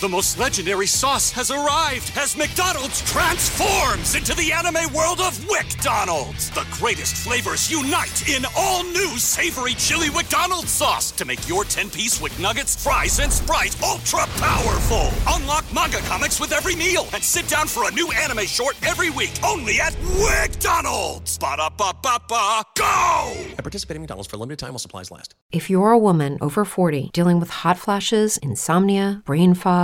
The 0.00 0.08
most 0.08 0.40
legendary 0.40 0.88
sauce 0.88 1.30
has 1.30 1.52
arrived 1.52 2.10
as 2.16 2.36
McDonald's 2.36 3.00
transforms 3.02 4.16
into 4.16 4.34
the 4.34 4.50
anime 4.50 4.92
world 4.92 5.20
of 5.20 5.38
WickDonald's. 5.46 6.50
The 6.50 6.66
greatest 6.72 7.16
flavors 7.16 7.70
unite 7.70 8.28
in 8.28 8.44
all 8.56 8.82
new 8.82 9.16
savory 9.18 9.74
chili 9.74 10.10
McDonald's 10.10 10.72
sauce 10.72 11.12
to 11.12 11.24
make 11.24 11.48
your 11.48 11.62
10-piece 11.62 12.20
Wick 12.20 12.36
Nuggets, 12.40 12.82
fries, 12.82 13.20
and 13.20 13.32
Sprite 13.32 13.80
ultra 13.84 14.26
powerful. 14.36 15.10
Unlock 15.28 15.64
manga 15.72 15.98
comics 15.98 16.40
with 16.40 16.50
every 16.52 16.74
meal 16.74 17.06
and 17.14 17.22
sit 17.22 17.46
down 17.46 17.68
for 17.68 17.88
a 17.88 17.92
new 17.92 18.10
anime 18.12 18.46
short 18.46 18.76
every 18.84 19.10
week 19.10 19.32
only 19.44 19.80
at 19.80 19.92
WickDonald's. 20.18 21.38
Ba-da-ba-ba-ba, 21.38 22.62
go! 22.76 23.32
At 23.56 23.58
participating 23.58 24.02
McDonald's 24.02 24.28
for 24.28 24.36
a 24.36 24.40
limited 24.40 24.58
time 24.58 24.70
while 24.70 24.80
supplies 24.80 25.12
last. 25.12 25.36
If 25.52 25.70
you're 25.70 25.92
a 25.92 25.98
woman 25.98 26.36
over 26.40 26.64
40 26.64 27.10
dealing 27.12 27.38
with 27.38 27.50
hot 27.50 27.78
flashes, 27.78 28.38
insomnia, 28.38 29.22
brain 29.24 29.54
fog, 29.54 29.83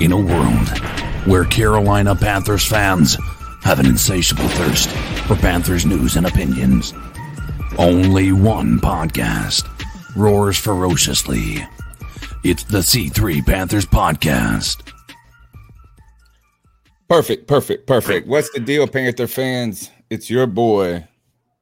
In 0.00 0.10
a 0.10 0.18
world 0.18 0.68
where 1.24 1.44
Carolina 1.44 2.16
Panthers 2.16 2.66
fans 2.66 3.16
have 3.62 3.78
an 3.78 3.86
insatiable 3.86 4.48
thirst 4.48 4.90
for 5.26 5.36
Panthers 5.36 5.86
news 5.86 6.16
and 6.16 6.26
opinions, 6.26 6.92
only 7.78 8.32
one 8.32 8.80
podcast 8.80 9.64
roars 10.16 10.58
ferociously. 10.58 11.64
It's 12.42 12.64
the 12.64 12.78
C3 12.78 13.46
Panthers 13.46 13.86
Podcast. 13.86 14.92
Perfect, 17.08 17.46
perfect, 17.46 17.86
perfect. 17.86 18.26
What's 18.26 18.50
the 18.50 18.60
deal, 18.60 18.88
Panther 18.88 19.28
fans? 19.28 19.90
It's 20.10 20.28
your 20.28 20.46
boy, 20.48 21.06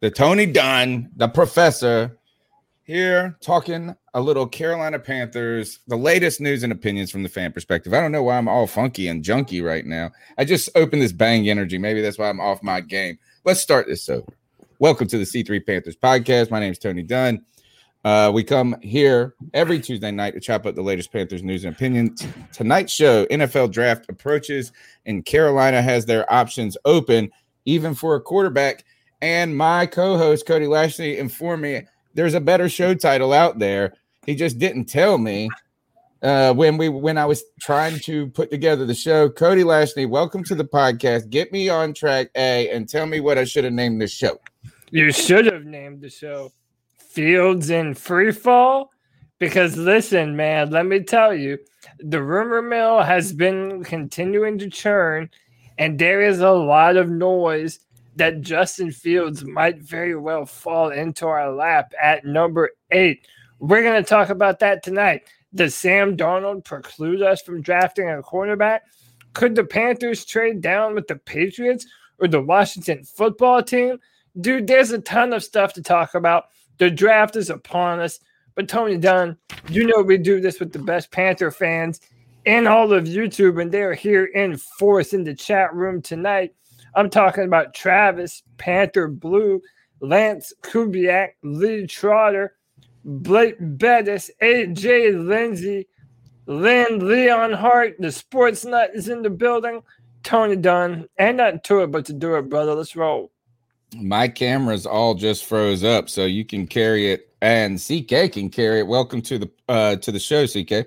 the 0.00 0.10
Tony 0.10 0.46
Dunn, 0.46 1.10
the 1.16 1.28
professor, 1.28 2.18
here 2.92 3.38
talking 3.40 3.96
a 4.12 4.20
little 4.20 4.46
Carolina 4.46 4.98
Panthers, 4.98 5.80
the 5.88 5.96
latest 5.96 6.42
news 6.42 6.62
and 6.62 6.70
opinions 6.70 7.10
from 7.10 7.22
the 7.22 7.28
fan 7.28 7.50
perspective. 7.50 7.94
I 7.94 8.00
don't 8.00 8.12
know 8.12 8.22
why 8.22 8.36
I'm 8.36 8.48
all 8.48 8.66
funky 8.66 9.08
and 9.08 9.24
junky 9.24 9.64
right 9.64 9.86
now. 9.86 10.10
I 10.36 10.44
just 10.44 10.68
opened 10.74 11.00
this 11.00 11.12
bang 11.12 11.48
energy. 11.48 11.78
Maybe 11.78 12.02
that's 12.02 12.18
why 12.18 12.28
I'm 12.28 12.38
off 12.38 12.62
my 12.62 12.82
game. 12.82 13.18
Let's 13.46 13.60
start 13.60 13.86
this 13.86 14.10
over. 14.10 14.30
Welcome 14.78 15.08
to 15.08 15.16
the 15.16 15.24
C3 15.24 15.64
Panthers 15.64 15.96
podcast. 15.96 16.50
My 16.50 16.60
name 16.60 16.72
is 16.72 16.78
Tony 16.78 17.02
Dunn. 17.02 17.42
Uh, 18.04 18.30
we 18.34 18.44
come 18.44 18.76
here 18.82 19.36
every 19.54 19.80
Tuesday 19.80 20.10
night 20.10 20.34
to 20.34 20.40
chop 20.40 20.66
up 20.66 20.74
the 20.74 20.82
latest 20.82 21.10
Panthers 21.12 21.42
news 21.42 21.64
and 21.64 21.74
opinions. 21.74 22.26
Tonight's 22.52 22.92
show, 22.92 23.24
NFL 23.26 23.72
draft 23.72 24.04
approaches, 24.10 24.70
and 25.06 25.24
Carolina 25.24 25.80
has 25.80 26.04
their 26.04 26.30
options 26.30 26.76
open, 26.84 27.30
even 27.64 27.94
for 27.94 28.16
a 28.16 28.20
quarterback. 28.20 28.84
And 29.22 29.56
my 29.56 29.86
co-host 29.86 30.44
Cody 30.44 30.66
Lashley 30.66 31.16
informed 31.16 31.62
me 31.62 31.86
there's 32.14 32.34
a 32.34 32.40
better 32.40 32.68
show 32.68 32.94
title 32.94 33.32
out 33.32 33.58
there. 33.58 33.94
He 34.26 34.34
just 34.34 34.58
didn't 34.58 34.86
tell 34.86 35.18
me 35.18 35.48
uh, 36.22 36.54
when 36.54 36.76
we 36.76 36.88
when 36.88 37.18
I 37.18 37.26
was 37.26 37.42
trying 37.60 37.98
to 38.00 38.28
put 38.28 38.50
together 38.50 38.86
the 38.86 38.94
show. 38.94 39.28
Cody 39.28 39.64
Lashley, 39.64 40.06
welcome 40.06 40.44
to 40.44 40.54
the 40.54 40.64
podcast. 40.64 41.30
Get 41.30 41.52
me 41.52 41.68
on 41.68 41.94
track 41.94 42.28
A 42.36 42.68
and 42.70 42.88
tell 42.88 43.06
me 43.06 43.20
what 43.20 43.38
I 43.38 43.44
should 43.44 43.64
have 43.64 43.72
named 43.72 44.00
the 44.00 44.06
show. 44.06 44.38
You 44.90 45.10
should 45.10 45.46
have 45.46 45.64
named 45.64 46.02
the 46.02 46.10
show 46.10 46.52
Fields 46.98 47.70
in 47.70 47.94
Free 47.94 48.32
Fall. 48.32 48.90
Because 49.38 49.76
listen, 49.76 50.36
man, 50.36 50.70
let 50.70 50.86
me 50.86 51.00
tell 51.00 51.34
you, 51.34 51.58
the 51.98 52.22
rumor 52.22 52.62
mill 52.62 53.02
has 53.02 53.32
been 53.32 53.82
continuing 53.82 54.56
to 54.58 54.70
churn, 54.70 55.30
and 55.78 55.98
there 55.98 56.20
is 56.20 56.38
a 56.38 56.52
lot 56.52 56.96
of 56.96 57.10
noise 57.10 57.80
that 58.16 58.40
Justin 58.40 58.90
Fields 58.90 59.44
might 59.44 59.78
very 59.78 60.16
well 60.16 60.44
fall 60.44 60.90
into 60.90 61.26
our 61.26 61.50
lap 61.52 61.92
at 62.00 62.24
number 62.24 62.70
eight. 62.90 63.26
We're 63.58 63.82
going 63.82 64.02
to 64.02 64.08
talk 64.08 64.28
about 64.28 64.58
that 64.60 64.82
tonight. 64.82 65.22
Does 65.54 65.74
Sam 65.74 66.16
Darnold 66.16 66.64
preclude 66.64 67.22
us 67.22 67.42
from 67.42 67.62
drafting 67.62 68.08
a 68.08 68.22
cornerback? 68.22 68.80
Could 69.34 69.54
the 69.54 69.64
Panthers 69.64 70.24
trade 70.24 70.60
down 70.60 70.94
with 70.94 71.06
the 71.06 71.16
Patriots 71.16 71.86
or 72.18 72.28
the 72.28 72.40
Washington 72.40 73.04
football 73.04 73.62
team? 73.62 73.98
Dude, 74.40 74.66
there's 74.66 74.90
a 74.90 74.98
ton 74.98 75.32
of 75.32 75.44
stuff 75.44 75.72
to 75.74 75.82
talk 75.82 76.14
about. 76.14 76.46
The 76.78 76.90
draft 76.90 77.36
is 77.36 77.50
upon 77.50 78.00
us. 78.00 78.18
But 78.54 78.68
Tony 78.68 78.98
Dunn, 78.98 79.38
you 79.68 79.86
know 79.86 80.02
we 80.02 80.18
do 80.18 80.40
this 80.40 80.60
with 80.60 80.72
the 80.72 80.78
best 80.78 81.10
Panther 81.10 81.50
fans 81.50 82.00
in 82.44 82.66
all 82.66 82.92
of 82.92 83.04
YouTube, 83.04 83.60
and 83.60 83.72
they're 83.72 83.94
here 83.94 84.26
in 84.26 84.56
force 84.56 85.12
in 85.12 85.24
the 85.24 85.34
chat 85.34 85.72
room 85.74 86.02
tonight. 86.02 86.54
I'm 86.94 87.10
talking 87.10 87.44
about 87.44 87.74
Travis, 87.74 88.42
Panther 88.58 89.08
Blue, 89.08 89.60
Lance 90.00 90.52
Kubiak, 90.62 91.30
Lee 91.42 91.86
Trotter, 91.86 92.56
Blake 93.04 93.56
Bettis, 93.58 94.30
AJ 94.40 95.26
Lindsay, 95.26 95.88
Lynn 96.46 97.06
Leon 97.06 97.52
Hart, 97.52 97.96
the 97.98 98.12
sports 98.12 98.64
nut 98.64 98.90
is 98.94 99.08
in 99.08 99.22
the 99.22 99.30
building. 99.30 99.82
Tony 100.22 100.56
Dunn, 100.56 101.08
and 101.18 101.36
not 101.36 101.64
to 101.64 101.80
it, 101.80 101.90
but 101.90 102.06
to 102.06 102.12
do 102.12 102.36
it, 102.36 102.48
brother. 102.48 102.74
Let's 102.74 102.96
roll. 102.96 103.32
My 103.96 104.28
cameras 104.28 104.86
all 104.86 105.14
just 105.14 105.44
froze 105.44 105.84
up, 105.84 106.08
so 106.08 106.24
you 106.24 106.44
can 106.44 106.66
carry 106.66 107.10
it, 107.10 107.30
and 107.42 107.78
CK 107.78 108.32
can 108.32 108.48
carry 108.48 108.80
it. 108.80 108.86
Welcome 108.86 109.20
to 109.22 109.38
the 109.38 109.50
uh 109.68 109.96
to 109.96 110.12
the 110.12 110.18
show, 110.18 110.46
CK. 110.46 110.86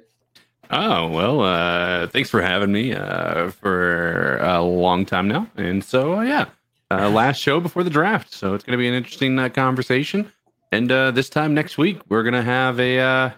Oh 0.71 1.07
well, 1.07 1.41
uh, 1.41 2.07
thanks 2.07 2.29
for 2.29 2.41
having 2.41 2.71
me 2.71 2.93
uh, 2.93 3.51
for 3.51 4.37
a 4.37 4.61
long 4.61 5.05
time 5.05 5.27
now, 5.27 5.47
and 5.55 5.83
so 5.83 6.19
uh, 6.19 6.21
yeah, 6.21 6.45
uh, 6.91 7.09
last 7.09 7.39
show 7.39 7.59
before 7.59 7.83
the 7.83 7.89
draft, 7.89 8.33
so 8.33 8.53
it's 8.53 8.63
going 8.63 8.77
to 8.77 8.81
be 8.81 8.87
an 8.87 8.93
interesting 8.93 9.37
uh, 9.37 9.49
conversation. 9.49 10.31
And 10.71 10.91
uh, 10.91 11.11
this 11.11 11.29
time 11.29 11.53
next 11.53 11.77
week, 11.77 11.99
we're 12.09 12.23
going 12.23 12.33
to 12.33 12.41
have 12.41 12.79
a 12.79 12.99
uh, 12.99 13.29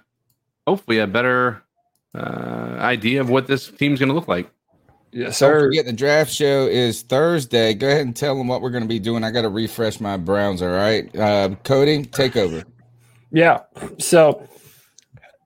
hopefully 0.66 1.00
a 1.00 1.08
better 1.08 1.64
uh, 2.16 2.78
idea 2.80 3.22
of 3.22 3.30
what 3.30 3.48
this 3.48 3.70
team's 3.70 4.00
going 4.00 4.10
to 4.10 4.16
look 4.16 4.28
like. 4.28 4.50
Yes, 5.12 5.40
Don't 5.40 5.52
sir. 5.52 5.60
forget 5.68 5.86
the 5.86 5.94
draft 5.94 6.32
show 6.32 6.68
is 6.68 7.02
Thursday. 7.02 7.74
Go 7.74 7.88
ahead 7.88 8.02
and 8.02 8.16
tell 8.16 8.38
them 8.38 8.48
what 8.48 8.62
we're 8.62 8.72
going 8.72 8.84
to 8.84 8.90
be 8.90 9.00
doing. 9.00 9.24
I 9.24 9.32
got 9.32 9.44
to 9.44 9.50
refresh 9.50 10.00
my 10.00 10.18
Browns. 10.18 10.62
All 10.62 10.70
right, 10.70 11.14
uh, 11.16 11.56
Cody, 11.64 12.04
take 12.06 12.36
over. 12.36 12.64
Yeah. 13.32 13.62
So 14.00 14.48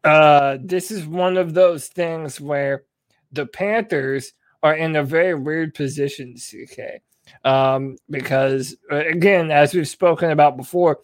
uh 0.04 0.58
this 0.64 0.92
is 0.92 1.06
one 1.06 1.38
of 1.38 1.54
those 1.54 1.88
things 1.88 2.42
where 2.42 2.84
the 3.32 3.46
Panthers 3.46 4.34
are 4.64 4.76
in 4.76 4.96
a 4.96 5.04
very 5.04 5.36
weird 5.36 5.74
position, 5.74 6.36
CK. 6.36 7.02
Um, 7.46 7.98
because 8.10 8.76
uh, 8.92 8.98
again, 9.08 9.52
as 9.52 9.74
we've 9.74 9.88
spoken 9.88 10.32
about 10.32 10.58
before, 10.58 11.00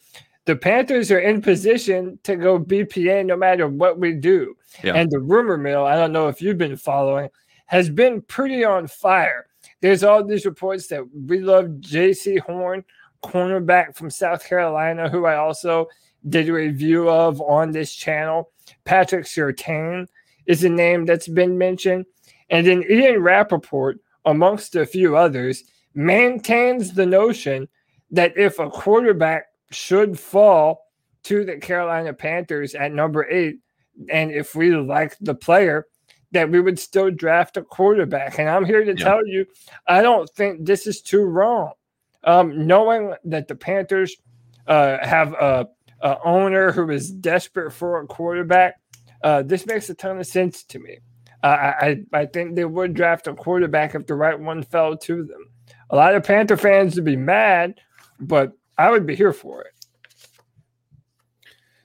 the 0.46 0.56
Panthers 0.56 1.12
are 1.12 1.20
in 1.20 1.42
position 1.42 2.20
to 2.24 2.36
go 2.36 2.60
BPA 2.60 3.26
no 3.26 3.36
matter 3.36 3.68
what 3.68 4.00
we 4.00 4.14
do. 4.14 4.56
Yeah. 4.84 4.94
And 4.94 5.10
the 5.12 5.20
rumor 5.20 5.58
mill, 5.58 5.86
I 5.86 5.96
don't 5.96 6.12
know 6.12 6.28
if 6.28 6.42
you've 6.42 6.58
been 6.58 6.78
following, 6.78 7.30
has 7.66 7.90
been 7.90 8.22
pretty 8.22 8.64
on 8.64 8.88
fire. 8.88 9.48
There's 9.82 10.04
all 10.04 10.24
these 10.24 10.46
reports 10.46 10.88
that 10.88 11.04
we 11.14 11.40
love 11.40 11.66
Jaycee 11.80 12.40
Horn, 12.40 12.84
cornerback 13.24 13.96
from 13.96 14.10
South 14.10 14.48
Carolina, 14.48 15.10
who 15.10 15.26
I 15.26 15.36
also 15.36 15.88
did 16.28 16.50
a 16.50 16.54
review 16.54 17.10
of 17.10 17.42
on 17.42 17.72
this 17.72 17.94
channel. 17.94 18.52
Patrick 18.88 19.26
Surtain 19.26 20.08
is 20.46 20.64
a 20.64 20.70
name 20.70 21.06
that's 21.06 21.28
been 21.28 21.58
mentioned. 21.58 22.06
And 22.50 22.66
then 22.66 22.84
Ian 22.90 23.22
Rapoport, 23.22 24.00
amongst 24.24 24.76
a 24.76 24.86
few 24.86 25.18
others, 25.18 25.66
maintains 25.94 26.94
the 26.94 27.06
notion 27.06 27.68
that 28.12 28.38
if 28.38 28.58
a 28.60 28.70
quarterback 28.70 29.48
should 29.72 30.18
fall 30.18 30.86
to 31.24 31.44
the 31.44 31.58
Carolina 31.58 32.14
Panthers 32.14 32.74
at 32.76 32.94
number 32.94 33.28
eight, 33.30 33.58
and 34.10 34.32
if 34.32 34.56
we 34.56 34.72
like 34.74 35.18
the 35.20 35.36
player, 35.36 35.86
that 36.32 36.50
we 36.50 36.62
would 36.62 36.80
still 36.80 37.12
draft 37.12 37.58
a 37.58 37.62
quarterback. 37.62 38.40
And 38.40 38.48
I'm 38.50 38.64
here 38.64 38.86
to 38.86 38.96
Yeah. 38.98 39.04
tell 39.04 39.28
you, 39.28 39.46
I 39.88 40.02
don't 40.02 40.30
think 40.30 40.66
this 40.66 40.88
is 40.88 41.02
too 41.02 41.24
wrong. 41.26 41.74
Um, 42.24 42.66
knowing 42.66 43.14
that 43.26 43.48
the 43.50 43.56
Panthers 43.56 44.16
uh, 44.68 45.06
have 45.06 45.34
a, 45.34 45.68
a 46.02 46.18
owner 46.24 46.72
who 46.72 46.90
is 46.90 47.12
desperate 47.12 47.72
for 47.72 48.00
a 48.00 48.08
quarterback, 48.08 48.80
uh, 49.24 49.44
this 49.44 49.66
makes 49.66 49.90
a 49.90 49.94
ton 49.96 50.20
of 50.20 50.28
sense 50.28 50.64
to 50.64 50.80
me. 50.80 51.00
Uh, 51.44 51.48
I 51.48 51.98
I 52.14 52.22
I 52.22 52.26
think 52.26 52.56
they 52.56 52.66
would 52.66 52.94
draft 52.94 53.28
a 53.28 53.34
quarterback 53.34 53.96
if 53.96 54.06
the 54.08 54.16
right 54.16 54.40
one 54.40 54.64
fell 54.64 54.98
to 54.98 55.24
them. 55.24 55.50
a 55.90 55.96
lot 55.96 56.16
of 56.16 56.24
Panther 56.24 56.58
fans 56.58 56.96
would 56.96 57.06
be 57.06 57.16
mad, 57.16 57.76
but 58.20 58.54
I 58.78 58.92
would 58.92 59.06
be 59.06 59.16
here 59.16 59.34
for 59.34 59.62
it. 59.62 59.74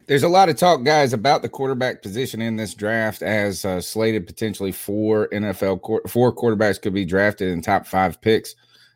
There's 0.06 0.24
a 0.24 0.28
lot 0.28 0.48
of 0.48 0.56
talk, 0.56 0.82
guys, 0.82 1.12
about 1.12 1.42
the 1.42 1.48
quarterback 1.48 2.02
position 2.02 2.42
in 2.42 2.56
this 2.56 2.74
draft, 2.74 3.22
as 3.22 3.64
uh, 3.64 3.80
slated 3.80 4.26
potentially 4.26 4.72
four 4.72 5.28
NFL 5.28 6.08
four 6.10 6.34
quarterbacks 6.34 6.80
could 6.80 6.92
be 6.92 7.04
drafted 7.04 7.48
in 7.48 7.62
top 7.62 7.86
five 7.86 8.20
picks. 8.20 8.54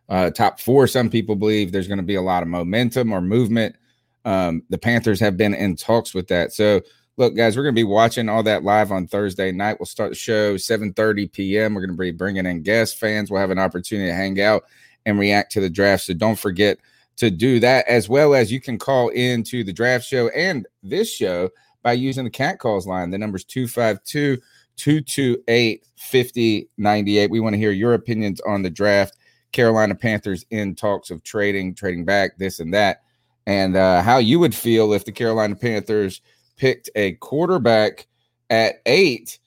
Uh, 0.09 0.31
top 0.31 0.61
four, 0.61 0.87
some 0.87 1.09
people 1.09 1.35
believe 1.35 1.73
there's 1.73 1.89
going 1.89 1.99
to 1.99 2.05
be 2.05 2.17
a 2.17 2.23
lot 2.23 2.43
of 2.43 2.49
momentum 2.49 3.13
or 3.13 3.21
movement. 3.21 3.77
Um, 4.27 4.63
the 4.69 4.77
Panthers 4.77 5.21
have 5.21 5.37
been 5.37 5.55
in 5.55 5.77
talks 5.77 6.13
with 6.13 6.29
that. 6.29 6.53
So, 6.53 6.83
look, 7.17 7.35
guys, 7.35 7.57
we're 7.57 7.63
going 7.63 7.75
to 7.75 7.81
be 7.81 7.85
watching 7.85 8.29
all 8.29 8.43
that 8.43 8.65
live 8.65 8.93
on 8.93 9.07
Thursday 9.07 9.53
night. 9.53 9.79
We'll 9.81 9.87
start 9.87 10.11
the 10.11 10.17
show 10.17 10.57
7:30 10.57 11.33
p.m. 11.33 11.75
We're 11.75 11.87
going 11.87 11.97
to 11.97 12.01
be 12.01 12.11
bringing 12.11 12.45
in 12.45 12.63
guest 12.63 12.99
fans. 12.99 13.31
We'll 13.31 13.41
have 13.41 13.51
an 13.51 13.59
opportunity 13.59 14.11
to 14.11 14.15
hang 14.15 14.41
out 14.41 14.65
and 15.07 15.19
react 15.19 15.53
to 15.53 15.61
the 15.61 15.71
draft. 15.71 16.05
So, 16.05 16.13
don't 16.13 16.39
forget 16.39 16.79
to 17.17 17.31
do 17.31 17.61
that, 17.61 17.89
as 17.89 18.09
well 18.09 18.35
as 18.35 18.53
you 18.53 18.61
can 18.61 18.79
call 18.79 19.09
into 19.09 19.65
the 19.65 19.73
draft 19.73 20.05
show 20.05 20.29
and 20.29 20.67
this 20.83 21.11
show 21.11 21.49
by 21.83 21.93
using 21.93 22.25
the 22.25 22.31
cat 22.31 22.59
calls 22.59 22.87
line. 22.87 23.11
The 23.11 23.19
number's 23.19 23.45
252 23.45 24.43
228 24.77 25.87
5098. 25.97 27.31
We 27.31 27.41
want 27.41 27.55
to 27.55 27.59
hear 27.59 27.71
your 27.71 27.95
opinions 27.95 28.41
on 28.41 28.63
the 28.63 28.71
draft. 28.71 29.17
Carolina 29.53 29.95
Panthers 29.95 30.45
in 30.51 30.75
talks 30.75 31.11
of 31.11 31.23
trading, 31.23 31.75
trading 31.75 32.05
back, 32.05 32.37
this 32.37 32.61
and 32.61 32.75
that, 32.75 33.03
and 33.47 33.77
uh, 33.77 34.03
how 34.03 34.19
you 34.19 34.39
would 34.39 34.55
feel 34.55 34.93
if 34.93 35.05
the 35.05 35.13
Carolina 35.13 35.55
Panthers 35.55 36.21
picked 36.57 36.91
a 36.95 37.13
quarterback 37.13 38.07
at 38.51 38.83
eight, 38.87 39.39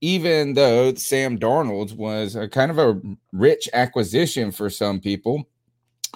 even 0.00 0.54
though 0.54 0.94
Sam 0.94 1.38
Darnold 1.38 1.96
was 1.96 2.36
a 2.36 2.48
kind 2.48 2.70
of 2.70 2.78
a 2.78 3.00
rich 3.32 3.68
acquisition 3.72 4.52
for 4.52 4.70
some 4.70 5.00
people. 5.00 5.48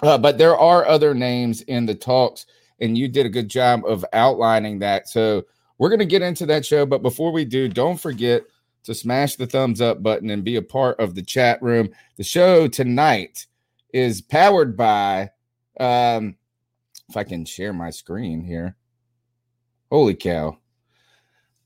Uh, 0.03 0.17
but 0.17 0.37
there 0.37 0.57
are 0.57 0.85
other 0.85 1.13
names 1.13 1.61
in 1.61 1.85
the 1.85 1.95
talks, 1.95 2.45
and 2.79 2.97
you 2.97 3.07
did 3.07 3.25
a 3.25 3.29
good 3.29 3.49
job 3.49 3.83
of 3.85 4.05
outlining 4.13 4.79
that. 4.79 5.09
So 5.09 5.43
we're 5.77 5.89
going 5.89 5.99
to 5.99 6.05
get 6.05 6.21
into 6.21 6.45
that 6.45 6.65
show. 6.65 6.85
But 6.85 7.01
before 7.01 7.31
we 7.31 7.45
do, 7.45 7.67
don't 7.67 7.99
forget 7.99 8.43
to 8.83 8.93
smash 8.93 9.35
the 9.35 9.47
thumbs 9.47 9.81
up 9.81 10.03
button 10.03 10.29
and 10.29 10.43
be 10.43 10.55
a 10.55 10.61
part 10.61 10.99
of 10.99 11.15
the 11.15 11.23
chat 11.23 11.61
room. 11.61 11.89
The 12.17 12.23
show 12.23 12.67
tonight 12.67 13.47
is 13.93 14.21
powered 14.21 14.77
by, 14.77 15.31
um, 15.79 16.35
if 17.09 17.17
I 17.17 17.23
can 17.23 17.45
share 17.45 17.73
my 17.73 17.89
screen 17.89 18.41
here. 18.41 18.75
Holy 19.91 20.15
cow. 20.15 20.57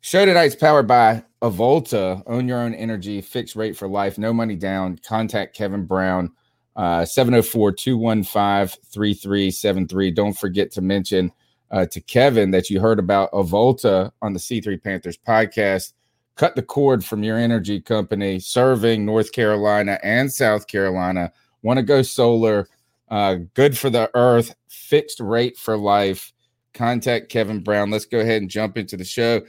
Show 0.01 0.25
tonight's 0.25 0.55
powered 0.55 0.87
by 0.87 1.23
Avolta. 1.41 2.23
Own 2.27 2.47
your 2.47 2.59
own 2.59 2.73
energy, 2.73 3.21
fixed 3.21 3.55
rate 3.55 3.75
for 3.75 3.87
life, 3.87 4.17
no 4.17 4.33
money 4.33 4.55
down. 4.55 4.99
Contact 5.03 5.55
Kevin 5.55 5.85
Brown 5.85 6.31
uh, 6.75 7.05
704 7.05 7.71
215 7.71 8.79
3373. 8.91 10.11
Don't 10.11 10.37
forget 10.37 10.71
to 10.71 10.81
mention 10.81 11.31
uh, 11.71 11.85
to 11.87 12.01
Kevin 12.01 12.51
that 12.51 12.69
you 12.69 12.79
heard 12.79 12.99
about 12.99 13.31
Avolta 13.31 14.11
on 14.21 14.33
the 14.33 14.39
C3 14.39 14.81
Panthers 14.81 15.17
podcast. 15.17 15.93
Cut 16.35 16.55
the 16.55 16.61
cord 16.61 17.03
from 17.03 17.23
your 17.23 17.37
energy 17.37 17.79
company 17.81 18.39
serving 18.39 19.05
North 19.05 19.31
Carolina 19.31 19.99
and 20.03 20.31
South 20.31 20.67
Carolina. 20.67 21.31
Want 21.61 21.77
to 21.77 21.83
go 21.83 22.01
solar, 22.01 22.67
uh, 23.11 23.35
good 23.53 23.77
for 23.77 23.89
the 23.89 24.09
earth, 24.15 24.55
fixed 24.69 25.19
rate 25.19 25.57
for 25.57 25.77
life. 25.77 26.33
Contact 26.73 27.29
Kevin 27.29 27.59
Brown. 27.59 27.91
Let's 27.91 28.05
go 28.05 28.19
ahead 28.21 28.41
and 28.41 28.49
jump 28.49 28.77
into 28.77 28.95
the 28.95 29.03
show. 29.03 29.41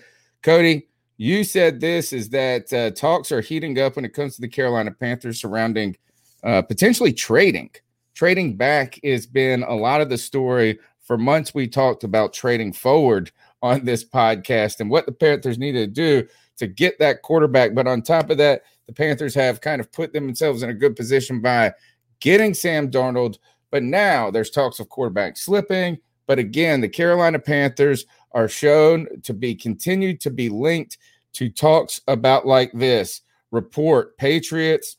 Cody, 0.42 0.88
you 1.16 1.44
said 1.44 1.80
this 1.80 2.12
is 2.12 2.30
that 2.30 2.72
uh, 2.72 2.90
talks 2.90 3.30
are 3.30 3.40
heating 3.40 3.78
up 3.78 3.94
when 3.94 4.04
it 4.04 4.12
comes 4.12 4.34
to 4.34 4.40
the 4.40 4.48
Carolina 4.48 4.90
Panthers 4.90 5.40
surrounding 5.40 5.96
uh, 6.42 6.62
potentially 6.62 7.12
trading. 7.12 7.70
Trading 8.14 8.56
back 8.56 8.98
has 9.04 9.26
been 9.26 9.62
a 9.62 9.74
lot 9.74 10.00
of 10.00 10.10
the 10.10 10.18
story. 10.18 10.80
For 11.00 11.16
months, 11.16 11.54
we 11.54 11.68
talked 11.68 12.02
about 12.02 12.32
trading 12.32 12.72
forward 12.72 13.30
on 13.62 13.84
this 13.84 14.04
podcast 14.04 14.80
and 14.80 14.90
what 14.90 15.06
the 15.06 15.12
Panthers 15.12 15.58
needed 15.58 15.94
to 15.94 16.22
do 16.22 16.28
to 16.56 16.66
get 16.66 16.98
that 16.98 17.22
quarterback. 17.22 17.74
But 17.74 17.86
on 17.86 18.02
top 18.02 18.30
of 18.30 18.38
that, 18.38 18.62
the 18.88 18.92
Panthers 18.92 19.34
have 19.36 19.60
kind 19.60 19.80
of 19.80 19.92
put 19.92 20.12
themselves 20.12 20.64
in 20.64 20.70
a 20.70 20.74
good 20.74 20.96
position 20.96 21.40
by 21.40 21.72
getting 22.20 22.54
Sam 22.54 22.90
Darnold. 22.90 23.38
But 23.72 23.82
now 23.82 24.30
there's 24.30 24.50
talks 24.50 24.78
of 24.78 24.88
quarterback 24.88 25.36
slipping. 25.36 25.98
But 26.28 26.38
again, 26.38 26.80
the 26.80 26.88
Carolina 26.88 27.40
Panthers 27.40 28.06
are 28.30 28.46
shown 28.46 29.08
to 29.22 29.34
be 29.34 29.56
continued 29.56 30.20
to 30.20 30.30
be 30.30 30.48
linked 30.48 30.98
to 31.32 31.48
talks 31.48 32.00
about 32.06 32.46
like 32.46 32.70
this 32.72 33.22
report 33.50 34.16
Patriots 34.18 34.98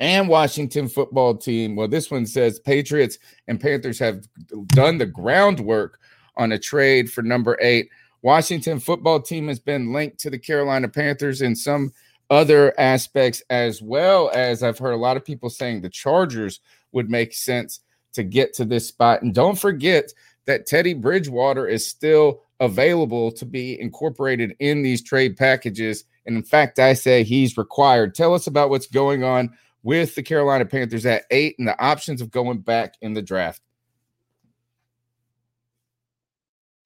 and 0.00 0.28
Washington 0.28 0.88
football 0.88 1.36
team. 1.36 1.76
Well, 1.76 1.88
this 1.88 2.10
one 2.10 2.26
says 2.26 2.58
Patriots 2.58 3.18
and 3.46 3.60
Panthers 3.60 3.98
have 3.98 4.26
done 4.68 4.98
the 4.98 5.06
groundwork 5.06 6.00
on 6.36 6.52
a 6.52 6.58
trade 6.58 7.10
for 7.12 7.22
number 7.22 7.58
eight. 7.60 7.88
Washington 8.22 8.80
football 8.80 9.20
team 9.20 9.48
has 9.48 9.60
been 9.60 9.92
linked 9.92 10.18
to 10.20 10.30
the 10.30 10.38
Carolina 10.38 10.88
Panthers 10.88 11.42
in 11.42 11.54
some 11.54 11.92
other 12.30 12.78
aspects, 12.78 13.42
as 13.48 13.80
well 13.80 14.30
as 14.34 14.62
I've 14.62 14.78
heard 14.78 14.92
a 14.92 14.96
lot 14.96 15.16
of 15.16 15.24
people 15.24 15.50
saying 15.50 15.80
the 15.80 15.88
Chargers 15.88 16.60
would 16.92 17.10
make 17.10 17.32
sense 17.32 17.80
to 18.12 18.22
get 18.22 18.54
to 18.54 18.64
this 18.64 18.88
spot. 18.88 19.22
And 19.22 19.34
don't 19.34 19.58
forget 19.58 20.12
that 20.46 20.66
Teddy 20.66 20.94
Bridgewater 20.94 21.66
is 21.66 21.88
still 21.88 22.42
available 22.60 23.30
to 23.32 23.44
be 23.46 23.80
incorporated 23.80 24.54
in 24.58 24.82
these 24.82 25.02
trade 25.02 25.36
packages. 25.36 26.04
And 26.26 26.36
in 26.36 26.42
fact, 26.42 26.78
I 26.78 26.94
say 26.94 27.22
he's 27.22 27.56
required. 27.56 28.14
Tell 28.14 28.34
us 28.34 28.46
about 28.46 28.70
what's 28.70 28.86
going 28.86 29.22
on 29.22 29.56
with 29.82 30.14
the 30.14 30.22
Carolina 30.22 30.64
Panthers 30.64 31.06
at 31.06 31.24
eight 31.30 31.56
and 31.58 31.68
the 31.68 31.80
options 31.80 32.20
of 32.20 32.30
going 32.30 32.58
back 32.58 32.94
in 33.00 33.14
the 33.14 33.22
draft. 33.22 33.62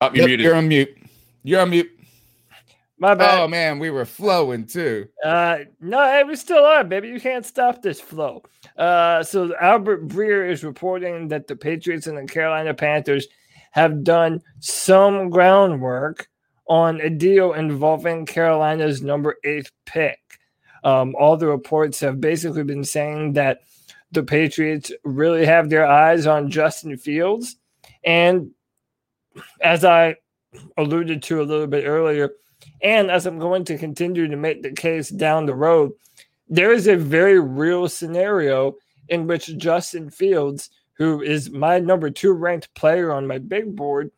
Oh, 0.00 0.10
you're, 0.12 0.28
yep, 0.28 0.40
you're 0.40 0.54
on 0.54 0.68
mute. 0.68 0.96
You're 1.44 1.60
on 1.60 1.70
mute. 1.70 1.90
My 3.02 3.16
bad. 3.16 3.40
Oh 3.40 3.48
man, 3.48 3.80
we 3.80 3.90
were 3.90 4.04
flowing 4.04 4.64
too. 4.64 5.08
Uh, 5.24 5.58
no, 5.80 6.20
it 6.20 6.24
was 6.24 6.40
still 6.40 6.64
on, 6.64 6.88
baby. 6.88 7.08
You 7.08 7.20
can't 7.20 7.44
stop 7.44 7.82
this 7.82 8.00
flow. 8.00 8.44
Uh, 8.76 9.24
so 9.24 9.52
Albert 9.60 10.06
Breer 10.06 10.48
is 10.48 10.62
reporting 10.62 11.26
that 11.26 11.48
the 11.48 11.56
Patriots 11.56 12.06
and 12.06 12.16
the 12.16 12.32
Carolina 12.32 12.74
Panthers 12.74 13.26
have 13.72 14.04
done 14.04 14.40
some 14.60 15.30
groundwork 15.30 16.28
on 16.68 17.00
a 17.00 17.10
deal 17.10 17.54
involving 17.54 18.24
Carolina's 18.24 19.02
number 19.02 19.34
eight 19.42 19.68
pick. 19.84 20.20
Um, 20.84 21.16
all 21.18 21.36
the 21.36 21.48
reports 21.48 21.98
have 21.98 22.20
basically 22.20 22.62
been 22.62 22.84
saying 22.84 23.32
that 23.32 23.62
the 24.12 24.22
Patriots 24.22 24.92
really 25.02 25.44
have 25.44 25.70
their 25.70 25.88
eyes 25.88 26.28
on 26.28 26.52
Justin 26.52 26.96
Fields. 26.96 27.56
And 28.04 28.52
as 29.60 29.84
I 29.84 30.18
alluded 30.76 31.24
to 31.24 31.40
a 31.40 31.42
little 31.42 31.66
bit 31.66 31.84
earlier, 31.84 32.30
and 32.82 33.10
as 33.10 33.26
I'm 33.26 33.38
going 33.38 33.64
to 33.66 33.78
continue 33.78 34.28
to 34.28 34.36
make 34.36 34.62
the 34.62 34.72
case 34.72 35.08
down 35.08 35.46
the 35.46 35.54
road, 35.54 35.92
there 36.48 36.72
is 36.72 36.86
a 36.86 36.96
very 36.96 37.40
real 37.40 37.88
scenario 37.88 38.74
in 39.08 39.26
which 39.26 39.56
Justin 39.56 40.10
Fields, 40.10 40.70
who 40.94 41.22
is 41.22 41.50
my 41.50 41.78
number 41.78 42.10
two 42.10 42.32
ranked 42.32 42.72
player 42.74 43.12
on 43.12 43.26
my 43.26 43.38
big 43.38 43.74
board, 43.74 44.10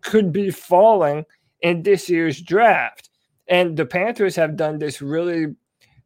could 0.00 0.32
be 0.32 0.50
falling 0.50 1.24
in 1.60 1.82
this 1.82 2.08
year's 2.08 2.40
draft. 2.40 3.10
And 3.48 3.76
the 3.76 3.86
Panthers 3.86 4.36
have 4.36 4.56
done 4.56 4.78
this 4.78 5.02
really 5.02 5.54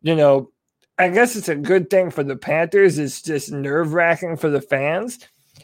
you 0.04 0.14
know, 0.14 0.52
I 0.98 1.08
guess 1.08 1.34
it's 1.34 1.48
a 1.48 1.56
good 1.56 1.90
thing 1.90 2.10
for 2.10 2.22
the 2.22 2.36
Panthers. 2.36 2.98
It's 2.98 3.22
just 3.22 3.50
nerve 3.50 3.94
wracking 3.94 4.36
for 4.36 4.50
the 4.50 4.60
fans. 4.60 5.18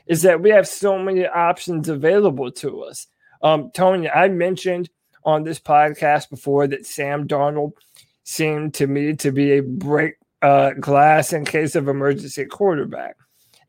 Is 0.07 0.23
that 0.23 0.41
we 0.41 0.51
have 0.51 0.67
so 0.67 0.99
many 0.99 1.27
options 1.27 1.89
available 1.89 2.51
to 2.53 2.83
us. 2.83 3.07
Um, 3.43 3.71
Tony, 3.73 4.09
I 4.09 4.29
mentioned 4.29 4.89
on 5.25 5.45
this 5.45 5.59
podcast 5.59 6.31
before 6.31 6.67
that 6.69 6.87
Sam 6.87 7.27
Darnold 7.29 7.73
seemed 8.25 8.75
to 8.75 8.87
me 8.87 9.15
to 9.17 9.33
be 9.33 9.53
a 9.53 9.61
break 9.61 10.15
uh, 10.43 10.73
glass 10.73 11.33
in 11.33 11.45
case 11.45 11.75
of 11.75 11.89
emergency 11.89 12.45
quarterback. 12.45 13.17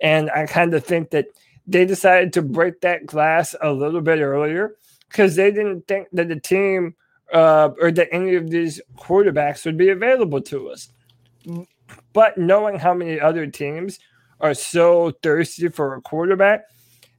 And 0.02 0.32
I 0.32 0.46
kind 0.46 0.74
of 0.74 0.86
think 0.86 1.12
that 1.12 1.28
they 1.68 1.86
decided 1.86 2.34
to 2.34 2.42
break 2.42 2.82
that 2.82 3.06
glass 3.06 3.56
a 3.62 3.72
little 3.72 4.02
bit 4.02 4.20
earlier 4.20 4.76
because 5.10 5.36
they 5.36 5.52
didn't 5.52 5.88
think 5.88 6.08
that 6.14 6.30
the 6.30 6.40
team 6.40 6.96
uh, 7.34 7.70
or 7.80 7.92
that 7.92 8.10
any 8.12 8.36
of 8.36 8.50
these 8.50 8.82
quarterbacks 8.98 9.66
would 9.66 9.78
be 9.78 9.90
available 9.90 10.42
to 10.42 10.70
us. 10.70 10.90
But 12.14 12.38
knowing 12.38 12.80
how 12.80 12.94
many 12.94 13.20
other 13.20 13.48
teams 13.48 14.00
are 14.40 14.54
so 14.54 15.12
thirsty 15.24 15.70
for 15.70 15.96
a 15.96 16.02
quarterback, 16.02 16.62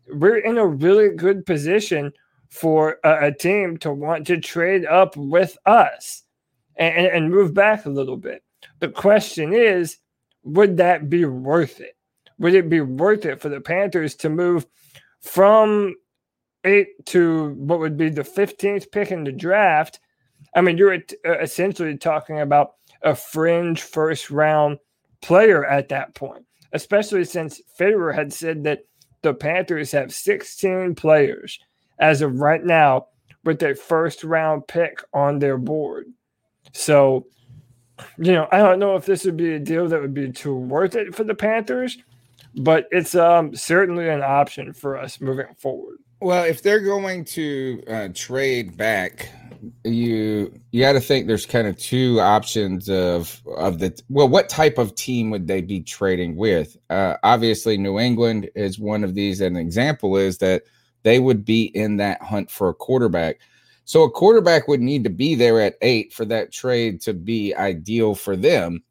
we're 0.08 0.38
in 0.38 0.58
a 0.58 0.66
really 0.66 1.10
good 1.10 1.46
position 1.46 2.12
for 2.52 2.99
a, 3.02 3.28
a 3.28 3.32
team 3.32 3.78
to 3.78 3.92
want 3.92 4.26
to 4.26 4.38
trade 4.38 4.85
up 4.85 5.16
with 5.16 5.56
us 5.64 6.23
and, 6.76 7.06
and 7.06 7.30
move 7.30 7.54
back 7.54 7.87
a 7.87 7.90
little 7.90 8.18
bit. 8.18 8.44
The 8.78 8.88
question 8.88 9.54
is, 9.54 9.97
would 10.44 10.76
that 10.76 11.09
be 11.09 11.25
worth 11.25 11.80
it? 11.80 11.97
Would 12.38 12.54
it 12.54 12.68
be 12.68 12.80
worth 12.80 13.25
it 13.25 13.40
for 13.40 13.49
the 13.49 13.61
Panthers 13.61 14.14
to 14.16 14.28
move 14.28 14.66
from 15.21 15.94
eight 16.64 17.04
to 17.06 17.50
what 17.54 17.78
would 17.78 17.97
be 17.97 18.09
the 18.09 18.23
15th 18.23 18.90
pick 18.90 19.11
in 19.11 19.25
the 19.25 19.32
draft. 19.32 20.00
I 20.54 20.61
mean, 20.61 20.76
you're 20.76 20.94
uh, 20.94 21.38
essentially 21.40 21.97
talking 21.97 22.40
about 22.40 22.75
a 23.02 23.14
fringe 23.14 23.82
first 23.82 24.30
round 24.30 24.78
player 25.23 25.64
at 25.64 25.88
that 25.88 26.14
point. 26.14 26.44
especially 26.75 27.25
since 27.25 27.61
Fitterer 27.78 28.14
had 28.14 28.32
said 28.32 28.64
that 28.64 28.80
the 29.23 29.35
Panthers 29.35 29.92
have 29.92 30.12
16 30.12 30.94
players 30.94 31.59
as 32.02 32.21
of 32.21 32.40
right 32.40 32.62
now 32.62 33.06
with 33.44 33.62
a 33.62 33.75
first 33.75 34.25
round 34.25 34.66
pick 34.66 35.02
on 35.14 35.38
their 35.38 35.56
board. 35.56 36.06
So, 36.73 37.26
you 38.18 38.32
know, 38.32 38.49
I 38.52 38.59
don't 38.59 38.78
know 38.78 38.97
if 38.97 39.06
this 39.06 39.25
would 39.25 39.37
be 39.37 39.54
a 39.54 39.59
deal 39.59 39.88
that 39.88 40.00
would 40.00 40.12
be 40.12 40.30
too 40.30 40.54
worth 40.54 40.97
it 40.97 41.14
for 41.14 41.25
the 41.25 41.35
Panthers, 41.35 41.97
but 42.56 42.88
it's 42.90 43.14
um, 43.14 43.54
certainly 43.54 44.09
an 44.09 44.23
option 44.23 44.73
for 44.73 44.99
us 44.99 45.21
moving 45.21 45.47
forward. 45.56 45.99
Well, 46.21 46.44
if 46.44 46.62
they're 46.62 46.80
going 46.80 47.25
to 47.26 47.82
uh, 47.88 48.09
trade 48.14 48.76
back, 48.76 49.28
you 49.85 50.52
you 50.73 50.80
got 50.80 50.92
to 50.92 51.00
think 51.00 51.26
there's 51.26 51.47
kind 51.47 51.68
of 51.68 51.76
two 51.76 52.21
options 52.21 52.88
of 52.88 53.40
of 53.56 53.78
the 53.78 54.00
well, 54.09 54.28
what 54.28 54.49
type 54.49 54.78
of 54.78 54.94
team 54.94 55.30
would 55.30 55.47
they 55.47 55.61
be 55.61 55.80
trading 55.80 56.37
with? 56.37 56.76
Uh, 56.90 57.16
obviously, 57.23 57.76
New 57.76 57.99
England 57.99 58.50
is 58.54 58.78
one 58.78 59.04
of 59.04 59.14
these. 59.14 59.40
An 59.40 59.56
example 59.56 60.16
is 60.16 60.38
that 60.38 60.62
they 61.02 61.18
would 61.18 61.44
be 61.44 61.64
in 61.64 61.97
that 61.99 62.23
hunt 62.23 62.50
for 62.50 62.68
a 62.68 62.75
quarterback. 62.75 63.40
So 63.85 64.04
a 64.04 64.11
quarterback 64.11 64.68
would 64.68 64.80
need 64.80 65.04
to 65.04 65.11
be 65.11 65.35
there 65.35 65.61
at 65.61 65.76
eight 65.82 66.12
for 66.12 66.25
that 66.26 66.52
trade 66.52 67.00
to 67.02 67.12
be 67.12 67.54
ideal 67.54 68.14
for 68.14 68.37
them, 68.37 68.82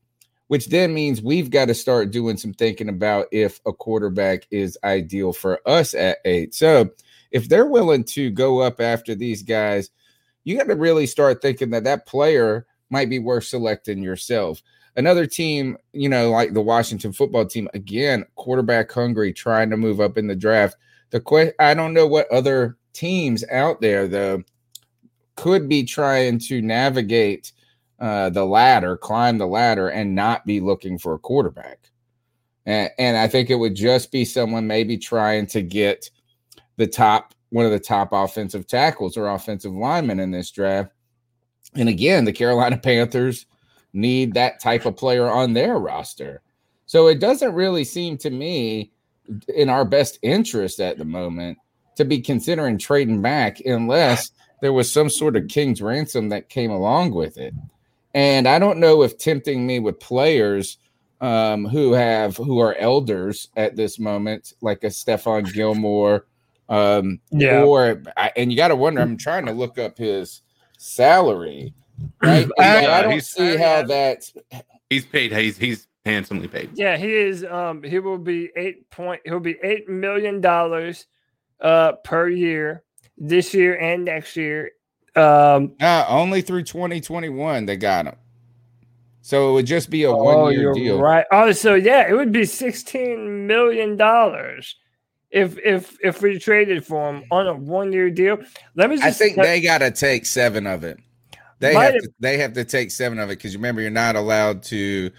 which 0.47 0.67
then 0.67 0.93
means 0.93 1.21
we've 1.21 1.49
got 1.49 1.65
to 1.69 1.73
start 1.73 2.11
doing 2.11 2.37
some 2.37 2.53
thinking 2.53 2.89
about 2.89 3.27
if 3.31 3.61
a 3.65 3.71
quarterback 3.71 4.47
is 4.51 4.77
ideal 4.83 5.31
for 5.31 5.61
us 5.65 5.93
at 5.93 6.17
eight. 6.25 6.53
So 6.53 6.89
if 7.31 7.47
they're 7.47 7.65
willing 7.65 8.03
to 8.05 8.29
go 8.29 8.59
up 8.59 8.81
after 8.81 9.15
these 9.15 9.43
guys, 9.43 9.89
you 10.43 10.57
got 10.57 10.67
to 10.67 10.75
really 10.75 11.05
start 11.05 11.41
thinking 11.41 11.69
that 11.69 11.85
that 11.85 12.05
player 12.05 12.65
might 12.89 13.09
be 13.09 13.19
worth 13.19 13.45
selecting 13.45 14.03
yourself. 14.03 14.61
Another 14.97 15.25
team, 15.25 15.77
you 15.93 16.09
know, 16.09 16.29
like 16.29 16.53
the 16.53 16.61
Washington 16.61 17.13
football 17.13 17.45
team, 17.45 17.69
again, 17.73 18.25
quarterback 18.35 18.91
hungry, 18.91 19.31
trying 19.31 19.69
to 19.69 19.77
move 19.77 20.01
up 20.01 20.17
in 20.17 20.27
the 20.27 20.35
draft. 20.35 20.75
The 21.11 21.19
question, 21.19 21.53
I 21.59 21.73
don't 21.73 21.93
know 21.93 22.07
what 22.07 22.31
other 22.31 22.77
teams 22.93 23.45
out 23.51 23.79
there 23.81 24.07
though 24.07 24.43
could 25.35 25.69
be 25.69 25.83
trying 25.83 26.39
to 26.39 26.61
navigate 26.61 27.51
uh, 27.99 28.29
the 28.29 28.45
ladder, 28.45 28.97
climb 28.97 29.37
the 29.37 29.47
ladder, 29.47 29.89
and 29.89 30.15
not 30.15 30.45
be 30.45 30.59
looking 30.59 30.97
for 30.97 31.13
a 31.13 31.19
quarterback. 31.19 31.89
And, 32.65 32.89
and 32.97 33.17
I 33.17 33.27
think 33.27 33.49
it 33.49 33.55
would 33.55 33.75
just 33.75 34.11
be 34.11 34.25
someone 34.25 34.67
maybe 34.67 34.97
trying 34.97 35.47
to 35.47 35.61
get 35.61 36.09
the 36.77 36.87
top 36.87 37.33
one 37.49 37.65
of 37.65 37.71
the 37.71 37.79
top 37.79 38.09
offensive 38.11 38.65
tackles 38.65 39.17
or 39.17 39.27
offensive 39.27 39.73
linemen 39.73 40.19
in 40.19 40.31
this 40.31 40.51
draft. 40.51 40.91
And 41.75 41.89
again, 41.89 42.25
the 42.25 42.33
Carolina 42.33 42.77
Panthers 42.83 43.45
need 43.93 44.33
that 44.33 44.59
type 44.59 44.85
of 44.85 44.95
player 44.95 45.29
on 45.29 45.53
their 45.53 45.77
roster. 45.77 46.41
So 46.85 47.07
it 47.07 47.19
doesn't 47.19 47.53
really 47.53 47.83
seem 47.83 48.17
to 48.19 48.29
me 48.29 48.91
in 49.55 49.69
our 49.69 49.85
best 49.85 50.19
interest 50.21 50.79
at 50.79 50.97
the 50.97 51.05
moment 51.05 51.57
to 51.95 52.05
be 52.05 52.19
considering 52.21 52.77
trading 52.77 53.21
back 53.21 53.59
unless 53.61 54.31
there 54.61 54.73
was 54.73 54.91
some 54.91 55.09
sort 55.09 55.35
of 55.35 55.47
king's 55.47 55.81
ransom 55.81 56.29
that 56.29 56.49
came 56.49 56.71
along 56.71 57.11
with 57.11 57.37
it. 57.37 57.53
And 58.13 58.47
I 58.47 58.59
don't 58.59 58.79
know 58.79 59.03
if 59.03 59.17
tempting 59.17 59.65
me 59.65 59.79
with 59.79 59.99
players 59.99 60.77
um, 61.21 61.65
who 61.65 61.93
have 61.93 62.35
who 62.35 62.59
are 62.59 62.75
elders 62.75 63.49
at 63.55 63.75
this 63.75 63.99
moment, 63.99 64.53
like 64.61 64.83
a 64.83 64.87
Stephon 64.87 65.51
Gilmore, 65.53 66.25
um, 66.67 67.19
Yeah. 67.31 67.61
or 67.63 68.01
and 68.35 68.51
you 68.51 68.57
got 68.57 68.69
to 68.69 68.75
wonder. 68.75 69.01
I'm 69.01 69.17
trying 69.17 69.45
to 69.45 69.51
look 69.53 69.77
up 69.77 69.97
his 69.97 70.41
salary. 70.77 71.73
Right, 72.21 72.47
I- 72.59 72.85
I, 72.85 72.99
I 72.99 73.01
don't 73.03 73.11
he's- 73.13 73.29
see 73.31 73.55
how 73.57 73.83
that. 73.83 74.23
He's 74.89 75.05
paid. 75.05 75.31
He's 75.31 75.57
he's 75.57 75.87
handsomely 76.05 76.47
paid. 76.47 76.71
Yeah, 76.75 76.97
he 76.97 77.13
is. 77.13 77.43
Um, 77.43 77.83
he 77.83 77.99
will 77.99 78.17
be 78.17 78.49
eight 78.55 78.89
point. 78.89 79.21
He'll 79.25 79.39
be 79.39 79.57
eight 79.63 79.87
million 79.89 80.41
dollars, 80.41 81.05
uh, 81.59 81.93
per 82.03 82.27
year 82.29 82.83
this 83.17 83.53
year 83.53 83.77
and 83.79 84.05
next 84.05 84.35
year. 84.35 84.71
Um, 85.15 85.73
Uh, 85.81 86.05
only 86.07 86.41
through 86.41 86.63
2021 86.63 87.65
they 87.65 87.75
got 87.77 88.07
him. 88.07 88.15
So 89.21 89.49
it 89.49 89.53
would 89.53 89.65
just 89.67 89.89
be 89.91 90.03
a 90.03 90.09
oh, 90.11 90.23
one 90.45 90.53
year 90.53 90.73
deal. 90.73 90.99
right. 90.99 91.25
Oh, 91.31 91.51
so 91.51 91.75
yeah, 91.75 92.09
it 92.09 92.13
would 92.13 92.31
be 92.31 92.45
sixteen 92.45 93.45
million 93.45 93.95
dollars 93.97 94.75
if 95.29 95.59
if 95.59 95.95
if 96.03 96.21
we 96.23 96.39
traded 96.39 96.83
for 96.85 97.07
him 97.13 97.23
on 97.29 97.45
a 97.47 97.53
one 97.53 97.93
year 97.93 98.09
deal. 98.09 98.39
Let 98.75 98.89
me 98.89 98.95
just. 98.95 99.05
I 99.07 99.11
think 99.11 99.35
tell- 99.35 99.43
they 99.43 99.61
got 99.61 99.79
to 99.79 99.91
take 99.91 100.25
seven 100.25 100.65
of 100.65 100.83
it. 100.83 100.97
They 101.59 101.75
Might 101.75 101.83
have 101.83 101.93
have- 101.93 102.03
to, 102.03 102.09
they 102.19 102.37
have 102.39 102.53
to 102.53 102.65
take 102.65 102.89
seven 102.89 103.19
of 103.19 103.29
it 103.29 103.37
because 103.37 103.55
remember 103.55 103.81
you're 103.81 103.91
not 103.91 104.15
allowed 104.15 104.63
to 104.63 105.11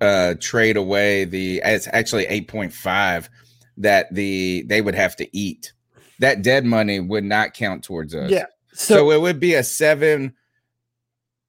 uh, 0.00 0.34
trade 0.40 0.76
away 0.76 1.24
the. 1.24 1.60
It's 1.64 1.88
actually 1.92 2.26
eight 2.26 2.48
point 2.48 2.72
five 2.72 3.28
that 3.76 4.12
the 4.14 4.64
they 4.66 4.80
would 4.80 4.94
have 4.94 5.16
to 5.16 5.36
eat. 5.36 5.72
That 6.18 6.42
dead 6.42 6.64
money 6.64 7.00
would 7.00 7.24
not 7.24 7.54
count 7.54 7.82
towards 7.82 8.14
us. 8.14 8.30
Yeah. 8.30 8.46
So, 8.72 8.94
So, 8.94 9.10
it 9.10 9.20
would 9.20 9.40
be 9.40 9.54
a 9.54 9.64
seven. 9.64 10.34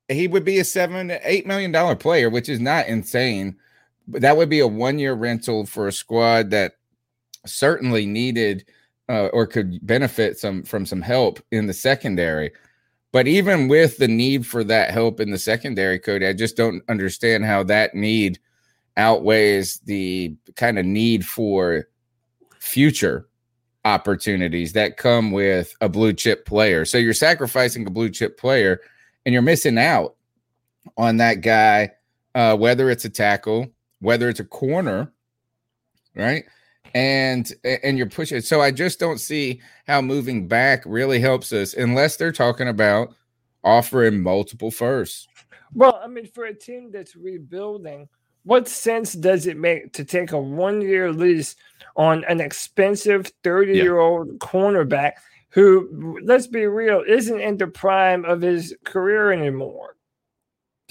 He 0.07 0.27
would 0.27 0.43
be 0.43 0.59
a 0.59 0.63
seven 0.63 1.17
eight 1.23 1.45
million 1.45 1.71
dollar 1.71 1.95
player, 1.95 2.29
which 2.29 2.49
is 2.49 2.59
not 2.59 2.87
insane. 2.87 3.55
But 4.07 4.21
that 4.21 4.37
would 4.37 4.49
be 4.49 4.59
a 4.59 4.67
one 4.67 4.99
year 4.99 5.13
rental 5.13 5.65
for 5.65 5.87
a 5.87 5.91
squad 5.91 6.49
that 6.49 6.73
certainly 7.45 8.05
needed 8.05 8.65
uh, 9.09 9.27
or 9.27 9.45
could 9.47 9.85
benefit 9.85 10.37
some 10.37 10.63
from 10.63 10.85
some 10.85 11.01
help 11.01 11.39
in 11.51 11.67
the 11.67 11.73
secondary. 11.73 12.51
But 13.11 13.27
even 13.27 13.67
with 13.67 13.97
the 13.97 14.07
need 14.07 14.45
for 14.45 14.63
that 14.63 14.91
help 14.91 15.19
in 15.19 15.31
the 15.31 15.37
secondary, 15.37 15.99
Cody, 15.99 16.25
I 16.25 16.33
just 16.33 16.55
don't 16.55 16.81
understand 16.87 17.45
how 17.45 17.63
that 17.63 17.93
need 17.93 18.39
outweighs 18.97 19.79
the 19.79 20.35
kind 20.55 20.79
of 20.79 20.85
need 20.85 21.25
for 21.25 21.87
future 22.59 23.27
opportunities 23.83 24.73
that 24.73 24.97
come 24.97 25.31
with 25.31 25.75
a 25.81 25.89
blue 25.89 26.13
chip 26.13 26.45
player. 26.45 26.85
So 26.85 26.97
you're 26.97 27.13
sacrificing 27.13 27.85
a 27.85 27.89
blue 27.89 28.09
chip 28.09 28.37
player 28.37 28.79
and 29.25 29.33
you're 29.33 29.41
missing 29.41 29.77
out 29.77 30.15
on 30.97 31.17
that 31.17 31.41
guy, 31.41 31.91
uh, 32.35 32.55
whether 32.55 32.89
it's 32.89 33.05
a 33.05 33.09
tackle, 33.09 33.67
whether 33.99 34.29
it's 34.29 34.39
a 34.39 34.45
corner, 34.45 35.11
right? 36.15 36.45
And 36.93 37.51
and 37.63 37.97
you're 37.97 38.09
pushing. 38.09 38.41
So 38.41 38.61
I 38.61 38.71
just 38.71 38.99
don't 38.99 39.19
see 39.19 39.61
how 39.87 40.01
moving 40.01 40.47
back 40.47 40.83
really 40.85 41.19
helps 41.19 41.53
us 41.53 41.73
unless 41.73 42.17
they're 42.17 42.31
talking 42.31 42.67
about 42.67 43.13
offering 43.63 44.21
multiple 44.21 44.71
firsts. 44.71 45.27
well, 45.73 45.99
I 46.03 46.07
mean, 46.07 46.27
for 46.27 46.45
a 46.45 46.53
team 46.53 46.91
that's 46.91 47.15
rebuilding, 47.15 48.09
what 48.43 48.67
sense 48.67 49.13
does 49.13 49.45
it 49.45 49.57
make 49.57 49.93
to 49.93 50.03
take 50.03 50.31
a 50.31 50.39
one 50.39 50.81
year 50.81 51.11
lease 51.11 51.55
on 51.95 52.23
an 52.25 52.41
expensive 52.41 53.31
30 53.43 53.73
year 53.73 53.99
old 53.99 54.39
cornerback 54.39 55.13
who, 55.49 56.19
let's 56.23 56.47
be 56.47 56.65
real, 56.65 57.03
isn't 57.05 57.39
in 57.39 57.57
the 57.57 57.67
prime 57.67 58.25
of 58.25 58.41
his 58.41 58.75
career 58.83 59.31
anymore? 59.31 59.95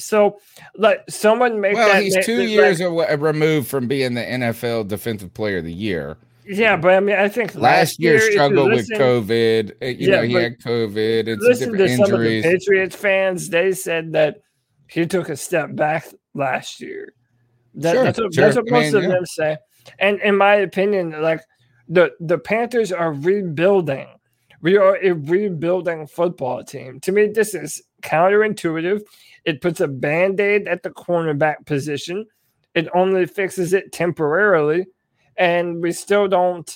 So, 0.05 0.39
like, 0.77 1.03
someone 1.09 1.61
make 1.61 1.75
Well, 1.75 1.89
that. 1.93 2.03
he's 2.03 2.17
two 2.25 2.41
like- 2.41 2.49
years 2.49 2.81
awa- 2.81 3.17
removed 3.17 3.69
from 3.69 3.87
being 3.89 4.15
the 4.15 4.23
NFL 4.23 4.85
Defensive 4.89 5.33
Player 5.35 5.59
of 5.59 5.65
the 5.65 5.73
Year. 5.73 6.17
Yeah, 6.47 6.77
but 6.77 6.95
I 6.95 7.01
mean, 7.01 7.17
I 7.17 7.29
think 7.29 7.55
Last 7.55 8.01
year 8.01 8.17
if 8.17 8.25
you 8.25 8.33
struggled 8.33 8.73
with 8.73 8.89
COVID. 8.91 9.71
Uh, 9.83 9.87
You 9.87 9.97
Yeah, 10.11 10.17
know, 10.17 10.23
he 10.23 10.33
had 10.35 10.59
COVID 10.59 11.29
and 11.33 11.41
some 11.41 11.49
Listen 11.49 11.73
to 11.73 11.79
different 11.79 12.07
some 12.07 12.15
of 12.15 12.21
the 12.21 12.37
injuries. 12.39 12.45
Patriots 12.45 12.97
fans. 12.97 13.49
They 13.51 13.73
said 13.73 14.13
that 14.15 14.39
he 14.89 15.07
took 15.07 15.29
a 15.29 15.37
step 15.37 15.77
back 15.77 16.07
last 16.35 16.81
year. 16.81 17.13
That, 17.75 17.95
Sure, 17.95 18.03
that's 18.05 18.19
what, 18.19 18.35
sure. 18.35 18.45
that's 18.45 18.57
what 18.57 18.67
I 18.69 18.71
most 18.73 18.87
mean, 18.87 18.97
of 18.97 19.03
yeah. 19.05 19.09
them 19.11 19.27
say. 19.27 19.57
And 20.01 20.21
in 20.23 20.37
my 20.37 20.57
opinion, 20.57 21.23
like 21.23 21.41
the 21.89 22.11
the 22.19 22.39
Panthers 22.39 22.91
are 22.91 23.13
rebuilding. 23.13 24.09
We 24.63 24.77
are 24.77 24.99
a 25.03 25.13
rebuilding 25.13 26.07
football 26.09 26.65
team. 26.65 26.99
To 27.01 27.13
me, 27.13 27.29
this 27.29 27.55
is 27.55 27.83
counterintuitive. 28.03 29.03
It 29.45 29.61
puts 29.61 29.81
a 29.81 29.89
band-aid 29.89 30.69
at 30.69 30.83
the 30.83 30.91
cornerback 30.91 31.67
position. 31.67 32.27
It 32.75 32.89
only 32.95 33.27
fixes 33.27 33.73
it 33.73 33.93
temporarily. 33.93 34.87
And 35.37 35.83
we 35.83 35.93
still 35.93 36.29
don't 36.29 36.71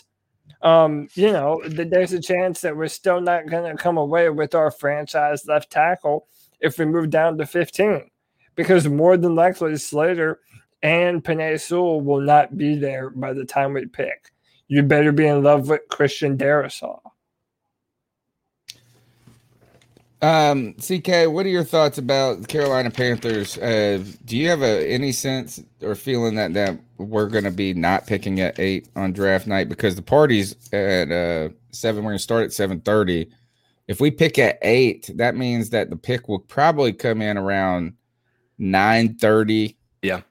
um, 0.62 1.08
you 1.14 1.30
know, 1.30 1.60
th- 1.62 1.90
there's 1.90 2.12
a 2.12 2.20
chance 2.20 2.62
that 2.62 2.76
we're 2.76 2.88
still 2.88 3.20
not 3.20 3.48
going 3.48 3.70
to 3.70 3.80
come 3.80 3.98
away 3.98 4.30
with 4.30 4.54
our 4.54 4.70
franchise 4.70 5.46
left 5.46 5.70
tackle 5.70 6.26
if 6.60 6.78
we 6.78 6.86
move 6.86 7.10
down 7.10 7.38
to 7.38 7.46
15, 7.46 8.10
because 8.56 8.88
more 8.88 9.16
than 9.16 9.34
likely 9.34 9.76
Slater 9.76 10.40
and 10.82 11.22
Penei 11.22 11.60
Sewell 11.60 12.00
will 12.00 12.20
not 12.20 12.56
be 12.56 12.76
there 12.76 13.10
by 13.10 13.34
the 13.34 13.44
time 13.44 13.74
we 13.74 13.86
pick. 13.86 14.32
You 14.66 14.82
better 14.82 15.12
be 15.12 15.26
in 15.26 15.42
love 15.42 15.68
with 15.68 15.82
Christian 15.90 16.38
Darrisaw. 16.38 17.00
Um, 20.24 20.72
CK, 20.74 21.28
what 21.28 21.44
are 21.44 21.50
your 21.50 21.64
thoughts 21.64 21.98
about 21.98 22.48
Carolina 22.48 22.90
Panthers? 22.90 23.58
Uh, 23.58 24.02
do 24.24 24.38
you 24.38 24.48
have 24.48 24.62
a, 24.62 24.90
any 24.90 25.12
sense 25.12 25.62
or 25.82 25.94
feeling 25.94 26.34
that 26.36 26.54
that 26.54 26.78
we're 26.96 27.28
going 27.28 27.44
to 27.44 27.50
be 27.50 27.74
not 27.74 28.06
picking 28.06 28.40
at 28.40 28.58
eight 28.58 28.88
on 28.96 29.12
draft 29.12 29.46
night 29.46 29.68
because 29.68 29.96
the 29.96 30.02
party's 30.02 30.56
at 30.72 31.10
uh, 31.12 31.50
seven? 31.72 32.04
We're 32.04 32.12
going 32.12 32.18
to 32.18 32.22
start 32.22 32.44
at 32.44 32.52
seven 32.54 32.80
thirty. 32.80 33.28
If 33.86 34.00
we 34.00 34.10
pick 34.10 34.38
at 34.38 34.58
eight, 34.62 35.10
that 35.16 35.36
means 35.36 35.68
that 35.70 35.90
the 35.90 35.96
pick 35.96 36.26
will 36.26 36.38
probably 36.38 36.94
come 36.94 37.20
in 37.20 37.36
around 37.36 37.92
nine 38.56 39.16
thirty. 39.18 39.76
Yeah. 40.00 40.22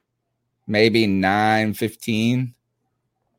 maybe 0.65 1.05
nine 1.05 1.75
fifteen, 1.75 2.55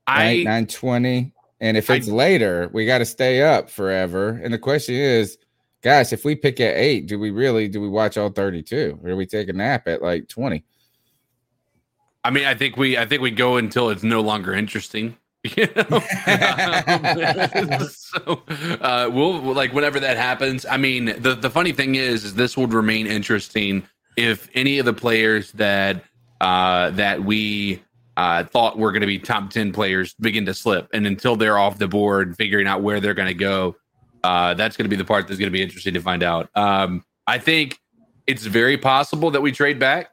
I? 0.06 0.44
Nine 0.44 0.68
twenty. 0.68 1.32
And 1.61 1.76
if 1.76 1.90
I- 1.90 1.94
it's 1.96 2.06
later, 2.08 2.68
we 2.73 2.87
got 2.87 2.99
to 2.99 3.04
stay 3.06 3.42
up 3.42 3.68
forever. 3.70 4.40
And 4.42 4.54
the 4.54 4.58
question 4.58 4.94
is, 4.94 5.37
gosh, 5.84 6.12
if 6.12 6.24
we 6.24 6.34
pick 6.34 6.58
at 6.60 6.74
eight, 6.76 7.06
do 7.06 7.18
we 7.20 7.30
really 7.30 7.68
do 7.68 7.80
we 7.80 7.88
watch 7.88 8.16
all 8.18 8.30
thirty 8.30 8.62
two, 8.62 8.98
or 9.04 9.10
do 9.10 9.16
we 9.16 9.26
take 9.26 9.48
a 9.48 9.52
nap 9.52 9.86
at 9.86 10.02
like 10.02 10.26
twenty? 10.28 10.64
I 12.24 12.30
mean, 12.30 12.46
I 12.46 12.54
think 12.54 12.76
we 12.76 12.98
I 12.98 13.06
think 13.06 13.22
we 13.22 13.30
go 13.30 13.58
until 13.58 13.90
it's 13.90 14.02
no 14.02 14.20
longer 14.20 14.52
interesting. 14.54 15.16
You 15.56 15.68
know? 15.76 16.00
So 17.90 18.42
uh, 18.80 19.10
we'll 19.12 19.42
we'll- 19.42 19.54
like 19.54 19.74
whenever 19.74 20.00
that 20.00 20.16
happens. 20.16 20.64
I 20.64 20.78
mean, 20.78 21.14
the 21.18 21.34
the 21.34 21.50
funny 21.50 21.72
thing 21.72 21.96
is, 21.96 22.24
is 22.24 22.34
this 22.34 22.56
would 22.56 22.72
remain 22.72 23.06
interesting 23.06 23.82
if 24.16 24.48
any 24.54 24.78
of 24.78 24.86
the 24.86 24.94
players 24.94 25.52
that 25.52 26.02
uh, 26.40 26.90
that 26.92 27.22
we 27.24 27.82
uh, 28.16 28.44
thought 28.44 28.78
were 28.78 28.90
going 28.90 29.02
to 29.02 29.06
be 29.06 29.18
top 29.18 29.50
ten 29.50 29.70
players 29.70 30.14
begin 30.14 30.46
to 30.46 30.54
slip, 30.54 30.88
and 30.94 31.06
until 31.06 31.36
they're 31.36 31.58
off 31.58 31.76
the 31.76 31.88
board, 31.88 32.36
figuring 32.38 32.66
out 32.66 32.80
where 32.82 32.98
they're 33.00 33.12
going 33.12 33.28
to 33.28 33.34
go, 33.34 33.76
uh, 34.24 34.54
that's 34.54 34.76
going 34.76 34.86
to 34.86 34.88
be 34.88 34.96
the 34.96 35.04
part 35.04 35.28
that's 35.28 35.38
going 35.38 35.50
to 35.50 35.52
be 35.52 35.62
interesting 35.62 35.92
to 35.94 36.00
find 36.00 36.22
out. 36.22 36.48
Um, 36.54 37.04
I 37.26 37.38
think 37.38 37.78
it's 38.26 38.46
very 38.46 38.78
possible 38.78 39.30
that 39.32 39.42
we 39.42 39.52
trade 39.52 39.78
back. 39.78 40.10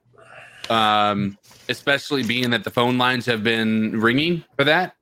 Um, 0.70 1.38
especially 1.70 2.24
being 2.24 2.52
that 2.52 2.64
the 2.64 2.70
phone 2.70 2.98
lines 2.98 3.26
have 3.26 3.44
been 3.44 4.00
ringing 4.00 4.44
for 4.58 4.66
that. 4.66 4.96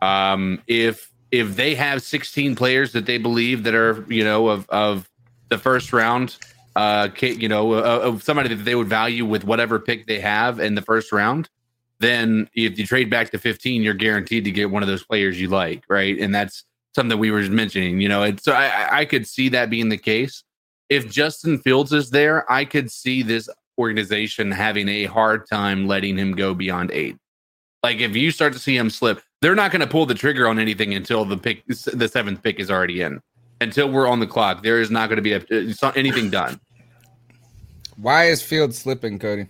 Um, 0.00 0.62
if 0.66 1.10
if 1.30 1.56
they 1.56 1.74
have 1.74 2.02
16 2.02 2.54
players 2.56 2.92
that 2.92 3.06
they 3.06 3.18
believe 3.18 3.64
that 3.64 3.74
are 3.74 4.04
you 4.08 4.24
know 4.24 4.48
of 4.48 4.68
of 4.70 5.08
the 5.48 5.58
first 5.58 5.92
round, 5.92 6.36
uh, 6.76 7.08
you 7.20 7.48
know 7.48 7.74
of 7.74 8.22
somebody 8.22 8.54
that 8.54 8.64
they 8.64 8.74
would 8.74 8.88
value 8.88 9.24
with 9.24 9.44
whatever 9.44 9.78
pick 9.78 10.06
they 10.06 10.20
have 10.20 10.60
in 10.60 10.76
the 10.76 10.82
first 10.82 11.12
round, 11.12 11.50
then 11.98 12.48
if 12.54 12.78
you 12.78 12.86
trade 12.86 13.10
back 13.10 13.30
to 13.30 13.38
15, 13.38 13.82
you're 13.82 13.94
guaranteed 13.94 14.44
to 14.44 14.50
get 14.50 14.70
one 14.70 14.82
of 14.82 14.88
those 14.88 15.04
players 15.04 15.40
you 15.40 15.48
like, 15.48 15.82
right? 15.88 16.18
And 16.18 16.34
that's 16.34 16.64
something 16.94 17.18
we 17.18 17.30
were 17.30 17.42
mentioning. 17.42 18.00
You 18.00 18.08
know, 18.08 18.22
and 18.22 18.40
so 18.40 18.52
I, 18.52 18.66
I- 18.66 18.98
I 19.00 19.04
could 19.04 19.26
see 19.26 19.48
that 19.50 19.70
being 19.70 19.88
the 19.88 19.98
case. 19.98 20.44
If 20.88 21.10
Justin 21.10 21.58
Fields 21.58 21.92
is 21.92 22.10
there, 22.10 22.50
I 22.52 22.64
could 22.64 22.90
see 22.90 23.22
this 23.22 23.48
organization 23.78 24.50
having 24.50 24.88
a 24.88 25.04
hard 25.04 25.48
time 25.48 25.86
letting 25.88 26.18
him 26.18 26.32
go 26.36 26.54
beyond 26.54 26.90
eight. 26.90 27.16
Like 27.82 28.00
if 28.00 28.14
you 28.14 28.30
start 28.30 28.52
to 28.52 28.58
see 28.58 28.76
him 28.76 28.90
slip, 28.90 29.22
they're 29.40 29.54
not 29.54 29.72
going 29.72 29.80
to 29.80 29.86
pull 29.86 30.04
the 30.06 30.14
trigger 30.14 30.46
on 30.46 30.58
anything 30.58 30.94
until 30.94 31.24
the 31.24 31.36
pick, 31.38 31.64
the 31.66 32.08
seventh 32.08 32.42
pick 32.42 32.60
is 32.60 32.70
already 32.70 33.00
in. 33.00 33.20
Until 33.62 33.90
we're 33.90 34.06
on 34.06 34.20
the 34.20 34.26
clock, 34.26 34.62
there 34.62 34.80
is 34.80 34.90
not 34.90 35.08
going 35.08 35.16
to 35.16 35.22
be 35.22 35.32
a, 35.32 35.92
anything 35.96 36.30
done. 36.30 36.60
Why 37.96 38.26
is 38.26 38.42
Field 38.42 38.74
slipping, 38.74 39.18
Cody? 39.18 39.46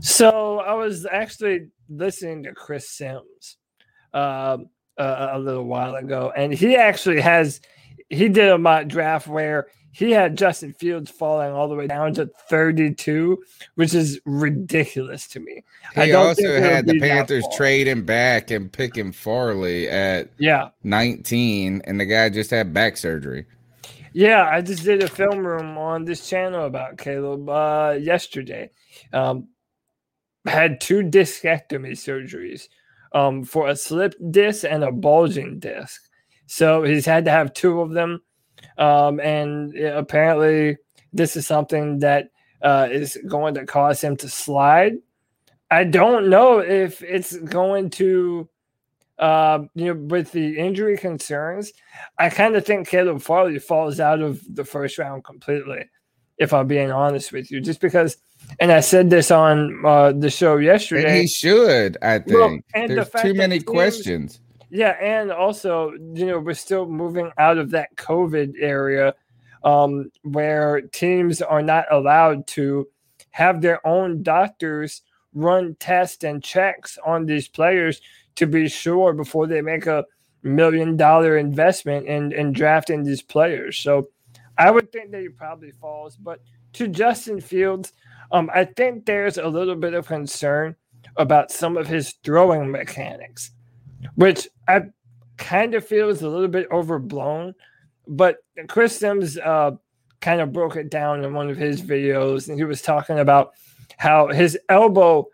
So 0.00 0.60
I 0.60 0.74
was 0.74 1.06
actually 1.06 1.68
listening 1.88 2.44
to 2.44 2.52
Chris 2.52 2.90
Sims 2.90 3.56
um, 4.14 4.66
a, 4.98 5.30
a 5.34 5.38
little 5.38 5.64
while 5.64 5.94
ago, 5.94 6.32
and 6.36 6.52
he 6.52 6.76
actually 6.76 7.20
has 7.20 7.60
he 8.08 8.28
did 8.28 8.48
a 8.48 8.58
mock 8.58 8.88
draft 8.88 9.26
where 9.26 9.68
he 9.92 10.12
had 10.12 10.38
Justin 10.38 10.72
Fields 10.72 11.10
falling 11.10 11.52
all 11.52 11.68
the 11.68 11.74
way 11.74 11.86
down 11.86 12.14
to 12.14 12.30
32, 12.48 13.42
which 13.74 13.94
is 13.94 14.20
ridiculous 14.24 15.26
to 15.28 15.40
me. 15.40 15.64
I 15.96 16.06
He 16.06 16.12
also 16.12 16.60
had 16.60 16.86
the 16.86 17.00
Panthers 17.00 17.44
trading 17.56 18.04
back 18.04 18.50
and 18.50 18.72
picking 18.72 19.12
Farley 19.12 19.88
at 19.88 20.30
Yeah, 20.38 20.68
19, 20.84 21.82
and 21.84 22.00
the 22.00 22.06
guy 22.06 22.28
just 22.28 22.50
had 22.50 22.72
back 22.72 22.96
surgery. 22.96 23.46
Yeah, 24.12 24.48
I 24.50 24.62
just 24.62 24.84
did 24.84 25.02
a 25.02 25.08
film 25.08 25.46
room 25.46 25.76
on 25.76 26.04
this 26.04 26.28
channel 26.28 26.64
about 26.64 26.98
Caleb 26.98 27.48
uh, 27.48 27.96
yesterday. 28.00 28.70
Um, 29.12 29.48
had 30.46 30.80
two 30.80 31.02
discectomy 31.02 31.92
surgeries 31.92 32.68
um, 33.12 33.44
for 33.44 33.68
a 33.68 33.76
slip 33.76 34.14
disc 34.30 34.64
and 34.64 34.84
a 34.84 34.92
bulging 34.92 35.58
disc. 35.58 36.08
So 36.46 36.82
he's 36.82 37.06
had 37.06 37.24
to 37.26 37.30
have 37.30 37.54
two 37.54 37.80
of 37.80 37.92
them. 37.92 38.22
Um, 38.76 39.20
and 39.20 39.76
apparently, 39.76 40.78
this 41.12 41.36
is 41.36 41.46
something 41.46 42.00
that 42.00 42.30
uh, 42.62 42.88
is 42.90 43.18
going 43.28 43.54
to 43.54 43.66
cause 43.66 44.02
him 44.02 44.16
to 44.18 44.28
slide. 44.28 44.94
I 45.70 45.84
don't 45.84 46.28
know 46.30 46.60
if 46.60 47.02
it's 47.02 47.36
going 47.36 47.90
to, 47.90 48.48
uh, 49.18 49.64
you 49.74 49.94
know, 49.94 50.00
with 50.00 50.32
the 50.32 50.58
injury 50.58 50.96
concerns, 50.96 51.72
I 52.18 52.30
kind 52.30 52.56
of 52.56 52.64
think 52.64 52.88
Caleb 52.88 53.20
Farley 53.20 53.58
falls 53.58 54.00
out 54.00 54.20
of 54.20 54.42
the 54.54 54.64
first 54.64 54.98
round 54.98 55.24
completely, 55.24 55.84
if 56.38 56.52
I'm 56.54 56.66
being 56.66 56.90
honest 56.90 57.32
with 57.32 57.50
you, 57.50 57.60
just 57.60 57.80
because. 57.80 58.16
And 58.60 58.72
I 58.72 58.80
said 58.80 59.10
this 59.10 59.30
on 59.30 59.84
uh, 59.84 60.12
the 60.12 60.30
show 60.30 60.56
And 60.56 60.64
yesterday. 60.64 61.22
he 61.22 61.28
should, 61.28 61.96
I 62.02 62.18
think. 62.18 62.30
Well, 62.38 62.58
and 62.74 62.90
There's 62.90 63.08
fact 63.08 63.24
too 63.24 63.34
many 63.34 63.60
questions. 63.60 64.40
Yeah, 64.70 64.96
and 65.00 65.30
also, 65.30 65.92
you 66.14 66.26
know, 66.26 66.38
we're 66.38 66.54
still 66.54 66.86
moving 66.86 67.30
out 67.38 67.58
of 67.58 67.70
that 67.70 67.94
COVID 67.96 68.54
area 68.60 69.14
um, 69.64 70.10
where 70.22 70.82
teams 70.82 71.40
are 71.40 71.62
not 71.62 71.86
allowed 71.90 72.46
to 72.48 72.86
have 73.30 73.60
their 73.60 73.84
own 73.86 74.22
doctors 74.22 75.02
run 75.34 75.76
tests 75.78 76.24
and 76.24 76.42
checks 76.42 76.98
on 77.06 77.26
these 77.26 77.48
players 77.48 78.00
to 78.36 78.46
be 78.46 78.68
sure 78.68 79.12
before 79.12 79.46
they 79.46 79.60
make 79.60 79.86
a 79.86 80.04
million 80.42 80.96
dollar 80.96 81.36
investment 81.38 82.06
in, 82.06 82.32
in 82.32 82.52
drafting 82.52 83.04
these 83.04 83.22
players. 83.22 83.78
So 83.78 84.08
I 84.56 84.70
would 84.70 84.92
think 84.92 85.12
that 85.12 85.22
he 85.22 85.28
probably 85.28 85.70
falls. 85.72 86.16
But 86.16 86.40
to 86.74 86.88
Justin 86.88 87.40
Fields, 87.40 87.92
um, 88.32 88.50
I 88.54 88.64
think 88.64 89.06
there's 89.06 89.38
a 89.38 89.48
little 89.48 89.76
bit 89.76 89.94
of 89.94 90.06
concern 90.06 90.76
about 91.16 91.50
some 91.50 91.76
of 91.76 91.86
his 91.86 92.14
throwing 92.22 92.70
mechanics 92.70 93.52
which 94.14 94.48
I 94.66 94.82
kind 95.36 95.74
of 95.74 95.86
feel 95.86 96.08
is 96.08 96.22
a 96.22 96.28
little 96.28 96.48
bit 96.48 96.68
overblown. 96.70 97.54
But 98.06 98.38
Chris 98.68 98.98
Sims 98.98 99.38
uh, 99.38 99.72
kind 100.20 100.40
of 100.40 100.52
broke 100.52 100.76
it 100.76 100.90
down 100.90 101.24
in 101.24 101.34
one 101.34 101.50
of 101.50 101.56
his 101.56 101.82
videos, 101.82 102.48
and 102.48 102.58
he 102.58 102.64
was 102.64 102.82
talking 102.82 103.18
about 103.18 103.52
how 103.96 104.28
his 104.28 104.58
elbow, 104.68 105.26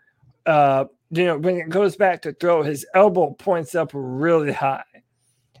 uh, 0.45 0.85
you 1.11 1.25
know, 1.25 1.37
when 1.37 1.57
it 1.57 1.69
goes 1.69 1.95
back 1.95 2.21
to 2.23 2.33
throw, 2.33 2.63
his 2.63 2.85
elbow 2.93 3.31
points 3.31 3.75
up 3.75 3.91
really 3.93 4.51
high. 4.51 4.83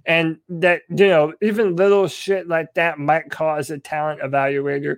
And 0.07 0.37
that, 0.49 0.83
you 0.89 1.07
know, 1.07 1.33
even 1.41 1.75
little 1.75 2.07
shit 2.07 2.47
like 2.47 2.73
that 2.75 2.99
might 2.99 3.31
cause 3.31 3.71
a 3.71 3.79
talent 3.79 4.21
evaluator 4.21 4.97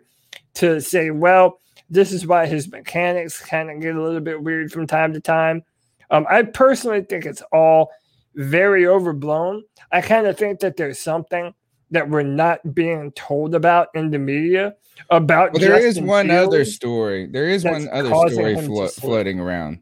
to 0.55 0.81
say, 0.81 1.11
well, 1.11 1.59
this 1.89 2.11
is 2.11 2.25
why 2.27 2.45
his 2.45 2.69
mechanics 2.71 3.39
kind 3.39 3.69
of 3.71 3.79
get 3.79 3.95
a 3.95 4.01
little 4.01 4.19
bit 4.19 4.41
weird 4.41 4.71
from 4.71 4.87
time 4.87 5.13
to 5.13 5.19
time. 5.21 5.63
Um, 6.11 6.25
I 6.29 6.43
personally 6.43 7.01
think 7.01 7.25
it's 7.25 7.41
all 7.51 7.91
very 8.35 8.85
overblown. 8.87 9.63
I 9.91 10.01
kind 10.01 10.27
of 10.27 10.37
think 10.37 10.59
that 10.61 10.77
there's 10.77 10.99
something 10.99 11.53
that 11.91 12.09
we're 12.09 12.21
not 12.23 12.75
being 12.75 13.11
told 13.13 13.55
about 13.55 13.87
in 13.93 14.11
the 14.11 14.19
media 14.19 14.75
about. 15.09 15.53
Well, 15.53 15.61
there 15.61 15.77
is 15.77 15.95
Justin 15.95 16.07
one 16.07 16.31
other 16.31 16.65
story. 16.65 17.25
There 17.27 17.47
is 17.49 17.63
one 17.63 17.87
other 17.89 18.09
story 18.29 18.55
flo- 18.61 18.87
floating 18.89 19.39
around 19.39 19.79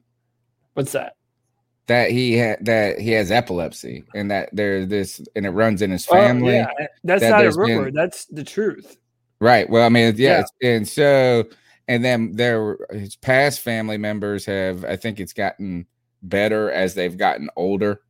What's 0.73 0.91
that? 0.91 1.15
that 1.87 2.09
he 2.11 2.39
ha- 2.39 2.57
that 2.61 2.99
he 2.99 3.11
has 3.11 3.31
epilepsy 3.31 4.03
and 4.15 4.29
that 4.31 4.49
there's 4.53 4.87
this 4.87 5.21
and 5.35 5.45
it 5.45 5.51
runs 5.51 5.81
in 5.83 5.91
his 5.91 6.07
Oh, 6.09 6.13
family. 6.13 6.55
yeah, 6.55 6.69
that's 7.03 7.21
that 7.21 7.29
not 7.29 7.45
a 7.45 7.51
rumor. 7.51 7.85
been- 7.85 7.93
That's 7.93 8.25
the 8.25 8.43
truth. 8.43 8.97
Right. 9.39 9.69
Well, 9.69 9.85
I 9.85 9.89
mean, 9.89 10.13
yeah, 10.17 10.43
Yeah. 10.61 10.69
and 10.69 10.87
so 10.87 11.43
and 11.87 12.03
then 12.03 12.35
their 12.35 12.77
his 12.91 13.15
past 13.15 13.59
family 13.59 13.97
members 13.97 14.45
have 14.45 14.85
I 14.85 14.95
think 14.95 15.19
it's 15.19 15.33
gotten 15.33 15.85
better 16.23 16.71
as 16.71 16.95
they've 16.95 17.17
gotten 17.17 17.49
older. 17.55 18.01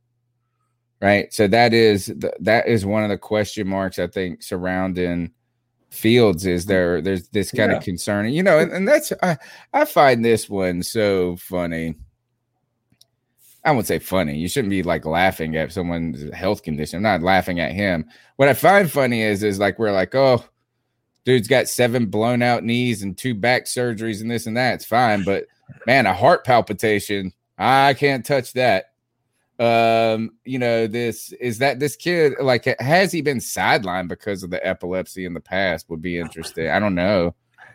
Right. 1.00 1.32
So 1.32 1.46
that 1.48 1.74
is 1.74 2.06
the, 2.06 2.32
that 2.40 2.68
is 2.68 2.86
one 2.86 3.02
of 3.02 3.10
the 3.10 3.18
question 3.18 3.68
marks 3.68 3.98
I 3.98 4.06
think 4.06 4.42
surrounding 4.42 5.32
Fields 5.90 6.46
is 6.46 6.62
mm-hmm. 6.64 6.70
there 6.70 7.00
there's 7.02 7.28
this 7.28 7.50
kind 7.50 7.70
Yeah. 7.70 7.78
of 7.78 7.84
concern. 7.84 8.30
You 8.30 8.42
know, 8.42 8.58
and, 8.58 8.72
and 8.72 8.88
that's 8.88 9.12
I 9.22 9.36
I 9.72 9.84
find 9.84 10.24
this 10.24 10.48
one 10.48 10.82
so 10.82 11.36
funny. 11.36 11.96
I 13.64 13.70
wouldn't 13.72 13.88
say 13.88 13.98
funny. 13.98 14.36
You 14.38 14.48
shouldn't 14.48 14.70
be 14.70 14.84
like 14.84 15.04
laughing 15.04 15.56
at 15.56 15.72
someone's 15.72 16.32
health 16.32 16.62
condition. 16.62 16.98
I'm 16.98 17.02
not 17.02 17.22
laughing 17.22 17.58
at 17.58 17.72
him. 17.72 18.08
What 18.36 18.48
I 18.48 18.54
find 18.54 18.90
funny 18.90 19.22
is 19.22 19.42
is 19.42 19.58
like 19.58 19.78
we're 19.78 19.92
like, 19.92 20.14
oh, 20.14 20.44
dude's 21.26 21.48
got 21.48 21.68
seven 21.68 22.06
blown 22.06 22.40
out 22.40 22.64
knees 22.64 23.02
and 23.02 23.18
two 23.18 23.34
back 23.34 23.64
surgeries 23.64 24.22
and 24.22 24.30
this 24.30 24.46
and 24.46 24.56
that. 24.56 24.74
It's 24.74 24.84
fine, 24.86 25.24
but 25.24 25.44
man, 25.86 26.06
a 26.06 26.14
heart 26.14 26.46
palpitation, 26.46 27.32
I 27.58 27.92
can't 27.94 28.24
touch 28.24 28.54
that. 28.54 28.92
Um, 29.58 30.32
you 30.44 30.58
know, 30.58 30.86
this 30.86 31.32
is 31.32 31.58
that 31.58 31.80
this 31.80 31.96
kid 31.96 32.34
like 32.40 32.64
has 32.78 33.10
he 33.10 33.22
been 33.22 33.38
sidelined 33.38 34.08
because 34.08 34.42
of 34.42 34.50
the 34.50 34.64
epilepsy 34.66 35.24
in 35.24 35.34
the 35.34 35.40
past? 35.40 35.90
Would 35.90 36.02
be 36.02 36.18
interesting. 36.18 36.68
I 36.68 36.78
don't 36.78 36.94
know. 36.94 37.34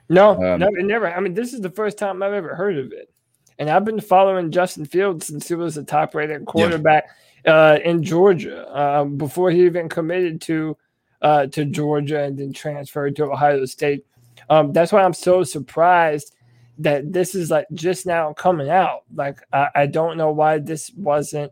No, 0.10 0.32
Um, 0.32 0.60
never, 0.60 0.82
never. 0.82 1.14
I 1.14 1.20
mean, 1.20 1.34
this 1.34 1.54
is 1.54 1.62
the 1.62 1.70
first 1.70 1.98
time 1.98 2.22
I've 2.22 2.34
ever 2.34 2.56
heard 2.56 2.78
of 2.78 2.92
it, 2.92 3.14
and 3.60 3.70
I've 3.70 3.86
been 3.86 4.00
following 4.00 4.52
Justin 4.52 4.86
Fields 4.86 5.28
since 5.28 5.48
he 5.48 5.56
was 5.56 5.78
a 5.78 5.84
top-rated 5.84 6.46
quarterback 6.46 7.06
uh, 7.46 7.80
in 7.84 8.04
Georgia 8.04 8.68
uh, 8.68 9.04
before 9.06 9.52
he 9.52 9.66
even 9.66 9.90
committed 9.90 10.42
to 10.42 10.78
uh, 11.22 11.48
to 11.48 11.66
Georgia 11.66 12.24
and 12.24 12.38
then 12.38 12.54
transferred 12.54 13.16
to 13.18 13.26
Ohio 13.26 13.66
State. 13.66 14.06
Um, 14.50 14.74
that's 14.74 14.92
why 14.92 15.04
I'm 15.04 15.14
so 15.14 15.44
surprised 15.44 16.36
that 16.80 17.14
this 17.14 17.36
is 17.36 17.52
like 17.52 17.68
just 17.74 18.06
now 18.06 18.34
coming 18.34 18.70
out. 18.70 19.04
Like 19.14 19.40
I, 19.54 19.70
I 19.76 19.86
don't 19.86 20.18
know 20.18 20.32
why 20.32 20.60
this 20.60 20.92
wasn't 20.98 21.52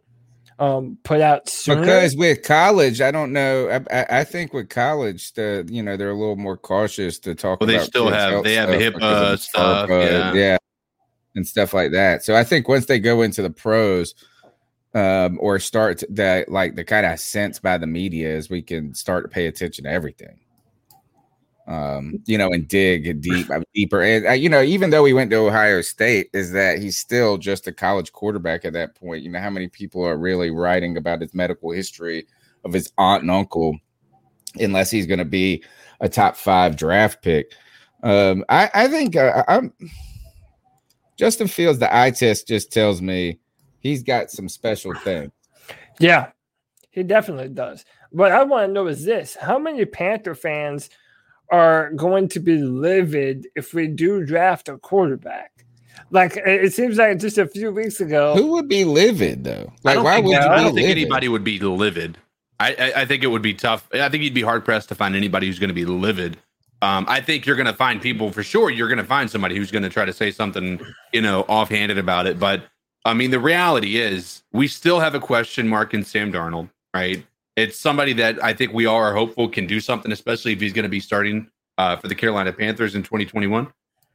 um 0.57 0.97
put 1.03 1.21
out 1.21 1.47
sooner. 1.47 1.81
Because 1.81 2.15
with 2.17 2.43
college, 2.43 2.99
I 2.99 3.11
don't 3.11 3.31
know. 3.31 3.69
I, 3.69 3.99
I, 3.99 4.19
I 4.19 4.23
think 4.23 4.53
with 4.53 4.69
college, 4.69 5.33
the 5.33 5.67
you 5.69 5.83
know 5.83 5.95
they're 5.97 6.09
a 6.09 6.17
little 6.17 6.35
more 6.35 6.57
cautious 6.57 7.19
to 7.19 7.35
talk. 7.35 7.59
Well, 7.59 7.67
they 7.67 7.79
still 7.79 8.09
have- 8.09 8.43
they 8.43 8.55
have 8.55 8.69
stuff 8.69 8.81
HIPAA 8.81 8.93
because 8.93 9.43
stuff, 9.43 9.89
FERPA, 9.89 10.35
yeah. 10.35 10.57
and 11.35 11.47
stuff 11.47 11.73
like 11.73 11.91
that. 11.91 12.23
So 12.23 12.35
I 12.35 12.43
think 12.43 12.67
once 12.67 12.87
they 12.87 12.99
go 12.99 13.21
into 13.21 13.41
the 13.41 13.49
pros, 13.49 14.15
um, 14.93 15.37
or 15.39 15.59
start 15.59 16.03
that 16.09 16.49
like 16.49 16.75
the 16.75 16.83
kind 16.83 17.05
of 17.05 17.19
sense 17.19 17.59
by 17.59 17.77
the 17.77 17.87
media 17.87 18.29
is 18.29 18.49
we 18.49 18.61
can 18.61 18.93
start 18.93 19.23
to 19.23 19.29
pay 19.29 19.47
attention 19.47 19.83
to 19.83 19.91
everything. 19.91 20.39
Um, 21.67 22.23
you 22.25 22.39
know, 22.39 22.49
and 22.51 22.67
dig 22.67 23.21
deep, 23.21 23.47
deeper, 23.75 24.01
and 24.01 24.25
uh, 24.25 24.31
you 24.31 24.49
know, 24.49 24.63
even 24.63 24.89
though 24.89 25.05
he 25.05 25.13
went 25.13 25.29
to 25.29 25.37
Ohio 25.37 25.81
State, 25.81 26.31
is 26.33 26.51
that 26.53 26.79
he's 26.79 26.97
still 26.97 27.37
just 27.37 27.67
a 27.67 27.71
college 27.71 28.11
quarterback 28.11 28.65
at 28.65 28.73
that 28.73 28.95
point. 28.95 29.21
You 29.23 29.29
know, 29.29 29.39
how 29.39 29.51
many 29.51 29.67
people 29.67 30.03
are 30.03 30.17
really 30.17 30.49
writing 30.49 30.97
about 30.97 31.21
his 31.21 31.35
medical 31.35 31.69
history 31.69 32.25
of 32.65 32.73
his 32.73 32.91
aunt 32.97 33.21
and 33.21 33.29
uncle, 33.29 33.77
unless 34.55 34.89
he's 34.89 35.05
going 35.05 35.19
to 35.19 35.25
be 35.25 35.63
a 36.01 36.09
top 36.09 36.35
five 36.35 36.75
draft 36.75 37.21
pick. 37.21 37.53
Um, 38.01 38.45
I, 38.49 38.71
I 38.73 38.87
think 38.87 39.15
uh, 39.15 39.43
I'm 39.47 39.71
Justin 41.17 41.47
Fields. 41.47 41.77
The 41.77 41.95
eye 41.95 42.11
test 42.11 42.47
just 42.47 42.73
tells 42.73 42.99
me 42.99 43.39
he's 43.81 44.03
got 44.03 44.31
some 44.31 44.49
special 44.49 44.95
things. 44.95 45.31
Yeah, 45.99 46.31
he 46.91 47.03
definitely 47.03 47.49
does. 47.49 47.85
What 48.11 48.31
I 48.31 48.43
want 48.43 48.69
to 48.69 48.73
know 48.73 48.87
is 48.87 49.05
this: 49.05 49.35
How 49.35 49.59
many 49.59 49.85
Panther 49.85 50.35
fans 50.35 50.89
are 51.51 51.91
going 51.93 52.29
to 52.29 52.39
be 52.41 52.57
livid 52.57 53.47
if 53.55 53.73
we 53.73 53.87
do 53.87 54.25
draft 54.25 54.69
a 54.69 54.77
quarterback? 54.77 55.51
Like 56.11 56.37
it 56.37 56.65
it 56.65 56.73
seems 56.73 56.97
like 56.97 57.19
just 57.19 57.37
a 57.39 57.47
few 57.47 57.71
weeks 57.71 58.01
ago. 58.01 58.39
Who 58.39 58.53
would 58.53 58.69
be 58.69 58.85
livid 58.85 59.43
though? 59.45 59.73
I 59.85 59.93
Like, 59.93 59.95
don't 59.95 60.05
why 60.05 60.13
think, 60.13 60.27
would 60.27 60.43
you 60.43 60.55
I 60.55 60.61
don't 60.61 60.73
think 60.75 60.89
livid? 60.89 60.89
anybody 60.89 61.29
would 61.29 61.43
be 61.43 61.59
livid. 61.59 62.17
I, 62.59 62.73
I, 62.75 63.01
I 63.01 63.05
think 63.05 63.23
it 63.23 63.27
would 63.27 63.41
be 63.41 63.55
tough. 63.55 63.87
I 63.93 64.09
think 64.09 64.23
you'd 64.23 64.33
be 64.35 64.41
hard 64.43 64.65
pressed 64.65 64.89
to 64.89 64.95
find 64.95 65.15
anybody 65.15 65.47
who's 65.47 65.59
going 65.59 65.69
to 65.69 65.73
be 65.75 65.85
livid. 65.85 66.37
Um, 66.81 67.05
I 67.09 67.21
think 67.21 67.45
you're 67.45 67.55
going 67.57 67.67
to 67.67 67.73
find 67.73 68.01
people 68.01 68.31
for 68.31 68.43
sure. 68.43 68.69
You're 68.69 68.87
going 68.89 68.99
to 68.99 69.05
find 69.05 69.29
somebody 69.29 69.57
who's 69.57 69.71
going 69.71 69.83
to 69.83 69.89
try 69.89 70.05
to 70.05 70.13
say 70.13 70.31
something, 70.31 70.81
you 71.13 71.21
know, 71.21 71.41
offhanded 71.43 71.97
about 71.97 72.27
it. 72.27 72.39
But 72.39 72.63
I 73.05 73.13
mean, 73.13 73.31
the 73.31 73.39
reality 73.39 73.97
is, 73.97 74.43
we 74.51 74.67
still 74.67 74.99
have 74.99 75.15
a 75.15 75.19
question 75.19 75.67
mark 75.67 75.93
in 75.93 76.03
Sam 76.03 76.31
Darnold, 76.31 76.69
right? 76.93 77.25
It's 77.55 77.79
somebody 77.79 78.13
that 78.13 78.43
I 78.43 78.53
think 78.53 78.73
we 78.73 78.85
all 78.85 78.97
are 78.97 79.13
hopeful 79.13 79.49
can 79.49 79.67
do 79.67 79.79
something, 79.79 80.11
especially 80.11 80.53
if 80.53 80.61
he's 80.61 80.73
going 80.73 80.83
to 80.83 80.89
be 80.89 80.99
starting 80.99 81.49
uh, 81.77 81.95
for 81.95 82.07
the 82.07 82.15
Carolina 82.15 82.51
Panthers 82.53 82.95
in 82.95 83.03
2021. 83.03 83.71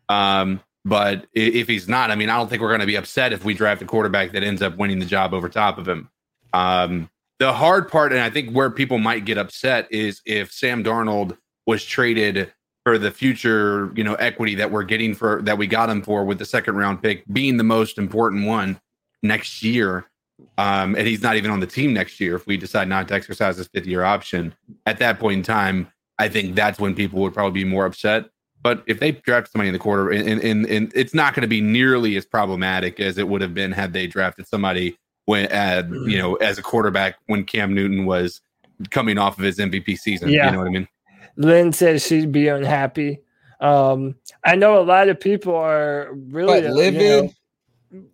Um, 0.09 0.61
but 0.85 1.27
if 1.33 1.66
he's 1.66 1.88
not, 1.88 2.11
I 2.11 2.14
mean, 2.14 2.29
I 2.29 2.37
don't 2.37 2.49
think 2.49 2.61
we're 2.61 2.68
going 2.68 2.81
to 2.81 2.87
be 2.87 2.97
upset 2.97 3.33
if 3.33 3.44
we 3.44 3.55
draft 3.55 3.81
a 3.81 3.87
quarterback 3.87 4.33
that 4.33 4.42
ends 4.42 4.61
up 4.61 4.77
winning 4.77 4.99
the 4.99 5.07
job 5.07 5.33
over 5.33 5.49
top 5.49 5.79
of 5.79 5.88
him. 5.88 6.11
Um, 6.53 7.11
the 7.38 7.53
hard 7.53 7.90
part, 7.90 8.12
and 8.12 8.20
I 8.20 8.31
think 8.31 8.51
where 8.51 8.70
people 8.70 8.99
might 8.99 9.25
get 9.25 9.38
upset, 9.38 9.88
is 9.90 10.20
if 10.27 10.53
Sam 10.53 10.85
Darnold 10.85 11.37
was 11.66 11.85
traded 11.85 12.53
for 12.85 12.99
the 12.99 13.11
future, 13.11 13.90
you 13.97 14.05
know, 14.05 14.14
equity 14.14 14.55
that 14.55 14.70
we're 14.70 14.83
getting 14.83 15.14
for 15.14 15.40
that 15.42 15.57
we 15.57 15.66
got 15.66 15.88
him 15.88 16.03
for 16.03 16.25
with 16.25 16.38
the 16.38 16.44
second 16.44 16.77
round 16.77 17.03
pick 17.03 17.25
being 17.33 17.57
the 17.57 17.64
most 17.64 17.99
important 17.99 18.47
one 18.47 18.79
next 19.23 19.62
year. 19.62 20.05
Um, 20.59 20.94
and 20.94 21.07
he's 21.07 21.23
not 21.23 21.37
even 21.37 21.51
on 21.51 21.61
the 21.61 21.66
team 21.66 21.94
next 21.94 22.20
year 22.20 22.37
if 22.37 22.47
we 22.47 22.57
decide 22.57 22.88
not 22.88 23.09
to 23.09 23.14
exercise 23.14 23.57
this 23.57 23.68
fifth 23.68 23.87
year 23.87 24.05
option. 24.05 24.55
At 24.85 24.99
that 24.99 25.18
point 25.18 25.38
in 25.38 25.42
time, 25.42 25.90
I 26.18 26.29
think 26.29 26.55
that's 26.55 26.79
when 26.79 26.94
people 26.94 27.20
would 27.23 27.33
probably 27.33 27.62
be 27.62 27.68
more 27.68 27.87
upset. 27.87 28.27
But 28.62 28.83
if 28.87 28.99
they 28.99 29.12
draft 29.12 29.53
somebody 29.53 29.68
in 29.68 29.73
the 29.73 29.79
quarter, 29.79 30.11
and, 30.11 30.27
and, 30.27 30.40
and, 30.42 30.66
and 30.66 30.92
it's 30.94 31.14
not 31.14 31.35
going 31.35 31.42
to 31.42 31.49
be 31.49 31.61
nearly 31.61 32.16
as 32.16 32.25
problematic 32.25 32.99
as 32.99 33.18
it 33.18 33.29
would 33.29 33.42
have 33.42 33.55
been 33.55 33.73
had 33.73 33.92
they 33.92 34.07
drafted 34.07 34.47
somebody 34.47 34.97
when, 35.27 35.51
uh, 35.53 35.83
you 36.07 36.18
know, 36.18 36.35
as 36.37 36.59
a 36.59 36.62
quarterback 36.62 37.16
when 37.27 37.44
Cam 37.44 37.75
Newton 37.75 38.07
was 38.07 38.40
coming 38.90 39.18
off 39.18 39.38
of 39.38 39.44
his 39.44 39.59
MVP 39.59 39.99
season. 39.99 40.31
Yeah. 40.31 40.47
You 40.47 40.53
know 40.53 40.59
what 40.59 40.68
I 40.68 40.70
mean? 40.70 40.88
Lynn 41.37 41.73
says 41.73 42.07
she'd 42.07 42.33
be 42.33 42.49
unhappy. 42.49 43.20
Um, 43.61 44.16
I 44.44 44.57
know 44.57 44.81
a 44.81 44.85
lot 44.85 45.09
of 45.09 45.18
people 45.20 45.55
are 45.55 46.11
really 46.12 46.61
But 46.61 46.64
you 46.64 46.75
livid. 46.75 47.25
know, 47.25 47.31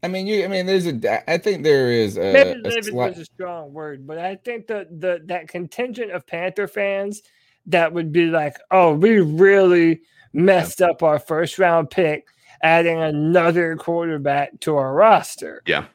I 0.02 0.08
mean, 0.08 0.26
you. 0.26 0.44
I 0.44 0.48
mean, 0.48 0.66
there's 0.66 0.86
a. 0.86 1.30
I 1.30 1.38
think 1.38 1.64
there 1.64 1.90
is 1.90 2.16
a. 2.18 2.32
maybe 2.32 2.50
a 2.50 2.62
livid 2.62 2.84
slight- 2.84 3.16
was 3.16 3.18
a 3.18 3.24
strong 3.24 3.72
word, 3.72 4.06
but 4.06 4.18
I 4.18 4.36
think 4.36 4.66
that 4.66 5.00
the 5.00 5.20
that 5.26 5.48
contingent 5.48 6.10
of 6.12 6.26
Panther 6.26 6.68
fans 6.68 7.22
that 7.66 7.92
would 7.92 8.12
be 8.12 8.26
like, 8.26 8.56
"Oh, 8.70 8.92
we 8.94 9.20
really 9.20 10.02
messed 10.34 10.82
up 10.82 11.02
our 11.02 11.18
first 11.18 11.58
round 11.58 11.88
pick, 11.90 12.26
adding 12.62 12.98
another 12.98 13.74
quarterback 13.76 14.60
to 14.60 14.76
our 14.76 14.92
roster." 14.92 15.62
Yeah. 15.66 15.86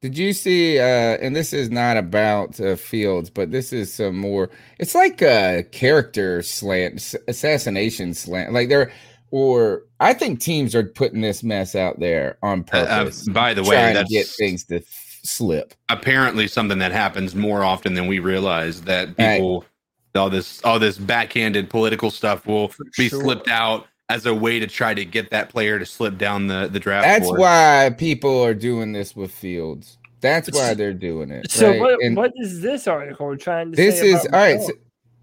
Did 0.00 0.16
you 0.16 0.32
see? 0.32 0.78
uh 0.78 0.82
And 1.20 1.34
this 1.34 1.52
is 1.52 1.70
not 1.70 1.96
about 1.96 2.60
uh, 2.60 2.76
Fields, 2.76 3.30
but 3.30 3.50
this 3.50 3.72
is 3.72 3.92
some 3.92 4.16
more. 4.16 4.50
It's 4.78 4.94
like 4.94 5.20
a 5.22 5.64
character 5.72 6.42
slant, 6.42 7.14
assassination 7.26 8.14
slant. 8.14 8.52
Like 8.52 8.68
they're, 8.68 8.92
or 9.30 9.82
I 10.00 10.14
think 10.14 10.40
teams 10.40 10.74
are 10.74 10.84
putting 10.84 11.20
this 11.20 11.42
mess 11.42 11.74
out 11.74 11.98
there 11.98 12.38
on 12.42 12.64
Uh, 12.72 12.76
uh, 12.78 12.98
purpose, 13.04 13.28
by 13.28 13.54
the 13.54 13.62
way, 13.62 13.76
trying 13.76 13.94
to 13.96 14.04
get 14.04 14.26
things 14.26 14.64
to 14.66 14.76
f- 14.76 15.20
slip. 15.24 15.74
apparently 15.88 16.46
something 16.46 16.78
that 16.78 16.92
happens 16.92 17.34
more 17.34 17.64
often 17.64 17.94
than 17.94 18.06
we 18.06 18.20
realize 18.20 18.82
that 18.82 19.08
Right. 19.18 19.34
people 19.38 19.64
all 20.14 20.30
this 20.30 20.62
all 20.64 20.78
this 20.78 20.96
backhanded 20.98 21.68
political 21.70 22.10
stuff 22.10 22.46
will 22.46 22.72
be 22.96 23.08
sure. 23.08 23.20
slipped 23.20 23.48
out 23.48 23.86
as 24.10 24.24
a 24.26 24.34
way 24.34 24.58
to 24.58 24.66
try 24.66 24.94
to 24.94 25.04
get 25.04 25.30
that 25.30 25.50
player 25.50 25.78
to 25.78 25.86
slip 25.86 26.16
down 26.18 26.46
the 26.46 26.68
the 26.68 26.80
draft 26.80 27.04
That's 27.04 27.26
board. 27.26 27.40
why 27.40 27.94
people 27.98 28.42
are 28.42 28.54
doing 28.54 28.92
this 28.92 29.14
with 29.14 29.30
Fields. 29.30 29.98
That's 30.20 30.50
why 30.52 30.74
they're 30.74 30.92
doing 30.94 31.30
it. 31.30 31.50
So 31.50 31.70
right? 31.70 31.80
what, 31.80 32.02
And- 32.02 32.16
what 32.16 32.32
is 32.36 32.60
this 32.60 32.88
article 32.88 33.36
trying 33.36 33.70
to 33.72 33.76
This 33.76 34.00
say? 34.00 34.08
is 34.12 34.24
about 34.26 34.34
all 34.34 34.40
right. 34.40 34.60
So, 34.62 34.72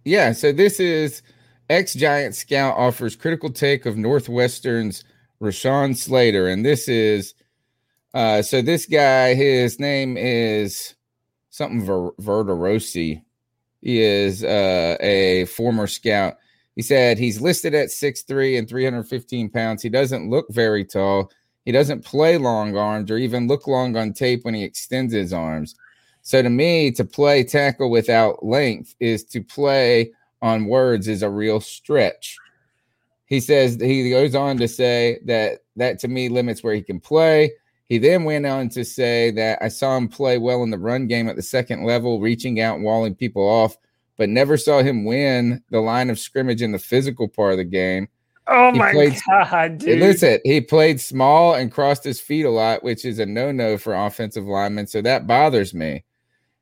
yeah, 0.06 0.32
so 0.32 0.52
this 0.54 0.80
is 0.80 1.22
ex 1.70 1.94
Giant 1.96 2.36
scout 2.36 2.78
offers 2.78 3.16
critical 3.16 3.50
take 3.52 3.86
of 3.86 3.98
Northwestern's 3.98 5.04
Rashawn 5.42 5.98
Slater, 5.98 6.48
and 6.48 6.64
this 6.66 6.88
is 6.88 7.34
uh 8.14 8.42
so 8.42 8.62
this 8.62 8.86
guy, 8.86 9.34
his 9.34 9.80
name 9.80 10.16
is 10.16 10.96
something 11.50 11.84
Ver- 11.84 12.12
Verderosi. 12.22 13.22
He 13.82 14.00
is 14.02 14.44
uh 14.44 14.96
a 15.02 15.46
former 15.46 15.88
scout. 15.88 16.38
He 16.76 16.82
said 16.82 17.18
he's 17.18 17.42
listed 17.42 17.74
at 17.74 17.90
6'3 17.90 18.60
and 18.60 18.68
315 18.68 19.50
pounds. 19.50 19.82
He 19.82 19.90
doesn't 19.90 20.30
look 20.30 20.48
very 20.50 20.84
tall. 20.84 21.32
He 21.64 21.72
doesn't 21.72 22.06
play 22.06 22.38
long 22.38 22.78
arms 22.78 23.10
or 23.10 23.18
even 23.18 23.48
look 23.48 23.66
long 23.66 23.96
on 23.96 24.14
tape 24.14 24.44
when 24.44 24.54
he 24.54 24.64
extends 24.64 25.14
his 25.14 25.34
arms. 25.34 25.76
So 26.22 26.42
to 26.42 26.50
me, 26.50 26.92
to 26.92 27.06
play 27.06 27.44
tackle 27.44 27.90
without 27.90 28.46
length 28.46 28.96
is 29.00 29.24
to 29.26 29.42
play 29.42 30.12
on 30.42 30.66
words 30.66 31.08
is 31.08 31.24
a 31.24 31.30
real 31.30 31.60
stretch. 31.60 32.38
He 33.26 33.40
says 33.40 33.78
he 33.82 34.10
goes 34.10 34.36
on 34.36 34.58
to 34.58 34.68
say 34.68 35.20
that 35.26 35.60
that 35.76 36.00
to 36.00 36.08
me 36.08 36.30
limits 36.30 36.64
where 36.64 36.76
he 36.76 36.82
can 36.82 37.00
play. 37.00 37.52
He 37.88 37.98
then 37.98 38.24
went 38.24 38.46
on 38.46 38.70
to 38.70 38.84
say 38.84 39.32
that 39.32 39.60
I 39.62 39.68
saw 39.68 39.96
him 39.98 40.08
play 40.08 40.38
well 40.38 40.64
in 40.64 40.72
the 40.72 40.78
run 40.78 41.08
game 41.08 41.30
at 41.30 41.36
the 41.36 41.42
second 41.42 41.84
level, 41.84 42.20
reaching 42.20 42.60
out 42.60 42.76
and 42.76 42.84
walling 42.84 43.16
people 43.16 43.44
off, 43.44 43.78
but 44.18 44.30
never 44.30 44.58
saw 44.58 44.82
him 44.82 45.06
win 45.06 45.64
the 45.70 45.80
line 45.80 46.10
of 46.10 46.20
scrimmage 46.20 46.62
in 46.62 46.72
the 46.72 46.80
physical 46.80 47.28
part 47.28 47.54
of 47.54 47.58
the 47.58 47.64
game. 47.66 48.08
oh 48.48 48.72
he 48.72 48.80
my 48.80 48.92
played- 48.92 49.18
god, 49.28 49.78
dude! 49.80 50.00
Listen, 50.00 50.40
he 50.44 50.62
played 50.62 51.00
small 51.02 51.56
and 51.56 51.72
crossed 51.72 52.04
his 52.04 52.20
feet 52.20 52.46
a 52.46 52.50
lot, 52.50 52.84
which 52.84 53.06
is 53.06 53.20
a 53.20 53.26
no-no 53.26 53.78
for 53.78 53.94
offensive 53.94 54.46
linemen. 54.46 54.88
So 54.88 55.02
that 55.02 55.28
bothers 55.28 55.74
me. 55.74 56.04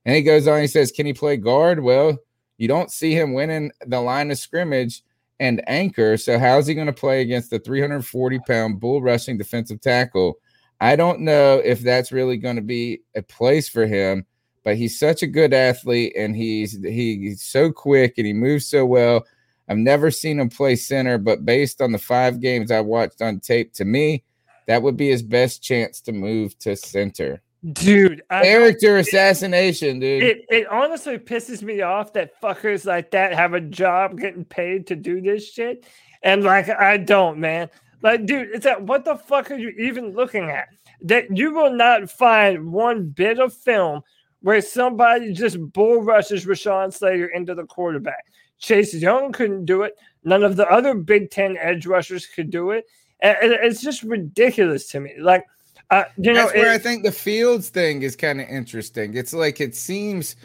And 0.05 0.15
he 0.15 0.21
goes 0.21 0.47
on, 0.47 0.61
he 0.61 0.67
says, 0.67 0.91
Can 0.91 1.05
he 1.05 1.13
play 1.13 1.37
guard? 1.37 1.81
Well, 1.81 2.17
you 2.57 2.67
don't 2.67 2.91
see 2.91 3.13
him 3.13 3.33
winning 3.33 3.71
the 3.85 3.99
line 4.01 4.31
of 4.31 4.37
scrimmage 4.37 5.01
and 5.39 5.63
anchor. 5.67 6.17
So 6.17 6.37
how's 6.37 6.67
he 6.67 6.73
going 6.75 6.87
to 6.87 6.93
play 6.93 7.21
against 7.21 7.49
the 7.49 7.59
340 7.59 8.39
pound 8.39 8.79
bull 8.79 9.01
rushing 9.01 9.37
defensive 9.37 9.79
tackle? 9.81 10.35
I 10.81 10.95
don't 10.97 11.21
know 11.21 11.61
if 11.63 11.79
that's 11.79 12.11
really 12.11 12.35
going 12.37 12.57
to 12.57 12.61
be 12.61 13.01
a 13.15 13.21
place 13.21 13.69
for 13.69 13.85
him, 13.87 14.25
but 14.63 14.77
he's 14.77 14.97
such 14.97 15.21
a 15.23 15.27
good 15.27 15.53
athlete 15.53 16.13
and 16.15 16.35
he's 16.35 16.81
he's 16.81 17.41
so 17.41 17.71
quick 17.71 18.15
and 18.17 18.25
he 18.25 18.33
moves 18.33 18.65
so 18.65 18.85
well. 18.85 19.25
I've 19.67 19.77
never 19.77 20.11
seen 20.11 20.39
him 20.39 20.49
play 20.49 20.75
center, 20.75 21.17
but 21.17 21.45
based 21.45 21.81
on 21.81 21.91
the 21.91 21.97
five 21.97 22.41
games 22.41 22.71
I 22.71 22.81
watched 22.81 23.21
on 23.21 23.39
tape, 23.39 23.73
to 23.75 23.85
me, 23.85 24.23
that 24.67 24.81
would 24.81 24.97
be 24.97 25.09
his 25.09 25.23
best 25.23 25.63
chance 25.63 26.01
to 26.01 26.11
move 26.11 26.57
to 26.59 26.75
center. 26.75 27.41
dude, 27.71 28.21
I, 28.29 28.43
Character 28.43 28.97
assassination, 28.97 29.99
dude. 29.99 30.23
it 30.23 30.45
it 30.49 30.67
honestly 30.67 31.17
pisses 31.17 31.61
me 31.61 31.81
off 31.81 32.13
that 32.13 32.39
fuckers 32.41 32.85
like 32.85 33.11
that 33.11 33.33
have 33.33 33.53
a 33.53 33.61
job 33.61 34.19
getting 34.19 34.45
paid 34.45 34.87
to 34.87 34.95
do 34.95 35.21
this 35.21 35.49
shit, 35.49 35.85
and 36.23 36.43
like 36.43 36.69
I 36.69 36.97
don't, 36.97 37.39
man. 37.39 37.69
Like, 38.01 38.25
dude, 38.25 38.49
it's 38.53 38.65
that 38.65 38.83
what 38.83 39.05
the 39.05 39.15
fuck 39.15 39.49
are 39.49 39.57
you 39.57 39.69
even 39.79 40.13
looking 40.13 40.49
at? 40.49 40.67
That 41.03 41.35
you 41.35 41.53
will 41.53 41.71
not 41.71 42.09
find 42.09 42.73
one 42.73 43.09
bit 43.09 43.39
of 43.39 43.53
film 43.53 44.01
where 44.43 44.61
somebody 44.61 45.33
just 45.33 45.57
bull 45.73 46.03
rushes 46.03 46.45
Rashawn 46.45 46.93
Slater 46.93 47.27
into 47.27 47.55
the 47.55 47.65
quarterback. 47.65 48.25
Chase 48.59 48.93
Young 48.93 49.31
couldn't 49.31 49.65
do 49.65 49.81
it. 49.81 49.95
None 50.23 50.43
of 50.43 50.55
the 50.57 50.69
other 50.69 50.93
Big 50.93 51.31
Ten 51.31 51.57
edge 51.57 51.85
rushers 51.85 52.25
could 52.25 52.49
do 52.49 52.71
it. 52.71 52.85
And 53.21 53.37
it's 53.41 53.81
just 53.81 54.03
ridiculous 54.03 54.89
to 54.89 54.99
me. 54.99 55.13
Like, 55.19 55.45
uh, 55.89 56.03
you 56.17 56.33
know, 56.33 56.43
That's 56.45 56.53
where 56.53 56.71
it- 56.71 56.75
I 56.75 56.77
think 56.77 57.03
the 57.03 57.11
Fields 57.11 57.69
thing 57.69 58.03
is 58.03 58.15
kind 58.15 58.39
of 58.41 58.47
interesting. 58.47 59.15
It's 59.15 59.33
like 59.33 59.61
it 59.61 59.75
seems 59.75 60.35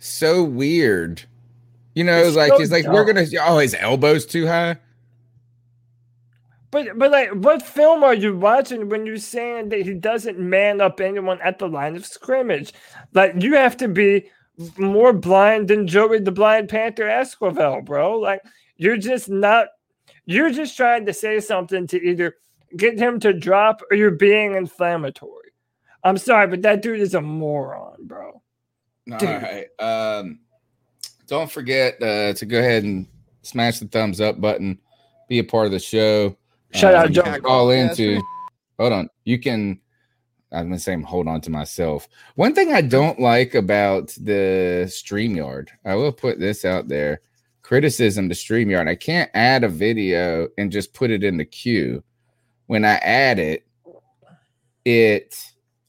so 0.00 0.42
weird. 0.42 1.22
You 1.94 2.04
know, 2.04 2.18
It's 2.18 2.36
like 2.36 2.52
so 2.52 2.60
it's 2.60 2.70
like 2.70 2.86
we're 2.86 3.04
gonna 3.06 3.24
oh 3.42 3.58
his 3.58 3.74
elbows 3.74 4.26
too 4.26 4.46
high. 4.46 4.76
But 6.70 6.98
but 6.98 7.10
like, 7.10 7.30
what 7.32 7.62
film 7.62 8.02
are 8.02 8.14
you 8.14 8.36
watching 8.36 8.88
when 8.88 9.06
you're 9.06 9.18
saying 9.18 9.68
that 9.70 9.82
he 9.82 9.94
doesn't 9.94 10.38
man 10.38 10.80
up 10.80 11.00
anyone 11.00 11.40
at 11.40 11.58
the 11.58 11.68
line 11.68 11.96
of 11.96 12.06
scrimmage? 12.06 12.72
Like 13.12 13.34
you 13.38 13.54
have 13.54 13.76
to 13.78 13.88
be 13.88 14.30
more 14.78 15.12
blind 15.12 15.68
than 15.68 15.86
Joey 15.86 16.20
the 16.20 16.32
Blind 16.32 16.68
Panther 16.68 17.04
Esquivel, 17.04 17.84
bro. 17.84 18.18
Like 18.18 18.42
you're 18.76 18.96
just 18.96 19.28
not. 19.28 19.68
You're 20.24 20.50
just 20.50 20.76
trying 20.76 21.06
to 21.06 21.12
say 21.12 21.38
something 21.38 21.86
to 21.86 22.02
either 22.02 22.34
get 22.76 22.98
him 22.98 23.20
to 23.20 23.32
drop 23.32 23.80
or 23.90 23.96
you're 23.96 24.10
being 24.10 24.56
inflammatory. 24.56 25.52
I'm 26.02 26.16
sorry, 26.16 26.48
but 26.48 26.62
that 26.62 26.82
dude 26.82 27.00
is 27.00 27.14
a 27.14 27.20
moron, 27.20 28.06
bro. 28.06 28.42
All 29.12 29.18
Dude. 29.18 29.28
right. 29.28 29.66
Um, 29.78 30.40
don't 31.26 31.50
forget 31.50 32.00
uh, 32.02 32.32
to 32.34 32.46
go 32.46 32.58
ahead 32.58 32.84
and 32.84 33.06
smash 33.42 33.78
the 33.78 33.86
thumbs 33.86 34.20
up 34.20 34.40
button. 34.40 34.78
Be 35.28 35.38
a 35.38 35.44
part 35.44 35.66
of 35.66 35.72
the 35.72 35.78
show. 35.78 36.36
Shout 36.72 36.94
Uh, 36.94 36.98
out 36.98 37.12
John. 37.12 37.24
Joe. 37.24 37.32
can 37.32 37.42
Call 37.42 37.70
into. 37.70 38.20
Hold 38.78 38.92
on. 38.92 39.08
You 39.24 39.38
can. 39.38 39.80
I'm 40.52 40.68
gonna 40.68 40.78
say 40.78 40.92
I'm 40.92 41.02
hold 41.02 41.26
on 41.28 41.40
to 41.42 41.50
myself. 41.50 42.08
One 42.36 42.54
thing 42.54 42.72
I 42.72 42.80
don't 42.80 43.18
like 43.20 43.54
about 43.54 44.08
the 44.20 44.84
StreamYard, 44.86 45.68
I 45.84 45.94
will 45.96 46.12
put 46.12 46.38
this 46.38 46.64
out 46.64 46.88
there. 46.88 47.20
Criticism 47.62 48.28
to 48.28 48.34
StreamYard. 48.34 48.88
I 48.88 48.94
can't 48.94 49.30
add 49.34 49.64
a 49.64 49.68
video 49.68 50.46
and 50.56 50.70
just 50.70 50.94
put 50.94 51.10
it 51.10 51.24
in 51.24 51.36
the 51.36 51.44
queue. 51.44 52.02
When 52.66 52.84
I 52.84 52.94
add 52.96 53.38
it, 53.40 53.66
it 54.84 55.36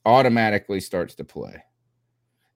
automatically 0.06 0.80
starts 0.80 1.14
to 1.16 1.24
play. 1.24 1.64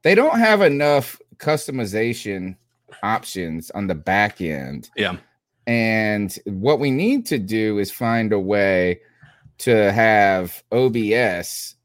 They 0.02 0.16
don't 0.16 0.40
have 0.40 0.62
enough 0.64 1.22
customization 1.38 2.56
options 3.04 3.70
on 3.72 3.86
the 3.86 3.96
back 3.96 4.42
end. 4.42 4.90
Yeah. 4.96 5.18
And 5.72 6.38
what 6.48 6.82
we 6.82 6.92
need 6.92 7.26
to 7.28 7.40
do 7.40 7.80
is 7.80 7.90
find 7.90 8.34
a 8.34 8.40
way 8.40 9.00
to 9.60 9.90
have 9.94 10.62
OBS 10.70 11.76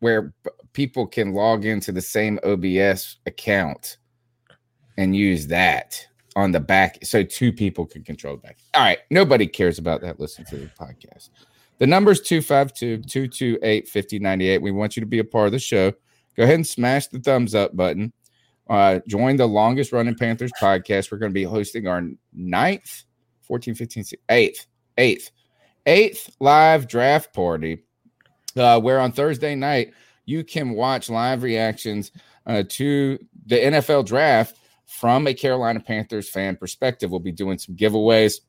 where 0.00 0.34
people 0.74 1.06
can 1.06 1.32
log 1.32 1.64
into 1.64 1.90
the 1.90 2.02
same 2.02 2.38
OBS 2.44 3.16
account 3.24 3.96
and 4.98 5.16
use 5.16 5.46
that 5.46 6.06
on 6.36 6.52
the 6.52 6.60
back 6.60 6.98
so 7.02 7.22
two 7.22 7.50
people 7.50 7.86
can 7.86 8.04
control 8.04 8.36
the 8.36 8.42
back. 8.42 8.58
All 8.74 8.82
right. 8.82 8.98
Nobody 9.08 9.46
cares 9.46 9.78
about 9.78 10.02
that. 10.02 10.20
Listen 10.20 10.44
to 10.44 10.56
the 10.58 10.70
podcast. 10.78 11.30
The 11.78 11.86
number 11.86 12.10
is 12.10 12.20
252 12.20 13.08
228 13.08 13.88
5098. 13.88 14.60
We 14.60 14.70
want 14.70 14.98
you 14.98 15.00
to 15.00 15.06
be 15.06 15.20
a 15.20 15.24
part 15.24 15.46
of 15.46 15.52
the 15.52 15.58
show. 15.58 15.92
Go 16.36 16.42
ahead 16.42 16.56
and 16.56 16.66
smash 16.66 17.06
the 17.06 17.20
thumbs 17.20 17.54
up 17.54 17.74
button. 17.74 18.12
Uh, 18.68 19.00
join 19.08 19.36
the 19.36 19.46
longest 19.46 19.92
running 19.92 20.14
Panthers 20.14 20.52
podcast. 20.60 21.10
We're 21.10 21.16
going 21.16 21.32
to 21.32 21.34
be 21.34 21.44
hosting 21.44 21.86
our 21.86 22.02
ninth, 22.34 23.04
14, 23.46 23.74
15, 23.74 24.04
16, 24.04 24.24
eighth, 24.28 24.66
eighth, 24.98 25.30
eighth 25.86 26.34
live 26.40 26.88
draft 26.88 27.32
party, 27.32 27.82
uh, 28.56 28.80
where 28.80 29.00
on 29.00 29.12
Thursday 29.12 29.54
night 29.54 29.92
you 30.24 30.44
can 30.44 30.70
watch 30.70 31.10
live 31.10 31.42
reactions 31.42 32.12
uh, 32.46 32.62
to 32.68 33.18
the 33.46 33.56
NFL 33.56 34.06
draft 34.06 34.56
from 34.86 35.26
a 35.26 35.34
Carolina 35.34 35.80
Panthers 35.80 36.28
fan 36.28 36.56
perspective. 36.56 37.10
We'll 37.10 37.20
be 37.20 37.32
doing 37.32 37.58
some 37.58 37.76
giveaways 37.76 38.40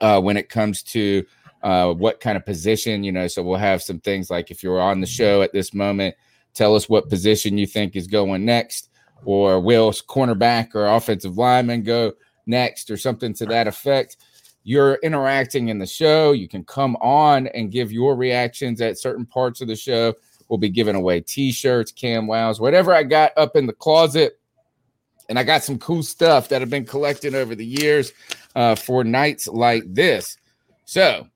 uh, 0.00 0.20
when 0.20 0.36
it 0.36 0.48
comes 0.48 0.82
to 0.84 1.24
uh, 1.62 1.92
what 1.92 2.20
kind 2.20 2.36
of 2.36 2.44
position, 2.44 3.04
you 3.04 3.12
know. 3.12 3.26
So 3.28 3.42
we'll 3.42 3.58
have 3.58 3.82
some 3.82 4.00
things 4.00 4.30
like 4.30 4.50
if 4.50 4.62
you're 4.62 4.80
on 4.80 5.00
the 5.00 5.06
show 5.06 5.42
at 5.42 5.52
this 5.52 5.74
moment, 5.74 6.14
tell 6.54 6.74
us 6.74 6.88
what 6.88 7.08
position 7.08 7.58
you 7.58 7.66
think 7.66 7.96
is 7.96 8.06
going 8.06 8.44
next, 8.44 8.88
or 9.24 9.60
will 9.60 9.92
cornerback 9.92 10.74
or 10.74 10.86
offensive 10.86 11.38
lineman 11.38 11.82
go 11.82 12.12
next, 12.46 12.90
or 12.90 12.96
something 12.96 13.34
to 13.34 13.46
that 13.46 13.66
effect. 13.66 14.16
You're 14.62 14.94
interacting 15.02 15.68
in 15.68 15.78
the 15.78 15.86
show. 15.86 16.32
You 16.32 16.48
can 16.48 16.64
come 16.64 16.96
on 16.96 17.46
and 17.48 17.70
give 17.70 17.92
your 17.92 18.16
reactions 18.16 18.80
at 18.80 18.98
certain 18.98 19.24
parts 19.24 19.60
of 19.60 19.68
the 19.68 19.76
show. 19.76 20.14
We'll 20.48 20.58
be 20.58 20.70
giving 20.70 20.96
away 20.96 21.20
t-shirts, 21.20 21.92
cam 21.92 22.26
wows, 22.26 22.60
whatever 22.60 22.92
I 22.92 23.02
got 23.02 23.32
up 23.36 23.56
in 23.56 23.66
the 23.66 23.72
closet. 23.72 24.40
And 25.28 25.38
I 25.38 25.44
got 25.44 25.64
some 25.64 25.78
cool 25.78 26.02
stuff 26.02 26.48
that 26.48 26.62
I've 26.62 26.70
been 26.70 26.84
collecting 26.84 27.34
over 27.34 27.54
the 27.54 27.66
years 27.66 28.12
uh, 28.54 28.74
for 28.74 29.02
nights 29.04 29.48
like 29.48 29.82
this. 29.86 30.36
So 30.84 31.26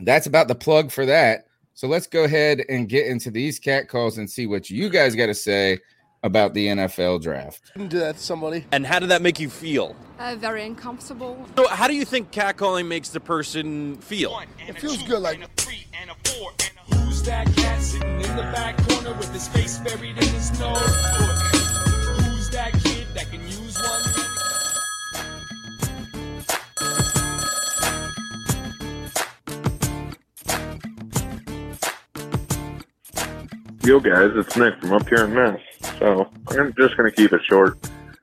that's 0.00 0.26
about 0.26 0.48
the 0.48 0.54
plug 0.54 0.90
for 0.90 1.06
that. 1.06 1.46
So 1.74 1.88
let's 1.88 2.06
go 2.06 2.24
ahead 2.24 2.64
and 2.68 2.88
get 2.88 3.06
into 3.06 3.30
these 3.30 3.58
cat 3.58 3.88
calls 3.88 4.18
and 4.18 4.30
see 4.30 4.46
what 4.46 4.70
you 4.70 4.88
guys 4.88 5.14
got 5.14 5.26
to 5.26 5.34
say 5.34 5.78
about 6.24 6.54
the 6.54 6.66
NFL 6.68 7.22
draft. 7.22 7.70
do 7.76 7.98
that 8.00 8.16
to 8.16 8.20
somebody. 8.20 8.64
And 8.72 8.86
how 8.86 8.98
did 8.98 9.10
that 9.10 9.22
make 9.22 9.38
you 9.38 9.50
feel? 9.50 9.94
Uh, 10.18 10.34
very 10.36 10.64
uncomfortable. 10.64 11.46
So, 11.56 11.68
how 11.68 11.86
do 11.86 11.94
you 11.94 12.04
think 12.06 12.32
catcalling 12.32 12.88
makes 12.88 13.10
the 13.10 13.20
person 13.20 13.98
feel? 13.98 14.40
It 14.66 14.78
feels 14.80 15.02
good. 15.02 15.20
Like 15.20 15.38
Who's 16.88 17.22
that 17.24 17.46
cat 17.54 17.80
sitting 17.80 18.20
in 18.20 18.36
the 18.36 18.42
back 18.54 18.76
corner 18.88 19.12
with 19.12 19.32
his 19.32 19.46
face 19.48 19.78
buried 19.78 20.16
in 20.16 20.24
his 20.24 20.58
nose? 20.58 20.78
Who's 20.80 22.50
that 22.50 22.72
kid 22.82 23.06
that 23.14 23.30
can 23.30 23.42
use 23.42 23.76
one? 23.76 24.02
Yo, 33.84 34.00
guys, 34.00 34.30
it's 34.34 34.56
Nick 34.56 34.80
from 34.80 34.92
up 34.94 35.06
here 35.08 35.26
in 35.26 35.34
Mass. 35.34 35.58
So 35.98 36.30
I'm 36.48 36.74
just 36.74 36.96
going 36.96 37.10
to 37.10 37.16
keep 37.16 37.32
it 37.32 37.42
short. 37.44 37.78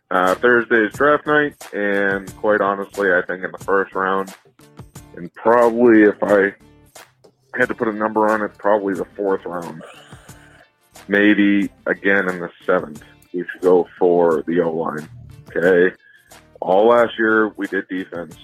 Uh, 0.10 0.36
Thursday's 0.36 0.91
draft 0.93 1.26
night, 1.26 1.56
and 1.74 2.36
quite 2.36 2.60
honestly, 2.60 3.13
I 3.13 3.21
think 3.21 3.43
in 3.43 3.52
the 3.52 3.63
first 3.63 3.95
round, 3.95 4.36
and 5.15 5.34
probably 5.34 6.04
if 6.04 6.21
I 6.21 6.54
had 7.58 7.69
to 7.69 7.76
put 7.76 7.88
a 7.88 7.93
number 7.93 8.30
on 8.30 8.41
it, 8.41 8.58
probably 8.58 8.93
the 8.93 9.06
fourth 9.06 9.45
round. 9.45 9.82
Maybe 11.08 11.69
again 11.86 12.30
in 12.30 12.39
the 12.39 12.50
seventh, 12.65 13.04
we 13.34 13.45
should 13.52 13.62
go 13.62 13.88
for 13.97 14.43
the 14.47 14.62
O 14.62 14.71
line. 14.74 15.08
Okay. 15.50 15.95
All 16.60 16.89
last 16.89 17.17
year, 17.17 17.50
we 17.50 17.67
did 17.67 17.88
defense 17.88 18.36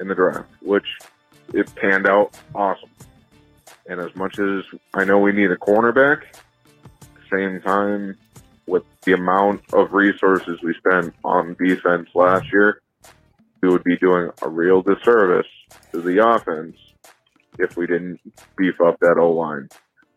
in 0.00 0.08
the 0.08 0.14
draft, 0.14 0.48
which 0.62 0.86
it 1.54 1.72
panned 1.76 2.06
out 2.06 2.34
awesome. 2.54 2.90
And 3.86 4.00
as 4.00 4.14
much 4.16 4.38
as 4.38 4.64
I 4.94 5.04
know 5.04 5.18
we 5.18 5.32
need 5.32 5.50
a 5.50 5.56
cornerback, 5.56 6.22
same 7.32 7.60
time 7.60 8.16
with 8.66 8.84
the 9.02 9.12
amount 9.12 9.62
of 9.72 9.92
resources 9.92 10.58
we 10.62 10.74
spent 10.74 11.14
on 11.24 11.56
defense 11.58 12.08
last 12.14 12.46
year, 12.52 12.80
we 13.62 13.68
would 13.68 13.84
be 13.84 13.96
doing 13.98 14.30
a 14.42 14.48
real 14.48 14.82
disservice 14.82 15.46
to 15.92 16.00
the 16.00 16.24
offense 16.26 16.76
if 17.58 17.76
we 17.76 17.86
didn't 17.86 18.20
beef 18.56 18.80
up 18.80 18.98
that 19.00 19.18
O 19.18 19.32
line. 19.32 19.68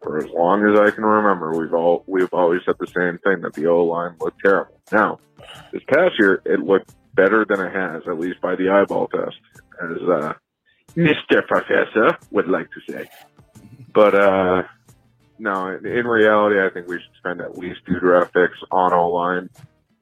For 0.02 0.18
as 0.18 0.30
long 0.30 0.66
as 0.68 0.80
I 0.80 0.92
can 0.92 1.06
remember, 1.06 1.58
we've 1.58 1.74
all 1.74 2.04
we've 2.08 2.34
always 2.34 2.62
said 2.66 2.76
the 2.80 2.88
same 2.88 3.20
thing 3.20 3.42
that 3.42 3.54
the 3.54 3.68
O 3.68 3.84
line 3.86 4.16
looked 4.20 4.42
terrible. 4.44 4.80
Now, 4.92 5.20
this 5.72 5.82
past 5.88 6.14
year, 6.20 6.42
it 6.46 6.60
looked 6.60 6.92
better 7.16 7.46
than 7.48 7.60
it 7.60 7.74
has, 7.74 8.04
at 8.08 8.20
least 8.20 8.42
by 8.42 8.56
the 8.56 8.70
eyeball 8.70 9.08
test, 9.08 9.38
as 9.82 9.98
uh, 10.10 10.34
Mr. 10.96 11.46
Professor 11.48 12.18
would 12.32 12.50
like 12.50 12.68
to 12.72 12.94
say. 12.94 13.10
But 13.94 14.16
uh, 14.16 14.64
no, 15.44 15.76
in 15.76 16.08
reality, 16.08 16.62
I 16.62 16.70
think 16.70 16.88
we 16.88 16.96
should 16.96 17.18
spend 17.18 17.42
at 17.42 17.58
least 17.58 17.82
two 17.86 18.00
draft 18.00 18.34
picks 18.34 18.58
on 18.72 18.94
O 18.94 19.10
line. 19.10 19.50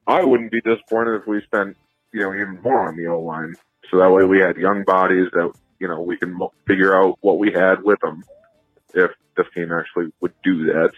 I 0.06 0.22
wouldn't 0.22 0.52
be 0.52 0.60
disappointed 0.60 1.20
if 1.20 1.26
we 1.26 1.42
spent, 1.42 1.76
you 2.12 2.20
know, 2.20 2.32
even 2.32 2.60
more 2.62 2.86
on 2.86 2.96
the 2.96 3.08
O 3.08 3.20
line. 3.20 3.56
So 3.90 3.98
that 3.98 4.12
way 4.12 4.24
we 4.24 4.38
had 4.38 4.56
young 4.56 4.84
bodies 4.84 5.26
that, 5.32 5.52
you 5.80 5.88
know, 5.88 6.00
we 6.00 6.16
can 6.16 6.38
figure 6.64 6.94
out 6.94 7.18
what 7.22 7.40
we 7.40 7.50
had 7.50 7.82
with 7.82 7.98
them 8.00 8.22
if 8.94 9.10
this 9.36 9.46
team 9.52 9.72
actually 9.72 10.12
would 10.20 10.32
do 10.44 10.66
that. 10.66 10.92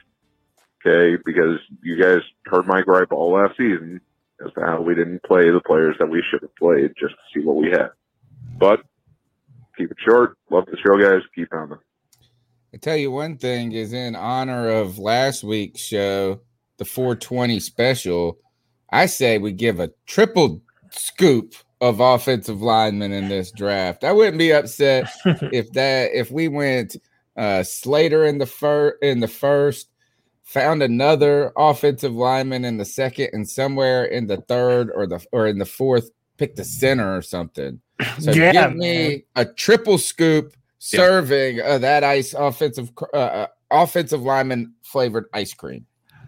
Okay, 0.86 1.16
because 1.24 1.58
you 1.82 1.96
guys 1.96 2.20
heard 2.44 2.66
my 2.66 2.82
gripe 2.82 3.12
all 3.12 3.32
last 3.32 3.56
season 3.56 4.02
as 4.44 4.52
to 4.52 4.60
how 4.60 4.82
we 4.82 4.94
didn't 4.94 5.22
play 5.22 5.48
the 5.48 5.62
players 5.64 5.96
that 5.98 6.10
we 6.10 6.22
should 6.30 6.42
have 6.42 6.54
played 6.56 6.92
just 7.00 7.14
to 7.14 7.20
see 7.32 7.42
what 7.42 7.56
we 7.56 7.70
had. 7.70 7.92
But 8.58 8.82
keep 9.78 9.90
it 9.90 9.96
short. 10.06 10.36
Love 10.50 10.66
the 10.66 10.76
show, 10.76 10.98
guys. 10.98 11.22
Keep 11.34 11.48
pounding. 11.48 11.78
I 12.74 12.76
tell 12.76 12.96
you 12.96 13.12
one 13.12 13.36
thing 13.36 13.70
is 13.70 13.92
in 13.92 14.16
honor 14.16 14.68
of 14.68 14.98
last 14.98 15.44
week's 15.44 15.80
show, 15.80 16.40
the 16.78 16.84
420 16.84 17.60
special. 17.60 18.36
I 18.90 19.06
say 19.06 19.38
we 19.38 19.52
give 19.52 19.78
a 19.78 19.92
triple 20.06 20.60
scoop 20.90 21.54
of 21.80 22.00
offensive 22.00 22.62
linemen 22.62 23.12
in 23.12 23.28
this 23.28 23.52
draft. 23.52 24.02
I 24.02 24.10
wouldn't 24.10 24.38
be 24.38 24.52
upset 24.52 25.08
if 25.24 25.70
that 25.74 26.10
if 26.14 26.32
we 26.32 26.48
went 26.48 26.96
uh 27.36 27.62
Slater 27.62 28.24
in 28.24 28.38
the 28.38 28.46
fir 28.46 28.98
in 29.00 29.20
the 29.20 29.28
first, 29.28 29.88
found 30.42 30.82
another 30.82 31.52
offensive 31.56 32.14
lineman 32.14 32.64
in 32.64 32.78
the 32.78 32.84
second, 32.84 33.28
and 33.32 33.48
somewhere 33.48 34.04
in 34.04 34.26
the 34.26 34.38
third 34.48 34.90
or 34.92 35.06
the 35.06 35.24
or 35.30 35.46
in 35.46 35.58
the 35.58 35.64
fourth, 35.64 36.10
picked 36.38 36.58
a 36.58 36.64
center 36.64 37.16
or 37.16 37.22
something. 37.22 37.80
So 38.18 38.32
Yeah, 38.32 38.50
give 38.52 38.76
me 38.76 39.26
a 39.36 39.44
triple 39.44 39.98
scoop 39.98 40.56
serving 40.84 41.60
of 41.60 41.80
that 41.80 42.04
ice 42.04 42.34
offensive 42.34 42.92
uh, 43.12 43.16
uh, 43.16 43.46
offensive 43.70 44.22
lineman 44.22 44.74
flavored 44.82 45.26
ice 45.32 45.54
cream. 45.54 45.86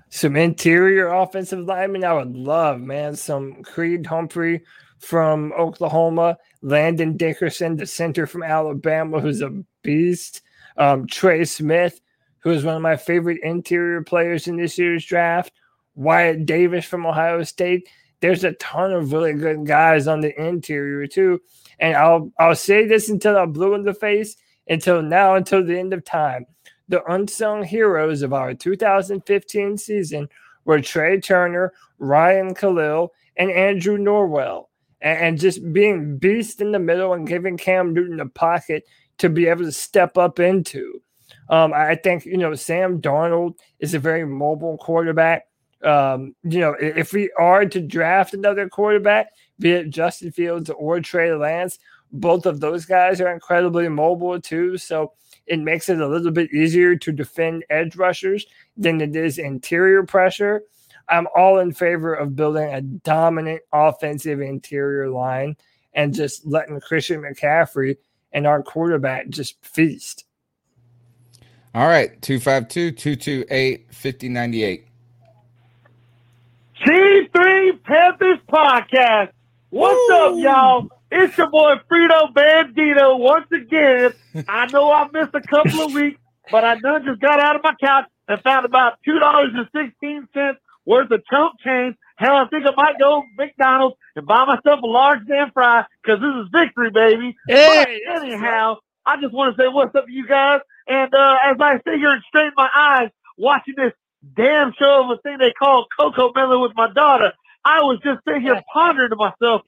Some 0.08 0.36
interior 0.36 1.08
offensive 1.08 1.60
lineman, 1.60 2.04
I 2.04 2.14
would 2.14 2.36
love, 2.36 2.80
man. 2.80 3.16
Some 3.16 3.62
Creed 3.62 4.06
Humphrey 4.06 4.62
from 4.98 5.52
Oklahoma, 5.52 6.38
Landon 6.62 7.16
Dickerson, 7.16 7.76
the 7.76 7.86
center 7.86 8.26
from 8.26 8.42
Alabama, 8.42 9.20
who's 9.20 9.42
a 9.42 9.62
beast. 9.82 10.42
Um, 10.78 11.06
Trey 11.06 11.44
Smith, 11.44 12.00
who 12.40 12.50
is 12.50 12.64
one 12.64 12.76
of 12.76 12.82
my 12.82 12.96
favorite 12.96 13.40
interior 13.42 14.02
players 14.02 14.46
in 14.46 14.56
this 14.56 14.78
year's 14.78 15.04
draft. 15.04 15.52
Wyatt 15.94 16.46
Davis 16.46 16.84
from 16.84 17.06
Ohio 17.06 17.42
State. 17.42 17.88
There's 18.20 18.44
a 18.44 18.52
ton 18.52 18.92
of 18.92 19.12
really 19.12 19.32
good 19.32 19.66
guys 19.66 20.06
on 20.06 20.20
the 20.20 20.38
interior 20.40 21.06
too. 21.06 21.40
And 21.78 21.96
I'll 21.96 22.32
I'll 22.38 22.54
say 22.54 22.86
this 22.86 23.08
until 23.08 23.36
I'm 23.36 23.52
blue 23.52 23.74
in 23.74 23.82
the 23.82 23.94
face, 23.94 24.36
until 24.68 25.02
now, 25.02 25.34
until 25.34 25.64
the 25.64 25.78
end 25.78 25.92
of 25.92 26.04
time. 26.04 26.46
The 26.88 27.04
unsung 27.04 27.64
heroes 27.64 28.22
of 28.22 28.32
our 28.32 28.54
2015 28.54 29.78
season 29.78 30.28
were 30.64 30.78
Trai 30.78 31.22
Turner, 31.22 31.72
Ryan 31.98 32.54
Kalil, 32.54 33.12
and 33.36 33.50
Andrew 33.50 33.98
Norwell. 33.98 34.66
And, 35.00 35.18
and 35.18 35.40
just 35.40 35.72
being 35.72 36.18
beast 36.18 36.60
in 36.60 36.72
the 36.72 36.78
middle 36.78 37.12
and 37.12 37.26
giving 37.26 37.56
Cam 37.56 37.92
Newton 37.92 38.20
a 38.20 38.26
pocket 38.26 38.84
to 39.18 39.28
be 39.28 39.46
able 39.46 39.64
to 39.64 39.72
step 39.72 40.16
up 40.18 40.38
into. 40.38 41.00
Um, 41.48 41.72
I 41.72 41.94
think, 41.94 42.24
you 42.24 42.36
know, 42.36 42.54
Sam 42.54 43.00
Darnold 43.00 43.58
is 43.78 43.94
a 43.94 43.98
very 43.98 44.26
mobile 44.26 44.78
quarterback. 44.78 45.46
Um, 45.82 46.34
you 46.42 46.60
know, 46.60 46.74
if 46.80 47.12
we 47.12 47.30
are 47.38 47.66
to 47.66 47.80
draft 47.80 48.34
another 48.34 48.68
quarterback, 48.68 49.28
be 49.58 49.70
it 49.70 49.90
Justin 49.90 50.32
Fields 50.32 50.70
or 50.70 51.00
Trey 51.00 51.32
Lance, 51.32 51.78
both 52.12 52.46
of 52.46 52.60
those 52.60 52.84
guys 52.84 53.20
are 53.20 53.32
incredibly 53.32 53.88
mobile 53.88 54.40
too. 54.40 54.78
So 54.78 55.12
it 55.46 55.60
makes 55.60 55.88
it 55.88 56.00
a 56.00 56.06
little 56.06 56.30
bit 56.30 56.52
easier 56.52 56.96
to 56.96 57.12
defend 57.12 57.64
edge 57.70 57.96
rushers 57.96 58.46
than 58.76 59.00
it 59.00 59.14
is 59.14 59.38
interior 59.38 60.04
pressure. 60.04 60.62
I'm 61.08 61.28
all 61.36 61.60
in 61.60 61.72
favor 61.72 62.14
of 62.14 62.34
building 62.34 62.72
a 62.72 62.80
dominant 62.80 63.62
offensive 63.72 64.40
interior 64.40 65.08
line 65.08 65.56
and 65.94 66.12
just 66.12 66.44
letting 66.46 66.80
Christian 66.80 67.22
McCaffrey 67.22 67.96
and 68.32 68.46
our 68.46 68.62
quarterback 68.62 69.28
just 69.28 69.64
feast. 69.64 70.24
All 71.74 71.86
right, 71.86 72.20
252 72.22 72.92
228 72.92 73.86
5098. 73.94 74.86
C3 76.84 77.82
Panthers 77.84 78.38
Podcast. 78.48 79.30
What's 79.70 80.10
up, 80.12 80.34
y'all? 80.38 80.88
It's 81.10 81.36
your 81.38 81.48
boy 81.50 81.74
Frito 81.90 82.32
Bandito 82.32 83.18
once 83.18 83.46
again. 83.52 84.12
I 84.48 84.66
know 84.66 84.90
I 84.90 85.08
missed 85.12 85.34
a 85.34 85.40
couple 85.40 85.82
of 85.82 85.94
weeks, 85.94 86.18
but 86.50 86.64
I 86.64 86.76
done 86.76 87.04
just 87.04 87.20
got 87.20 87.40
out 87.40 87.56
of 87.56 87.62
my 87.62 87.74
couch 87.80 88.06
and 88.28 88.40
found 88.42 88.64
about 88.66 88.98
two 89.04 89.18
dollars 89.18 89.50
and 89.54 89.68
sixteen 89.74 90.26
cents 90.34 90.58
worth 90.84 91.10
of 91.10 91.22
chump 91.30 91.54
change. 91.64 91.96
Hell, 92.16 92.36
I 92.36 92.46
think 92.48 92.64
I 92.66 92.74
might 92.76 92.98
go 92.98 93.22
McDonald's 93.36 93.96
and 94.16 94.26
buy 94.26 94.44
myself 94.46 94.80
a 94.82 94.86
large 94.86 95.20
damn 95.28 95.50
fry 95.52 95.84
because 96.02 96.20
this 96.20 96.34
is 96.42 96.48
victory, 96.50 96.90
baby. 96.90 97.36
Hey, 97.46 98.00
but 98.06 98.22
anyhow, 98.22 98.78
I 99.04 99.20
just 99.20 99.34
want 99.34 99.56
to 99.56 99.62
say 99.62 99.68
what's 99.68 99.94
up 99.94 100.06
to 100.06 100.12
you 100.12 100.26
guys. 100.26 100.60
And 100.88 101.12
uh, 101.14 101.36
as 101.44 101.56
I 101.60 101.74
sit 101.84 101.98
here 101.98 102.10
and 102.10 102.22
strain 102.28 102.52
my 102.56 102.68
eyes 102.74 103.10
watching 103.36 103.74
this 103.76 103.92
damn 104.34 104.72
show 104.78 105.04
of 105.04 105.18
a 105.18 105.20
thing 105.22 105.38
they 105.38 105.52
call 105.52 105.86
CoComelon 106.00 106.62
with 106.62 106.72
my 106.74 106.90
daughter, 106.92 107.32
I 107.64 107.82
was 107.82 107.98
just 108.02 108.24
sitting 108.26 108.42
here 108.42 108.62
pondering 108.72 109.10
to 109.10 109.16
myself, 109.16 109.62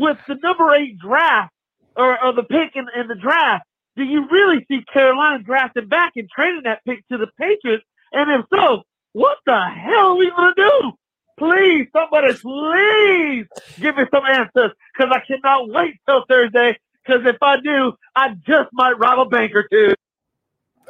with 0.00 0.18
the 0.26 0.34
number 0.36 0.74
eight 0.74 0.98
draft 0.98 1.52
or, 1.94 2.22
or 2.24 2.32
the 2.32 2.42
pick 2.42 2.74
in, 2.74 2.86
in 2.98 3.06
the 3.08 3.14
draft, 3.14 3.64
do 3.96 4.04
you 4.04 4.26
really 4.30 4.64
see 4.68 4.82
Carolina 4.92 5.42
drafting 5.42 5.88
back 5.88 6.12
and 6.16 6.28
trading 6.28 6.62
that 6.64 6.84
pick 6.86 7.06
to 7.08 7.18
the 7.18 7.26
Patriots? 7.38 7.84
And 8.12 8.30
if 8.30 8.46
so, 8.52 8.82
what 9.12 9.38
the 9.44 9.60
hell 9.60 10.12
are 10.12 10.16
we 10.16 10.30
gonna 10.30 10.54
do? 10.56 10.92
Please, 11.38 11.88
somebody, 11.92 12.34
please 12.34 13.46
give 13.80 13.96
me 13.96 14.04
some 14.12 14.24
answers 14.26 14.72
because 14.92 15.12
I 15.12 15.20
cannot 15.26 15.68
wait 15.68 15.94
till 16.06 16.24
Thursday. 16.28 16.78
Because 17.04 17.22
if 17.26 17.36
I 17.42 17.56
do, 17.60 17.92
I 18.14 18.34
just 18.46 18.70
might 18.72 18.98
rob 18.98 19.26
a 19.26 19.28
bank 19.28 19.52
or 19.54 19.66
two. 19.70 19.94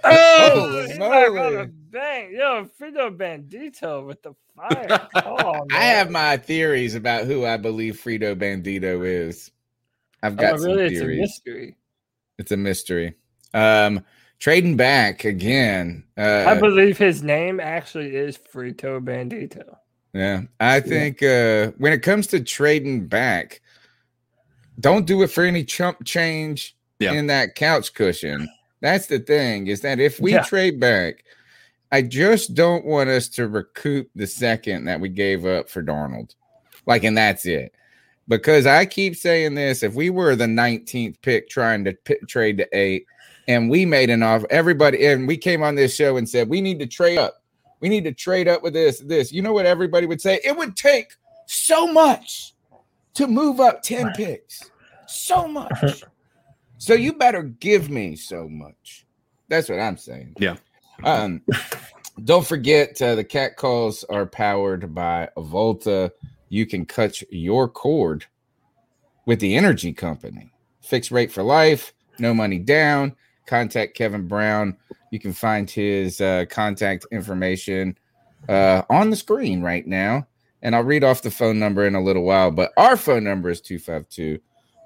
Oh, 0.04 0.86
he 0.90 0.98
might 0.98 1.28
rob 1.28 1.52
a 1.52 1.66
bank. 1.66 2.32
Yo, 2.32 2.66
Frito 2.78 3.16
Bandito 3.16 4.06
with 4.06 4.22
the 4.22 4.34
fire. 4.56 5.08
Oh, 5.14 5.66
I 5.70 5.84
have 5.84 6.10
my 6.10 6.36
theories 6.36 6.94
about 6.94 7.24
who 7.24 7.44
I 7.44 7.56
believe 7.56 8.00
Frito 8.02 8.34
Bandito 8.34 9.06
is. 9.06 9.50
I've 10.22 10.36
got 10.36 10.54
oh, 10.54 10.56
some 10.58 10.66
really? 10.72 10.94
It's 10.94 11.00
a 11.00 11.06
mystery. 11.06 11.76
It's 12.38 12.52
a 12.52 12.56
mystery. 12.56 13.14
Um, 13.54 14.04
trading 14.38 14.76
back 14.76 15.24
again. 15.24 16.04
Uh, 16.16 16.44
I 16.46 16.58
believe 16.58 16.98
his 16.98 17.22
name 17.22 17.60
actually 17.60 18.16
is 18.16 18.38
Frito 18.38 19.00
Bandito. 19.02 19.76
Yeah, 20.12 20.42
I 20.58 20.80
think 20.80 21.22
uh, 21.22 21.70
when 21.78 21.92
it 21.92 22.00
comes 22.00 22.26
to 22.28 22.40
trading 22.40 23.06
back, 23.06 23.60
don't 24.80 25.06
do 25.06 25.22
it 25.22 25.30
for 25.30 25.44
any 25.44 25.64
chump 25.64 26.04
change 26.04 26.76
Yeah. 26.98 27.12
in 27.12 27.28
that 27.28 27.54
couch 27.54 27.94
cushion. 27.94 28.48
That's 28.80 29.06
the 29.06 29.18
thing 29.18 29.66
is 29.66 29.80
that 29.82 30.00
if 30.00 30.20
we 30.20 30.32
Yeah. 30.32 30.42
trade 30.42 30.80
back, 30.80 31.24
I 31.92 32.02
just 32.02 32.54
don't 32.54 32.84
want 32.84 33.10
us 33.10 33.28
to 33.30 33.48
recoup 33.48 34.08
the 34.14 34.26
second 34.26 34.84
that 34.84 35.00
we 35.00 35.08
gave 35.08 35.44
up 35.44 35.68
for 35.68 35.82
Darnold. 35.82 36.34
Like, 36.86 37.04
and 37.04 37.16
that's 37.16 37.46
it. 37.46 37.74
Because 38.28 38.64
I 38.64 38.86
keep 38.86 39.16
saying 39.16 39.54
this 39.54 39.82
if 39.82 39.94
we 39.94 40.08
were 40.08 40.36
the 40.36 40.46
19th 40.46 41.20
pick 41.20 41.48
trying 41.48 41.84
to 41.84 41.94
pi 42.04 42.14
trade 42.28 42.58
to 42.58 42.68
eight 42.72 43.06
and 43.48 43.68
we 43.68 43.84
made 43.84 44.08
an 44.08 44.22
offer, 44.22 44.46
everybody, 44.50 45.04
and 45.04 45.26
we 45.26 45.36
came 45.36 45.62
on 45.64 45.74
this 45.74 45.94
show 45.94 46.16
and 46.16 46.28
said, 46.28 46.48
we 46.48 46.60
need 46.60 46.78
to 46.78 46.86
trade 46.86 47.18
up. 47.18 47.42
We 47.80 47.88
need 47.88 48.04
to 48.04 48.12
trade 48.12 48.46
up 48.46 48.62
with 48.62 48.74
this, 48.74 49.00
this. 49.00 49.32
You 49.32 49.42
know 49.42 49.52
what 49.52 49.66
everybody 49.66 50.06
would 50.06 50.20
say? 50.20 50.38
It 50.44 50.56
would 50.56 50.76
take 50.76 51.12
so 51.46 51.90
much 51.92 52.54
to 53.14 53.26
move 53.26 53.58
up 53.58 53.82
10 53.82 54.12
picks. 54.12 54.70
So 55.06 55.48
much. 55.48 56.04
so 56.80 56.94
you 56.94 57.12
better 57.12 57.42
give 57.42 57.90
me 57.90 58.16
so 58.16 58.48
much. 58.48 59.04
That's 59.48 59.68
what 59.68 59.78
I'm 59.78 59.98
saying. 59.98 60.34
Yeah. 60.38 60.56
Um, 61.04 61.42
don't 62.24 62.46
forget 62.46 63.00
uh, 63.02 63.16
the 63.16 63.24
cat 63.24 63.58
calls 63.58 64.02
are 64.04 64.24
powered 64.24 64.94
by 64.94 65.28
Volta. 65.36 66.10
You 66.48 66.64
can 66.64 66.86
cut 66.86 67.20
your 67.30 67.68
cord 67.68 68.24
with 69.26 69.40
the 69.40 69.56
energy 69.56 69.92
company. 69.92 70.54
Fixed 70.80 71.10
rate 71.10 71.30
for 71.30 71.42
life, 71.42 71.92
no 72.18 72.32
money 72.32 72.58
down. 72.58 73.14
Contact 73.44 73.94
Kevin 73.94 74.26
Brown. 74.26 74.74
You 75.10 75.20
can 75.20 75.34
find 75.34 75.68
his 75.68 76.22
uh, 76.22 76.46
contact 76.48 77.04
information 77.12 77.98
uh, 78.48 78.82
on 78.88 79.10
the 79.10 79.16
screen 79.16 79.60
right 79.60 79.86
now. 79.86 80.26
And 80.62 80.74
I'll 80.74 80.82
read 80.82 81.04
off 81.04 81.20
the 81.20 81.30
phone 81.30 81.58
number 81.58 81.86
in 81.86 81.94
a 81.94 82.02
little 82.02 82.24
while. 82.24 82.50
But 82.50 82.72
our 82.78 82.96
phone 82.96 83.24
number 83.24 83.50
is 83.50 83.60
252 83.60 84.40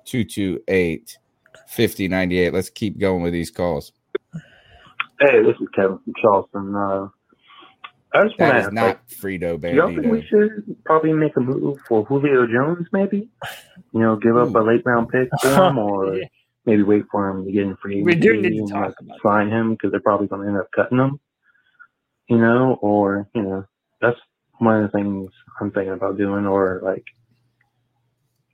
228 0.05 1.19
5098. 1.69 2.53
Let's 2.53 2.71
keep 2.71 2.99
going 2.99 3.23
with 3.23 3.33
these 3.33 3.51
calls. 3.51 3.93
Hey, 5.21 5.43
this 5.43 5.57
is 5.61 5.69
Kevin 5.75 5.99
from 5.99 6.15
Charleston. 6.21 6.75
Uh, 6.75 7.09
I 8.15 8.25
just 8.25 8.39
That 8.39 8.57
ask, 8.57 8.73
not 8.73 8.87
like, 8.87 9.09
Frito 9.09 9.61
do 9.61 9.69
y'all 9.75 9.89
think 9.89 10.07
we 10.07 10.25
should 10.27 10.77
probably 10.85 11.13
make 11.13 11.37
a 11.37 11.41
move 11.41 11.79
for 11.89 12.05
Julio 12.05 12.47
Jones, 12.47 12.87
maybe? 12.93 13.29
You 13.93 14.01
know, 14.01 14.17
give 14.17 14.37
up 14.37 14.55
a 14.55 14.59
late 14.61 14.83
round 14.85 15.09
pick 15.09 15.29
for 15.43 15.49
him, 15.49 15.79
or 15.79 16.17
Yeah. 16.19 16.27
maybe 16.65 16.83
wait 16.85 17.05
for 17.11 17.29
him 17.29 17.45
to 17.45 17.51
get 17.51 17.63
in 17.65 17.77
free 17.77 18.03
We 18.03 18.15
do 18.15 18.41
need 18.41 18.57
to 18.67 18.73
talk 18.73 18.95
about 19.01 19.21
sign 19.21 19.51
him 19.51 19.73
because 19.73 19.91
they're 19.91 20.01
probably 20.01 20.29
going 20.29 20.43
to 20.43 20.49
end 20.49 20.59
up 20.59 20.71
cutting 20.73 20.99
him. 20.99 21.19
You 22.29 22.39
know, 22.39 22.79
or 22.81 23.29
you 23.35 23.43
know, 23.43 23.65
that's 24.01 24.19
one 24.59 24.83
of 24.83 24.91
the 24.91 24.97
things 24.97 25.31
I'm 25.61 25.73
thinking 25.73 25.93
about 25.95 26.17
doing. 26.17 26.47
Or 26.47 26.81
like, 26.85 27.05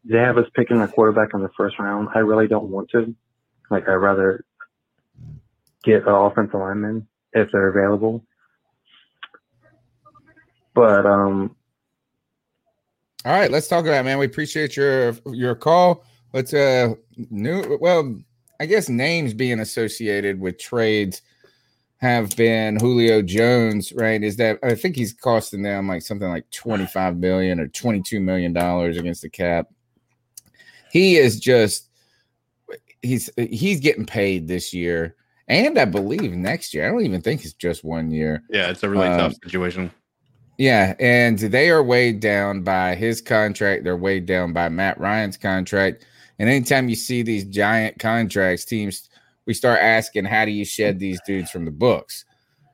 they 0.04 0.18
have 0.18 0.38
us 0.38 0.46
picking 0.54 0.80
a 0.80 0.88
quarterback 0.88 1.34
in 1.34 1.42
the 1.42 1.50
first 1.56 1.78
round. 1.78 2.08
I 2.14 2.20
really 2.20 2.48
don't 2.48 2.70
want 2.70 2.90
to. 2.90 3.14
Like, 3.70 3.88
I'd 3.88 3.94
rather 3.94 4.44
get 5.84 6.06
an 6.06 6.14
offensive 6.14 6.58
lineman 6.58 7.06
if 7.32 7.50
they're 7.52 7.68
available. 7.68 8.24
But 10.74 11.06
um, 11.06 11.56
All 13.24 13.32
right, 13.32 13.50
let's 13.50 13.68
talk 13.68 13.84
about 13.84 14.00
it, 14.00 14.04
man. 14.04 14.18
We 14.18 14.26
appreciate 14.26 14.76
your 14.76 15.14
your 15.26 15.54
call. 15.54 16.04
Let's 16.32 16.54
uh 16.54 16.94
new 17.30 17.78
well, 17.80 18.16
I 18.60 18.66
guess 18.66 18.88
names 18.88 19.34
being 19.34 19.60
associated 19.60 20.40
with 20.40 20.58
trades 20.58 21.22
have 21.98 22.34
been 22.34 22.78
Julio 22.78 23.20
Jones, 23.20 23.92
right? 23.92 24.22
Is 24.22 24.36
that 24.36 24.58
I 24.62 24.74
think 24.74 24.96
he's 24.96 25.12
costing 25.12 25.62
them 25.62 25.88
like 25.88 26.02
something 26.02 26.28
like 26.28 26.50
25 26.50 27.18
million 27.18 27.60
or 27.60 27.68
22 27.68 28.20
million 28.20 28.52
dollars 28.52 28.96
against 28.96 29.22
the 29.22 29.28
cap. 29.28 29.68
He 30.90 31.16
is 31.16 31.38
just 31.40 31.88
he's 33.02 33.30
he's 33.36 33.80
getting 33.80 34.06
paid 34.06 34.48
this 34.48 34.74
year 34.74 35.16
and 35.50 35.78
I 35.80 35.84
believe 35.84 36.32
next 36.32 36.72
year. 36.72 36.86
I 36.86 36.92
don't 36.92 37.04
even 37.04 37.20
think 37.20 37.44
it's 37.44 37.54
just 37.54 37.82
one 37.82 38.12
year. 38.12 38.44
Yeah, 38.50 38.70
it's 38.70 38.84
a 38.84 38.88
really 38.88 39.08
Um, 39.08 39.18
tough 39.18 39.34
situation. 39.42 39.90
Yeah, 40.58 40.94
and 41.00 41.38
they 41.38 41.70
are 41.70 41.82
weighed 41.82 42.20
down 42.20 42.62
by 42.62 42.94
his 42.94 43.20
contract. 43.20 43.82
They're 43.82 43.96
weighed 43.96 44.26
down 44.26 44.52
by 44.52 44.68
Matt 44.68 45.00
Ryan's 45.00 45.36
contract. 45.36 46.06
And 46.38 46.48
anytime 46.48 46.88
you 46.88 46.94
see 46.94 47.22
these 47.22 47.44
giant 47.44 47.98
contracts, 47.98 48.64
teams 48.64 49.08
we 49.44 49.54
start 49.54 49.80
asking, 49.80 50.26
how 50.26 50.44
do 50.44 50.52
you 50.52 50.64
shed 50.64 51.00
these 51.00 51.20
dudes 51.26 51.50
from 51.50 51.64
the 51.64 51.70
books? 51.72 52.24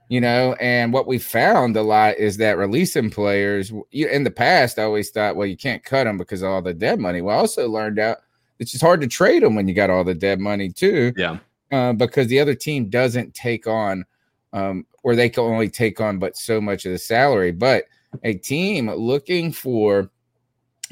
You 0.08 0.20
know, 0.20 0.54
and 0.60 0.92
what 0.92 1.08
we 1.08 1.18
found 1.18 1.76
a 1.76 1.82
lot 1.82 2.16
is 2.16 2.36
that 2.36 2.58
releasing 2.58 3.10
players 3.10 3.72
you, 3.90 4.06
in 4.06 4.22
the 4.22 4.30
past, 4.30 4.78
I 4.78 4.84
always 4.84 5.10
thought, 5.10 5.34
well, 5.34 5.48
you 5.48 5.56
can't 5.56 5.82
cut 5.82 6.04
them 6.04 6.16
because 6.16 6.42
of 6.42 6.50
all 6.50 6.62
the 6.62 6.74
dead 6.74 7.00
money. 7.00 7.22
We 7.22 7.32
also 7.32 7.68
learned 7.68 7.98
out 7.98 8.18
it's 8.58 8.70
just 8.70 8.84
hard 8.84 9.00
to 9.00 9.08
trade 9.08 9.42
them 9.42 9.54
when 9.54 9.68
you 9.68 9.74
got 9.74 9.90
all 9.90 10.04
the 10.04 10.14
dead 10.14 10.38
money 10.38 10.70
too. 10.70 11.12
Yeah, 11.16 11.38
uh, 11.72 11.92
because 11.92 12.28
the 12.28 12.40
other 12.40 12.54
team 12.54 12.88
doesn't 12.88 13.34
take 13.34 13.66
on, 13.66 14.04
um, 14.52 14.86
or 15.02 15.16
they 15.16 15.28
can 15.28 15.42
only 15.42 15.68
take 15.68 16.00
on 16.00 16.18
but 16.18 16.36
so 16.36 16.60
much 16.60 16.86
of 16.86 16.92
the 16.92 16.98
salary. 16.98 17.52
But 17.52 17.84
a 18.22 18.34
team 18.34 18.90
looking 18.90 19.52
for 19.52 20.10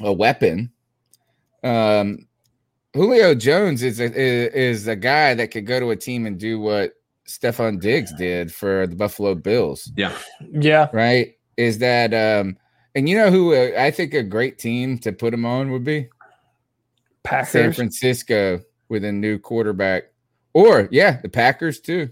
a 0.01 0.11
weapon, 0.11 0.71
um, 1.63 2.27
Julio 2.93 3.33
Jones 3.33 3.81
is 3.81 3.99
a 3.99 4.11
is 4.13 4.87
a 4.87 4.95
guy 4.95 5.33
that 5.33 5.51
could 5.51 5.65
go 5.65 5.79
to 5.79 5.91
a 5.91 5.95
team 5.95 6.25
and 6.25 6.39
do 6.39 6.59
what 6.59 6.93
Stefon 7.27 7.79
Diggs 7.79 8.13
did 8.13 8.53
for 8.53 8.87
the 8.87 8.95
Buffalo 8.95 9.35
Bills. 9.35 9.91
Yeah, 9.95 10.15
yeah, 10.51 10.89
right. 10.93 11.35
Is 11.57 11.79
that 11.79 12.13
um, 12.13 12.57
and 12.93 13.09
you 13.09 13.17
know 13.17 13.31
who 13.31 13.53
uh, 13.53 13.71
I 13.77 13.91
think 13.91 14.13
a 14.13 14.23
great 14.23 14.59
team 14.59 14.97
to 14.99 15.11
put 15.11 15.33
him 15.33 15.45
on 15.45 15.71
would 15.71 15.83
be 15.83 16.09
Packers. 17.23 17.49
San 17.51 17.73
Francisco 17.73 18.61
with 18.89 19.03
a 19.03 19.11
new 19.11 19.39
quarterback, 19.39 20.05
or 20.53 20.87
yeah, 20.91 21.19
the 21.21 21.29
Packers 21.29 21.79
too. 21.79 22.09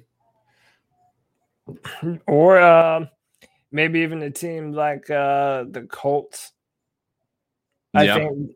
Or 2.27 2.59
um, 2.59 3.09
maybe 3.71 3.99
even 3.99 4.21
a 4.21 4.31
team 4.31 4.73
like 4.73 5.09
uh, 5.09 5.65
the 5.69 5.87
Colts. 5.89 6.51
I 7.93 8.05
Yeah. 8.05 8.15
think 8.15 8.51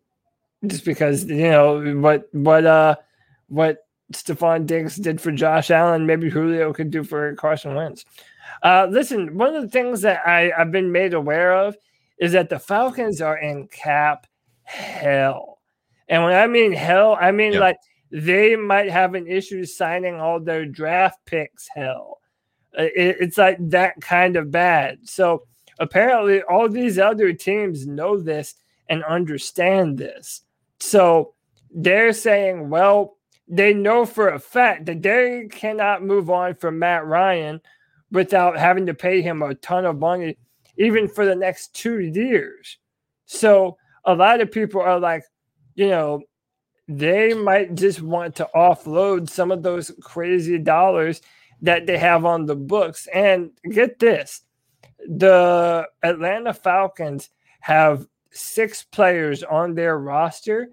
just 0.66 0.86
because 0.86 1.26
you 1.26 1.50
know 1.50 2.00
what 2.02 2.28
what 2.34 2.66
uh 2.66 2.96
what 3.48 3.87
Stefon 4.14 4.66
Diggs 4.66 4.96
did 4.96 5.20
for 5.20 5.32
Josh 5.32 5.70
Allen, 5.72 6.06
maybe 6.06 6.30
Julio 6.30 6.74
could 6.74 6.92
do 6.92 7.04
for 7.04 7.36
Carson 7.36 7.76
Wentz. 7.76 8.06
Uh, 8.64 8.88
listen, 8.90 9.38
one 9.38 9.54
of 9.56 9.62
the 9.62 9.70
things 9.70 10.02
that 10.02 10.26
I, 10.28 10.52
I've 10.58 10.72
been 10.72 10.92
made 10.92 11.14
aware 11.14 11.54
of 11.54 11.76
is 12.20 12.32
that 12.32 12.50
the 12.50 12.58
Falcons 12.60 13.22
are 13.22 13.38
in 13.38 13.68
cap 13.68 14.26
hell. 14.64 15.60
And 16.08 16.24
when 16.24 16.34
I 16.34 16.48
mean 16.48 16.72
hell, 16.72 17.18
I 17.20 17.32
mean 17.32 17.54
Yeah. 17.54 17.60
like 17.60 17.78
they 18.10 18.56
might 18.56 18.90
have 18.90 19.14
an 19.16 19.28
issue 19.28 19.66
signing 19.66 20.16
all 20.16 20.40
their 20.40 20.66
draft 20.66 21.20
picks 21.26 21.68
hell. 21.76 22.22
Uh, 22.78 22.84
it- 22.84 23.18
it's 23.20 23.38
like 23.38 23.58
that 23.70 24.00
kind 24.02 24.38
of 24.38 24.50
bad. 24.52 25.00
So 25.04 25.44
apparently, 25.80 26.42
all 26.44 26.70
these 26.70 26.98
other 26.98 27.34
teams 27.34 27.86
know 27.86 28.18
this 28.18 28.56
and 28.90 29.04
understand 29.04 29.98
this. 29.98 30.42
So 30.80 31.34
they're 31.70 32.14
saying, 32.14 32.70
well, 32.70 33.17
they 33.48 33.74
know 33.74 34.06
for 34.06 34.30
a 34.30 34.40
fact 34.40 34.86
that 34.86 35.02
they 35.02 35.48
cannot 35.50 36.04
move 36.04 36.30
on 36.30 36.56
from 36.56 36.80
Matt 36.80 37.06
Ryan 37.06 37.62
without 38.12 38.58
having 38.58 38.86
to 38.88 38.94
pay 38.94 39.22
him 39.22 39.42
a 39.42 39.56
ton 39.56 39.86
of 39.86 40.00
money, 40.00 40.38
even 40.78 41.08
for 41.08 41.26
the 41.26 41.36
next 41.36 41.74
two 41.74 42.00
years. 42.00 42.78
So 43.26 43.78
a 44.06 44.16
lot 44.16 44.42
of 44.42 44.52
people 44.52 44.82
are 44.82 45.00
like, 45.00 45.24
you 45.76 45.90
know, 45.90 46.22
they 46.88 47.34
might 47.34 47.76
just 47.76 48.02
want 48.02 48.36
to 48.36 48.50
offload 48.56 49.30
some 49.30 49.52
of 49.52 49.62
those 49.62 49.92
crazy 50.02 50.58
dollars 50.58 51.22
that 51.62 51.86
they 51.86 51.98
have 51.98 52.26
on 52.26 52.46
the 52.46 52.56
books. 52.56 53.08
And 53.14 53.52
get 53.70 54.00
this 54.00 54.42
the 55.08 55.88
Atlanta 56.04 56.54
Falcons 56.54 57.30
have 57.62 58.08
six 58.32 58.84
players 58.84 59.44
on 59.44 59.74
their 59.76 59.98
roster 59.98 60.70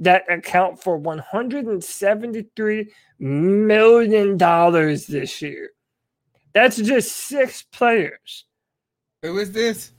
that 0.00 0.24
account 0.32 0.82
for 0.82 0.98
$173 0.98 2.86
million 3.18 4.36
this 4.38 5.42
year. 5.42 5.70
That's 6.54 6.76
just 6.76 7.12
six 7.16 7.62
players. 7.62 8.46
Who 9.22 9.38
is 9.38 9.52
this? 9.52 9.92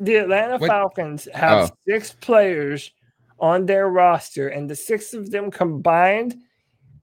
The 0.00 0.16
Atlanta 0.16 0.58
What- 0.58 0.68
Falcons 0.68 1.28
have 1.32 1.70
Oh. 1.70 1.76
six 1.88 2.12
players 2.12 2.90
on 3.38 3.66
their 3.66 3.88
roster, 3.88 4.48
and 4.48 4.68
the 4.68 4.74
six 4.76 5.12
of 5.14 5.30
them 5.30 5.50
combined 5.50 6.36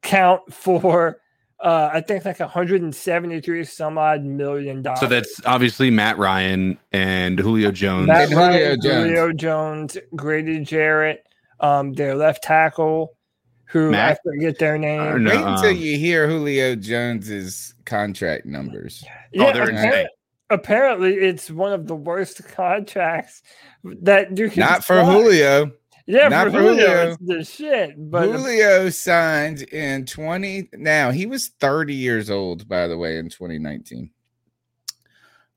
count 0.01 0.41
for 0.53 1.19
uh, 1.59 1.89
I 1.93 2.01
think 2.01 2.25
like 2.25 2.41
173 2.41 3.63
some 3.63 3.97
odd 3.97 4.25
million 4.25 4.81
dollars. 4.81 4.99
so 4.99 5.05
that's 5.07 5.39
obviously 5.45 5.89
Matt 5.89 6.17
Ryan 6.17 6.77
and 6.91 7.39
Julio 7.39 7.71
Jones. 7.71 8.07
Matt 8.07 8.23
And 8.23 8.33
Julio 8.33 8.47
Ryan, 8.49 8.81
Jones. 8.81 9.05
Julio 9.05 9.31
Jones, 9.31 9.97
Grady 10.13 10.59
Jarrett, 10.59 11.25
um, 11.63 11.93
their 11.93 12.13
left 12.15 12.43
tackle, 12.43 13.17
who 13.65 13.89
Mac- 13.91 14.19
I 14.25 14.29
forget 14.29 14.59
their 14.59 14.77
name. 14.77 15.01
Or 15.01 15.17
no, 15.17 15.31
Wait 15.31 15.39
until 15.39 15.69
um, 15.71 15.75
you 15.77 15.97
hear 15.97 16.27
Julio 16.27 16.75
Jones's 16.75 17.73
contract 17.85 18.45
numbers. 18.45 19.03
Oh, 19.37 19.51
they're 19.51 19.65
appar- 19.65 19.69
insane. 19.85 20.07
apparently 20.51 21.15
it's 21.15 21.49
one 21.49 21.73
of 21.73 21.87
the 21.87 21.95
worst 21.95 22.43
contracts 22.49 23.41
that 23.83 24.37
you 24.37 24.49
can 24.51 24.59
Not 24.59 24.83
for 24.85 24.97
sign. 25.01 25.05
Julio. 25.11 25.71
Yeah, 26.05 26.27
not 26.27 26.47
for 26.47 26.51
for 26.51 26.57
Julio, 26.59 26.75
Julio. 26.85 27.11
it's 27.11 27.17
the 27.25 27.43
shit. 27.45 28.11
But 28.11 28.25
Julio 28.25 28.89
signed 28.89 29.61
in 29.63 30.05
20 30.05 30.69
now 30.73 31.11
he 31.11 31.25
was 31.25 31.47
30 31.61 31.93
years 31.95 32.29
old 32.29 32.67
by 32.67 32.87
the 32.87 32.97
way 32.97 33.17
in 33.17 33.29
2019 33.29 34.09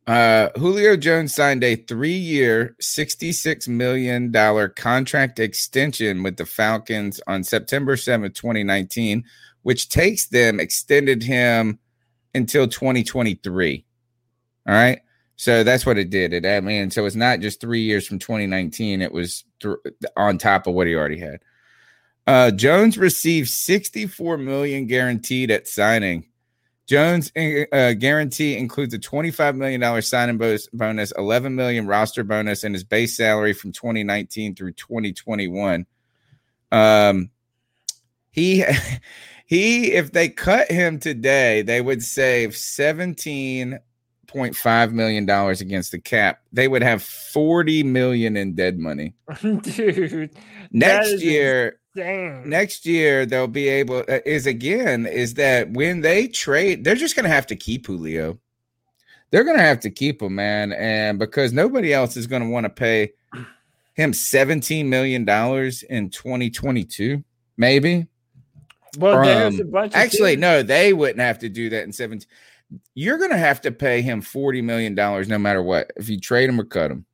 uh 0.07 0.49
Julio 0.57 0.97
Jones 0.97 1.35
signed 1.35 1.65
a 1.65 1.77
3-year 1.77 2.77
66 2.81 3.69
million 3.69 4.31
dollar 4.31 4.69
contract 4.69 5.41
extension 5.41 6.23
with 6.23 6.37
the 6.37 6.47
Falcons 6.47 7.21
on 7.27 7.43
September 7.43 7.97
7th 7.97 8.35
2019 8.35 9.25
which 9.63 9.89
takes 9.89 10.27
them 10.29 10.61
extended 10.61 11.23
him 11.23 11.79
until 12.35 12.69
2023 12.69 13.85
all 14.69 14.75
right? 14.75 15.01
So 15.39 15.63
that's 15.65 15.85
what 15.85 15.99
it 15.99 16.11
did. 16.11 16.33
It 16.33 16.47
I 16.47 16.61
mean 16.61 16.91
so 16.91 17.05
it's 17.05 17.17
not 17.17 17.41
just 17.41 17.61
3 17.61 17.81
years 17.81 18.07
from 18.07 18.19
2019 18.19 19.03
it 19.03 19.13
was 19.13 19.45
th- 19.61 19.75
on 20.17 20.39
top 20.39 20.67
of 20.67 20.75
what 20.75 20.87
he 20.87 20.95
already 20.95 21.19
had. 21.19 21.41
Uh, 22.27 22.51
Jones 22.51 22.99
received 22.99 23.49
64 23.49 24.39
million 24.39 24.87
guaranteed 24.87 25.51
at 25.51 25.69
signing. 25.69 26.27
Jones 26.87 27.33
uh, 27.37 27.93
guarantee 27.95 28.57
includes 28.57 28.95
a 28.95 28.99
25 28.99 29.57
million 29.57 29.81
dollar 29.81 30.03
signing 30.03 30.39
bonus, 30.39 30.69
bonus, 30.69 31.11
11 31.13 31.57
million 31.57 31.87
roster 31.87 32.23
bonus, 32.23 32.63
and 32.63 32.75
his 32.75 32.85
base 32.85 33.17
salary 33.17 33.53
from 33.53 33.73
2019 33.73 34.55
through 34.55 34.73
2021. 34.73 35.85
Um, 36.71 37.31
he 38.31 38.65
he 39.47 39.93
if 39.93 40.13
they 40.13 40.29
cut 40.29 40.71
him 40.71 41.01
today, 41.01 41.63
they 41.63 41.81
would 41.81 42.05
save 42.05 42.51
17.5 42.51 44.93
million 44.93 45.27
dollars 45.27 45.61
against 45.61 45.91
the 45.91 45.99
cap. 45.99 46.43
They 46.53 46.69
would 46.69 46.83
have 46.83 47.03
40 47.03 47.83
million 47.83 48.37
in 48.37 48.55
dead 48.55 48.79
money. 48.79 49.15
dude, 49.43 50.31
Next 50.71 51.21
year, 51.21 51.81
insane. 51.97 52.49
next 52.49 52.87
year 52.87 53.27
they'll 53.27 53.47
be 53.47 53.69
able 53.69 53.99
uh, 54.09 54.19
is 54.27 54.47
again 54.47 55.07
is 55.07 55.35
that 55.35 55.71
when 55.71 56.01
they 56.01 56.27
trade 56.29 56.85
they're 56.85 56.95
just 56.95 57.15
to 57.25 57.35
have 57.35 57.47
to 57.47 57.57
keep 57.57 57.87
Julio. 57.87 58.39
They're 59.33 59.43
to 59.57 59.63
have 59.63 59.81
to 59.81 59.91
keep 59.91 60.23
him, 60.23 60.37
man, 60.37 60.73
and 60.73 61.19
because 61.19 61.53
nobody 61.53 61.93
else 61.93 62.17
is 62.17 62.29
to 62.43 62.49
want 62.49 62.65
to 62.65 62.71
pay 62.71 63.13
him 63.95 64.13
17 64.13 64.89
million 64.89 65.25
dollars 65.25 65.83
in 65.83 66.11
2022, 66.11 67.25
maybe. 67.57 68.07
well, 68.99 69.25
there's 69.25 69.59
a 69.59 69.65
Um, 69.65 69.71
bunch. 69.73 69.93
Of 69.95 69.97
Actually, 69.99 70.33
teams- 70.33 70.41
no, 70.43 70.63
they 70.63 70.93
wouldn't 70.93 71.19
have 71.19 71.41
to 71.41 71.49
do 71.49 71.69
that 71.71 71.83
in 71.83 71.93
17. 71.93 72.25
You're 72.95 73.19
to 73.33 73.37
have 73.37 73.61
to 73.63 73.73
pay 73.73 74.01
him 74.01 74.21
40 74.21 74.63
million 74.63 74.95
dollars 74.95 75.27
no 75.29 75.39
matter 75.39 75.63
what. 75.63 75.91
If 75.97 76.09
you 76.09 76.21
trade 76.21 76.49
him 76.49 76.61
or 76.61 76.65
cut 76.65 76.93
him. 76.93 77.05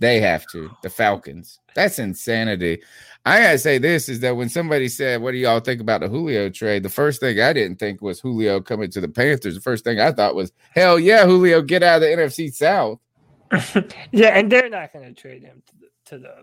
They 0.00 0.20
have 0.20 0.44
to. 0.48 0.70
The 0.82 0.90
Falcons. 0.90 1.60
That's 1.76 2.00
insanity. 2.00 2.82
I 3.24 3.40
gotta 3.40 3.58
say 3.58 3.78
this 3.78 4.08
is 4.08 4.20
that 4.20 4.36
when 4.36 4.48
somebody 4.48 4.88
said, 4.88 5.22
"What 5.22 5.30
do 5.30 5.38
y'all 5.38 5.60
think 5.60 5.80
about 5.80 6.00
the 6.00 6.08
Julio 6.08 6.48
trade?" 6.48 6.82
The 6.82 6.88
first 6.88 7.20
thing 7.20 7.40
I 7.40 7.52
didn't 7.52 7.78
think 7.78 8.02
was 8.02 8.18
Julio 8.18 8.60
coming 8.60 8.90
to 8.90 9.00
the 9.00 9.08
Panthers. 9.08 9.54
The 9.54 9.60
first 9.60 9.84
thing 9.84 10.00
I 10.00 10.10
thought 10.10 10.34
was, 10.34 10.52
"Hell 10.74 10.98
yeah, 10.98 11.24
Julio, 11.24 11.62
get 11.62 11.84
out 11.84 11.96
of 11.96 12.02
the 12.02 12.08
NFC 12.08 12.52
South." 12.52 12.98
Yeah, 14.12 14.28
and 14.28 14.50
they're 14.50 14.68
not 14.68 14.92
going 14.92 15.14
to 15.14 15.20
trade 15.20 15.42
him 15.42 15.62
to 15.66 15.76
the, 15.76 15.86
to 16.06 16.18
the 16.18 16.34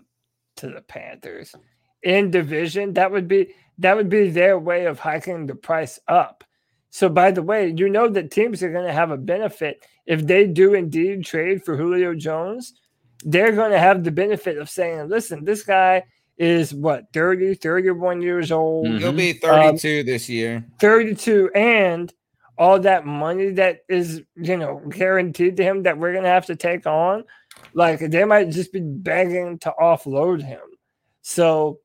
to 0.56 0.68
the 0.68 0.80
Panthers 0.80 1.54
in 2.02 2.30
division. 2.30 2.94
That 2.94 3.10
would 3.10 3.28
be 3.28 3.52
that 3.78 3.96
would 3.96 4.08
be 4.08 4.30
their 4.30 4.58
way 4.58 4.86
of 4.86 4.98
hiking 4.98 5.46
the 5.46 5.54
price 5.54 5.98
up. 6.08 6.44
So, 6.90 7.08
by 7.08 7.30
the 7.30 7.42
way, 7.42 7.72
you 7.76 7.88
know 7.88 8.08
that 8.08 8.30
teams 8.30 8.62
are 8.62 8.72
going 8.72 8.86
to 8.86 8.92
have 8.92 9.10
a 9.10 9.16
benefit 9.16 9.84
if 10.06 10.26
they 10.26 10.46
do 10.46 10.74
indeed 10.74 11.24
trade 11.24 11.64
for 11.64 11.76
Julio 11.76 12.14
Jones. 12.14 12.74
They're 13.22 13.52
going 13.52 13.70
to 13.70 13.78
have 13.78 14.02
the 14.02 14.10
benefit 14.10 14.56
of 14.56 14.70
saying, 14.70 15.08
"Listen, 15.08 15.44
this 15.44 15.62
guy 15.62 16.04
is 16.40 16.72
what 16.72 17.12
30, 17.12 17.54
31 17.56 18.22
years 18.22 18.50
old, 18.50 18.88
He'll 18.88 19.12
be 19.12 19.32
Um, 19.44 19.76
32 19.76 20.04
this 20.04 20.26
year. 20.26 20.64
32 20.80 21.50
and 21.54 22.12
all 22.56 22.80
that 22.80 23.04
money 23.06 23.50
that 23.50 23.80
is 23.88 24.22
you 24.36 24.56
know 24.56 24.82
guaranteed 24.88 25.56
to 25.58 25.62
him 25.62 25.82
that 25.82 25.98
we're 25.98 26.14
gonna 26.14 26.28
have 26.28 26.46
to 26.46 26.56
take 26.56 26.86
on 26.86 27.24
like 27.74 28.00
they 28.00 28.24
might 28.24 28.50
just 28.50 28.72
be 28.72 28.80
begging 28.80 29.58
to 29.58 29.72
offload 29.80 30.42
him. 30.42 30.60
So 31.22 31.78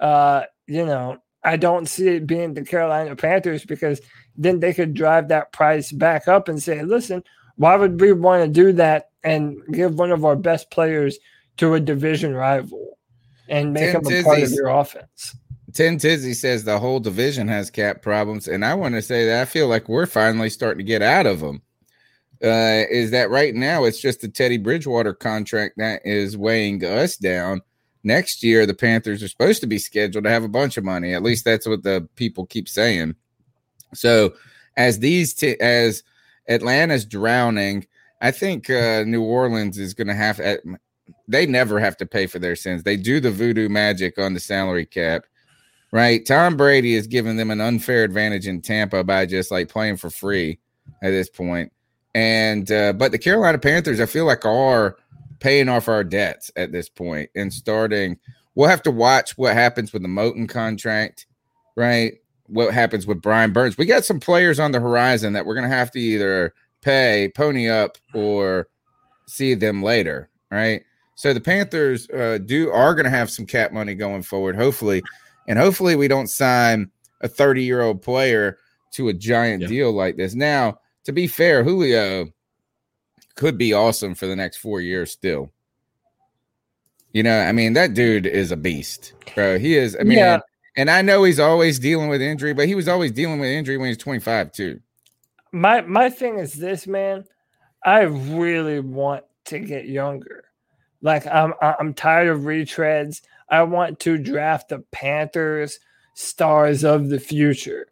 uh 0.00 0.42
you 0.66 0.84
know 0.84 1.18
I 1.44 1.56
don't 1.56 1.86
see 1.86 2.08
it 2.08 2.26
being 2.26 2.54
the 2.54 2.64
Carolina 2.64 3.14
Panthers 3.16 3.64
because 3.64 4.00
then 4.36 4.60
they 4.60 4.74
could 4.74 4.92
drive 4.92 5.28
that 5.28 5.52
price 5.52 5.90
back 5.90 6.28
up 6.28 6.48
and 6.48 6.62
say, 6.62 6.82
listen, 6.82 7.22
why 7.56 7.76
would 7.76 7.98
we 8.00 8.12
want 8.12 8.42
to 8.44 8.48
do 8.48 8.72
that 8.74 9.08
and 9.24 9.56
give 9.72 9.94
one 9.98 10.12
of 10.12 10.24
our 10.24 10.36
best 10.36 10.70
players 10.70 11.18
to 11.56 11.74
a 11.74 11.80
division 11.80 12.34
rival 12.34 12.79
and 13.50 13.72
make 13.72 13.92
Tim 13.92 14.04
him 14.04 14.20
a 14.20 14.22
part 14.22 14.42
of 14.42 14.50
your 14.52 14.68
offense? 14.68 15.36
Tim 15.72 15.98
Tizzy 15.98 16.34
says 16.34 16.64
the 16.64 16.78
whole 16.78 17.00
division 17.00 17.46
has 17.48 17.70
cap 17.70 18.02
problems, 18.02 18.48
and 18.48 18.64
I 18.64 18.74
want 18.74 18.94
to 18.94 19.02
say 19.02 19.26
that 19.26 19.42
I 19.42 19.44
feel 19.44 19.68
like 19.68 19.88
we're 19.88 20.06
finally 20.06 20.50
starting 20.50 20.78
to 20.78 20.84
get 20.84 21.02
out 21.02 21.26
of 21.26 21.40
them. 21.40 21.62
Uh, 22.42 22.88
is 22.90 23.10
that 23.10 23.30
right 23.30 23.54
now? 23.54 23.84
It's 23.84 24.00
just 24.00 24.20
the 24.20 24.28
Teddy 24.28 24.56
Bridgewater 24.56 25.12
contract 25.12 25.74
that 25.76 26.00
is 26.04 26.36
weighing 26.36 26.82
us 26.84 27.16
down. 27.16 27.60
Next 28.02 28.42
year, 28.42 28.64
the 28.64 28.74
Panthers 28.74 29.22
are 29.22 29.28
supposed 29.28 29.60
to 29.60 29.66
be 29.66 29.78
scheduled 29.78 30.24
to 30.24 30.30
have 30.30 30.44
a 30.44 30.48
bunch 30.48 30.78
of 30.78 30.84
money. 30.84 31.12
At 31.12 31.22
least 31.22 31.44
that's 31.44 31.68
what 31.68 31.82
the 31.82 32.08
people 32.16 32.46
keep 32.46 32.68
saying. 32.68 33.14
So, 33.92 34.34
as 34.76 35.00
these 35.00 35.34
t- 35.34 35.60
as 35.60 36.02
Atlanta's 36.48 37.04
drowning, 37.04 37.86
I 38.22 38.30
think 38.30 38.70
uh, 38.70 39.04
New 39.04 39.22
Orleans 39.22 39.78
is 39.78 39.92
going 39.92 40.08
to 40.08 40.14
have. 40.14 40.40
uh, 40.40 40.56
They 41.30 41.46
never 41.46 41.78
have 41.78 41.96
to 41.98 42.06
pay 42.06 42.26
for 42.26 42.38
their 42.38 42.56
sins. 42.56 42.82
They 42.82 42.96
do 42.96 43.20
the 43.20 43.30
voodoo 43.30 43.68
magic 43.68 44.18
on 44.18 44.34
the 44.34 44.40
salary 44.40 44.86
cap 44.86 45.24
right? 45.92 46.24
Tom 46.24 46.56
Brady 46.56 46.94
is 46.94 47.06
giving 47.06 47.36
them 47.36 47.50
an 47.50 47.60
unfair 47.60 48.04
advantage 48.04 48.46
in 48.46 48.60
Tampa 48.60 49.04
by 49.04 49.26
just 49.26 49.50
like 49.50 49.68
playing 49.68 49.96
for 49.96 50.10
free 50.10 50.58
at 51.02 51.10
this 51.10 51.28
point. 51.28 51.72
And 52.14 52.70
uh, 52.70 52.92
but 52.92 53.12
the 53.12 53.18
Carolina 53.18 53.58
Panthers, 53.58 54.00
I 54.00 54.06
feel 54.06 54.24
like 54.24 54.44
are 54.44 54.96
paying 55.38 55.68
off 55.68 55.88
our 55.88 56.04
debts 56.04 56.50
at 56.56 56.72
this 56.72 56.88
point 56.88 57.30
and 57.34 57.52
starting. 57.52 58.18
We'll 58.54 58.68
have 58.68 58.82
to 58.82 58.90
watch 58.90 59.38
what 59.38 59.54
happens 59.54 59.92
with 59.92 60.02
the 60.02 60.08
Moton 60.08 60.48
contract, 60.48 61.26
right? 61.76 62.14
What 62.46 62.74
happens 62.74 63.06
with 63.06 63.22
Brian 63.22 63.52
Burns? 63.52 63.78
We 63.78 63.86
got 63.86 64.04
some 64.04 64.18
players 64.18 64.58
on 64.58 64.72
the 64.72 64.80
horizon 64.80 65.32
that 65.34 65.46
we're 65.46 65.54
gonna 65.54 65.68
have 65.68 65.92
to 65.92 66.00
either 66.00 66.52
pay, 66.82 67.30
pony 67.34 67.68
up, 67.68 67.96
or 68.12 68.68
see 69.28 69.54
them 69.54 69.82
later, 69.82 70.30
right? 70.50 70.82
So 71.20 71.34
the 71.34 71.40
Panthers 71.40 72.08
uh, 72.08 72.38
do 72.42 72.70
are 72.70 72.94
going 72.94 73.04
to 73.04 73.10
have 73.10 73.30
some 73.30 73.44
cap 73.44 73.72
money 73.72 73.94
going 73.94 74.22
forward, 74.22 74.56
hopefully, 74.56 75.02
and 75.48 75.58
hopefully 75.58 75.94
we 75.94 76.08
don't 76.08 76.28
sign 76.28 76.90
a 77.20 77.28
30 77.28 77.62
year 77.62 77.82
old 77.82 78.00
player 78.00 78.56
to 78.92 79.10
a 79.10 79.12
giant 79.12 79.68
deal 79.68 79.92
like 79.92 80.16
this. 80.16 80.34
Now, 80.34 80.78
to 81.04 81.12
be 81.12 81.26
fair, 81.26 81.62
Julio 81.62 82.32
could 83.34 83.58
be 83.58 83.74
awesome 83.74 84.14
for 84.14 84.28
the 84.28 84.34
next 84.34 84.56
four 84.56 84.80
years 84.80 85.10
still. 85.10 85.52
You 87.12 87.22
know, 87.22 87.38
I 87.38 87.52
mean, 87.52 87.74
that 87.74 87.92
dude 87.92 88.24
is 88.24 88.50
a 88.50 88.56
beast, 88.56 89.12
bro. 89.34 89.58
He 89.58 89.76
is. 89.76 89.98
I 90.00 90.04
mean, 90.04 90.16
Yeah. 90.16 90.38
and 90.78 90.90
I 90.90 91.02
know 91.02 91.24
he's 91.24 91.38
always 91.38 91.78
dealing 91.78 92.08
with 92.08 92.22
injury, 92.22 92.54
but 92.54 92.66
he 92.66 92.74
was 92.74 92.88
always 92.88 93.12
dealing 93.12 93.40
with 93.40 93.50
injury 93.50 93.76
when 93.76 93.88
he's 93.88 93.98
25 93.98 94.52
too. 94.52 94.80
my 95.52 95.82
my 95.82 96.08
thing 96.08 96.38
is 96.38 96.54
this 96.54 96.86
man 96.86 97.24
i 97.84 98.02
really 98.02 98.80
want 98.80 99.24
to 99.44 99.58
get 99.58 99.84
younger 99.84 100.44
like 101.02 101.26
i'm 101.26 101.54
i'm 101.60 101.94
tired 101.94 102.28
of 102.28 102.40
retreads. 102.40 103.22
I 103.48 103.62
want 103.64 103.98
to 104.00 104.16
draft 104.16 104.68
the 104.68 104.78
panthers 104.92 105.80
stars 106.14 106.84
of 106.84 107.08
the 107.08 107.18
future. 107.18 107.86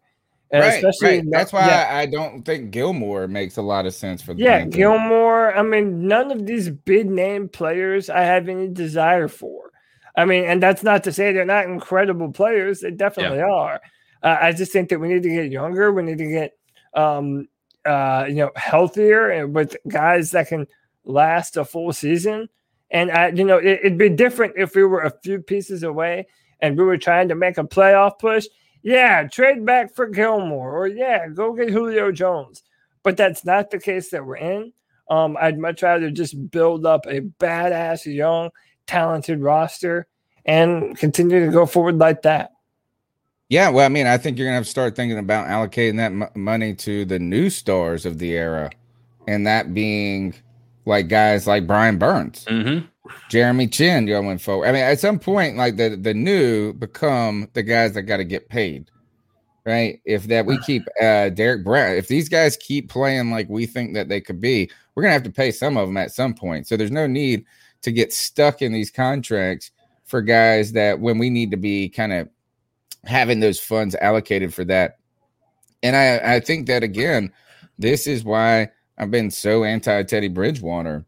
And 0.50 0.62
right, 0.62 0.74
especially 0.82 1.16
right. 1.16 1.24
no- 1.24 1.38
That's 1.38 1.52
why 1.52 1.66
yeah, 1.66 1.88
I 1.92 2.06
don't 2.06 2.42
think 2.42 2.70
Gilmore 2.70 3.28
makes 3.28 3.56
a 3.58 3.62
lot 3.62 3.84
of 3.86 3.94
sense 3.94 4.22
for 4.22 4.34
the 4.34 4.42
yeah 4.42 4.58
Panthers. 4.60 4.76
gilmore 4.76 5.54
i 5.54 5.62
mean 5.62 6.06
none 6.08 6.30
of 6.30 6.46
these 6.46 6.70
big 6.70 7.10
name 7.10 7.48
players 7.48 8.08
i 8.08 8.20
have 8.22 8.48
any 8.48 8.68
desire 8.68 9.28
for. 9.28 9.72
I 10.16 10.24
mean 10.24 10.44
and 10.44 10.62
that's 10.62 10.82
not 10.82 11.04
to 11.04 11.12
say 11.12 11.32
they're 11.32 11.44
not 11.44 11.66
incredible 11.66 12.32
players. 12.32 12.80
They 12.80 12.90
definitely 12.90 13.40
are. 13.40 13.80
Uh, 14.22 14.36
i 14.40 14.52
just 14.52 14.72
think 14.72 14.88
that 14.88 14.98
we 14.98 15.08
need 15.08 15.22
to 15.22 15.28
get 15.28 15.50
younger. 15.50 15.92
We 15.92 16.02
need 16.02 16.18
to 16.18 16.28
get 16.30 16.52
um 16.94 17.48
uh 17.84 18.24
you 18.28 18.36
know 18.36 18.50
healthier 18.56 19.28
and 19.30 19.54
with 19.54 19.76
guys 19.86 20.30
that 20.32 20.48
can 20.48 20.66
last 21.04 21.56
a 21.56 21.64
full 21.64 21.92
season 21.92 22.48
and 22.90 23.10
I, 23.10 23.28
you 23.28 23.44
know 23.44 23.58
it, 23.58 23.80
it'd 23.84 23.98
be 23.98 24.08
different 24.08 24.54
if 24.56 24.74
we 24.74 24.84
were 24.84 25.02
a 25.02 25.12
few 25.22 25.40
pieces 25.40 25.82
away 25.82 26.26
and 26.60 26.76
we 26.76 26.84
were 26.84 26.98
trying 26.98 27.28
to 27.28 27.34
make 27.34 27.58
a 27.58 27.64
playoff 27.64 28.18
push. 28.18 28.46
Yeah 28.82 29.26
trade 29.28 29.64
back 29.64 29.94
for 29.94 30.06
gilmore 30.06 30.72
or 30.72 30.86
yeah 30.86 31.28
go 31.28 31.52
get 31.52 31.70
julio 31.70 32.12
jones. 32.12 32.62
But 33.02 33.16
that's 33.16 33.44
not 33.44 33.70
the 33.70 33.78
case 33.78 34.10
that 34.10 34.24
we're 34.24 34.36
in. 34.36 34.72
Um 35.10 35.36
i'd 35.40 35.58
much 35.58 35.82
rather 35.82 36.10
just 36.10 36.50
build 36.50 36.86
up 36.86 37.06
a 37.06 37.20
badass 37.20 38.06
young 38.06 38.50
talented 38.86 39.40
roster 39.40 40.06
and 40.44 40.96
continue 40.96 41.44
to 41.44 41.52
go 41.52 41.66
forward 41.66 41.98
like 41.98 42.22
that. 42.22 42.52
Yeah, 43.50 43.70
well, 43.70 43.86
I 43.86 43.88
mean, 43.88 44.06
I 44.06 44.18
think 44.18 44.36
you're 44.36 44.46
gonna 44.46 44.56
have 44.56 44.64
to 44.64 44.70
start 44.70 44.94
thinking 44.94 45.18
about 45.18 45.46
allocating 45.46 45.96
that 45.96 46.12
m- 46.12 46.28
money 46.34 46.74
to 46.74 47.04
the 47.04 47.18
new 47.18 47.48
stars 47.48 48.04
of 48.04 48.18
the 48.18 48.32
era, 48.32 48.70
and 49.26 49.46
that 49.46 49.72
being 49.72 50.34
like 50.88 51.08
guys 51.08 51.46
like 51.46 51.66
Brian 51.66 51.98
Burns, 51.98 52.44
Jeremy 53.28 53.68
Chinn 53.68 54.06
going 54.06 54.38
forward. 54.38 54.66
I 54.68 54.72
mean, 54.72 54.82
at 54.82 54.98
some 54.98 55.18
point, 55.18 55.56
like 55.56 55.76
the 55.76 55.96
the 55.96 56.14
new 56.14 56.72
become 56.72 57.48
the 57.52 57.62
guys 57.62 57.92
that 57.94 58.02
got 58.02 58.16
to 58.16 58.24
get 58.24 58.48
paid, 58.48 58.90
right? 59.64 60.00
If 60.04 60.24
that 60.24 60.46
we 60.46 60.58
keep 60.58 60.82
uh 61.00 61.28
Derrick 61.28 61.64
Brown, 61.64 61.96
if 61.96 62.08
these 62.08 62.28
guys 62.28 62.56
keep 62.56 62.88
playing 62.88 63.30
like 63.30 63.48
we 63.48 63.66
think 63.66 63.94
that 63.94 64.08
they 64.08 64.20
could 64.20 64.40
be, 64.40 64.70
we're 64.94 65.02
gonna 65.02 65.12
have 65.12 65.22
to 65.24 65.30
pay 65.30 65.52
some 65.52 65.76
of 65.76 65.86
them 65.86 65.96
at 65.96 66.10
some 66.10 66.34
point. 66.34 66.66
So 66.66 66.76
there's 66.76 66.90
no 66.90 67.06
need 67.06 67.44
to 67.82 67.92
get 67.92 68.12
stuck 68.12 68.62
in 68.62 68.72
these 68.72 68.90
contracts 68.90 69.70
for 70.04 70.22
guys 70.22 70.72
that 70.72 70.98
when 71.00 71.18
we 71.18 71.30
need 71.30 71.50
to 71.50 71.56
be 71.56 71.88
kind 71.88 72.12
of 72.12 72.28
having 73.04 73.40
those 73.40 73.60
funds 73.60 73.94
allocated 73.96 74.52
for 74.52 74.64
that. 74.64 74.98
And 75.82 75.94
I, 75.94 76.36
I 76.36 76.40
think 76.40 76.66
that 76.66 76.82
again, 76.82 77.32
this 77.78 78.06
is 78.06 78.24
why 78.24 78.70
I've 78.98 79.10
been 79.10 79.30
so 79.30 79.64
anti 79.64 80.02
Teddy 80.02 80.28
Bridgewater, 80.28 81.04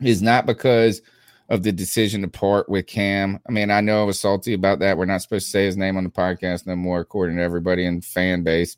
is 0.00 0.22
not 0.22 0.46
because 0.46 1.02
of 1.48 1.62
the 1.64 1.72
decision 1.72 2.22
to 2.22 2.28
part 2.28 2.68
with 2.68 2.86
Cam. 2.86 3.40
I 3.48 3.52
mean, 3.52 3.70
I 3.70 3.80
know 3.80 4.02
I 4.02 4.04
was 4.04 4.20
salty 4.20 4.54
about 4.54 4.78
that. 4.78 4.96
We're 4.96 5.04
not 5.04 5.20
supposed 5.20 5.46
to 5.46 5.50
say 5.50 5.66
his 5.66 5.76
name 5.76 5.96
on 5.96 6.04
the 6.04 6.10
podcast 6.10 6.66
no 6.66 6.76
more, 6.76 7.00
according 7.00 7.36
to 7.36 7.42
everybody 7.42 7.84
in 7.84 8.00
fan 8.00 8.42
base. 8.42 8.76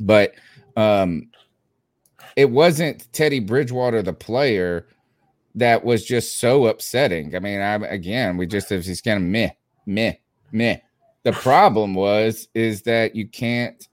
But 0.00 0.34
um 0.76 1.28
it 2.36 2.50
wasn't 2.50 3.12
Teddy 3.12 3.38
Bridgewater, 3.38 4.02
the 4.02 4.12
player, 4.12 4.88
that 5.54 5.84
was 5.84 6.04
just 6.04 6.38
so 6.38 6.66
upsetting. 6.66 7.36
I 7.36 7.38
mean, 7.38 7.60
I 7.60 7.74
again, 7.74 8.36
we 8.36 8.46
just 8.46 8.70
he's 8.70 9.00
kind 9.00 9.18
of 9.18 9.22
meh, 9.22 9.50
meh, 9.86 10.14
meh. 10.50 10.78
The 11.22 11.32
problem 11.32 11.94
was 11.94 12.48
is 12.54 12.82
that 12.82 13.14
you 13.14 13.28
can't. 13.28 13.88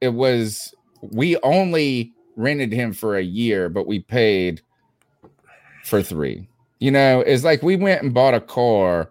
It 0.00 0.10
was 0.10 0.74
we 1.00 1.38
only 1.38 2.12
rented 2.38 2.72
him 2.72 2.92
for 2.92 3.16
a 3.16 3.22
year, 3.22 3.68
but 3.68 3.86
we 3.86 3.98
paid 3.98 4.62
for 5.84 6.02
three. 6.02 6.48
You 6.78 6.92
know, 6.92 7.20
it's 7.20 7.44
like 7.44 7.62
we 7.62 7.76
went 7.76 8.02
and 8.02 8.14
bought 8.14 8.34
a 8.34 8.40
car 8.40 9.10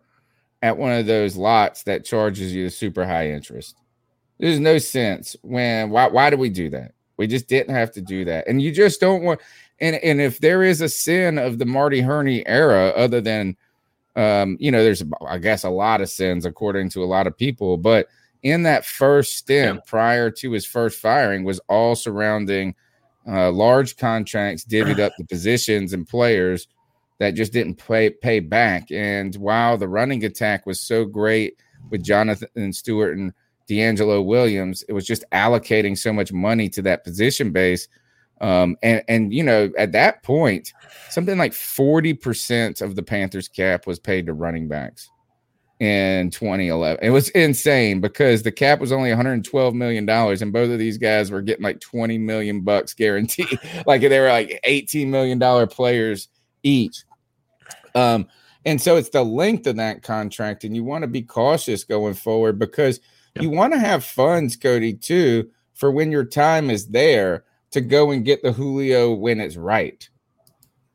at 0.63 0.77
one 0.77 0.93
of 0.93 1.05
those 1.05 1.35
lots 1.35 1.83
that 1.83 2.05
charges 2.05 2.55
you 2.55 2.63
the 2.63 2.69
super 2.69 3.05
high 3.05 3.29
interest. 3.29 3.75
There's 4.39 4.59
no 4.59 4.77
sense 4.77 5.35
when 5.41 5.89
why 5.89 6.07
why 6.07 6.29
do 6.29 6.37
we 6.37 6.49
do 6.49 6.69
that? 6.69 6.93
We 7.17 7.27
just 7.27 7.47
didn't 7.47 7.75
have 7.75 7.91
to 7.91 8.01
do 8.01 8.23
that. 8.25 8.47
And 8.47 8.61
you 8.61 8.71
just 8.71 8.99
don't 9.01 9.23
want 9.23 9.41
and 9.79 9.97
and 9.97 10.21
if 10.21 10.39
there 10.39 10.63
is 10.63 10.81
a 10.81 10.89
sin 10.89 11.37
of 11.37 11.59
the 11.59 11.65
Marty 11.65 11.99
Hurney 11.99 12.47
era, 12.47 12.93
other 12.95 13.19
than 13.19 13.57
um, 14.15 14.57
you 14.59 14.71
know, 14.71 14.83
there's 14.83 15.03
I 15.27 15.37
guess 15.37 15.63
a 15.63 15.69
lot 15.69 16.01
of 16.01 16.09
sins 16.09 16.45
according 16.45 16.89
to 16.91 17.03
a 17.03 17.05
lot 17.05 17.27
of 17.27 17.37
people, 17.37 17.77
but 17.77 18.07
in 18.43 18.63
that 18.63 18.85
first 18.85 19.35
stint 19.35 19.85
prior 19.85 20.31
to 20.31 20.51
his 20.51 20.65
first 20.65 20.99
firing 20.99 21.43
was 21.43 21.59
all 21.67 21.95
surrounding 21.95 22.75
uh, 23.27 23.51
large 23.51 23.97
contracts, 23.97 24.63
divvied 24.63 24.99
up 24.99 25.13
the 25.17 25.25
positions 25.25 25.93
and 25.93 26.07
players 26.07 26.67
that 27.19 27.31
just 27.31 27.53
didn't 27.53 27.75
pay 27.75 28.09
pay 28.09 28.39
back. 28.39 28.91
And 28.91 29.35
while 29.35 29.77
the 29.77 29.87
running 29.87 30.23
attack 30.23 30.65
was 30.65 30.79
so 30.79 31.05
great 31.05 31.59
with 31.89 32.03
Jonathan 32.03 32.71
Stewart 32.73 33.17
and 33.17 33.33
DeAngelo 33.69 34.25
Williams, 34.25 34.83
it 34.87 34.93
was 34.93 35.05
just 35.05 35.25
allocating 35.31 35.97
so 35.97 36.13
much 36.13 36.31
money 36.31 36.69
to 36.69 36.81
that 36.83 37.03
position 37.03 37.51
base. 37.51 37.87
Um, 38.39 38.77
and 38.83 39.03
and 39.07 39.33
you 39.33 39.43
know, 39.43 39.71
at 39.77 39.93
that 39.93 40.23
point, 40.23 40.73
something 41.09 41.37
like 41.37 41.53
40% 41.53 42.81
of 42.81 42.95
the 42.95 43.03
Panthers 43.03 43.47
cap 43.47 43.87
was 43.87 43.99
paid 43.99 44.27
to 44.27 44.33
running 44.33 44.67
backs 44.67 45.09
in 45.79 46.31
2011. 46.31 46.99
It 47.03 47.11
was 47.11 47.29
insane 47.29 48.01
because 48.01 48.43
the 48.43 48.51
cap 48.51 48.79
was 48.79 48.91
only 48.91 49.09
112 49.09 49.73
million 49.75 50.05
dollars, 50.05 50.41
and 50.41 50.51
both 50.51 50.71
of 50.71 50.79
these 50.79 50.97
guys 50.97 51.29
were 51.29 51.41
getting 51.41 51.63
like 51.63 51.79
20 51.79 52.17
million 52.17 52.61
bucks 52.61 52.93
guaranteed. 52.93 53.59
like 53.85 54.01
they 54.01 54.19
were 54.19 54.29
like 54.29 54.59
18 54.63 55.11
million 55.11 55.39
dollar 55.39 55.67
players 55.67 56.29
each. 56.63 57.03
Um, 57.95 58.27
and 58.65 58.81
so 58.81 58.97
it's 58.97 59.09
the 59.09 59.23
length 59.23 59.67
of 59.67 59.77
that 59.77 60.03
contract, 60.03 60.63
and 60.63 60.75
you 60.75 60.83
want 60.83 61.03
to 61.03 61.07
be 61.07 61.21
cautious 61.21 61.83
going 61.83 62.15
forward 62.15 62.59
because 62.59 62.99
you 63.39 63.49
want 63.49 63.73
to 63.73 63.79
have 63.79 64.03
funds, 64.03 64.55
Cody, 64.55 64.93
too, 64.93 65.49
for 65.73 65.91
when 65.91 66.11
your 66.11 66.25
time 66.25 66.69
is 66.69 66.87
there 66.87 67.45
to 67.71 67.81
go 67.81 68.11
and 68.11 68.25
get 68.25 68.41
the 68.41 68.51
Julio 68.51 69.13
when 69.13 69.39
it's 69.39 69.55
right. 69.55 70.09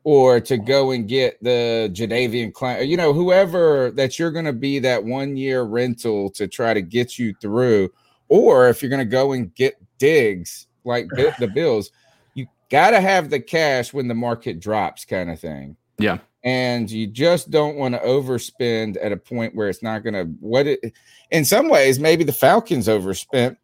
Or 0.05 0.41
to 0.41 0.57
go 0.57 0.91
and 0.91 1.07
get 1.07 1.41
the 1.41 1.89
Jadeveon 1.93 2.51
Clowney, 2.51 2.87
you 2.87 2.97
know, 2.97 3.13
whoever 3.13 3.89
that 3.91 4.19
you're 4.19 4.31
going 4.31 4.43
to 4.45 4.53
be 4.53 4.79
that 4.79 5.03
one 5.03 5.37
year 5.37 5.63
rental 5.63 6.29
to 6.31 6.47
try 6.47 6.73
to 6.73 6.81
get 6.81 7.17
you 7.17 7.33
through, 7.39 7.89
or 8.27 8.67
if 8.67 8.81
you're 8.81 8.89
going 8.89 8.99
to 8.99 9.05
go 9.05 9.31
and 9.31 9.55
get 9.55 9.75
Diggs 9.99 10.67
like 10.83 11.07
the 11.39 11.47
Bills, 11.47 11.91
you 12.33 12.47
got 12.69 12.91
to 12.91 12.99
have 12.99 13.29
the 13.29 13.39
cash 13.39 13.93
when 13.93 14.09
the 14.09 14.13
market 14.13 14.59
drops, 14.59 15.05
kind 15.05 15.31
of 15.31 15.39
thing. 15.39 15.77
Yeah. 15.97 16.17
And 16.43 16.91
you 16.91 17.07
just 17.07 17.51
don't 17.51 17.77
want 17.77 17.93
to 17.93 18.01
overspend 18.01 18.97
at 19.01 19.13
a 19.13 19.17
point 19.17 19.55
where 19.55 19.69
it's 19.69 19.83
not 19.83 20.03
going 20.03 20.15
to 20.15 20.25
what 20.41 20.67
it 20.67 20.93
in 21.31 21.45
some 21.45 21.69
ways 21.69 21.99
maybe 21.99 22.25
the 22.25 22.33
Falcons 22.33 22.89
overspent 22.89 23.57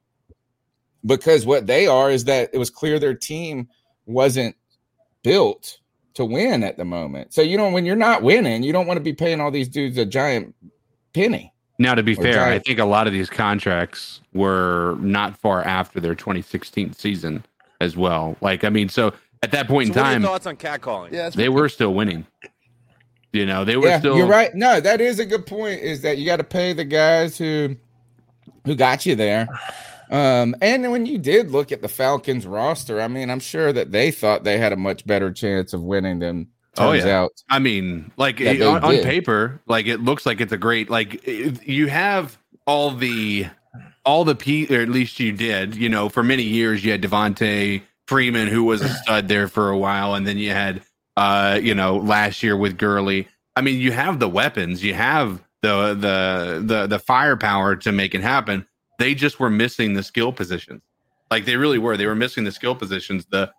because 1.05 1.45
what 1.45 1.67
they 1.67 1.87
are 1.87 2.09
is 2.09 2.23
that 2.25 2.49
it 2.53 2.57
was 2.57 2.69
clear 2.69 2.99
their 2.99 3.13
team 3.13 3.67
wasn't 4.05 4.55
built 5.23 5.78
to 6.19 6.25
win 6.25 6.63
at 6.63 6.77
the 6.77 6.85
moment. 6.85 7.33
So 7.33 7.41
you 7.41 7.57
know 7.57 7.69
when 7.69 7.85
you're 7.85 7.95
not 7.95 8.21
winning, 8.21 8.61
you 8.63 8.71
don't 8.71 8.85
want 8.87 8.97
to 8.97 9.03
be 9.03 9.13
paying 9.13 9.41
all 9.41 9.51
these 9.51 9.67
dudes 9.67 9.97
a 9.97 10.05
giant 10.05 10.53
penny. 11.13 11.53
Now, 11.81 11.95
to 11.95 12.03
be 12.03 12.13
Or 12.13 12.21
fair, 12.21 12.43
I 12.43 12.59
think 12.59 12.77
a 12.77 12.85
lot 12.85 13.07
of 13.07 13.13
these 13.13 13.29
contracts 13.29 14.19
were 14.33 14.97
not 14.99 15.37
far 15.37 15.63
after 15.63 16.01
their 16.01 16.13
2016 16.13 16.91
season 16.93 17.45
as 17.79 17.95
well. 17.95 18.35
Like, 18.41 18.65
I 18.65 18.69
mean, 18.69 18.89
so 18.89 19.13
at 19.43 19.51
that 19.51 19.67
point 19.69 19.93
So 19.93 19.93
in 19.93 19.97
what 19.97 20.05
are 20.05 20.11
your 20.11 20.19
time, 20.19 20.21
thoughts 20.23 20.45
on 20.45 20.57
catcalling? 20.57 21.13
Yeah, 21.13 21.29
they 21.29 21.47
were 21.47 21.69
still 21.69 21.93
winning. 21.93 22.27
You 23.31 23.45
know, 23.45 23.63
they 23.63 23.77
were 23.77 23.87
yeah, 23.87 23.99
still. 23.99 24.17
you're 24.17 24.27
right. 24.27 24.53
No, 24.53 24.81
that 24.81 24.99
is 24.99 25.19
a 25.19 25.25
good 25.25 25.45
point. 25.45 25.79
Is 25.81 26.01
that 26.01 26.17
you 26.17 26.25
got 26.25 26.37
to 26.37 26.43
pay 26.43 26.73
the 26.73 26.83
guys 26.83 27.37
who 27.37 27.77
who 28.65 28.75
got 28.75 29.05
you 29.05 29.15
there. 29.15 29.47
Um, 30.09 30.55
and 30.61 30.91
when 30.91 31.05
you 31.05 31.17
did 31.17 31.51
look 31.51 31.71
at 31.71 31.81
the 31.81 31.87
Falcons 31.87 32.47
roster, 32.47 32.99
I 33.01 33.07
mean, 33.07 33.29
I'm 33.29 33.39
sure 33.39 33.71
that 33.73 33.91
they 33.91 34.11
thought 34.11 34.43
they 34.43 34.57
had 34.57 34.73
a 34.73 34.77
much 34.77 35.05
better 35.05 35.31
chance 35.31 35.73
of 35.73 35.83
winning 35.83 36.19
than 36.19 36.47
Oh 36.77 36.91
turns 36.93 37.05
yeah. 37.05 37.19
out. 37.21 37.31
I 37.49 37.59
mean, 37.59 38.11
like 38.17 38.37
they 38.37 38.61
on, 38.61 38.83
on 38.83 38.97
paper, 39.03 39.61
like 39.67 39.85
it 39.87 39.99
looks 39.99 40.25
like 40.25 40.41
it's 40.41 40.53
a 40.53 40.57
great. 40.57 40.89
Like 40.89 41.27
it- 41.27 41.67
you 41.67 41.87
have 41.87 42.37
all 42.65 42.91
the, 42.91 43.47
all 44.05 44.23
the 44.23 44.35
p, 44.35 44.65
or 44.69 44.81
at 44.81 44.89
least 44.89 45.19
you 45.19 45.31
did. 45.31 45.75
You 45.75 45.89
know, 45.89 46.09
for 46.09 46.23
many 46.23 46.43
years 46.43 46.83
you 46.83 46.91
had 46.91 47.01
Devonta 47.01 47.81
Freeman, 48.07 48.47
who 48.47 48.63
was 48.63 48.81
a 48.81 48.89
stud 49.03 49.27
there 49.27 49.47
for 49.47 49.69
a 49.69 49.77
while, 49.77 50.15
and 50.15 50.25
then 50.25 50.37
you 50.37 50.51
had, 50.51 50.81
uh, 51.17 51.59
you 51.61 51.75
know, 51.75 51.97
last 51.97 52.41
year 52.41 52.57
with 52.57 52.77
Gurley. 52.77 53.27
I 53.55 53.61
mean, 53.61 53.79
you 53.79 53.91
have 53.91 54.19
the 54.19 54.29
weapons, 54.29 54.83
you 54.83 54.93
have 54.93 55.43
the 55.61 55.93
the 55.93 56.61
the 56.65 56.87
the 56.87 56.99
firepower 56.99 57.75
to 57.75 57.91
make 57.91 58.15
it 58.15 58.21
happen. 58.21 58.65
They 58.99 59.15
just 59.15 59.39
were 59.39 59.49
missing 59.49 59.93
the 59.93 60.03
skill 60.03 60.31
positions. 60.31 60.83
Like 61.31 61.45
they 61.45 61.55
really 61.55 61.77
were. 61.77 61.97
They 61.97 62.05
were 62.05 62.15
missing 62.15 62.43
the 62.43 62.51
skill 62.51 62.75
positions. 62.75 63.25
The 63.31 63.51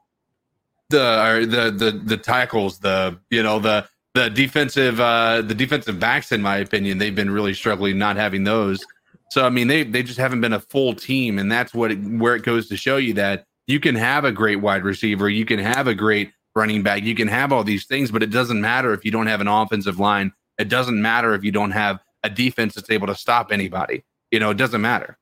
the 0.91 1.47
the 1.49 1.71
the 1.71 2.01
the 2.05 2.17
tackles, 2.17 2.79
the 2.79 3.19
you 3.31 3.43
know 3.43 3.59
the 3.59 3.89
the 4.15 4.29
defensive 4.29 5.01
uh 5.01 5.43
the 5.43 5.55
defensive 5.55 5.99
backs, 5.99 6.31
in 6.31 6.43
my 6.43 6.59
opinion, 6.59 6.99
they've 6.99 7.15
been 7.15 7.31
really 7.31 7.55
struggling 7.55 7.99
not 7.99 8.17
having 8.17 8.45
those. 8.45 8.85
So 9.31 9.45
I 9.45 9.51
mean, 9.51 9.69
they 9.69 9.83
they 9.83 10.03
just 10.03 10.19
haven't 10.19 10.41
been 10.41 10.53
a 10.53 10.61
full 10.61 10.95
team, 10.95 11.39
and 11.39 11.51
that's 11.51 11.73
what 11.73 11.93
it, 11.93 11.97
where 11.97 12.37
it 12.37 12.43
goes 12.43 12.69
to 12.69 12.77
show 12.77 12.97
you 12.97 13.15
that 13.15 13.47
you 13.67 13.81
can 13.81 13.95
have 13.95 14.25
a 14.25 14.33
great 14.33 14.57
wide 14.57 14.85
receiver, 14.85 15.29
you 15.29 15.45
can 15.45 15.61
have 15.61 15.87
a 15.87 15.95
great 15.95 16.33
running 16.57 16.83
back, 16.83 17.05
you 17.05 17.15
can 17.15 17.29
have 17.29 17.53
all 17.53 17.63
these 17.63 17.87
things, 17.87 18.11
but 18.11 18.23
it 18.23 18.31
doesn't 18.31 18.61
matter 18.61 18.93
if 18.93 19.05
you 19.05 19.13
don't 19.13 19.29
have 19.29 19.41
an 19.41 19.49
offensive 19.49 20.01
line. 20.01 20.33
It 20.59 20.69
doesn't 20.69 21.01
matter 21.01 21.35
if 21.35 21.45
you 21.45 21.53
don't 21.53 21.71
have 21.71 22.01
a 22.25 22.29
defense 22.29 22.75
that's 22.75 22.91
able 22.91 23.07
to 23.07 23.15
stop 23.15 23.53
anybody. 23.53 24.05
You 24.31 24.41
know, 24.41 24.51
it 24.51 24.57
doesn't 24.57 24.81
matter. 24.81 25.17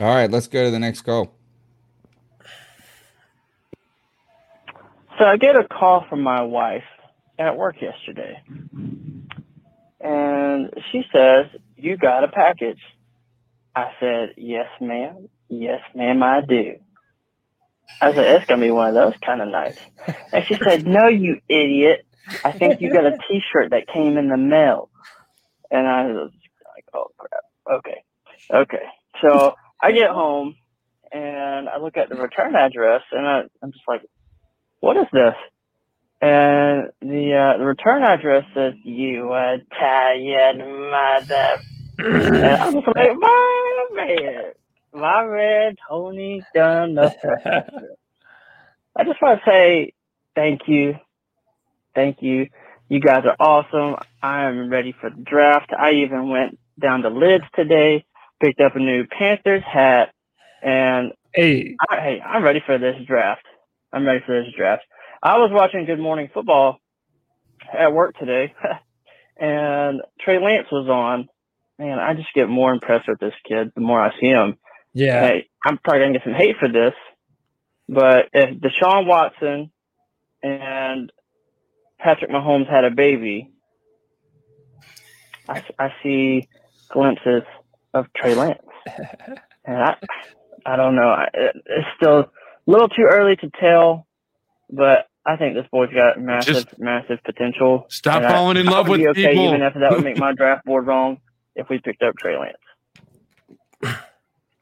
All 0.00 0.14
right, 0.14 0.30
let's 0.30 0.46
go 0.46 0.64
to 0.64 0.70
the 0.70 0.78
next 0.78 1.02
call. 1.02 1.34
So 5.18 5.24
I 5.24 5.36
get 5.36 5.56
a 5.56 5.64
call 5.64 6.04
from 6.08 6.22
my 6.22 6.42
wife 6.42 6.84
at 7.38 7.56
work 7.56 7.76
yesterday. 7.80 8.42
And 10.00 10.70
she 10.90 11.02
says, 11.12 11.46
You 11.76 11.96
got 11.96 12.24
a 12.24 12.28
package. 12.28 12.80
I 13.74 13.90
said, 14.00 14.34
Yes, 14.36 14.66
ma'am. 14.80 15.28
Yes, 15.48 15.80
ma'am, 15.94 16.22
I 16.22 16.40
do. 16.40 16.76
I 18.00 18.12
said, 18.12 18.24
It's 18.24 18.46
to 18.48 18.58
be 18.58 18.70
one 18.70 18.88
of 18.88 18.94
those 18.94 19.14
kind 19.24 19.40
of 19.40 19.48
nights. 19.48 19.78
And 20.32 20.44
she 20.48 20.56
said, 20.64 20.86
No, 20.86 21.08
you 21.08 21.40
idiot. 21.48 22.06
I 22.44 22.52
think 22.52 22.80
you 22.80 22.90
got 22.90 23.04
a 23.04 23.12
t 23.12 23.40
shirt 23.52 23.70
that 23.70 23.86
came 23.86 24.16
in 24.16 24.28
the 24.28 24.36
mail. 24.36 24.90
And 25.70 25.86
I 25.86 26.06
was 26.06 26.32
like, 26.74 26.84
Oh, 26.94 27.08
crap. 27.16 27.44
Okay. 27.78 28.02
Okay. 28.52 28.86
So 29.20 29.54
I 29.82 29.92
get 29.92 30.10
home 30.10 30.54
and 31.12 31.68
I 31.68 31.78
look 31.78 31.96
at 31.96 32.08
the 32.08 32.16
return 32.16 32.54
address 32.56 33.02
and 33.12 33.26
I, 33.26 33.42
I'm 33.62 33.72
just 33.72 33.84
like, 33.88 34.02
what 34.80 34.96
is 34.96 35.06
this? 35.12 35.34
And 36.20 36.90
the 37.00 37.34
uh, 37.34 37.58
the 37.58 37.64
return 37.64 38.02
address 38.04 38.44
says 38.54 38.74
you 38.84 39.32
Italian 39.34 40.58
mother. 40.90 41.62
and 41.98 42.56
I'm 42.62 42.74
just 42.74 42.86
like, 42.96 43.10
my 43.18 43.86
man, 43.92 44.52
my 44.94 45.26
man 45.26 45.76
Tony 45.88 46.46
done. 46.54 46.98
I 48.96 49.04
just 49.04 49.20
want 49.22 49.40
to 49.44 49.50
say 49.50 49.92
thank 50.36 50.62
you, 50.68 50.94
thank 51.94 52.18
you. 52.22 52.48
You 52.88 53.00
guys 53.00 53.24
are 53.24 53.36
awesome. 53.40 53.96
I 54.22 54.44
am 54.44 54.70
ready 54.70 54.94
for 55.00 55.10
the 55.10 55.22
draft. 55.22 55.72
I 55.76 55.92
even 55.92 56.28
went 56.28 56.58
down 56.80 57.02
to 57.02 57.08
Lids 57.08 57.44
today, 57.56 58.04
picked 58.42 58.60
up 58.60 58.74
a 58.74 58.78
new 58.78 59.06
Panthers 59.06 59.62
hat, 59.64 60.12
and 60.62 61.12
hey, 61.32 61.76
I, 61.88 61.96
hey, 61.96 62.20
I'm 62.20 62.42
ready 62.42 62.60
for 62.64 62.76
this 62.76 62.96
draft. 63.06 63.42
I'm 63.92 64.04
ready 64.04 64.20
for 64.26 64.42
this 64.42 64.52
draft. 64.56 64.82
I 65.22 65.38
was 65.38 65.50
watching 65.52 65.84
Good 65.84 66.00
Morning 66.00 66.28
Football 66.34 66.80
at 67.72 67.92
work 67.92 68.18
today, 68.18 68.52
and 69.36 70.02
Trey 70.20 70.42
Lance 70.42 70.66
was 70.72 70.88
on. 70.88 71.28
Man, 71.78 71.98
I 71.98 72.14
just 72.14 72.34
get 72.34 72.48
more 72.48 72.72
impressed 72.72 73.08
with 73.08 73.18
this 73.18 73.34
kid 73.48 73.72
the 73.74 73.80
more 73.80 74.00
I 74.00 74.10
see 74.20 74.26
him. 74.26 74.58
Yeah. 74.92 75.20
Hey, 75.20 75.48
I'm 75.64 75.78
probably 75.78 76.00
gonna 76.00 76.12
get 76.12 76.24
some 76.24 76.34
hate 76.34 76.56
for 76.58 76.68
this, 76.68 76.94
but 77.88 78.28
if 78.32 78.58
Deshaun 78.60 79.06
Watson 79.06 79.70
and 80.42 81.12
Patrick 81.98 82.30
Mahomes 82.30 82.68
had 82.68 82.84
a 82.84 82.90
baby, 82.90 83.52
I, 85.48 85.62
I 85.78 85.92
see 86.02 86.48
glimpses 86.90 87.42
of 87.94 88.06
Trey 88.16 88.34
Lance, 88.34 88.58
and 89.64 89.76
I, 89.82 89.96
I 90.66 90.76
don't 90.76 90.94
know. 90.96 91.14
It- 91.34 91.56
it's 91.66 91.88
still 91.96 92.18
a 92.20 92.28
little 92.66 92.88
too 92.88 93.06
early 93.08 93.36
to 93.36 93.50
tell, 93.60 94.06
but 94.70 95.06
I 95.26 95.36
think 95.36 95.54
this 95.54 95.66
boy's 95.70 95.92
got 95.92 96.20
massive, 96.20 96.66
massive 96.78 97.18
potential. 97.24 97.86
Stop 97.90 98.16
And 98.16 98.26
I- 98.26 98.32
falling 98.32 98.56
in 98.56 98.68
I 98.68 98.70
love 98.72 98.88
would 98.88 98.98
be 99.00 99.06
with 99.06 99.16
okay, 99.18 99.28
people. 99.30 99.48
Even 99.48 99.62
if 99.62 99.74
that 99.74 99.90
would 99.92 100.04
make 100.04 100.18
my 100.18 100.32
draft 100.36 100.64
board 100.64 100.86
wrong, 100.86 101.18
if 101.54 101.68
we 101.68 101.78
picked 101.78 102.02
up 102.02 102.16
Trey 102.16 102.36
Lance. 102.38 102.56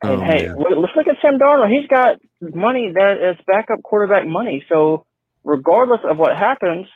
And 0.03 0.13
Oh, 0.13 0.21
hey, 0.21 0.47
man. 0.49 0.57
look- 0.57 0.79
let's 0.79 0.97
look 0.97 1.07
at 1.09 1.17
Sam 1.21 1.39
Darnold. 1.39 1.71
He's 1.71 1.87
got 1.89 2.19
money 2.41 2.91
that 2.93 3.19
is 3.31 3.37
backup 3.47 3.83
quarterback 3.83 4.27
money. 4.27 4.65
So 4.69 5.05
regardless 5.45 6.01
of 6.05 6.17
what 6.19 6.35
happens, 6.37 6.87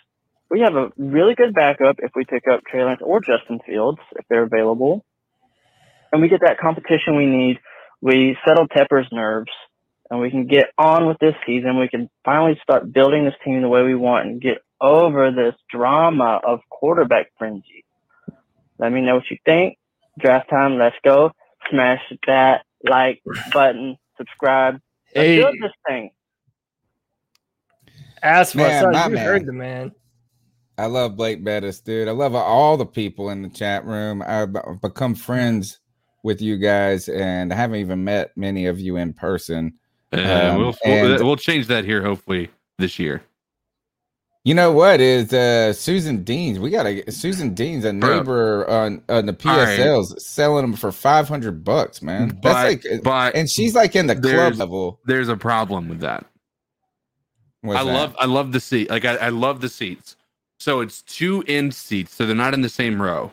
we 0.50 0.60
have 0.60 0.74
a 0.74 0.90
really 0.96 1.34
good 1.34 1.52
backup 1.54 1.96
if 1.98 2.12
we 2.14 2.24
pick 2.24 2.44
up 2.50 2.60
Trey 2.64 2.82
Lance 2.84 3.00
or 3.02 3.20
Justin 3.20 3.60
Fields 3.66 3.98
if 4.16 4.24
they're 4.28 4.44
available. 4.44 5.04
And 6.14 6.22
we 6.22 6.30
get 6.30 6.42
that 6.42 6.58
competition 6.60 7.16
we 7.18 7.26
need. 7.26 7.60
We 8.02 8.38
settle 8.48 8.68
Tepper's 8.68 9.08
nerves 9.12 9.52
and 10.10 10.20
we 10.20 10.30
can 10.30 10.48
get 10.48 10.68
on 10.78 11.08
with 11.08 11.18
this 11.20 11.34
season. 11.46 11.80
We 11.80 11.90
can 11.90 12.10
finally 12.24 12.58
start 12.64 12.94
building 12.94 13.26
this 13.26 13.34
team 13.44 13.62
the 13.62 13.68
way 13.68 13.84
we 13.84 13.96
want 13.96 14.28
and 14.28 14.42
get 14.42 14.60
over 14.80 15.32
this 15.32 15.56
drama 15.70 16.40
of 16.46 16.60
quarterback 16.70 17.28
frenzy. 17.38 17.84
Let 18.78 18.92
me 18.92 19.02
know 19.02 19.16
what 19.16 19.30
you 19.30 19.38
think. 19.46 19.78
Draft 20.20 20.50
time, 20.50 20.78
let's 20.78 20.96
go. 21.04 21.32
Smash 21.70 22.00
that 22.28 22.64
like 22.88 23.22
button, 23.52 23.96
subscribe. 24.18 24.80
Let's 25.16 25.30
Hey. 25.30 25.36
build 25.36 25.56
this 25.60 25.72
thing. 25.88 26.10
Ask 28.22 28.54
Man, 28.54 28.72
son, 28.80 28.90
my 28.90 29.08
you 29.08 29.18
man. 29.18 29.18
heard 29.18 29.46
the 29.46 29.52
man. 29.52 29.92
I 30.78 30.86
love 30.86 31.16
Blake 31.16 31.44
Bettis, 31.44 31.80
dude. 31.80 32.08
I 32.08 32.12
love 32.12 32.34
all 32.34 32.76
the 32.76 32.86
people 32.86 33.30
in 33.30 33.42
the 33.42 33.48
chat 33.50 33.84
room. 33.86 34.22
I've 34.26 34.56
I've 34.56 34.80
become 34.80 35.14
friends 35.14 35.80
with 36.24 36.42
you 36.42 36.56
guys, 36.58 37.08
and 37.08 37.52
I 37.52 37.56
haven't 37.56 37.76
even 37.78 38.02
met 38.02 38.36
many 38.36 38.66
of 38.66 38.80
you 38.80 38.96
in 38.96 39.12
person. 39.12 39.74
Uh, 40.12 40.16
Um, 40.16 40.58
we'll, 40.58 40.74
and- 40.84 41.08
we'll 41.08 41.24
we'll 41.24 41.36
change 41.36 41.68
that 41.68 41.84
here 41.84 42.02
hopefully 42.02 42.50
this 42.78 42.98
year. 42.98 43.22
You 44.46 44.52
know 44.54 44.72
what 44.72 45.00
is 45.00 45.32
uh 45.32 45.72
Susan 45.72 46.22
Dean's? 46.22 46.58
We 46.58 46.68
got 46.70 46.84
a 46.86 47.10
Susan 47.10 47.54
Dean's 47.54 47.84
a 47.86 47.92
Bro. 47.94 48.16
neighbor 48.18 48.68
on 48.68 49.02
on 49.08 49.24
the 49.26 49.36
All 49.48 49.56
right. 49.56 49.78
PSLs 49.78 50.20
selling 50.20 50.62
them 50.62 50.74
for 50.74 50.92
five 50.92 51.28
hundred 51.28 51.64
bucks, 51.64 52.02
man. 52.02 52.28
But- 52.42 52.52
That's 52.52 52.84
like, 52.84 53.02
but 53.02 53.34
and 53.36 53.48
she's 53.48 53.74
like 53.74 53.96
in 53.96 54.06
the 54.06 54.14
club 54.16 54.56
level. 54.56 55.00
There's 55.06 55.28
a 55.28 55.36
problem 55.36 55.88
with 55.88 56.00
that. 56.00 56.26
What's 57.62 57.80
I 57.80 57.84
that? 57.84 57.92
love 57.92 58.16
I 58.18 58.26
love 58.26 58.52
the 58.52 58.60
seat. 58.60 58.90
Like 58.90 59.04
I, 59.06 59.16
I 59.16 59.28
love 59.30 59.62
the 59.62 59.68
seats. 59.70 60.16
So 60.58 60.80
it's 60.80 61.00
two 61.02 61.42
end 61.48 61.74
seats, 61.74 62.14
so 62.14 62.26
they're 62.26 62.36
not 62.36 62.52
in 62.54 62.60
the 62.60 62.68
same 62.68 63.00
row. 63.00 63.32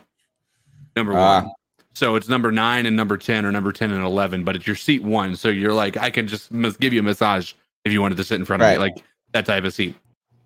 Number 0.96 1.12
Ah. 1.14 1.42
one. 1.42 1.52
So 1.94 2.16
it's 2.16 2.28
number 2.28 2.50
nine 2.50 2.86
and 2.86 2.96
number 2.96 3.16
ten, 3.18 3.44
or 3.44 3.52
number 3.52 3.72
ten 3.72 3.90
and 3.92 4.04
eleven, 4.04 4.44
but 4.44 4.56
it's 4.56 4.66
your 4.66 4.76
seat 4.76 5.02
one. 5.02 5.36
So 5.36 5.48
you're 5.48 5.74
like, 5.74 5.96
I 5.96 6.10
can 6.10 6.26
just 6.26 6.50
give 6.80 6.92
you 6.92 7.00
a 7.00 7.02
massage 7.02 7.52
if 7.84 7.92
you 7.92 8.00
wanted 8.00 8.16
to 8.16 8.24
sit 8.24 8.36
in 8.36 8.44
front 8.44 8.62
of 8.62 8.66
Right. 8.68 8.74
me, 8.74 8.78
like 8.78 9.04
that 9.32 9.44
type 9.46 9.64
of 9.64 9.74
seat. 9.74 9.94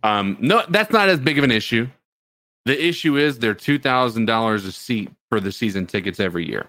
Um, 0.02 0.36
no, 0.40 0.64
that's 0.68 0.90
not 0.92 1.08
as 1.08 1.20
big 1.20 1.38
of 1.38 1.44
an 1.44 1.50
issue. 1.50 1.86
The 2.64 2.84
issue 2.84 3.16
is 3.16 3.38
they're 3.38 3.54
two 3.54 3.78
thousand 3.78 4.26
dollars 4.26 4.64
a 4.64 4.72
seat 4.72 5.10
for 5.28 5.38
the 5.40 5.52
season 5.52 5.86
tickets 5.86 6.18
every 6.18 6.48
year. 6.48 6.66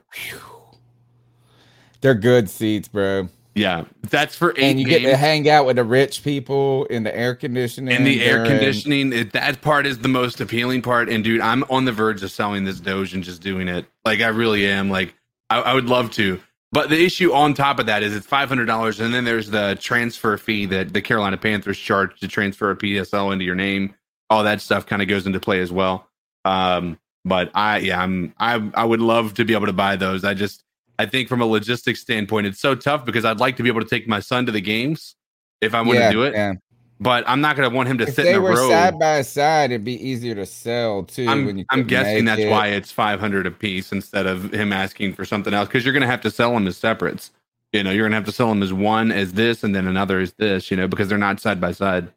They're 2.01 2.13
good 2.15 2.49
seats, 2.49 2.87
bro. 2.87 3.29
Yeah, 3.57 3.85
that's 4.03 4.35
for 4.35 4.51
eight 4.51 4.59
And 4.59 4.79
you 4.79 4.85
get 4.85 5.01
to 5.01 5.17
hang 5.17 5.49
out 5.49 5.65
with 5.65 5.77
the 5.77 5.83
rich 5.83 6.23
people 6.23 6.85
in 6.85 7.01
the 7.01 7.15
air 7.15 7.33
conditioning. 7.33 7.95
and 7.95 8.05
the 8.05 8.23
air 8.23 8.45
conditioning 8.45 9.11
it, 9.11 9.33
that 9.33 9.61
part 9.61 9.87
is 9.87 9.97
the 9.97 10.07
most 10.07 10.39
appealing 10.39 10.83
part. 10.83 11.09
And 11.09 11.23
dude 11.23 11.41
i'm 11.41 11.63
on 11.63 11.85
the 11.85 11.91
verge 11.91 12.21
of 12.21 12.29
selling 12.29 12.65
this 12.65 12.79
doge 12.79 13.15
and 13.15 13.23
just 13.23 13.41
doing 13.41 13.67
it. 13.67 13.87
Like 14.05 14.21
i 14.21 14.27
really 14.27 14.67
am. 14.67 14.91
Like 14.91 15.15
i, 15.49 15.59
I 15.59 15.73
would 15.73 15.87
love 15.87 16.11
to. 16.11 16.39
But 16.71 16.89
the 16.89 17.03
issue 17.03 17.33
on 17.33 17.55
top 17.55 17.79
of 17.79 17.87
that 17.87 18.03
is 18.03 18.15
it's 18.15 18.27
$500 18.27 18.99
and 18.99 19.13
then 19.13 19.23
there's 19.25 19.49
the 19.49 19.75
transfer 19.81 20.37
fee 20.37 20.67
that 20.67 20.93
the 20.93 21.01
carolina 21.01 21.37
panthers 21.37 21.79
charge 21.79 22.19
to 22.19 22.27
transfer 22.27 22.69
a 22.69 22.75
psl 22.75 23.33
into 23.33 23.43
your 23.43 23.55
name. 23.55 23.95
All 24.29 24.43
that 24.43 24.61
stuff 24.61 24.85
kind 24.85 25.01
of 25.01 25.07
goes 25.07 25.25
into 25.25 25.39
play 25.39 25.61
as 25.61 25.71
well. 25.71 26.07
Um 26.45 26.99
but 27.25 27.49
i 27.55 27.79
yeah 27.79 28.01
i'm 28.01 28.35
i 28.37 28.61
i 28.75 28.85
would 28.85 29.01
love 29.01 29.33
to 29.33 29.45
be 29.45 29.55
able 29.55 29.65
to 29.65 29.73
buy 29.73 29.95
those. 29.95 30.23
I 30.23 30.35
just 30.35 30.63
i 30.99 31.05
think 31.05 31.27
from 31.29 31.41
a 31.41 31.45
logistics 31.45 31.99
standpoint 32.01 32.47
it's 32.47 32.59
so 32.59 32.75
tough 32.75 33.05
because 33.05 33.25
i'd 33.25 33.39
like 33.39 33.55
to 33.57 33.63
be 33.63 33.69
able 33.69 33.81
to 33.81 33.87
take 33.87 34.07
my 34.07 34.19
son 34.19 34.45
to 34.45 34.51
the 34.51 34.61
games 34.61 35.15
if 35.61 35.73
i 35.73 35.81
want 35.81 35.99
Yeah, 35.99 36.07
to 36.07 36.13
do 36.13 36.23
it 36.23 36.33
yeah. 36.33 36.53
but 36.99 37.23
i'm 37.27 37.41
not 37.41 37.55
going 37.55 37.69
to 37.69 37.75
want 37.75 37.89
him 37.89 37.97
to 37.99 38.07
If 38.07 38.15
sit 38.15 38.27
in 38.27 38.35
a 38.35 38.41
were 38.41 38.49
row 38.55 38.69
side 38.69 38.99
by 38.99 39.21
side, 39.21 39.71
it'd 39.71 39.83
be 39.83 40.01
easier 40.07 40.35
to 40.35 40.45
sell 40.45 41.03
too. 41.03 41.27
I'm, 41.27 41.45
when 41.45 41.57
you 41.59 41.65
I'm 41.69 41.83
guessing 41.85 42.25
that's 42.25 42.41
it. 42.41 42.49
why 42.49 42.67
it's 42.67 42.91
500 42.91 43.45
a 43.45 43.51
piece 43.51 43.91
instead 43.91 44.25
of 44.25 44.53
him 44.53 44.71
asking 44.73 45.13
for 45.13 45.25
something 45.25 45.53
else 45.53 45.67
because 45.67 45.83
you're 45.85 45.93
going 45.93 46.01
to 46.01 46.07
have 46.07 46.21
to 46.21 46.31
sell 46.31 46.53
them 46.53 46.67
as 46.67 46.77
separates. 46.77 47.31
You 47.73 47.83
know, 47.83 47.91
you're 47.91 48.03
going 48.03 48.11
to 48.11 48.17
have 48.17 48.25
to 48.25 48.31
sell 48.31 48.47
them 48.49 48.63
as 48.63 48.71
one 48.73 49.11
as 49.11 49.33
this 49.33 49.63
and 49.63 49.75
then 49.75 49.87
another 49.87 50.19
as 50.19 50.33
this, 50.33 50.71
you 50.71 50.77
know, 50.77 50.87
because 50.87 51.09
they're 51.09 51.17
not 51.17 51.39
side 51.39 51.59
by 51.59 51.71
side. 51.73 52.07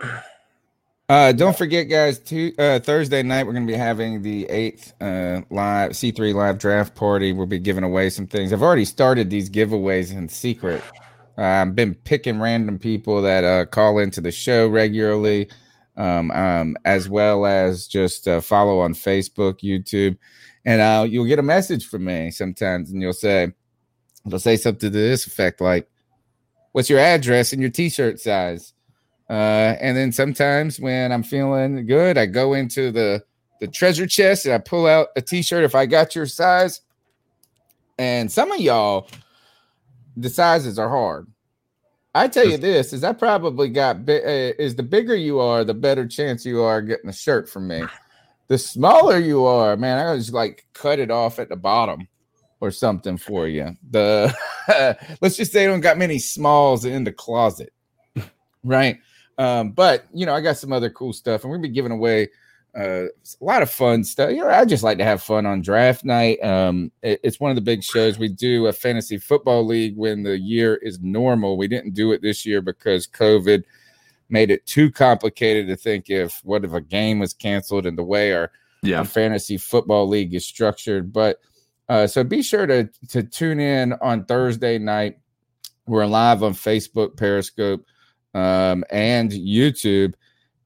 Uh, 1.12 1.30
don't 1.30 1.58
forget, 1.58 1.90
guys. 1.90 2.18
Uh, 2.58 2.78
Thursday 2.78 3.22
night 3.22 3.46
we're 3.46 3.52
going 3.52 3.66
to 3.66 3.70
be 3.70 3.76
having 3.76 4.22
the 4.22 4.46
eighth 4.48 4.94
uh, 4.98 5.42
live 5.50 5.90
C3 5.90 6.32
live 6.32 6.56
draft 6.56 6.94
party. 6.94 7.34
We'll 7.34 7.44
be 7.44 7.58
giving 7.58 7.84
away 7.84 8.08
some 8.08 8.26
things. 8.26 8.50
I've 8.50 8.62
already 8.62 8.86
started 8.86 9.28
these 9.28 9.50
giveaways 9.50 10.10
in 10.10 10.26
secret. 10.30 10.82
I've 11.36 11.76
been 11.76 11.94
picking 11.96 12.40
random 12.40 12.78
people 12.78 13.20
that 13.20 13.44
uh, 13.44 13.66
call 13.66 13.98
into 13.98 14.22
the 14.22 14.32
show 14.32 14.66
regularly, 14.68 15.50
um, 15.98 16.30
um, 16.30 16.78
as 16.86 17.10
well 17.10 17.44
as 17.44 17.86
just 17.86 18.26
uh, 18.26 18.40
follow 18.40 18.80
on 18.80 18.94
Facebook, 18.94 19.60
YouTube, 19.60 20.16
and 20.64 20.80
uh, 20.80 21.04
you'll 21.06 21.26
get 21.26 21.38
a 21.38 21.42
message 21.42 21.88
from 21.88 22.06
me 22.06 22.30
sometimes, 22.30 22.90
and 22.90 23.02
you'll 23.02 23.12
say, 23.12 23.52
"It'll 24.24 24.38
say 24.38 24.56
something 24.56 24.90
to 24.90 24.98
this 24.98 25.26
effect, 25.26 25.60
like." 25.60 25.90
What's 26.74 26.88
your 26.88 27.00
address 27.00 27.52
and 27.52 27.60
your 27.60 27.70
t-shirt 27.70 28.18
size? 28.18 28.72
Uh, 29.30 29.76
and 29.80 29.96
then 29.96 30.12
sometimes 30.12 30.78
when 30.78 31.12
I'm 31.12 31.22
feeling 31.22 31.86
good, 31.86 32.18
I 32.18 32.26
go 32.26 32.54
into 32.54 32.90
the 32.90 33.22
the 33.60 33.68
treasure 33.68 34.08
chest 34.08 34.44
and 34.44 34.54
I 34.54 34.58
pull 34.58 34.88
out 34.88 35.08
a 35.14 35.22
t-shirt 35.22 35.62
if 35.62 35.76
I 35.76 35.86
got 35.86 36.16
your 36.16 36.26
size. 36.26 36.80
And 37.96 38.30
some 38.30 38.50
of 38.50 38.60
y'all, 38.60 39.08
the 40.16 40.28
sizes 40.28 40.80
are 40.80 40.88
hard. 40.88 41.28
I 42.14 42.28
tell 42.28 42.46
you 42.46 42.58
this: 42.58 42.92
is 42.92 43.04
I 43.04 43.12
probably 43.12 43.68
got 43.68 43.96
uh, 44.08 44.12
is 44.58 44.76
the 44.76 44.82
bigger 44.82 45.16
you 45.16 45.38
are, 45.38 45.64
the 45.64 45.74
better 45.74 46.06
chance 46.06 46.44
you 46.44 46.60
are 46.60 46.82
getting 46.82 47.08
a 47.08 47.12
shirt 47.12 47.48
from 47.48 47.68
me. 47.68 47.84
The 48.48 48.58
smaller 48.58 49.18
you 49.18 49.46
are, 49.46 49.76
man, 49.76 50.06
I 50.06 50.16
just 50.16 50.32
like 50.32 50.66
cut 50.74 50.98
it 50.98 51.10
off 51.10 51.38
at 51.38 51.48
the 51.48 51.56
bottom 51.56 52.06
or 52.60 52.70
something 52.70 53.16
for 53.16 53.48
you. 53.48 53.76
The 53.90 54.34
let's 55.20 55.36
just 55.36 55.52
say 55.52 55.64
I 55.64 55.66
don't 55.68 55.80
got 55.80 55.98
many 55.98 56.18
smalls 56.18 56.84
in 56.84 57.04
the 57.04 57.12
closet, 57.12 57.72
right? 58.62 58.98
Um, 59.42 59.70
but 59.72 60.04
you 60.14 60.26
know, 60.26 60.34
I 60.34 60.40
got 60.40 60.56
some 60.58 60.72
other 60.72 60.90
cool 60.90 61.12
stuff, 61.12 61.42
and 61.42 61.50
we're 61.50 61.56
gonna 61.56 61.68
be 61.68 61.74
giving 61.74 61.92
away 61.92 62.28
uh, 62.78 63.04
a 63.04 63.44
lot 63.44 63.62
of 63.62 63.70
fun 63.70 64.02
stuff. 64.04 64.30
You 64.30 64.38
know, 64.38 64.48
I 64.48 64.64
just 64.64 64.82
like 64.82 64.98
to 64.98 65.04
have 65.04 65.22
fun 65.22 65.44
on 65.44 65.60
draft 65.60 66.04
night. 66.04 66.42
Um, 66.42 66.90
it- 67.02 67.20
it's 67.22 67.38
one 67.40 67.50
of 67.50 67.54
the 67.54 67.60
big 67.60 67.82
shows 67.82 68.18
we 68.18 68.28
do 68.28 68.66
a 68.66 68.72
fantasy 68.72 69.18
football 69.18 69.66
league 69.66 69.96
when 69.96 70.22
the 70.22 70.38
year 70.38 70.76
is 70.76 70.98
normal. 71.00 71.56
We 71.58 71.68
didn't 71.68 71.92
do 71.94 72.12
it 72.12 72.22
this 72.22 72.46
year 72.46 72.62
because 72.62 73.06
COVID 73.06 73.64
made 74.30 74.50
it 74.50 74.64
too 74.64 74.90
complicated 74.90 75.66
to 75.68 75.76
think 75.76 76.08
if 76.08 76.40
what 76.44 76.64
if 76.64 76.72
a 76.72 76.80
game 76.80 77.18
was 77.18 77.34
canceled 77.34 77.84
and 77.84 77.98
the 77.98 78.02
way 78.04 78.32
our, 78.32 78.50
Yeah. 78.82 78.98
our 79.00 79.04
fantasy 79.04 79.58
football 79.58 80.08
league 80.08 80.32
is 80.34 80.46
structured. 80.46 81.12
But 81.12 81.40
uh, 81.90 82.06
so 82.06 82.24
be 82.24 82.42
sure 82.42 82.66
to 82.66 82.88
to 83.08 83.22
tune 83.22 83.60
in 83.60 83.92
on 84.00 84.24
Thursday 84.24 84.78
night. 84.78 85.18
We're 85.86 86.06
live 86.06 86.42
on 86.42 86.54
Facebook, 86.54 87.16
Periscope, 87.18 87.84
um, 88.34 88.84
and 88.90 89.30
YouTube. 89.30 90.14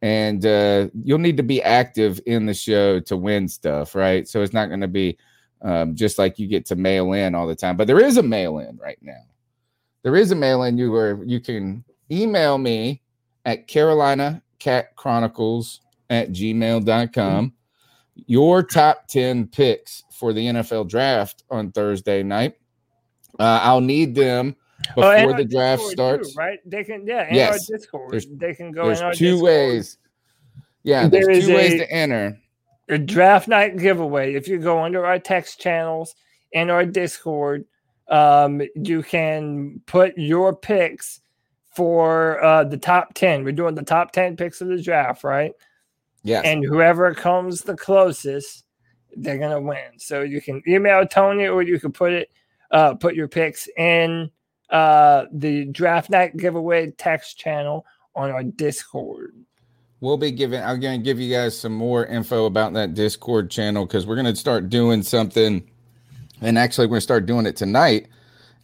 And 0.03 0.45
uh, 0.45 0.89
you'll 1.03 1.19
need 1.19 1.37
to 1.39 1.43
be 1.43 1.63
active 1.63 2.21
in 2.27 2.47
the 2.47 2.55
show 2.55 3.01
to 3.01 3.17
win 3.17 3.49
stuff, 3.49 3.95
right? 3.95 4.29
So 4.29 4.43
it's 4.43 4.53
not 4.53 4.69
going 4.69 4.83
to 4.83 4.89
be 4.89 5.17
um, 5.63 5.95
just 5.95 6.19
like 6.19 6.39
you 6.39 6.47
get 6.47 6.67
to 6.67 6.77
mail 6.77 7.13
in 7.13 7.35
all 7.35 7.47
the 7.47 7.57
time. 7.57 7.77
But 7.77 7.87
there 7.87 8.05
is 8.05 8.19
a 8.19 8.23
mail 8.23 8.59
in 8.59 8.77
right 8.77 8.99
now. 9.01 9.23
There 10.03 10.17
is 10.17 10.31
a 10.31 10.37
mail 10.37 10.63
in 10.65 10.79
you 10.79 10.93
where 10.93 11.23
you 11.25 11.41
can 11.41 11.85
email 12.11 12.59
me 12.59 13.03
at 13.45 13.67
Carolina 13.67 14.43
Cat 14.59 14.95
Chronicles 14.97 15.81
at 16.11 16.31
gmail.com 16.31 17.53
your 18.27 18.63
top 18.63 19.07
10 19.09 19.49
picks 19.49 20.05
for 20.11 20.33
the 20.33 20.47
NFL 20.47 20.89
draft 20.89 21.45
on 21.51 21.71
Thursday 21.73 22.23
night. 22.23 22.55
Uh, 23.39 23.61
I'll 23.63 23.83
need 23.83 24.15
them 24.15 24.57
before 24.95 25.05
our 25.05 25.37
the 25.37 25.45
draft 25.45 25.83
Discord 25.83 25.93
starts. 25.93 26.33
too, 26.35 26.39
right? 26.39 26.59
They 26.67 26.85
can, 26.85 27.07
yeah, 27.07 27.23
and 27.27 27.37
Yes. 27.37 27.69
our 27.71 27.77
Discord. 27.77 28.11
There's- 28.13 28.27
they 28.31 28.55
can 28.55 28.73
go 28.73 28.87
There's 28.87 29.01
in 29.01 29.07
our 29.07 29.13
two 29.15 29.25
Discord. 29.33 29.45
ways. 29.45 29.99
Yeah, 30.83 31.09
There 31.09 31.25
there's 31.25 31.39
is 31.39 31.47
two 31.47 31.55
ways 31.55 31.73
a- 31.75 31.79
to 31.79 31.91
enter. 31.93 32.39
a 32.89 32.99
draft 32.99 33.49
night 33.49 33.77
giveaway. 33.79 34.35
If 34.35 34.47
you 34.49 34.59
go 34.59 34.79
under 34.85 35.05
our 35.05 35.19
text 35.19 35.61
channels 35.61 36.15
and 36.55 36.71
our 36.71 36.85
Discord, 36.85 37.65
um, 38.09 38.63
you 38.77 39.03
can 39.03 39.81
put 39.87 40.17
your 40.17 40.55
picks 40.55 41.21
for 41.75 42.43
uh, 42.43 42.65
the 42.65 42.77
top 42.79 43.15
10. 43.15 43.43
We're 43.45 43.53
doing 43.53 43.75
the 43.75 43.83
top 43.83 44.13
10 44.13 44.37
picks 44.37 44.61
of 44.61 44.69
the 44.69 44.81
draft, 44.81 45.25
right? 45.25 45.53
Yes. 46.23 46.45
And 46.45 46.65
whoever 46.65 47.13
comes 47.15 47.63
the 47.63 47.77
closest, 47.77 48.65
they're 49.17 49.39
going 49.39 49.51
to 49.51 49.61
win. 49.61 49.99
So 49.99 50.23
you 50.23 50.41
can 50.41 50.63
email 50.69 51.05
Tony 51.07 51.47
or 51.49 51.63
you 51.63 51.79
can 51.81 51.93
put 51.93 52.13
it, 52.13 52.31
uh, 52.71 52.95
put 52.95 53.15
your 53.15 53.29
picks 53.29 53.69
in 53.77 54.31
uh, 54.71 55.27
the 55.33 55.67
draft 55.67 56.11
night 56.11 56.37
giveaway 56.37 56.91
text 56.93 57.39
channel 57.39 57.87
on 58.15 58.31
our 58.31 58.43
Discord. 58.43 59.35
We'll 60.01 60.17
be 60.17 60.31
giving, 60.31 60.63
I'm 60.63 60.81
going 60.81 61.01
to 61.01 61.05
give 61.05 61.19
you 61.19 61.33
guys 61.33 61.59
some 61.59 61.73
more 61.73 62.05
info 62.07 62.47
about 62.47 62.75
that 62.75 62.95
Discord 62.95 63.51
channel 63.51 63.87
because 63.87 64.07
we're 64.07 64.15
going 64.15 64.27
to 64.27 64.37
start 64.37 64.69
doing 64.69 65.03
something. 65.03 65.69
And 66.43 66.59
actually, 66.59 66.87
we're 66.87 66.91
going 66.91 66.99
to 66.99 67.03
start 67.03 67.27
doing 67.27 67.47
it 67.47 67.57
tonight. 67.57 68.09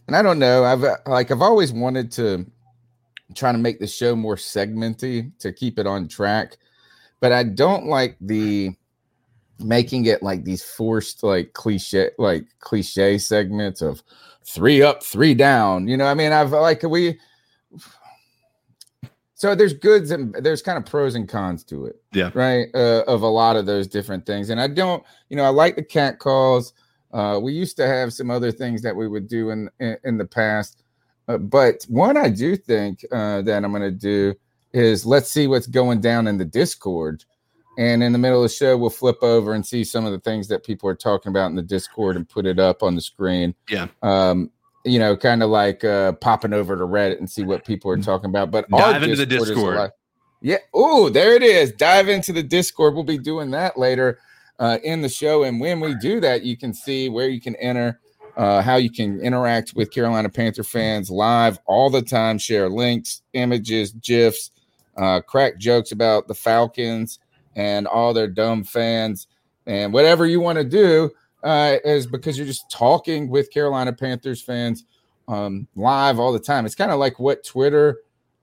And 0.07 0.15
I 0.15 0.21
don't 0.21 0.37
know, 0.37 0.63
I've 0.63 0.83
like, 1.07 1.31
I've 1.31 1.41
always 1.41 1.71
wanted 1.71 2.11
to 2.13 2.45
try 3.35 3.51
to 3.51 3.57
make 3.57 3.79
the 3.79 3.87
show 3.87 4.15
more 4.15 4.35
segmenty 4.35 5.31
to 5.39 5.51
keep 5.51 5.79
it 5.79 5.87
on 5.87 6.07
track. 6.07 6.57
But 7.19 7.31
I 7.31 7.43
don't 7.43 7.85
like 7.85 8.17
the 8.19 8.71
making 9.59 10.05
it 10.05 10.21
like 10.21 10.43
these 10.43 10.63
forced, 10.63 11.23
like 11.23 11.53
cliche, 11.53 12.11
like 12.17 12.45
cliche 12.59 13.17
segments 13.17 13.81
of 13.81 14.03
three 14.45 14.81
up, 14.81 15.03
three 15.03 15.33
down. 15.33 15.87
You 15.87 15.97
know, 15.97 16.05
I 16.05 16.13
mean, 16.13 16.31
I've 16.31 16.51
like, 16.51 16.83
we, 16.83 17.19
so 19.35 19.55
there's 19.55 19.73
goods 19.73 20.11
and 20.11 20.33
there's 20.35 20.61
kind 20.61 20.77
of 20.77 20.85
pros 20.85 21.15
and 21.15 21.27
cons 21.27 21.65
to 21.65 21.85
it 21.85 22.01
Yeah. 22.13 22.31
right 22.33 22.67
uh, 22.73 23.03
of 23.07 23.23
a 23.23 23.27
lot 23.27 23.57
of 23.57 23.65
those 23.65 23.87
different 23.87 24.25
things 24.25 24.49
and 24.49 24.61
i 24.61 24.67
don't 24.67 25.03
you 25.27 25.35
know 25.35 25.43
i 25.43 25.49
like 25.49 25.75
the 25.75 25.83
cat 25.83 26.17
calls 26.19 26.71
uh, 27.11 27.39
we 27.41 27.51
used 27.53 27.75
to 27.77 27.85
have 27.85 28.13
some 28.13 28.31
other 28.31 28.51
things 28.53 28.81
that 28.81 28.95
we 28.95 29.07
would 29.07 29.27
do 29.27 29.49
in 29.49 29.69
in, 29.81 29.97
in 30.05 30.17
the 30.17 30.23
past 30.25 30.83
uh, 31.27 31.37
but 31.37 31.83
one 31.89 32.15
i 32.15 32.29
do 32.29 32.55
think 32.55 33.03
uh, 33.11 33.41
that 33.41 33.65
i'm 33.65 33.71
going 33.71 33.81
to 33.83 33.91
do 33.91 34.33
is 34.71 35.05
let's 35.05 35.29
see 35.29 35.47
what's 35.47 35.67
going 35.67 35.99
down 35.99 36.25
in 36.27 36.37
the 36.37 36.45
discord 36.45 37.25
and 37.77 38.03
in 38.03 38.11
the 38.11 38.17
middle 38.19 38.43
of 38.43 38.49
the 38.49 38.53
show 38.55 38.77
we'll 38.77 38.89
flip 38.89 39.17
over 39.21 39.53
and 39.53 39.65
see 39.65 39.83
some 39.83 40.05
of 40.05 40.11
the 40.11 40.19
things 40.19 40.47
that 40.47 40.63
people 40.63 40.87
are 40.89 40.95
talking 40.95 41.29
about 41.29 41.47
in 41.47 41.55
the 41.55 41.61
discord 41.61 42.15
and 42.15 42.27
put 42.29 42.45
it 42.45 42.59
up 42.59 42.83
on 42.83 42.95
the 42.95 43.01
screen 43.01 43.53
Yeah. 43.69 43.87
um 44.01 44.51
you 44.85 44.99
know 44.99 45.15
kind 45.17 45.41
of 45.41 45.49
like 45.49 45.83
uh 45.83 46.11
popping 46.13 46.53
over 46.53 46.75
to 46.77 46.83
reddit 46.83 47.17
and 47.17 47.29
see 47.29 47.43
what 47.43 47.65
people 47.65 47.89
are 47.91 47.97
talking 47.97 48.29
about 48.29 48.51
but 48.51 48.69
Dive 48.69 49.03
into 49.03 49.15
the 49.15 49.25
Discord. 49.25 49.91
yeah. 50.41 50.57
Oh, 50.73 51.07
there 51.09 51.33
it 51.35 51.41
is. 51.43 51.71
Dive 51.71 52.09
into 52.09 52.33
the 52.33 52.43
Discord. 52.43 52.93
We'll 52.95 53.05
be 53.05 53.17
doing 53.17 53.51
that 53.51 53.77
later 53.77 54.19
uh, 54.59 54.77
in 54.83 55.01
the 55.01 55.07
show. 55.07 55.43
And 55.43 55.59
when 55.61 55.79
we 55.79 55.95
do 55.95 56.19
that, 56.19 56.43
you 56.43 56.57
can 56.57 56.73
see 56.73 57.07
where 57.07 57.29
you 57.29 57.39
can 57.39 57.55
enter, 57.55 58.01
uh, 58.35 58.61
how 58.61 58.75
you 58.75 58.91
can 58.91 59.21
interact 59.21 59.73
with 59.73 59.89
Carolina 59.89 60.27
Panther 60.27 60.63
fans 60.65 61.09
live 61.09 61.59
all 61.65 61.89
the 61.89 62.01
time, 62.01 62.37
share 62.37 62.67
links, 62.69 63.21
images, 63.31 63.93
GIFs, 63.93 64.51
uh, 64.97 65.21
crack 65.21 65.57
jokes 65.59 65.93
about 65.93 66.27
the 66.27 66.35
Falcons 66.35 67.19
and 67.55 67.87
all 67.87 68.13
their 68.13 68.27
dumb 68.27 68.63
fans. 68.63 69.27
And 69.65 69.93
whatever 69.93 70.25
you 70.25 70.39
want 70.39 70.57
to 70.57 70.63
do 70.63 71.11
uh, 71.43 71.77
is 71.83 72.07
because 72.07 72.37
you're 72.37 72.47
just 72.47 72.69
talking 72.71 73.29
with 73.29 73.51
Carolina 73.51 73.93
Panthers 73.93 74.41
fans 74.41 74.85
um, 75.27 75.67
live 75.75 76.19
all 76.19 76.33
the 76.33 76.39
time. 76.39 76.65
It's 76.65 76.75
kind 76.75 76.91
of 76.91 76.99
like 76.99 77.19
what 77.19 77.43
Twitter 77.43 77.99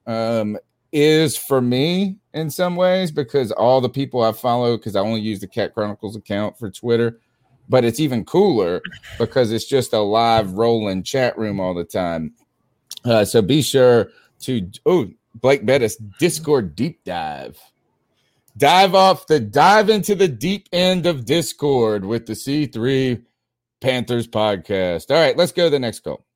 um, 0.06 0.58
is 0.92 1.36
for 1.36 1.60
me 1.60 2.18
in 2.34 2.50
some 2.50 2.76
ways 2.76 3.10
because 3.10 3.52
all 3.52 3.80
the 3.80 3.88
people 3.88 4.22
I 4.22 4.32
follow, 4.32 4.76
because 4.76 4.96
I 4.96 5.00
only 5.00 5.20
use 5.20 5.40
the 5.40 5.46
Cat 5.46 5.74
Chronicles 5.74 6.16
account 6.16 6.58
for 6.58 6.70
Twitter, 6.70 7.20
but 7.68 7.84
it's 7.84 8.00
even 8.00 8.24
cooler 8.24 8.80
because 9.18 9.52
it's 9.52 9.66
just 9.66 9.92
a 9.92 10.00
live 10.00 10.52
rolling 10.52 11.02
chat 11.02 11.38
room 11.38 11.60
all 11.60 11.74
the 11.74 11.84
time. 11.84 12.32
Uh, 13.04 13.24
so 13.24 13.40
be 13.40 13.62
sure 13.62 14.10
to 14.40 14.68
oh 14.86 15.08
Blake 15.36 15.64
Bettis 15.64 15.96
Discord 16.18 16.74
deep 16.74 17.02
dive. 17.04 17.58
Dive 18.60 18.94
off 18.94 19.26
the 19.26 19.40
dive 19.40 19.88
into 19.88 20.14
the 20.14 20.28
deep 20.28 20.68
end 20.70 21.06
of 21.06 21.24
Discord 21.24 22.04
with 22.04 22.26
the 22.26 22.34
C3 22.34 23.24
Panthers 23.80 24.28
podcast. 24.28 25.10
All 25.10 25.16
right, 25.16 25.34
let's 25.34 25.52
go 25.52 25.64
to 25.64 25.70
the 25.70 25.78
next 25.78 26.00
call. 26.00 26.26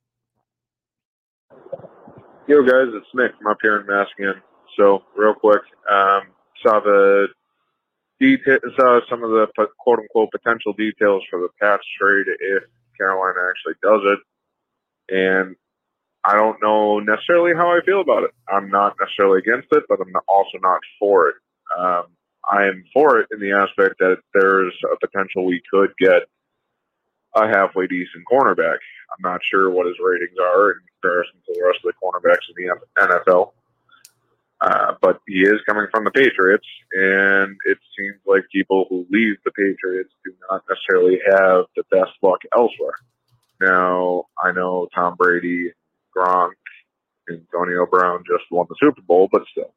Yo, 2.49 2.63
guys, 2.63 2.89
it's 2.95 3.07
Nick 3.13 3.33
from 3.37 3.49
up 3.49 3.59
here 3.61 3.79
in 3.79 3.87
Massachusetts. 3.87 4.41
So, 4.75 5.03
real 5.15 5.35
quick, 5.35 5.61
um, 5.91 6.23
saw 6.63 6.81
the 6.81 7.27
detail, 8.19 8.59
saw 8.75 9.01
some 9.11 9.23
of 9.23 9.29
the 9.29 9.47
quote 9.79 9.99
unquote 9.99 10.31
potential 10.31 10.73
details 10.73 11.23
for 11.29 11.41
the 11.41 11.51
Pats 11.61 11.85
trade 12.01 12.25
if 12.41 12.63
Carolina 12.97 13.41
actually 13.51 13.75
does 13.83 14.01
it, 15.11 15.15
and 15.15 15.57
I 16.25 16.37
don't 16.37 16.57
know 16.63 17.01
necessarily 17.01 17.53
how 17.55 17.69
I 17.69 17.81
feel 17.85 18.01
about 18.01 18.23
it. 18.23 18.31
I'm 18.49 18.71
not 18.71 18.97
necessarily 18.99 19.41
against 19.41 19.69
it, 19.73 19.85
but 19.91 20.01
I'm 20.01 20.15
also 20.27 20.57
not 20.63 20.81
for 20.99 21.29
it. 21.29 21.35
Um, 21.79 22.05
I 22.51 22.65
am 22.65 22.85
for 22.93 23.21
it 23.21 23.29
in 23.33 23.41
the 23.41 23.53
aspect 23.53 23.99
that 24.01 24.19
there's 24.35 24.75
a 24.93 25.07
potential 25.07 25.47
we 25.47 25.63
could 25.71 25.91
get 25.99 26.23
a 27.35 27.49
halfway 27.49 27.87
decent 27.87 28.25
cornerback. 28.31 28.79
I'm 29.11 29.23
not 29.23 29.41
sure 29.51 29.71
what 29.71 29.87
his 29.87 29.97
ratings 30.03 30.37
are 30.41 30.73
in 30.73 30.79
comparison 31.01 31.35
to 31.47 31.53
the 31.55 31.65
rest 31.65 31.85
of 31.85 31.93
the 31.93 31.99
cornerbacks 32.03 32.47
in 32.51 32.67
the 32.67 33.03
NFL. 33.03 33.53
Uh, 34.61 34.95
but 35.03 35.21
he 35.27 35.41
is 35.41 35.61
coming 35.67 35.87
from 35.91 36.05
the 36.05 36.11
Patriots, 36.11 36.67
and 36.93 37.57
it 37.67 37.79
seems 37.99 38.17
like 38.27 38.45
people 38.53 38.87
who 38.89 39.07
leave 39.11 39.37
the 39.45 39.51
Patriots 39.51 40.11
do 40.25 40.33
not 40.51 40.63
necessarily 40.69 41.19
have 41.27 41.67
the 41.77 41.83
best 41.91 42.13
luck 42.23 42.39
elsewhere. 42.57 42.95
Now, 43.61 44.25
I 44.43 44.53
know 44.53 44.89
Tom 44.95 45.17
Brady, 45.17 45.73
Gronk, 46.17 46.53
and 47.29 47.41
Antonio 47.41 47.87
Brown 47.87 48.23
just 48.27 48.51
won 48.51 48.67
the 48.69 48.77
Super 48.81 49.03
Bowl, 49.03 49.29
but 49.31 49.43
still. 49.51 49.75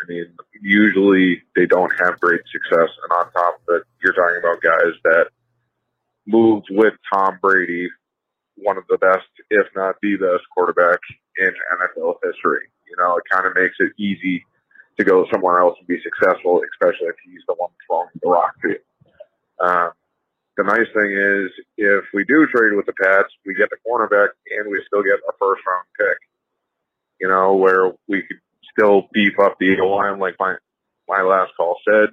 I 0.00 0.06
mean, 0.08 0.26
usually 0.60 1.42
they 1.54 1.66
don't 1.66 1.92
have 2.00 2.20
great 2.20 2.42
success. 2.52 2.90
And 3.02 3.12
on 3.12 3.32
top 3.32 3.60
of 3.68 3.76
it, 3.76 3.82
you're 4.02 4.12
talking 4.12 4.38
about 4.38 4.60
guys 4.62 4.94
that 5.04 5.26
moved 6.26 6.66
with 6.70 6.94
Tom 7.12 7.38
Brady, 7.40 7.88
one 8.56 8.76
of 8.76 8.84
the 8.88 8.98
best, 8.98 9.26
if 9.50 9.66
not 9.74 9.96
the 10.02 10.16
best, 10.16 10.44
quarterback 10.54 10.98
in 11.38 11.48
NFL 11.48 12.16
history. 12.22 12.68
You 12.88 12.96
know, 12.98 13.16
it 13.16 13.24
kind 13.30 13.46
of 13.46 13.54
makes 13.54 13.76
it 13.78 13.92
easy 13.98 14.44
to 14.98 15.04
go 15.04 15.26
somewhere 15.30 15.60
else 15.60 15.76
and 15.78 15.86
be 15.86 16.00
successful, 16.02 16.62
especially 16.72 17.08
if 17.08 17.16
he's 17.24 17.42
the 17.46 17.54
one 17.54 17.70
throwing 17.86 18.08
the 18.22 18.28
rock 18.28 18.52
to 18.62 18.68
you. 18.70 18.78
Um, 19.60 19.90
the 20.56 20.64
nice 20.64 20.88
thing 20.94 21.12
is, 21.12 21.50
if 21.76 22.04
we 22.14 22.24
do 22.24 22.46
trade 22.46 22.74
with 22.74 22.86
the 22.86 22.94
Pats, 22.94 23.28
we 23.44 23.54
get 23.54 23.68
the 23.70 23.76
cornerback 23.86 24.28
and 24.56 24.70
we 24.70 24.82
still 24.86 25.02
get 25.02 25.20
a 25.28 25.32
first 25.38 25.62
round 25.66 25.86
pick. 25.98 26.18
You 27.20 27.28
know, 27.28 27.54
where 27.54 27.92
we 28.08 28.22
could 28.22 28.40
still 28.76 29.08
beef 29.12 29.38
up 29.38 29.56
the 29.58 29.78
O 29.80 29.88
line, 29.88 30.18
like 30.18 30.36
my 30.38 30.56
my 31.08 31.22
last 31.22 31.52
call 31.56 31.78
said, 31.88 32.10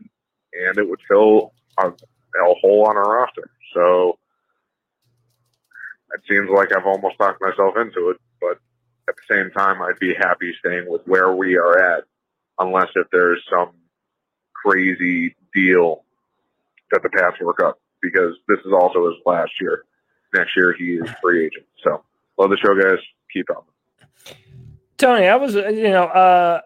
and 0.53 0.77
it 0.77 0.87
would 0.87 0.99
fill 1.07 1.53
a, 1.79 1.87
a 1.87 2.53
hole 2.61 2.87
on 2.87 2.95
our 2.95 3.17
roster. 3.17 3.49
So 3.73 4.17
it 6.13 6.21
seems 6.29 6.49
like 6.49 6.69
I've 6.75 6.85
almost 6.85 7.17
talked 7.17 7.41
myself 7.41 7.75
into 7.77 8.11
it, 8.11 8.17
but 8.39 8.59
at 9.09 9.15
the 9.15 9.35
same 9.35 9.51
time, 9.51 9.81
I'd 9.81 9.99
be 9.99 10.13
happy 10.13 10.53
staying 10.59 10.85
with 10.87 11.01
where 11.05 11.33
we 11.33 11.57
are 11.57 11.97
at, 11.97 12.03
unless 12.59 12.89
if 12.95 13.07
there's 13.11 13.43
some 13.49 13.71
crazy 14.53 15.35
deal 15.53 16.03
that 16.91 17.01
the 17.01 17.09
Pats 17.09 17.39
work 17.41 17.61
up, 17.63 17.79
because 18.01 18.35
this 18.47 18.59
is 18.59 18.71
also 18.71 19.07
his 19.07 19.17
last 19.25 19.51
year. 19.59 19.83
Next 20.33 20.55
year, 20.55 20.73
he 20.77 20.93
is 20.93 21.09
free 21.21 21.45
agent. 21.45 21.65
So, 21.83 22.03
love 22.37 22.49
the 22.49 22.57
show, 22.57 22.73
guys. 22.79 22.99
Keep 23.33 23.49
on. 23.49 23.63
Tony, 24.97 25.27
I 25.27 25.35
was, 25.35 25.55
you 25.55 25.89
know, 25.89 26.05
uh, 26.05 26.61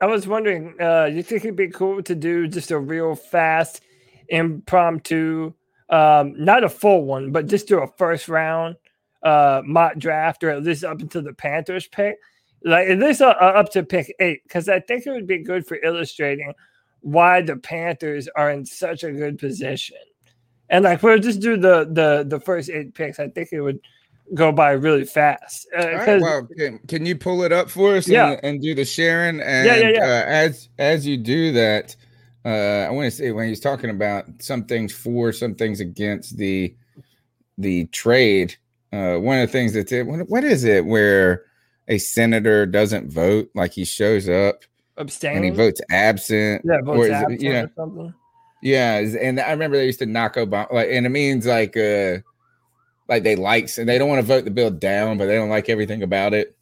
I 0.00 0.06
was 0.06 0.26
wondering, 0.26 0.74
uh, 0.80 1.06
you 1.06 1.22
think 1.22 1.44
it'd 1.44 1.56
be 1.56 1.68
cool 1.68 2.02
to 2.04 2.14
do 2.14 2.46
just 2.48 2.70
a 2.70 2.78
real 2.78 3.14
fast, 3.14 3.82
impromptu, 4.28 5.52
um, 5.90 6.34
not 6.36 6.64
a 6.64 6.68
full 6.68 7.04
one, 7.04 7.32
but 7.32 7.46
just 7.46 7.68
do 7.68 7.80
a 7.80 7.86
first 7.98 8.28
round 8.28 8.76
uh, 9.22 9.62
mock 9.64 9.98
draft, 9.98 10.44
or 10.44 10.50
at 10.50 10.62
least 10.62 10.84
up 10.84 11.00
until 11.00 11.22
the 11.22 11.32
Panthers 11.32 11.88
pick, 11.88 12.16
like 12.64 12.88
at 12.88 12.98
least 12.98 13.20
uh, 13.20 13.30
up 13.30 13.70
to 13.72 13.82
pick 13.82 14.14
eight, 14.20 14.42
because 14.44 14.68
I 14.68 14.80
think 14.80 15.06
it 15.06 15.10
would 15.10 15.26
be 15.26 15.42
good 15.42 15.66
for 15.66 15.78
illustrating 15.82 16.52
why 17.00 17.40
the 17.40 17.56
Panthers 17.56 18.28
are 18.36 18.50
in 18.50 18.64
such 18.64 19.02
a 19.02 19.12
good 19.12 19.38
position. 19.38 19.96
And 20.68 20.84
like 20.84 21.02
we'll 21.02 21.18
just 21.18 21.40
do 21.40 21.56
the 21.56 21.88
the 21.90 22.24
the 22.28 22.40
first 22.40 22.68
eight 22.70 22.94
picks. 22.94 23.18
I 23.18 23.28
think 23.28 23.48
it 23.52 23.60
would 23.60 23.80
go 24.34 24.52
by 24.52 24.72
really 24.72 25.04
fast. 25.04 25.66
Uh, 25.76 25.86
right, 25.92 26.20
well, 26.20 26.46
can, 26.56 26.78
can 26.88 27.06
you 27.06 27.16
pull 27.16 27.42
it 27.42 27.52
up 27.52 27.70
for 27.70 27.96
us 27.96 28.06
and, 28.06 28.12
Yeah. 28.14 28.40
and 28.42 28.60
do 28.60 28.74
the 28.74 28.84
sharing? 28.84 29.40
And 29.40 29.66
Yeah, 29.66 29.76
yeah, 29.76 29.88
yeah. 29.90 30.02
Uh, 30.04 30.24
as 30.26 30.68
as 30.78 31.06
you 31.06 31.16
do 31.16 31.52
that, 31.52 31.96
uh, 32.44 32.86
I 32.86 32.90
want 32.90 33.06
to 33.06 33.10
say 33.10 33.30
when 33.32 33.48
he's 33.48 33.60
talking 33.60 33.90
about 33.90 34.26
some 34.40 34.64
things 34.64 34.92
for, 34.92 35.32
some 35.32 35.54
things 35.54 35.80
against 35.80 36.36
the 36.36 36.74
the 37.56 37.86
trade. 37.86 38.56
Uh, 38.92 39.16
one 39.18 39.38
of 39.38 39.46
the 39.48 39.52
things 39.52 39.72
that's 39.74 39.92
it. 39.92 40.06
What, 40.06 40.28
what 40.30 40.44
is 40.44 40.64
it 40.64 40.84
where 40.86 41.44
a 41.88 41.98
senator 41.98 42.64
doesn't 42.66 43.10
vote? 43.12 43.50
Like 43.54 43.72
he 43.72 43.84
shows 43.84 44.28
up 44.28 44.62
and 44.96 45.44
he 45.44 45.50
votes 45.50 45.80
absent. 45.90 46.62
yeah, 46.64 46.76
or 46.86 46.96
votes 46.96 47.08
it- 47.08 47.12
absent 47.12 47.40
you 47.42 47.52
know, 47.52 47.64
or 47.64 47.70
something. 47.76 48.14
yeah, 48.62 48.96
and 48.98 49.38
I 49.40 49.50
remember 49.50 49.76
they 49.76 49.86
used 49.86 49.98
to 50.00 50.06
knock 50.06 50.36
Obama, 50.36 50.72
like, 50.72 50.88
and 50.90 51.04
it 51.06 51.10
means 51.10 51.46
like, 51.46 51.76
uh, 51.76 52.18
like 53.08 53.22
they 53.22 53.36
likes, 53.36 53.78
and 53.78 53.88
they 53.88 53.98
don't 53.98 54.08
want 54.08 54.20
to 54.20 54.26
vote 54.26 54.44
the 54.44 54.50
bill 54.50 54.70
down, 54.70 55.18
but 55.18 55.26
they 55.26 55.34
don't 55.34 55.48
like 55.48 55.68
everything 55.68 56.02
about 56.02 56.34
it. 56.34 56.56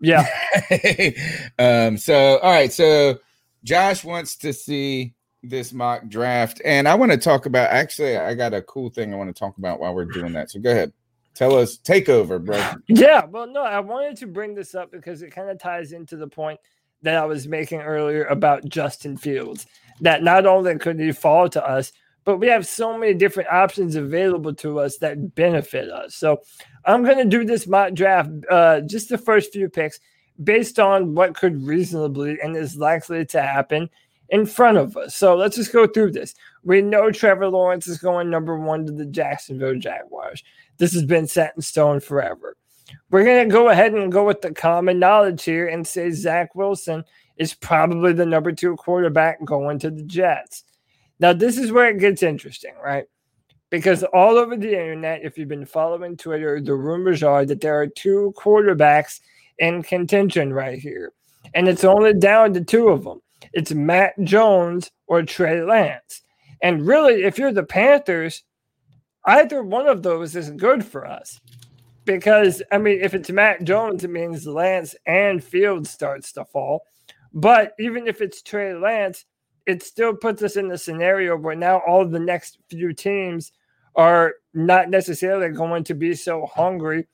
Yeah. 0.00 0.26
um. 1.58 1.96
So, 1.96 2.38
all 2.38 2.52
right. 2.52 2.72
So, 2.72 3.18
Josh 3.64 4.04
wants 4.04 4.36
to 4.36 4.52
see 4.52 5.14
this 5.42 5.72
mock 5.72 6.08
draft, 6.08 6.60
and 6.64 6.86
I 6.86 6.94
want 6.94 7.12
to 7.12 7.18
talk 7.18 7.46
about. 7.46 7.70
Actually, 7.70 8.16
I 8.16 8.34
got 8.34 8.54
a 8.54 8.62
cool 8.62 8.90
thing 8.90 9.12
I 9.12 9.16
want 9.16 9.34
to 9.34 9.38
talk 9.38 9.58
about 9.58 9.80
while 9.80 9.94
we're 9.94 10.04
doing 10.06 10.32
that. 10.32 10.50
So, 10.50 10.60
go 10.60 10.70
ahead. 10.70 10.92
Tell 11.34 11.56
us. 11.56 11.76
Take 11.78 12.08
over, 12.08 12.38
bro. 12.38 12.62
Yeah, 12.88 13.24
well, 13.24 13.46
no, 13.46 13.62
I 13.62 13.80
wanted 13.80 14.16
to 14.18 14.26
bring 14.26 14.54
this 14.54 14.74
up 14.74 14.90
because 14.90 15.22
it 15.22 15.30
kind 15.30 15.48
of 15.48 15.58
ties 15.58 15.92
into 15.92 16.16
the 16.16 16.26
point 16.26 16.60
that 17.02 17.16
I 17.16 17.24
was 17.24 17.46
making 17.46 17.80
earlier 17.80 18.24
about 18.24 18.68
Justin 18.68 19.16
Fields. 19.16 19.66
That 20.02 20.22
not 20.22 20.46
only 20.46 20.76
could 20.78 20.98
he 20.98 21.12
fall 21.12 21.48
to 21.50 21.64
us, 21.64 21.92
but 22.24 22.38
we 22.38 22.46
have 22.48 22.66
so 22.66 22.96
many 22.96 23.14
different 23.14 23.50
options 23.50 23.96
available 23.96 24.54
to 24.54 24.78
us 24.78 24.98
that 24.98 25.34
benefit 25.34 25.90
us. 25.90 26.14
So 26.14 26.40
I'm 26.84 27.02
going 27.02 27.18
to 27.18 27.24
do 27.24 27.44
this 27.44 27.66
mock 27.66 27.94
draft, 27.94 28.30
uh, 28.50 28.80
just 28.82 29.08
the 29.08 29.18
first 29.18 29.52
few 29.52 29.68
picks, 29.68 30.00
based 30.42 30.78
on 30.78 31.14
what 31.14 31.34
could 31.34 31.66
reasonably 31.66 32.38
and 32.42 32.56
is 32.56 32.76
likely 32.76 33.24
to 33.26 33.42
happen 33.42 33.88
in 34.30 34.46
front 34.46 34.78
of 34.78 34.96
us. 34.96 35.14
So 35.14 35.34
let's 35.34 35.56
just 35.56 35.72
go 35.72 35.86
through 35.86 36.12
this. 36.12 36.34
We 36.62 36.82
know 36.82 37.10
Trevor 37.10 37.48
Lawrence 37.48 37.88
is 37.88 37.98
going 37.98 38.30
number 38.30 38.58
one 38.58 38.86
to 38.86 38.92
the 38.92 39.06
Jacksonville 39.06 39.78
Jaguars. 39.78 40.42
This 40.78 40.92
has 40.94 41.04
been 41.04 41.26
set 41.26 41.52
in 41.56 41.62
stone 41.62 42.00
forever. 42.00 42.56
We're 43.10 43.24
going 43.24 43.48
to 43.48 43.52
go 43.52 43.68
ahead 43.68 43.92
and 43.92 44.10
go 44.10 44.24
with 44.24 44.40
the 44.40 44.52
common 44.52 44.98
knowledge 44.98 45.44
here 45.44 45.68
and 45.68 45.86
say 45.86 46.10
Zach 46.10 46.54
Wilson 46.54 47.04
is 47.36 47.54
probably 47.54 48.12
the 48.12 48.26
number 48.26 48.52
two 48.52 48.76
quarterback 48.76 49.44
going 49.44 49.78
to 49.80 49.90
the 49.90 50.02
Jets. 50.02 50.64
Now, 51.20 51.34
this 51.34 51.58
is 51.58 51.70
where 51.70 51.90
it 51.90 52.00
gets 52.00 52.22
interesting, 52.22 52.74
right? 52.82 53.04
Because 53.68 54.02
all 54.02 54.36
over 54.36 54.56
the 54.56 54.72
internet, 54.72 55.20
if 55.22 55.38
you've 55.38 55.48
been 55.48 55.66
following 55.66 56.16
Twitter, 56.16 56.60
the 56.60 56.74
rumors 56.74 57.22
are 57.22 57.44
that 57.46 57.60
there 57.60 57.80
are 57.80 57.86
two 57.86 58.34
quarterbacks 58.36 59.20
in 59.58 59.82
contention 59.82 60.52
right 60.52 60.78
here. 60.78 61.12
And 61.54 61.68
it's 61.68 61.84
only 61.84 62.14
down 62.14 62.54
to 62.54 62.64
two 62.64 62.88
of 62.88 63.04
them 63.04 63.20
it's 63.52 63.72
Mac 63.72 64.14
Jones 64.22 64.90
or 65.06 65.22
Trey 65.22 65.62
Lance. 65.62 66.22
And 66.62 66.86
really, 66.86 67.24
if 67.24 67.38
you're 67.38 67.52
the 67.52 67.62
Panthers, 67.62 68.44
either 69.24 69.62
one 69.62 69.86
of 69.86 70.02
those 70.02 70.36
isn't 70.36 70.58
good 70.58 70.84
for 70.84 71.06
us. 71.06 71.40
Because, 72.04 72.62
I 72.72 72.78
mean, 72.78 73.00
if 73.00 73.14
it's 73.14 73.30
Mac 73.30 73.62
Jones, 73.62 74.04
it 74.04 74.10
means 74.10 74.46
Lance 74.46 74.94
and 75.06 75.42
Field 75.42 75.86
starts 75.86 76.32
to 76.32 76.44
fall. 76.44 76.82
But 77.32 77.72
even 77.78 78.06
if 78.06 78.20
it's 78.20 78.42
Trey 78.42 78.74
Lance, 78.74 79.24
it 79.66 79.82
still 79.82 80.14
puts 80.14 80.42
us 80.42 80.56
in 80.56 80.68
the 80.68 80.78
scenario 80.78 81.36
where 81.36 81.56
now 81.56 81.82
all 81.86 82.06
the 82.06 82.18
next 82.18 82.58
few 82.68 82.92
teams 82.92 83.52
are 83.96 84.34
not 84.54 84.90
necessarily 84.90 85.48
going 85.54 85.84
to 85.84 85.94
be 85.94 86.14
so 86.14 86.46
hungry 86.46 87.06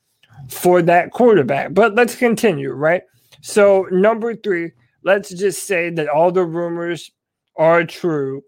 for 0.49 0.81
that 0.81 1.11
quarterback. 1.11 1.73
But 1.73 1.95
let's 1.95 2.15
continue, 2.15 2.71
right? 2.71 3.03
So, 3.41 3.87
number 3.91 4.35
three, 4.35 4.71
let's 5.03 5.29
just 5.29 5.65
say 5.67 5.89
that 5.91 6.09
all 6.09 6.31
the 6.31 6.45
rumors 6.45 7.11
are 7.55 7.83
true 7.83 8.43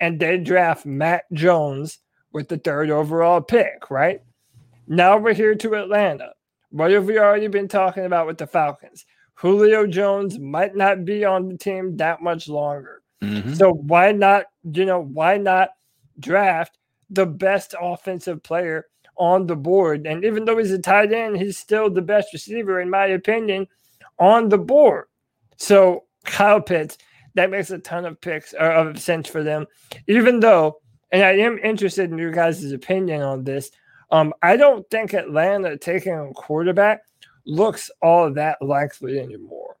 and 0.00 0.18
they 0.18 0.38
draft 0.38 0.86
Mac 0.86 1.24
Jones 1.32 1.98
with 2.32 2.48
the 2.48 2.58
third 2.58 2.90
overall 2.90 3.40
pick, 3.40 3.90
right? 3.90 4.20
Now 4.86 5.18
we're 5.18 5.34
here 5.34 5.54
to 5.54 5.74
Atlanta. 5.74 6.32
What 6.70 6.90
have 6.90 7.06
we 7.06 7.18
already 7.18 7.48
been 7.48 7.68
talking 7.68 8.04
about 8.04 8.26
with 8.26 8.38
the 8.38 8.46
Falcons? 8.46 9.06
Julio 9.34 9.86
Jones 9.86 10.38
might 10.38 10.74
not 10.74 11.04
be 11.04 11.24
on 11.24 11.48
the 11.48 11.56
team 11.56 11.96
that 11.96 12.22
much 12.22 12.48
longer. 12.48 12.97
Mhm. 13.22 13.56
So 13.56 13.72
why 13.72 14.12
not, 14.12 14.46
you 14.62 14.84
know, 14.84 15.00
why 15.00 15.36
not 15.38 15.70
draft 16.20 16.78
the 17.10 17.26
best 17.26 17.74
offensive 17.80 18.42
player 18.42 18.86
on 19.16 19.46
the 19.46 19.56
board? 19.56 20.06
And 20.06 20.24
even 20.24 20.44
though 20.44 20.58
he's 20.58 20.70
a 20.72 20.78
tight 20.78 21.12
end, 21.12 21.36
he's 21.36 21.58
still 21.58 21.90
the 21.90 22.02
best 22.02 22.32
receiver, 22.32 22.80
in 22.80 22.90
my 22.90 23.06
opinion, 23.06 23.66
on 24.18 24.48
the 24.48 24.58
board. 24.58 25.06
So 25.56 26.04
Kyle 26.24 26.60
Pitts, 26.60 26.98
that 27.34 27.50
makes 27.50 27.70
a 27.70 27.78
ton 27.78 28.04
of 28.04 28.20
picks 28.20 28.54
or 28.54 28.70
of 28.70 28.98
sense 28.98 29.28
for 29.28 29.42
them. 29.42 29.66
Even 30.06 30.40
though, 30.40 30.80
and 31.12 31.22
I 31.22 31.32
am 31.38 31.58
interested 31.58 32.10
in 32.10 32.18
your 32.18 32.32
guys' 32.32 32.70
opinion 32.72 33.22
on 33.22 33.44
this. 33.44 33.70
Um, 34.10 34.32
I 34.42 34.56
don't 34.56 34.88
think 34.90 35.12
Atlanta 35.12 35.76
taking 35.76 36.14
a 36.14 36.32
quarterback 36.32 37.02
looks 37.44 37.90
all 38.02 38.32
that 38.34 38.60
likely 38.62 39.18
anymore. 39.18 39.76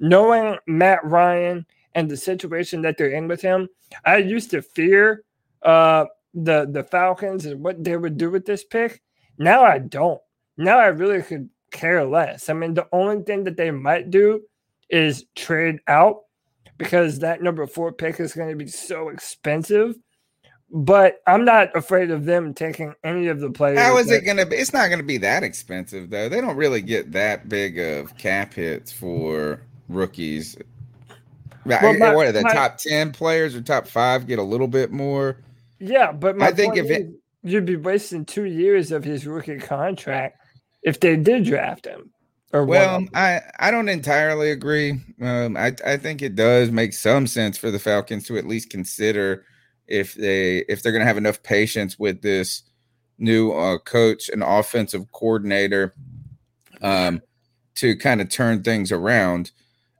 Knowing 0.00 0.56
Matt 0.66 1.04
Ryan 1.04 1.66
and 1.98 2.08
the 2.08 2.16
situation 2.16 2.80
that 2.82 2.96
they're 2.96 3.10
in 3.10 3.26
with 3.26 3.42
him, 3.42 3.68
I 4.04 4.18
used 4.18 4.52
to 4.52 4.62
fear 4.62 5.24
uh, 5.62 6.04
the 6.32 6.68
the 6.70 6.84
Falcons 6.84 7.44
and 7.44 7.60
what 7.60 7.82
they 7.82 7.96
would 7.96 8.16
do 8.16 8.30
with 8.30 8.46
this 8.46 8.62
pick. 8.62 9.02
Now 9.36 9.64
I 9.64 9.80
don't. 9.80 10.20
Now 10.56 10.78
I 10.78 10.86
really 10.86 11.22
could 11.22 11.50
care 11.72 12.04
less. 12.04 12.48
I 12.48 12.52
mean, 12.52 12.74
the 12.74 12.86
only 12.92 13.24
thing 13.24 13.42
that 13.44 13.56
they 13.56 13.72
might 13.72 14.10
do 14.10 14.42
is 14.88 15.24
trade 15.34 15.80
out 15.88 16.20
because 16.78 17.18
that 17.18 17.42
number 17.42 17.66
four 17.66 17.90
pick 17.90 18.20
is 18.20 18.32
going 18.32 18.50
to 18.50 18.64
be 18.64 18.68
so 18.68 19.08
expensive. 19.08 19.96
But 20.70 21.16
I'm 21.26 21.44
not 21.44 21.74
afraid 21.76 22.12
of 22.12 22.26
them 22.26 22.54
taking 22.54 22.94
any 23.02 23.26
of 23.26 23.40
the 23.40 23.50
players. 23.50 23.80
How 23.80 23.98
is 23.98 24.06
that- 24.06 24.22
it 24.22 24.24
going 24.24 24.36
to 24.36 24.46
be? 24.46 24.54
It's 24.54 24.72
not 24.72 24.86
going 24.86 25.00
to 25.00 25.04
be 25.04 25.18
that 25.18 25.42
expensive, 25.42 26.10
though. 26.10 26.28
They 26.28 26.40
don't 26.40 26.56
really 26.56 26.82
get 26.82 27.10
that 27.10 27.48
big 27.48 27.80
of 27.80 28.16
cap 28.18 28.54
hits 28.54 28.92
for 28.92 29.62
rookies. 29.88 30.56
Right, 31.68 31.82
Well, 31.82 31.98
my- 31.98 32.14
what 32.14 32.26
are 32.26 32.32
the 32.32 32.42
my- 32.42 32.52
top 32.52 32.78
10 32.78 33.12
players 33.12 33.54
or 33.54 33.60
top 33.60 33.86
five 33.86 34.26
get 34.26 34.38
a 34.38 34.42
little 34.42 34.68
bit 34.68 34.90
more? 34.90 35.36
Yeah, 35.78 36.12
but 36.12 36.36
my 36.36 36.46
I 36.48 36.52
think 36.52 36.76
if 36.76 36.90
it- 36.90 37.08
you'd 37.42 37.66
be 37.66 37.76
wasting 37.76 38.24
two 38.24 38.44
years 38.44 38.90
of 38.90 39.04
his 39.04 39.26
rookie 39.26 39.58
contract 39.58 40.38
if 40.82 40.98
they 41.00 41.16
did 41.16 41.44
draft 41.44 41.86
him. 41.86 42.10
Or 42.52 42.64
Well. 42.64 43.04
I, 43.14 43.42
I 43.58 43.70
don't 43.70 43.90
entirely 43.90 44.50
agree. 44.50 44.98
Um, 45.20 45.56
I, 45.56 45.74
I 45.84 45.98
think 45.98 46.22
it 46.22 46.34
does 46.34 46.70
make 46.70 46.94
some 46.94 47.26
sense 47.26 47.58
for 47.58 47.70
the 47.70 47.78
Falcons 47.78 48.26
to 48.26 48.38
at 48.38 48.46
least 48.46 48.70
consider 48.70 49.44
if 49.86 50.14
they 50.14 50.58
if 50.68 50.82
they're 50.82 50.92
going 50.92 51.00
to 51.02 51.06
have 51.06 51.16
enough 51.18 51.42
patience 51.42 51.98
with 51.98 52.22
this 52.22 52.62
new 53.18 53.52
uh, 53.52 53.78
coach 53.78 54.28
and 54.30 54.42
offensive 54.42 55.10
coordinator 55.12 55.94
um, 56.82 57.20
to 57.74 57.96
kind 57.96 58.20
of 58.22 58.28
turn 58.30 58.62
things 58.62 58.92
around. 58.92 59.50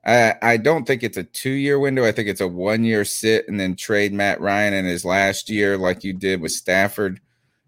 I, 0.04 0.34
I 0.40 0.56
don't 0.56 0.86
think 0.86 1.02
it's 1.02 1.16
a 1.16 1.24
two 1.24 1.50
year 1.50 1.78
window. 1.78 2.04
I 2.04 2.12
think 2.12 2.28
it's 2.28 2.40
a 2.40 2.48
one 2.48 2.84
year 2.84 3.04
sit 3.04 3.48
and 3.48 3.58
then 3.58 3.76
trade 3.76 4.12
Matt 4.12 4.40
Ryan 4.40 4.74
in 4.74 4.84
his 4.84 5.04
last 5.04 5.50
year, 5.50 5.76
like 5.76 6.04
you 6.04 6.12
did 6.12 6.40
with 6.40 6.52
Stafford, 6.52 7.20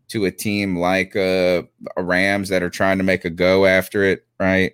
to 0.08 0.24
a 0.24 0.30
team 0.30 0.76
like 0.76 1.14
uh, 1.14 1.62
a 1.96 2.02
Rams 2.02 2.48
that 2.48 2.62
are 2.62 2.70
trying 2.70 2.98
to 2.98 3.04
make 3.04 3.24
a 3.24 3.30
go 3.30 3.66
after 3.66 4.02
it, 4.04 4.26
right? 4.38 4.72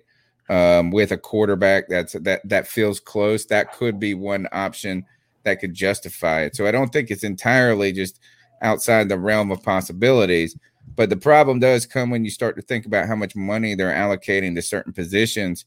Um, 0.49 0.91
with 0.91 1.11
a 1.11 1.17
quarterback 1.17 1.89
that's 1.89 2.13
that 2.13 2.47
that 2.47 2.67
feels 2.67 2.99
close, 2.99 3.45
that 3.47 3.73
could 3.73 3.99
be 3.99 4.13
one 4.13 4.47
option 4.51 5.05
that 5.43 5.59
could 5.59 5.73
justify 5.73 6.41
it. 6.41 6.55
So 6.55 6.65
I 6.65 6.71
don't 6.71 6.91
think 6.91 7.11
it's 7.11 7.23
entirely 7.23 7.91
just 7.91 8.19
outside 8.61 9.09
the 9.09 9.19
realm 9.19 9.51
of 9.51 9.61
possibilities. 9.63 10.57
But 10.95 11.09
the 11.09 11.17
problem 11.17 11.59
does 11.59 11.85
come 11.85 12.09
when 12.09 12.23
you 12.23 12.31
start 12.31 12.55
to 12.55 12.61
think 12.61 12.85
about 12.85 13.07
how 13.07 13.15
much 13.15 13.35
money 13.35 13.75
they're 13.75 13.93
allocating 13.93 14.55
to 14.55 14.61
certain 14.61 14.93
positions 14.93 15.65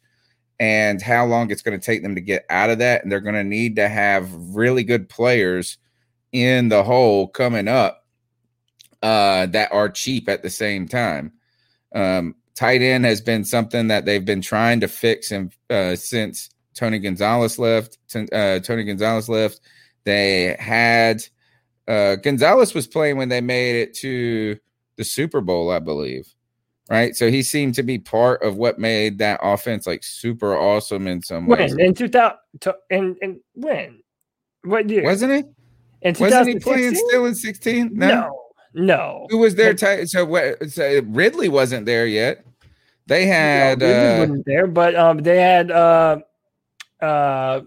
and 0.61 1.00
how 1.00 1.24
long 1.24 1.50
it's 1.50 1.62
going 1.62 1.78
to 1.78 1.84
take 1.84 2.02
them 2.02 2.14
to 2.14 2.20
get 2.20 2.44
out 2.50 2.68
of 2.68 2.78
that. 2.78 3.02
And 3.02 3.11
they're 3.11 3.20
going 3.20 3.34
to 3.34 3.42
need 3.42 3.76
to 3.76 3.88
have 3.88 4.30
really 4.54 4.84
good 4.84 5.08
players 5.08 5.78
in 6.32 6.68
the 6.68 6.84
hole 6.84 7.26
coming 7.26 7.66
up 7.66 8.04
uh, 9.02 9.46
that 9.46 9.72
are 9.72 9.88
cheap 9.88 10.28
at 10.28 10.42
the 10.42 10.50
same 10.50 10.86
time. 10.86 11.32
Um, 11.94 12.34
tight 12.54 12.82
end 12.82 13.06
has 13.06 13.22
been 13.22 13.42
something 13.42 13.88
that 13.88 14.04
they've 14.04 14.24
been 14.24 14.42
trying 14.42 14.80
to 14.80 14.88
fix 14.88 15.32
uh, 15.32 15.96
since 15.96 16.50
Tony 16.74 16.98
Gonzalez 16.98 17.58
left. 17.58 17.96
Uh, 18.14 18.61
Tony 18.61 18.84
Gonzalez 18.84 19.30
left. 19.30 19.61
They 20.04 20.56
had 20.58 21.22
uh, 21.88 22.16
Gonzalez 22.16 22.74
was 22.74 22.86
playing 22.86 23.16
when 23.16 23.30
they 23.30 23.40
made 23.40 23.76
it 23.76 23.94
to 23.94 24.58
the 24.96 25.04
Super 25.04 25.40
Bowl, 25.40 25.70
I 25.70 25.78
believe. 25.78 26.32
Right, 26.91 27.14
so 27.14 27.30
he 27.30 27.45
seemed 27.45 27.76
to 27.76 27.84
be 27.84 28.01
part 28.01 28.43
of 28.43 28.57
what 28.57 28.80
made 28.80 29.18
that 29.18 29.38
offense 29.45 29.86
like 29.86 30.03
super 30.03 30.59
awesome 30.59 31.07
in 31.07 31.22
some 31.22 31.47
ways. 31.47 31.70
when 31.76 31.86
in 31.86 31.95
2000 31.95 32.36
and 32.91 33.38
when 33.55 34.03
what 34.64 34.91
year 34.91 35.05
Wasn't 35.05 35.32
he? 35.32 35.45
in 36.03 36.16
Wasn't 36.18 36.49
he 36.49 36.59
playing 36.59 36.97
still 36.97 37.26
in 37.26 37.34
sixteen? 37.36 37.91
No, 37.93 38.36
no. 38.74 39.26
Who 39.30 39.38
was 39.38 39.55
there? 39.55 39.72
Tight? 39.72 40.09
So 40.09 40.24
what? 40.24 40.68
So 40.70 41.01
Ridley 41.07 41.49
wasn't 41.49 41.86
there 41.86 42.07
yet. 42.07 42.45
They 43.07 43.24
had. 43.26 43.78
No, 43.78 43.86
Ridley 43.86 44.09
uh, 44.09 44.18
wasn't 44.20 44.47
there, 44.47 44.66
but 44.66 44.95
um, 44.97 45.18
they 45.18 45.41
had 45.41 45.70
uh, 45.70 46.18
uh, 47.01 47.61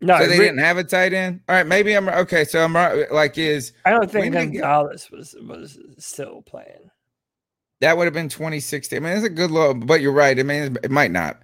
no, 0.00 0.18
so 0.18 0.26
they 0.26 0.38
Rid- 0.38 0.44
didn't 0.48 0.58
have 0.58 0.76
a 0.76 0.84
tight 0.84 1.12
end. 1.14 1.40
All 1.48 1.54
right, 1.54 1.66
maybe 1.66 1.94
I'm 1.94 2.08
okay. 2.08 2.44
So 2.44 2.62
I'm 2.62 2.76
right. 2.76 3.10
Like, 3.10 3.38
is 3.38 3.72
I 3.84 3.90
don't 3.90 4.10
think 4.10 4.34
Gonzalez 4.34 5.10
was 5.10 5.34
was 5.40 5.78
still 5.98 6.42
playing. 6.42 6.90
That 7.84 7.98
would 7.98 8.06
have 8.06 8.14
been 8.14 8.30
2016? 8.30 8.96
I 8.96 9.00
mean, 9.00 9.16
it's 9.16 9.26
a 9.26 9.30
good 9.30 9.50
look, 9.50 9.86
but 9.86 10.00
you're 10.00 10.12
right. 10.12 10.38
I 10.38 10.42
mean, 10.42 10.76
it 10.82 10.90
might 10.90 11.10
not. 11.10 11.40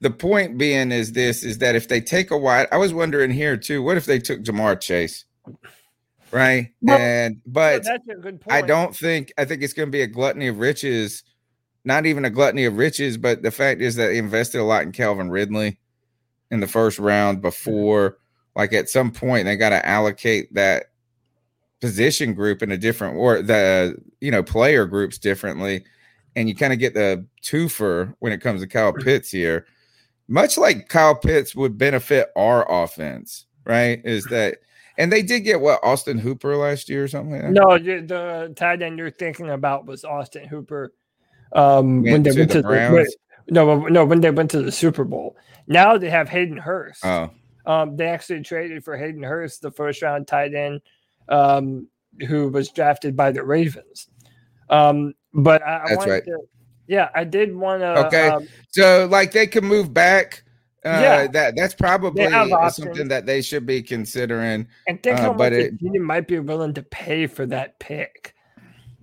The 0.00 0.10
point 0.10 0.58
being 0.58 0.92
is 0.92 1.12
this: 1.12 1.42
is 1.42 1.58
that 1.58 1.74
if 1.74 1.88
they 1.88 2.00
take 2.00 2.30
a 2.30 2.36
wide, 2.36 2.68
I 2.70 2.76
was 2.76 2.92
wondering 2.92 3.30
here 3.30 3.56
too. 3.56 3.82
What 3.82 3.96
if 3.96 4.04
they 4.04 4.18
took 4.18 4.42
Ja'Marr 4.42 4.78
Chase? 4.78 5.24
Right, 6.30 6.74
Well, 6.82 6.98
and 6.98 7.40
but 7.46 7.84
that's 7.84 8.06
a 8.08 8.16
good 8.16 8.40
point. 8.40 8.52
I 8.52 8.60
don't 8.60 8.94
think 8.94 9.32
I 9.38 9.46
think 9.46 9.62
it's 9.62 9.72
going 9.72 9.88
to 9.88 9.92
be 9.92 10.02
a 10.02 10.06
gluttony 10.06 10.48
of 10.48 10.58
riches. 10.58 11.22
Not 11.84 12.04
even 12.04 12.24
a 12.24 12.30
gluttony 12.30 12.64
of 12.64 12.76
riches, 12.76 13.16
but 13.16 13.42
the 13.42 13.50
fact 13.50 13.80
is 13.80 13.96
that 13.96 14.08
they 14.08 14.18
invested 14.18 14.60
a 14.60 14.64
lot 14.64 14.82
in 14.82 14.92
Calvin 14.92 15.30
Ridley 15.30 15.78
in 16.50 16.60
the 16.60 16.66
first 16.66 16.98
round 16.98 17.40
before. 17.40 18.18
Like 18.54 18.72
at 18.74 18.90
some 18.90 19.10
point, 19.10 19.46
they 19.46 19.56
got 19.56 19.70
to 19.70 19.86
allocate 19.86 20.52
that 20.54 20.86
position 21.80 22.34
group 22.34 22.62
in 22.62 22.72
a 22.72 22.78
different 22.78 23.16
or 23.16 23.42
the 23.42 23.96
you 24.20 24.30
know 24.30 24.42
player 24.42 24.86
groups 24.86 25.18
differently, 25.18 25.84
and 26.34 26.48
you 26.48 26.54
kind 26.54 26.72
of 26.72 26.78
get 26.78 26.94
the 26.94 27.26
twofer 27.42 28.14
when 28.20 28.32
it 28.32 28.40
comes 28.40 28.60
to 28.60 28.66
Kyle 28.66 28.92
Pitts 28.92 29.30
here. 29.30 29.66
Much 30.28 30.58
like 30.58 30.88
Kyle 30.88 31.14
Pitts 31.14 31.54
would 31.54 31.78
benefit 31.78 32.30
our 32.36 32.70
offense, 32.70 33.46
right? 33.64 34.00
Is 34.04 34.24
that 34.30 34.58
and 34.98 35.12
they 35.12 35.22
did 35.22 35.40
get 35.40 35.60
what 35.60 35.80
Austin 35.82 36.18
Hooper 36.18 36.56
last 36.56 36.88
year 36.88 37.04
or 37.04 37.08
something 37.08 37.32
like 37.32 37.42
that? 37.42 37.52
No, 37.52 37.78
the 37.78 38.52
tight 38.56 38.82
end 38.82 38.98
you're 38.98 39.10
thinking 39.10 39.50
about 39.50 39.86
was 39.86 40.04
Austin 40.04 40.48
Hooper. 40.48 40.94
Um, 41.52 42.02
when 42.02 42.22
they 42.22 42.30
to 42.30 42.38
went 42.38 42.50
the 42.50 42.54
to 42.54 42.62
the 42.62 42.68
Browns? 42.68 42.94
wait, 42.94 43.08
no, 43.48 43.86
no, 43.86 44.04
when 44.04 44.20
they 44.20 44.30
went 44.30 44.50
to 44.52 44.62
the 44.62 44.72
Super 44.72 45.04
Bowl. 45.04 45.36
Now 45.66 45.96
they 45.98 46.10
have 46.10 46.28
Hayden 46.28 46.56
Hurst. 46.56 47.04
Oh, 47.04 47.30
Um, 47.66 47.96
they 47.96 48.06
actually 48.06 48.42
traded 48.42 48.84
for 48.84 48.96
Hayden 48.96 49.22
Hurst, 49.22 49.62
the 49.62 49.70
first 49.70 50.02
round 50.02 50.26
tight 50.26 50.54
end, 50.54 50.80
um, 51.28 51.88
who 52.26 52.48
was 52.48 52.70
drafted 52.70 53.16
by 53.16 53.30
the 53.32 53.42
Ravens. 53.42 54.08
Um, 54.70 55.14
but 55.32 55.62
I, 55.62 55.76
I 55.76 55.88
That's 55.88 55.96
wanted 55.98 56.10
right. 56.12 56.24
to, 56.24 56.38
yeah, 56.88 57.08
I 57.14 57.24
did 57.24 57.54
want 57.54 57.82
to. 57.82 58.06
okay. 58.06 58.28
Um, 58.28 58.48
so 58.70 59.06
like 59.10 59.32
they 59.32 59.46
can 59.46 59.64
move 59.64 59.92
back. 59.92 60.42
Uh, 60.84 61.00
Yeah. 61.02 61.26
that 61.26 61.54
that's 61.56 61.74
probably 61.74 62.24
something 62.70 63.08
that 63.08 63.26
they 63.26 63.42
should 63.42 63.66
be 63.66 63.82
considering. 63.82 64.68
and 64.86 65.02
think 65.02 65.18
uh, 65.18 65.22
how 65.22 65.32
but 65.32 65.52
much 65.52 65.60
it, 65.62 65.80
team 65.80 66.02
might 66.02 66.28
be 66.28 66.38
willing 66.38 66.74
to 66.74 66.82
pay 66.82 67.26
for 67.26 67.44
that 67.46 67.78
pick. 67.80 68.34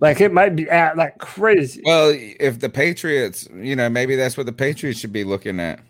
Like 0.00 0.20
it 0.20 0.32
might 0.32 0.56
be 0.56 0.68
at 0.68 0.96
like 0.96 1.18
crazy. 1.18 1.82
well, 1.84 2.12
if 2.14 2.58
the 2.58 2.68
Patriots, 2.68 3.48
you 3.54 3.76
know, 3.76 3.88
maybe 3.88 4.16
that's 4.16 4.36
what 4.36 4.46
the 4.46 4.52
Patriots 4.52 4.98
should 4.98 5.12
be 5.12 5.24
looking 5.24 5.60
at. 5.60 5.80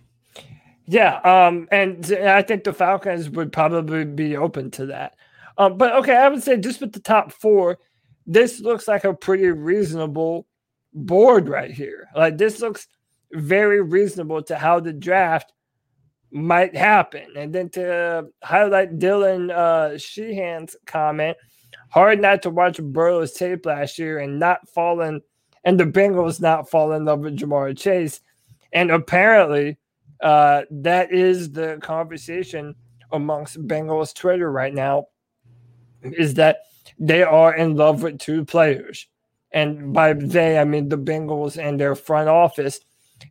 Yeah, 0.87 1.16
um, 1.20 1.66
and 1.72 2.05
I 2.24 2.43
think 2.43 2.64
the 2.64 2.72
Falcons 2.72 3.30
would 3.30 3.51
probably 3.53 4.05
be 4.05 4.37
open 4.37 4.70
to 4.72 4.87
that. 4.87 5.14
Um, 5.57 5.79
but 5.79 5.95
okay, 5.97 6.17
I 6.17 6.29
would 6.29 6.43
say 6.43 6.57
just 6.57 6.81
with 6.81 6.93
the 6.93 7.01
top 7.01 7.33
four, 7.33 7.79
this 8.27 8.61
looks 8.61 8.89
like 8.89 9.05
a 9.05 9.15
pretty 9.15 9.47
reasonable 9.49 10.47
board 10.93 11.49
right 11.49 11.71
here. 11.71 12.09
Like 12.17 12.39
this 12.39 12.61
looks 12.61 12.87
very 13.33 13.81
reasonable 13.83 14.43
to 14.45 14.57
how 14.57 14.81
the 14.81 14.93
draft 14.93 15.53
might 16.31 16.75
happen. 16.77 17.27
And 17.37 17.55
then 17.55 17.69
to 17.71 18.27
highlight 18.43 18.99
Dylan 18.99 19.51
uh, 19.51 19.99
Sheehan's 19.99 20.77
comment, 20.87 21.37
hard 21.91 22.21
not 22.21 22.43
to 22.43 22.51
watch 22.51 22.83
Burrow's 22.83 23.33
tape 23.33 23.67
last 23.67 23.99
year 23.99 24.19
and 24.19 24.39
not 24.39 24.69
fall 24.69 25.01
in, 25.01 25.21
and 25.65 25.79
the 25.79 25.85
Bengals 25.85 26.41
not 26.41 26.69
fall 26.69 26.93
in 26.93 27.05
love 27.05 27.21
with 27.21 27.39
Ja'Marr 27.39 27.77
Chase. 27.79 28.21
And 28.73 28.91
apparently, 28.91 29.79
uh, 30.21 30.63
that 30.71 31.13
is 31.13 31.53
the 31.53 31.79
conversation 31.83 32.75
amongst 33.13 33.65
Bengals 33.69 34.13
Twitter 34.15 34.51
right 34.51 34.75
now 34.75 35.07
is 36.05 36.35
that 36.35 36.59
they 36.99 37.23
are 37.23 37.55
in 37.55 37.77
love 37.77 38.03
with 38.03 38.19
two 38.19 38.45
players. 38.45 39.07
And 39.53 39.93
by 39.93 40.13
they, 40.13 40.59
I 40.59 40.65
mean 40.65 40.89
the 40.89 40.99
Bengals 40.99 41.57
and 41.57 41.79
their 41.79 41.95
front 41.95 42.29
office. 42.29 42.81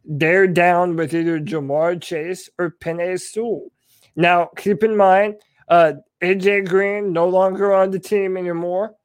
they're 0.05 0.47
down 0.47 0.95
with 0.95 1.13
either 1.13 1.39
Ja'Marr 1.39 2.01
Chase 2.01 2.49
or 2.57 2.71
Penei 2.71 3.19
Sewell. 3.19 3.69
Now, 4.15 4.49
keep 4.57 4.83
in 4.83 4.95
mind, 4.95 5.35
uh, 5.67 5.93
AJ 6.21 6.69
Green 6.69 7.13
no 7.13 7.27
longer 7.27 7.73
on 7.73 7.91
the 7.91 7.99
team 7.99 8.37
anymore. 8.37 8.95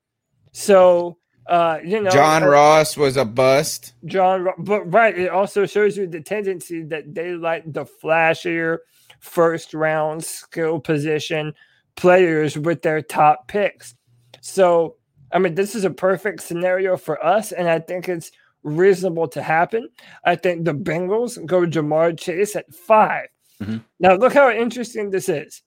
So, 0.52 1.18
uh, 1.46 1.78
you 1.84 2.00
know, 2.00 2.10
John 2.10 2.42
uh, 2.42 2.48
Ross 2.48 2.96
was 2.96 3.16
a 3.16 3.24
bust. 3.24 3.94
John, 4.04 4.48
but 4.58 4.92
right, 4.92 5.18
it 5.18 5.30
also 5.30 5.66
shows 5.66 5.96
you 5.96 6.06
the 6.06 6.20
tendency 6.20 6.82
that 6.84 7.14
they 7.14 7.32
like 7.32 7.70
the 7.72 7.84
flashier 7.84 8.78
first 9.20 9.74
round 9.74 10.24
skill 10.24 10.78
position 10.78 11.54
players 11.98 12.56
with 12.56 12.80
their 12.82 13.02
top 13.02 13.48
picks. 13.48 13.94
So, 14.40 14.96
I 15.32 15.40
mean, 15.40 15.56
this 15.56 15.74
is 15.74 15.84
a 15.84 15.90
perfect 15.90 16.42
scenario 16.42 16.96
for 16.96 17.22
us, 17.24 17.50
and 17.50 17.68
I 17.68 17.80
think 17.80 18.08
it's 18.08 18.30
reasonable 18.62 19.26
to 19.28 19.42
happen. 19.42 19.88
I 20.24 20.36
think 20.36 20.64
the 20.64 20.74
Bengals 20.74 21.44
go 21.44 21.62
Ja'Marr 21.62 22.18
Chase 22.18 22.56
at 22.56 22.72
5 22.72 23.26
Mhm. 23.60 23.84
Now, 23.98 24.14
look 24.14 24.32
how 24.32 24.50
interesting 24.50 25.10
this 25.10 25.28
is. 25.28 25.62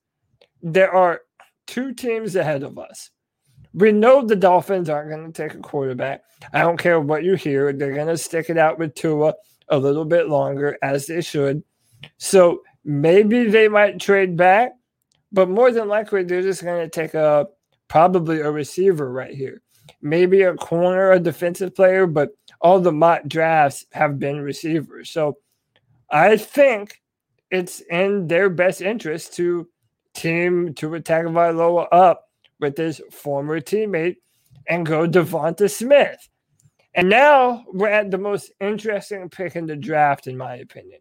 There 0.63 0.91
are 0.91 1.21
two 1.67 1.93
teams 1.93 2.37
ahead 2.37 2.63
of 2.63 2.79
us. 2.79 3.09
We 3.73 3.91
know 3.91 4.25
the 4.25 4.35
Dolphins 4.35 4.89
aren't 4.89 5.09
going 5.09 5.31
to 5.31 5.43
take 5.43 5.53
a 5.53 5.59
quarterback. 5.61 6.23
I 6.53 6.61
don't 6.61 6.79
care 6.79 6.99
what 6.99 7.23
you 7.23 7.35
hear. 7.35 7.73
They're 7.73 7.93
going 7.93 8.07
to 8.07 8.17
stick 8.17 8.49
it 8.49 8.57
out 8.57 8.79
with 8.79 8.95
Tua 8.95 9.33
a 9.67 9.77
little 9.77 10.05
bit 10.05 10.29
longer, 10.29 10.77
as 10.81 11.07
they 11.07 11.21
should. 11.21 11.63
So 12.17 12.61
maybe 12.85 13.49
they 13.49 13.67
might 13.67 13.99
trade 13.99 14.37
back, 14.37 14.71
but 15.31 15.49
more 15.49 15.71
than 15.71 15.87
likely, 15.87 16.23
they're 16.23 16.41
just 16.41 16.63
going 16.63 16.81
to 16.81 16.89
take 16.89 17.13
a 17.13 17.47
probably 17.87 18.39
a 18.39 18.51
receiver 18.51 19.11
right 19.11 19.33
here. 19.33 19.61
Maybe 20.01 20.43
a 20.43 20.55
corner, 20.55 21.11
a 21.11 21.19
defensive 21.19 21.75
player, 21.75 22.07
but 22.07 22.31
all 22.59 22.79
the 22.79 22.91
mock 22.91 23.23
drafts 23.27 23.85
have 23.91 24.19
been 24.19 24.41
receivers. 24.41 25.09
So 25.09 25.37
I 26.09 26.37
think 26.37 27.01
it's 27.49 27.81
in 27.81 28.27
their 28.27 28.49
best 28.49 28.81
interest 28.81 29.33
to 29.35 29.67
team 30.13 30.73
to 30.75 30.89
Tagovailoa 30.89 31.87
up 31.91 32.29
with 32.59 32.77
his 32.77 33.01
former 33.11 33.59
teammate 33.59 34.17
and 34.67 34.85
go 34.85 35.07
DeVonta 35.07 35.69
Smith. 35.69 36.29
And 36.93 37.09
now 37.09 37.65
we're 37.71 37.89
at 37.89 38.11
the 38.11 38.17
most 38.17 38.51
interesting 38.59 39.29
pick 39.29 39.55
in 39.55 39.65
the 39.65 39.75
draft, 39.75 40.27
in 40.27 40.37
my 40.37 40.55
opinion, 40.55 40.99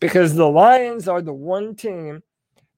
because 0.00 0.34
the 0.34 0.48
Lions 0.48 1.08
are 1.08 1.22
the 1.22 1.32
one 1.32 1.74
team 1.74 2.22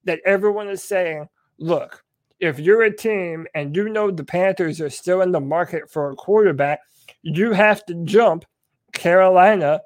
that 0.04 0.20
everyone 0.24 0.68
is 0.68 0.82
saying, 0.82 1.28
look, 1.58 2.02
if 2.40 2.58
you're 2.58 2.82
a 2.82 2.96
team 2.96 3.46
and 3.54 3.74
you 3.74 3.88
know 3.88 4.10
the 4.10 4.24
Panthers 4.24 4.80
are 4.80 4.90
still 4.90 5.22
in 5.22 5.32
the 5.32 5.40
market 5.40 5.90
for 5.90 6.10
a 6.10 6.16
quarterback, 6.16 6.80
you 7.22 7.52
have 7.52 7.84
to 7.86 8.04
jump 8.04 8.44
Carolina 8.92 9.80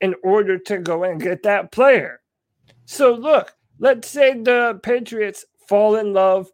in 0.00 0.14
order 0.22 0.58
to 0.58 0.78
go 0.78 1.04
and 1.04 1.20
get 1.20 1.42
that 1.44 1.72
player. 1.72 2.20
So, 2.84 3.14
look, 3.14 3.54
let's 3.78 4.08
say 4.08 4.34
the 4.40 4.78
Patriots 4.82 5.44
fall 5.66 5.96
in 5.96 6.12
love 6.12 6.50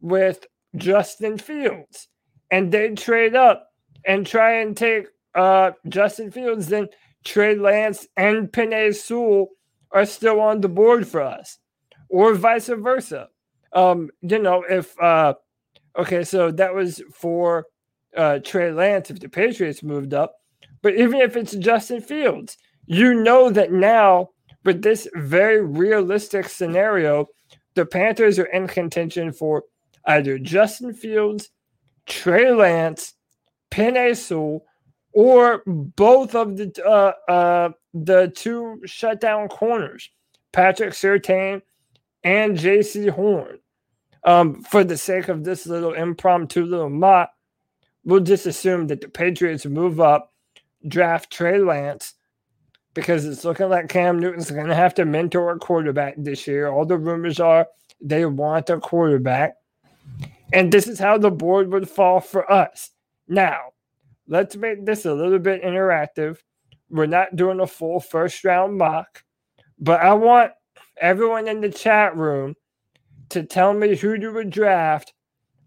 with 0.00 0.46
Justin 0.76 1.38
Fields 1.38 2.08
and 2.50 2.72
they 2.72 2.90
trade 2.94 3.36
up 3.36 3.68
and 4.04 4.26
try 4.26 4.60
and 4.60 4.76
take 4.76 5.06
uh, 5.34 5.72
Justin 5.88 6.30
Fields, 6.30 6.68
then 6.68 6.88
Trey 7.24 7.54
Lance 7.54 8.06
and 8.16 8.48
Penei 8.48 8.94
Sewell 8.94 9.48
are 9.90 10.06
still 10.06 10.40
on 10.40 10.60
the 10.60 10.68
board 10.68 11.06
for 11.06 11.22
us, 11.22 11.58
or 12.12 12.34
vice 12.34 12.68
versa. 12.68 13.28
Um, 13.72 14.10
you 14.20 14.38
know, 14.38 14.64
if 14.68 15.00
uh, 15.00 15.34
okay, 15.98 16.22
so 16.22 16.52
that 16.52 16.72
was 16.72 17.02
for 17.12 17.66
uh, 18.16 18.38
Trey 18.44 18.70
Lance 18.70 19.10
if 19.10 19.18
the 19.18 19.28
Patriots 19.28 19.82
moved 19.82 20.14
up, 20.14 20.36
but 20.82 20.94
even 20.94 21.20
if 21.20 21.36
it's 21.36 21.56
Justin 21.56 22.02
Fields, 22.02 22.58
you 22.86 23.14
know 23.14 23.50
that 23.50 23.72
now 23.72 24.28
with 24.64 24.82
this 24.82 25.08
very 25.14 25.64
realistic 25.64 26.48
scenario, 26.48 27.26
the 27.74 27.86
Panthers 27.86 28.38
are 28.38 28.44
in 28.46 28.68
contention 28.68 29.32
for 29.32 29.64
either 30.06 30.38
Justin 30.38 30.92
Fields, 30.92 31.48
Trey 32.06 32.52
Lance, 32.52 33.14
Penei 33.70 34.14
Sewell, 34.14 34.64
or 35.14 35.62
both 35.66 36.34
of 36.34 36.58
the 36.58 36.70
uh, 36.86 37.30
uh, 37.30 37.70
the 37.94 38.30
two 38.36 38.82
shutdown 38.84 39.48
corners, 39.48 40.10
Patrick 40.52 40.92
Surtain 40.92 41.62
and 42.24 42.56
Jaycee 42.56 43.10
Horn. 43.10 43.58
Um, 44.24 44.62
for 44.62 44.84
the 44.84 44.96
sake 44.96 45.28
of 45.28 45.42
this 45.42 45.66
little 45.66 45.94
impromptu 45.94 46.64
little 46.64 46.90
mock, 46.90 47.30
we'll 48.04 48.20
just 48.20 48.46
assume 48.46 48.86
that 48.86 49.00
the 49.00 49.08
Patriots 49.08 49.66
move 49.66 50.00
up, 50.00 50.32
draft 50.86 51.32
Trey 51.32 51.58
Lance, 51.58 52.14
because 52.94 53.24
it's 53.24 53.44
looking 53.44 53.68
like 53.68 53.88
Cam 53.88 54.18
Newton's 54.18 54.50
going 54.50 54.68
to 54.68 54.74
have 54.74 54.94
to 54.94 55.04
mentor 55.04 55.50
a 55.50 55.58
quarterback 55.58 56.14
this 56.16 56.46
year. 56.46 56.68
All 56.68 56.84
the 56.84 56.98
rumors 56.98 57.40
are 57.40 57.66
they 58.00 58.26
want 58.26 58.70
a 58.70 58.78
quarterback. 58.78 59.54
And 60.52 60.70
this 60.70 60.86
is 60.86 60.98
how 60.98 61.16
the 61.18 61.30
board 61.30 61.72
would 61.72 61.88
fall 61.88 62.20
for 62.20 62.50
us. 62.50 62.90
Now, 63.26 63.58
let's 64.26 64.56
make 64.56 64.84
this 64.84 65.06
a 65.06 65.14
little 65.14 65.38
bit 65.38 65.62
interactive. 65.62 66.38
We're 66.90 67.06
not 67.06 67.36
doing 67.36 67.60
a 67.60 67.66
full 67.66 68.00
first 68.00 68.44
round 68.44 68.76
mock, 68.76 69.24
but 69.78 70.00
I 70.00 70.12
want 70.12 70.52
everyone 71.02 71.48
in 71.48 71.60
the 71.60 71.68
chat 71.68 72.16
room 72.16 72.54
to 73.28 73.42
tell 73.42 73.74
me 73.74 73.96
who 73.96 74.14
you 74.14 74.32
would 74.32 74.50
draft 74.50 75.12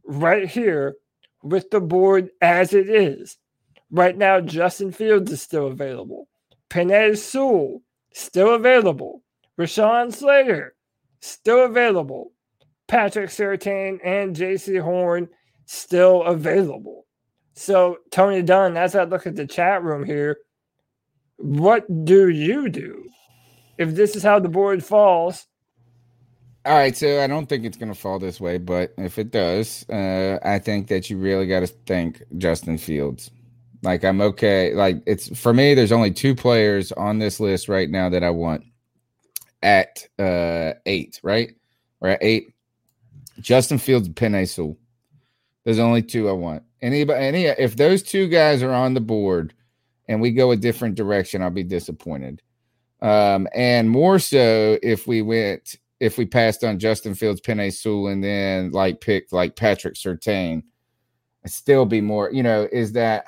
right 0.05 0.47
here 0.47 0.95
with 1.43 1.69
the 1.69 1.81
board 1.81 2.29
as 2.41 2.73
it 2.73 2.89
is. 2.89 3.37
Right 3.91 4.17
now, 4.17 4.41
Justin 4.41 4.91
Fields 4.91 5.31
is 5.31 5.41
still 5.41 5.67
available. 5.67 6.27
Penei 6.69 7.17
Sewell, 7.17 7.81
still 8.13 8.55
available. 8.55 9.21
Rashawn 9.59 10.13
Slater, 10.13 10.75
still 11.19 11.65
available. 11.65 12.31
Patrick 12.87 13.29
Surtain 13.29 13.99
and 14.03 14.35
Jaycee 14.35 14.81
Horn, 14.81 15.27
still 15.65 16.23
available. 16.23 17.05
So, 17.53 17.97
Tony 18.11 18.41
Dunn, 18.41 18.77
as 18.77 18.95
I 18.95 19.03
look 19.03 19.27
at 19.27 19.35
the 19.35 19.47
chat 19.47 19.83
room 19.83 20.03
here, 20.03 20.37
what 21.37 22.05
do 22.05 22.29
you 22.29 22.69
do 22.69 23.05
if 23.77 23.95
this 23.95 24.15
is 24.15 24.23
how 24.23 24.39
the 24.39 24.49
board 24.49 24.83
falls? 24.83 25.47
All 26.65 26.73
right, 26.73 26.97
so 26.97 27.21
I 27.21 27.27
don't 27.27 27.47
think 27.47 27.63
it's 27.63 27.77
going 27.77 27.93
to 27.93 27.99
fall 27.99 28.17
this 28.17 28.41
way, 28.41 28.57
but 28.57 28.93
if 28.97 29.19
it 29.19 29.29
does, 29.29 29.87
uh, 29.87 30.39
I 30.43 30.57
think 30.57 30.87
that 30.87 31.09
you 31.11 31.17
really 31.17 31.45
got 31.45 31.59
to 31.59 31.67
thank 31.67 32.23
Justin 32.37 32.79
Fields. 32.79 33.29
Like 33.85 34.03
I'm 34.03 34.19
okay. 34.19 34.73
Like 34.73 35.03
it's 35.05 35.37
for 35.39 35.53
me. 35.53 35.75
There's 35.75 35.91
only 35.91 36.11
two 36.11 36.33
players 36.33 36.91
on 36.91 37.19
this 37.19 37.39
list 37.39 37.69
right 37.69 37.89
now 37.89 38.09
that 38.09 38.23
I 38.23 38.31
want 38.31 38.63
at 39.61 40.07
uh 40.17 40.73
eight. 40.87 41.19
Right, 41.23 41.51
or 42.01 42.09
at 42.09 42.23
eight. 42.23 42.55
Justin 43.39 43.77
Fields, 43.77 44.09
Sewell. 44.51 44.77
There's 45.63 45.79
only 45.79 46.01
two 46.01 46.29
I 46.29 46.31
want. 46.31 46.63
Anybody, 46.81 47.23
any 47.23 47.45
if 47.45 47.75
those 47.75 48.01
two 48.01 48.27
guys 48.27 48.63
are 48.63 48.73
on 48.73 48.95
the 48.95 49.01
board 49.01 49.53
and 50.07 50.19
we 50.19 50.31
go 50.31 50.51
a 50.51 50.57
different 50.57 50.95
direction, 50.95 51.43
I'll 51.43 51.51
be 51.51 51.63
disappointed. 51.63 52.41
Um, 53.05 53.47
and 53.53 53.87
more 53.87 54.17
so 54.17 54.79
if 54.81 55.05
we 55.05 55.21
went 55.21 55.75
if 55.99 56.17
we 56.17 56.25
passed 56.25 56.63
on 56.63 56.79
Justin 56.79 57.13
Fields, 57.13 57.39
Penei 57.39 57.71
Sewell, 57.71 58.07
and 58.07 58.23
then 58.23 58.71
like 58.71 58.99
picked 58.99 59.31
like 59.31 59.55
Patrick 59.55 59.93
Surtain, 59.93 60.63
still 61.45 61.85
be 61.85 62.01
more, 62.01 62.31
you 62.31 62.41
know, 62.41 62.67
is 62.71 62.93
that 62.93 63.25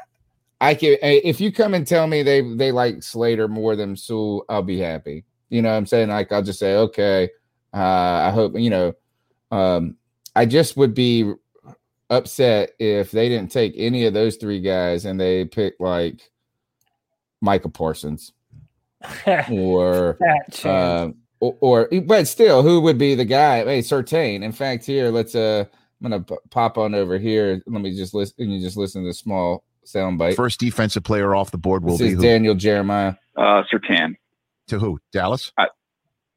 I 0.60 0.74
can 0.74 0.98
if 1.04 1.40
you 1.40 1.52
come 1.52 1.76
and 1.76 1.86
tell 1.86 2.08
me 2.08 2.24
they 2.24 2.42
they 2.56 2.72
like 2.72 3.04
Slater 3.04 3.48
more 3.48 3.76
than 3.76 3.96
Sewell, 3.96 4.46
I'll 4.50 4.64
be 4.64 4.80
happy. 4.80 5.26
You 5.50 5.62
know 5.62 5.70
I'm 5.70 5.86
saying? 5.86 6.10
Like 6.10 6.32
I'll 6.32 6.42
just 6.42 6.58
say, 6.58 6.74
okay, 6.78 7.30
uh, 7.72 7.78
I 7.78 8.32
hope 8.32 8.58
you 8.58 8.72
know. 8.72 8.94
Um, 9.52 9.96
I 10.36 10.48
just 10.48 10.76
would 10.76 10.96
be 10.96 11.34
upset 12.10 12.72
if 12.80 13.12
they 13.12 13.30
didn't 13.30 13.52
take 13.52 13.74
any 13.78 14.06
of 14.06 14.16
those 14.16 14.38
three 14.38 14.60
guys 14.60 15.06
and 15.06 15.20
they 15.20 15.46
picked 15.46 15.80
like 15.80 16.32
Michael 17.42 17.70
Parsons 17.70 18.34
or 19.50 20.18
uh, 20.64 21.10
or, 21.40 21.58
or 21.62 21.90
but 22.06 22.28
still, 22.28 22.64
who 22.64 22.82
would 22.82 22.98
be 22.98 23.16
the 23.16 23.26
guy? 23.26 23.64
Hey, 23.64 23.80
Surtain. 23.80 24.44
In 24.44 24.52
fact, 24.52 24.86
here 24.86 25.10
let's 25.10 25.36
uh, 25.36 25.66
I'm 26.02 26.10
gonna 26.10 26.24
p- 26.24 26.36
pop 26.50 26.78
on 26.78 26.96
over 26.96 27.18
here. 27.18 27.62
Let 27.68 27.82
me 27.82 27.96
just 27.96 28.14
listen. 28.14 28.50
You 28.50 28.60
just 28.60 28.78
listen 28.78 29.04
to 29.04 29.10
this 29.10 29.20
small 29.20 29.64
soundbite. 29.86 30.36
First 30.36 30.60
defensive 30.60 31.04
player 31.04 31.36
off 31.36 31.52
the 31.52 31.58
board 31.58 31.84
will 31.84 31.98
This 31.98 32.02
be 32.02 32.08
is 32.10 32.14
who? 32.16 32.22
Daniel 32.22 32.56
Jeremiah. 32.56 33.16
Uh, 33.36 33.64
Surtain. 33.72 34.16
To 34.68 34.80
who? 34.80 35.00
Dallas. 35.12 35.52
I 35.58 35.68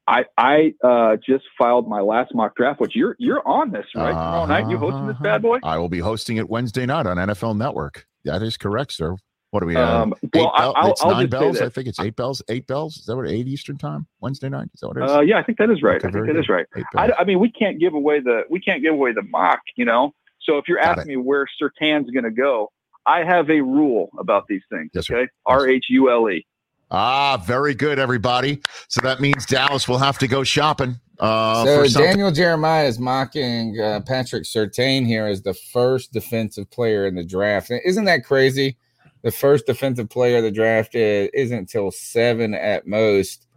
I, 0.07 0.25
I 0.37 0.73
uh, 0.83 1.17
just 1.25 1.45
filed 1.57 1.87
my 1.87 2.01
last 2.01 2.33
mock 2.33 2.55
draft, 2.55 2.79
which 2.81 2.95
you're 2.95 3.15
you're 3.19 3.47
on 3.47 3.71
this 3.71 3.85
right 3.95 4.09
tomorrow 4.09 4.45
night. 4.45 4.69
You 4.69 4.77
hosting 4.77 5.07
this 5.07 5.17
bad 5.21 5.41
boy? 5.41 5.59
I 5.63 5.77
will 5.77 5.89
be 5.89 5.99
hosting 5.99 6.37
it 6.37 6.49
Wednesday 6.49 6.85
night 6.85 7.05
on 7.05 7.17
NFL 7.17 7.57
Network. 7.57 8.07
That 8.25 8.41
is 8.41 8.57
correct, 8.57 8.93
sir. 8.93 9.15
What 9.51 9.59
do 9.59 9.65
we 9.65 9.75
have? 9.75 9.89
Um, 10.03 10.13
well, 10.33 10.51
I- 10.55 10.65
I'll- 10.67 10.91
it's 10.91 11.03
I'll 11.03 11.11
nine 11.11 11.27
bells. 11.27 11.61
I 11.61 11.67
think 11.69 11.87
it's 11.87 11.99
eight 11.99 12.15
bells. 12.15 12.41
Eight 12.49 12.67
bells. 12.67 12.97
Is 12.97 13.05
that 13.05 13.15
what 13.17 13.27
eight 13.29 13.47
Eastern 13.47 13.77
time? 13.77 14.07
Wednesday 14.21 14.47
night. 14.49 14.69
Is 14.73 14.79
that 14.79 14.87
what 14.87 14.97
it 14.97 15.03
is? 15.03 15.11
Uh, 15.11 15.19
yeah, 15.21 15.37
I 15.39 15.43
think 15.43 15.57
that 15.57 15.69
is 15.69 15.83
right. 15.83 15.97
Okay, 15.97 16.07
I 16.07 16.11
think 16.11 16.25
very 16.25 16.27
that 16.33 16.39
is 16.39 16.47
good. 16.47 16.53
right. 16.53 16.85
I. 16.95 17.11
I 17.19 17.23
mean, 17.25 17.39
we 17.39 17.51
can't 17.51 17.77
give 17.79 17.93
away 17.93 18.21
the 18.21 18.43
we 18.49 18.61
can't 18.61 18.81
give 18.81 18.93
away 18.93 19.11
the 19.11 19.23
mock, 19.23 19.59
you 19.75 19.83
know. 19.85 20.13
So 20.41 20.57
if 20.57 20.67
you're 20.67 20.79
Got 20.79 20.97
asking 20.99 21.09
me 21.09 21.17
where 21.17 21.45
Surtain's 21.61 22.09
going 22.11 22.23
to 22.23 22.31
go, 22.31 22.71
I 23.05 23.23
have 23.23 23.49
a 23.49 23.59
rule 23.61 24.09
about 24.17 24.45
these 24.47 24.63
things. 24.71 24.89
Yes, 24.93 25.11
okay, 25.11 25.27
R 25.45 25.67
H 25.67 25.85
U 25.89 26.09
L 26.09 26.29
E. 26.29 26.45
Ah, 26.89 27.37
very 27.45 27.73
good, 27.73 27.99
everybody. 27.99 28.61
So 28.87 29.01
that 29.01 29.19
means 29.21 29.45
Dallas 29.45 29.87
will 29.87 29.97
have 29.97 30.17
to 30.19 30.27
go 30.27 30.43
shopping. 30.43 30.95
Uh, 31.19 31.63
so 31.65 31.83
for. 31.83 31.99
Daniel 31.99 32.31
Jeremiah 32.31 32.85
is 32.85 32.99
mocking 32.99 33.79
uh, 33.79 33.99
Patrick 34.05 34.43
Surtain 34.43 35.05
here 35.05 35.25
as 35.27 35.41
the 35.41 35.53
first 35.53 36.11
defensive 36.13 36.69
player 36.71 37.05
in 37.05 37.15
the 37.15 37.23
draft. 37.23 37.69
Isn't 37.85 38.05
that 38.05 38.23
crazy? 38.25 38.77
The 39.23 39.31
first 39.31 39.65
defensive 39.65 40.09
player 40.09 40.37
of 40.37 40.43
the 40.43 40.51
draft 40.51 40.95
is, 40.95 41.29
isn't 41.33 41.57
until 41.57 41.91
seven 41.91 42.53
at 42.53 42.87
most, 42.87 43.47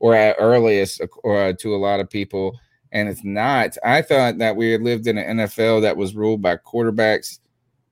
or 0.00 0.14
at 0.14 0.36
earliest, 0.38 1.00
or 1.22 1.52
to 1.52 1.74
a 1.74 1.76
lot 1.76 2.00
of 2.00 2.10
people. 2.10 2.58
And 2.92 3.08
it's 3.08 3.24
not. 3.24 3.76
I 3.84 4.02
thought 4.02 4.38
that 4.38 4.56
we 4.56 4.70
had 4.70 4.82
lived 4.82 5.06
in 5.06 5.18
an 5.18 5.38
NFL 5.38 5.82
that 5.82 5.96
was 5.96 6.14
ruled 6.14 6.42
by 6.42 6.56
quarterbacks 6.56 7.38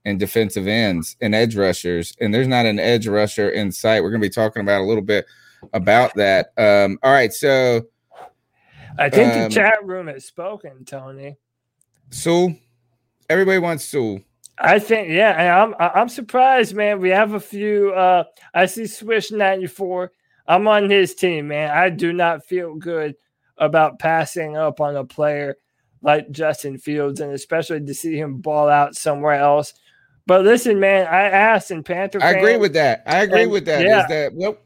and 0.04 0.18
defensive 0.18 0.66
ends 0.66 1.16
and 1.20 1.34
edge 1.34 1.56
rushers, 1.56 2.14
and 2.20 2.34
there's 2.34 2.48
not 2.48 2.66
an 2.66 2.78
edge 2.78 3.06
rusher 3.06 3.50
in 3.50 3.70
sight. 3.70 4.02
We're 4.02 4.10
going 4.10 4.20
to 4.20 4.26
be 4.28 4.30
talking 4.30 4.62
about 4.62 4.80
a 4.80 4.84
little 4.84 5.02
bit 5.02 5.26
about 5.72 6.14
that. 6.16 6.52
Um, 6.58 6.98
all 7.02 7.12
right, 7.12 7.32
so 7.32 7.86
I 8.98 9.08
think 9.08 9.32
um, 9.32 9.42
the 9.42 9.48
chat 9.48 9.84
room 9.84 10.08
has 10.08 10.24
spoken, 10.24 10.84
Tony. 10.84 11.36
Sewell, 12.10 12.54
everybody 13.28 13.58
wants 13.58 13.84
Sewell. 13.84 14.20
I 14.58 14.78
think, 14.78 15.08
yeah, 15.10 15.62
I'm 15.62 15.74
I'm 15.78 16.08
surprised, 16.08 16.74
man. 16.74 17.00
We 17.00 17.08
have 17.10 17.34
a 17.34 17.40
few. 17.40 17.92
uh 17.92 18.24
I 18.54 18.66
see 18.66 18.86
Swish 18.86 19.30
ninety 19.30 19.66
four. 19.66 20.12
I'm 20.46 20.68
on 20.68 20.90
his 20.90 21.14
team, 21.14 21.48
man. 21.48 21.70
I 21.70 21.88
do 21.88 22.12
not 22.12 22.44
feel 22.44 22.74
good 22.74 23.14
about 23.58 23.98
passing 23.98 24.56
up 24.56 24.80
on 24.80 24.96
a 24.96 25.04
player 25.04 25.56
like 26.02 26.30
Justin 26.30 26.78
Fields, 26.78 27.20
and 27.20 27.32
especially 27.32 27.80
to 27.84 27.94
see 27.94 28.16
him 28.16 28.38
ball 28.38 28.68
out 28.68 28.94
somewhere 28.96 29.34
else. 29.34 29.72
But 30.26 30.44
listen, 30.44 30.78
man, 30.78 31.06
I 31.06 31.22
asked 31.22 31.70
in 31.70 31.82
Panther. 31.82 32.22
I 32.22 32.32
agree 32.32 32.52
fans- 32.52 32.60
with 32.60 32.72
that. 32.74 33.02
I 33.06 33.22
agree 33.22 33.42
and- 33.44 33.52
with 33.52 33.64
that. 33.66 33.82
Is 33.82 33.88
Yeah, 33.88 34.06
that 34.08 34.34
well? 34.34 34.56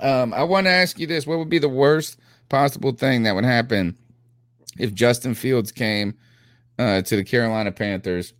Um, 0.00 0.32
I 0.32 0.42
want 0.44 0.66
to 0.66 0.70
ask 0.70 0.98
you 0.98 1.06
this: 1.06 1.26
What 1.26 1.38
would 1.38 1.48
be 1.50 1.58
the 1.58 1.68
worst 1.68 2.18
possible 2.48 2.92
thing 2.92 3.22
that 3.24 3.34
would 3.34 3.44
happen 3.44 3.96
if 4.78 4.92
Justin 4.94 5.34
Fields 5.34 5.72
came 5.72 6.14
uh, 6.78 7.02
to 7.02 7.16
the 7.16 7.24
Carolina 7.24 7.72
Panthers 7.72 8.32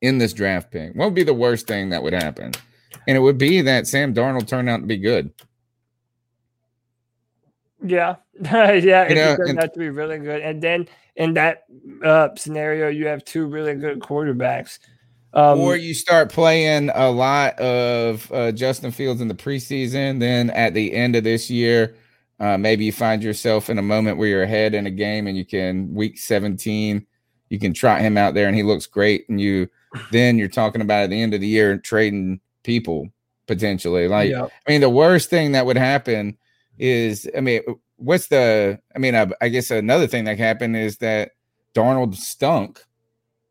in 0.00 0.18
this 0.18 0.32
draft 0.32 0.70
pick? 0.70 0.94
What 0.94 1.06
would 1.06 1.14
be 1.14 1.24
the 1.24 1.34
worst 1.34 1.66
thing 1.66 1.90
that 1.90 2.02
would 2.02 2.12
happen? 2.12 2.52
And 3.06 3.16
it 3.16 3.20
would 3.20 3.38
be 3.38 3.60
that 3.62 3.86
Sam 3.86 4.14
Darnold 4.14 4.46
turned 4.46 4.68
out 4.68 4.80
to 4.80 4.86
be 4.86 4.96
good. 4.96 5.32
yeah, 7.84 8.16
yeah. 8.40 9.08
You 9.08 9.14
know, 9.14 9.32
it 9.32 9.36
turned 9.36 9.60
out 9.60 9.72
to 9.74 9.78
be 9.78 9.90
really 9.90 10.18
good, 10.18 10.42
and 10.42 10.62
then 10.62 10.88
in 11.16 11.34
that 11.34 11.64
uh, 12.04 12.28
scenario, 12.36 12.88
you 12.88 13.06
have 13.06 13.24
two 13.24 13.46
really 13.46 13.74
good 13.74 14.00
quarterbacks. 14.00 14.78
Um, 15.32 15.60
or 15.60 15.76
you 15.76 15.92
start 15.92 16.32
playing 16.32 16.90
a 16.94 17.10
lot 17.10 17.58
of 17.58 18.30
uh, 18.32 18.52
Justin 18.52 18.90
Fields 18.90 19.20
in 19.20 19.28
the 19.28 19.34
preseason. 19.34 20.18
Then 20.18 20.50
at 20.50 20.72
the 20.72 20.94
end 20.94 21.14
of 21.14 21.24
this 21.24 21.50
year, 21.50 21.94
uh, 22.40 22.56
maybe 22.56 22.86
you 22.86 22.92
find 22.92 23.22
yourself 23.22 23.68
in 23.68 23.78
a 23.78 23.82
moment 23.82 24.16
where 24.16 24.28
you're 24.28 24.42
ahead 24.42 24.74
in 24.74 24.86
a 24.86 24.90
game 24.90 25.26
and 25.26 25.36
you 25.36 25.44
can 25.44 25.92
week 25.94 26.18
17, 26.18 27.06
you 27.50 27.58
can 27.58 27.74
trot 27.74 28.00
him 28.00 28.16
out 28.16 28.32
there 28.32 28.46
and 28.46 28.56
he 28.56 28.62
looks 28.62 28.86
great. 28.86 29.28
And 29.28 29.38
you 29.38 29.68
then 30.10 30.38
you're 30.38 30.48
talking 30.48 30.80
about 30.80 31.04
at 31.04 31.10
the 31.10 31.20
end 31.20 31.34
of 31.34 31.40
the 31.40 31.46
year 31.46 31.78
trading 31.78 32.40
people 32.62 33.08
potentially. 33.46 34.08
Like, 34.08 34.30
Yeah. 34.30 34.44
I 34.66 34.70
mean, 34.70 34.80
the 34.80 34.90
worst 34.90 35.30
thing 35.30 35.52
that 35.52 35.66
would 35.66 35.76
happen 35.76 36.36
is, 36.78 37.28
I 37.36 37.40
mean, 37.40 37.62
what's 37.96 38.28
the, 38.28 38.78
I 38.94 38.98
mean, 38.98 39.14
I, 39.14 39.30
I 39.40 39.48
guess 39.48 39.70
another 39.70 40.06
thing 40.06 40.24
that 40.24 40.38
happened 40.38 40.76
is 40.76 40.98
that 40.98 41.32
Darnold 41.74 42.16
stunk 42.16 42.82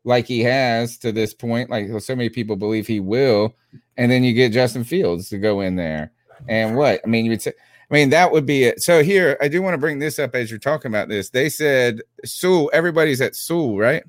like 0.04 0.26
he 0.26 0.40
has 0.44 0.98
to 0.98 1.12
this 1.12 1.34
point, 1.34 1.68
like 1.68 1.88
so 2.00 2.14
many 2.14 2.28
people 2.28 2.56
believe 2.56 2.86
he 2.86 3.00
will, 3.00 3.54
and 3.96 4.10
then 4.10 4.22
you 4.22 4.32
get 4.32 4.52
Justin 4.52 4.84
Fields 4.84 5.28
to 5.30 5.38
go 5.38 5.60
in 5.60 5.76
there. 5.76 6.12
And 6.48 6.76
what? 6.76 7.00
I 7.04 7.08
mean, 7.08 7.24
you 7.24 7.32
would 7.32 7.42
say, 7.42 7.52
I 7.90 7.94
mean, 7.94 8.10
that 8.10 8.30
would 8.30 8.46
be 8.46 8.64
it. 8.64 8.82
So 8.82 9.02
here, 9.02 9.36
I 9.40 9.48
do 9.48 9.62
want 9.62 9.74
to 9.74 9.78
bring 9.78 9.98
this 9.98 10.18
up 10.18 10.34
as 10.34 10.50
you're 10.50 10.60
talking 10.60 10.90
about 10.90 11.08
this. 11.08 11.30
They 11.30 11.48
said 11.48 12.02
Sewell, 12.24 12.70
everybody's 12.72 13.20
at 13.20 13.34
Sewell, 13.34 13.78
right? 13.78 14.04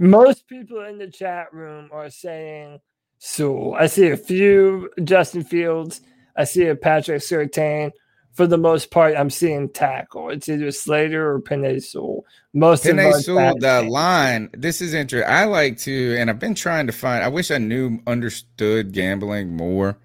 Most 0.00 0.48
people 0.48 0.82
in 0.86 0.96
the 0.96 1.08
chat 1.08 1.52
room 1.52 1.90
are 1.92 2.08
saying 2.08 2.80
Sewell. 3.18 3.74
I 3.78 3.86
see 3.86 4.08
a 4.08 4.16
few 4.16 4.88
Justin 5.04 5.44
Fields. 5.44 6.00
I 6.34 6.44
see 6.44 6.66
a 6.68 6.74
Patrick 6.74 7.20
Surtain. 7.20 7.92
For 8.32 8.46
the 8.46 8.56
most 8.56 8.90
part, 8.90 9.14
I'm 9.14 9.28
seeing 9.28 9.68
tackle. 9.68 10.30
It's 10.30 10.48
either 10.48 10.70
Slater 10.70 11.34
or 11.34 11.42
Penei 11.42 11.82
Sewell. 11.82 12.24
Most 12.54 12.86
of 12.86 12.92
Penei 12.94 12.96
them 12.96 13.12
are 13.12 13.20
Sewell, 13.20 13.58
the 13.58 13.82
line. 13.82 14.48
This 14.54 14.80
is 14.80 14.94
interesting. 14.94 15.30
I 15.30 15.44
like 15.44 15.76
to, 15.80 16.16
and 16.16 16.30
I've 16.30 16.38
been 16.38 16.54
trying 16.54 16.86
to 16.86 16.94
find. 16.94 17.22
I 17.22 17.28
wish 17.28 17.50
I 17.50 17.58
knew, 17.58 17.98
understood 18.06 18.92
gambling 18.92 19.54
more, 19.54 19.98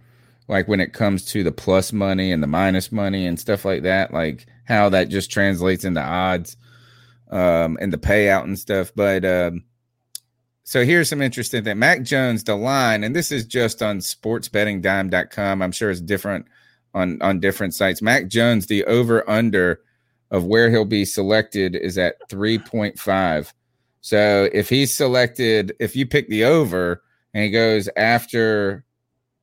like 0.50 0.68
when 0.68 0.82
it 0.82 0.92
comes 0.92 1.24
to 1.28 1.42
the 1.42 1.54
plus 1.54 1.94
money 1.94 2.34
and 2.34 2.44
the 2.44 2.48
minus 2.48 2.92
money 2.92 3.28
and 3.28 3.40
stuff 3.40 3.64
like 3.64 3.84
that. 3.84 4.14
Like 4.14 4.46
how 4.66 4.90
that 4.90 5.08
just 5.08 5.32
translates 5.32 5.86
into 5.86 6.02
odds, 6.02 6.58
um, 7.32 7.78
and 7.80 7.94
the 7.94 7.98
payout 7.98 8.44
and 8.44 8.60
stuff. 8.60 8.92
But 8.94 9.24
um, 9.24 9.64
so 10.66 10.84
here's 10.84 11.10
some 11.10 11.22
interesting 11.22 11.64
thing. 11.64 11.78
Mac 11.78 12.02
Jones, 12.02 12.44
the 12.44 12.56
line, 12.56 13.04
and 13.04 13.16
this 13.16 13.32
is 13.32 13.46
just 13.46 13.84
on 13.84 14.00
sportsbettingdime.com. 14.00 15.62
I'm 15.62 15.72
sure 15.72 15.92
it's 15.92 16.02
different 16.02 16.48
on 16.96 17.22
on 17.22 17.40
different 17.40 17.76
sites. 17.76 18.02
Mac 18.02 18.28
Jones, 18.28 18.66
the 18.66 18.84
over 18.86 19.30
under 19.30 19.82
of 20.32 20.46
where 20.46 20.72
he'll 20.72 20.84
be 20.84 21.06
selected 21.06 21.76
is 21.76 22.00
at 22.00 22.16
3.5. 22.30 23.54
So 24.02 24.50
if 24.52 24.68
he's 24.68 24.92
selected, 24.92 25.76
if 25.80 25.96
you 25.96 26.08
pick 26.08 26.30
the 26.30 26.46
over 26.46 27.04
and 27.36 27.44
he 27.44 27.52
goes 27.52 27.88
after 27.96 28.86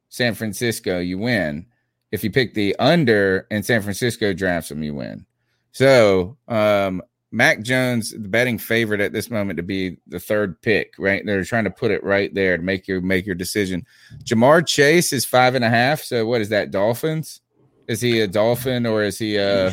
San 0.09 0.35
Francisco, 0.35 0.99
you 0.99 1.19
win. 1.19 1.67
If 2.11 2.25
you 2.25 2.33
pick 2.33 2.55
the 2.55 2.75
under 2.81 3.47
and 3.49 3.65
San 3.65 3.81
Francisco 3.81 4.33
drafts 4.33 4.73
him, 4.73 4.83
you 4.83 4.95
win. 4.95 5.25
So 5.71 6.37
um 6.49 7.01
Mac 7.33 7.63
Jones, 7.63 8.11
the 8.11 8.29
betting 8.29 8.59
favorite 8.59 9.01
at 9.01 9.13
this 9.13 9.31
moment 9.31 9.57
to 9.57 9.63
be 9.63 9.97
the 10.07 10.21
third 10.21 10.61
pick, 10.61 10.95
right? 10.99 11.25
They're 11.25 11.45
trying 11.45 11.65
to 11.65 11.71
put 11.71 11.91
it 11.91 12.05
right 12.05 12.33
there 12.35 12.59
to 12.59 12.63
make 12.63 12.87
your 12.87 13.01
make 13.01 13.25
your 13.25 13.35
decision. 13.35 13.87
Ja'Marr 14.25 14.67
Chase 14.67 15.13
is 15.13 15.25
five 15.25 15.55
and 15.55 15.65
a 15.65 15.71
half. 15.71 16.03
So 16.03 16.27
what 16.27 16.43
is 16.43 16.51
that? 16.51 16.71
Dolphins? 16.71 17.41
Is 17.89 18.01
he 18.01 18.21
a 18.21 18.27
dolphin 18.27 18.87
or 18.87 19.03
is 19.03 19.19
he 19.19 19.37
a 19.37 19.73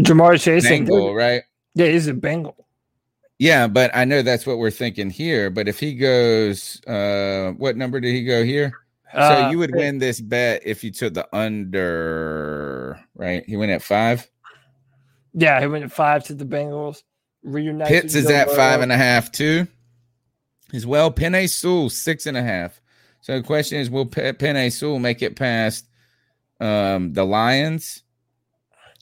Ja'Marr 0.00 0.40
Chase. 0.40 0.68
Bengal, 0.68 1.14
right? 1.14 1.42
Yeah, 1.74 1.86
he's 1.86 2.06
a 2.06 2.14
Bengal. 2.14 2.56
Yeah, 3.38 3.66
but 3.66 3.90
I 3.94 4.04
know 4.04 4.22
that's 4.22 4.46
what 4.46 4.58
we're 4.58 4.70
thinking 4.70 5.10
here. 5.10 5.50
But 5.50 5.68
if 5.68 5.78
he 5.78 5.94
goes, 5.94 6.80
uh, 6.86 7.52
what 7.52 7.76
number 7.76 8.00
did 8.00 8.12
he 8.12 8.24
go 8.24 8.44
here? 8.44 8.72
so 9.12 9.20
Uh, 9.20 9.48
you 9.50 9.58
would 9.58 9.74
win 9.74 9.98
this 9.98 10.20
bet 10.20 10.62
if 10.64 10.82
you 10.82 10.90
took 10.90 11.14
the 11.14 11.28
under, 11.34 12.98
right? 13.14 13.44
He 13.46 13.56
went 13.56 13.72
at 13.72 13.82
five. 13.82 14.28
Yeah, 15.38 15.60
he 15.60 15.68
went 15.68 15.84
at 15.84 15.92
five 15.92 16.24
to 16.24 16.34
the 16.34 16.44
Bengals. 16.44 17.02
Reunited. 17.44 18.02
Pitts 18.02 18.14
is 18.16 18.28
at 18.28 18.50
five 18.50 18.80
and 18.80 18.90
a 18.90 18.96
half 18.96 19.30
too. 19.30 19.68
As 20.72 20.84
well, 20.84 21.12
Penei 21.12 21.48
Sewell 21.48 21.88
six 21.88 22.26
and 22.26 22.36
a 22.36 22.42
half. 22.42 22.80
So 23.20 23.36
the 23.38 23.46
question 23.46 23.78
is, 23.78 23.88
will 23.88 24.06
Pe- 24.06 24.32
Penei 24.32 24.72
Sewell 24.72 24.98
make 24.98 25.22
it 25.22 25.36
past 25.36 25.86
um, 26.60 27.12
the 27.12 27.24
Lions? 27.24 28.02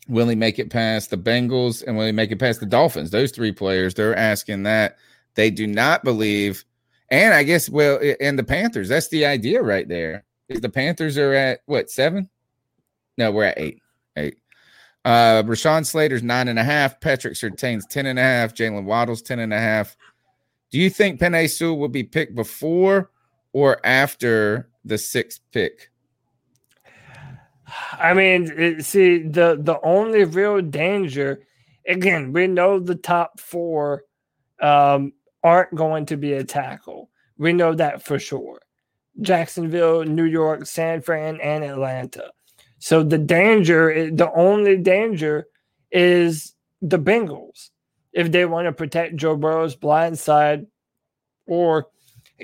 Will 0.09 0.29
he 0.29 0.37
make 0.37 0.59
it 0.59 0.71
past 0.71 1.11
the 1.11 1.17
Bengals? 1.17 1.83
And 1.85 1.97
will 1.97 2.07
he 2.07 2.13
make 2.13 2.31
it 2.31 2.39
past 2.39 2.61
the 2.61 2.67
Dolphins? 2.67 3.11
Those 3.11 3.33
three 3.33 3.53
players, 3.53 3.95
they're 3.95 4.15
asking 4.15 4.65
that. 4.65 4.99
They 5.35 5.51
do 5.51 5.67
not 5.67 6.05
believe. 6.05 6.65
And 7.11 7.33
I 7.33 7.45
guess, 7.45 7.69
well, 7.69 7.99
and 8.21 8.39
the 8.39 8.45
Panthers, 8.45 8.89
that's 8.89 9.09
the 9.09 9.25
idea 9.25 9.63
right 9.63 9.89
there. 9.89 10.25
Is 10.49 10.61
the 10.61 10.69
Panthers 10.69 11.17
are 11.17 11.33
at 11.33 11.61
what, 11.67 11.91
seven? 11.91 12.29
No, 13.17 13.33
we're 13.33 13.45
at. 13.45 13.59
Eight. 13.59 13.81
Uh, 15.07 15.45
Rashawn 15.45 15.87
Slater's 15.87 16.25
nine 16.25 16.49
and 16.49 16.59
a 16.59 16.65
half. 16.65 16.99
Patrick 16.99 17.35
Surtain's 17.35 17.87
ten 17.87 18.07
and 18.07 18.19
a 18.19 18.23
half. 18.23 18.53
Jaylen 18.53 18.83
Waddle's 18.83 19.23
ten 19.23 19.39
and 19.39 19.55
a 19.55 19.59
half. 19.59 19.97
Do 20.73 20.81
you 20.81 20.91
think 20.91 21.21
Penei 21.21 21.49
Sewell 21.49 21.79
will 21.79 21.89
be 21.89 22.03
picked 22.03 22.35
before 22.35 23.13
or 23.53 23.81
after 23.87 24.69
the 24.85 24.99
sixth 24.99 25.41
pick? 25.53 25.93
I 27.93 28.15
mean, 28.15 28.51
it, 28.57 28.85
see 28.85 29.19
the 29.19 29.57
the 29.61 29.79
only 29.85 30.25
real 30.25 30.61
danger. 30.61 31.41
Again, 31.87 32.33
we 32.33 32.49
know 32.49 32.81
the 32.81 32.97
top 32.97 33.39
four 33.39 34.03
um, 34.61 35.13
aren't 35.45 35.73
going 35.77 36.07
to 36.07 36.17
be 36.17 36.33
a 36.33 36.43
tackle. 36.43 37.11
We 37.39 37.53
know 37.53 37.75
that 37.75 38.03
for 38.03 38.19
sure. 38.19 38.61
Jacksonville, 39.21 40.03
New 40.03 40.25
York, 40.25 40.67
San 40.67 41.01
Fran, 41.01 41.41
and 41.41 41.63
Atlanta. 41.63 42.33
So 42.79 43.03
the 43.03 43.19
danger, 43.19 44.11
the 44.11 44.31
only 44.33 44.77
danger, 44.77 45.47
is 45.91 46.55
the 46.83 46.99
Bengals 46.99 47.71
if 48.13 48.33
they 48.33 48.45
want 48.45 48.67
to 48.67 48.73
protect 48.73 49.17
Joe 49.17 49.37
Burrow's 49.37 49.77
blind 49.77 50.19
side 50.19 50.67
or 51.47 51.87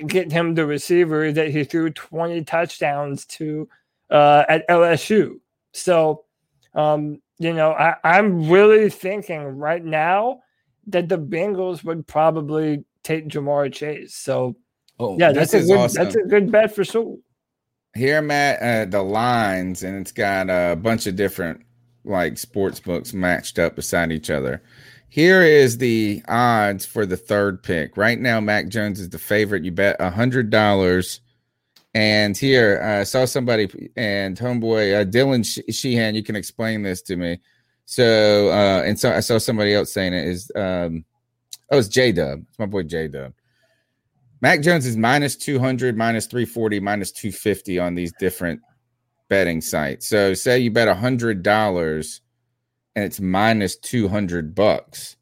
get 0.07 0.31
him 0.31 0.55
the 0.55 0.65
receiver 0.65 1.31
that 1.31 1.49
he 1.49 1.63
threw 1.63 1.89
20 1.91 2.43
touchdowns 2.45 3.25
to 3.25 3.67
uh, 4.09 4.43
at 4.49 4.67
LSU. 4.69 5.39
So, 5.71 6.25
um, 6.73 7.21
you 7.37 7.53
know, 7.53 7.71
I, 7.71 7.95
I'm 8.03 8.49
really 8.49 8.89
thinking 8.89 9.43
right 9.43 9.83
now 9.83 10.41
that 10.87 11.09
the 11.09 11.17
Bengals 11.17 11.83
would 11.83 12.07
probably 12.07 12.85
take 13.03 13.27
Ja'Marr 13.27 13.71
Chase. 13.73 14.15
So, 14.15 14.55
Oh, 14.99 15.17
yeah, 15.17 15.31
that's 15.31 15.53
a 15.53 15.61
good 15.61 15.77
awesome. 15.77 16.03
that's 16.03 16.15
a 16.15 16.21
good 16.21 16.51
bet 16.51 16.73
for 16.73 16.83
Sewell. 16.83 17.19
Here 17.95 18.17
I'm 18.17 18.31
at 18.31 18.61
uh, 18.61 18.89
the 18.89 19.03
lines, 19.03 19.83
and 19.83 19.99
it's 19.99 20.11
got 20.11 20.49
a 20.49 20.75
bunch 20.75 21.07
of 21.07 21.15
different 21.15 21.65
like 22.03 22.37
sports 22.37 22.79
books 22.79 23.13
matched 23.13 23.59
up 23.59 23.75
beside 23.75 24.11
each 24.11 24.29
other. 24.29 24.61
Here 25.09 25.43
is 25.43 25.77
the 25.77 26.23
odds 26.27 26.85
for 26.85 27.05
the 27.05 27.17
third 27.17 27.61
pick. 27.61 27.97
Right 27.97 28.19
now, 28.19 28.39
Mac 28.39 28.67
Jones 28.67 28.99
is 28.99 29.09
the 29.09 29.19
favorite. 29.19 29.63
You 29.63 29.71
bet 29.71 29.95
a 29.99 30.09
hundred 30.09 30.49
dollars. 30.49 31.21
And 31.95 32.35
here, 32.35 32.81
I 32.83 33.01
uh, 33.01 33.05
saw 33.05 33.25
somebody 33.25 33.91
and 33.95 34.35
homeboy 34.35 35.01
uh, 35.01 35.05
Dylan 35.05 35.45
Sheehan. 35.71 36.15
You 36.15 36.23
can 36.23 36.35
explain 36.35 36.81
this 36.81 37.03
to 37.03 37.15
me. 37.15 37.39
So, 37.85 38.49
uh, 38.49 38.81
and 38.83 38.99
so 38.99 39.11
I 39.11 39.19
saw 39.19 39.37
somebody 39.37 39.75
else 39.75 39.93
saying 39.93 40.13
it 40.13 40.27
is. 40.27 40.51
Um, 40.55 41.05
oh, 41.69 41.77
it's 41.77 41.89
J 41.89 42.11
Dub. 42.11 42.43
It's 42.49 42.57
my 42.57 42.65
boy 42.65 42.81
J 42.81 43.07
Dub. 43.07 43.33
Mac 44.43 44.59
Jones 44.59 44.85
is 44.85 44.97
minus 44.97 45.37
200, 45.37 45.95
minus 45.95 46.25
340, 46.25 46.81
minus 46.81 47.13
250 47.13 47.79
on 47.79 47.95
these 47.95 48.11
different 48.19 48.59
betting 49.29 49.61
sites. 49.61 50.05
So 50.05 50.33
say 50.33 50.59
you 50.59 50.69
bet 50.69 50.89
a 50.89 50.93
hundred 50.93 51.43
dollars 51.43 52.19
and 52.93 53.05
it's 53.05 53.21
minus 53.21 53.77
200 53.77 54.53
bucks. 54.53 55.15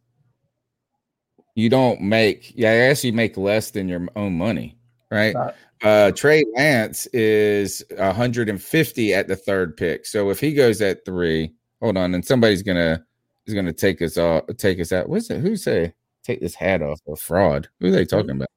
You 1.54 1.70
don't 1.70 2.02
make, 2.02 2.52
yeah, 2.56 2.72
I 2.72 2.76
guess 2.78 3.04
you 3.04 3.14
make 3.14 3.38
less 3.38 3.70
than 3.70 3.88
your 3.88 4.08
own 4.16 4.40
money, 4.40 4.80
right? 5.12 5.36
Uh, 5.84 6.10
Trey 6.14 6.44
Lance 6.58 7.06
is 7.14 7.84
150 7.96 9.14
at 9.14 9.28
the 9.28 9.36
third 9.36 9.78
pick. 9.78 10.08
So 10.08 10.32
if 10.32 10.40
he 10.40 10.52
goes 10.56 10.82
at 10.82 11.06
three, 11.06 11.54
hold 11.80 11.96
on, 11.96 12.16
and 12.16 12.26
somebody's 12.26 12.64
gonna 12.64 13.06
is 13.46 13.54
gonna 13.54 13.72
take 13.72 14.02
us 14.02 14.18
off, 14.18 14.46
take 14.58 14.80
us 14.80 14.92
out. 14.92 15.10
What's 15.10 15.30
it? 15.30 15.42
Who 15.42 15.56
say 15.58 15.94
take 16.24 16.42
this 16.42 16.56
hat 16.56 16.82
off? 16.82 17.00
A 17.08 17.16
fraud? 17.16 17.68
Who 17.80 17.90
are 17.90 17.92
they 17.92 18.06
talking 18.06 18.32
about? 18.32 18.48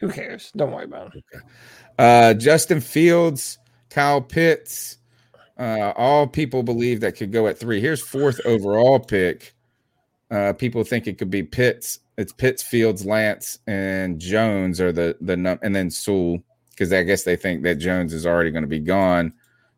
Who 0.00 0.08
cares? 0.10 0.52
Don't 0.56 0.72
worry 0.72 0.84
about 0.84 1.14
it. 1.14 1.24
Uh, 1.98 2.34
Justin 2.34 2.80
Fields, 2.80 3.58
Kyle 3.90 4.20
Pitts, 4.20 4.98
uh, 5.58 5.92
all 5.96 6.26
people 6.26 6.62
believe 6.62 7.00
that 7.00 7.16
could 7.16 7.32
go 7.32 7.48
at 7.48 7.58
three. 7.58 7.80
Here's 7.80 8.00
fourth 8.00 8.40
overall 8.44 9.00
pick. 9.00 9.54
Uh, 10.30 10.52
people 10.52 10.84
think 10.84 11.06
it 11.06 11.18
could 11.18 11.30
be 11.30 11.42
Pitts. 11.42 11.98
It's 12.16 12.32
Pitts, 12.32 12.62
Fields, 12.62 13.04
Lance, 13.04 13.58
and 13.66 14.20
Jones 14.20 14.80
are 14.80 14.92
the 14.92 15.16
the 15.20 15.36
num- 15.36 15.58
and 15.62 15.74
then 15.74 15.90
Sewell 15.90 16.42
because 16.70 16.92
I 16.92 17.02
guess 17.02 17.24
they 17.24 17.34
think 17.34 17.62
that 17.64 17.76
Jones 17.76 18.12
is 18.12 18.26
already 18.26 18.50
going 18.50 18.62
to 18.62 18.68
be 18.68 18.78
gone. 18.78 19.32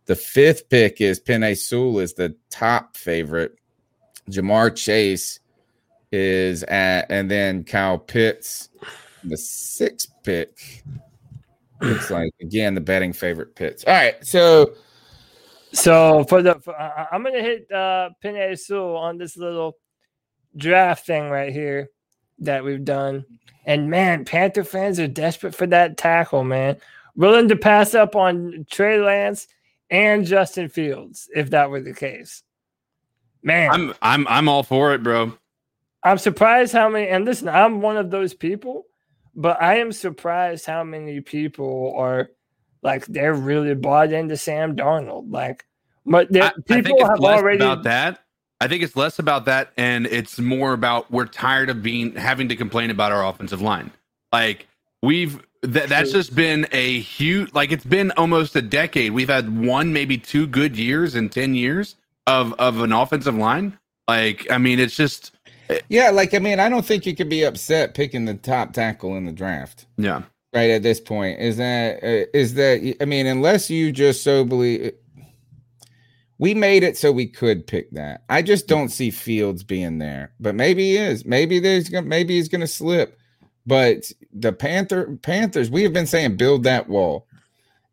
The 0.05 0.17
fifth 0.17 0.69
pick 0.69 1.01
is 1.01 1.21
Penei 1.21 1.57
Sewell 1.57 2.01
is 2.01 2.15
the 2.15 2.35
top 2.51 2.97
favorite. 2.97 3.57
Ja'Marr 4.31 4.77
Chase 4.77 5.41
is 6.13 6.63
at, 6.65 7.11
and 7.11 7.31
then 7.31 7.65
Kyle 7.65 7.99
Pitts 7.99 8.69
the 9.25 9.37
sixth 9.37 10.11
pick 10.23 10.85
looks 11.81 12.11
like 12.11 12.33
again 12.41 12.75
the 12.75 12.81
betting 12.81 13.13
favorite 13.13 13.55
Pitts. 13.55 13.85
All 13.85 13.95
right, 13.95 14.25
so 14.25 14.75
so 15.73 16.25
for 16.25 16.43
the 16.43 16.57
for, 16.61 16.79
uh, 16.79 17.07
I'm 17.11 17.23
gonna 17.23 17.43
hit 17.43 17.71
uh 17.71 18.11
Penei 18.23 18.59
Sewell 18.59 18.97
on 18.97 19.19
this 19.19 19.37
little 19.37 19.77
draft 20.57 21.07
thing 21.07 21.31
right 21.31 21.53
here 21.53 21.91
that 22.41 22.65
we've 22.65 22.85
done. 22.85 23.25
And 23.65 23.91
man, 23.91 24.25
Panther 24.25 24.65
fans 24.65 24.99
are 24.99 25.07
desperate 25.07 25.55
for 25.55 25.67
that 25.69 25.97
tackle, 25.97 26.45
man. 26.45 26.77
Willing 27.15 27.49
to 27.49 27.57
pass 27.57 27.95
up 27.95 28.17
on 28.17 28.67
Trey 28.71 29.01
Lance 29.01 29.47
and 29.91 30.25
Justin 30.25 30.69
Fields 30.69 31.29
if 31.35 31.51
that 31.51 31.71
were 31.71 31.81
the 31.81 31.95
case. 31.95 32.43
Man, 33.43 33.71
I'm 33.71 33.95
I'm 34.03 34.29
I'm 34.29 34.49
all 34.49 34.63
for 34.63 34.95
it, 34.95 35.03
bro. 35.03 35.33
I'm 36.03 36.19
surprised 36.19 36.73
how 36.73 36.89
many 36.89 37.09
and 37.09 37.25
listen, 37.25 37.49
I'm 37.49 37.81
one 37.81 37.97
of 37.97 38.11
those 38.11 38.35
people 38.35 38.87
but 39.35 39.61
I 39.63 39.79
am 39.79 39.93
surprised 39.93 40.67
how 40.67 40.85
many 40.85 41.21
people 41.21 41.95
are 41.97 42.31
like 42.83 43.07
they're 43.07 43.35
really 43.35 43.75
bought 43.75 44.13
into 44.13 44.37
Sam 44.37 44.77
Darnold. 44.77 45.31
Like, 45.31 45.67
but 46.07 46.35
I, 46.37 46.53
people 46.67 47.05
I 47.05 47.09
have 47.09 47.21
already 47.21 47.65
about 47.65 47.85
that. 47.85 48.21
I 48.61 48.69
think 48.69 48.83
it's 48.83 48.97
less 48.97 49.19
about 49.19 49.47
that, 49.47 49.73
and 49.77 50.07
it's 50.07 50.39
more 50.39 50.73
about 50.73 51.11
we're 51.11 51.27
tired 51.27 51.71
of 51.71 51.83
being 51.83 52.15
having 52.15 52.49
to 52.49 52.57
complain 52.57 52.91
about 52.91 53.13
our 53.13 53.25
offensive 53.27 53.63
line. 53.63 53.91
Like 54.33 54.67
we've 55.03 55.43
th- 55.63 55.89
that's 55.89 56.13
just 56.13 56.35
been 56.35 56.67
a 56.73 57.01
huge 57.01 57.53
like 57.55 57.73
it's 57.73 57.85
been 57.85 58.11
almost 58.13 58.57
a 58.57 58.63
decade. 58.63 59.13
We've 59.13 59.29
had 59.29 59.65
one, 59.65 59.93
maybe 59.93 60.19
two 60.19 60.47
good 60.47 60.77
years 60.77 61.15
in 61.15 61.29
ten 61.29 61.55
years 61.55 61.97
of 62.27 62.53
of 62.55 62.81
an 62.81 62.93
offensive 62.93 63.35
line. 63.35 63.79
Like 64.09 64.47
I 64.51 64.59
mean, 64.59 64.79
it's 64.79 64.97
just 64.97 65.33
yeah, 65.89 66.11
like 66.11 66.35
I 66.35 66.39
mean, 66.39 66.61
I 66.61 66.69
don't 66.69 66.85
think 66.85 67.07
you 67.07 67.15
could 67.15 67.29
be 67.29 67.43
upset 67.45 67.95
picking 67.95 68.25
the 68.25 68.35
top 68.35 68.73
tackle 68.73 69.17
in 69.17 69.27
the 69.27 69.33
draft. 69.33 69.87
Yeah. 69.97 70.23
Right 70.53 70.71
at 70.71 70.83
this 70.83 70.99
point, 71.01 71.39
is 71.41 71.57
that 71.59 72.03
uh, 72.03 72.27
is 72.35 72.55
that 72.55 72.97
I 73.01 73.05
mean, 73.05 73.27
unless 73.27 73.71
you 73.71 73.93
just 73.93 74.23
so 74.25 74.45
believe 74.45 74.93
we 76.39 76.55
made 76.55 76.83
it 76.83 76.97
so 76.97 77.13
we 77.13 77.27
could 77.27 77.67
pick 77.67 77.91
that. 77.93 78.23
I 78.31 78.41
just 78.43 78.67
don't 78.67 78.89
see 78.89 79.11
Fields 79.11 79.63
being 79.63 79.99
there, 79.99 80.33
but 80.41 80.55
maybe 80.55 80.83
he 80.91 80.97
is. 80.97 81.25
Maybe 81.27 81.61
there's 81.61 81.89
gonna 81.89 82.07
maybe 82.07 82.35
he's 82.35 82.49
gonna 82.49 82.67
slip. 82.67 83.17
But 83.67 84.11
the 84.33 84.53
Panther 84.53 85.19
Panthers, 85.23 85.71
we 85.71 85.83
have 85.83 85.93
been 85.93 86.07
saying 86.07 86.37
build 86.37 86.63
that 86.65 86.89
wall, 86.89 87.27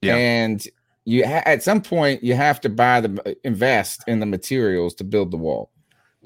Yeah. 0.01 0.15
and 0.15 0.65
you 1.05 1.27
ha- 1.27 1.43
at 1.45 1.61
some 1.61 1.81
point 1.81 2.23
you 2.23 2.33
have 2.35 2.59
to 2.61 2.69
buy 2.69 3.01
the 3.01 3.37
invest 3.43 4.03
in 4.07 4.19
the 4.19 4.25
materials 4.25 4.93
to 4.95 5.03
build 5.03 5.29
the 5.31 5.37
wall. 5.37 5.69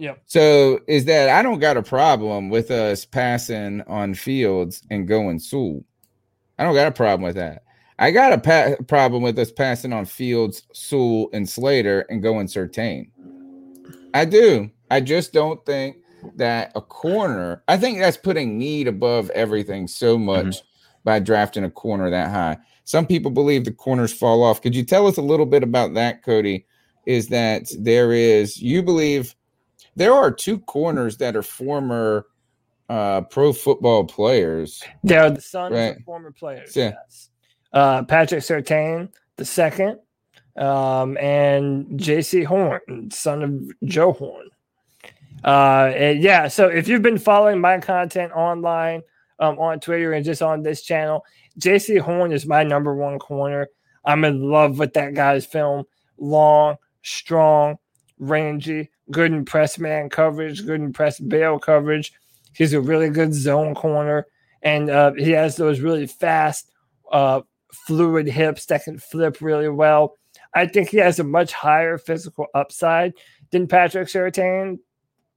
Yep. 0.01 0.23
So 0.25 0.79
is 0.87 1.05
that 1.05 1.29
I 1.29 1.43
don't 1.43 1.59
got 1.59 1.77
a 1.77 1.83
problem 1.83 2.49
with 2.49 2.71
us 2.71 3.05
passing 3.05 3.81
on 3.81 4.15
Fields 4.15 4.81
and 4.89 5.07
going 5.07 5.37
Sewell. 5.37 5.85
I 6.57 6.63
don't 6.63 6.73
got 6.73 6.87
a 6.87 6.91
problem 6.91 7.21
with 7.21 7.35
that. 7.35 7.65
I 7.99 8.09
got 8.09 8.33
a 8.33 8.39
pa- 8.39 8.83
problem 8.87 9.21
with 9.21 9.37
us 9.37 9.51
passing 9.51 9.93
on 9.93 10.05
Fields, 10.05 10.63
Sewell, 10.73 11.29
and 11.33 11.47
Slater 11.47 12.07
and 12.09 12.23
going 12.23 12.47
Surtain. 12.47 13.11
I 14.15 14.25
do. 14.25 14.71
I 14.89 15.01
just 15.01 15.33
don't 15.33 15.63
think 15.67 15.97
that 16.35 16.71
a 16.73 16.81
corner. 16.81 17.61
I 17.67 17.77
think 17.77 17.99
that's 17.99 18.17
putting 18.17 18.57
need 18.57 18.87
above 18.87 19.29
everything 19.31 19.87
so 19.87 20.17
much 20.17 20.45
mm-hmm. 20.45 20.67
by 21.03 21.19
drafting 21.19 21.63
a 21.63 21.69
corner 21.69 22.09
that 22.09 22.31
high. 22.31 22.57
Some 22.85 23.05
people 23.05 23.29
believe 23.29 23.65
the 23.65 23.71
corners 23.71 24.11
fall 24.11 24.41
off. 24.41 24.63
Could 24.63 24.75
you 24.75 24.83
tell 24.83 25.05
us 25.05 25.17
a 25.17 25.21
little 25.21 25.45
bit 25.45 25.61
about 25.61 25.93
that, 25.93 26.23
Cody? 26.23 26.65
Is 27.05 27.27
that 27.27 27.71
there 27.77 28.13
is 28.13 28.59
you 28.59 28.81
believe 28.81 29.35
there 29.95 30.13
are 30.13 30.31
two 30.31 30.59
corners 30.59 31.17
that 31.17 31.35
are 31.35 31.43
former 31.43 32.27
uh, 32.89 33.21
pro 33.21 33.53
football 33.53 34.03
players. 34.05 34.83
They 35.03 35.17
are 35.17 35.29
the 35.29 35.41
sons 35.41 35.73
Right. 35.73 35.95
of 35.97 36.03
former 36.03 36.31
players. 36.31 36.75
Yeah. 36.75 36.93
Uh, 37.71 38.03
Patrick 38.03 38.41
Surtain, 38.41 39.09
the 39.37 39.45
second, 39.45 39.97
um, 40.57 41.17
and 41.17 41.87
Jaycee 41.99 42.43
Horn, 42.45 43.09
son 43.11 43.43
of 43.43 43.89
Joe 43.89 44.11
Horn. 44.11 44.49
Uh, 45.43 45.91
and 45.95 46.21
yeah, 46.21 46.47
so 46.47 46.67
if 46.67 46.87
you've 46.87 47.01
been 47.01 47.17
following 47.17 47.59
my 47.61 47.79
content 47.79 48.31
online, 48.33 49.01
um, 49.39 49.57
on 49.57 49.79
Twitter 49.79 50.13
and 50.13 50.23
just 50.23 50.41
on 50.41 50.61
this 50.61 50.83
channel, 50.83 51.25
Jaycee 51.59 51.99
Horn 51.99 52.31
is 52.31 52.45
my 52.45 52.63
number 52.63 52.93
one 52.93 53.17
corner. 53.19 53.67
I'm 54.05 54.23
in 54.23 54.49
love 54.49 54.77
with 54.79 54.93
that 54.93 55.13
guy's 55.15 55.45
film. 55.45 55.85
Long, 56.19 56.75
strong, 57.01 57.77
rangy, 58.21 58.89
good 59.09 59.33
in 59.33 59.43
press 59.43 59.77
man 59.77 60.09
coverage, 60.09 60.65
good 60.65 60.79
in 60.79 60.93
press 60.93 61.19
bail 61.19 61.59
coverage. 61.59 62.13
He's 62.53 62.73
a 62.73 62.79
really 62.79 63.09
good 63.09 63.33
zone 63.33 63.75
corner, 63.75 64.27
and 64.61 64.89
uh, 64.89 65.11
he 65.13 65.31
has 65.31 65.57
those 65.57 65.81
really 65.81 66.07
fast, 66.07 66.71
uh, 67.11 67.41
fluid 67.73 68.27
hips 68.27 68.65
that 68.67 68.83
can 68.83 68.97
flip 68.97 69.41
really 69.41 69.69
well. 69.69 70.17
I 70.53 70.67
think 70.67 70.89
he 70.89 70.97
has 70.97 71.19
a 71.19 71.23
much 71.23 71.51
higher 71.51 71.97
physical 71.97 72.47
upside 72.53 73.13
than 73.51 73.67
Patrick 73.67 74.07
Surtain. 74.07 74.79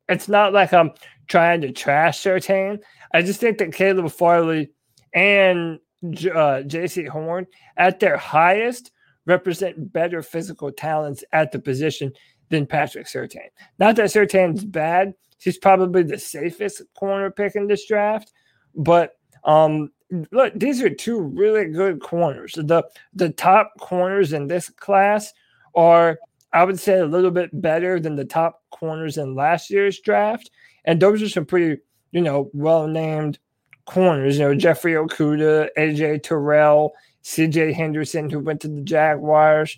It's 0.09 0.29
not 0.29 0.53
like 0.53 0.73
I'm 0.73 0.91
trying 1.29 1.63
to 1.63 1.73
trash 1.73 2.21
Surtain. 2.23 2.81
I 3.13 3.23
just 3.23 3.41
think 3.41 3.59
that 3.59 3.73
Caleb 3.73 4.11
Farley 4.11 4.73
and 5.15 5.79
uh, 6.05 6.63
Jaycee 6.67 7.09
Horn 7.09 7.47
at 7.77 8.01
their 8.01 8.17
highest 8.17 8.91
represent 9.27 9.93
better 9.93 10.21
physical 10.21 10.71
talents 10.71 11.25
at 11.33 11.53
the 11.53 11.59
position 11.59 12.13
than 12.55 12.67
Patrick 12.67 13.07
Surtain. 13.07 13.51
Not 13.79 13.97
that 13.97 14.11
Surtain's 14.11 14.65
bad. 14.65 15.15
He's 15.39 15.59
probably 15.59 16.03
the 16.03 16.19
safest 16.19 16.83
corner 16.97 17.31
pick 17.31 17.55
in 17.55 17.67
this 17.67 17.87
draft. 17.87 18.33
But 18.75 19.13
um, 19.45 19.91
look, 20.33 20.53
these 20.57 20.81
are 20.83 20.91
two 20.91 21.21
really 21.21 21.67
good 21.67 22.01
corners. 22.01 22.55
The 22.55 22.85
the 23.13 23.31
top 23.31 23.73
corners 23.81 24.33
in 24.33 24.47
this 24.47 24.71
class 24.71 25.33
are, 25.75 26.19
I 26.53 26.65
would 26.65 26.81
say, 26.81 26.99
a 26.99 27.07
little 27.07 27.31
bit 27.31 27.51
better 27.61 28.01
than 28.01 28.17
the 28.17 28.25
top 28.25 28.63
corners 28.71 29.19
in 29.19 29.35
last 29.35 29.71
year's 29.71 30.01
draft. 30.01 30.51
And 30.85 31.01
those 31.01 31.23
are 31.23 31.29
some 31.29 31.47
pretty, 31.47 31.81
you 32.13 32.21
know, 32.21 32.51
well 32.53 32.87
named 32.87 33.39
corners. 33.87 34.39
You 34.39 34.45
know, 34.45 34.55
Jeffrey 34.55 34.93
Okudah, 34.93 35.69
AJ 35.77 36.23
Terrell, 36.23 36.93
CJ 37.25 37.75
Henderson, 37.75 38.31
who 38.31 38.39
went 38.39 38.61
to 38.63 38.69
the 38.69 38.83
Jaguars. 38.83 39.77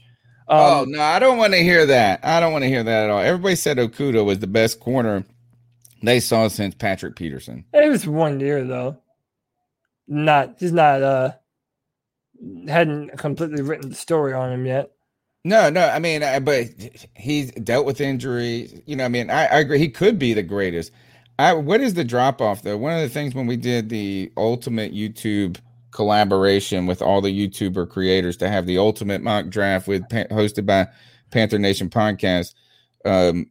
Um, 0.48 0.59
oh 0.60 0.85
no, 0.89 1.01
I 1.01 1.18
don't 1.18 1.39
want 1.39 1.55
to 1.55 1.62
hear 1.62 1.86
that. 1.86 2.20
I 2.24 2.40
don't 2.40 2.52
want 2.52 2.62
to 2.62 2.68
hear 2.68 2.85
that 2.85 3.05
at 3.05 3.10
all. 3.10 3.20
Everybody 3.20 3.56
said 3.56 3.78
Okudah 3.78 4.24
was 4.24 4.39
the 4.39 4.47
best 4.47 4.81
corner 4.81 5.24
they 6.02 6.20
saw 6.20 6.48
since 6.48 6.74
Patrick 6.74 7.16
Peterson. 7.16 7.64
It 7.73 7.89
was 7.89 8.06
one 8.06 8.39
year 8.40 8.64
though. 8.64 8.98
Not 10.06 10.56
he's 10.59 10.73
not 10.73 11.02
uh 11.02 11.32
hadn't 12.68 13.18
completely 13.18 13.62
written 13.62 13.90
the 13.90 13.97
story 13.97 14.32
on 14.32 14.52
him 14.52 14.66
yet. 14.66 14.93
No, 15.44 15.70
no. 15.70 15.89
I 15.89 16.01
mean, 16.01 16.23
I, 16.24 16.40
but 16.40 16.66
he's 17.14 17.52
dealt 17.52 17.86
with 17.86 18.01
injury. 18.01 18.82
You 18.86 18.97
know, 18.97 19.05
I 19.05 19.09
mean, 19.09 19.31
I, 19.31 19.47
I 19.47 19.59
agree. 19.60 19.78
He 19.78 19.89
could 19.89 20.18
be 20.18 20.35
the 20.35 20.43
greatest. 20.43 20.90
I, 21.39 21.52
what 21.52 21.81
is 21.81 21.94
the 21.94 22.05
drop 22.05 22.40
off 22.40 22.62
though? 22.62 22.77
One 22.77 22.93
of 22.94 23.01
the 23.01 23.09
things 23.09 23.35
when 23.35 23.47
we 23.47 23.56
did 23.56 23.89
the 23.89 24.32
ultimate 24.36 24.93
YouTube 24.93 25.59
collaboration 25.97 26.86
with 26.86 27.01
all 27.01 27.23
the 27.23 27.48
YouTuber 27.48 27.89
creators 27.89 28.36
to 28.36 28.51
have 28.51 28.66
the 28.66 28.77
ultimate 28.77 29.23
mock 29.23 29.48
draft 29.48 29.89
with 29.89 30.06
hosted 30.10 30.66
by 30.66 30.86
Panther 31.31 31.59
Nation 31.59 31.89
podcast. 31.89 32.55
Um, 33.06 33.47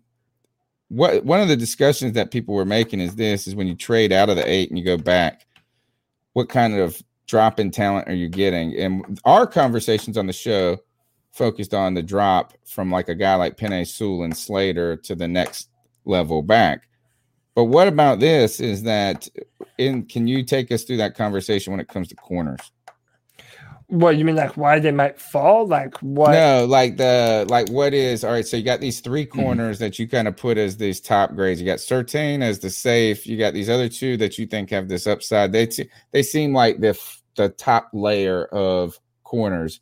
what 0.89 1.25
one 1.25 1.41
of 1.41 1.47
the 1.47 1.57
discussions 1.57 2.13
that 2.13 2.29
people 2.29 2.53
were 2.53 2.63
making 2.63 3.01
is 3.01 3.15
this: 3.15 3.47
is 3.47 3.55
when 3.55 3.65
you 3.65 3.73
trade 3.73 4.13
out 4.13 4.29
of 4.29 4.35
the 4.35 4.47
eight 4.47 4.69
and 4.69 4.77
you 4.77 4.85
go 4.85 4.95
back, 4.95 5.47
what 6.33 6.47
kind 6.47 6.75
of 6.75 7.01
drop 7.25 7.59
in 7.59 7.71
talent 7.71 8.07
are 8.07 8.13
you 8.13 8.29
getting? 8.29 8.77
And 8.77 9.19
our 9.25 9.47
conversations 9.47 10.15
on 10.15 10.27
the 10.27 10.33
show 10.33 10.77
focused 11.31 11.73
on 11.73 11.95
the 11.95 12.03
drop 12.03 12.53
from 12.67 12.91
like 12.91 13.09
a 13.09 13.15
guy 13.15 13.35
like 13.35 13.57
Penei 13.57 13.87
Sewell 13.87 14.23
and 14.23 14.37
Slater 14.37 14.95
to 14.97 15.15
the 15.15 15.27
next 15.27 15.69
level 16.05 16.43
back. 16.43 16.87
But 17.55 17.65
what 17.65 17.87
about 17.87 18.19
this? 18.19 18.59
Is 18.59 18.83
that 18.83 19.27
in? 19.77 20.05
Can 20.05 20.27
you 20.27 20.43
take 20.43 20.71
us 20.71 20.83
through 20.83 20.97
that 20.97 21.15
conversation 21.15 21.71
when 21.71 21.79
it 21.79 21.87
comes 21.87 22.09
to 22.09 22.15
corners? 22.15 22.59
What 23.87 24.17
you 24.17 24.25
mean, 24.25 24.35
like 24.35 24.57
why 24.57 24.79
they 24.79 24.91
might 24.91 25.21
fall? 25.21 25.67
Like 25.67 25.95
what? 25.99 26.31
No, 26.31 26.65
like 26.65 26.97
the 26.97 27.45
like 27.47 27.69
what 27.69 27.93
is 27.93 28.23
all 28.23 28.31
right. 28.31 28.45
So 28.45 28.57
you 28.57 28.63
got 28.63 28.81
these 28.81 28.99
three 28.99 29.25
Mm-hmm. 29.25 29.39
corners 29.41 29.79
that 29.79 29.97
you 29.99 30.07
kind 30.07 30.27
of 30.27 30.35
put 30.35 30.57
as 30.57 30.75
these 30.75 30.99
top 30.99 31.33
grades. 31.35 31.61
You 31.61 31.67
got 31.67 31.77
Surtain 31.79 32.41
as 32.41 32.59
the 32.59 32.69
safe. 32.69 33.25
You 33.27 33.37
got 33.37 33.53
these 33.53 33.69
other 33.69 33.87
two 33.87 34.17
that 34.17 34.37
you 34.37 34.47
think 34.47 34.71
have 34.71 34.87
this 34.89 35.07
upside. 35.07 35.51
They 35.51 35.67
t- 35.67 35.89
they 36.11 36.23
seem 36.23 36.51
like 36.53 36.79
the 36.81 36.89
f- 36.89 37.21
the 37.35 37.49
top 37.49 37.89
layer 37.93 38.45
of 38.45 38.99
corners. 39.23 39.79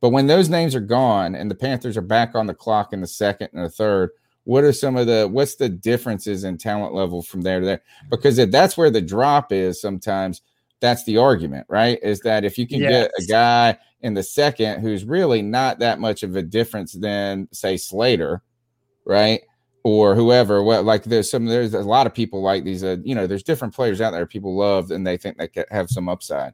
But 0.00 0.10
when 0.10 0.26
those 0.26 0.50
names 0.50 0.74
are 0.74 0.80
gone 0.80 1.34
and 1.34 1.50
the 1.50 1.54
Panthers 1.54 1.96
are 1.96 2.02
back 2.02 2.34
on 2.34 2.46
the 2.46 2.54
clock 2.54 2.92
in 2.92 3.00
the 3.00 3.06
second 3.06 3.48
and 3.54 3.64
the 3.64 3.70
third, 3.70 4.10
what 4.44 4.64
are 4.64 4.72
some 4.72 4.96
of 4.96 5.06
the 5.06 5.26
what's 5.26 5.56
the 5.56 5.68
differences 5.68 6.44
in 6.44 6.58
talent 6.58 6.94
level 6.94 7.22
from 7.22 7.42
there 7.42 7.60
to 7.60 7.66
there? 7.66 7.82
Because 8.10 8.38
if 8.38 8.50
that's 8.50 8.76
where 8.76 8.90
the 8.90 9.00
drop 9.00 9.52
is 9.52 9.80
sometimes 9.80 10.42
that's 10.80 11.04
the 11.04 11.16
argument, 11.16 11.66
right? 11.68 11.98
Is 12.02 12.20
that 12.20 12.44
if 12.44 12.58
you 12.58 12.66
can 12.66 12.80
get 12.90 13.10
a 13.18 13.24
guy 13.26 13.78
in 14.02 14.12
the 14.12 14.22
second 14.22 14.80
who's 14.80 15.04
really 15.04 15.40
not 15.40 15.78
that 15.78 15.98
much 15.98 16.22
of 16.22 16.36
a 16.36 16.42
difference 16.42 16.92
than 16.92 17.48
say 17.52 17.76
Slater, 17.78 18.42
right? 19.06 19.40
Or 19.82 20.14
whoever, 20.14 20.62
what 20.62 20.84
like 20.84 21.04
there's 21.04 21.30
some 21.30 21.46
there's 21.46 21.72
a 21.74 21.80
lot 21.80 22.06
of 22.06 22.12
people 22.14 22.42
like 22.42 22.64
these 22.64 22.84
uh, 22.84 22.96
you 23.02 23.14
know, 23.14 23.26
there's 23.26 23.42
different 23.42 23.74
players 23.74 24.00
out 24.00 24.10
there 24.12 24.26
people 24.26 24.56
love 24.56 24.90
and 24.90 25.06
they 25.06 25.16
think 25.16 25.38
they 25.38 25.48
have 25.70 25.88
some 25.88 26.08
upside. 26.08 26.52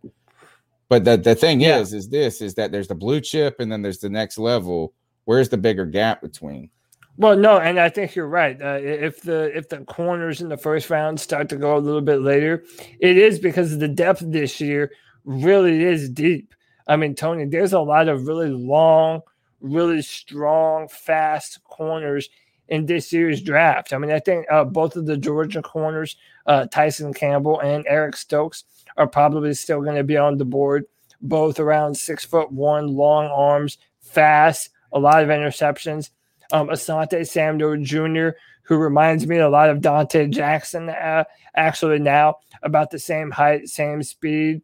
But 0.89 1.05
the 1.05 1.17
the 1.17 1.35
thing 1.35 1.61
Yeah. 1.61 1.79
is 1.79 1.93
is 1.93 2.09
this 2.09 2.41
is 2.41 2.55
that 2.55 2.71
there's 2.71 2.89
the 2.89 2.95
blue 2.95 3.21
chip 3.21 3.59
and 3.59 3.71
then 3.71 3.83
there's 3.83 3.99
the 3.99 4.11
next 4.11 4.39
level. 4.39 4.95
Where's 5.25 5.49
the 5.49 5.59
bigger 5.59 5.87
gap 5.87 6.21
between? 6.23 6.71
Well, 7.17 7.37
no, 7.37 7.59
and 7.59 7.79
I 7.79 7.91
think 7.91 8.15
you're 8.15 8.27
right. 8.27 8.61
Uh, 8.61 8.79
if 8.81 9.23
the 9.23 9.57
if 9.57 9.69
the 9.69 9.79
corners 9.79 10.41
in 10.41 10.49
the 10.49 10.57
first 10.57 10.89
round 10.89 11.21
start 11.21 11.49
to 11.51 11.57
go 11.57 11.77
a 11.77 11.79
little 11.79 12.01
bit 12.01 12.23
later, 12.23 12.65
it 13.01 13.19
is 13.19 13.39
because 13.39 13.77
the 13.79 13.89
depth 13.89 14.23
this 14.25 14.61
year 14.61 14.91
really 15.25 15.85
is 15.85 16.09
deep. 16.09 16.55
I 16.87 16.97
mean, 16.97 17.15
Tony, 17.15 17.45
there's 17.45 17.73
a 17.73 17.81
lot 17.81 18.09
of 18.09 18.27
really 18.27 18.49
long, 18.49 19.21
really 19.61 20.03
strong, 20.03 20.89
fast 20.89 21.63
corners 21.65 22.29
in 22.69 22.87
this 22.87 23.13
year's 23.13 23.43
draft. 23.43 23.93
I 23.93 23.99
mean, 23.99 24.13
I 24.13 24.21
think 24.21 24.47
uh, 24.51 24.65
both 24.65 24.97
of 24.97 25.07
the 25.07 25.17
Georgia 25.17 25.61
corners, 25.61 26.17
uh, 26.47 26.67
Tyson 26.67 27.13
Campbell 27.13 27.61
and 27.61 27.85
Eric 27.87 28.17
Stokes, 28.17 28.65
are 28.97 29.07
probably 29.07 29.53
still 29.55 29.83
going 29.83 29.97
to 29.97 30.05
be 30.05 30.17
on 30.17 30.39
the 30.39 30.45
board. 30.45 30.85
Both 31.21 31.61
around 31.61 31.97
six 31.97 32.25
foot 32.25 32.51
one, 32.51 32.97
long 32.97 33.27
arms, 33.27 33.77
fast, 34.01 34.71
a 34.93 34.99
lot 34.99 35.23
of 35.23 35.29
interceptions 35.29 36.11
um, 36.53 36.69
Asante 36.69 37.27
Samuel 37.27 37.83
Jr., 37.83 38.37
who 38.63 38.77
reminds 38.77 39.27
me 39.27 39.39
a 39.39 39.49
lot 39.49 39.71
of 39.71 39.79
Donte 39.79 40.31
Jackson, 40.31 40.89
uh, 40.91 41.25
actually 41.57 41.99
now 41.99 42.37
about 42.63 42.91
the 42.91 42.99
same 42.99 43.31
height, 43.31 43.69
same 43.69 44.03
speed. 44.03 44.63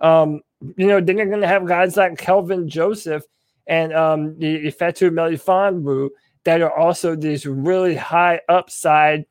Um, 0.00 0.40
you 0.76 0.86
know, 0.86 1.00
then 1.00 1.16
you're 1.16 1.26
going 1.26 1.40
to 1.40 1.46
have 1.46 1.66
guys 1.66 1.96
like 1.96 2.18
Kelvin 2.18 2.68
Joseph 2.68 3.24
and 3.66 3.92
um, 3.94 4.34
Ifeatu 4.36 5.10
Melifonwu 5.10 6.10
that 6.44 6.62
are 6.62 6.76
also 6.76 7.16
these 7.16 7.46
really 7.46 7.96
high 7.96 8.40
upside 8.48 9.26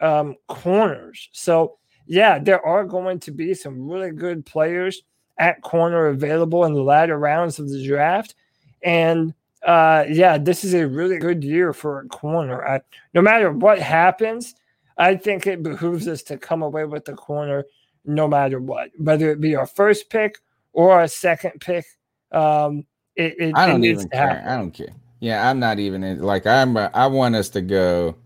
um, 0.00 0.36
corners. 0.48 1.28
So, 1.32 1.78
yeah, 2.06 2.38
there 2.38 2.64
are 2.64 2.84
going 2.84 3.20
to 3.20 3.32
be 3.32 3.54
some 3.54 3.88
really 3.88 4.10
good 4.10 4.44
players 4.44 5.02
at 5.38 5.62
corner 5.62 6.06
available 6.06 6.64
in 6.64 6.74
the 6.74 6.82
latter 6.82 7.18
rounds 7.18 7.58
of 7.58 7.68
the 7.68 7.84
draft. 7.84 8.34
And 8.82 9.34
uh, 9.64 10.04
yeah, 10.08 10.38
this 10.38 10.64
is 10.64 10.74
a 10.74 10.86
really 10.86 11.18
good 11.18 11.42
year 11.42 11.72
for 11.72 12.00
a 12.00 12.08
corner. 12.08 12.66
I, 12.66 12.80
no 13.14 13.22
matter 13.22 13.50
what 13.52 13.78
happens, 13.78 14.54
I 14.98 15.16
think 15.16 15.46
it 15.46 15.62
behooves 15.62 16.06
us 16.06 16.22
to 16.24 16.36
come 16.36 16.62
away 16.62 16.84
with 16.84 17.04
the 17.04 17.14
corner 17.14 17.64
no 18.04 18.28
matter 18.28 18.60
what, 18.60 18.90
whether 18.98 19.30
it 19.30 19.40
be 19.40 19.56
our 19.56 19.66
first 19.66 20.10
pick 20.10 20.38
or 20.72 20.92
our 20.92 21.08
second 21.08 21.60
pick. 21.60 21.86
Um, 22.32 22.84
it, 23.16 23.34
it, 23.38 23.52
I 23.54 23.66
don't 23.66 23.80
needs 23.80 24.00
even 24.00 24.10
to 24.10 24.16
care. 24.16 24.28
happen. 24.28 24.48
I 24.48 24.56
don't 24.56 24.70
care. 24.72 24.94
Yeah, 25.20 25.48
I'm 25.48 25.58
not 25.58 25.78
even 25.78 26.04
in, 26.04 26.20
like 26.20 26.46
I'm. 26.46 26.76
I 26.76 27.06
want 27.06 27.34
us 27.34 27.48
to 27.50 27.62
go 27.62 28.16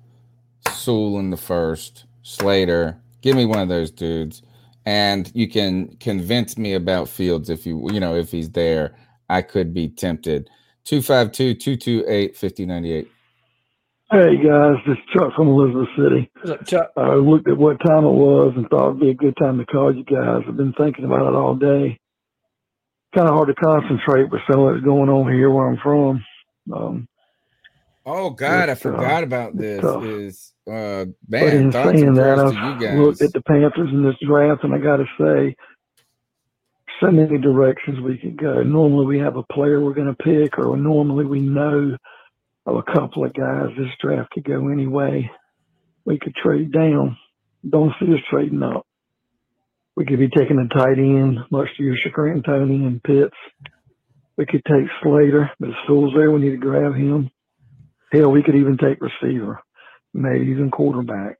Sewell 0.72 1.18
in 1.18 1.30
the 1.30 1.36
first, 1.36 2.06
Slater. 2.22 2.98
Give 3.20 3.36
me 3.36 3.44
one 3.44 3.60
of 3.60 3.68
those 3.68 3.90
dudes, 3.90 4.42
and 4.86 5.30
you 5.34 5.48
can 5.48 5.96
convince 5.98 6.58
me 6.58 6.74
about 6.74 7.08
Fields 7.08 7.50
if 7.50 7.66
you 7.66 7.88
you 7.92 8.00
know 8.00 8.16
if 8.16 8.32
he's 8.32 8.50
there. 8.50 8.96
I 9.28 9.42
could 9.42 9.74
be 9.74 9.88
tempted. 9.88 10.48
252-228-5098. 10.88 13.06
Hey 14.10 14.36
guys, 14.42 14.76
this 14.86 14.96
is 14.96 15.04
Chuck 15.12 15.34
from 15.36 15.48
Elizabeth 15.48 15.88
City. 15.98 16.30
What's 16.36 16.50
up, 16.50 16.66
Chuck? 16.66 16.90
I 16.96 17.14
looked 17.16 17.46
at 17.46 17.58
what 17.58 17.76
time 17.86 18.04
it 18.04 18.10
was 18.10 18.54
and 18.56 18.66
thought 18.70 18.88
it'd 18.90 19.00
be 19.00 19.10
a 19.10 19.14
good 19.14 19.36
time 19.36 19.58
to 19.58 19.66
call 19.66 19.94
you 19.94 20.02
guys. 20.04 20.42
I've 20.48 20.56
been 20.56 20.72
thinking 20.72 21.04
about 21.04 21.26
it 21.28 21.34
all 21.34 21.54
day. 21.54 21.98
Kind 23.14 23.28
of 23.28 23.34
hard 23.34 23.48
to 23.48 23.54
concentrate 23.54 24.30
with 24.30 24.40
some 24.50 24.60
of 24.60 24.72
that's 24.74 24.84
going 24.84 25.10
on 25.10 25.30
here 25.30 25.50
where 25.50 25.68
I'm 25.68 25.78
from. 25.82 26.24
Um, 26.74 27.06
Oh 28.06 28.30
God, 28.30 28.70
I 28.70 28.72
It's, 28.72 28.86
uh, 28.86 28.92
forgot 28.92 29.22
about 29.24 29.58
this. 29.58 29.82
tough. 29.82 30.02
Is 30.02 30.54
uh 30.66 31.04
but 31.28 31.30
man, 31.42 31.56
in 31.56 31.72
thoughts 31.72 32.00
saying 32.00 32.14
that, 32.14 32.38
I've 32.38 32.98
looked 32.98 33.20
at 33.20 33.34
the 33.34 33.42
Panthers 33.42 33.90
in 33.92 34.02
this 34.02 34.16
draft, 34.26 34.64
and 34.64 34.74
I 34.74 34.78
got 34.78 34.96
to 34.96 35.04
say, 35.20 35.54
so 37.00 37.10
many 37.10 37.38
directions 37.38 38.00
we 38.00 38.18
could 38.18 38.36
go. 38.36 38.62
Normally, 38.62 39.06
we 39.06 39.18
have 39.18 39.36
a 39.36 39.42
player 39.42 39.80
we're 39.80 39.94
going 39.94 40.14
to 40.14 40.22
pick, 40.22 40.58
or 40.58 40.76
normally 40.76 41.24
we 41.24 41.40
know 41.40 41.96
of 42.66 42.76
a 42.76 42.82
couple 42.82 43.24
of 43.24 43.32
guys. 43.34 43.68
This 43.76 43.88
draft 44.00 44.30
could 44.32 44.44
go 44.44 44.68
anyway. 44.68 45.30
We 46.04 46.18
could 46.18 46.34
trade 46.34 46.72
down. 46.72 47.16
Don't 47.68 47.92
see 48.00 48.12
us 48.12 48.20
trading 48.30 48.62
up. 48.62 48.86
We 49.96 50.04
could 50.06 50.18
be 50.18 50.28
taking 50.28 50.58
a 50.58 50.68
tight 50.72 50.98
end, 50.98 51.38
much 51.50 51.68
to 51.76 51.82
your 51.82 51.96
chagrin, 51.96 52.42
Tony 52.42 52.84
and 52.84 53.02
Pitts. 53.02 53.36
We 54.36 54.46
could 54.46 54.64
take 54.64 54.86
Slater, 55.02 55.50
but 55.58 55.70
Sewell's 55.86 56.14
there, 56.14 56.30
we 56.30 56.40
need 56.40 56.50
to 56.50 56.56
grab 56.56 56.94
him. 56.94 57.30
Hell, 58.12 58.30
we 58.30 58.42
could 58.42 58.54
even 58.54 58.78
take 58.78 58.98
receiver, 59.00 59.60
maybe 60.14 60.46
even 60.52 60.70
quarterback. 60.70 61.38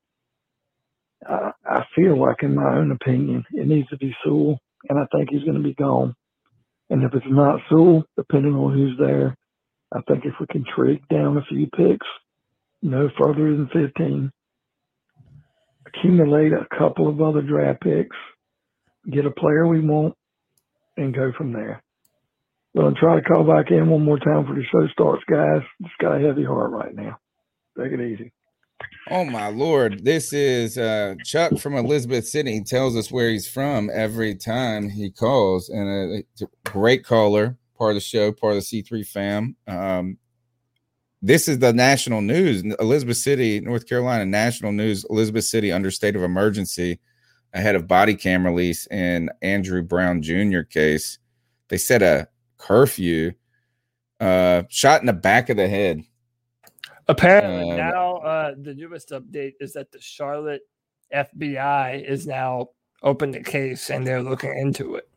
I 1.26 1.85
feel 1.94 2.18
like, 2.20 2.43
in 2.43 2.55
my 2.55 2.76
own 2.76 2.90
opinion, 2.90 3.44
it 3.52 3.66
needs 3.66 3.89
to 3.90 3.97
be 3.97 4.14
Sewell, 4.24 4.59
and 4.88 4.98
I 4.98 5.06
think 5.12 5.30
he's 5.30 5.44
going 5.44 5.56
to 5.56 5.62
be 5.62 5.74
gone. 5.74 6.14
And 6.90 7.02
if 7.02 7.14
it's 7.14 7.26
not 7.28 7.60
Sewell, 7.68 8.05
depending 8.16 8.55
on 8.55 8.72
who's 8.72 8.98
there, 8.98 9.36
I 9.92 10.00
think 10.09 10.24
if 10.24 10.34
we 10.40 10.46
can 10.46 10.64
trade 10.64 11.02
down 11.10 11.36
a 11.36 11.44
few 11.44 11.66
picks, 11.66 12.06
no 12.82 13.10
further 13.18 13.42
than 13.42 13.68
15, 13.72 14.30
accumulate 15.86 16.52
a 16.52 16.66
couple 16.76 17.09
of 17.09 17.20
other 17.20 17.42
draft 17.42 17.82
picks, 17.82 18.16
get 19.10 19.26
a 19.26 19.30
player 19.30 19.66
we 19.66 19.80
want, 19.80 20.14
and 20.96 21.14
go 21.14 21.32
from 21.36 21.52
there. 21.52 21.82
But 22.74 22.84
I'll 22.84 22.94
try 22.94 23.16
to 23.16 23.22
call 23.22 23.44
back 23.44 23.70
in 23.70 23.88
one 23.88 24.05
more 24.05 24.18
time 24.18 24.46
for 24.46 24.55
the 24.55 24.62
show 24.70 24.86
starts, 24.92 25.24
guys. 25.30 25.62
Just 25.82 25.98
got 25.98 26.16
a 26.16 26.26
heavy 26.26 26.44
heart 26.44 26.70
right 26.70 26.94
now. 26.94 27.18
Take 27.78 27.92
it 27.92 28.00
easy. 28.00 28.32
Oh 29.10 29.24
my 29.24 29.48
lord, 29.48 30.05
this 30.05 30.32
is 30.32 30.76
uh 30.76 31.14
Chuck 31.24 31.59
from 31.59 31.74
Elizabeth 31.74 32.28
City. 32.28 32.52
He 32.52 32.62
tells 32.62 32.96
us 32.96 33.10
where 33.10 33.30
he's 33.30 33.48
from 33.48 33.90
every 33.92 34.34
time 34.34 34.88
he 34.88 35.10
calls, 35.10 35.68
and 35.70 35.88
uh, 35.88 36.22
it's 36.30 36.42
a 36.42 36.70
great 36.70 37.05
caller, 37.05 37.56
part 37.76 37.92
of 37.92 37.96
the 37.96 38.00
show, 38.00 38.32
part 38.32 38.56
of 38.56 38.62
the 38.62 38.82
C3 38.82 39.06
fam. 39.06 39.56
Um, 39.66 40.18
this 41.22 41.48
is 41.48 41.59
the 41.59 41.72
national 41.72 42.20
news. 42.20 42.62
Elizabeth 42.78 43.16
City, 43.16 43.60
North 43.60 43.88
Carolina, 43.88 44.24
national 44.24 44.72
news. 44.72 45.05
Elizabeth 45.10 45.44
City 45.44 45.72
under 45.72 45.90
state 45.90 46.14
of 46.14 46.22
emergency 46.22 47.00
ahead 47.55 47.74
of 47.74 47.88
body 47.88 48.14
cam 48.14 48.44
release 48.44 48.86
in 48.88 49.30
Andrew 49.42 49.82
Brown 49.82 50.22
Jr. 50.22 50.60
case. 50.60 51.18
They 51.68 51.78
set 51.78 52.02
a 52.02 52.28
curfew. 52.56 53.32
Uh, 54.20 54.64
shot 54.68 55.00
in 55.00 55.06
the 55.06 55.12
back 55.12 55.48
of 55.48 55.56
the 55.56 55.68
head. 55.68 56.02
Apparently 57.09 57.72
Uh, 57.72 57.76
now 57.76 58.16
uh, 58.18 58.55
the 58.60 58.74
newest 58.74 59.10
update 59.10 59.55
is 59.60 59.72
that 59.72 59.90
the 59.93 60.01
Charlotte 60.01 60.62
FBI 61.14 62.05
is 62.06 62.26
now 62.26 62.68
open 63.02 63.30
the 63.30 63.40
case 63.43 63.90
and 63.90 64.06
they're 64.06 64.22
looking 64.22 64.56
into 64.56 64.97
it. 64.97 65.09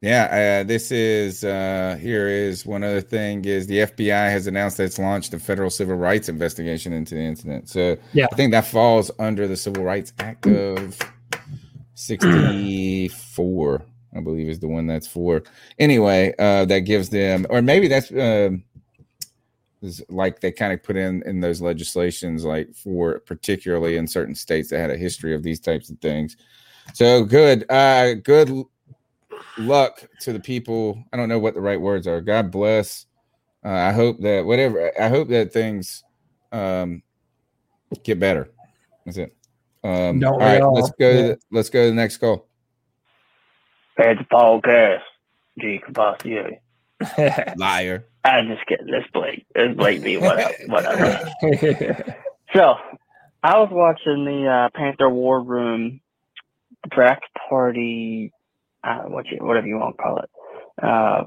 Yeah, 0.00 0.60
uh, 0.60 0.64
this 0.68 0.92
is 0.92 1.44
uh, 1.44 1.96
here 1.98 2.28
is 2.28 2.66
one 2.66 2.84
other 2.84 3.00
thing 3.00 3.44
is 3.46 3.66
the 3.66 3.78
FBI 3.78 4.30
has 4.30 4.46
announced 4.46 4.76
that 4.76 4.84
it's 4.84 4.98
launched 4.98 5.32
a 5.32 5.38
federal 5.38 5.70
civil 5.70 5.96
rights 5.96 6.28
investigation 6.28 6.92
into 6.92 7.14
the 7.14 7.22
incident. 7.22 7.70
So 7.70 7.96
Yeah. 8.12 8.26
I 8.30 8.36
think 8.36 8.52
that 8.52 8.66
falls 8.66 9.10
under 9.18 9.48
the 9.48 9.56
Civil 9.56 9.82
Rights 9.82 10.12
Act 10.18 10.46
of 10.46 10.98
'64, 11.94 13.82
I 14.14 14.20
believe 14.20 14.48
is 14.48 14.60
the 14.60 14.68
one 14.68 14.86
that's 14.86 15.06
for. 15.06 15.42
Anyway, 15.78 16.34
uh, 16.38 16.66
that 16.66 16.80
gives 16.80 17.08
them, 17.08 17.46
or 17.48 17.62
maybe 17.62 17.88
that's 17.88 18.10
um 18.12 18.62
like 20.08 20.40
they 20.40 20.52
kind 20.52 20.72
of 20.72 20.82
put 20.82 20.96
in 20.96 21.22
in 21.26 21.40
those 21.40 21.60
legislations, 21.60 22.44
like 22.44 22.74
for 22.74 23.20
particularly 23.20 23.96
in 23.96 24.06
certain 24.06 24.34
states 24.34 24.70
that 24.70 24.78
had 24.78 24.90
a 24.90 24.96
history 24.96 25.34
of 25.34 25.42
these 25.42 25.60
types 25.60 25.90
of 25.90 25.98
things. 25.98 26.36
So 26.92 27.24
good, 27.24 27.70
uh, 27.70 28.14
good 28.14 28.50
luck 29.58 30.04
to 30.20 30.32
the 30.32 30.40
people. 30.40 31.02
I 31.12 31.16
don't 31.16 31.28
know 31.28 31.38
what 31.38 31.54
the 31.54 31.60
right 31.60 31.80
words 31.80 32.06
are. 32.06 32.20
God 32.20 32.50
bless. 32.50 33.06
Uh, 33.64 33.70
I 33.70 33.92
hope 33.92 34.20
that 34.20 34.44
whatever. 34.44 34.92
I 35.00 35.08
hope 35.08 35.28
that 35.28 35.52
things 35.52 36.04
um, 36.52 37.02
get 38.02 38.18
better. 38.18 38.50
That's 39.04 39.18
it. 39.18 39.36
Um, 39.82 40.20
Don't 40.20 40.40
all 40.40 40.62
all? 40.62 40.74
let's 40.74 40.90
go. 40.98 41.08
Yeah. 41.08 41.16
To 41.16 41.22
the, 41.28 41.38
let's 41.50 41.70
go 41.70 41.84
to 41.84 41.88
the 41.90 41.94
next 41.94 42.18
call. 42.18 42.48
It's 43.98 44.22
Paul 44.30 44.60
podcast. 44.60 45.02
G. 45.60 45.80
Cavassier. 45.86 46.58
Liar. 47.56 48.06
I 48.24 48.40
just 48.42 48.66
get 48.66 48.80
this 48.86 49.04
Blake. 49.12 49.46
This 49.54 49.76
Blake 49.76 50.02
B. 50.02 50.16
Whatever. 50.16 51.30
so, 52.54 52.74
I 53.42 53.58
was 53.58 53.68
watching 53.70 54.24
the 54.24 54.48
uh, 54.48 54.68
Panther 54.74 55.10
War 55.10 55.42
Room 55.42 56.00
draft 56.90 57.24
party, 57.48 58.32
uh, 58.82 59.02
what 59.02 59.26
you, 59.26 59.38
whatever 59.40 59.66
you 59.66 59.76
want 59.76 59.96
to 59.96 60.02
call 60.02 60.18
it. 60.20 60.30
Uh, 60.82 61.24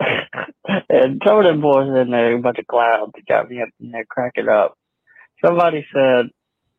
and 0.88 1.22
some 1.24 1.38
of 1.38 1.44
them 1.44 1.60
boys 1.60 1.88
in 1.88 2.10
there, 2.10 2.34
a 2.34 2.40
bunch 2.40 2.58
of 2.58 2.66
clowns, 2.66 3.12
got 3.28 3.48
me 3.48 3.62
up 3.62 3.68
in 3.80 3.92
there 3.92 4.04
cracking 4.04 4.48
up. 4.48 4.76
Somebody 5.44 5.86
said 5.92 6.30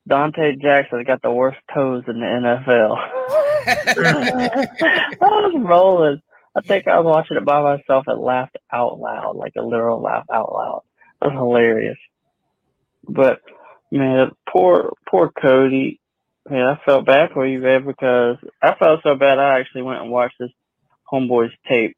Donte 0.10 0.62
Jackson 0.62 1.04
got 1.06 1.22
the 1.22 1.32
worst 1.32 1.60
toes 1.74 2.04
in 2.08 2.20
the 2.20 2.26
NFL. 2.26 2.98
I 3.66 5.18
was 5.22 5.54
rolling. 5.58 6.22
I 6.56 6.62
think 6.62 6.88
I 6.88 7.00
was 7.00 7.06
watching 7.06 7.38
it 7.38 7.46
by 7.46 7.62
myself 7.62 8.06
and 8.08 8.22
laughed 8.22 8.58
out 8.72 9.00
loud, 9.00 9.36
like 9.36 9.54
a 9.58 9.62
literal 9.62 10.02
laugh 10.02 10.26
out 10.32 10.54
loud. 10.54 10.84
It 11.22 11.26
was 11.26 11.34
hilarious. 11.34 11.98
But 13.08 13.42
man, 13.92 14.32
poor 14.50 14.94
poor 15.08 15.32
Cody. 15.32 16.00
Man, 16.50 16.68
I 16.68 16.80
felt 16.86 17.06
bad 17.06 17.32
for 17.34 17.48
you, 17.48 17.60
man, 17.60 17.86
because 17.86 18.38
I 18.62 18.76
felt 18.76 19.02
so 19.04 19.16
bad. 19.16 19.40
I 19.40 19.60
actually 19.60 19.84
went 19.84 20.02
and 20.02 20.12
watched 20.12 20.36
this 20.40 20.52
homeboy's 21.12 21.54
tape. 21.68 21.96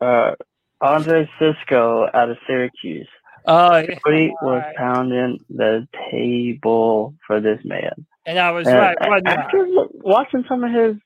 Uh, 0.00 0.32
Andre 0.80 1.28
Cisco 1.38 2.08
out 2.12 2.30
of 2.30 2.38
Syracuse. 2.46 3.08
Oh, 3.44 3.76
yeah. 3.76 3.98
Cody 4.04 4.34
was 4.42 4.62
pounding 4.76 5.44
the 5.50 5.86
table 6.10 7.14
for 7.26 7.40
this 7.40 7.60
man. 7.64 8.06
And 8.24 8.38
I 8.38 8.50
was 8.50 8.66
And 8.66 8.76
right. 8.76 9.26
After 9.26 9.66
watching 9.92 10.44
some 10.48 10.64
of 10.64 10.72
his, 10.72 10.96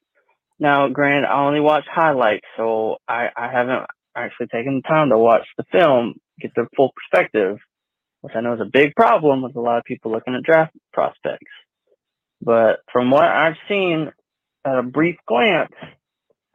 now, 0.60 0.88
granted, 0.88 1.26
I 1.26 1.46
only 1.46 1.60
watch 1.60 1.84
highlights, 1.90 2.44
so 2.58 2.98
I, 3.08 3.28
I 3.34 3.50
haven't 3.50 3.86
actually 4.14 4.48
taken 4.48 4.76
the 4.76 4.88
time 4.88 5.08
to 5.08 5.18
watch 5.18 5.46
the 5.56 5.64
film, 5.72 6.16
get 6.38 6.52
the 6.54 6.66
full 6.76 6.92
perspective, 6.94 7.58
which 8.20 8.34
I 8.36 8.42
know 8.42 8.52
is 8.52 8.60
a 8.60 8.70
big 8.70 8.94
problem 8.94 9.40
with 9.42 9.56
a 9.56 9.60
lot 9.60 9.78
of 9.78 9.84
people 9.84 10.12
looking 10.12 10.34
at 10.34 10.42
draft 10.42 10.74
prospects. 10.92 11.50
But 12.42 12.80
from 12.92 13.10
what 13.10 13.24
I've 13.24 13.56
seen 13.68 14.12
at 14.64 14.78
a 14.78 14.82
brief 14.82 15.16
glance, 15.26 15.72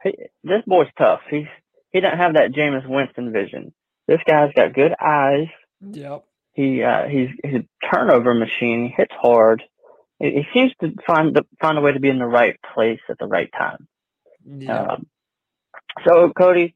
he, 0.04 0.14
this 0.44 0.62
boy's 0.66 0.88
tough. 0.96 1.20
He's 1.28 1.46
he 1.90 2.00
doesn't 2.00 2.18
have 2.18 2.34
that 2.34 2.52
Jameis 2.52 2.88
Winston 2.88 3.32
vision. 3.32 3.72
This 4.06 4.20
guy's 4.26 4.52
got 4.54 4.74
good 4.74 4.94
eyes. 5.00 5.48
Yep. 5.80 6.24
He 6.52 6.82
uh, 6.82 7.08
he's 7.08 7.30
he's 7.42 7.54
a 7.54 7.86
turnover 7.92 8.34
machine. 8.34 8.86
He 8.86 8.94
hits 8.96 9.14
hard. 9.20 9.62
He, 10.20 10.30
he 10.30 10.42
seems 10.54 10.72
to 10.80 10.92
find 11.06 11.34
the, 11.34 11.44
find 11.60 11.76
a 11.76 11.80
way 11.80 11.92
to 11.92 12.00
be 12.00 12.08
in 12.08 12.18
the 12.18 12.26
right 12.26 12.56
place 12.74 13.00
at 13.08 13.18
the 13.18 13.26
right 13.26 13.50
time. 13.52 13.88
Yeah. 14.46 14.82
Um, 14.82 15.06
so 16.06 16.32
Cody, 16.36 16.74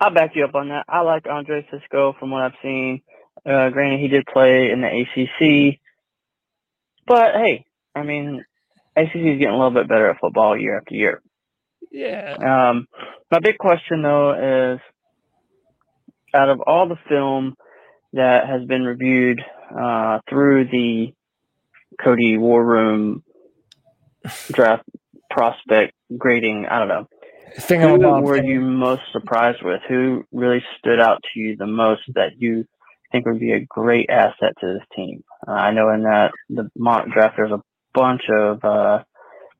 I'll 0.00 0.12
back 0.12 0.32
you 0.34 0.44
up 0.44 0.54
on 0.54 0.68
that. 0.68 0.84
I 0.88 1.00
like 1.00 1.26
Andre 1.26 1.66
Cisco 1.70 2.14
from 2.18 2.30
what 2.30 2.42
I've 2.42 2.58
seen. 2.62 3.02
Uh, 3.46 3.70
granted, 3.70 4.00
he 4.00 4.08
did 4.08 4.26
play 4.26 4.70
in 4.70 4.80
the 4.80 4.88
ACC, 4.88 5.80
but 7.06 7.34
hey, 7.34 7.64
I 7.94 8.02
mean, 8.02 8.44
ACC 8.96 9.14
is 9.14 9.38
getting 9.38 9.48
a 9.48 9.56
little 9.56 9.70
bit 9.70 9.88
better 9.88 10.10
at 10.10 10.20
football 10.20 10.56
year 10.56 10.78
after 10.78 10.94
year. 10.94 11.22
yeah. 11.90 12.70
Um, 12.70 12.86
my 13.30 13.38
big 13.40 13.58
question 13.58 14.02
though 14.02 14.74
is, 14.74 14.80
out 16.34 16.48
of 16.48 16.60
all 16.60 16.88
the 16.88 16.98
film 17.08 17.56
that 18.12 18.46
has 18.46 18.64
been 18.64 18.84
reviewed 18.84 19.40
uh, 19.78 20.20
through 20.28 20.66
the 20.66 21.12
Cody 22.02 22.36
War 22.36 22.64
Room 22.64 23.22
draft 24.50 24.84
prospect 25.32 25.94
grading, 26.16 26.66
I 26.66 26.78
don't 26.78 26.88
know. 26.88 27.08
Thing 27.58 27.80
Who 27.80 27.98
were 28.22 28.38
thing. 28.38 28.46
you 28.48 28.60
most 28.60 29.02
surprised 29.12 29.62
with? 29.62 29.80
Who 29.88 30.24
really 30.32 30.62
stood 30.78 31.00
out 31.00 31.22
to 31.34 31.40
you 31.40 31.56
the 31.56 31.66
most 31.66 32.02
that 32.14 32.38
you 32.38 32.64
think 33.10 33.26
would 33.26 33.40
be 33.40 33.52
a 33.52 33.60
great 33.60 34.08
asset 34.10 34.54
to 34.60 34.66
this 34.74 34.86
team? 34.96 35.22
Uh, 35.46 35.52
I 35.52 35.72
know 35.72 35.90
in 35.90 36.04
that 36.04 36.32
the 36.48 36.70
mock 36.76 37.08
draft 37.10 37.34
there's 37.36 37.52
a 37.52 37.60
bunch 37.94 38.22
of 38.30 38.64
uh, 38.64 39.02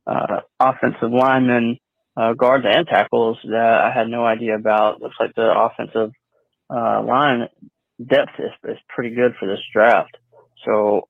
uh, 0.07 0.41
offensive 0.59 1.13
linemen, 1.13 1.77
uh, 2.17 2.33
guards, 2.33 2.65
and 2.67 2.87
tackles 2.87 3.39
that 3.45 3.81
I 3.85 3.93
had 3.93 4.09
no 4.09 4.25
idea 4.25 4.55
about. 4.57 5.03
Looks 5.03 5.17
like 5.21 5.35
the 5.35 5.53
offensive 5.55 6.13
uh, 6.71 7.03
line 7.03 7.49
depth 8.05 8.33
is, 8.39 8.53
is 8.71 8.79
pretty 8.89 9.15
good 9.15 9.35
for 9.39 9.47
this 9.47 9.61
draft. 9.73 10.17
So, 10.65 11.09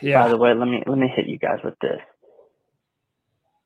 Yeah. 0.00 0.22
by 0.22 0.28
the 0.28 0.36
way, 0.36 0.54
let 0.54 0.68
me 0.68 0.82
let 0.86 0.96
me 0.98 1.08
hit 1.14 1.26
you 1.26 1.38
guys 1.38 1.58
with 1.64 1.74
this. 1.80 2.00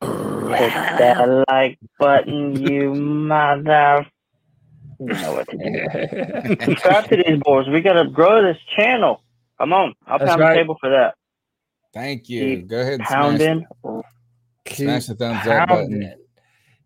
Hit 0.05 0.72
that 0.98 1.44
like 1.48 1.78
button, 1.98 2.55
you 2.60 2.94
mother. 2.94 4.06
You 5.01 5.06
know 5.06 5.32
what 5.35 5.48
to 5.48 5.56
do. 5.56 6.64
Subscribe 6.64 7.09
to 7.09 7.16
these 7.16 7.40
boys. 7.43 7.66
We 7.68 7.81
gotta 7.81 8.09
grow 8.09 8.43
this 8.43 8.59
channel. 8.76 9.22
Come 9.59 9.72
on, 9.72 9.94
I'll 10.06 10.18
That's 10.18 10.31
pound 10.31 10.40
right. 10.40 10.55
the 10.55 10.60
table 10.60 10.76
for 10.81 10.90
that. 10.90 11.14
Thank 11.93 12.28
you. 12.28 12.56
Keep 12.56 12.66
Go 12.68 12.81
ahead 12.81 12.94
and 12.94 13.02
pounding. 13.05 13.66
smash, 13.82 14.76
smash 14.76 15.06
the 15.06 15.14
thumbs 15.14 15.47
up 15.47 15.68
button. 15.68 16.14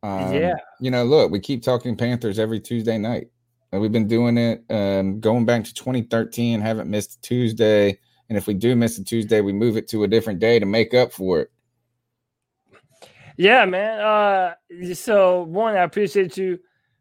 Um, 0.03 0.33
Yeah. 0.33 0.55
You 0.81 0.91
know, 0.91 1.05
look, 1.05 1.31
we 1.31 1.41
keep 1.41 1.63
talking 1.63 1.97
Panthers 1.97 2.39
every 2.39 2.61
Tuesday 2.61 2.99
night. 2.99 3.29
And 3.73 3.83
we've 3.83 3.93
been 3.93 4.07
doing 4.09 4.39
it 4.39 4.65
um, 4.71 5.21
going 5.21 5.45
back 5.45 5.65
to 5.65 5.75
2013, 5.75 6.61
haven't 6.61 6.89
missed 6.89 7.17
a 7.17 7.21
Tuesday. 7.21 7.99
And 8.29 8.39
if 8.39 8.47
we 8.47 8.55
do 8.55 8.75
miss 8.77 8.99
a 8.99 9.05
Tuesday, 9.05 9.41
we 9.43 9.53
move 9.53 9.77
it 9.77 9.89
to 9.89 10.05
a 10.05 10.09
different 10.09 10.39
day 10.39 10.59
to 10.59 10.65
make 10.67 10.95
up 10.95 11.13
for 11.13 11.41
it. 11.41 11.51
Yeah, 13.39 13.65
man. 13.67 14.01
Uh, 14.01 14.55
so 14.95 15.45
one, 15.45 15.77
I 15.77 15.85
appreciate 15.85 16.37
you 16.37 16.59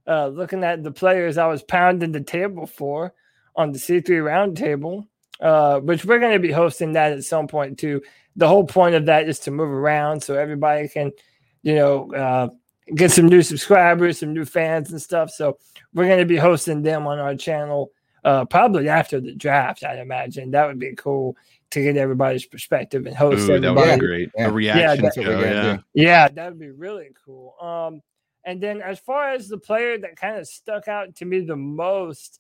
uh, 0.07 0.27
looking 0.27 0.63
at 0.63 0.83
the 0.83 0.91
players 0.91 1.37
I 1.39 1.47
was 1.47 1.63
pounding 1.63 2.11
the 2.11 2.21
table 2.21 2.67
for 2.67 3.13
on 3.55 3.71
the 3.71 3.79
C3 3.79 4.03
roundtable, 4.05 5.07
uh, 5.41 5.79
which 5.79 6.05
we're 6.05 6.19
going 6.19 6.33
to 6.33 6.39
be 6.39 6.51
hosting 6.51 6.93
that 6.93 7.11
at 7.11 7.23
some 7.23 7.47
point 7.47 7.79
too. 7.79 8.03
The 8.35 8.47
whole 8.47 8.65
point 8.65 8.93
of 8.93 9.07
that 9.07 9.27
is 9.27 9.39
to 9.39 9.51
move 9.51 9.71
around 9.71 10.21
so 10.21 10.35
everybody 10.35 10.87
can, 10.87 11.11
you 11.63 11.73
know, 11.73 12.13
uh, 12.13 12.49
get 12.93 13.11
some 13.11 13.25
new 13.25 13.41
subscribers, 13.41 14.19
some 14.19 14.31
new 14.31 14.45
fans 14.45 14.91
and 14.91 15.01
stuff. 15.01 15.31
So 15.31 15.57
we're 15.95 16.05
going 16.05 16.19
to 16.19 16.25
be 16.25 16.37
hosting 16.37 16.83
them 16.83 17.07
on 17.07 17.17
our 17.17 17.35
channel 17.35 17.89
uh, 18.23 18.45
probably 18.45 18.89
after 18.89 19.19
the 19.19 19.33
draft. 19.33 19.83
I'd 19.83 19.97
imagine 19.97 20.51
that 20.51 20.67
would 20.67 20.77
be 20.79 20.93
cool 20.95 21.35
to 21.71 21.81
get 21.81 21.97
everybody's 21.97 22.45
perspective 22.45 23.05
and 23.05 23.15
host 23.15 23.41
Ooh, 23.43 23.47
that 23.47 23.53
would 23.53 23.65
everybody. 23.65 23.99
be 23.99 24.05
great. 24.05 24.31
Yeah. 24.37 24.47
A 24.47 24.51
reaction 24.51 25.03
that- 25.03 25.13
show. 25.15 25.39
Yeah. 25.39 25.77
Yeah, 25.93 26.27
that 26.29 26.49
would 26.49 26.59
be 26.59 26.71
really 26.71 27.09
cool. 27.25 27.55
Um, 27.61 28.01
and 28.45 28.61
then 28.61 28.81
as 28.81 28.99
far 28.99 29.31
as 29.31 29.49
the 29.49 29.57
player 29.57 29.97
that 29.97 30.15
kind 30.15 30.37
of 30.37 30.47
stuck 30.47 30.87
out 30.87 31.15
to 31.15 31.25
me 31.25 31.41
the 31.41 31.57
most, 31.57 32.39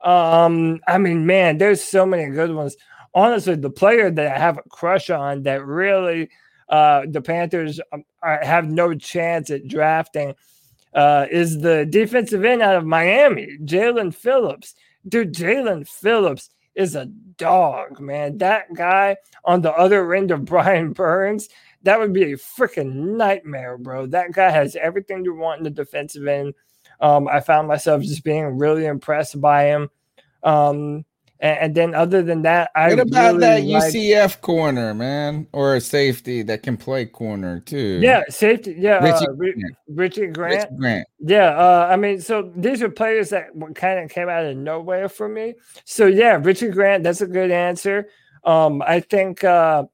um, 0.00 0.80
I 0.88 0.96
mean, 0.98 1.26
man, 1.26 1.58
there's 1.58 1.82
so 1.82 2.06
many 2.06 2.30
good 2.30 2.54
ones. 2.54 2.76
Honestly, 3.14 3.56
the 3.56 3.68
player 3.70 4.10
that 4.10 4.34
I 4.34 4.38
have 4.38 4.56
a 4.56 4.62
crush 4.70 5.10
on 5.10 5.42
that 5.42 5.64
really 5.66 6.30
uh, 6.70 7.02
the 7.06 7.20
Panthers 7.20 7.80
um, 7.92 8.04
are, 8.22 8.42
have 8.42 8.66
no 8.66 8.94
chance 8.94 9.50
at 9.50 9.68
drafting 9.68 10.34
uh, 10.94 11.26
is 11.30 11.60
the 11.60 11.84
defensive 11.84 12.44
end 12.44 12.62
out 12.62 12.76
of 12.76 12.86
Miami, 12.86 13.58
Jaelan 13.62 14.14
Phillips. 14.14 14.74
Dude, 15.06 15.34
Jaelan 15.34 15.86
Phillips 15.86 16.48
is 16.74 16.94
a 16.94 17.06
dog, 17.36 18.00
man. 18.00 18.38
That 18.38 18.72
guy 18.74 19.16
on 19.44 19.60
the 19.60 19.72
other 19.72 20.14
end 20.14 20.30
of 20.30 20.44
Brian 20.46 20.92
Burns, 20.92 21.48
that 21.82 21.98
would 21.98 22.12
be 22.12 22.32
a 22.32 22.36
freaking 22.36 23.16
nightmare, 23.16 23.78
bro. 23.78 24.06
That 24.06 24.32
guy 24.32 24.50
has 24.50 24.76
everything 24.76 25.24
you 25.24 25.34
want 25.34 25.58
in 25.58 25.64
the 25.64 25.70
defensive 25.70 26.26
end. 26.26 26.54
Um, 27.00 27.26
I 27.26 27.40
found 27.40 27.66
myself 27.66 28.02
just 28.02 28.22
being 28.22 28.58
really 28.58 28.86
impressed 28.86 29.40
by 29.40 29.64
him. 29.64 29.90
Um, 30.44 31.04
And, 31.42 31.58
and 31.58 31.74
then 31.74 31.94
other 31.94 32.22
than 32.22 32.42
that, 32.42 32.70
I 32.76 32.90
What 32.90 33.00
about 33.00 33.34
really 33.34 33.38
that 33.40 33.64
like- 33.64 33.92
UCF 33.92 34.40
corner, 34.40 34.94
man, 34.94 35.48
or 35.52 35.74
a 35.74 35.80
safety 35.80 36.42
that 36.42 36.62
can 36.62 36.76
play 36.76 37.04
corner 37.04 37.60
too? 37.60 37.98
Yeah, 38.00 38.22
safety. 38.28 38.76
Yeah, 38.78 39.02
Richie 39.02 39.26
uh, 39.28 39.32
Grant. 39.32 39.56
Richie 39.88 40.26
Grant. 40.28 40.54
Richie 40.70 40.76
Grant. 40.76 41.08
Yeah, 41.18 41.48
uh, 41.48 41.88
I 41.90 41.96
mean, 41.96 42.20
so 42.20 42.50
these 42.56 42.80
are 42.80 42.88
players 42.88 43.30
that 43.30 43.48
kind 43.74 43.98
of 43.98 44.10
came 44.10 44.28
out 44.28 44.44
of 44.46 44.56
nowhere 44.56 45.08
for 45.08 45.28
me. 45.28 45.54
So 45.84 46.06
yeah, 46.06 46.38
Richie 46.40 46.70
Grant, 46.70 47.02
that's 47.02 47.20
a 47.20 47.26
good 47.26 47.50
answer. 47.50 48.08
Um, 48.44 48.80
I 48.86 49.00
think 49.00 49.42
uh, 49.42 49.84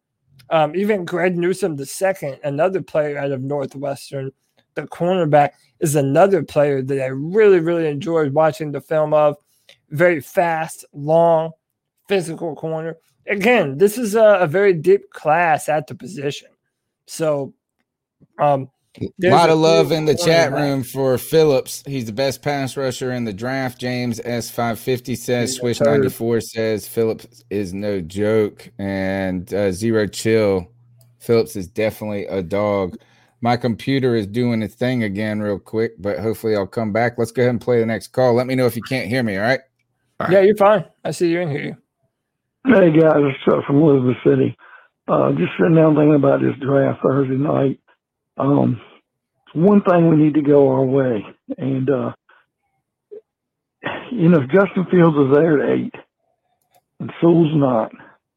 um, 0.51 0.77
even 0.77 1.07
Greg 1.07 1.37
Newsome 1.37 1.77
the 1.77 1.87
second, 1.87 2.39
another 2.45 2.83
player 2.83 3.17
out 3.19 3.33
of 3.33 3.43
Northwestern, 3.43 4.33
the 4.75 4.83
cornerback 4.83 5.53
is 5.81 5.97
another 5.97 6.43
player 6.43 6.83
that 6.83 7.03
I 7.03 7.07
really, 7.07 7.61
really 7.61 7.89
enjoyed 7.89 8.35
watching 8.35 8.71
the 8.71 8.81
film 8.83 9.15
of. 9.15 9.37
Very 9.91 10.21
fast, 10.21 10.85
long, 10.93 11.53
physical 12.09 12.55
corner. 12.55 12.97
Again, 13.27 13.79
this 13.79 13.99
is 13.99 14.15
a, 14.15 14.39
a 14.41 14.47
very 14.47 14.73
deep 14.73 15.11
class 15.11 15.69
at 15.69 15.87
the 15.87 15.95
position. 15.95 16.49
So, 17.07 17.55
um, 18.39 18.71
A 19.01 19.31
lot 19.31 19.51
of 19.51 19.59
love 19.59 19.93
in 19.93 20.07
the 20.07 20.15
chat 20.17 20.51
room 20.53 20.83
for 20.83 21.17
Phillips. 21.19 21.85
He's 21.87 22.07
the 22.07 22.13
best 22.13 22.43
pass 22.43 22.77
rusher 22.77 23.13
in 23.13 23.25
the 23.25 23.33
draft. 23.33 23.79
James 23.79 24.19
S550 24.21 25.17
says, 25.17 25.55
Swish 25.57 25.81
94 25.81 26.41
says, 26.41 26.89
Phillips 26.89 27.45
is 27.51 27.73
no 27.73 28.01
joke. 28.01 28.71
And 28.79 29.53
uh, 29.55 29.73
Zero 29.73 30.07
Chill, 30.07 30.67
Phillips 31.19 31.55
is 31.55 31.69
definitely 31.69 32.27
a 32.27 32.43
dog. 32.43 32.97
My 33.41 33.57
computer 33.57 34.17
is 34.17 34.27
doing 34.27 34.63
its 34.63 34.75
thing 34.75 35.05
again, 35.05 35.41
real 35.41 35.61
quick, 35.61 35.93
but 35.99 36.19
hopefully 36.19 36.57
I'll 36.57 36.67
come 36.67 36.93
back. 36.93 37.19
Let's 37.19 37.31
go 37.31 37.43
ahead 37.43 37.51
and 37.51 37.61
play 37.61 37.79
the 37.79 37.87
next 37.87 38.09
call. 38.09 38.35
Let 38.35 38.49
me 38.49 38.57
know 38.57 38.67
if 38.67 38.75
you 38.75 38.83
can't 38.83 39.09
hear 39.09 39.23
me, 39.23 39.37
all 39.37 39.43
right? 39.43 39.61
Yeah, 40.21 40.41
you're 40.41 40.57
fine. 40.57 40.85
I 41.05 41.13
see 41.13 41.29
you 41.31 41.41
in 41.41 41.51
here. 41.51 41.79
Hey 42.67 42.91
guys, 42.91 43.17
it's 43.19 43.45
Chuck 43.45 43.65
from 43.67 43.81
Elizabeth 43.81 44.17
City. 44.27 44.57
Uh, 45.07 45.31
just 45.33 45.53
sitting 45.59 45.77
down 45.77 45.95
thinking 45.95 46.17
about 46.17 46.41
this 46.41 46.57
draft 46.61 47.01
Thursday 47.03 47.37
night. 47.37 47.81
Um, 48.37 48.81
one 49.55 49.81
thing 49.83 50.09
we 50.11 50.17
need 50.17 50.35
to 50.35 50.43
go 50.43 50.69
our 50.69 50.85
way, 50.85 51.25
and 51.57 51.89
uh, 51.89 52.13
you 54.11 54.29
know, 54.29 54.43
if 54.43 54.51
Justin 54.51 54.87
Fields 54.91 55.17
is 55.17 55.35
there 55.35 55.63
at 55.63 55.79
eight, 55.79 55.95
and 57.01 57.13
Sewell's 57.21 57.55
not, 57.55 57.93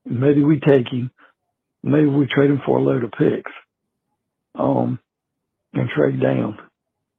maybe 0.06 0.44
we 0.44 0.60
take 0.60 0.88
him. 0.88 1.12
Maybe 1.84 2.06
we 2.06 2.28
trade 2.28 2.52
him 2.52 2.62
for 2.64 2.78
a 2.78 2.82
load 2.82 3.04
of 3.04 3.12
picks, 3.12 3.52
um, 4.56 5.00
and 5.74 5.90
trade 5.90 6.22
down. 6.22 6.60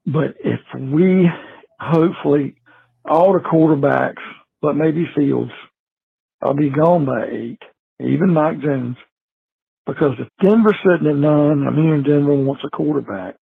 But 0.06 0.36
if 0.42 0.60
we 0.78 1.28
hopefully 1.80 2.54
all 3.04 3.32
the 3.32 3.40
quarterbacks, 3.40 4.22
but 4.62 4.76
maybe 4.76 5.06
Fields, 5.14 5.50
I'll 6.40 6.54
be 6.54 6.70
gone 6.70 7.04
by 7.04 7.26
eight, 7.26 7.62
even 8.00 8.32
Mac 8.32 8.60
Jones. 8.60 8.96
Because 9.84 10.12
if 10.20 10.28
Denver's 10.40 10.76
sitting 10.84 11.08
at 11.08 11.16
nine, 11.16 11.66
I'm 11.66 11.74
hearing 11.74 12.04
Denver 12.04 12.34
wants 12.34 12.62
a 12.64 12.70
quarterback. 12.70 13.36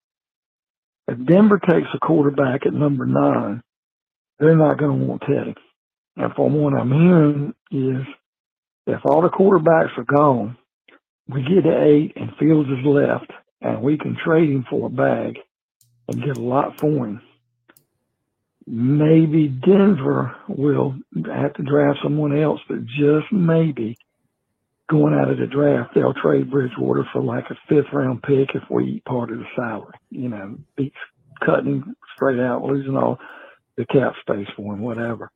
If 1.07 1.25
Denver 1.27 1.59
takes 1.59 1.89
a 1.95 1.99
quarterback 1.99 2.67
at 2.67 2.73
number 2.73 3.05
nine, 3.05 3.63
they're 4.39 4.57
not 4.57 4.79
going 4.79 4.99
to 4.99 5.07
want 5.07 5.23
Teddy. 5.23 5.55
And 6.17 6.33
from 6.35 6.55
what 6.55 6.75
I'm 6.75 6.93
hearing 6.93 7.55
is 7.71 8.07
if 8.87 9.01
all 9.05 9.23
the 9.23 9.29
quarterbacks 9.29 9.97
are 9.99 10.05
gone, 10.05 10.57
we 11.29 11.43
get 11.43 11.69
to 11.69 11.83
eight 11.85 12.15
and 12.17 12.35
Fields 12.39 12.69
is 12.71 12.85
left, 12.85 13.31
and 13.61 13.83
we 13.83 13.99
can 13.99 14.17
trade 14.25 14.51
him 14.51 14.65
for 14.69 14.87
a 14.87 14.91
bag 14.91 15.39
and 16.09 16.25
get 16.25 16.39
a 16.39 16.43
lot 16.43 16.81
for 16.81 17.07
him. 17.07 17.23
Maybe 18.73 19.49
Denver 19.49 20.33
will 20.47 20.95
have 21.27 21.55
to 21.55 21.63
draft 21.65 21.99
someone 22.05 22.39
else, 22.41 22.61
but 22.69 22.87
just 22.87 23.33
maybe 23.33 23.97
going 24.89 25.13
out 25.13 25.29
of 25.29 25.39
the 25.39 25.47
draft, 25.49 25.91
they'll 25.95 26.15
trade 26.15 26.51
Bridgewater 26.53 27.05
for 27.13 27.21
like 27.21 27.47
a 27.51 27.57
fifth 27.69 27.93
round 27.93 28.23
pick 28.23 28.55
if 28.55 28.63
we 28.71 28.85
eat 28.85 29.05
part 29.05 29.33
of 29.33 29.39
the 29.39 29.45
salary. 29.57 29.95
You 30.11 30.29
know, 30.29 30.59
beats 30.77 30.95
cutting 31.45 31.83
straight 32.15 32.39
out, 32.39 32.63
losing 32.63 32.97
all 32.97 33.19
the 33.77 33.87
cap 33.87 34.13
space 34.21 34.47
for 34.57 34.73
him, 34.75 34.83
whatever. 34.83 35.33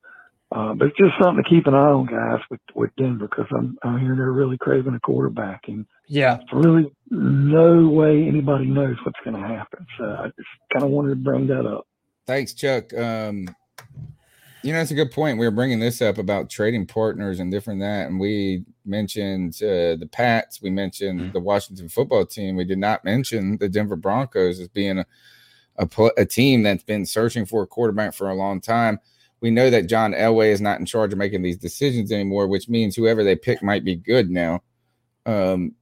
Uh, 0.53 0.75
but 0.75 0.87
it's 0.89 0.99
just 0.99 1.15
something 1.21 1.43
to 1.43 1.51
keep 1.51 1.67
an 1.67 1.75
eye 1.75 1.79
on, 1.79 2.07
guys, 2.07 2.41
with 2.49 2.61
with 2.77 2.91
Denver 2.97 3.27
because 3.27 3.47
I'm 3.51 3.77
I'm 3.83 3.99
hearing 3.99 4.19
they're 4.19 4.31
really 4.31 4.59
craving 4.59 4.95
a 4.95 5.01
quarterback, 5.01 5.63
and 5.67 5.87
Yeah. 6.07 6.39
really 6.53 6.93
no 7.11 7.89
way 7.89 8.29
anybody 8.29 8.67
knows 8.67 8.95
what's 9.05 9.19
going 9.25 9.43
to 9.43 9.49
happen. 9.49 9.85
So 9.99 10.05
I 10.05 10.27
just 10.27 10.49
kind 10.73 10.85
of 10.85 10.91
wanted 10.91 11.11
to 11.11 11.17
bring 11.17 11.49
that 11.49 11.67
up. 11.67 11.87
Thanks, 12.27 12.55
Chuck. 12.55 12.93
Um, 12.95 13.49
you 14.63 14.73
know, 14.73 14.81
it's 14.81 14.91
a 14.91 14.95
good 14.95 15.11
point. 15.11 15.39
We 15.39 15.47
were 15.47 15.51
bringing 15.51 15.79
this 15.79 16.01
up 16.01 16.17
about 16.17 16.49
trading 16.49 16.87
partners 16.87 17.39
and 17.39 17.51
different 17.53 17.81
that, 17.81 18.07
and 18.09 18.19
we 18.19 18.65
mentioned 18.87 19.57
uh, 19.63 19.97
the 19.97 20.09
Pats. 20.11 20.63
We 20.63 20.71
mentioned 20.71 21.35
the 21.35 21.41
Washington 21.41 21.89
football 21.89 22.25
team. 22.25 22.57
We 22.57 22.65
did 22.65 22.79
not 22.79 23.05
mention 23.05 23.59
the 23.59 23.69
Denver 23.69 23.97
Broncos 23.97 24.61
as 24.61 24.69
being 24.69 25.01
a 25.01 25.07
a, 25.77 25.89
a 26.17 26.25
team 26.25 26.63
that's 26.63 26.85
been 26.85 27.07
searching 27.07 27.47
for 27.47 27.63
a 27.63 27.67
quarterback 27.67 28.15
for 28.15 28.29
a 28.29 28.35
long 28.35 28.61
time. 28.61 28.99
We 29.41 29.51
know 29.51 29.71
that 29.71 29.89
John 29.89 30.13
Elway 30.13 30.49
is 30.49 30.61
not 30.61 30.81
in 30.81 30.87
charge 30.87 31.13
of 31.13 31.19
making 31.19 31.43
these 31.43 31.59
decisions 31.59 32.13
anymore, 32.13 32.47
which 32.47 32.69
means 32.69 32.97
whoever 32.97 33.23
they 33.23 33.37
pick 33.37 33.63
might 33.63 33.85
be 33.85 33.97
good 33.97 34.31
now. 34.31 34.63
Um, 35.27 35.75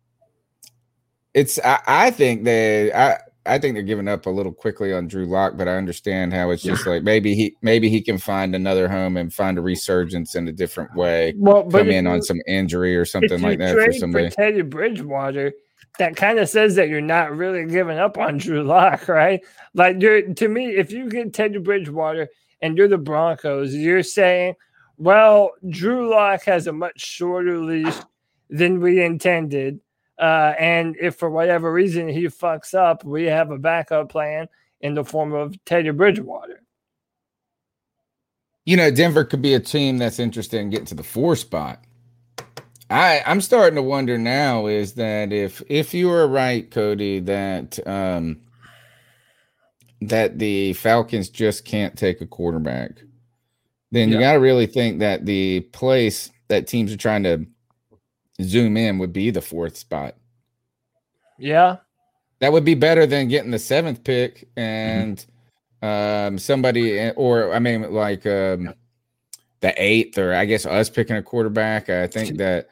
it's 1.34 1.58
I, 1.64 1.80
I 1.86 2.10
think 2.10 2.44
that 2.44 2.96
I 2.96 3.20
I 3.44 3.58
think 3.58 3.74
they're 3.74 3.82
giving 3.82 4.08
up 4.08 4.26
a 4.26 4.30
little 4.30 4.52
quickly 4.52 4.92
on 4.92 5.08
Drew 5.08 5.26
Lock, 5.26 5.56
but 5.56 5.66
I 5.66 5.76
understand 5.76 6.32
how 6.32 6.50
it's 6.50 6.62
just 6.62 6.86
like 6.86 7.02
maybe 7.02 7.34
he 7.34 7.56
maybe 7.60 7.88
he 7.88 8.00
can 8.00 8.18
find 8.18 8.54
another 8.54 8.88
home 8.88 9.16
and 9.16 9.34
find 9.34 9.58
a 9.58 9.60
resurgence 9.60 10.36
in 10.36 10.46
a 10.46 10.52
different 10.52 10.94
way. 10.94 11.34
Well, 11.36 11.64
but 11.64 11.78
come 11.78 11.90
in 11.90 12.06
on 12.06 12.22
some 12.22 12.40
injury 12.46 12.96
or 12.96 13.04
something 13.04 13.40
like 13.42 13.58
you 13.58 13.66
that 13.66 13.74
for 13.74 13.92
somebody. 13.92 14.30
for 14.30 14.36
Teddy 14.36 14.62
Bridgewater, 14.62 15.52
that 15.98 16.16
kind 16.16 16.38
of 16.38 16.48
says 16.48 16.76
that 16.76 16.88
you're 16.88 17.00
not 17.00 17.36
really 17.36 17.66
giving 17.66 17.98
up 17.98 18.16
on 18.16 18.38
Drew 18.38 18.62
Lock, 18.62 19.08
right? 19.08 19.40
Like, 19.74 20.00
you're, 20.00 20.22
to 20.22 20.48
me, 20.48 20.76
if 20.76 20.92
you 20.92 21.08
get 21.08 21.34
Teddy 21.34 21.58
Bridgewater 21.58 22.28
and 22.60 22.76
you're 22.76 22.88
the 22.88 22.98
Broncos, 22.98 23.74
you're 23.74 24.02
saying, 24.02 24.54
well, 24.96 25.50
Drew 25.68 26.08
Lock 26.10 26.44
has 26.44 26.66
a 26.66 26.72
much 26.72 27.00
shorter 27.00 27.58
leash 27.58 27.96
than 28.48 28.80
we 28.80 29.02
intended. 29.02 29.80
Uh, 30.18 30.54
and 30.58 30.96
if 31.00 31.16
for 31.16 31.30
whatever 31.30 31.72
reason 31.72 32.08
he 32.08 32.24
fucks 32.24 32.74
up, 32.74 33.04
we 33.04 33.24
have 33.24 33.50
a 33.50 33.58
backup 33.58 34.08
plan 34.10 34.48
in 34.80 34.94
the 34.94 35.04
form 35.04 35.32
of 35.32 35.54
Teddy 35.64 35.90
Bridgewater. 35.90 36.62
you 38.64 38.76
know, 38.76 38.90
Denver 38.90 39.24
could 39.24 39.42
be 39.42 39.54
a 39.54 39.60
team 39.60 39.98
that's 39.98 40.18
interested 40.18 40.60
in 40.60 40.70
getting 40.70 40.86
to 40.86 40.94
the 40.94 41.02
four 41.02 41.36
spot. 41.36 41.82
I 42.90 43.22
I'm 43.26 43.40
starting 43.40 43.76
to 43.76 43.82
wonder 43.82 44.18
now 44.18 44.66
is 44.66 44.94
that 44.94 45.32
if 45.32 45.62
if 45.68 45.94
you 45.94 46.08
were 46.08 46.28
right, 46.28 46.70
Cody, 46.70 47.20
that 47.20 47.78
um 47.86 48.40
that 50.02 50.38
the 50.38 50.74
Falcons 50.74 51.28
just 51.28 51.64
can't 51.64 51.96
take 51.96 52.20
a 52.20 52.26
quarterback, 52.26 53.00
then 53.92 54.10
you 54.10 54.18
got 54.18 54.32
to 54.32 54.40
really 54.40 54.66
think 54.66 54.98
that 54.98 55.26
the 55.26 55.60
place 55.72 56.30
that 56.48 56.66
teams 56.66 56.92
are 56.92 56.96
trying 56.96 57.22
to 57.22 57.46
zoom 58.40 58.76
in 58.76 58.98
would 58.98 59.12
be 59.12 59.30
the 59.30 59.42
fourth 59.42 59.76
spot. 59.76 60.14
Yeah. 61.38 61.76
That 62.40 62.52
would 62.52 62.64
be 62.64 62.74
better 62.74 63.06
than 63.06 63.28
getting 63.28 63.50
the 63.50 63.58
seventh 63.58 64.04
pick 64.04 64.48
and 64.56 65.24
um 65.82 66.38
somebody 66.38 67.10
or 67.10 67.52
I 67.52 67.58
mean 67.58 67.92
like 67.92 68.24
um 68.26 68.74
the 69.60 69.74
eighth 69.76 70.18
or 70.18 70.34
I 70.34 70.44
guess 70.44 70.66
us 70.66 70.88
picking 70.90 71.16
a 71.16 71.22
quarterback. 71.22 71.88
I 71.88 72.06
think 72.06 72.38
that 72.38 72.68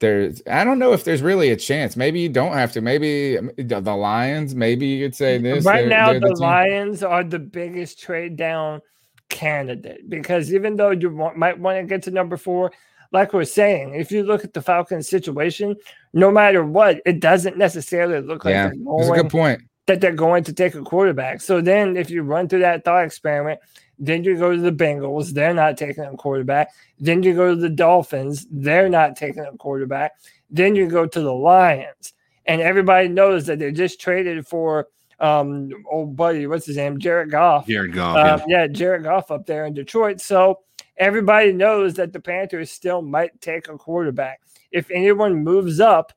there's 0.00 0.42
I 0.50 0.64
don't 0.64 0.78
know 0.78 0.92
if 0.92 1.04
there's 1.04 1.22
really 1.22 1.50
a 1.50 1.56
chance. 1.56 1.96
Maybe 1.96 2.20
you 2.20 2.28
don't 2.28 2.52
have 2.54 2.72
to. 2.72 2.80
Maybe 2.80 3.38
um, 3.38 3.50
the 3.56 3.80
the 3.80 3.94
Lions. 3.94 4.54
Maybe 4.54 4.86
you 4.86 5.06
could 5.06 5.14
say 5.14 5.38
this. 5.38 5.64
Right 5.64 5.82
they're- 5.82 5.88
now, 5.88 6.10
they're 6.10 6.20
the, 6.20 6.28
team- 6.34 6.38
Lions 6.40 7.02
are 7.02 7.22
the 7.24 7.38
biggest 7.38 8.00
trade 8.00 8.36
down 8.36 8.82
candidate 9.28 10.08
because 10.08 10.52
even 10.52 10.76
though 10.76 10.90
you 10.90 11.10
want, 11.14 11.36
might 11.36 11.58
want 11.58 11.78
to 11.78 11.84
get 11.84 12.02
to 12.02 12.10
number 12.10 12.36
four, 12.36 12.72
like 13.14 13.32
we're 13.32 13.44
saying, 13.44 13.94
if 13.94 14.10
you 14.10 14.24
look 14.24 14.44
at 14.44 14.52
the 14.52 14.60
Falcons 14.60 15.08
situation, 15.08 15.76
no 16.12 16.30
matter 16.32 16.64
what, 16.64 17.00
it 17.06 17.20
doesn't 17.20 17.56
necessarily 17.56 18.20
look 18.20 18.44
like 18.44 18.52
Yeah, 18.52 18.70
they're 18.70 18.98
that's 18.98 19.08
a 19.08 19.22
good 19.22 19.30
point. 19.30 19.62
that 19.86 20.00
they're 20.00 20.12
going 20.12 20.42
to 20.44 20.52
take 20.52 20.74
a 20.74 20.82
quarterback. 20.82 21.40
So 21.40 21.60
then, 21.60 21.96
if 21.96 22.10
you 22.10 22.22
run 22.22 22.48
through 22.48 22.60
that 22.60 22.84
thought 22.84 23.04
experiment, 23.04 23.60
then 24.00 24.24
you 24.24 24.36
go 24.36 24.50
to 24.50 24.60
the 24.60 24.72
Bengals, 24.72 25.30
they're 25.30 25.54
not 25.54 25.76
taking 25.76 26.04
a 26.04 26.16
quarterback. 26.16 26.70
Then 26.98 27.22
you 27.22 27.34
go 27.34 27.54
to 27.54 27.60
the 27.60 27.70
Dolphins, 27.70 28.46
they're 28.50 28.88
not 28.88 29.14
taking 29.16 29.44
a 29.44 29.56
quarterback. 29.56 30.12
Then 30.50 30.74
you 30.74 30.88
go 30.88 31.06
to 31.06 31.20
the 31.20 31.32
Lions, 31.32 32.12
and 32.46 32.60
everybody 32.60 33.08
knows 33.08 33.46
that 33.46 33.60
they 33.60 33.70
just 33.72 34.00
traded 34.00 34.46
for 34.46 34.88
um 35.20 35.70
old 35.88 36.16
buddy, 36.16 36.48
what's 36.48 36.66
his 36.66 36.76
name, 36.76 36.98
Jared 36.98 37.30
Goff. 37.30 37.68
Jared 37.68 37.92
Goff. 37.92 38.16
Uh, 38.16 38.44
yeah. 38.48 38.62
yeah, 38.62 38.66
Jared 38.66 39.04
Goff 39.04 39.30
up 39.30 39.46
there 39.46 39.64
in 39.66 39.72
Detroit. 39.72 40.20
So 40.20 40.58
everybody 40.96 41.52
knows 41.52 41.94
that 41.94 42.12
the 42.12 42.20
Panthers 42.20 42.70
still 42.70 43.02
might 43.02 43.40
take 43.40 43.68
a 43.68 43.76
quarterback. 43.76 44.40
If 44.70 44.90
anyone 44.90 45.44
moves 45.44 45.80
up 45.80 46.12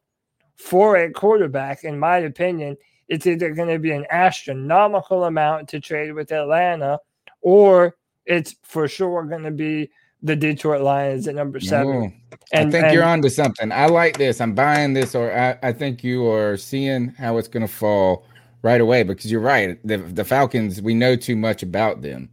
for 0.56 0.98
a 0.98 1.12
quarterback, 1.12 1.84
in 1.84 2.00
my 2.00 2.18
opinion, 2.18 2.78
it's 3.08 3.26
either 3.26 3.54
going 3.54 3.70
to 3.70 3.80
be 3.80 3.92
an 3.92 4.06
astronomical 4.10 5.26
amount 5.26 5.70
to 5.70 5.80
trade 5.80 6.14
with 6.14 6.32
Atlanta, 6.32 7.00
or 7.42 7.96
it's 8.26 8.56
for 8.64 8.88
sure 8.88 9.24
going 9.24 9.44
to 9.44 9.52
be 9.52 9.90
the 10.24 10.36
Detroit 10.36 10.82
Lions 10.82 11.28
at 11.28 11.36
number 11.36 11.60
seven. 11.60 12.22
And- 12.52 12.68
I 12.68 12.72
think 12.72 12.94
you're 12.94 13.04
and- 13.04 13.12
on 13.12 13.22
to 13.22 13.30
something. 13.30 13.72
I 13.72 13.86
like 13.86 14.18
this. 14.18 14.42
I'm 14.42 14.54
buying 14.54 14.94
this, 14.94 15.16
or 15.16 15.32
I, 15.32 15.58
I 15.62 15.72
think 15.72 16.04
you 16.04 16.28
are 16.28 16.58
seeing 16.58 17.10
how 17.10 17.38
it's 17.38 17.48
going 17.48 17.66
to 17.66 17.72
fall 17.72 18.26
right 18.64 18.82
away 18.82 19.04
because 19.04 19.32
you're 19.32 19.42
right. 19.42 19.80
The, 19.86 19.98
the 19.98 20.26
Falcons, 20.26 20.82
we 20.82 20.94
know 20.94 21.16
too 21.16 21.36
much 21.36 21.64
about 21.64 22.02
them. 22.02 22.30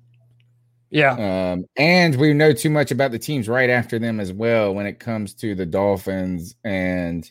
Yeah. 0.95 1.53
Um, 1.53 1.65
and 1.77 2.15
we 2.15 2.33
know 2.35 2.53
too 2.53 2.71
much 2.71 2.93
about 2.93 3.11
the 3.11 3.19
teams 3.19 3.49
right 3.49 3.69
after 3.69 3.99
them 3.99 4.21
as 4.21 4.33
well 4.33 4.73
when 4.73 4.87
it 4.87 5.01
comes 5.01 5.35
to 5.35 5.57
the 5.57 5.66
Dolphins 5.66 6.55
and. 6.62 7.29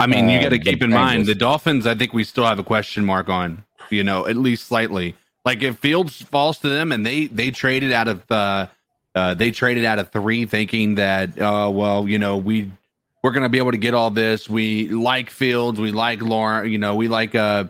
I 0.00 0.06
mean, 0.06 0.28
you 0.30 0.40
got 0.40 0.48
to 0.48 0.58
the 0.58 0.58
keep 0.58 0.82
in 0.82 0.90
mind 0.90 1.26
the 1.26 1.34
Dolphins. 1.34 1.86
I 1.86 1.94
think 1.94 2.14
we 2.14 2.24
still 2.24 2.44
have 2.44 2.58
a 2.58 2.64
question 2.64 3.04
mark 3.04 3.28
on. 3.28 3.62
You 3.90 4.02
know, 4.02 4.26
at 4.26 4.36
least 4.36 4.66
slightly. 4.66 5.14
Like 5.44 5.62
if 5.62 5.78
Fields 5.78 6.22
falls 6.22 6.58
to 6.60 6.68
them, 6.70 6.92
and 6.92 7.04
they 7.04 7.26
they 7.26 7.50
traded 7.50 7.92
out 7.92 8.08
of 8.08 8.28
uh, 8.30 8.66
uh 9.14 9.34
they 9.34 9.50
traded 9.50 9.84
out 9.84 9.98
of 9.98 10.10
three, 10.10 10.46
thinking 10.46 10.96
that 10.96 11.38
uh 11.40 11.70
well, 11.72 12.08
you 12.08 12.18
know 12.18 12.38
we 12.38 12.72
we're 13.22 13.32
gonna 13.32 13.50
be 13.50 13.58
able 13.58 13.72
to 13.72 13.76
get 13.76 13.94
all 13.94 14.10
this. 14.10 14.48
We 14.48 14.88
like 14.88 15.30
Fields, 15.30 15.78
we 15.78 15.92
like 15.92 16.22
Lawrence, 16.22 16.70
you 16.70 16.78
know, 16.78 16.96
we 16.96 17.06
like 17.06 17.34
uh 17.34 17.64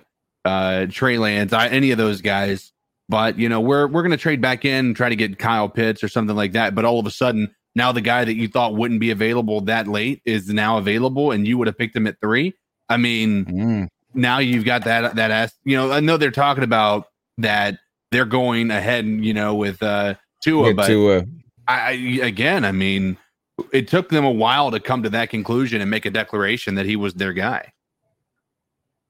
uh 0.44 0.86
Trey 0.88 1.18
Lance, 1.18 1.52
I, 1.52 1.68
any 1.68 1.90
of 1.90 1.98
those 1.98 2.22
guys. 2.22 2.72
But 3.12 3.38
you 3.38 3.46
know, 3.46 3.60
we're 3.60 3.86
we're 3.86 4.02
gonna 4.02 4.16
trade 4.16 4.40
back 4.40 4.64
in 4.64 4.86
and 4.86 4.96
try 4.96 5.10
to 5.10 5.16
get 5.16 5.38
Kyle 5.38 5.68
Pitts 5.68 6.02
or 6.02 6.08
something 6.08 6.34
like 6.34 6.52
that. 6.52 6.74
But 6.74 6.86
all 6.86 6.98
of 6.98 7.04
a 7.04 7.10
sudden, 7.10 7.54
now 7.74 7.92
the 7.92 8.00
guy 8.00 8.24
that 8.24 8.36
you 8.36 8.48
thought 8.48 8.74
wouldn't 8.74 9.00
be 9.00 9.10
available 9.10 9.60
that 9.62 9.86
late 9.86 10.22
is 10.24 10.48
now 10.48 10.78
available, 10.78 11.30
and 11.30 11.46
you 11.46 11.58
would 11.58 11.66
have 11.66 11.76
picked 11.76 11.94
him 11.94 12.06
at 12.06 12.18
three. 12.22 12.54
I 12.88 12.96
mean, 12.96 13.44
Mm. 13.44 13.88
now 14.14 14.38
you've 14.38 14.64
got 14.64 14.84
that 14.84 15.16
that 15.16 15.30
ass. 15.30 15.52
You 15.62 15.76
know, 15.76 15.92
I 15.92 16.00
know 16.00 16.16
they're 16.16 16.30
talking 16.30 16.64
about 16.64 17.08
that 17.36 17.78
they're 18.12 18.24
going 18.24 18.70
ahead, 18.70 19.04
you 19.04 19.34
know, 19.34 19.54
with 19.56 19.82
uh 19.82 20.14
Tua, 20.42 20.72
but 20.72 20.86
Tua. 20.86 21.26
I, 21.68 21.80
I 21.80 21.90
again, 22.26 22.64
I 22.64 22.72
mean, 22.72 23.18
it 23.74 23.88
took 23.88 24.08
them 24.08 24.24
a 24.24 24.30
while 24.32 24.70
to 24.70 24.80
come 24.80 25.02
to 25.02 25.10
that 25.10 25.28
conclusion 25.28 25.82
and 25.82 25.90
make 25.90 26.06
a 26.06 26.10
declaration 26.10 26.76
that 26.76 26.86
he 26.86 26.96
was 26.96 27.12
their 27.12 27.34
guy. 27.34 27.72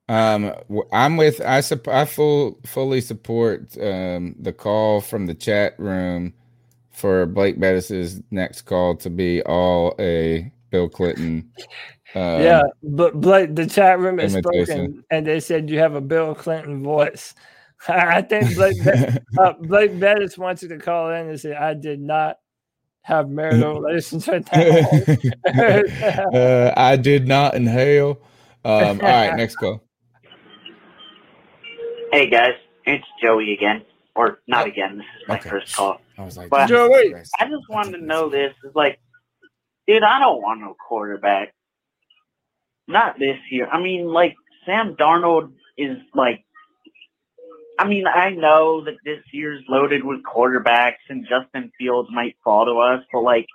Um, 0.09 0.53
I'm 0.93 1.17
with 1.17 1.41
I 1.41 1.61
sup- 1.61 1.89
I 1.89 2.05
full 2.05 2.59
fully 2.67 3.01
support 3.01 3.77
um 3.81 4.35
the 4.39 4.53
call 4.53 5.01
from 5.01 5.27
the 5.27 5.35
chat 5.35 5.79
room 5.79 6.35
for 6.91 7.25
Blake 7.27 7.59
Bettis's 7.59 8.21
next 8.31 8.63
call 8.63 8.97
to 8.97 9.11
be 9.11 9.43
all 9.43 9.95
a 9.99 10.53
Bill 10.71 10.89
Clinton. 10.89 11.51
Um, 12.15 12.43
yeah, 12.43 12.63
but 12.83 13.21
Blake, 13.21 13.55
the 13.55 13.67
chat 13.67 13.99
room 13.99 14.21
is 14.21 14.35
imitation. 14.35 14.65
spoken, 14.67 15.05
and 15.11 15.27
they 15.27 15.41
said 15.41 15.71
you 15.71 15.79
have 15.79 15.95
a 15.95 16.01
Bill 16.01 16.35
Clinton 16.35 16.83
voice. 16.83 17.35
I 17.89 18.23
think 18.23 18.55
Blake, 18.55 18.85
Bet- 18.85 19.23
uh, 19.39 19.53
Blake 19.61 19.99
Bettis 19.99 20.37
wants 20.37 20.63
you 20.63 20.69
to 20.69 20.79
call 20.79 21.11
in 21.11 21.31
and 21.31 21.41
say, 21.41 21.55
"I 21.55 21.75
did 21.75 22.01
not 22.01 22.37
have 23.03 23.29
marital 23.31 23.81
relations 23.81 24.27
with 24.27 24.47
that." 24.51 26.31
uh, 26.35 26.73
I 26.77 26.97
did 26.97 27.27
not 27.27 27.55
inhale. 27.55 28.21
Um, 28.65 29.01
all 29.01 29.09
right, 29.09 29.35
next 29.37 29.57
call. 29.57 29.83
Hey 32.13 32.29
guys, 32.29 32.53
it's 32.85 33.07
Joey 33.23 33.55
again, 33.55 33.87
or 34.15 34.41
not 34.47 34.67
again. 34.67 34.99
This 34.99 35.07
is 35.23 35.29
my 35.29 35.39
first 35.39 35.75
call. 35.75 35.99
I 36.19 36.25
was 36.27 36.37
like, 36.37 36.51
But 36.51 36.67
Joey. 36.67 37.15
I 37.41 37.49
just 37.49 37.67
wanted 37.71 37.93
to 37.93 38.05
know 38.05 38.29
this. 38.29 38.53
Is 38.65 38.75
like, 38.75 39.01
dude, 39.89 40.03
I 40.03 40.19
don't 40.19 40.43
want 40.43 40.61
no 40.61 40.77
quarterback. 40.87 41.55
Not 42.87 43.19
this 43.19 43.39
year. 43.51 43.67
I 43.67 43.81
mean, 43.81 44.09
like 44.09 44.35
Sam 44.67 44.95
Darnold 44.95 45.53
is 45.79 45.97
like. 46.15 46.45
I 47.79 47.89
mean, 47.89 48.07
I 48.07 48.29
know 48.29 48.85
that 48.85 48.97
this 49.07 49.23
year's 49.33 49.65
loaded 49.67 50.05
with 50.05 50.23
quarterbacks, 50.23 51.01
and 51.09 51.27
Justin 51.27 51.73
Fields 51.79 52.11
might 52.13 52.37
fall 52.45 52.67
to 52.67 52.73
us, 52.73 53.03
but 53.11 53.23
like, 53.23 53.47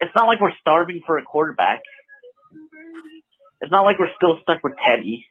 it's 0.00 0.14
not 0.14 0.26
like 0.26 0.42
we're 0.42 0.52
starving 0.60 1.00
for 1.06 1.16
a 1.16 1.22
quarterback. 1.22 1.80
It's 3.62 3.72
not 3.72 3.86
like 3.86 3.98
we're 3.98 4.14
still 4.14 4.38
stuck 4.42 4.62
with 4.62 4.74
Teddy. 4.84 5.26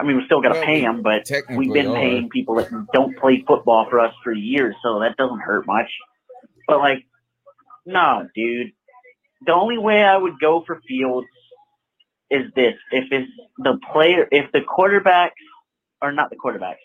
I 0.00 0.04
mean, 0.04 0.16
we're 0.16 0.24
still 0.26 0.40
got 0.40 0.48
to 0.48 0.54
Well, 0.54 0.64
pay 0.64 0.80
them, 0.80 1.02
but 1.02 1.30
we've 1.54 1.72
been 1.72 1.88
are. 1.88 1.94
paying 1.94 2.28
people 2.28 2.56
that 2.56 2.68
don't 2.92 3.16
play 3.18 3.44
football 3.46 3.86
for 3.88 4.00
us 4.00 4.12
for 4.24 4.32
years, 4.32 4.74
so 4.82 5.00
that 5.00 5.16
doesn't 5.16 5.40
hurt 5.40 5.66
much. 5.66 5.88
But 6.66 6.78
like, 6.78 7.04
no, 7.86 8.28
dude. 8.34 8.72
The 9.44 9.52
only 9.52 9.78
way 9.78 10.02
I 10.02 10.16
would 10.16 10.38
go 10.40 10.62
for 10.66 10.80
Fields 10.88 11.26
is 12.30 12.52
this: 12.54 12.74
if 12.90 13.04
it's 13.10 13.30
the 13.58 13.78
player, 13.92 14.26
if 14.30 14.50
the 14.52 14.60
quarterbacks, 14.60 15.30
or 16.00 16.12
not 16.12 16.30
the 16.30 16.36
quarterbacks, 16.36 16.76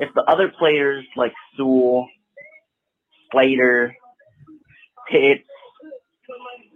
if 0.00 0.12
the 0.14 0.22
other 0.22 0.52
players 0.56 1.04
like 1.16 1.32
Sewell, 1.56 2.08
Slater, 3.30 3.94
Pitts, 5.10 5.48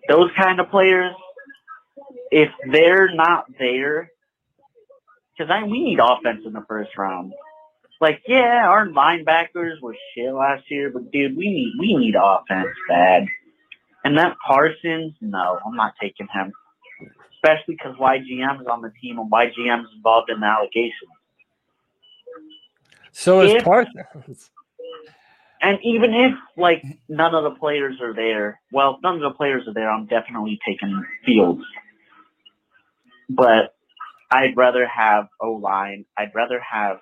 those 0.09 0.31
kind 0.37 0.61
of 0.61 0.71
players, 0.71 1.15
if 2.31 2.51
they're 2.71 3.13
not 3.15 3.47
there, 3.59 4.11
because 5.37 5.51
I 5.51 5.63
we 5.65 5.83
need 5.85 5.99
offense 6.01 6.43
in 6.47 6.53
the 6.53 6.65
first 6.69 6.97
round. 6.97 7.33
Like, 8.01 8.23
yeah, 8.27 8.67
our 8.67 8.89
linebackers 8.89 9.81
were 9.81 9.97
shit 10.15 10.33
last 10.33 10.71
year, 10.71 10.91
but 10.91 11.11
dude, 11.11 11.37
we 11.37 11.49
need 11.49 11.73
we 11.79 11.95
need 11.97 12.15
offense 12.15 12.69
bad. 12.89 13.27
And 14.05 14.19
that 14.19 14.37
Parsons, 14.47 15.15
no, 15.21 15.59
I'm 15.67 15.75
not 15.75 15.95
taking 16.01 16.29
him. 16.33 16.53
Especially 17.35 17.75
because 17.75 17.97
YGM 17.97 18.61
is 18.61 18.67
on 18.67 18.83
the 18.83 18.93
team 19.01 19.19
and 19.19 19.31
YGM 19.31 19.81
is 19.81 19.91
involved 19.97 20.31
in 20.31 20.41
the 20.41 20.47
allegations. 20.47 21.11
so 23.13 23.43
is 23.43 23.53
If- 23.53 23.65
Parsons. 23.65 24.51
And 25.63 25.79
even 25.83 26.13
if 26.15 26.33
like 26.57 26.85
none 27.09 27.35
of 27.35 27.43
the 27.43 27.59
players 27.59 28.01
are 28.01 28.15
there, 28.15 28.61
well, 28.73 28.99
none 29.03 29.17
of 29.17 29.23
the 29.23 29.31
players 29.31 29.67
are 29.67 29.73
there, 29.73 29.91
I'm 29.91 30.07
definitely 30.07 30.61
taking 30.67 31.05
Fields. 31.25 31.65
But 33.29 33.76
I'd 34.31 34.57
rather 34.57 34.87
have 34.87 35.29
O 35.41 35.53
line. 35.53 36.05
I'd 36.17 36.33
rather 36.35 36.61
have 36.61 36.99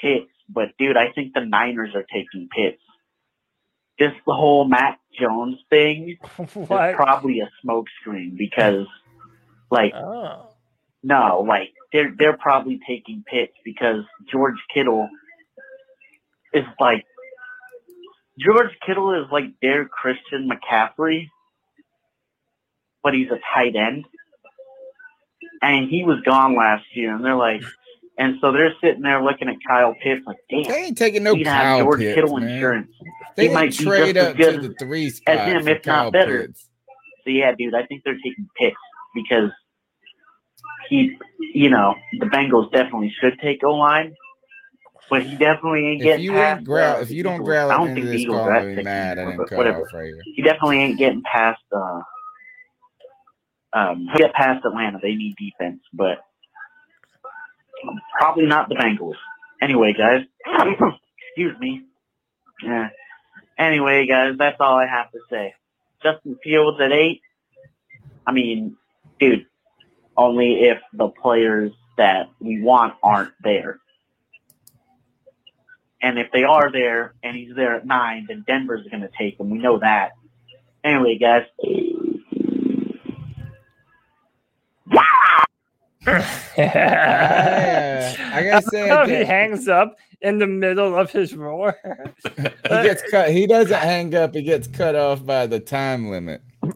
Pitts. 0.00 0.30
But 0.48 0.68
dude, 0.78 0.96
I 0.96 1.12
think 1.12 1.34
the 1.34 1.44
Niners 1.44 1.94
are 1.94 2.04
taking 2.12 2.48
Pitts. 2.54 2.82
Just 3.98 4.16
the 4.26 4.32
whole 4.32 4.64
Mac 4.66 4.98
Jones 5.18 5.58
thing 5.68 6.16
is 6.38 6.48
probably 6.66 7.40
a 7.40 7.50
smokescreen 7.64 8.36
because, 8.38 8.86
like, 9.70 9.92
Oh. 9.94 10.48
no, 11.02 11.44
like 11.46 11.70
they're 11.92 12.14
they're 12.18 12.36
probably 12.36 12.80
taking 12.86 13.22
Pitts 13.26 13.52
because 13.64 14.04
George 14.32 14.56
Kittle 14.72 15.08
is 16.54 16.64
like 16.80 17.04
George 18.38 18.70
Kittle 18.86 19.12
is 19.22 19.30
like 19.30 19.52
their 19.60 19.84
Christian 19.86 20.48
McCaffrey, 20.48 21.28
but 23.02 23.12
he's 23.12 23.28
a 23.30 23.38
tight 23.54 23.76
end, 23.76 24.06
and 25.62 25.88
he 25.88 26.04
was 26.04 26.20
gone 26.22 26.56
last 26.56 26.84
year, 26.94 27.14
and 27.14 27.24
they're 27.24 27.34
like, 27.36 27.62
and 28.18 28.36
so 28.40 28.52
they're 28.52 28.74
sitting 28.82 29.02
there 29.02 29.22
looking 29.22 29.48
at 29.48 29.56
Kyle 29.66 29.94
Pitts 30.02 30.22
like, 30.26 30.36
damn, 30.50 30.64
They 30.64 30.84
ain't 30.84 30.98
taking 30.98 31.22
no 31.22 31.34
he'd 31.34 31.46
have 31.46 31.62
Kyle 31.62 31.78
George 31.80 32.00
Pitts, 32.00 32.14
Kittle 32.14 32.36
man. 32.36 32.50
insurance. 32.50 32.92
They 33.36 33.48
he 33.48 33.54
might 33.54 33.72
trade 33.72 34.16
as 34.16 34.28
up 34.28 34.36
to 34.36 34.68
the 34.68 34.74
three 34.74 35.06
as 35.06 35.12
spot 35.12 35.48
him, 35.48 35.62
for 35.62 35.70
if 35.70 35.82
Kyle 35.82 36.04
not 36.04 36.12
better. 36.12 36.42
Pitts. 36.42 36.68
So 37.24 37.30
yeah, 37.30 37.52
dude, 37.56 37.74
I 37.74 37.84
think 37.86 38.02
they're 38.04 38.14
taking 38.16 38.48
Pitts 38.58 38.76
because 39.14 39.50
he, 40.88 41.16
you 41.54 41.70
know, 41.70 41.94
the 42.18 42.26
Bengals 42.26 42.70
definitely 42.72 43.14
should 43.20 43.38
take 43.40 43.62
O 43.64 43.72
line, 43.74 44.14
but 45.08 45.22
he 45.22 45.36
definitely 45.36 45.86
ain't 45.86 46.00
If 46.00 46.06
getting 46.06 46.24
you 46.24 46.32
past. 46.32 46.58
ain't 46.58 46.66
growl, 46.66 47.00
if 47.00 47.10
you 47.10 47.22
don't 47.22 47.42
growl 47.42 47.70
I 47.70 47.76
don't 47.76 47.94
think 47.94 48.10
the 48.10 48.16
Eagles 48.16 48.36
are 48.38 48.52
I'll 48.54 48.60
at 48.60 48.66
be 48.66 48.74
six 48.76 48.84
mad 48.84 49.18
I 49.18 49.24
didn't 49.30 49.46
cut 49.46 49.58
whatever. 49.58 49.82
off 49.82 49.94
right 49.94 50.06
here. 50.06 50.22
He 50.36 50.42
definitely 50.42 50.78
ain't 50.78 50.98
getting 50.98 51.22
past. 51.22 51.62
Uh, 51.74 52.00
um, 53.72 54.08
get 54.16 54.32
past 54.34 54.64
Atlanta. 54.64 54.98
They 55.02 55.14
need 55.14 55.36
defense, 55.36 55.80
but 55.92 56.18
probably 58.18 58.46
not 58.46 58.68
the 58.68 58.74
Bengals. 58.74 59.14
Anyway, 59.62 59.92
guys, 59.92 60.24
excuse 61.28 61.58
me. 61.58 61.82
Yeah. 62.62 62.88
Anyway, 63.58 64.06
guys, 64.06 64.34
that's 64.38 64.56
all 64.60 64.76
I 64.76 64.86
have 64.86 65.10
to 65.12 65.18
say. 65.30 65.54
Justin 66.02 66.38
Fields 66.42 66.80
at 66.80 66.92
eight. 66.92 67.20
I 68.26 68.32
mean, 68.32 68.76
dude, 69.18 69.46
only 70.16 70.62
if 70.62 70.78
the 70.92 71.08
players 71.08 71.72
that 71.98 72.30
we 72.40 72.62
want 72.62 72.94
aren't 73.02 73.32
there. 73.42 73.80
And 76.02 76.18
if 76.18 76.32
they 76.32 76.44
are 76.44 76.72
there 76.72 77.14
and 77.22 77.36
he's 77.36 77.54
there 77.54 77.76
at 77.76 77.86
nine, 77.86 78.24
then 78.28 78.44
Denver's 78.46 78.86
going 78.90 79.02
to 79.02 79.10
take 79.18 79.38
him. 79.38 79.50
We 79.50 79.58
know 79.58 79.78
that. 79.80 80.12
Anyway, 80.82 81.18
guys. 81.18 81.44
I 86.06 86.62
gotta 88.44 88.66
say, 88.70 88.88
How 88.88 89.06
he 89.06 89.24
hangs 89.24 89.68
up 89.68 89.98
in 90.22 90.38
the 90.38 90.46
middle 90.46 90.96
of 90.96 91.10
his 91.10 91.34
roar. 91.34 91.76
He 92.70 92.86
gets 92.86 93.02
cut. 93.10 93.30
He 93.30 93.46
doesn't 93.48 93.80
hang 93.80 94.14
up. 94.14 94.32
He 94.34 94.42
gets 94.42 94.68
cut 94.68 94.94
off 94.94 95.26
by 95.26 95.46
the 95.46 95.58
time 95.58 96.08
limit. 96.08 96.40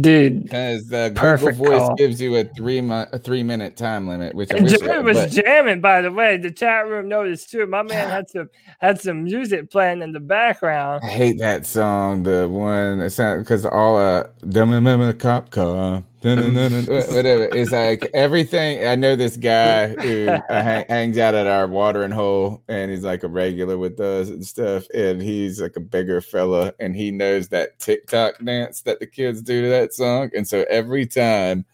dude. 0.00 0.44
Because 0.44 0.86
the 0.88 1.08
Google 1.08 1.20
Perfect 1.22 1.58
Voice 1.58 1.78
call. 1.78 1.94
gives 1.96 2.20
you 2.20 2.36
a 2.36 2.44
three 2.44 2.80
month, 2.80 3.10
a 3.12 3.18
three 3.18 3.42
minute 3.42 3.76
time 3.76 4.08
limit, 4.08 4.34
which 4.34 4.52
I 4.52 4.56
And. 4.58 4.68
Jared 4.68 5.04
was 5.04 5.16
but- 5.16 5.30
jamming, 5.30 5.80
by 5.80 6.02
the 6.02 6.12
way. 6.12 6.36
The 6.36 6.50
chat 6.50 6.86
room 6.88 7.08
noticed 7.08 7.50
too. 7.50 7.66
My 7.66 7.82
man 7.82 8.08
had 8.10 8.30
some 8.30 8.50
had 8.80 9.00
some 9.00 9.24
music 9.24 9.70
playing 9.70 10.02
in 10.02 10.12
the 10.12 10.20
background. 10.20 11.02
I 11.04 11.08
hate 11.08 11.38
that 11.38 11.66
song. 11.66 12.22
The 12.22 12.48
one 12.48 12.98
because 12.98 13.64
all 13.66 13.96
uh, 13.96 14.24
the 14.42 15.16
cop 15.18 15.50
car, 15.50 16.02
whatever. 16.22 17.48
It's 17.52 17.72
like 17.72 18.08
everything. 18.14 18.86
I 18.86 18.94
know 18.94 19.16
this 19.16 19.36
guy 19.36 19.88
who 19.88 20.28
uh, 20.28 20.40
hang, 20.48 20.84
hangs 20.88 21.18
out 21.18 21.34
at 21.34 21.46
our 21.46 21.66
watering 21.66 22.10
hole, 22.10 22.62
and 22.68 22.90
he's 22.90 23.04
like 23.04 23.22
a 23.24 23.28
regular 23.28 23.78
with 23.78 23.98
us 24.00 24.28
and 24.28 24.44
stuff. 24.44 24.84
And 24.94 25.20
he's 25.20 25.60
like 25.60 25.76
a 25.76 25.80
bigger 25.80 26.20
fella, 26.20 26.72
and 26.78 26.94
he 26.94 27.10
knows 27.10 27.48
that 27.48 27.78
TikTok 27.78 28.38
dance 28.44 28.82
that 28.82 29.00
the 29.00 29.06
kids 29.06 29.42
do 29.42 29.62
to 29.62 29.68
that 29.72 29.92
song. 29.92 30.30
And 30.34 30.46
so 30.46 30.64
every 30.68 31.06
time. 31.06 31.64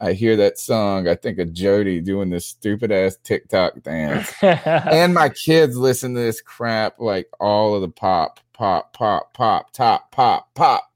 I 0.00 0.12
hear 0.12 0.36
that 0.36 0.58
song. 0.58 1.06
I 1.06 1.14
think 1.14 1.38
of 1.38 1.52
Jody 1.52 2.00
doing 2.00 2.28
this 2.28 2.44
stupid 2.44 2.90
ass 2.90 3.16
TikTok 3.22 3.80
dance 3.84 4.34
and 4.42 5.14
my 5.14 5.28
kids 5.28 5.76
listen 5.76 6.14
to 6.14 6.20
this 6.20 6.42
crap 6.42 6.98
like 6.98 7.28
all 7.38 7.76
of 7.76 7.80
the 7.80 7.88
pop, 7.88 8.40
pop, 8.52 8.92
pop, 8.92 9.32
pop, 9.32 9.70
top, 9.72 10.10
pop, 10.10 10.52
pop. 10.54 10.90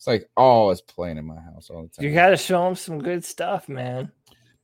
It's 0.00 0.06
like 0.06 0.30
all 0.34 0.70
is 0.70 0.80
playing 0.80 1.18
in 1.18 1.26
my 1.26 1.38
house 1.38 1.68
all 1.68 1.82
the 1.82 1.88
time. 1.88 2.06
You 2.06 2.14
got 2.14 2.30
to 2.30 2.36
show 2.38 2.64
them 2.64 2.74
some 2.74 3.02
good 3.02 3.22
stuff, 3.22 3.68
man. 3.68 4.10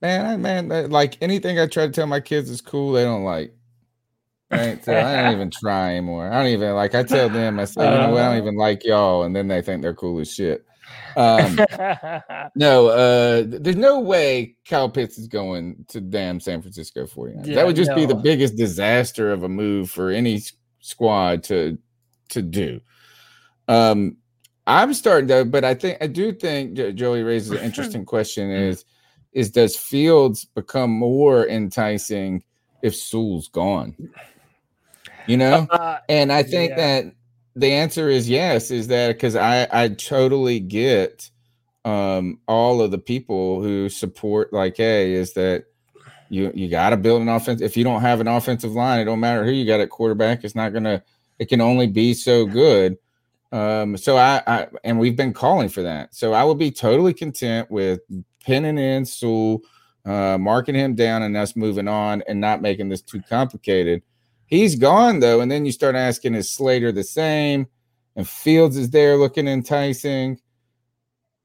Man, 0.00 0.24
I, 0.24 0.36
man, 0.36 0.90
like 0.90 1.18
anything 1.20 1.58
I 1.58 1.66
try 1.66 1.86
to 1.86 1.92
tell 1.92 2.06
my 2.06 2.20
kids 2.20 2.48
is 2.48 2.60
cool, 2.62 2.92
they 2.92 3.04
don't 3.04 3.24
like. 3.24 3.54
Right, 4.50 4.82
so 4.84 4.96
I 4.96 5.22
don't 5.22 5.34
even 5.34 5.50
try 5.60 5.90
anymore. 5.92 6.30
I 6.30 6.42
don't 6.42 6.52
even 6.52 6.74
like. 6.74 6.94
I 6.94 7.02
tell 7.02 7.28
them, 7.28 7.58
I 7.58 7.64
say, 7.64 7.84
you 7.84 7.98
know 7.98 8.10
what? 8.10 8.22
I 8.22 8.24
don't 8.24 8.32
uh-huh. 8.32 8.36
even 8.38 8.56
like 8.56 8.84
y'all, 8.84 9.24
and 9.24 9.36
then 9.36 9.48
they 9.48 9.60
think 9.60 9.82
they're 9.82 9.94
cool 9.94 10.20
as 10.20 10.32
shit. 10.32 10.65
Um, 11.16 11.56
no, 12.54 12.88
uh, 12.88 13.44
there's 13.46 13.76
no 13.76 14.00
way 14.00 14.56
Kyle 14.68 14.90
Pitts 14.90 15.18
is 15.18 15.28
going 15.28 15.84
to 15.88 16.00
damn 16.00 16.40
San 16.40 16.60
Francisco 16.60 17.06
49ers. 17.06 17.46
Yeah, 17.46 17.54
that 17.56 17.66
would 17.66 17.76
just 17.76 17.94
be 17.94 18.06
the 18.06 18.14
biggest 18.14 18.56
disaster 18.56 19.32
of 19.32 19.42
a 19.42 19.48
move 19.48 19.90
for 19.90 20.10
any 20.10 20.42
squad 20.80 21.42
to 21.44 21.78
to 22.28 22.42
do. 22.42 22.80
Um, 23.68 24.16
I'm 24.66 24.94
starting 24.94 25.28
to, 25.28 25.44
but 25.44 25.64
I 25.64 25.74
think 25.74 25.98
I 26.00 26.06
do 26.06 26.32
think 26.32 26.74
Joey 26.94 27.22
raises 27.22 27.52
an 27.52 27.58
interesting 27.58 28.04
question: 28.14 28.50
is 28.50 28.84
is 29.32 29.50
does 29.50 29.76
Fields 29.76 30.44
become 30.44 30.90
more 30.90 31.46
enticing 31.46 32.42
if 32.82 32.94
Sewell's 32.94 33.48
gone? 33.48 33.96
You 35.26 35.36
know, 35.36 35.66
Uh, 35.70 35.98
and 36.08 36.32
I 36.32 36.42
think 36.42 36.70
yeah. 36.70 36.76
that 36.76 37.14
the 37.56 37.72
answer 37.72 38.08
is 38.08 38.28
yes. 38.28 38.70
Is 38.70 38.88
that 38.88 39.08
because 39.08 39.34
I 39.34 39.66
I 39.72 39.88
totally 39.88 40.60
get 40.60 41.30
um 41.86 42.40
all 42.46 42.82
of 42.82 42.90
the 42.90 42.98
people 42.98 43.62
who 43.62 43.88
support 43.88 44.52
like 44.52 44.76
hey 44.76 45.12
is 45.12 45.32
that 45.34 45.64
you 46.28 46.50
you 46.52 46.68
got 46.68 46.90
to 46.90 46.96
build 46.96 47.22
an 47.22 47.28
offense 47.28 47.60
if 47.60 47.76
you 47.76 47.84
don't 47.84 48.00
have 48.00 48.20
an 48.20 48.26
offensive 48.26 48.72
line 48.72 48.98
it 48.98 49.04
don't 49.04 49.20
matter 49.20 49.44
who 49.44 49.52
you 49.52 49.64
got 49.64 49.78
at 49.78 49.88
quarterback 49.88 50.42
it's 50.42 50.56
not 50.56 50.72
gonna 50.72 51.00
it 51.38 51.48
can 51.48 51.60
only 51.60 51.86
be 51.86 52.12
so 52.12 52.44
good 52.44 52.98
um 53.52 53.96
so 53.96 54.16
I, 54.16 54.42
I 54.48 54.66
and 54.82 54.98
we've 54.98 55.14
been 55.14 55.32
calling 55.32 55.68
for 55.68 55.82
that 55.82 56.12
so 56.12 56.32
i 56.32 56.42
would 56.42 56.58
be 56.58 56.72
totally 56.72 57.14
content 57.14 57.70
with 57.70 58.00
pinning 58.44 58.78
in 58.78 59.04
Sewell, 59.04 59.60
uh 60.04 60.36
marking 60.38 60.74
him 60.74 60.96
down 60.96 61.22
and 61.22 61.36
us 61.36 61.54
moving 61.54 61.86
on 61.86 62.20
and 62.26 62.40
not 62.40 62.62
making 62.62 62.88
this 62.88 63.02
too 63.02 63.22
complicated 63.28 64.02
he's 64.46 64.76
gone 64.76 65.20
though 65.20 65.40
and 65.40 65.50
then 65.50 65.66
you 65.66 65.72
start 65.72 65.94
asking 65.94 66.34
is 66.34 66.50
slater 66.50 66.92
the 66.92 67.04
same? 67.04 67.66
And 68.14 68.26
fields 68.26 68.76
is 68.76 68.90
there 68.90 69.16
looking 69.16 69.46
enticing. 69.46 70.40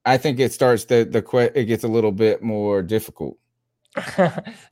I 0.05 0.17
think 0.17 0.39
it 0.39 0.53
starts 0.53 0.85
the 0.85 1.03
the 1.03 1.51
it 1.53 1.65
gets 1.65 1.83
a 1.83 1.87
little 1.87 2.11
bit 2.11 2.41
more 2.41 2.81
difficult. 2.81 3.37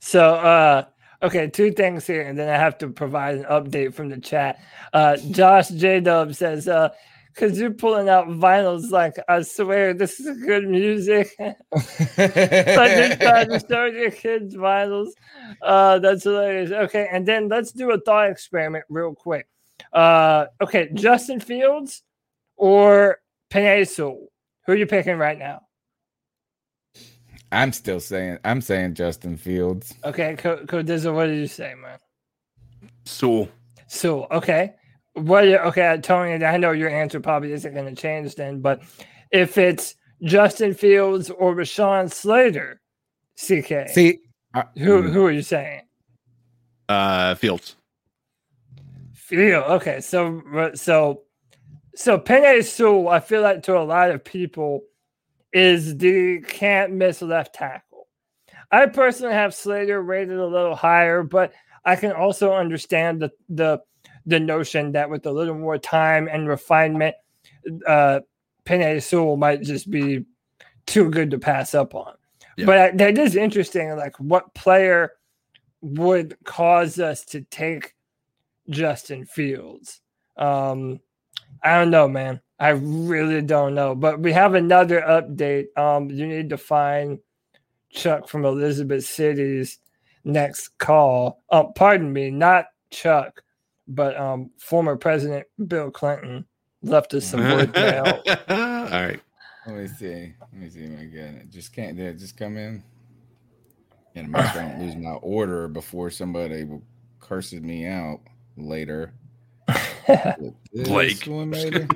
So 0.00 0.34
uh 0.34 0.84
okay 1.22 1.48
two 1.48 1.70
things 1.72 2.06
here 2.06 2.22
and 2.22 2.38
then 2.38 2.48
i 2.48 2.56
have 2.56 2.78
to 2.78 2.88
provide 2.88 3.36
an 3.36 3.44
update 3.44 3.92
from 3.94 4.08
the 4.08 4.18
chat. 4.18 4.58
Uh 4.92 5.16
josh 5.16 5.68
j 5.68 6.00
dub 6.00 6.34
says 6.34 6.66
uh 6.66 6.88
because 7.34 7.58
you're 7.58 7.70
pulling 7.70 8.08
out 8.08 8.28
vinyls 8.28 8.90
like 8.90 9.16
i 9.28 9.40
swear 9.42 9.94
this 9.94 10.20
is 10.20 10.42
good 10.44 10.68
music. 10.68 11.34
Like 12.18 12.96
you're 12.96 13.16
trying 13.16 13.48
to 13.48 13.64
show 13.68 13.84
your 13.86 14.10
kids 14.10 14.54
vinyls. 14.54 15.10
Uh 15.62 15.98
that's 15.98 16.24
hilarious. 16.24 16.70
Okay 16.70 17.08
and 17.10 17.26
then 17.26 17.48
let's 17.48 17.72
do 17.72 17.90
a 17.92 18.00
thought 18.00 18.30
experiment 18.30 18.84
real 18.88 19.14
quick. 19.14 19.48
Uh 19.92 20.46
okay 20.60 20.90
justin 20.94 21.40
fields 21.40 22.02
or 22.56 23.20
Penei 23.50 23.88
Sewell? 23.88 24.28
who 24.66 24.72
are 24.72 24.76
you 24.76 24.86
picking 24.86 25.16
right 25.16 25.38
now? 25.38 25.62
I'm 27.52 27.72
still 27.72 28.00
saying 28.00 28.38
i'm 28.44 28.60
saying 28.60 28.94
justin 28.94 29.36
fields. 29.36 29.94
Okay 30.04 30.36
Co- 30.36 30.64
Codizzle, 30.66 31.14
what 31.14 31.26
did 31.26 31.38
you 31.38 31.46
say 31.46 31.74
man? 31.80 31.98
So 33.04 33.48
So 33.86 34.26
okay, 34.30 34.74
what? 35.20 35.44
Okay, 35.44 35.98
Tony, 36.02 36.44
I 36.44 36.56
know 36.56 36.72
your 36.72 36.90
answer 36.90 37.20
probably 37.20 37.52
isn't 37.52 37.74
going 37.74 37.94
to 37.94 38.00
change 38.00 38.34
then, 38.34 38.60
but 38.60 38.82
if 39.30 39.58
it's 39.58 39.94
Justin 40.22 40.74
Fields 40.74 41.30
or 41.30 41.54
Rashawn 41.54 42.10
Slater, 42.12 42.80
CK, 43.36 43.88
see 43.88 44.20
who 44.76 45.02
mm. 45.02 45.12
who 45.12 45.24
are 45.24 45.30
you 45.30 45.42
saying? 45.42 45.82
uh, 46.90 47.34
Fields. 47.36 47.76
Field. 49.14 49.64
Okay, 49.64 50.00
so 50.00 50.42
so 50.74 51.22
so 51.94 52.18
Penei 52.18 52.64
Sewell, 52.64 53.08
I 53.08 53.20
feel 53.20 53.42
like 53.42 53.62
to 53.64 53.78
a 53.78 53.80
lot 53.80 54.10
of 54.10 54.24
people 54.24 54.82
is 55.52 55.96
the 55.96 56.40
can't 56.40 56.92
miss 56.92 57.22
left 57.22 57.54
tackle. 57.54 58.08
I 58.72 58.86
personally 58.86 59.34
have 59.34 59.54
Slater 59.54 60.02
rated 60.02 60.38
a 60.38 60.46
little 60.46 60.74
higher, 60.74 61.22
but 61.22 61.52
I 61.84 61.96
can 61.96 62.12
also 62.12 62.52
understand 62.52 63.22
the 63.22 63.30
the 63.48 63.80
the 64.26 64.40
notion 64.40 64.92
that 64.92 65.10
with 65.10 65.26
a 65.26 65.32
little 65.32 65.54
more 65.54 65.78
time 65.78 66.28
and 66.30 66.48
refinement, 66.48 67.14
uh, 67.86 68.20
Penei 68.64 69.02
Sewell 69.02 69.36
might 69.36 69.62
just 69.62 69.90
be 69.90 70.24
too 70.86 71.10
good 71.10 71.30
to 71.30 71.38
pass 71.38 71.74
up 71.74 71.94
on. 71.94 72.14
But 72.64 72.78
I, 72.78 72.90
that 72.92 73.18
is 73.18 73.36
interesting. 73.36 73.96
Like, 73.96 74.16
what 74.18 74.52
player 74.54 75.12
would 75.80 76.36
cause 76.44 76.98
us 76.98 77.24
to 77.26 77.40
take 77.42 77.94
Justin 78.68 79.24
Fields? 79.24 80.00
Um, 80.36 81.00
I 81.62 81.78
don't 81.78 81.90
know, 81.90 82.08
man. 82.08 82.40
I 82.58 82.70
really 82.70 83.40
don't 83.40 83.74
know. 83.74 83.94
But 83.94 84.20
we 84.20 84.32
have 84.32 84.54
another 84.54 85.00
update. 85.00 85.76
Um, 85.78 86.10
you 86.10 86.26
need 86.26 86.50
to 86.50 86.58
find 86.58 87.18
Chuck 87.90 88.28
from 88.28 88.44
Elizabeth 88.44 89.04
City's 89.04 89.78
next 90.24 90.76
call. 90.78 91.42
Um, 91.50 91.72
pardon 91.74 92.12
me, 92.12 92.30
not 92.30 92.66
Chuck, 92.90 93.42
but 93.90 94.16
um, 94.18 94.50
former 94.58 94.96
President 94.96 95.46
Bill 95.68 95.90
Clinton 95.90 96.46
left 96.82 97.12
us 97.14 97.26
some 97.26 97.40
voicemail. 97.40 98.22
All 98.48 99.00
right. 99.02 99.20
let 99.66 99.76
me 99.76 99.86
see 99.86 100.32
let 100.40 100.54
me 100.54 100.70
see 100.70 100.80
if 100.84 100.98
i 100.98 101.04
get 101.04 101.34
it 101.34 101.50
just 101.50 101.74
can't 101.74 101.94
did 101.96 102.14
it 102.14 102.18
just 102.18 102.36
come 102.38 102.56
in 102.56 102.82
and 104.14 104.30
make 104.32 104.42
sure 104.46 104.62
i 104.62 104.68
don't 104.70 104.80
lose 104.80 104.96
my 104.96 105.10
order 105.20 105.68
before 105.68 106.08
somebody 106.10 106.66
curses 107.20 107.60
me 107.60 107.86
out 107.86 108.20
later 108.56 109.12
Blake. 110.74 111.22
one, 111.26 111.50
maybe? 111.50 111.86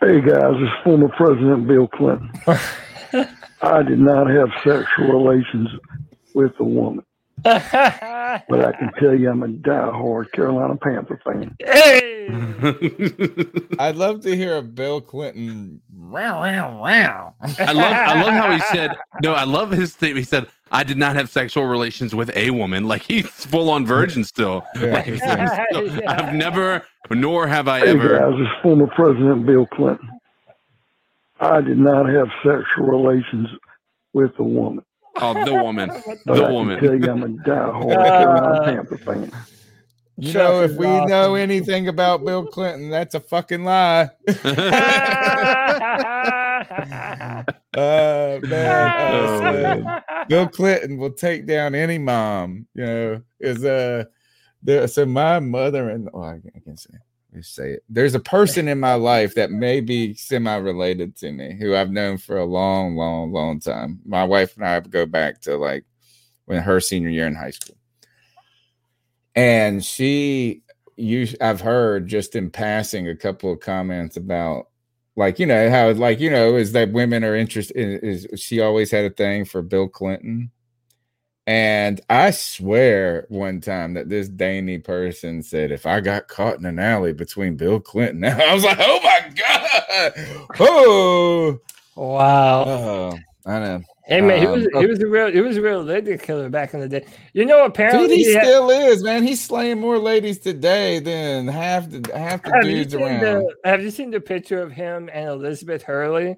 Hey 0.00 0.20
guys, 0.20 0.54
it's 0.56 0.84
former 0.84 1.08
President 1.16 1.66
Bill 1.66 1.88
Clinton. 1.88 2.30
I 3.62 3.82
did 3.82 3.98
not 3.98 4.28
have 4.28 4.48
sexual 4.64 5.06
relations 5.22 5.68
with 6.34 6.52
a 6.60 6.64
woman, 6.64 7.04
but 7.44 8.64
I 8.64 8.72
can 8.78 8.92
tell 8.98 9.14
you 9.14 9.30
I'm 9.30 9.42
a 9.42 9.48
diehard 9.48 10.32
Carolina 10.32 10.76
Panther 10.76 11.20
fan. 11.24 11.56
Hey! 11.60 12.28
I'd 13.78 13.96
love 13.96 14.20
to 14.22 14.36
hear 14.36 14.56
a 14.56 14.62
Bill 14.62 15.00
Clinton. 15.00 15.80
Wow, 15.96 16.42
wow, 16.42 16.80
wow. 16.82 17.34
I 17.58 17.72
love 17.72 17.92
I 17.92 18.22
love 18.22 18.32
how 18.34 18.52
he 18.52 18.60
said 18.72 18.96
no, 19.22 19.34
I 19.34 19.44
love 19.44 19.70
his 19.70 19.92
statement. 19.92 20.18
He 20.18 20.24
said, 20.24 20.46
I 20.70 20.84
did 20.84 20.98
not 20.98 21.16
have 21.16 21.30
sexual 21.30 21.64
relations 21.66 22.14
with 22.14 22.30
a 22.36 22.50
woman. 22.50 22.86
Like 22.88 23.02
he's 23.02 23.26
full 23.26 23.70
on 23.70 23.86
virgin 23.86 24.24
still. 24.24 24.64
Yeah. 24.76 24.94
Like, 24.94 25.04
he's 25.06 25.22
still- 25.22 26.08
I've 26.08 26.34
never 26.34 26.82
nor 27.10 27.46
have 27.46 27.68
I 27.68 27.80
Hey 27.80 27.90
ever 27.90 28.18
guys, 28.18 28.34
it's 28.38 28.62
former 28.62 28.86
President 28.88 29.46
Bill 29.46 29.66
Clinton. 29.66 30.08
I 31.40 31.60
did 31.60 31.78
not 31.78 32.06
have 32.08 32.28
sexual 32.44 32.86
relations 32.86 33.48
with 34.12 34.32
a 34.38 34.42
woman, 34.42 34.84
Oh 35.16 35.44
the 35.44 35.54
woman. 35.54 35.90
The 36.26 36.32
I 36.32 36.50
woman. 36.50 36.78
can 36.78 36.88
tell 36.88 37.00
you 37.00 37.10
I'm 37.10 37.22
a 37.22 37.28
diehard 37.28 37.92
Carolina 37.92 38.64
Panther 38.64 38.98
fan. 38.98 39.30
You 40.16 40.32
know, 40.32 40.62
if 40.62 40.72
we 40.72 40.86
know 41.06 41.36
anything 41.36 41.88
about 41.88 42.24
Bill 42.24 42.46
Clinton, 42.46 42.90
that's 42.90 43.14
a 43.14 43.20
fucking 43.20 43.64
lie. 43.64 44.10
Uh, 47.78 48.40
man, 48.42 49.06
uh, 49.06 50.00
so 50.00 50.24
Bill 50.28 50.48
Clinton 50.48 50.98
will 50.98 51.12
take 51.12 51.46
down 51.46 51.76
any 51.76 51.96
mom. 51.96 52.66
You 52.74 52.84
know, 52.84 53.22
is 53.38 53.64
uh, 53.64 54.02
there, 54.62 54.88
so 54.88 55.06
my 55.06 55.38
mother 55.38 55.90
and 55.90 56.08
oh, 56.12 56.22
I, 56.22 56.40
I 56.56 56.60
can 56.64 56.76
say 56.76 56.90
say 57.42 57.72
it. 57.72 57.84
There's 57.88 58.14
a 58.14 58.20
person 58.20 58.68
in 58.68 58.80
my 58.80 58.94
life 58.94 59.34
that 59.34 59.50
may 59.50 59.80
be 59.80 60.14
semi-related 60.14 61.16
to 61.16 61.32
me 61.32 61.56
who 61.58 61.74
I've 61.74 61.90
known 61.90 62.18
for 62.18 62.38
a 62.38 62.44
long, 62.44 62.96
long, 62.96 63.32
long 63.32 63.60
time. 63.60 64.00
My 64.04 64.24
wife 64.24 64.56
and 64.56 64.64
I 64.64 64.80
go 64.80 65.06
back 65.06 65.40
to 65.42 65.56
like 65.56 65.84
when 66.46 66.62
her 66.62 66.80
senior 66.80 67.10
year 67.10 67.26
in 67.26 67.34
high 67.34 67.50
school. 67.50 67.76
And 69.34 69.84
she 69.84 70.62
you 70.98 71.28
I've 71.40 71.60
heard 71.60 72.08
just 72.08 72.34
in 72.34 72.50
passing 72.50 73.08
a 73.08 73.16
couple 73.16 73.52
of 73.52 73.60
comments 73.60 74.16
about 74.16 74.68
like 75.16 75.38
you 75.38 75.46
know 75.46 75.70
how 75.70 75.90
like 75.92 76.18
you 76.20 76.30
know 76.30 76.56
is 76.56 76.72
that 76.72 76.92
women 76.92 77.24
are 77.24 77.36
interested 77.36 77.76
in 77.76 77.98
is 78.00 78.26
she 78.36 78.60
always 78.60 78.90
had 78.90 79.04
a 79.04 79.10
thing 79.10 79.44
for 79.44 79.62
Bill 79.62 79.88
Clinton 79.88 80.50
and 81.48 81.98
I 82.10 82.30
swear 82.30 83.24
one 83.30 83.62
time 83.62 83.94
that 83.94 84.10
this 84.10 84.28
Danny 84.28 84.76
person 84.78 85.42
said, 85.42 85.70
if 85.72 85.86
I 85.86 86.00
got 86.00 86.28
caught 86.28 86.58
in 86.58 86.66
an 86.66 86.78
alley 86.78 87.14
between 87.14 87.56
Bill 87.56 87.80
Clinton, 87.80 88.22
I 88.26 88.52
was 88.52 88.64
like, 88.64 88.76
oh 88.78 89.00
my 89.02 89.32
God. 89.34 90.12
Oh, 90.60 91.58
wow. 91.96 92.64
Oh, 92.66 93.18
I 93.46 93.58
know. 93.60 93.82
Hey 94.06 94.20
man, 94.22 94.38
he 94.40 94.46
Um, 94.46 94.52
was 94.52 94.66
he 94.80 94.86
was 94.86 95.00
a 95.00 95.06
real 95.06 95.30
he 95.30 95.40
was 95.40 95.56
a 95.58 95.62
real 95.62 95.82
lady 95.82 96.16
killer 96.18 96.48
back 96.48 96.72
in 96.74 96.80
the 96.80 96.88
day. 96.88 97.04
You 97.34 97.44
know, 97.44 97.64
apparently 97.64 98.08
Dude, 98.08 98.16
he 98.18 98.32
had- 98.34 98.44
still 98.44 98.70
is, 98.70 99.02
man. 99.02 99.22
He's 99.22 99.42
slaying 99.44 99.80
more 99.80 99.98
ladies 99.98 100.38
today 100.38 100.98
than 100.98 101.46
half 101.48 101.88
the 101.90 102.10
half 102.16 102.42
the 102.42 102.58
dudes 102.62 102.94
around. 102.94 103.20
the 103.20 103.54
Have 103.64 103.82
you 103.82 103.90
seen 103.90 104.10
the 104.10 104.20
picture 104.20 104.60
of 104.62 104.72
him 104.72 105.10
and 105.12 105.28
Elizabeth 105.28 105.82
Hurley? 105.82 106.36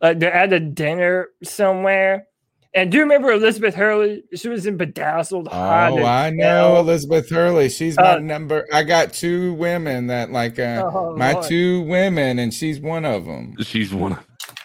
Like 0.00 0.20
they're 0.20 0.32
at 0.32 0.52
a 0.52 0.60
dinner 0.60 1.28
somewhere. 1.42 2.26
And 2.74 2.90
do 2.90 2.96
you 2.96 3.02
remember 3.02 3.30
Elizabeth 3.32 3.74
Hurley? 3.74 4.22
She 4.34 4.48
was 4.48 4.64
in 4.66 4.76
Bedazzled. 4.78 5.48
hot 5.48 5.92
Oh, 5.92 6.04
I 6.04 6.30
know 6.30 6.44
hell. 6.44 6.80
Elizabeth 6.80 7.28
Hurley. 7.28 7.68
She's 7.68 7.96
my 7.98 8.14
Uh, 8.14 8.18
number. 8.18 8.66
I 8.72 8.82
got 8.82 9.12
two 9.12 9.52
women 9.54 10.06
that 10.06 10.30
like 10.32 10.58
uh, 10.58 10.90
Oh, 10.92 11.14
my 11.16 11.32
Lord. 11.32 11.44
two 11.44 11.82
women, 11.82 12.38
and 12.38 12.52
she's 12.52 12.80
one 12.80 13.04
of 13.04 13.26
them. 13.26 13.54
She's 13.62 13.92
one. 13.92 14.18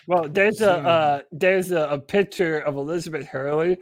Well, 0.08 0.30
there's 0.30 0.62
a 0.62 0.72
uh, 0.72 1.22
there's 1.34 1.72
a, 1.72 1.82
a 1.90 2.00
picture 2.00 2.60
of 2.60 2.78
Elizabeth 2.78 3.28
Hurley, 3.28 3.78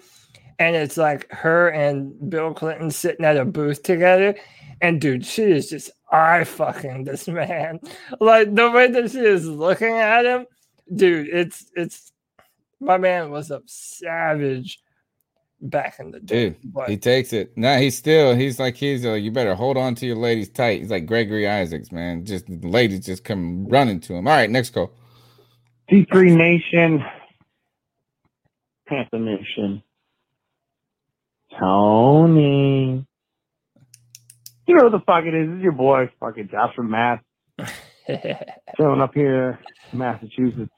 and 0.58 0.76
it's 0.76 0.98
like 0.98 1.30
her 1.32 1.70
and 1.70 2.12
Bill 2.30 2.52
Clinton 2.54 2.90
sitting 2.90 3.26
at 3.26 3.38
a 3.38 3.46
booth 3.46 3.84
together. 3.84 4.36
And 4.82 5.00
dude, 5.00 5.24
she 5.26 5.44
is 5.44 5.70
just 5.70 5.92
eye 6.12 6.44
fucking 6.46 7.04
this 7.04 7.28
man. 7.28 7.80
Like 8.20 8.56
the 8.56 8.72
way 8.72 8.90
that 8.90 9.12
she 9.12 9.20
is 9.20 9.46
looking 9.46 9.94
at 9.94 10.26
him, 10.26 10.48
dude. 10.96 11.28
It's 11.30 11.72
it's 11.76 12.12
my 12.80 12.98
man 12.98 13.32
was 13.32 13.52
a 13.52 13.62
savage 13.66 14.80
back 15.62 16.00
in 16.00 16.12
the 16.12 16.20
day. 16.20 16.50
Dude, 16.50 16.74
But 16.74 16.90
he 16.90 16.98
takes 16.98 17.34
it. 17.34 17.58
No, 17.58 17.78
he's 17.78 17.98
still. 17.98 18.36
He's 18.36 18.60
like 18.60 18.76
he's. 18.76 19.06
Uh, 19.06 19.14
you 19.14 19.32
better 19.32 19.56
hold 19.56 19.78
on 19.78 19.96
to 19.96 20.06
your 20.06 20.18
ladies 20.18 20.50
tight. 20.50 20.82
He's 20.82 20.92
like 20.92 21.06
Gregory 21.06 21.48
Isaacs, 21.48 21.92
man. 21.92 22.26
Just 22.26 22.48
the 22.48 22.68
ladies 22.68 23.06
just 23.06 23.24
come 23.24 23.68
running 23.68 24.00
to 24.02 24.14
him. 24.14 24.28
All 24.28 24.36
right, 24.36 24.50
next 24.50 24.72
call. 24.72 24.92
C3 25.92 26.36
Nation, 26.36 27.04
Panther 28.88 29.20
Nation, 29.20 29.84
Tony. 31.60 33.06
You 34.68 34.76
know 34.76 34.86
what 34.86 34.94
the 34.94 35.00
fuck 35.06 35.26
it 35.26 35.36
is? 35.36 35.48
It's 35.52 35.62
your 35.62 35.74
boy, 35.74 36.10
fucking 36.20 36.50
Josh 36.50 36.76
from 36.76 36.90
Mass. 36.90 37.22
Chilling 38.78 39.02
up 39.02 39.14
here 39.14 39.60
in 39.92 40.00
Massachusetts 40.00 40.72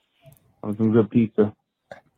on 0.61 0.75
some 0.75 0.91
good 0.91 1.09
pizza. 1.09 1.53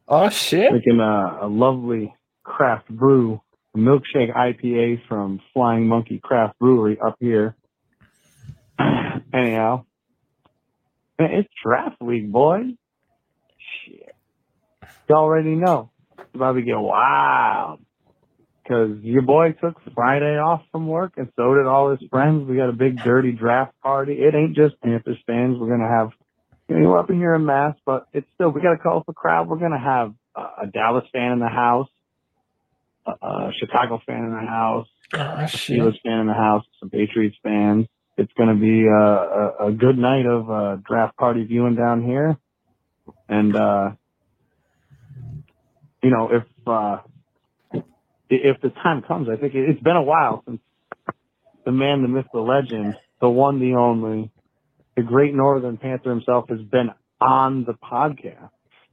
Oh 0.10 0.30
shit! 0.30 0.74
Making 0.74 1.00
a, 1.00 1.40
a 1.44 1.48
lovely 1.48 2.14
craft 2.44 2.90
brew, 2.90 3.42
milkshake 3.76 4.36
IPA 4.36 5.08
from 5.08 5.40
Flying 5.54 5.88
Monkey 5.88 6.20
Craft 6.22 6.60
Brewery 6.60 6.98
up 7.00 7.16
here. 7.20 7.56
Anyhow, 9.34 9.86
it's 11.20 11.50
draft 11.64 12.02
week, 12.02 12.32
boy. 12.32 12.76
Shit. 13.86 14.16
You 15.10 15.16
already 15.16 15.56
know. 15.56 15.92
It's 16.18 16.30
about 16.34 16.54
to 16.54 16.62
get 16.62 16.78
wild. 16.78 17.80
Because 18.64 19.00
your 19.02 19.24
boy 19.24 19.54
took 19.54 19.82
Friday 19.96 20.38
off 20.38 20.62
from 20.72 20.88
work, 20.88 21.14
and 21.18 21.28
so 21.36 21.56
did 21.56 21.66
all 21.66 21.90
his 21.90 22.08
friends. 22.12 22.48
We 22.48 22.56
got 22.56 22.70
a 22.70 22.74
big 22.74 23.04
dirty 23.04 23.32
draft 23.32 23.74
party. 23.82 24.14
It 24.14 24.36
ain't 24.36 24.56
just 24.56 24.80
Panthers 24.82 25.18
fans. 25.26 25.58
We're 25.60 25.70
going 25.70 25.80
to 25.80 25.88
have, 25.88 26.10
you 26.70 26.80
know, 26.80 26.90
we're 26.90 27.00
up 27.00 27.10
in 27.10 27.18
here 27.18 27.34
in 27.34 27.46
mass, 27.46 27.76
but 27.86 28.08
it's 28.14 28.28
still, 28.36 28.50
we 28.50 28.62
got 28.62 28.74
a 28.74 28.78
colorful 28.78 29.14
crowd. 29.14 29.48
We're 29.48 29.58
going 29.58 29.72
to 29.72 29.78
have 29.80 30.14
a, 30.36 30.64
a 30.64 30.68
Dallas 30.68 31.06
fan 31.12 31.32
in 31.32 31.40
the 31.40 31.48
house, 31.48 31.90
a, 33.06 33.12
a 33.12 33.52
Chicago 33.60 34.00
fan 34.06 34.24
in 34.24 34.32
the 34.32 34.48
house, 34.48 34.88
Oh, 35.12 35.18
a. 35.18 35.44
Steelers 35.46 36.00
fan 36.04 36.20
in 36.20 36.28
the 36.28 36.34
house, 36.34 36.64
some 36.80 36.92
Patriots 36.92 37.36
fans. 37.42 37.88
It's 38.18 38.32
going 38.34 38.50
to 38.50 38.62
be 38.62 38.86
a, 38.86 39.68
a 39.68 39.72
good 39.72 39.98
night 39.98 40.26
of 40.26 40.52
uh, 40.52 40.76
draft 40.88 41.18
party 41.18 41.44
viewing 41.46 41.76
down 41.76 42.04
here. 42.04 42.38
And, 43.28 43.56
uh, 43.56 43.92
you 46.04 46.12
know, 46.12 46.30
if, 46.32 46.44
uh, 46.68 46.98
if 48.30 48.62
the 48.62 48.70
time 48.70 49.02
comes, 49.02 49.30
I 49.30 49.38
think 49.38 49.56
it, 49.56 49.70
it's 49.70 49.82
been 49.82 49.96
a 49.96 50.04
while 50.04 50.44
since 50.46 50.60
the 51.66 51.72
man, 51.72 52.04
the 52.04 52.08
myth, 52.08 52.26
the 52.32 52.40
legend, 52.42 52.96
the 53.20 53.30
one, 53.30 53.60
the 53.60 53.76
only, 53.76 54.30
the 55.00 55.06
great 55.06 55.34
Northern 55.34 55.78
Panther 55.78 56.10
himself 56.10 56.50
has 56.50 56.60
been 56.60 56.90
on 57.22 57.64
the 57.64 57.72
podcast. 57.74 58.50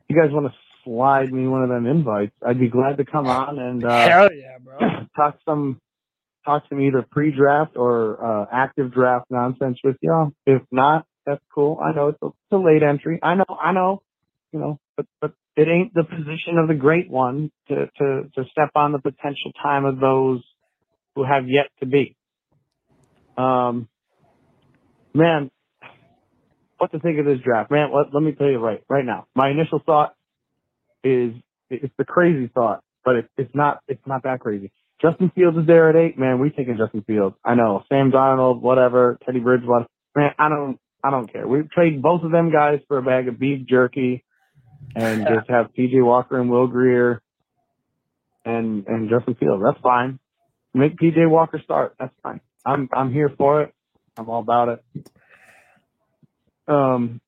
You 0.09 0.15
guys 0.15 0.31
want 0.31 0.47
to 0.47 0.53
slide 0.85 1.33
me 1.33 1.49
one 1.49 1.65
of 1.65 1.69
them 1.69 1.85
invites? 1.85 2.33
I'd 2.47 2.61
be 2.61 2.69
glad 2.69 2.99
to 2.99 3.05
come 3.05 3.27
on 3.27 3.59
and 3.59 3.85
uh, 3.85 4.09
Hell 4.09 4.33
yeah, 4.33 4.59
bro. 4.62 4.78
talk 5.16 5.37
some 5.45 5.81
talk 6.45 6.62
some 6.69 6.81
either 6.81 7.05
pre-draft 7.11 7.73
or 7.74 8.24
uh, 8.24 8.47
active 8.53 8.93
draft 8.93 9.27
nonsense 9.31 9.78
with 9.83 9.97
y'all. 10.01 10.31
If 10.47 10.62
not, 10.70 11.07
that's 11.27 11.43
cool. 11.53 11.81
I 11.83 11.91
know 11.91 12.09
it's 12.09 12.19
a, 12.23 12.27
it's 12.27 12.53
a 12.53 12.57
late 12.57 12.85
entry. 12.85 13.19
I 13.20 13.35
know, 13.35 13.47
I 13.61 13.73
know, 13.73 14.03
you 14.53 14.61
know, 14.61 14.78
but 14.97 15.07
but 15.20 15.33
it 15.57 15.66
ain't 15.66 15.93
the 15.93 16.05
position 16.05 16.57
of 16.59 16.69
the 16.69 16.74
great 16.74 17.11
one 17.11 17.51
to 17.66 17.87
to 17.99 18.31
to 18.37 18.45
step 18.53 18.70
on 18.77 18.93
the 18.93 19.01
potential 19.01 19.51
time 19.61 19.85
of 19.85 19.99
those 19.99 20.45
who 21.16 21.24
have 21.24 21.49
yet 21.49 21.66
to 21.81 21.87
be. 21.87 22.15
Um, 23.37 23.89
man, 25.12 25.51
what 26.78 26.93
to 26.93 27.01
think 27.01 27.19
of 27.19 27.24
this 27.24 27.40
draft, 27.44 27.70
man? 27.70 27.90
Let, 27.94 28.12
let 28.12 28.23
me 28.23 28.32
tell 28.32 28.48
you 28.48 28.59
right 28.59 28.82
right 28.89 29.05
now. 29.05 29.27
My 29.35 29.51
initial 29.51 29.81
thought 29.85 30.15
is 31.03 31.32
it's 31.70 31.94
the 31.98 32.05
crazy 32.05 32.51
thought, 32.53 32.82
but 33.05 33.16
it, 33.16 33.31
it's 33.36 33.55
not 33.55 33.81
it's 33.89 34.07
not 34.07 34.23
that 34.24 34.40
crazy. 34.40 34.70
Justin 35.01 35.31
Fields 35.35 35.59
is 35.59 35.66
there 35.66 35.90
at 35.90 35.97
eight, 35.97 36.19
man. 36.19 36.40
We 36.40 36.51
taking 36.51 36.78
Justin 36.78 37.03
Fields. 37.03 37.36
I 37.44 37.55
know 37.55 37.85
Sam 37.89 38.11
Darnold, 38.11 38.61
whatever, 38.61 39.19
Teddy 39.24 39.40
Bridgewater, 39.40 39.86
man. 40.15 40.31
I 40.39 40.48
don't 40.48 40.78
I 41.05 41.11
don't 41.11 41.31
care. 41.32 41.47
We 41.47 41.62
trade 41.62 42.03
both 42.03 42.23
of 42.23 42.31
them 42.31 42.51
guys 42.51 42.81
for 42.89 42.98
a 42.98 43.03
bag 43.03 43.28
of 43.28 43.39
beef 43.39 43.66
jerky, 43.66 44.24
and 44.94 45.27
just 45.27 45.48
have 45.48 45.73
P.J. 45.74 46.01
Walker 46.01 46.40
and 46.40 46.51
Will 46.51 46.66
Grier, 46.66 47.20
and 48.44 48.86
and 48.86 49.11
Justin 49.11 49.35
Fields. 49.35 49.62
That's 49.65 49.81
fine. 49.82 50.19
Make 50.74 50.97
P.J. 50.97 51.27
Walker 51.27 51.61
start. 51.62 51.94
That's 51.98 52.15
fine. 52.23 52.40
I'm 52.65 52.89
I'm 52.93 53.12
here 53.12 53.32
for 53.36 53.62
it. 53.62 53.74
I'm 54.16 54.28
all 54.28 54.40
about 54.40 54.69
it. 54.69 54.85
Um, 56.68 57.20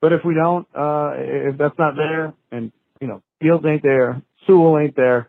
but 0.00 0.12
if 0.12 0.24
we 0.24 0.34
don't, 0.34 0.66
uh, 0.74 1.12
if 1.16 1.58
that's 1.58 1.78
not 1.78 1.94
there, 1.96 2.32
and 2.50 2.72
you 3.00 3.06
know 3.06 3.22
Fields 3.40 3.64
ain't 3.66 3.82
there, 3.82 4.22
Sewell 4.46 4.78
ain't 4.78 4.96
there, 4.96 5.28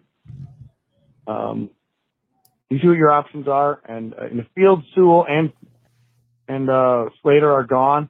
um, 1.27 1.69
you 2.69 2.79
see 2.79 2.87
what 2.87 2.97
your 2.97 3.11
options 3.11 3.47
are, 3.47 3.81
and, 3.85 4.13
uh, 4.13 4.25
and 4.25 4.39
if 4.39 4.45
Fields, 4.55 4.83
Sewell, 4.95 5.25
and 5.27 5.51
and 6.47 6.69
uh, 6.69 7.05
Slater 7.21 7.51
are 7.51 7.63
gone, 7.63 8.09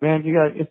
man, 0.00 0.24
you 0.24 0.34
got 0.34 0.56
it's 0.56 0.70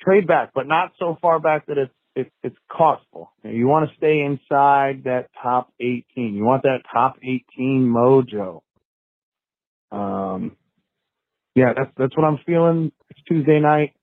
trade 0.00 0.26
back, 0.26 0.50
but 0.54 0.66
not 0.66 0.92
so 0.98 1.18
far 1.20 1.40
back 1.40 1.66
that 1.66 1.78
it's 1.78 1.94
it's 2.14 2.30
it's 2.42 2.56
costful. 2.70 3.32
You, 3.42 3.66
want 3.66 3.90
to 3.90 3.96
stay 3.96 4.20
inside 4.20 5.04
that 5.04 5.30
top 5.42 5.72
18. 5.80 6.34
You 6.34 6.44
want 6.44 6.62
that 6.62 6.82
top 6.92 7.16
18 7.22 7.46
mojo. 7.82 8.62
Um, 9.90 10.56
yeah, 11.54 11.72
that's 11.76 11.90
that's 11.96 12.16
what 12.16 12.24
I'm 12.24 12.38
feeling. 12.44 12.92
It's 13.10 13.20
Tuesday 13.28 13.60
night, 13.60 13.94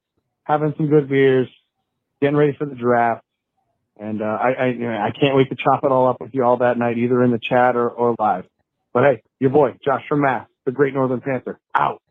having 0.44 0.73
some 0.78 0.88
good 0.88 1.10
beers, 1.10 1.48
getting 2.22 2.38
ready 2.38 2.56
for 2.57 2.65
the 2.65 2.76
draft, 2.76 3.23
and 3.99 4.22
uh, 4.22 4.26
I 4.26 4.52
I, 4.52 4.65
you 4.68 4.80
know, 4.80 4.91
I 4.91 5.11
can't 5.11 5.36
wait 5.36 5.49
to 5.49 5.56
chop 5.56 5.84
it 5.84 5.91
all 5.91 6.07
up 6.07 6.22
with 6.22 6.34
you 6.34 6.44
all 6.44 6.57
that 6.57 6.78
night, 6.78 6.98
either 6.98 7.23
in 7.23 7.32
the 7.32 7.40
chat 7.40 7.76
or, 7.76 7.90
or 7.90 8.15
live. 8.18 8.45
But 8.94 9.03
hey, 9.03 9.23
your 9.40 9.49
boy 9.49 9.76
Josh 9.84 10.03
from 10.07 10.22
Mass, 10.22 10.48
the 10.65 10.72
Great 10.72 10.94
Northern 10.94 11.22
Panther, 11.22 11.60
out. 11.76 12.02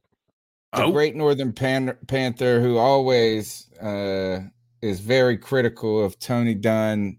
The 0.72 0.90
great 0.92 1.16
Northern 1.16 1.52
Pan- 1.52 1.96
Panther, 2.06 2.60
who 2.60 2.76
always 2.78 3.68
uh, 3.82 4.40
is 4.80 5.00
very 5.00 5.36
critical 5.36 6.04
of 6.04 6.18
Tony 6.18 6.54
Dunn 6.54 7.18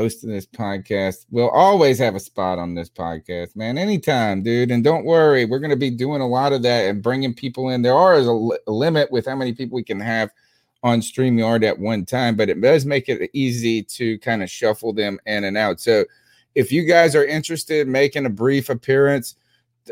hosting 0.00 0.30
this 0.30 0.46
podcast, 0.46 1.26
We'll 1.30 1.50
always 1.50 1.98
have 1.98 2.14
a 2.14 2.20
spot 2.20 2.58
on 2.58 2.74
this 2.74 2.88
podcast, 2.88 3.54
man. 3.54 3.76
Anytime, 3.76 4.42
dude. 4.42 4.70
And 4.70 4.82
don't 4.82 5.04
worry, 5.04 5.44
we're 5.44 5.58
going 5.58 5.68
to 5.68 5.76
be 5.76 5.90
doing 5.90 6.22
a 6.22 6.26
lot 6.26 6.54
of 6.54 6.62
that 6.62 6.86
and 6.86 7.02
bringing 7.02 7.34
people 7.34 7.68
in. 7.68 7.82
There 7.82 7.94
are 7.94 8.14
a, 8.14 8.58
a 8.66 8.72
limit 8.72 9.12
with 9.12 9.26
how 9.26 9.36
many 9.36 9.52
people 9.52 9.76
we 9.76 9.84
can 9.84 10.00
have 10.00 10.30
on 10.82 11.00
StreamYard 11.02 11.62
at 11.62 11.78
one 11.78 12.06
time, 12.06 12.34
but 12.34 12.48
it 12.48 12.58
does 12.62 12.86
make 12.86 13.10
it 13.10 13.28
easy 13.34 13.82
to 13.82 14.18
kind 14.20 14.42
of 14.42 14.48
shuffle 14.50 14.94
them 14.94 15.20
in 15.26 15.44
and 15.44 15.58
out. 15.58 15.80
So 15.80 16.06
if 16.54 16.72
you 16.72 16.84
guys 16.84 17.14
are 17.14 17.26
interested 17.26 17.86
in 17.86 17.92
making 17.92 18.24
a 18.24 18.30
brief 18.30 18.70
appearance, 18.70 19.36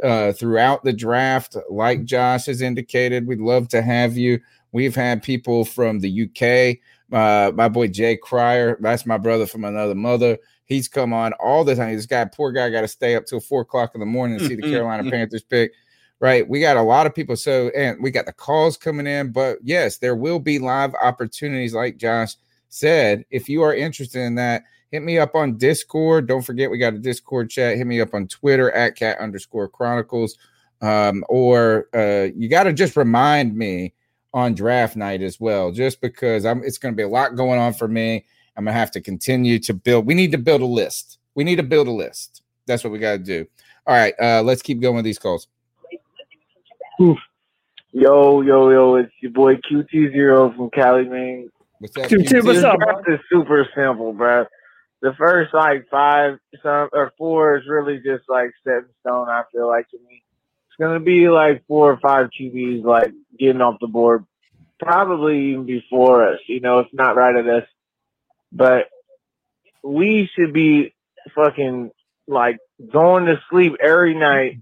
uh, 0.02 0.32
throughout 0.32 0.84
the 0.84 0.92
draft. 0.92 1.56
Like 1.68 2.04
Josh 2.04 2.46
has 2.46 2.60
indicated, 2.60 3.26
we'd 3.26 3.40
love 3.40 3.68
to 3.68 3.82
have 3.82 4.16
you. 4.16 4.38
We've 4.70 4.94
had 4.94 5.22
people 5.22 5.64
from 5.64 6.00
the 6.00 6.22
UK. 6.24 6.78
Uh, 7.12 7.52
my 7.54 7.68
boy 7.68 7.88
Jay 7.88 8.16
Cryer, 8.16 8.76
that's 8.80 9.06
my 9.06 9.18
brother 9.18 9.46
from 9.46 9.64
another 9.64 9.94
mother. 9.94 10.38
He's 10.64 10.88
come 10.88 11.12
on 11.12 11.32
all 11.34 11.64
the 11.64 11.74
time. 11.74 11.96
This 11.96 12.06
guy, 12.06 12.26
poor 12.26 12.52
guy, 12.52 12.68
got 12.68 12.82
to 12.82 12.88
stay 12.88 13.16
up 13.16 13.24
till 13.24 13.40
four 13.40 13.62
o'clock 13.62 13.92
in 13.94 14.00
the 14.00 14.06
morning 14.06 14.38
to 14.38 14.46
see 14.46 14.54
the 14.54 14.62
Carolina 14.62 15.10
Panthers 15.10 15.42
pick. 15.42 15.72
Right, 16.20 16.46
we 16.48 16.60
got 16.60 16.76
a 16.76 16.82
lot 16.82 17.06
of 17.06 17.14
people. 17.14 17.36
So, 17.36 17.68
and 17.76 18.02
we 18.02 18.10
got 18.10 18.26
the 18.26 18.32
calls 18.32 18.76
coming 18.76 19.06
in. 19.06 19.30
But 19.30 19.58
yes, 19.62 19.98
there 19.98 20.16
will 20.16 20.40
be 20.40 20.58
live 20.58 20.92
opportunities, 21.00 21.74
like 21.74 21.96
Josh 21.96 22.34
said. 22.68 23.24
If 23.30 23.48
you 23.48 23.62
are 23.62 23.72
interested 23.72 24.22
in 24.22 24.34
that, 24.34 24.64
hit 24.90 25.02
me 25.02 25.18
up 25.18 25.34
on 25.34 25.56
Discord. 25.56 26.26
Don't 26.26 26.42
forget, 26.42 26.70
we 26.70 26.78
got 26.78 26.94
a 26.94 26.98
Discord 26.98 27.50
chat. 27.50 27.76
Hit 27.76 27.86
me 27.86 28.00
up 28.00 28.14
on 28.14 28.26
Twitter 28.26 28.70
at 28.72 28.96
cat 28.96 29.18
underscore 29.18 29.68
chronicles. 29.68 30.36
Um, 30.80 31.24
or 31.28 31.88
uh, 31.94 32.28
you 32.36 32.48
got 32.48 32.64
to 32.64 32.72
just 32.72 32.96
remind 32.96 33.56
me 33.56 33.94
on 34.38 34.54
draft 34.54 34.96
night 34.96 35.20
as 35.20 35.40
well, 35.40 35.72
just 35.72 36.00
because 36.00 36.44
I'm 36.44 36.62
it's 36.62 36.78
going 36.78 36.94
to 36.94 36.96
be 36.96 37.02
a 37.02 37.08
lot 37.08 37.36
going 37.36 37.58
on 37.58 37.74
for 37.74 37.88
me. 37.88 38.24
I'm 38.56 38.64
going 38.64 38.74
to 38.74 38.78
have 38.78 38.90
to 38.92 39.00
continue 39.00 39.58
to 39.60 39.74
build. 39.74 40.06
We 40.06 40.14
need 40.14 40.32
to 40.32 40.38
build 40.38 40.62
a 40.62 40.66
list. 40.66 41.18
We 41.34 41.44
need 41.44 41.56
to 41.56 41.62
build 41.62 41.88
a 41.88 41.92
list. 41.92 42.42
That's 42.66 42.84
what 42.84 42.92
we 42.92 42.98
got 42.98 43.12
to 43.12 43.18
do. 43.18 43.46
All 43.86 43.94
right, 43.94 44.14
uh, 44.20 44.42
let's 44.42 44.62
keep 44.62 44.80
going 44.80 44.96
with 44.96 45.04
these 45.04 45.18
calls. 45.18 45.48
Yo, 46.98 48.42
yo, 48.42 48.70
yo, 48.70 48.96
it's 48.96 49.12
your 49.20 49.32
boy 49.32 49.56
QT 49.56 50.12
Zero 50.12 50.52
from 50.54 50.70
Cali, 50.70 51.04
man. 51.04 51.48
What's 51.78 51.96
up, 51.96 52.04
QT, 52.04 52.44
what's 52.44 52.62
up, 52.62 52.78
bro? 52.78 53.02
This 53.06 53.14
is 53.14 53.20
super 53.30 53.66
simple, 53.74 54.12
bro. 54.12 54.44
The 55.00 55.14
first 55.16 55.54
like 55.54 55.88
five 55.88 56.38
some 56.62 56.88
or 56.92 57.12
four 57.16 57.56
is 57.56 57.64
really 57.68 57.96
just 57.98 58.24
like 58.28 58.50
set 58.64 58.78
in 58.78 58.86
stone. 59.00 59.28
I 59.28 59.44
feel 59.52 59.68
like 59.68 59.88
to 59.90 59.98
me, 59.98 60.22
it's 60.22 60.27
gonna 60.80 61.00
be 61.00 61.28
like 61.28 61.64
four 61.66 61.92
or 61.92 61.98
five 61.98 62.30
QBs 62.38 62.84
like 62.84 63.12
getting 63.38 63.60
off 63.60 63.80
the 63.80 63.86
board, 63.86 64.24
probably 64.80 65.50
even 65.50 65.66
before 65.66 66.26
us. 66.28 66.40
You 66.46 66.60
know, 66.60 66.80
if 66.80 66.88
not 66.92 67.16
right 67.16 67.36
at 67.36 67.48
us, 67.48 67.68
but 68.52 68.86
we 69.82 70.28
should 70.34 70.52
be 70.52 70.94
fucking 71.34 71.90
like 72.26 72.58
going 72.92 73.26
to 73.26 73.40
sleep 73.50 73.74
every 73.80 74.14
night 74.14 74.58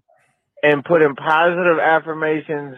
and 0.62 0.84
putting 0.84 1.14
positive 1.16 1.78
affirmations, 1.78 2.76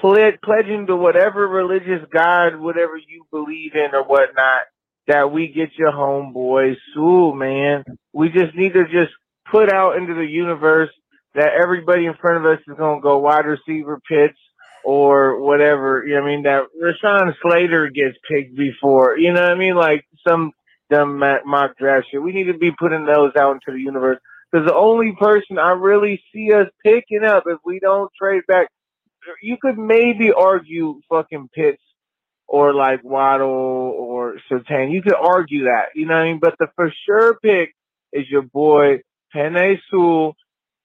ple- 0.00 0.32
pledging 0.44 0.86
to 0.86 0.96
whatever 0.96 1.46
religious 1.46 2.06
God, 2.12 2.56
whatever 2.56 2.96
you 2.96 3.26
believe 3.30 3.74
in 3.74 3.94
or 3.94 4.04
whatnot, 4.04 4.62
that 5.06 5.32
we 5.32 5.48
get 5.48 5.70
your 5.76 5.92
homeboy 5.92 6.76
Sewell, 6.94 7.34
man. 7.34 7.84
We 8.12 8.28
just 8.28 8.54
need 8.54 8.74
to 8.74 8.84
just 8.84 9.12
put 9.50 9.72
out 9.72 9.96
into 9.96 10.14
the 10.14 10.26
universe 10.26 10.90
that 11.34 11.52
everybody 11.60 12.06
in 12.06 12.14
front 12.14 12.44
of 12.44 12.52
us 12.52 12.60
is 12.66 12.76
going 12.76 12.98
to 12.98 13.02
go 13.02 13.18
wide 13.18 13.46
receiver 13.46 14.00
Pitts 14.08 14.38
or 14.84 15.40
whatever. 15.40 16.04
You 16.06 16.14
know 16.14 16.22
what 16.22 16.28
I 16.28 16.34
mean? 16.34 16.42
That 16.42 16.62
Rashawn 16.80 17.34
Slater 17.42 17.88
gets 17.88 18.16
picked 18.28 18.56
before. 18.56 19.16
You 19.16 19.32
know 19.32 19.42
what 19.42 19.52
I 19.52 19.54
mean? 19.54 19.74
Like 19.74 20.04
some 20.26 20.52
dumb 20.90 21.18
mock 21.18 21.78
draft 21.78 22.06
shit. 22.10 22.22
We 22.22 22.32
need 22.32 22.44
to 22.44 22.58
be 22.58 22.72
putting 22.78 23.06
those 23.06 23.32
out 23.36 23.54
into 23.54 23.72
the 23.76 23.82
universe. 23.82 24.18
Because 24.50 24.66
the 24.66 24.74
only 24.74 25.14
person 25.18 25.58
I 25.58 25.70
really 25.70 26.22
see 26.32 26.52
us 26.52 26.66
picking 26.84 27.24
up 27.24 27.44
if 27.46 27.58
we 27.64 27.80
don't 27.80 28.10
trade 28.20 28.42
back, 28.46 28.68
you 29.40 29.56
could 29.60 29.78
maybe 29.78 30.32
argue 30.32 31.00
fucking 31.08 31.48
Pitts 31.54 31.82
or 32.46 32.74
like 32.74 33.02
Waddle 33.02 33.48
or 33.48 34.36
Surtain. 34.50 34.92
You 34.92 35.00
could 35.00 35.14
argue 35.14 35.64
that, 35.64 35.86
you 35.94 36.06
know 36.06 36.14
what 36.14 36.20
I 36.20 36.24
mean? 36.24 36.38
But 36.38 36.56
the 36.58 36.66
for 36.76 36.92
sure 37.06 37.38
pick 37.42 37.74
is 38.12 38.28
your 38.28 38.42
boy 38.42 39.00
Penei 39.34 39.78
Sewell 39.90 40.36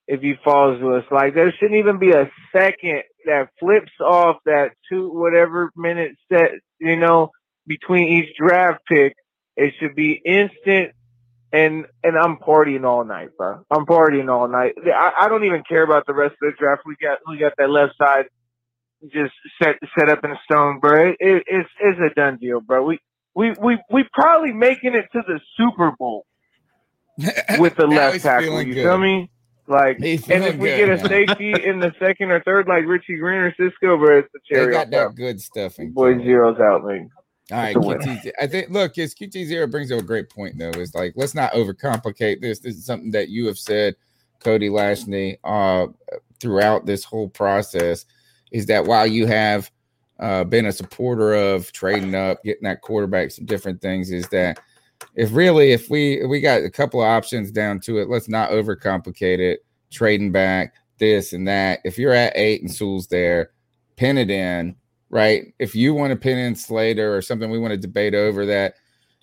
if 0.08 0.22
he 0.22 0.36
falls 0.44 0.80
to 0.80 0.96
us. 0.96 1.04
Like 1.12 1.34
there 1.34 1.54
shouldn't 1.60 1.80
even 1.80 2.00
be 2.00 2.12
a 2.12 2.30
second 2.52 3.04
that 3.26 3.50
flips 3.60 3.92
off 4.00 4.38
that 4.46 4.72
two 4.90 5.10
whatever 5.10 5.72
minute 5.76 6.14
set, 6.32 6.52
you 6.80 6.96
know, 6.96 7.32
between 7.66 8.08
each 8.08 8.36
draft 8.38 8.82
pick. 8.88 9.16
It 9.56 9.74
should 9.80 9.96
be 9.96 10.22
instant 10.24 10.92
and 11.52 11.86
and 12.04 12.18
I'm 12.18 12.38
partying 12.38 12.86
all 12.86 13.04
night, 13.04 13.30
bro. 13.38 13.66
I'm 13.72 13.86
partying 13.86 14.32
all 14.32 14.48
night. 14.48 14.74
I, 14.86 15.12
I 15.22 15.30
don't 15.30 15.46
even 15.46 15.64
care 15.68 15.84
about 15.84 16.06
the 16.06 16.14
rest 16.14 16.36
of 16.42 16.52
the 16.52 16.58
draft. 16.58 16.84
We 16.86 16.96
got 17.02 17.20
we 17.28 17.38
got 17.38 17.54
that 17.58 17.70
left 17.70 17.94
side 17.98 18.26
just 19.04 19.34
set 19.62 19.76
set 19.98 20.10
up 20.10 20.24
in 20.24 20.36
stone, 20.44 20.80
bro. 20.80 21.10
It, 21.10 21.18
it, 21.20 21.44
it's 21.48 21.70
it's 21.80 22.00
a 22.00 22.14
done 22.14 22.38
deal, 22.38 22.62
bro. 22.62 22.84
We 22.84 23.00
we 23.36 23.54
we 23.62 23.78
we 23.92 24.06
probably 24.14 24.54
making 24.54 24.96
it 24.96 25.06
to 25.14 25.22
the 25.26 25.40
Super 25.56 25.92
Bowl 25.98 26.26
with 27.60 27.76
the 27.76 27.88
left 27.88 28.22
tackle. 28.22 28.62
You 28.62 28.74
good. 28.74 28.84
feel 28.84 28.98
me? 28.98 29.30
Like, 29.68 29.98
and 29.98 30.04
if 30.44 30.56
we 30.56 30.70
get 30.70 30.90
a 30.90 30.98
safety 31.08 31.52
in 31.52 31.80
the 31.80 31.94
second 32.00 32.32
or 32.32 32.42
third, 32.44 32.68
like 32.68 32.86
Richie 32.86 33.18
Grant 33.18 33.54
or 33.54 33.56
Cisco, 33.58 33.98
bro, 33.98 34.20
it's 34.20 34.30
the 34.34 34.40
cherry. 34.50 34.68
They 34.68 34.72
got 34.72 34.90
that 34.92 35.16
good 35.16 35.42
stuff. 35.42 35.78
In 35.80 35.92
Boy, 35.92 36.18
zeros 36.24 36.60
out, 36.60 36.86
man. 36.86 37.10
All 37.52 37.58
right, 37.58 37.76
It's 37.76 37.86
a 37.86 37.88
win. 37.88 38.00
QT. 38.00 38.32
I 38.42 38.48
think 38.48 38.70
look, 38.70 38.98
it's 38.98 39.14
QT 39.14 39.46
zero 39.46 39.68
brings 39.68 39.92
up 39.92 40.00
a 40.00 40.04
great 40.04 40.30
point 40.30 40.58
though. 40.58 40.70
Is 40.70 40.96
like 40.96 41.14
let's 41.16 41.36
not 41.36 41.52
overcomplicate 41.54 42.42
this. 42.42 42.60
This 42.60 42.76
is 42.76 42.86
something 42.86 43.12
that 43.12 43.30
you 43.30 43.46
have 43.48 43.58
said, 43.58 43.96
Cody 44.40 44.70
Lashney, 44.70 45.38
uh, 45.44 45.88
throughout 46.40 46.86
this 46.86 47.04
whole 47.04 47.30
process. 47.30 48.06
Is 48.52 48.66
that 48.68 48.86
while 48.86 49.08
you 49.08 49.28
have 49.28 49.70
uh, 50.20 50.44
been 50.46 50.66
a 50.66 50.72
supporter 50.72 51.34
of 51.34 51.72
trading 51.74 52.16
up, 52.16 52.44
getting 52.44 52.64
that 52.64 52.82
quarterback, 52.82 53.32
some 53.32 53.46
different 53.46 53.82
things, 53.82 54.12
is 54.12 54.28
that 54.30 54.60
if 55.16 55.34
really 55.34 55.72
if 55.72 55.90
we 55.90 56.26
we 56.26 56.40
got 56.40 56.64
a 56.64 56.70
couple 56.70 57.02
of 57.02 57.08
options 57.08 57.52
down 57.52 57.80
to 57.82 58.00
it, 58.00 58.10
let's 58.10 58.30
not 58.30 58.52
overcomplicate 58.52 59.40
it. 59.40 59.66
Trading 59.92 60.32
back 60.32 60.76
this 60.98 61.34
and 61.34 61.48
that. 61.48 61.80
If 61.86 61.98
you're 61.98 62.14
at 62.14 62.34
eight 62.36 62.62
and 62.62 62.72
Sewell's 62.72 63.08
there, 63.08 63.52
pin 63.96 64.18
it 64.18 64.30
in 64.30 64.76
right? 65.10 65.54
If 65.60 65.76
you 65.76 65.94
want 65.94 66.12
to 66.12 66.16
pin 66.16 66.38
in 66.38 66.56
Slater 66.56 67.16
or 67.16 67.22
something, 67.22 67.50
we 67.50 67.60
want 67.60 67.72
to 67.72 67.78
debate 67.78 68.14
over 68.14 68.46
that. 68.46 68.76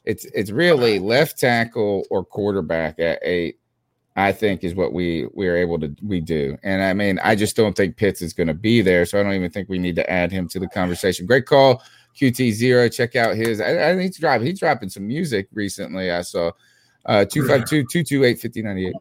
It's 0.04 0.24
it's 0.26 0.50
really 0.50 0.98
left 0.98 1.38
tackle 1.38 2.04
or 2.10 2.24
quarterback 2.24 2.98
at 2.98 3.18
eight. 3.22 3.58
I 4.16 4.32
think 4.32 4.62
is 4.62 4.74
what 4.74 4.92
we 4.92 5.26
we 5.34 5.48
are 5.48 5.56
able 5.56 5.78
to 5.80 5.94
we 6.02 6.20
do, 6.20 6.56
and 6.62 6.82
I 6.82 6.92
mean 6.92 7.18
I 7.24 7.34
just 7.34 7.56
don't 7.56 7.76
think 7.76 7.96
Pitts 7.96 8.22
is 8.22 8.32
going 8.32 8.46
to 8.46 8.54
be 8.54 8.80
there, 8.80 9.06
so 9.06 9.18
I 9.18 9.22
don't 9.22 9.32
even 9.32 9.50
think 9.50 9.68
we 9.68 9.78
need 9.78 9.96
to 9.96 10.08
add 10.10 10.30
him 10.30 10.46
to 10.50 10.60
the 10.60 10.68
conversation. 10.68 11.26
Great 11.26 11.46
call, 11.46 11.82
QT 12.16 12.52
zero. 12.52 12.88
Check 12.88 13.16
out 13.16 13.36
his. 13.36 13.60
I, 13.60 13.90
I 13.90 13.94
think 13.94 14.02
he's 14.02 14.18
dropping 14.18 14.46
he's 14.46 14.58
dropping 14.58 14.88
some 14.88 15.06
music 15.06 15.48
recently. 15.52 16.10
I 16.10 16.22
saw 16.22 16.52
uh 17.06 17.24
252 17.24 17.84
228 18.04 18.40
5098. 18.40 18.94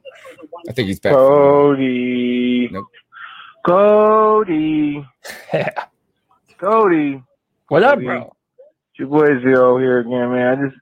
I 0.67 0.71
think 0.71 0.87
he's 0.87 0.99
back. 0.99 1.13
Cody. 1.13 2.69
Nope. 2.71 2.87
Cody. 3.65 5.05
Cody. 6.57 7.23
What 7.67 7.83
up, 7.83 7.95
Cody. 7.95 8.05
bro? 8.05 8.35
It's 8.91 8.99
your 8.99 9.07
boy 9.07 9.41
Zero 9.41 9.77
here 9.77 9.99
again, 9.99 10.31
man. 10.31 10.59
I 10.59 10.67
just 10.67 10.77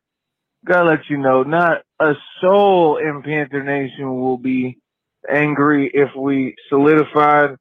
gotta 0.66 0.90
let 0.90 1.10
you 1.10 1.18
know, 1.18 1.44
not 1.44 1.84
a 2.00 2.14
soul 2.40 2.98
in 2.98 3.22
Panther 3.24 3.64
Nation 3.64 4.20
will 4.20 4.38
be 4.38 4.78
angry 5.30 5.90
if 5.94 6.10
we 6.16 6.56
solidified 6.70 7.56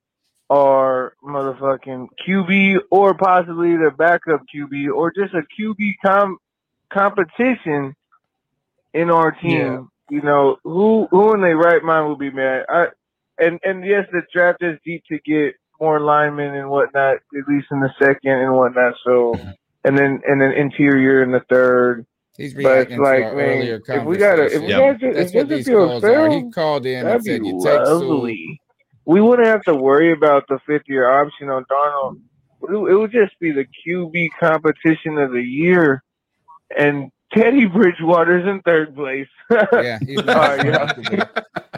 our 0.51 1.15
motherfucking 1.25 2.09
QB 2.29 2.77
or 2.91 3.15
possibly 3.15 3.77
the 3.77 3.93
backup 3.97 4.43
QB 4.55 4.93
or 4.95 5.13
just 5.13 5.33
a 5.35 5.43
QB 5.61 5.95
com- 6.05 6.39
competition 6.93 7.95
in 8.93 9.11
our 9.11 9.31
team. 9.33 9.89
You 10.11 10.23
know, 10.23 10.57
who 10.65 11.07
who 11.11 11.35
in 11.35 11.41
their 11.41 11.57
right 11.57 11.83
mind 11.83 12.09
will 12.09 12.17
be 12.17 12.31
mad? 12.31 12.65
I 12.69 12.87
and 13.39 13.61
and 13.63 13.85
yes, 13.85 14.07
the 14.13 14.23
draft 14.33 14.63
is 14.63 14.79
deep 14.85 15.05
to 15.11 15.19
get 15.25 15.55
more 15.81 16.01
linemen 16.01 16.55
and 16.55 16.69
whatnot, 16.69 17.17
at 17.17 17.49
least 17.49 17.69
in 17.71 17.81
the 17.81 17.91
second 18.01 18.33
and 18.33 18.53
whatnot. 18.55 18.95
So, 19.05 19.35
mm-hmm. 19.35 19.51
and 19.85 19.97
then 19.97 20.21
and 20.27 20.41
then 20.41 20.53
interior 20.53 21.23
in 21.23 21.31
the 21.33 21.43
third. 21.49 22.07
He's 22.37 22.55
But 22.55 22.89
it's 22.91 22.91
reacting 22.91 22.99
to 22.99 23.05
our 23.05 23.35
man, 23.37 23.49
earlier 23.59 23.83
if 23.89 24.05
we 24.05 24.17
gotta, 24.17 24.45
if 24.47 24.53
conversation. 24.53 24.63
we 24.63 24.69
Yep. 24.69 25.01
gotta, 25.01 25.09
if 25.09 25.15
That's 25.15 25.35
what 25.35 25.49
these 25.49 25.69
calls 25.69 26.05
are. 26.05 26.31
He 26.31 26.51
called 26.51 26.87
in 26.87 27.07
and 27.07 27.25
said, 27.25 27.47
"You 27.47 27.61
take 27.63 27.87
Sewell." 27.87 28.27
We 29.11 29.20
wouldn't 29.20 29.49
have 29.49 29.65
to 29.65 29.74
worry 29.74 30.12
about 30.12 30.47
the 30.49 30.61
fifth 30.69 30.85
year 30.87 31.11
option 31.11 31.49
on 31.51 31.65
Darnold. 31.65 32.20
It 32.62 32.70
would- 32.70 32.93
it 32.93 32.95
would 32.95 33.11
just 33.11 33.37
be 33.41 33.51
the 33.51 33.65
QB 33.66 34.28
competition 34.39 35.19
of 35.19 35.32
the 35.32 35.43
year, 35.43 36.05
and 36.78 37.11
Teddy 37.32 37.66
Bridgewater's 37.66 38.47
in 38.47 38.61
third 38.62 38.95
place. 38.95 39.27
yeah, 39.73 39.99
he's 40.07 40.23
not 40.24 40.65
yeah. 40.65 40.93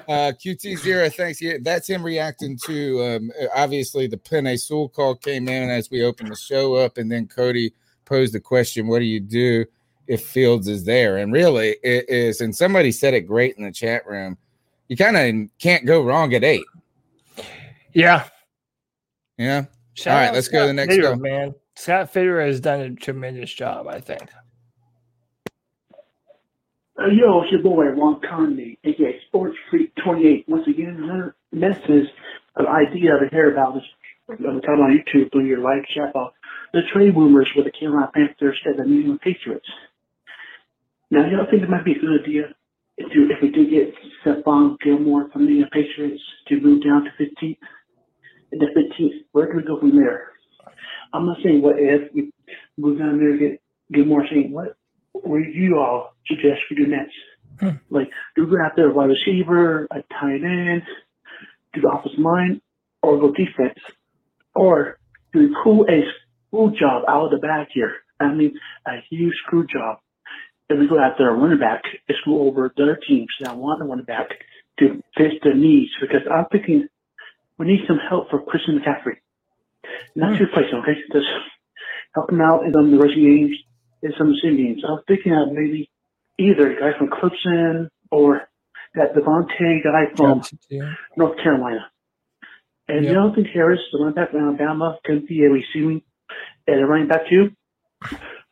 uh, 0.09 0.33
QT 0.45 0.77
zero. 0.77 1.09
Thanks. 1.09 1.41
Yeah, 1.41 1.55
that's 1.63 1.89
him 1.89 2.03
reacting 2.03 2.59
to 2.67 3.03
um, 3.03 3.31
obviously 3.57 4.07
the 4.07 4.19
Penei 4.19 4.61
Sewell 4.61 4.91
call 4.91 5.15
came 5.15 5.49
in 5.49 5.71
as 5.71 5.91
we 5.91 6.05
opened 6.05 6.31
the 6.31 6.37
show 6.37 6.75
up, 6.75 6.99
and 6.99 7.11
then 7.11 7.27
Cody 7.29 7.73
posed 8.05 8.35
the 8.35 8.41
question, 8.41 8.89
"What 8.89 8.99
do 8.99 9.07
you 9.07 9.21
do 9.21 9.65
if 10.07 10.23
Fields 10.27 10.69
is 10.69 10.85
there?" 10.85 11.17
And 11.17 11.33
really, 11.33 11.77
it 11.83 12.11
is. 12.11 12.43
And 12.43 12.55
somebody 12.55 12.93
said 12.93 13.15
it 13.15 13.23
great 13.23 13.57
in 13.57 13.65
the 13.65 13.73
chat 13.73 14.07
room. 14.07 14.37
You 14.89 14.99
kind 14.99 15.17
of 15.17 15.49
can't 15.59 15.87
go 15.87 16.03
wrong 16.03 16.35
at 16.35 16.45
eight. 16.45 16.65
Yeah. 17.95 18.29
Yeah. 19.39 19.67
Shout 19.95 20.15
All 20.15 20.21
right, 20.21 20.35
let's 20.35 20.49
go 20.49 20.63
to 20.63 20.67
the 20.69 20.73
next 20.73 20.95
Fitterer, 20.95 21.03
call. 21.03 21.17
man. 21.17 21.55
Scott 21.77 22.13
Fitterer 22.13 22.47
has 22.47 22.61
done 22.61 22.81
a 22.81 22.91
tremendous 22.95 23.53
job, 23.53 23.87
I 23.87 24.01
think. 24.01 24.23
Uh, 26.99 27.07
yo, 27.07 27.43
it's 27.43 27.53
your 27.53 27.63
boy 27.63 27.87
Juan 27.95 28.21
Conley, 28.29 28.79
aka 28.85 29.21
Sports 29.29 29.57
Freak 29.71 29.93
28. 30.05 30.45
Once 30.49 30.67
again, 30.69 30.97
sir, 31.07 31.35
messes 31.53 32.09
an 32.57 32.67
idea 32.67 33.17
I've 33.17 33.33
heard 33.33 33.53
about 33.53 33.75
this 33.75 33.85
on 34.47 34.57
the 34.57 34.61
time 34.61 34.81
on 34.81 34.97
YouTube 34.97 35.33
through 35.33 35.47
your 35.47 35.59
live 35.59 35.85
chat 35.95 36.11
about 36.11 36.35
the 36.73 36.81
trade 36.93 37.17
rumors 37.17 37.49
with 37.57 37.65
the 37.65 37.73
Carolina 37.73 38.11
Panthers 38.15 38.61
and 38.65 38.79
the 38.79 38.85
New 38.85 39.01
England 39.01 39.21
Patriots. 39.21 39.67
Now, 41.11 41.27
y'all 41.29 41.47
think 41.51 41.63
it 41.63 41.69
might 41.69 41.85
be 41.85 41.93
a 41.93 41.99
good 41.99 42.23
idea 42.23 42.55
if, 42.97 43.15
you, 43.15 43.29
if 43.31 43.43
we 43.43 43.51
do 43.51 43.69
get 43.69 43.95
Stephon 44.25 44.79
Gilmore 44.81 45.29
from 45.31 45.47
the 45.47 45.65
Patriots 45.73 46.23
to 46.49 46.61
move 46.61 46.83
down 46.85 47.05
to 47.05 47.11
15th? 47.23 47.59
And 48.53 48.61
the 48.61 48.67
15th, 48.67 49.25
where 49.33 49.47
can 49.47 49.57
we 49.57 49.63
go 49.63 49.81
from 49.81 49.97
there? 49.97 50.33
I'm 51.13 51.27
not 51.27 51.39
saying 51.43 51.63
what 51.63 51.77
if 51.79 52.13
we 52.15 52.31
move 52.77 52.99
down 52.99 53.19
there 53.19 53.31
and 53.33 53.59
get 53.93 54.07
more 54.07 54.25
saying 54.31 54.53
what 54.53 54.77
would 55.15 55.55
you 55.55 55.79
all 55.79 56.15
suggest 56.27 56.61
we 56.71 56.77
do 56.77 56.87
next? 56.87 57.15
Hmm. 57.61 57.77
Like, 57.91 58.09
do 58.35 58.45
we 58.45 58.51
go 58.51 58.63
after 58.65 58.89
a 58.89 58.93
wide 58.93 59.11
receiver, 59.11 59.87
a 59.91 60.03
tight 60.21 60.43
end, 60.43 60.83
do 61.75 61.81
the 61.81 61.89
offensive 61.89 62.19
line, 62.19 62.61
or 63.03 63.19
go 63.19 63.33
defense? 63.33 63.79
Or 64.55 64.99
do 65.33 65.41
we 65.41 65.57
pull 65.63 65.87
a 65.89 66.03
screw 66.49 66.73
job 66.79 67.05
out 67.09 67.27
of 67.27 67.31
the 67.33 67.47
back 67.47 67.69
here? 67.73 67.95
I 68.21 68.33
mean, 68.33 68.59
a 68.87 69.03
huge 69.11 69.35
screw 69.47 69.67
job. 69.67 69.99
If 70.69 70.79
we 70.79 70.89
go 70.89 70.99
after 70.99 71.29
a 71.29 71.35
running 71.35 71.59
back, 71.59 71.83
and 72.09 72.17
screw 72.21 72.41
over 72.41 72.73
the 72.75 72.83
other 72.85 72.99
teams 73.07 73.29
that 73.41 73.57
want 73.57 73.83
a 73.83 73.85
running 73.85 74.05
back 74.05 74.29
to 74.79 75.03
fit 75.17 75.43
their 75.43 75.55
needs. 75.55 75.91
Because 76.01 76.23
I'm 76.31 76.47
thinking 76.51 76.89
we 77.59 77.67
need 77.67 77.81
some 77.87 77.99
help 77.99 78.31
for 78.31 78.43
Christian 78.43 78.79
McCaffrey. 78.79 79.17
Not 80.15 80.39
to 80.39 80.45
replace 80.45 80.71
him, 80.71 80.81
okay? 80.81 80.99
Just 81.13 81.27
help 82.15 82.31
him 82.31 82.41
out 82.41 82.65
in 82.65 82.73
some 82.73 82.91
the 82.91 82.99
rushing 82.99 83.23
games, 83.23 83.57
in 84.03 84.13
some 84.19 84.29
of 84.29 84.35
the 84.35 84.41
same 84.43 84.57
games. 84.57 84.83
I 84.87 84.93
was 84.93 85.05
thinking 85.07 85.33
of 85.33 85.53
maybe 85.53 85.91
either 86.39 86.73
a 86.73 86.81
guy 86.81 86.99
from 86.99 87.09
Clemson 87.09 87.89
or 88.11 88.43
that 88.95 89.15
Devontae 89.15 89.83
guy 89.83 90.15
from 90.17 90.43
North 91.17 91.39
Carolina. 91.43 91.91
And 92.89 93.07
you 93.07 93.15
don't 93.15 93.35
think 93.35 93.47
Harris, 93.55 93.81
the 93.93 93.99
running 93.99 94.15
back 94.15 94.33
from 94.33 94.41
Alabama, 94.41 94.99
can 95.05 95.25
be 95.27 95.45
a 95.45 95.51
receiving 95.51 96.03
and 96.67 96.81
a 96.81 96.87
running 96.87 97.09
back 97.09 97.29
too? 97.29 97.51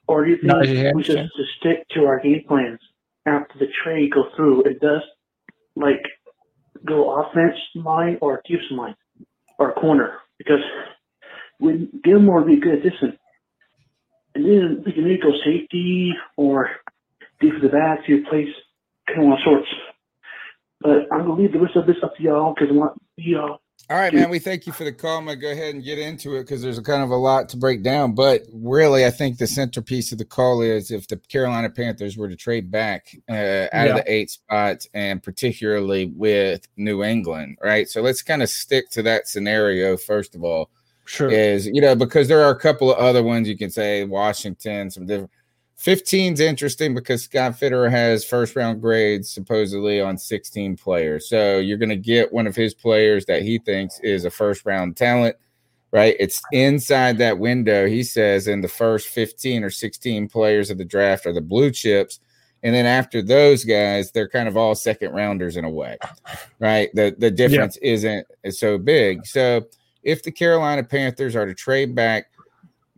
Or 0.09 0.25
do 0.25 0.31
you 0.31 0.39
think 0.39 0.95
we 0.95 1.03
just 1.03 1.17
yeah. 1.17 1.23
to 1.25 1.45
stick 1.59 1.89
to 1.91 2.07
our 2.07 2.21
game 2.21 2.43
plans 2.49 2.81
after 3.27 3.59
the 3.59 3.67
trade 3.85 4.13
go 4.13 4.25
through? 4.35 4.63
It 4.63 4.81
does 4.81 5.03
like 5.77 6.03
go 6.87 7.23
offense 7.23 7.57
line 7.75 8.19
or 8.21 8.43
defense 8.47 8.71
line 8.73 8.97
or 9.59 9.73
corner 9.75 10.19
because 10.39 10.61
when 11.61 11.91
Gilmore 12.03 12.43
be 12.43 12.59
good 12.59 12.79
addition. 12.79 13.19
And 14.35 14.45
then 14.45 14.83
we 14.85 14.93
can 14.93 15.07
either 15.07 15.23
go 15.23 15.33
safety 15.45 16.13
or 16.37 16.71
defensive 17.41 17.73
back 17.73 18.07
to 18.07 18.15
replace 18.15 18.49
kind 19.07 19.27
of 19.27 19.33
all 19.33 19.39
sorts. 19.45 19.69
But 20.81 21.13
I'm 21.13 21.27
gonna 21.27 21.35
leave 21.35 21.53
the 21.53 21.61
rest 21.61 21.77
of 21.77 21.87
this 21.87 21.97
up 22.03 22.17
to 22.17 22.23
y'all 22.23 22.55
because 22.55 22.71
I 22.71 22.77
want 22.77 23.03
y'all. 23.17 23.61
All 23.91 23.97
right, 23.97 24.15
man. 24.15 24.31
We 24.31 24.39
thank 24.39 24.69
you 24.69 24.73
for 24.73 24.85
the 24.85 24.93
call. 24.93 25.19
I'm 25.19 25.25
gonna 25.25 25.37
go 25.37 25.51
ahead 25.51 25.75
and 25.75 25.83
get 25.83 25.99
into 25.99 26.37
it 26.37 26.43
because 26.43 26.63
there's 26.63 26.79
a 26.79 26.83
kind 26.83 27.03
of 27.03 27.11
a 27.11 27.17
lot 27.17 27.49
to 27.49 27.57
break 27.57 27.83
down. 27.83 28.15
But 28.15 28.43
really, 28.53 29.05
I 29.05 29.11
think 29.11 29.39
the 29.39 29.49
centerpiece 29.49 30.13
of 30.13 30.19
the 30.19 30.25
call 30.25 30.63
is 30.63 30.93
if 30.93 31.09
the 31.09 31.17
Carolina 31.17 31.69
Panthers 31.69 32.17
were 32.17 32.29
to 32.29 32.37
trade 32.37 32.71
back 32.71 33.09
uh, 33.29 33.67
out 33.73 33.89
of 33.89 33.97
the 33.97 34.05
eight 34.07 34.31
spots, 34.31 34.89
and 34.95 35.21
particularly 35.21 36.07
with 36.15 36.69
New 36.77 37.03
England, 37.03 37.59
right? 37.61 37.89
So 37.89 38.01
let's 38.01 38.23
kind 38.23 38.45
of 38.45 38.49
stick 38.49 38.91
to 38.91 39.03
that 39.03 39.27
scenario 39.27 39.97
first 39.97 40.37
of 40.37 40.45
all. 40.45 40.71
Sure. 41.05 41.29
Is 41.29 41.67
you 41.67 41.81
know 41.81 41.97
because 41.97 42.29
there 42.29 42.45
are 42.45 42.53
a 42.53 42.61
couple 42.61 42.93
of 42.93 42.99
other 42.99 43.25
ones 43.25 43.49
you 43.49 43.59
can 43.59 43.71
say 43.71 44.05
Washington, 44.05 44.93
some 44.93 45.07
different. 45.07 45.33
15's 45.81 46.41
interesting 46.41 46.95
because 46.95 47.23
Scott 47.23 47.53
Fitterer 47.53 47.91
has 47.91 48.25
first 48.25 48.55
round 48.55 48.83
grades 48.83 49.31
supposedly 49.31 50.01
on 50.01 50.19
16 50.19 50.77
players. 50.77 51.29
So 51.29 51.59
you're 51.59 51.79
going 51.79 51.89
to 51.89 51.97
get 51.97 52.33
one 52.33 52.47
of 52.47 52.55
his 52.55 52.75
players 52.75 53.25
that 53.27 53.43
he 53.43 53.59
thinks 53.59 53.99
is 54.01 54.27
a 54.27 54.31
first 54.31 54.67
round 54.67 54.99
talent, 54.99 55.37
right? 55.91 56.17
It's 56.21 56.43
inside 56.53 57.17
that 57.19 57.39
window. 57.39 57.87
He 57.87 58.03
says 58.03 58.47
in 58.47 58.61
the 58.61 58.69
first 58.69 59.09
15 59.09 59.65
or 59.65 59.71
16 59.71 60.29
players 60.29 60.71
of 60.71 60.77
the 60.77 60.85
draft 60.85 61.25
are 61.25 61.33
the 61.33 61.41
blue 61.41 61.71
chips. 61.71 62.21
And 62.63 62.75
then 62.75 62.85
after 62.85 63.23
those 63.23 63.65
guys, 63.65 64.13
they're 64.13 64.29
kind 64.29 64.49
of 64.49 64.59
all 64.59 64.75
second 64.75 65.13
rounders 65.15 65.57
in 65.57 65.65
a 65.65 65.71
way, 65.71 65.97
right? 66.59 66.91
The 66.93 67.17
the 67.17 67.31
difference 67.31 67.79
isn't 67.79 68.27
so 68.51 68.77
big. 68.77 69.25
So 69.25 69.63
if 70.03 70.23
the 70.23 70.31
Carolina 70.31 70.85
Panthers 70.85 71.35
are 71.35 71.47
to 71.47 71.55
trade 71.55 71.95
back 71.95 72.30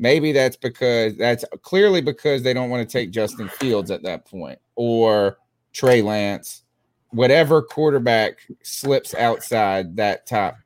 maybe 0.03 0.33
that's 0.33 0.57
because 0.57 1.17
that's 1.17 1.45
clearly 1.63 2.01
because 2.01 2.43
they 2.43 2.53
don't 2.53 2.71
want 2.71 2.87
to 2.87 2.93
take 2.93 3.13
Justin 3.13 3.49
Fields 3.49 3.89
at 3.93 4.03
that 4.03 4.27
point 4.27 4.59
or 4.75 5.39
Trey 5.73 6.03
Lance, 6.03 6.65
whatever 7.11 7.63
quarterback 7.63 8.41
slips 8.65 9.15
outside 9.15 9.97
that 9.97 10.27
top. 10.27 10.57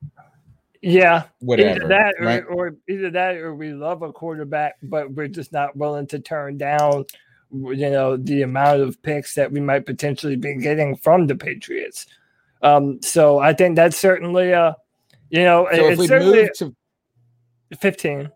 Yeah, 0.81 1.25
Whatever, 1.41 1.85
Either 1.85 1.89
that, 1.89 2.15
or, 2.19 2.25
right? 2.25 2.45
or 2.49 2.77
either 2.89 3.11
that, 3.11 3.37
or 3.37 3.55
we 3.55 3.73
love 3.73 4.03
a 4.03 4.13
quarterback, 4.13 4.77
but 4.83 5.11
we're 5.13 5.29
just 5.29 5.53
not 5.53 5.77
willing 5.77 6.07
to 6.09 6.19
turn 6.19 6.57
down, 6.57 7.05
you 7.53 7.91
know, 7.91 8.17
the 8.17 8.43
amount 8.43 8.81
of 8.81 9.03
picks 9.03 9.35
that 9.35 9.53
we 9.53 9.61
might 9.61 9.85
potentially 9.85 10.37
be 10.37 10.55
getting 10.57 10.97
from 10.97 11.27
the 11.27 11.35
Patriots. 11.35 12.07
Um, 12.63 13.03
so 13.03 13.39
I 13.39 13.53
think 13.53 13.77
that's 13.77 13.97
certainly 13.99 14.53
a, 14.53 14.77
you 15.29 15.43
know, 15.43 15.69
So 15.75 15.89
it's 15.89 16.07
certainly 16.07 16.49
to 16.57 16.75
fifteen. 17.79 18.31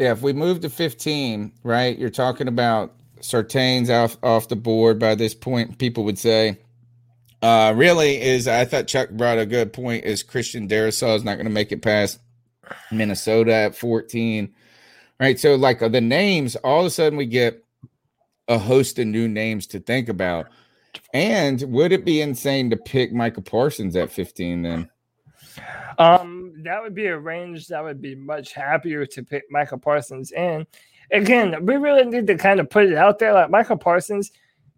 Yeah, 0.00 0.12
if 0.12 0.22
we 0.22 0.32
move 0.32 0.60
to 0.62 0.70
15, 0.70 1.52
right, 1.62 1.98
you're 1.98 2.08
talking 2.08 2.48
about 2.48 2.94
Surtain's 3.20 3.90
off 3.90 4.16
off 4.22 4.48
the 4.48 4.56
board 4.56 4.98
by 4.98 5.14
this 5.14 5.34
point, 5.34 5.76
people 5.76 6.04
would 6.04 6.18
say. 6.18 6.56
Uh 7.42 7.74
really 7.76 8.18
is 8.18 8.48
I 8.48 8.64
thought 8.64 8.86
Chuck 8.86 9.10
brought 9.10 9.38
a 9.38 9.44
good 9.44 9.74
point 9.74 10.04
is 10.04 10.22
Christian 10.22 10.66
Darrisaw 10.66 11.16
is 11.16 11.24
not 11.24 11.34
going 11.34 11.46
to 11.46 11.52
make 11.52 11.70
it 11.70 11.82
past 11.82 12.18
Minnesota 12.90 13.52
at 13.52 13.76
14. 13.76 14.54
Right. 15.20 15.38
So 15.38 15.54
like 15.56 15.82
uh, 15.82 15.88
the 15.88 16.00
names, 16.00 16.56
all 16.56 16.80
of 16.80 16.86
a 16.86 16.90
sudden 16.90 17.18
we 17.18 17.26
get 17.26 17.62
a 18.48 18.58
host 18.58 18.98
of 18.98 19.06
new 19.06 19.28
names 19.28 19.66
to 19.68 19.80
think 19.80 20.08
about. 20.08 20.46
And 21.12 21.60
would 21.68 21.92
it 21.92 22.06
be 22.06 22.22
insane 22.22 22.70
to 22.70 22.76
pick 22.78 23.12
Michael 23.12 23.42
Parsons 23.42 23.96
at 23.96 24.10
15 24.10 24.62
then? 24.62 24.90
Um, 25.98 26.39
that 26.58 26.82
would 26.82 26.94
be 26.94 27.06
a 27.06 27.18
range 27.18 27.68
that 27.68 27.82
would 27.82 28.00
be 28.00 28.14
much 28.14 28.52
happier 28.52 29.06
to 29.06 29.22
pick 29.22 29.44
Michael 29.50 29.78
Parsons 29.78 30.32
in. 30.32 30.66
Again, 31.12 31.66
we 31.66 31.76
really 31.76 32.04
need 32.04 32.26
to 32.28 32.36
kind 32.36 32.60
of 32.60 32.70
put 32.70 32.86
it 32.86 32.96
out 32.96 33.18
there. 33.18 33.32
Like 33.32 33.50
Michael 33.50 33.76
Parsons, 33.76 34.30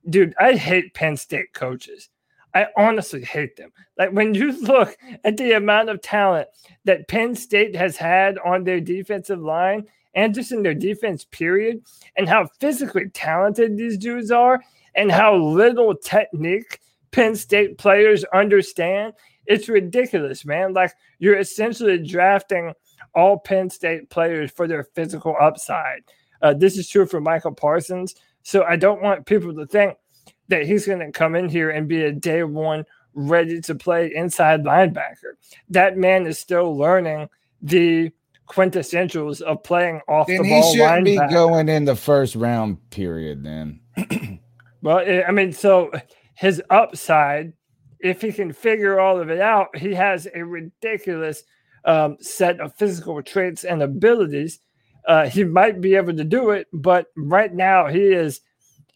dude, 0.08 0.34
I 0.38 0.54
hate 0.54 0.94
Penn 0.94 1.16
State 1.16 1.52
coaches. 1.52 2.08
I 2.54 2.66
honestly 2.76 3.24
hate 3.24 3.56
them. 3.56 3.72
Like 3.96 4.10
when 4.10 4.34
you 4.34 4.52
look 4.60 4.96
at 5.24 5.36
the 5.36 5.52
amount 5.52 5.88
of 5.88 6.02
talent 6.02 6.48
that 6.84 7.08
Penn 7.08 7.34
State 7.34 7.74
has 7.74 7.96
had 7.96 8.38
on 8.38 8.64
their 8.64 8.80
defensive 8.80 9.40
line 9.40 9.86
and 10.14 10.34
just 10.34 10.52
in 10.52 10.62
their 10.62 10.74
defense, 10.74 11.24
period, 11.24 11.82
and 12.16 12.28
how 12.28 12.48
physically 12.60 13.08
talented 13.08 13.76
these 13.76 13.96
dudes 13.96 14.30
are, 14.30 14.62
and 14.94 15.10
how 15.10 15.34
little 15.34 15.94
technique 15.94 16.80
Penn 17.12 17.34
State 17.34 17.78
players 17.78 18.24
understand, 18.34 19.14
it's 19.46 19.68
ridiculous, 19.68 20.44
man. 20.44 20.72
Like 20.72 20.92
you're 21.18 21.38
essentially 21.38 21.98
drafting 21.98 22.72
all 23.14 23.38
Penn 23.38 23.70
State 23.70 24.10
players 24.10 24.50
for 24.50 24.66
their 24.66 24.84
physical 24.84 25.36
upside. 25.40 26.02
Uh, 26.40 26.54
this 26.54 26.76
is 26.76 26.88
true 26.88 27.06
for 27.06 27.20
Michael 27.20 27.54
Parsons. 27.54 28.14
So 28.42 28.64
I 28.64 28.76
don't 28.76 29.02
want 29.02 29.26
people 29.26 29.54
to 29.54 29.66
think 29.66 29.96
that 30.48 30.66
he's 30.66 30.86
going 30.86 30.98
to 30.98 31.12
come 31.12 31.34
in 31.34 31.48
here 31.48 31.70
and 31.70 31.88
be 31.88 32.02
a 32.04 32.12
day 32.12 32.42
one 32.42 32.84
ready 33.14 33.60
to 33.60 33.74
play 33.74 34.12
inside 34.14 34.64
linebacker. 34.64 35.34
That 35.68 35.96
man 35.96 36.26
is 36.26 36.38
still 36.38 36.76
learning 36.76 37.28
the 37.60 38.10
quintessentials 38.48 39.40
of 39.40 39.62
playing 39.62 40.00
off 40.08 40.26
Then 40.26 40.42
the 40.42 40.44
he 40.44 40.60
ball 40.60 40.74
shouldn't 40.74 41.04
be 41.04 41.16
going 41.16 41.68
in 41.68 41.84
the 41.84 41.96
first 41.96 42.34
round 42.34 42.90
period 42.90 43.44
then. 43.44 43.80
Well, 44.82 44.98
I 44.98 45.30
mean, 45.30 45.52
so 45.52 45.92
his 46.34 46.60
upside, 46.68 47.52
if 48.02 48.20
he 48.20 48.32
can 48.32 48.52
figure 48.52 49.00
all 49.00 49.20
of 49.20 49.30
it 49.30 49.40
out, 49.40 49.76
he 49.76 49.94
has 49.94 50.26
a 50.34 50.44
ridiculous 50.44 51.44
um, 51.84 52.16
set 52.20 52.60
of 52.60 52.74
physical 52.76 53.22
traits 53.22 53.64
and 53.64 53.82
abilities. 53.82 54.60
Uh, 55.06 55.28
he 55.28 55.44
might 55.44 55.80
be 55.80 55.94
able 55.94 56.14
to 56.14 56.24
do 56.24 56.50
it, 56.50 56.66
but 56.72 57.06
right 57.16 57.54
now 57.54 57.86
he 57.86 58.00
is 58.00 58.40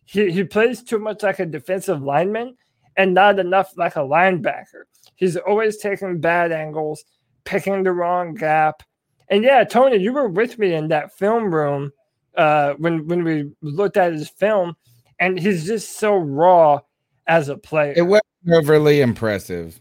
he, 0.04 0.30
he 0.30 0.44
plays 0.44 0.82
too 0.82 0.98
much 0.98 1.22
like 1.22 1.40
a 1.40 1.46
defensive 1.46 2.02
lineman 2.02 2.56
and 2.96 3.12
not 3.12 3.38
enough 3.38 3.76
like 3.76 3.96
a 3.96 4.00
linebacker. 4.00 4.84
He's 5.16 5.36
always 5.36 5.78
taking 5.78 6.20
bad 6.20 6.52
angles, 6.52 7.04
picking 7.44 7.82
the 7.82 7.92
wrong 7.92 8.34
gap. 8.34 8.82
And 9.28 9.42
yeah, 9.42 9.64
Tony, 9.64 9.96
you 9.96 10.12
were 10.12 10.28
with 10.28 10.58
me 10.58 10.74
in 10.74 10.88
that 10.88 11.16
film 11.16 11.52
room 11.52 11.92
uh, 12.36 12.74
when 12.74 13.06
when 13.06 13.24
we 13.24 13.50
looked 13.62 13.96
at 13.96 14.12
his 14.12 14.28
film, 14.28 14.76
and 15.18 15.38
he's 15.38 15.66
just 15.66 15.98
so 15.98 16.16
raw 16.16 16.80
as 17.26 17.48
a 17.48 17.56
player. 17.56 17.94
It 17.96 18.02
wasn't 18.02 18.24
overly 18.52 19.00
impressive. 19.00 19.78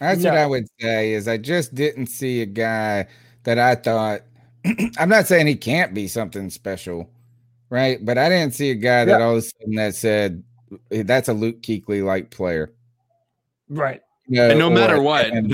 That's 0.00 0.22
what 0.24 0.36
I 0.36 0.46
would 0.46 0.66
say. 0.80 1.12
Is 1.14 1.28
I 1.28 1.38
just 1.38 1.74
didn't 1.74 2.06
see 2.06 2.42
a 2.42 2.46
guy 2.46 3.06
that 3.44 3.58
I 3.58 3.74
thought. 3.74 4.22
I'm 4.98 5.08
not 5.08 5.26
saying 5.26 5.46
he 5.46 5.56
can't 5.56 5.94
be 5.94 6.08
something 6.08 6.50
special, 6.50 7.10
right? 7.70 8.04
But 8.04 8.18
I 8.18 8.28
didn't 8.28 8.54
see 8.54 8.70
a 8.70 8.74
guy 8.74 9.04
that 9.04 9.18
Yeah. 9.18 9.24
all 9.24 9.32
of 9.32 9.38
a 9.38 9.42
sudden 9.42 9.74
that 9.76 9.94
said 9.94 10.42
that's 10.90 11.28
a 11.28 11.32
Luke 11.34 11.62
Kuechly 11.62 12.02
like 12.04 12.30
player. 12.30 12.72
Right. 13.68 14.00
you 14.26 14.36
know, 14.36 14.50
And 14.50 14.58
no 14.58 14.70
matter 14.70 15.00
what, 15.00 15.26
Kevin 15.30 15.50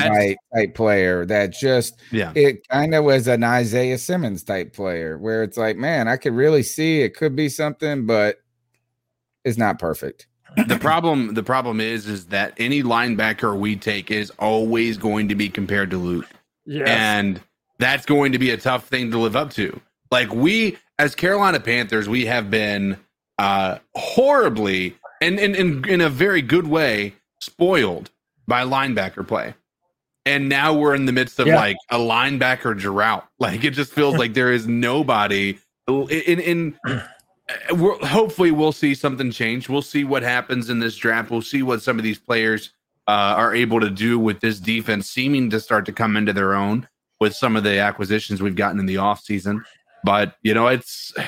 type 0.54 0.74
player 0.74 1.26
that 1.26 1.52
just 1.52 2.00
Yeah. 2.12 2.32
it 2.34 2.66
kind 2.68 2.94
of 2.94 3.04
was 3.04 3.26
an 3.28 3.42
Isaiah 3.44 3.98
Simmons 3.98 4.42
type 4.44 4.72
player 4.72 5.18
where 5.18 5.42
it's 5.42 5.56
like, 5.56 5.76
man, 5.76 6.08
I 6.08 6.16
could 6.16 6.34
really 6.34 6.62
see 6.62 7.00
it 7.02 7.16
could 7.16 7.34
be 7.36 7.48
something, 7.48 8.06
but 8.06 8.36
it's 9.44 9.58
not 9.58 9.78
perfect. 9.78 10.26
The 10.66 10.78
problem 10.78 11.34
the 11.34 11.42
problem 11.42 11.80
is 11.80 12.06
is 12.06 12.26
that 12.26 12.54
any 12.58 12.82
linebacker 12.82 13.58
we 13.58 13.76
take 13.76 14.10
is 14.10 14.30
always 14.38 14.96
going 14.98 15.28
to 15.28 15.34
be 15.34 15.48
compared 15.48 15.90
to 15.90 15.96
Luke. 15.98 16.26
Yes. 16.66 16.88
And 16.88 17.40
that's 17.78 18.04
going 18.06 18.32
to 18.32 18.38
be 18.38 18.50
a 18.50 18.56
tough 18.56 18.86
thing 18.88 19.10
to 19.10 19.18
live 19.18 19.36
up 19.36 19.50
to. 19.52 19.80
Like 20.10 20.32
we 20.32 20.76
as 20.98 21.14
Carolina 21.14 21.60
Panthers, 21.60 22.08
we 22.08 22.26
have 22.26 22.50
been 22.50 22.98
uh 23.38 23.78
horribly 23.94 24.96
and 25.20 25.38
in 25.38 25.54
in, 25.54 25.88
in 25.88 26.00
a 26.00 26.08
very 26.10 26.42
good 26.42 26.66
way 26.66 27.14
spoiled 27.40 28.10
by 28.46 28.64
linebacker 28.64 29.26
play. 29.26 29.54
And 30.26 30.48
now 30.48 30.74
we're 30.74 30.94
in 30.94 31.06
the 31.06 31.12
midst 31.12 31.38
of 31.40 31.46
Yeah. 31.46 31.56
like 31.56 31.76
a 31.90 31.96
linebacker 31.96 32.78
drought. 32.78 33.26
Like 33.38 33.64
it 33.64 33.70
just 33.70 33.92
feels 33.92 34.16
like 34.16 34.34
there 34.34 34.52
is 34.52 34.66
nobody 34.66 35.58
in 35.88 36.40
in 36.40 36.78
we're, 37.72 37.98
hopefully 38.06 38.50
we'll 38.50 38.72
see 38.72 38.94
something 38.94 39.30
change. 39.30 39.68
We'll 39.68 39.82
see 39.82 40.04
what 40.04 40.22
happens 40.22 40.70
in 40.70 40.78
this 40.78 40.96
draft. 40.96 41.30
We'll 41.30 41.42
see 41.42 41.62
what 41.62 41.82
some 41.82 41.98
of 41.98 42.04
these 42.04 42.18
players 42.18 42.72
uh, 43.08 43.34
are 43.36 43.54
able 43.54 43.80
to 43.80 43.90
do 43.90 44.18
with 44.18 44.40
this 44.40 44.60
defense 44.60 45.08
seeming 45.08 45.50
to 45.50 45.60
start 45.60 45.86
to 45.86 45.92
come 45.92 46.16
into 46.16 46.32
their 46.32 46.54
own 46.54 46.88
with 47.20 47.34
some 47.34 47.56
of 47.56 47.64
the 47.64 47.78
acquisitions 47.78 48.40
we've 48.40 48.56
gotten 48.56 48.78
in 48.78 48.86
the 48.86 48.96
offseason. 48.96 49.62
But, 50.04 50.36
you 50.42 50.54
know, 50.54 50.68
it's 50.68 51.12
a 51.18 51.24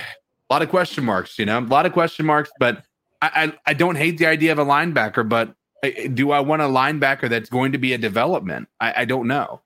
lot 0.50 0.62
of 0.62 0.68
question 0.68 1.04
marks, 1.04 1.38
you 1.38 1.46
know, 1.46 1.58
a 1.58 1.60
lot 1.60 1.86
of 1.86 1.92
question 1.92 2.26
marks. 2.26 2.50
But 2.58 2.84
I, 3.20 3.30
I, 3.34 3.70
I 3.70 3.74
don't 3.74 3.96
hate 3.96 4.18
the 4.18 4.26
idea 4.26 4.52
of 4.52 4.58
a 4.58 4.64
linebacker, 4.64 5.28
but 5.28 5.54
uh, 5.84 5.90
do 6.12 6.30
I 6.30 6.40
want 6.40 6.62
a 6.62 6.66
linebacker 6.66 7.28
that's 7.28 7.48
going 7.48 7.72
to 7.72 7.78
be 7.78 7.92
a 7.92 7.98
development? 7.98 8.68
I, 8.80 9.02
I 9.02 9.04
don't 9.04 9.26
know. 9.26 9.60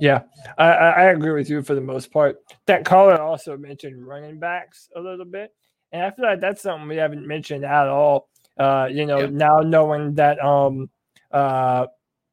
Yeah, 0.00 0.22
I 0.56 0.70
I 0.70 1.02
agree 1.10 1.32
with 1.32 1.50
you 1.50 1.62
for 1.62 1.74
the 1.74 1.80
most 1.82 2.10
part. 2.10 2.38
That 2.64 2.86
caller 2.86 3.20
also 3.20 3.58
mentioned 3.58 4.06
running 4.06 4.38
backs 4.38 4.88
a 4.96 5.00
little 5.00 5.26
bit, 5.26 5.52
and 5.92 6.02
I 6.02 6.10
feel 6.10 6.24
like 6.24 6.40
that's 6.40 6.62
something 6.62 6.88
we 6.88 6.96
haven't 6.96 7.26
mentioned 7.26 7.64
at 7.64 7.88
all. 7.88 8.28
Uh, 8.58 8.88
you 8.90 9.06
know, 9.06 9.26
now 9.26 9.60
knowing 9.60 10.14
that 10.14 10.42
um 10.44 10.90
uh 11.30 11.86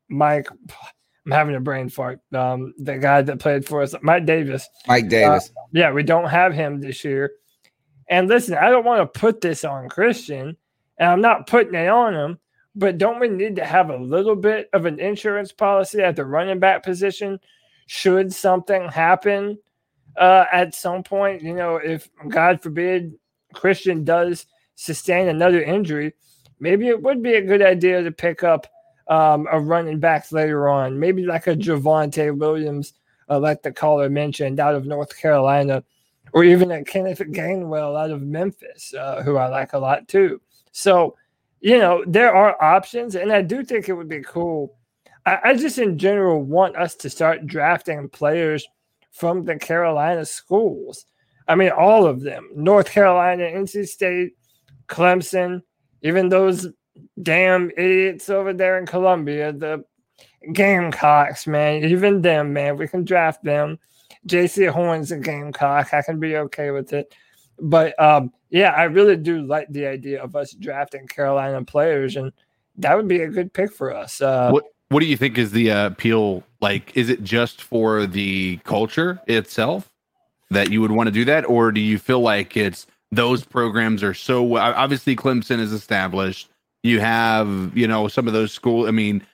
Mike, 0.09 0.47
I'm 1.25 1.31
having 1.31 1.55
a 1.55 1.59
brain 1.59 1.89
fart. 1.89 2.21
Um, 2.33 2.73
the 2.77 2.97
guy 2.97 3.21
that 3.21 3.39
played 3.39 3.65
for 3.65 3.81
us, 3.81 3.93
Mike 4.01 4.25
Davis. 4.25 4.69
Mike 4.87 5.09
Davis. 5.09 5.49
Uh, 5.49 5.61
yeah, 5.73 5.91
we 5.91 6.03
don't 6.03 6.29
have 6.29 6.53
him 6.53 6.79
this 6.79 7.03
year. 7.03 7.31
And 8.09 8.29
listen, 8.29 8.55
I 8.55 8.69
don't 8.69 8.85
want 8.85 9.01
to 9.01 9.19
put 9.19 9.41
this 9.41 9.65
on 9.65 9.89
Christian, 9.89 10.55
and 10.97 11.09
I'm 11.09 11.21
not 11.21 11.47
putting 11.47 11.75
it 11.75 11.89
on 11.89 12.13
him, 12.13 12.39
but 12.75 12.97
don't 12.97 13.19
we 13.19 13.27
need 13.27 13.57
to 13.57 13.65
have 13.65 13.89
a 13.89 13.97
little 13.97 14.35
bit 14.35 14.69
of 14.71 14.85
an 14.85 14.99
insurance 14.99 15.51
policy 15.51 15.99
at 15.99 16.15
the 16.15 16.25
running 16.25 16.59
back 16.59 16.83
position 16.83 17.39
should 17.87 18.33
something 18.33 18.87
happen 18.87 19.57
uh, 20.17 20.45
at 20.51 20.75
some 20.75 21.03
point? 21.03 21.41
You 21.41 21.55
know, 21.55 21.75
if 21.77 22.09
God 22.29 22.61
forbid 22.61 23.13
Christian 23.57 24.03
does 24.03 24.45
sustain 24.75 25.27
another 25.27 25.61
injury, 25.61 26.13
maybe 26.59 26.87
it 26.87 27.01
would 27.01 27.21
be 27.21 27.33
a 27.35 27.41
good 27.41 27.61
idea 27.61 28.03
to 28.03 28.11
pick 28.11 28.43
up 28.43 28.67
um, 29.07 29.47
a 29.51 29.59
running 29.59 29.99
back 29.99 30.31
later 30.31 30.69
on, 30.69 30.99
maybe 30.99 31.25
like 31.25 31.47
a 31.47 31.55
Javonte 31.55 32.37
Williams, 32.37 32.93
uh, 33.29 33.39
like 33.39 33.63
the 33.63 33.71
caller 33.71 34.09
mentioned, 34.09 34.59
out 34.59 34.75
of 34.75 34.85
North 34.85 35.17
Carolina, 35.17 35.83
or 36.33 36.43
even 36.43 36.71
a 36.71 36.83
Kenneth 36.83 37.19
Gainwell 37.19 37.97
out 37.99 38.11
of 38.11 38.21
Memphis, 38.21 38.93
uh, 38.93 39.23
who 39.23 39.37
I 39.37 39.47
like 39.47 39.73
a 39.73 39.79
lot 39.79 40.07
too. 40.07 40.41
So, 40.71 41.15
you 41.59 41.79
know, 41.79 42.03
there 42.05 42.35
are 42.35 42.61
options, 42.61 43.15
and 43.15 43.31
I 43.31 43.41
do 43.41 43.63
think 43.63 43.89
it 43.89 43.93
would 43.93 44.09
be 44.09 44.21
cool. 44.21 44.75
I, 45.25 45.39
I 45.45 45.53
just, 45.55 45.79
in 45.79 45.97
general, 45.97 46.43
want 46.43 46.75
us 46.75 46.95
to 46.95 47.09
start 47.09 47.47
drafting 47.47 48.09
players 48.09 48.67
from 49.11 49.45
the 49.45 49.57
Carolina 49.57 50.25
schools. 50.25 51.05
I 51.47 51.55
mean, 51.55 51.71
all 51.71 52.05
of 52.05 52.21
them 52.21 52.49
North 52.55 52.89
Carolina, 52.91 53.43
NC 53.43 53.87
State, 53.87 54.33
Clemson, 54.87 55.61
even 56.01 56.29
those 56.29 56.67
damn 57.21 57.71
idiots 57.71 58.29
over 58.29 58.53
there 58.53 58.77
in 58.77 58.85
Columbia, 58.85 59.51
the 59.53 59.83
Gamecocks, 60.53 61.47
man. 61.47 61.83
Even 61.83 62.21
them, 62.21 62.53
man. 62.53 62.77
We 62.77 62.87
can 62.87 63.03
draft 63.03 63.43
them. 63.43 63.79
Jaycee 64.27 64.69
Horn's 64.71 65.11
a 65.11 65.17
Gamecock. 65.17 65.93
I 65.93 66.01
can 66.01 66.19
be 66.19 66.37
okay 66.37 66.71
with 66.71 66.93
it. 66.93 67.13
But 67.59 67.99
um, 68.01 68.31
yeah, 68.49 68.71
I 68.71 68.83
really 68.83 69.17
do 69.17 69.45
like 69.45 69.67
the 69.69 69.87
idea 69.87 70.21
of 70.21 70.35
us 70.35 70.53
drafting 70.53 71.07
Carolina 71.07 71.63
players, 71.63 72.15
and 72.15 72.31
that 72.77 72.95
would 72.95 73.07
be 73.07 73.21
a 73.21 73.27
good 73.27 73.51
pick 73.53 73.73
for 73.73 73.93
us. 73.93 74.21
Uh, 74.21 74.51
what 74.51 74.65
What 74.89 74.99
do 74.99 75.07
you 75.07 75.17
think 75.17 75.37
is 75.37 75.51
the 75.51 75.71
uh, 75.71 75.87
appeal? 75.87 76.43
Like, 76.61 76.95
is 76.95 77.09
it 77.09 77.23
just 77.23 77.61
for 77.61 78.05
the 78.05 78.57
culture 78.63 79.19
itself 79.27 79.89
that 80.49 80.71
you 80.71 80.81
would 80.81 80.91
want 80.91 81.07
to 81.07 81.11
do 81.11 81.25
that, 81.25 81.45
or 81.49 81.71
do 81.71 81.81
you 81.81 81.97
feel 81.99 82.19
like 82.21 82.55
it's 82.57 82.87
those 83.11 83.43
programs 83.45 84.03
are 84.03 84.13
so 84.13 84.57
obviously 84.57 85.15
Clemson 85.15 85.59
is 85.59 85.71
established. 85.73 86.49
You 86.83 86.99
have 86.99 87.75
you 87.77 87.87
know 87.87 88.07
some 88.07 88.27
of 88.27 88.33
those 88.33 88.51
school. 88.51 88.87
I 88.87 88.91
mean, 88.91 89.25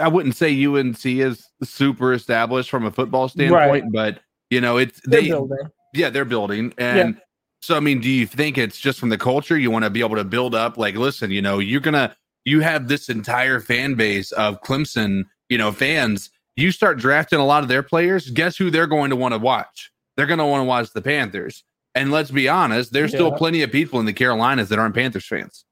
I 0.00 0.08
wouldn't 0.08 0.36
say 0.36 0.64
UNC 0.64 1.04
is 1.06 1.46
super 1.62 2.12
established 2.12 2.70
from 2.70 2.84
a 2.84 2.90
football 2.90 3.28
standpoint, 3.28 3.84
Right. 3.84 3.92
but 3.92 4.20
you 4.50 4.60
know 4.60 4.76
it's 4.76 5.00
They're 5.04 5.20
they 5.22 5.28
building. 5.28 5.58
yeah 5.94 6.10
they're 6.10 6.24
building 6.24 6.72
and. 6.78 7.20
So 7.62 7.74
I 7.78 7.80
mean, 7.80 7.98
do 8.02 8.10
you 8.10 8.26
think 8.26 8.58
it's 8.58 8.78
just 8.78 9.00
from 9.00 9.08
the 9.08 9.16
culture 9.16 9.56
you 9.56 9.70
want 9.70 9.84
to 9.86 9.90
be 9.90 10.00
able 10.00 10.16
to 10.16 10.24
build 10.24 10.54
up? 10.54 10.76
Like, 10.76 10.96
listen, 10.96 11.30
you 11.30 11.40
know, 11.40 11.60
you're 11.60 11.80
gonna 11.80 12.14
you 12.44 12.60
have 12.60 12.88
this 12.88 13.08
entire 13.08 13.58
fan 13.58 13.94
base 13.94 14.32
of 14.32 14.60
Clemson, 14.60 15.22
you 15.48 15.56
know, 15.56 15.72
fans. 15.72 16.28
You 16.56 16.70
start 16.72 16.98
drafting 16.98 17.38
a 17.38 17.46
lot 17.46 17.62
of 17.62 17.70
their 17.70 17.82
players. 17.82 18.28
Guess 18.28 18.58
who 18.58 18.68
they're 18.70 18.86
going 18.86 19.08
to 19.08 19.16
want 19.16 19.32
to 19.32 19.38
watch? 19.38 19.90
They're 20.16 20.26
going 20.26 20.38
to 20.38 20.46
want 20.46 20.60
to 20.60 20.64
watch 20.64 20.90
the 20.92 21.02
Panthers. 21.02 21.64
And 21.94 22.10
let's 22.10 22.30
be 22.30 22.48
honest, 22.48 22.92
there's 22.92 23.10
still 23.10 23.32
plenty 23.32 23.62
of 23.62 23.70
people 23.70 24.00
in 24.00 24.06
the 24.06 24.12
Carolinas 24.12 24.68
that 24.70 24.78
aren't 24.78 24.94
Panthers 24.94 25.26
fans. 25.26 25.64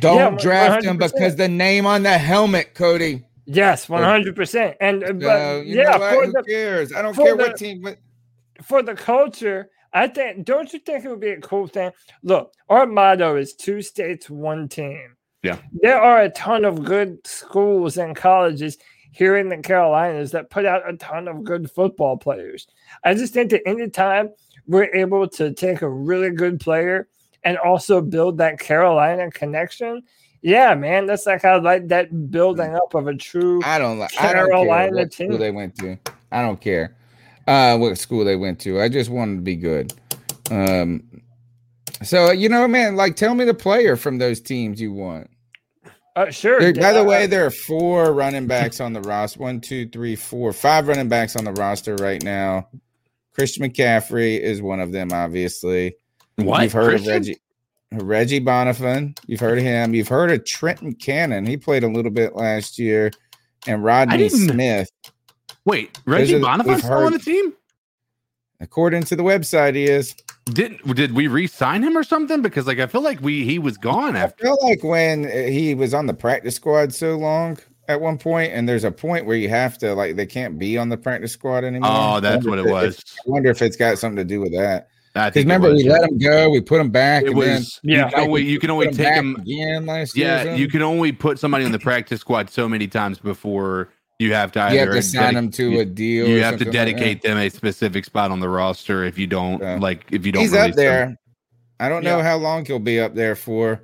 Don't 0.00 0.16
Yeah, 0.34 0.38
draft 0.38 0.84
him 0.84 0.98
100%. 0.98 1.12
because 1.14 1.36
the 1.36 1.48
name 1.48 1.86
on 1.86 2.02
the 2.02 2.18
helmet, 2.18 2.74
Cody. 2.74 3.24
Yes, 3.46 3.88
one 3.88 4.02
hundred 4.02 4.36
percent. 4.36 4.76
And 4.80 5.02
uh, 5.02 5.12
but 5.14 5.22
So, 5.22 5.60
you 5.62 5.76
yeah, 5.78 5.84
know 5.84 5.98
what? 5.98 6.12
for 6.14 6.26
Who 6.26 6.32
the 6.32 6.42
cares? 6.42 6.92
I 6.92 7.00
don't 7.00 7.14
care 7.16 7.34
the- 7.36 7.42
what 7.44 7.56
team. 7.56 7.80
But 7.80 7.96
for 8.62 8.82
the 8.82 8.94
culture, 8.94 9.70
I 9.94 10.06
think. 10.08 10.44
Don't 10.44 10.70
you 10.72 10.80
think 10.80 11.04
it 11.04 11.08
would 11.08 11.20
be 11.20 11.30
a 11.30 11.40
cool 11.40 11.66
thing? 11.66 11.90
Look, 12.22 12.52
our 12.68 12.84
motto 12.84 13.36
is 13.36 13.54
two 13.54 13.80
states, 13.80 14.28
one 14.28 14.68
team. 14.68 15.16
Yeah. 15.42 15.56
There 15.72 15.98
are 15.98 16.20
a 16.22 16.28
ton 16.30 16.66
of 16.66 16.84
good 16.84 17.26
schools 17.26 17.96
and 17.96 18.14
colleges 18.14 18.76
here 19.18 19.36
in 19.36 19.48
the 19.48 19.56
Carolinas 19.56 20.30
that 20.30 20.48
put 20.48 20.64
out 20.64 20.88
a 20.88 20.96
ton 20.96 21.26
of 21.26 21.42
good 21.42 21.68
football 21.68 22.16
players. 22.16 22.68
I 23.02 23.14
just 23.14 23.34
think 23.34 23.50
that 23.50 23.66
anytime 23.66 24.30
we're 24.68 24.94
able 24.94 25.28
to 25.30 25.52
take 25.52 25.82
a 25.82 25.88
really 25.88 26.30
good 26.30 26.60
player 26.60 27.08
and 27.42 27.58
also 27.58 28.00
build 28.00 28.38
that 28.38 28.60
Carolina 28.60 29.28
connection, 29.32 30.04
yeah, 30.40 30.72
man, 30.76 31.06
that's 31.06 31.26
like 31.26 31.44
I 31.44 31.56
like 31.56 31.88
that 31.88 32.30
building 32.30 32.76
up 32.76 32.94
of 32.94 33.08
a 33.08 33.16
true 33.16 33.60
I 33.64 33.80
don't 33.80 33.98
like. 33.98 34.12
I 34.20 34.32
don't 34.32 34.34
care 34.34 34.46
Carolina 34.46 35.10
school 35.10 35.28
team. 35.30 35.38
they 35.38 35.50
went 35.50 35.76
to. 35.78 35.98
I 36.30 36.42
don't 36.42 36.60
care 36.60 36.94
uh, 37.48 37.76
what 37.76 37.98
school 37.98 38.24
they 38.24 38.36
went 38.36 38.60
to. 38.60 38.80
I 38.80 38.88
just 38.88 39.10
want 39.10 39.30
them 39.30 39.36
to 39.38 39.42
be 39.42 39.56
good. 39.56 39.92
Um, 40.52 41.02
so 42.04 42.30
you 42.30 42.48
know, 42.48 42.68
man, 42.68 42.94
like 42.94 43.16
tell 43.16 43.34
me 43.34 43.44
the 43.44 43.54
player 43.54 43.96
from 43.96 44.18
those 44.18 44.40
teams 44.40 44.80
you 44.80 44.92
want. 44.92 45.28
Uh, 46.18 46.30
sure. 46.30 46.58
There- 46.58 46.74
by 46.74 46.92
the 46.92 47.04
way, 47.04 47.26
there 47.26 47.46
are 47.46 47.50
four 47.50 48.12
running 48.12 48.46
backs 48.46 48.80
on 48.80 48.92
the 48.92 49.00
roster. 49.00 49.38
One, 49.40 49.60
two, 49.60 49.88
three, 49.88 50.16
four, 50.16 50.52
five 50.52 50.88
running 50.88 51.08
backs 51.08 51.36
on 51.36 51.44
the 51.44 51.52
roster 51.52 51.94
right 51.96 52.22
now. 52.22 52.68
Christian 53.34 53.64
McCaffrey 53.70 54.40
is 54.40 54.60
one 54.60 54.80
of 54.80 54.90
them, 54.90 55.12
obviously. 55.12 55.94
What? 56.36 56.62
You've 56.62 56.72
heard 56.72 57.02
Christian? 57.02 57.10
of 57.12 57.14
Reggie 57.14 57.40
Reggie 57.92 58.40
Bonnafon. 58.40 59.16
You've 59.26 59.40
heard 59.40 59.58
of 59.58 59.64
him. 59.64 59.94
You've 59.94 60.08
heard 60.08 60.30
of 60.32 60.44
Trenton 60.44 60.94
Cannon. 60.94 61.46
He 61.46 61.56
played 61.56 61.84
a 61.84 61.88
little 61.88 62.10
bit 62.10 62.34
last 62.34 62.78
year. 62.78 63.10
And 63.66 63.84
Rodney 63.84 64.28
Smith. 64.28 64.90
Wait, 65.64 65.98
Reggie 66.04 66.32
Those 66.38 66.44
are- 66.44 66.78
still 66.78 66.92
on 66.92 67.12
the 67.12 67.18
team? 67.18 67.52
According 68.60 69.04
to 69.04 69.16
the 69.16 69.22
website, 69.22 69.76
he 69.76 69.84
is. 69.84 70.16
Did 70.52 70.78
did 70.94 71.14
we 71.14 71.26
re-sign 71.26 71.82
him 71.82 71.96
or 71.96 72.02
something? 72.02 72.42
Because 72.42 72.66
like 72.66 72.78
I 72.78 72.86
feel 72.86 73.02
like 73.02 73.20
we 73.20 73.44
he 73.44 73.58
was 73.58 73.76
gone 73.76 74.16
after. 74.16 74.44
I 74.44 74.48
feel 74.48 74.58
like 74.62 74.82
when 74.82 75.26
uh, 75.26 75.50
he 75.50 75.74
was 75.74 75.94
on 75.94 76.06
the 76.06 76.14
practice 76.14 76.56
squad 76.56 76.94
so 76.94 77.16
long 77.16 77.58
at 77.88 78.00
one 78.00 78.18
point, 78.18 78.52
and 78.52 78.68
there's 78.68 78.84
a 78.84 78.90
point 78.90 79.26
where 79.26 79.36
you 79.36 79.48
have 79.48 79.78
to 79.78 79.94
like 79.94 80.16
they 80.16 80.26
can't 80.26 80.58
be 80.58 80.76
on 80.78 80.88
the 80.88 80.96
practice 80.96 81.32
squad 81.32 81.64
anymore. 81.64 81.90
Oh, 81.92 82.20
that's 82.20 82.46
what 82.46 82.58
it 82.58 82.66
if- 82.66 82.70
was. 82.70 83.04
I 83.26 83.30
wonder 83.30 83.50
if 83.50 83.62
it's 83.62 83.76
got 83.76 83.98
something 83.98 84.16
to 84.16 84.24
do 84.24 84.40
with 84.40 84.52
that. 84.52 84.88
Because 85.14 85.36
remember, 85.36 85.70
was, 85.72 85.82
we 85.82 85.88
yeah. 85.88 85.94
let 85.94 86.10
him 86.10 86.18
go, 86.18 86.50
we 86.50 86.60
put 86.60 86.80
him 86.80 86.90
back. 86.90 87.24
It 87.24 87.30
and 87.30 87.40
then, 87.40 87.54
was 87.54 87.80
you 87.82 87.96
can 87.96 88.14
only 88.14 88.42
you 88.42 88.58
can 88.60 88.70
only 88.70 88.86
take 88.88 88.98
back 88.98 89.16
him 89.16 89.36
again 89.36 89.86
last 89.86 90.16
year. 90.16 90.28
or 90.28 90.44
Yeah, 90.44 90.54
you 90.54 90.68
can 90.68 90.82
only 90.82 91.10
put 91.12 91.38
somebody 91.40 91.64
on 91.64 91.72
the 91.72 91.78
practice 91.78 92.20
squad 92.20 92.50
so 92.50 92.68
many 92.68 92.86
times 92.86 93.18
before 93.18 93.88
you 94.18 94.32
have 94.34 94.52
to 94.52 94.62
either 94.62 94.74
You 94.74 94.80
have 94.80 94.94
to 94.94 95.02
sign 95.02 95.34
them 95.34 95.50
to 95.52 95.80
a 95.80 95.84
deal. 95.84 96.26
You 96.26 96.38
or 96.38 96.42
have 96.42 96.54
to 96.54 96.64
something 96.64 96.66
like 96.68 96.72
dedicate 96.72 97.22
them 97.22 97.38
a 97.38 97.48
specific 97.48 98.04
spot 98.04 98.30
on 98.30 98.40
the 98.40 98.48
roster. 98.48 99.04
If 99.04 99.18
you 99.18 99.26
don't 99.26 99.80
like, 99.80 100.06
if 100.10 100.26
you 100.26 100.32
don't, 100.32 100.42
He's 100.42 100.54
up 100.54 100.74
there. 100.74 101.06
them. 101.06 101.18
I 101.80 101.88
don't 101.88 102.02
know 102.02 102.20
how 102.22 102.36
long 102.36 102.64
he'll 102.64 102.80
be 102.80 102.98
up 102.98 103.14
there 103.14 103.36
for, 103.36 103.80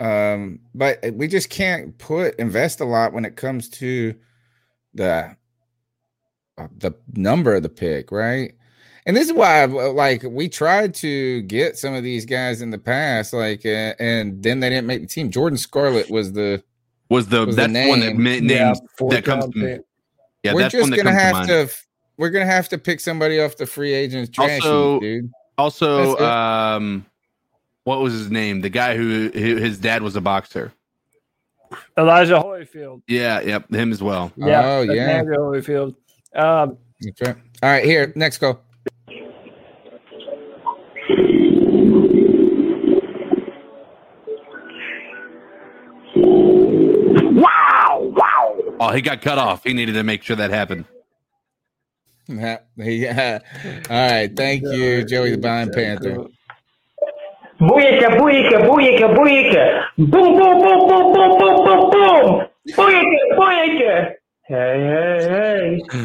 um, 0.00 0.58
but 0.74 0.98
we 1.12 1.28
just 1.28 1.48
can't 1.48 1.96
put 1.98 2.34
invest 2.36 2.80
a 2.80 2.84
lot 2.84 3.12
when 3.12 3.24
it 3.24 3.36
comes 3.36 3.68
to 3.70 4.14
the 4.94 5.36
uh, 6.58 6.68
the 6.78 6.92
number 7.14 7.54
of 7.54 7.62
the 7.62 7.68
pick, 7.68 8.10
right? 8.10 8.54
And 9.04 9.16
this 9.16 9.26
is 9.28 9.32
why, 9.32 9.62
uh, 9.62 9.92
like, 9.92 10.24
we 10.24 10.48
tried 10.48 10.92
to 10.94 11.42
get 11.42 11.78
some 11.78 11.94
of 11.94 12.02
these 12.02 12.26
guys 12.26 12.60
in 12.60 12.70
the 12.70 12.78
past, 12.78 13.32
like, 13.32 13.64
uh, 13.64 13.94
and 14.00 14.42
then 14.42 14.58
they 14.58 14.68
didn't 14.68 14.88
make 14.88 15.00
the 15.00 15.06
team. 15.06 15.30
Jordan 15.30 15.58
Scarlett 15.58 16.10
was 16.10 16.32
the 16.32 16.64
was 17.08 17.28
the 17.28 17.46
was 17.46 17.56
the 17.56 17.66
that's 17.68 17.88
one 17.88 18.00
that 18.00 18.16
name. 18.16 18.44
Yeah, 18.48 18.64
names 18.68 18.80
that 19.10 19.24
comes 19.24 19.44
to 19.46 19.50
pick. 19.52 19.82
yeah 20.42 20.52
we're 20.54 20.62
that's 20.62 20.72
just 20.72 20.82
one 20.82 20.90
that 20.90 20.96
gonna 20.96 21.10
comes 21.10 21.18
to 21.18 21.24
have 21.24 21.34
mind. 21.34 21.48
to. 21.68 21.74
We're 22.18 22.30
gonna 22.30 22.46
have 22.46 22.68
to 22.70 22.78
pick 22.78 23.00
somebody 23.00 23.40
off 23.40 23.56
the 23.56 23.66
free 23.66 23.92
agents 23.92 24.30
trash 24.30 24.62
also 24.64 24.94
heap, 24.94 25.02
dude. 25.02 25.30
also 25.58 26.16
um 26.18 27.04
what 27.84 28.00
was 28.00 28.12
his 28.14 28.30
name 28.30 28.60
the 28.62 28.70
guy 28.70 28.96
who, 28.96 29.30
who 29.34 29.56
his 29.56 29.78
dad 29.78 30.02
was 30.02 30.16
a 30.16 30.20
boxer 30.20 30.72
Elijah 31.98 32.34
Holyfield. 32.34 33.02
yeah 33.06 33.40
yep 33.40 33.70
him 33.72 33.92
as 33.92 34.02
well 34.02 34.32
Yeah. 34.36 34.64
Oh, 34.66 34.82
yeah. 34.82 35.18
Andrew 35.18 35.36
Holyfield. 35.36 35.94
Um, 36.34 36.78
That's 37.00 37.20
right. 37.20 37.36
All 37.62 37.70
right, 37.70 37.84
here, 37.84 38.12
next 38.16 38.38
go. 38.38 38.58
Oh 48.80 48.92
he 48.92 49.02
got 49.02 49.22
cut 49.22 49.38
off 49.38 49.64
he 49.64 49.74
needed 49.74 49.94
to 49.94 50.04
make 50.04 50.22
sure 50.22 50.36
that 50.36 50.50
happened 50.50 50.84
Yeah. 52.28 52.58
yeah. 52.76 53.40
All 53.90 54.12
right, 54.12 54.36
thank 54.36 54.70
you, 54.70 55.04
Joey 55.04 55.32
the 55.32 55.38
Blind 55.38 55.72
Panther. 55.72 56.20
Booyaka, 57.60 58.08
booyaka, 58.18 58.56
booyaka, 58.68 59.06
booyaka. 59.16 59.64
Boom, 59.98 60.36
boom, 60.38 60.62
boom, 60.62 60.80
boom, 60.88 61.12
boom, 61.14 61.38
boom, 61.38 61.56
boom, 61.64 61.90
boom. 61.90 62.26
Booyaka, 62.76 63.18
booyaka. 63.38 64.12
Hey, 64.48 64.78
hey, 64.92 65.28
hey. 65.30 65.82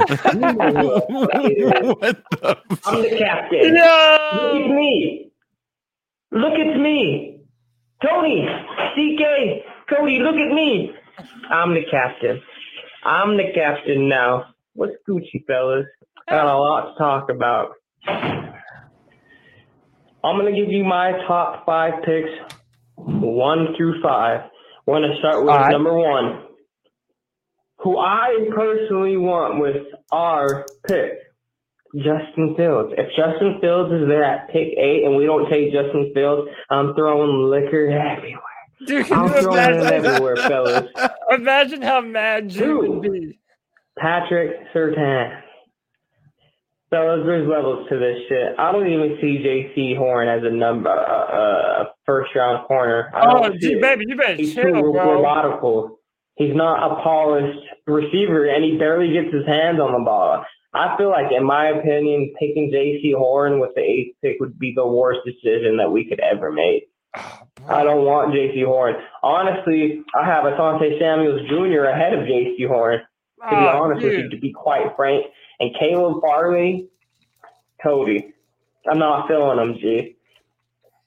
I'm 2.86 3.04
the 3.04 3.12
captain. 3.20 3.84
Look 4.32 4.56
at 4.56 4.76
me. 4.76 5.32
Look 6.32 6.54
at 6.54 6.78
me. 6.80 7.40
Tony, 8.06 8.48
CK, 8.96 9.66
Cody, 9.90 10.20
look 10.20 10.36
at 10.38 10.54
me. 10.54 10.94
I'm 11.52 11.74
the 11.74 11.84
captain. 11.92 12.42
I'm 13.04 13.38
the 13.38 13.52
captain 13.54 14.08
now. 14.08 14.54
What's 14.74 14.94
Gucci, 15.08 15.46
fellas? 15.48 15.86
Got 16.30 16.46
a 16.46 16.58
lot 16.58 16.94
to 16.94 16.98
talk 16.98 17.30
about. 17.30 17.74
I'm 20.24 20.38
gonna 20.38 20.56
give 20.56 20.70
you 20.70 20.84
my 20.84 21.14
top 21.28 21.66
five 21.66 22.04
picks, 22.04 22.30
one 22.96 23.74
through 23.76 24.02
five. 24.04 24.42
We're 24.86 25.02
gonna 25.02 25.18
start 25.18 25.44
with 25.44 25.50
right. 25.50 25.72
number 25.72 25.94
one, 25.94 26.44
who 27.80 27.98
I 27.98 28.48
personally 28.56 29.18
want 29.18 29.60
with 29.60 29.88
our 30.12 30.66
pick, 30.88 31.14
Justin 31.96 32.56
Fields. 32.56 32.94
If 32.98 33.08
Justin 33.18 33.58
Fields 33.62 33.92
is 33.94 34.08
there 34.08 34.24
at 34.24 34.50
pick 34.50 34.78
eight 34.78 35.04
and 35.06 35.16
we 35.18 35.26
don't 35.26 35.50
take 35.50 35.74
Justin 35.74 36.12
Fields, 36.14 36.52
I'm 36.70 36.94
throwing 36.94 37.50
liquor 37.50 37.90
everywhere. 37.90 38.51
Dude, 38.86 39.06
can 39.06 39.18
I'm 39.20 39.28
you 39.28 39.42
throwing 39.42 39.60
it 39.60 39.74
imagine? 39.76 40.06
everywhere, 40.06 40.36
fellas. 40.38 40.88
Imagine 41.32 41.82
how 41.82 42.02
mad 42.02 42.52
you 42.52 42.80
would 42.80 43.02
be. 43.02 43.40
Patrick 43.98 44.52
Surtain. 44.74 45.42
Fellas, 46.90 47.22
there's 47.26 47.48
levels 47.48 47.88
to 47.90 47.98
this 47.98 48.18
shit. 48.28 48.54
I 48.60 48.72
don't 48.74 48.88
even 48.88 49.18
see 49.22 49.38
Jaycee 49.38 49.96
Horn 49.98 50.28
as 50.28 50.44
a 50.44 50.50
number, 50.54 50.90
uh, 50.90 50.94
uh, 51.84 51.86
first 52.06 52.36
round 52.36 52.68
corner. 52.68 53.10
Oh, 53.16 53.44
don't 53.44 53.62
gee, 53.62 53.80
baby, 53.80 54.04
you 54.08 54.18
better 54.18 54.34
He's 54.36 54.54
chill, 54.54 54.64
too 54.66 54.72
bro. 54.92 54.92
robotical. 55.24 55.92
He's 56.36 56.54
not 56.56 56.92
a 56.92 57.02
polished 57.02 57.60
receiver, 57.88 58.46
and 58.46 58.64
he 58.64 58.78
barely 58.78 59.14
gets 59.14 59.34
his 59.34 59.46
hands 59.46 59.80
on 59.80 59.94
the 59.94 60.00
ball. 60.04 60.44
I 60.74 60.98
feel 60.98 61.10
like, 61.10 61.32
in 61.32 61.46
my 61.46 61.68
opinion, 61.68 62.34
picking 62.40 62.72
Jaycee 62.72 63.16
Horn 63.16 63.60
with 63.60 63.72
the 63.76 63.82
eighth 63.82 64.16
pick 64.22 64.38
would 64.42 64.58
be 64.60 64.74
the 64.76 64.88
worst 64.88 65.20
decision 65.26 65.78
that 65.78 65.92
we 65.92 66.04
could 66.10 66.20
ever 66.20 66.52
make. 66.52 66.90
I 67.70 67.84
don't 67.84 68.06
want 68.06 68.34
Jaycee 68.34 68.66
Horn. 68.66 68.96
Honestly, 69.24 70.04
I 70.16 70.26
have 70.26 70.44
Asante 70.46 71.00
Samuels 71.00 71.42
Jr. 71.50 71.86
ahead 71.86 72.14
of 72.14 72.22
Jaycee 72.26 72.68
Horn. 72.68 73.00
To 73.44 73.50
be 73.50 73.56
Oh, 73.56 73.84
honest 73.84 74.04
with 74.04 74.14
you, 74.14 74.30
to 74.30 74.38
be 74.38 74.52
quite 74.54 74.96
frank, 74.96 75.26
and 75.60 75.72
Caleb 75.80 76.22
Farley, 76.22 76.90
Cody, 77.82 78.34
I'm 78.90 79.00
not 79.00 79.28
feeling 79.28 79.58
him, 79.58 79.78
G. 79.80 80.16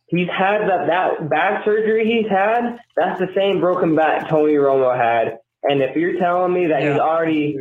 He's 0.08 0.28
had 0.28 0.68
that 0.68 0.86
that 0.88 1.30
back 1.30 1.64
surgery 1.64 2.04
he's 2.06 2.28
had. 2.28 2.78
That's 2.96 3.20
the 3.20 3.28
same 3.36 3.60
broken 3.60 3.94
back 3.94 4.28
Tony 4.28 4.54
Romo 4.54 4.96
had. 4.96 5.38
And 5.62 5.80
if 5.80 5.96
you're 5.96 6.18
telling 6.18 6.52
me 6.52 6.66
that 6.66 6.82
he's 6.82 6.98
already 6.98 7.58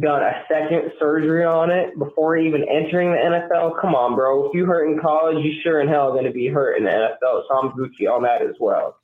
done 0.00 0.22
a 0.22 0.42
second 0.52 0.92
surgery 0.98 1.44
on 1.44 1.70
it 1.70 1.98
before 1.98 2.36
even 2.36 2.62
entering 2.68 3.10
the 3.12 3.16
NFL, 3.16 3.80
come 3.80 3.94
on, 3.94 4.14
bro. 4.14 4.46
If 4.46 4.54
you 4.54 4.66
hurt 4.66 4.86
in 4.90 5.00
college, 5.00 5.42
you 5.44 5.52
sure 5.62 5.80
in 5.80 5.88
hell 5.88 6.08
are 6.08 6.12
going 6.12 6.24
to 6.26 6.30
be 6.30 6.48
hurt 6.48 6.76
in 6.76 6.84
the 6.84 6.90
NFL. 6.90 7.42
So 7.48 7.54
I'm 7.56 7.70
Gucci 7.70 8.06
on 8.10 8.22
that 8.24 8.42
as 8.42 8.54
well. 8.60 8.96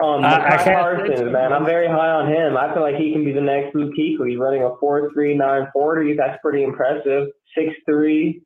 Um, 0.00 0.24
I- 0.24 0.36
I 0.36 0.50
Micah 0.50 0.64
can't 0.64 0.80
Parsons, 0.80 1.18
think- 1.20 1.32
man, 1.32 1.52
I'm 1.52 1.64
very 1.64 1.88
high 1.88 2.10
on 2.10 2.30
him. 2.32 2.56
I 2.56 2.72
feel 2.72 2.82
like 2.82 2.96
he 2.96 3.12
can 3.12 3.24
be 3.24 3.32
the 3.32 3.40
next 3.40 3.74
Luke 3.74 3.94
Kuechly. 3.98 4.30
He's 4.30 4.38
running 4.38 4.62
a 4.62 4.76
four 4.76 5.10
three 5.12 5.34
nine 5.36 5.68
forty. 5.72 6.14
That's 6.14 6.38
pretty 6.40 6.62
impressive. 6.62 7.28
Six 7.56 7.74
three, 7.84 8.42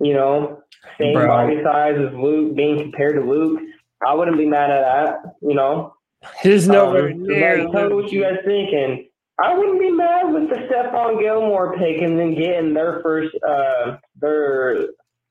you 0.00 0.12
know, 0.12 0.60
same 0.98 1.14
Bro. 1.14 1.26
body 1.28 1.62
size 1.62 1.96
as 1.98 2.12
Luke, 2.14 2.54
being 2.54 2.78
compared 2.78 3.14
to 3.14 3.22
Luke. 3.22 3.60
I 4.06 4.12
wouldn't 4.12 4.36
be 4.36 4.44
mad 4.46 4.70
at 4.70 4.82
that. 4.82 5.18
You 5.40 5.54
know, 5.54 5.94
He's 6.42 6.68
nowhere 6.68 7.12
um, 7.12 7.22
near. 7.22 7.56
tell 7.70 7.88
me 7.88 7.94
what 7.94 8.12
you 8.12 8.20
guys 8.22 8.38
think, 8.44 8.70
and 8.74 9.04
I 9.42 9.56
wouldn't 9.56 9.80
be 9.80 9.90
mad 9.90 10.32
with 10.32 10.48
the 10.48 10.56
Stephon 10.68 11.20
Gilmore 11.20 11.76
pick 11.76 12.00
and 12.02 12.18
then 12.18 12.34
getting 12.34 12.72
their 12.72 13.00
first 13.02 13.34
uh 13.46 13.96
their 14.20 14.88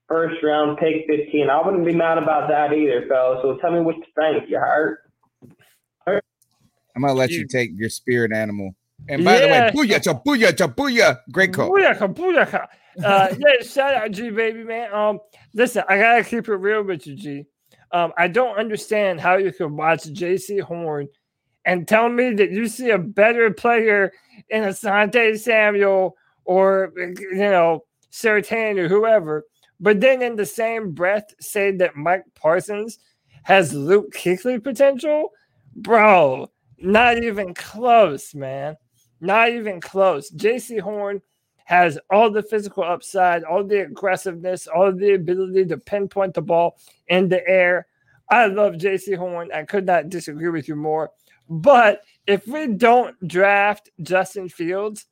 first 0.10 0.44
round 0.44 0.78
pick 0.78 1.06
fifteen. 1.08 1.50
I 1.50 1.66
wouldn't 1.66 1.86
be 1.86 1.94
mad 1.96 2.18
about 2.18 2.50
that 2.50 2.74
either, 2.74 3.06
fellas. 3.08 3.40
So 3.42 3.58
tell 3.58 3.72
me 3.72 3.80
what 3.80 3.96
you 3.96 4.04
think. 4.16 4.50
You 4.50 4.60
heart? 4.60 5.00
I'm 6.96 7.02
gonna 7.02 7.14
let 7.14 7.32
you 7.32 7.48
take 7.48 7.72
your 7.76 7.90
spirit 7.90 8.32
animal. 8.32 8.76
And 9.10 9.26
by 9.26 9.40
Yeah. 9.40 9.72
the 9.72 9.80
way, 9.82 9.88
booyah, 9.88 10.24
booyah, 10.24 10.76
booyah. 10.76 11.20
Great 11.32 11.52
call. 11.54 11.70
Booyaka, 11.72 12.14
booyaka. 12.14 12.68
Uh, 13.04 13.34
yeah, 13.40 13.64
shout 13.64 13.96
out 13.96 14.12
G 14.12 14.30
baby 14.30 14.64
man. 14.64 14.94
Um, 14.94 15.20
listen, 15.54 15.84
I 15.90 15.98
gotta 15.98 16.24
keep 16.24 16.48
it 16.48 16.56
real 16.56 16.84
with 16.84 17.08
you, 17.08 17.16
G. 17.16 17.46
Um, 17.92 18.14
I 18.18 18.28
don't 18.28 18.58
understand 18.58 19.20
how 19.20 19.38
you 19.38 19.52
can 19.52 19.76
watch 19.76 20.04
Jaycee 20.04 20.62
Horn 20.62 21.08
and 21.66 21.88
tell 21.88 22.10
me 22.10 22.34
that 22.34 22.52
you 22.52 22.68
see 22.68 22.90
a 22.90 22.98
better 22.98 23.52
player 23.52 24.12
in 24.50 24.64
Asante 24.64 25.38
Samuel 25.40 26.16
or 26.46 26.94
you 26.98 27.36
know 27.36 27.86
Surtain 28.12 28.78
or 28.78 28.88
whoever, 28.88 29.46
but 29.80 30.00
then 30.00 30.22
in 30.22 30.36
the 30.36 30.46
same 30.46 30.92
breath 30.92 31.34
say 31.40 31.72
that 31.72 31.96
Mike 31.96 32.24
Parsons 32.36 33.00
has 33.44 33.74
Luke 33.74 34.14
Kuechly 34.14 34.64
potential, 34.64 35.30
bro. 35.76 36.50
Not 36.78 37.24
even 37.24 37.54
close, 37.54 38.36
man. 38.36 38.76
Not 39.22 39.50
even 39.50 39.80
close. 39.80 40.30
Jaycee 40.32 40.82
Horn 40.82 41.22
has 41.66 41.98
all 42.12 42.30
the 42.30 42.44
physical 42.44 42.84
upside, 42.84 43.44
all 43.44 43.64
the 43.64 43.84
aggressiveness, 43.84 44.68
all 44.68 44.92
the 44.92 45.14
ability 45.14 45.66
to 45.66 45.78
pinpoint 45.78 46.34
the 46.34 46.42
ball 46.42 46.78
in 47.08 47.30
the 47.30 47.48
air. 47.48 47.88
I 48.30 48.48
love 48.48 48.74
Jaycee 48.74 49.18
Horn. 49.18 49.50
I 49.54 49.64
could 49.64 49.86
not 49.86 50.10
disagree 50.10 50.50
with 50.50 50.68
you 50.68 50.76
more. 50.76 51.12
But 51.50 52.02
if 52.28 52.48
we 52.48 52.68
don't 52.68 53.16
draft 53.28 53.90
Justin 54.02 54.50
Fields 54.50 55.06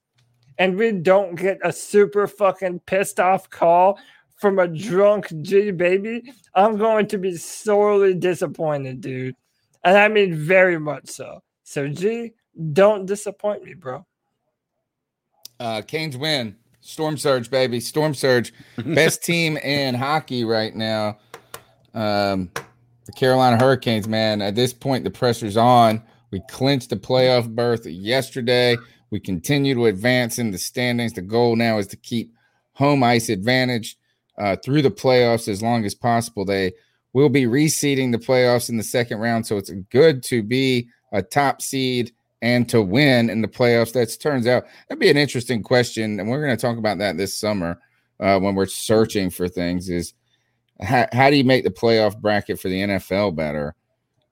and 0.58 0.78
we 0.78 0.92
don't 0.92 1.36
get 1.36 1.60
a 1.64 1.72
super 1.72 2.28
fucking 2.28 2.82
pissed 2.86 3.20
off 3.20 3.50
call 3.50 4.00
from 4.38 4.60
a 4.60 4.68
drunk 4.68 5.32
G 5.42 5.72
baby, 5.72 6.34
I'm 6.56 6.78
going 6.78 7.08
to 7.08 7.18
be 7.18 7.36
sorely 7.38 8.14
disappointed, 8.14 9.02
dude. 9.02 9.36
And 9.84 9.98
I 9.98 10.08
mean 10.08 10.36
very 10.36 10.80
much 10.80 11.10
so. 11.10 11.44
So 11.64 11.88
G, 11.88 12.34
don't 12.74 13.06
disappoint 13.06 13.64
me, 13.64 13.74
bro. 13.74 14.06
Uh, 15.60 15.82
Canes 15.82 16.18
win. 16.18 16.56
Storm 16.82 17.18
Surge, 17.18 17.52
baby. 17.52 17.80
Storm 17.80 18.14
Surge. 18.14 18.54
Best 18.86 19.24
team 19.24 19.58
in 19.58 19.94
hockey 19.94 20.44
right 20.44 20.76
now. 20.76 21.18
Um, 21.94 22.50
the 23.06 23.12
Carolina 23.12 23.58
Hurricanes, 23.58 24.08
man. 24.08 24.42
At 24.42 24.56
this 24.56 24.74
point, 24.74 25.04
the 25.04 25.12
pressure's 25.12 25.58
on. 25.58 26.02
We 26.32 26.42
clinched 26.50 26.90
the 26.90 26.96
playoff 26.96 27.54
berth 27.54 27.86
yesterday. 27.86 28.78
We 29.10 29.20
continue 29.20 29.76
to 29.76 29.86
advance 29.86 30.40
in 30.40 30.52
the 30.52 30.58
standings. 30.58 31.14
The 31.14 31.22
goal 31.22 31.56
now 31.56 31.78
is 31.78 31.88
to 31.88 31.98
keep 31.98 32.34
home 32.74 33.04
ice 33.04 33.30
advantage 33.30 33.98
uh, 34.38 34.56
through 34.56 34.82
the 34.82 34.92
playoffs 34.92 35.48
as 35.48 35.62
long 35.62 35.86
as 35.86 35.94
possible. 35.94 36.46
They 36.46 36.72
will 37.14 37.30
be 37.30 37.44
reseeding 37.44 38.12
the 38.12 38.18
playoffs 38.18 38.70
in 38.70 38.78
the 38.78 38.84
second 38.84 39.20
round, 39.20 39.46
so 39.46 39.58
it's 39.58 39.70
good 39.90 40.24
to 40.24 40.42
be 40.42 40.88
a 41.12 41.22
top 41.22 41.62
seed 41.62 42.14
and 42.42 42.68
to 42.70 42.82
win 42.82 43.30
in 43.30 43.42
the 43.42 43.48
playoffs. 43.48 43.94
That 43.94 44.16
turns 44.20 44.48
out 44.48 44.66
that'd 44.88 45.00
be 45.00 45.10
an 45.10 45.18
interesting 45.18 45.62
question, 45.62 46.20
and 46.20 46.30
we're 46.30 46.44
going 46.44 46.56
to 46.56 46.62
talk 46.62 46.78
about 46.78 46.98
that 47.00 47.18
this 47.18 47.38
summer 47.38 47.80
uh, 48.20 48.40
when 48.40 48.56
we're 48.56 48.66
searching 48.66 49.30
for 49.30 49.48
things. 49.48 49.90
Is 49.90 50.14
how, 50.82 51.08
how 51.12 51.30
do 51.30 51.36
you 51.36 51.44
make 51.44 51.64
the 51.64 51.70
playoff 51.70 52.20
bracket 52.20 52.60
for 52.60 52.70
the 52.70 52.82
NFL 52.82 53.36
better? 53.36 53.76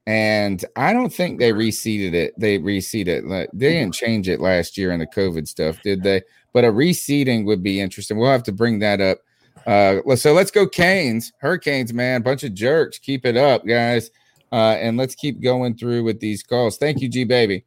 And 0.10 0.66
I 0.76 0.92
don't 0.92 1.14
think 1.14 1.38
they 1.38 1.52
reseeded 1.52 2.16
it. 2.16 2.34
They 2.36 2.58
reseeded 2.58 3.10
it. 3.10 3.26
Like, 3.26 3.48
They 3.54 3.74
didn't 3.74 3.94
change 3.94 4.28
it 4.28 4.40
last 4.40 4.76
year 4.76 4.92
in 4.92 5.02
the 5.02 5.06
COVID 5.06 5.48
stuff, 5.48 5.80
did 5.84 6.02
they? 6.02 6.24
But 6.52 6.66
a 6.66 6.70
reseeding 6.70 7.46
would 7.46 7.62
be 7.62 7.80
interesting. 7.80 8.18
We'll 8.18 8.32
have 8.32 8.42
to 8.44 8.52
bring 8.52 8.80
that 8.80 9.02
up. 9.02 9.20
Uh, 9.68 10.16
so 10.16 10.34
let's 10.34 10.50
go 10.50 10.68
Canes, 10.68 11.32
Hurricanes, 11.42 11.94
man, 11.94 12.24
bunch 12.24 12.44
of 12.44 12.56
jerks. 12.56 12.98
Keep 12.98 13.24
it 13.24 13.38
up, 13.38 13.68
guys, 13.68 14.10
uh, 14.52 14.78
and 14.82 14.98
let's 14.98 15.14
keep 15.14 15.44
going 15.44 15.78
through 15.78 16.04
with 16.06 16.20
these 16.20 16.42
calls. 16.42 16.78
Thank 16.78 17.02
you, 17.02 17.08
G 17.08 17.24
baby. 17.24 17.66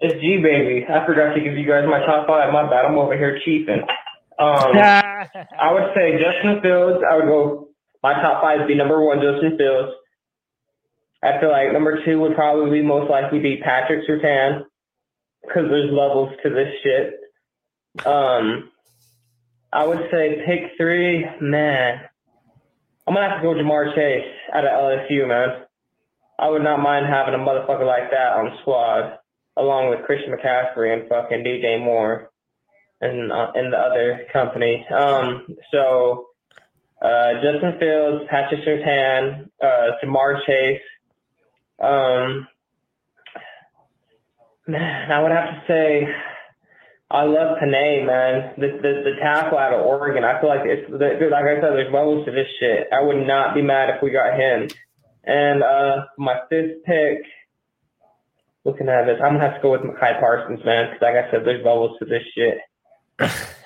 It's 0.00 0.20
G 0.20 0.36
baby. 0.42 0.84
I 0.86 1.06
forgot 1.06 1.32
to 1.32 1.40
give 1.40 1.56
you 1.56 1.66
guys 1.66 1.88
my 1.88 2.04
top 2.04 2.26
five. 2.26 2.52
My 2.52 2.68
bad. 2.68 2.84
I'm 2.84 2.98
over 2.98 3.16
here 3.16 3.40
cheaping. 3.46 3.80
Um, 3.80 4.76
I 4.76 5.72
would 5.72 5.90
say 5.94 6.20
Justin 6.20 6.60
Fields. 6.60 7.02
I 7.10 7.16
would 7.16 7.24
go. 7.24 7.70
My 8.02 8.12
top 8.12 8.42
five 8.42 8.58
would 8.58 8.68
be 8.68 8.74
number 8.74 9.02
one, 9.02 9.22
Justin 9.22 9.56
Fields. 9.56 9.94
I 11.24 11.40
feel 11.40 11.50
like 11.50 11.72
number 11.72 12.04
two 12.04 12.20
would 12.20 12.34
probably 12.34 12.82
most 12.82 13.10
likely 13.10 13.38
be 13.38 13.56
Patrick 13.56 14.06
Surtain 14.06 14.64
because 15.40 15.70
there's 15.70 15.90
levels 15.90 16.34
to 16.42 16.50
this 16.50 16.68
shit. 16.82 18.06
Um, 18.06 18.70
I 19.72 19.86
would 19.86 20.08
say 20.10 20.42
pick 20.44 20.72
three, 20.76 21.24
man. 21.40 22.00
I'm 23.06 23.14
gonna 23.14 23.28
have 23.28 23.38
to 23.38 23.42
go 23.42 23.54
Ja'Marr 23.54 23.94
Chase 23.94 24.30
out 24.52 24.66
of 24.66 24.70
LSU, 24.70 25.26
man. 25.26 25.64
I 26.38 26.50
would 26.50 26.62
not 26.62 26.80
mind 26.80 27.06
having 27.06 27.34
a 27.34 27.38
motherfucker 27.38 27.86
like 27.86 28.10
that 28.10 28.34
on 28.34 28.58
squad, 28.60 29.18
along 29.56 29.90
with 29.90 30.04
Christian 30.04 30.32
McCaffrey 30.32 30.92
and 30.92 31.08
fucking 31.08 31.42
DJ 31.44 31.82
Moore, 31.82 32.30
and 33.00 33.32
uh, 33.32 33.52
the 33.54 33.78
other 33.78 34.26
company. 34.32 34.86
Um, 34.88 35.46
so 35.72 36.26
uh, 37.00 37.34
Justin 37.42 37.78
Fields, 37.78 38.24
Patrick 38.28 38.60
Surtain, 38.66 39.48
uh, 39.62 39.90
Ja'Marr 40.02 40.44
Chase. 40.46 40.80
Um, 41.80 42.46
man, 44.66 45.12
I 45.12 45.22
would 45.22 45.32
have 45.32 45.48
to 45.54 45.62
say 45.68 46.08
I 47.10 47.24
love 47.24 47.58
Penei, 47.62 48.04
man. 48.06 48.54
The, 48.58 48.68
the 48.82 48.92
the 49.04 49.16
tackle 49.22 49.58
out 49.58 49.74
of 49.74 49.86
Oregon. 49.86 50.24
I 50.24 50.40
feel 50.40 50.48
like 50.50 50.64
it's 50.64 50.90
the, 50.90 51.28
like 51.30 51.44
I 51.44 51.60
said, 51.60 51.72
there's 51.78 51.92
levels 51.92 52.26
to 52.26 52.32
this 52.32 52.48
shit. 52.58 52.88
I 52.92 53.02
would 53.02 53.26
not 53.26 53.54
be 53.54 53.62
mad 53.62 53.90
if 53.90 54.02
we 54.02 54.10
got 54.10 54.38
him. 54.38 54.70
And 55.24 55.62
uh, 55.62 56.06
my 56.18 56.40
fifth 56.50 56.82
pick, 56.84 57.18
looking 58.64 58.88
at 58.88 59.06
this, 59.06 59.20
I'm 59.22 59.34
gonna 59.34 59.46
have 59.46 59.56
to 59.56 59.62
go 59.62 59.72
with 59.72 59.84
Micah 59.84 60.18
Parsons, 60.20 60.60
man. 60.64 60.90
Because 60.90 61.02
like 61.02 61.16
I 61.16 61.30
said, 61.30 61.42
there's 61.44 61.64
levels 61.64 61.98
to 62.00 62.04
this 62.06 62.24
shit. 62.34 62.58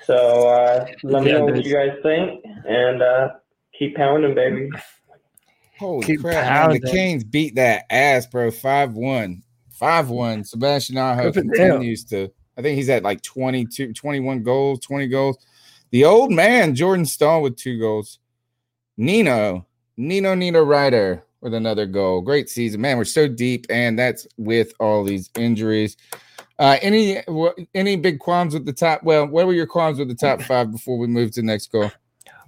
So 0.05 0.47
uh, 0.47 0.85
let 1.03 1.23
me 1.23 1.29
Yeah, 1.29 1.33
know 1.33 1.45
what 1.45 1.63
you 1.63 1.73
guys 1.73 1.97
think, 2.03 2.43
and 2.65 3.01
uh, 3.01 3.27
keep 3.77 3.95
pounding, 3.95 4.35
baby. 4.35 4.69
Holy 5.79 6.05
Keep 6.05 6.21
crap, 6.21 6.69
man. 6.69 6.79
The. 6.81 6.91
Canes 6.91 7.23
beat 7.23 7.55
that 7.55 7.85
ass, 7.89 8.27
bro. 8.27 8.51
5 8.51 8.93
1. 8.93 9.43
5 9.71 10.09
1. 10.09 10.43
Sebastian 10.43 10.97
Aho 10.97 11.31
Good 11.31 11.33
for 11.33 11.41
them. 11.41 11.51
continues 11.51 12.03
to, 12.05 12.29
I 12.57 12.61
think 12.61 12.75
he's 12.75 12.89
at 12.89 13.03
like 13.03 13.21
22, 13.21 13.93
21 13.93 14.43
goals, 14.43 14.79
20 14.81 15.07
goals. 15.07 15.37
The 15.91 16.05
old 16.05 16.31
man, 16.31 16.75
Jordan 16.75 17.05
Staal, 17.05 17.41
with 17.41 17.55
two 17.55 17.79
goals. 17.79 18.19
Nino, 18.97 19.65
Nino, 19.95 20.35
Nino 20.35 20.61
Ryder 20.61 21.23
with 21.41 21.53
another 21.53 21.85
goal. 21.85 22.21
Great 22.21 22.49
season, 22.49 22.81
man. 22.81 22.97
We're 22.97 23.05
so 23.05 23.27
deep, 23.27 23.65
and 23.69 23.97
that's 23.97 24.27
with 24.37 24.73
all 24.79 25.03
these 25.03 25.29
injuries. 25.37 25.95
Uh, 26.59 26.77
any 26.81 27.23
any 27.73 27.95
big 27.95 28.19
qualms 28.19 28.53
with 28.53 28.65
the 28.65 28.73
top? 28.73 29.01
Well, 29.03 29.25
what 29.25 29.47
were 29.47 29.53
your 29.53 29.65
qualms 29.65 29.97
with 29.97 30.09
the 30.09 30.15
top 30.15 30.41
five 30.41 30.71
before 30.71 30.97
we 30.97 31.07
move 31.07 31.31
to 31.31 31.41
the 31.41 31.47
next 31.47 31.71
goal? 31.71 31.89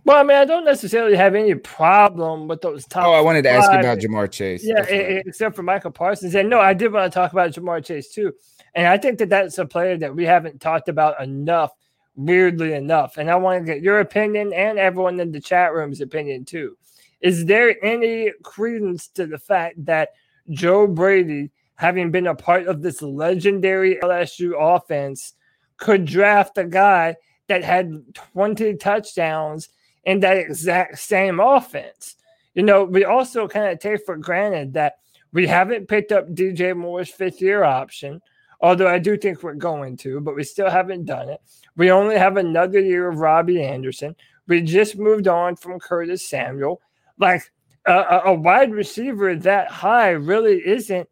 Well, 0.03 0.17
I 0.17 0.23
mean, 0.23 0.37
I 0.37 0.45
don't 0.45 0.65
necessarily 0.65 1.15
have 1.15 1.35
any 1.35 1.53
problem 1.53 2.47
with 2.47 2.61
those 2.61 2.85
top. 2.87 3.05
Oh, 3.05 3.13
I 3.13 3.21
wanted 3.21 3.43
to 3.43 3.49
ask 3.49 3.71
you 3.71 3.79
about 3.79 3.99
Ja'Marr 3.99 4.31
Chase. 4.31 4.63
Yeah, 4.63 4.83
e- 4.83 5.21
except 5.25 5.55
for 5.55 5.63
Michael 5.63 5.91
Parsons. 5.91 6.33
And 6.33 6.49
no, 6.49 6.59
I 6.59 6.73
did 6.73 6.91
want 6.91 7.11
to 7.11 7.15
talk 7.15 7.31
about 7.31 7.51
Ja'Marr 7.51 7.85
Chase 7.85 8.11
too. 8.11 8.33
And 8.73 8.87
I 8.87 8.97
think 8.97 9.19
that 9.19 9.29
that's 9.29 9.57
a 9.57 9.65
player 9.65 9.97
that 9.97 10.15
we 10.15 10.25
haven't 10.25 10.59
talked 10.59 10.89
about 10.89 11.21
enough, 11.21 11.71
weirdly 12.15 12.73
enough. 12.73 13.17
And 13.17 13.29
I 13.29 13.35
want 13.35 13.61
to 13.65 13.73
get 13.73 13.83
your 13.83 13.99
opinion 13.99 14.53
and 14.53 14.79
everyone 14.79 15.19
in 15.19 15.31
the 15.31 15.41
chat 15.41 15.73
room's 15.73 16.01
opinion 16.01 16.45
too. 16.45 16.77
Is 17.19 17.45
there 17.45 17.75
any 17.85 18.31
credence 18.43 19.07
to 19.09 19.27
the 19.27 19.37
fact 19.37 19.85
that 19.85 20.09
Joe 20.49 20.87
Brady, 20.87 21.51
having 21.75 22.09
been 22.09 22.27
a 22.27 22.35
part 22.35 22.65
of 22.65 22.81
this 22.81 23.03
legendary 23.03 23.97
LSU 23.97 24.53
offense, 24.57 25.33
could 25.77 26.05
draft 26.05 26.57
a 26.57 26.65
guy 26.65 27.15
that 27.47 27.63
had 27.63 27.91
20 28.13 28.77
touchdowns 28.77 29.69
in 30.03 30.19
that 30.21 30.37
exact 30.37 30.99
same 30.99 31.39
offense? 31.39 32.15
You 32.53 32.63
know, 32.63 32.83
we 32.83 33.05
also 33.05 33.47
kind 33.47 33.71
of 33.71 33.79
take 33.79 34.05
for 34.05 34.17
granted 34.17 34.73
that 34.73 34.95
we 35.33 35.47
haven't 35.47 35.87
picked 35.87 36.11
up 36.11 36.29
DJ 36.29 36.75
Moore's 36.75 37.09
fifth 37.09 37.41
year 37.41 37.63
option, 37.63 38.21
although 38.59 38.87
I 38.89 38.99
do 38.99 39.15
think 39.17 39.41
we're 39.43 39.53
going 39.53 39.95
to, 39.97 40.19
but 40.19 40.35
we 40.35 40.43
still 40.43 40.69
haven't 40.69 41.05
done 41.05 41.29
it. 41.29 41.39
We 41.77 41.91
only 41.91 42.17
have 42.17 42.37
another 42.37 42.79
year 42.79 43.07
of 43.07 43.19
Robbie 43.19 43.63
Anderson. 43.63 44.15
We 44.47 44.61
just 44.61 44.97
moved 44.97 45.27
on 45.27 45.55
from 45.55 45.79
Curtis 45.79 46.27
Samuel. 46.27 46.81
Like 47.17 47.43
a, 47.87 47.93
a- 47.93 48.21
a 48.25 48.33
wide 48.33 48.71
receiver 48.71 49.35
that 49.35 49.69
high 49.71 50.09
really 50.09 50.61
isn't 50.65 51.07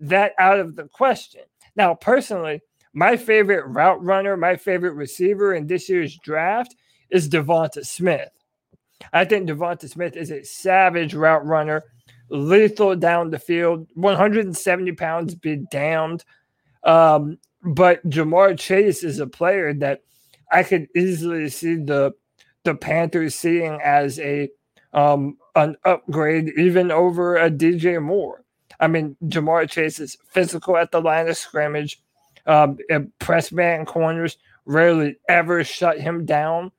that 0.00 0.32
out 0.38 0.58
of 0.58 0.74
the 0.74 0.88
question. 0.88 1.42
Now, 1.76 1.94
personally, 1.94 2.60
my 2.92 3.16
favorite 3.16 3.66
route 3.66 4.02
runner, 4.02 4.36
my 4.36 4.56
favorite 4.56 4.94
receiver 4.94 5.54
in 5.54 5.66
this 5.66 5.88
year's 5.88 6.18
draft 6.18 6.74
is 7.12 7.28
DeVonta 7.28 7.86
Smith. 7.86 8.30
I 9.12 9.24
think 9.24 9.48
DeVonta 9.48 9.88
Smith 9.88 10.16
is 10.16 10.30
a 10.30 10.44
savage 10.44 11.14
route 11.14 11.44
runner, 11.44 11.84
lethal 12.30 12.96
down 12.96 13.30
the 13.30 13.38
field, 13.38 13.86
170 13.94 14.92
pounds, 14.92 15.34
be 15.34 15.56
damned. 15.70 16.24
Um, 16.84 17.38
but 17.62 18.08
Ja'Marr 18.08 18.58
Chase 18.58 19.04
is 19.04 19.20
a 19.20 19.26
player 19.26 19.72
that 19.74 20.02
I 20.50 20.62
could 20.62 20.88
easily 20.96 21.48
see 21.48 21.76
the 21.76 22.12
the 22.64 22.74
Panthers 22.74 23.34
seeing 23.34 23.80
as 23.82 24.18
a 24.20 24.48
um, 24.92 25.36
an 25.54 25.76
upgrade 25.84 26.52
even 26.56 26.90
over 26.90 27.36
a 27.36 27.50
DJ 27.50 28.00
Moore. 28.02 28.44
I 28.80 28.88
mean, 28.88 29.16
Ja'Marr 29.24 29.68
Chase 29.68 30.00
is 30.00 30.16
physical 30.30 30.76
at 30.76 30.90
the 30.90 31.00
line 31.00 31.28
of 31.28 31.36
scrimmage. 31.36 32.00
Um, 32.46 32.78
press 33.20 33.52
man 33.52 33.84
corners 33.84 34.38
rarely 34.64 35.16
ever 35.28 35.62
shut 35.62 36.00
him 36.00 36.24
down 36.24 36.72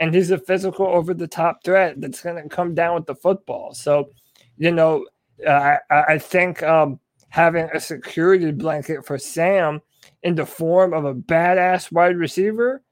and 0.00 0.14
he's 0.14 0.30
a 0.30 0.38
physical 0.38 0.86
over 0.86 1.14
the 1.14 1.26
top 1.26 1.64
threat 1.64 2.00
that's 2.00 2.22
going 2.22 2.42
to 2.42 2.48
come 2.48 2.74
down 2.74 2.94
with 2.94 3.06
the 3.06 3.14
football. 3.14 3.74
So, 3.74 4.10
you 4.56 4.72
know, 4.72 5.06
uh, 5.46 5.76
I, 5.90 6.02
I 6.08 6.18
think 6.18 6.62
um, 6.62 7.00
having 7.28 7.68
a 7.72 7.80
security 7.80 8.50
blanket 8.52 9.04
for 9.04 9.18
Sam 9.18 9.80
in 10.22 10.34
the 10.34 10.46
form 10.46 10.92
of 10.92 11.04
a 11.04 11.14
badass 11.14 11.92
wide 11.92 12.16
receiver, 12.16 12.82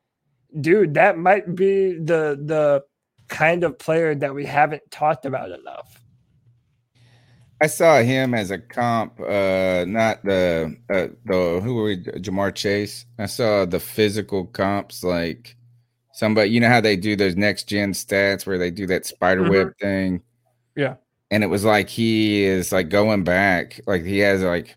dude, 0.60 0.94
that 0.94 1.18
might 1.18 1.54
be 1.54 1.92
the 1.92 2.38
the 2.44 2.84
kind 3.28 3.64
of 3.64 3.78
player 3.78 4.14
that 4.14 4.34
we 4.34 4.46
haven't 4.46 4.88
talked 4.90 5.26
about 5.26 5.50
enough. 5.50 6.00
I 7.60 7.68
saw 7.68 8.02
him 8.02 8.34
as 8.34 8.50
a 8.50 8.58
comp, 8.58 9.18
uh, 9.18 9.84
not 9.88 10.22
the 10.24 10.76
uh, 10.90 11.08
the 11.24 11.60
who 11.62 11.74
were 11.74 11.84
we, 11.84 11.96
Ja'Marr 11.96 12.54
Chase. 12.54 13.06
I 13.18 13.26
saw 13.26 13.64
the 13.64 13.80
physical 13.80 14.44
comps 14.46 15.02
like 15.02 15.56
somebody. 16.16 16.48
You 16.50 16.60
know 16.60 16.68
how 16.68 16.80
they 16.80 16.96
do 16.96 17.14
those 17.14 17.36
next 17.36 17.68
gen 17.68 17.92
stats 17.92 18.46
where 18.46 18.56
they 18.58 18.70
do 18.70 18.86
that 18.86 19.04
spider 19.06 19.42
Mhm. 19.42 19.50
web 19.50 19.72
thing, 19.80 20.22
Yeah. 20.74 20.94
and 21.30 21.44
it 21.44 21.48
was 21.48 21.62
like 21.64 21.88
he 21.90 22.42
is 22.44 22.72
like 22.72 22.88
going 22.88 23.22
back, 23.22 23.78
like 23.86 24.02
he 24.04 24.18
has 24.20 24.42
like 24.42 24.74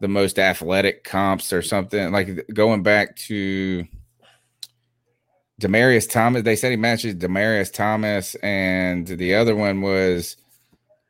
the 0.00 0.08
most 0.08 0.38
athletic 0.40 1.04
comps 1.04 1.52
or 1.52 1.62
something, 1.62 2.10
like 2.10 2.46
going 2.52 2.82
back 2.82 3.14
to 3.16 3.86
Demaryius 5.60 6.10
Thomas. 6.10 6.42
They 6.42 6.56
said 6.56 6.72
he 6.72 6.76
matches 6.76 7.14
Demaryius 7.14 7.72
Thomas, 7.72 8.34
and 8.42 9.06
the 9.06 9.34
other 9.36 9.54
one 9.54 9.80
was 9.80 10.36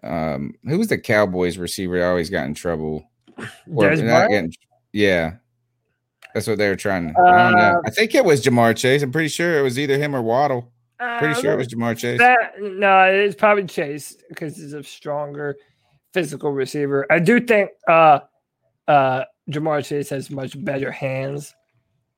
um 0.03 0.55
who 0.67 0.79
was 0.79 0.89
the 0.89 0.99
Cowboys 0.99 1.57
receiver 1.57 1.99
that 1.99 2.09
always 2.09 2.29
got 2.29 2.45
in 2.47 2.55
trouble? 2.55 3.09
Or 3.73 3.95
not 3.97 4.29
getting- 4.29 4.53
yeah. 4.93 5.37
That's 6.35 6.47
what 6.47 6.59
they 6.59 6.69
were 6.69 6.77
trying 6.77 7.13
to. 7.13 7.21
I 7.21 7.43
don't 7.51 7.59
know. 7.59 7.65
Uh, 7.79 7.81
I 7.87 7.91
think 7.91 8.15
it 8.15 8.25
was 8.25 8.43
Ja'Marr 8.43 8.77
Chase. 8.77 9.03
I'm 9.03 9.13
pretty 9.13 9.29
sure 9.29 9.59
it 9.59 9.63
was 9.63 9.79
either 9.79 9.99
him 9.99 10.15
or 10.17 10.23
Waddle. 10.23 10.73
Pretty 11.19 11.35
Uh, 11.35 11.41
sure 11.41 11.53
it 11.53 11.57
was 11.57 11.69
Ja'Marr 11.69 11.97
Chase. 11.97 12.19
That, 12.19 12.53
no, 12.61 13.05
it's 13.05 13.35
probably 13.35 13.65
Chase 13.65 14.17
because 14.29 14.57
he's 14.57 14.73
a 14.73 14.83
stronger 14.83 15.57
physical 16.15 16.53
receiver. 16.53 17.07
I 17.11 17.19
do 17.19 17.41
think 17.41 17.71
uh, 17.89 18.21
uh, 18.89 19.25
Ja'Marr 19.51 19.85
Chase 19.85 20.09
has 20.11 20.31
much 20.31 20.63
better 20.65 20.91
hands 20.93 21.55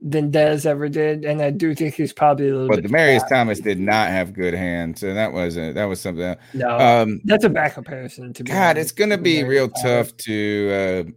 than 0.01 0.31
Dez 0.31 0.67
ever 0.67 0.89
did, 0.91 1.25
and 1.25 1.41
I 1.41 1.51
do 1.51 1.75
think 1.75 1.95
he's 1.95 2.13
probably 2.13 2.51
a 2.51 2.53
little 2.55 2.69
But. 2.69 2.85
Demaryius 2.85 3.27
Thomas 3.27 3.59
did 3.61 3.81
not 3.81 4.09
have 4.11 4.35
good 4.35 4.53
hands, 4.53 5.01
so 5.01 5.15
that 5.15 5.33
wasn't 5.33 5.77
that 5.77 5.87
was 5.87 5.99
something. 6.01 6.25
else. 6.25 6.39
No, 6.53 6.77
Um, 6.79 7.21
that's 7.25 7.45
a 7.45 7.49
bad 7.49 7.73
comparison. 7.73 8.35
To 8.35 8.45
be 8.45 8.51
God, 8.53 8.77
honest. 8.77 8.81
it's 8.83 8.93
gonna 8.93 9.17
be 9.17 9.37
Demaryius 9.37 9.49
real 9.49 9.69
tough 9.71 10.15
to. 10.19 11.15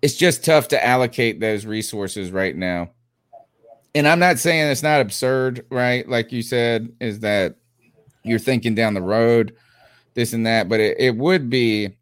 It's 0.00 0.16
just 0.16 0.44
tough 0.44 0.68
to 0.68 0.84
allocate 0.84 1.40
those 1.40 1.66
resources 1.66 2.30
right 2.30 2.56
now. 2.56 2.90
And 3.94 4.08
I'm 4.08 4.18
not 4.18 4.38
saying 4.38 4.70
it's 4.70 4.82
not 4.82 5.00
absurd, 5.00 5.66
right? 5.70 6.08
Like 6.08 6.32
you 6.32 6.42
said, 6.42 6.92
is 7.00 7.20
that 7.20 7.56
you're 8.24 8.38
thinking 8.38 8.74
down 8.74 8.94
the 8.94 9.02
road, 9.02 9.54
this 10.14 10.32
and 10.32 10.46
that, 10.46 10.68
but 10.68 10.80
it, 10.80 10.96
it 10.98 11.16
would 11.16 11.50
be 11.50 11.96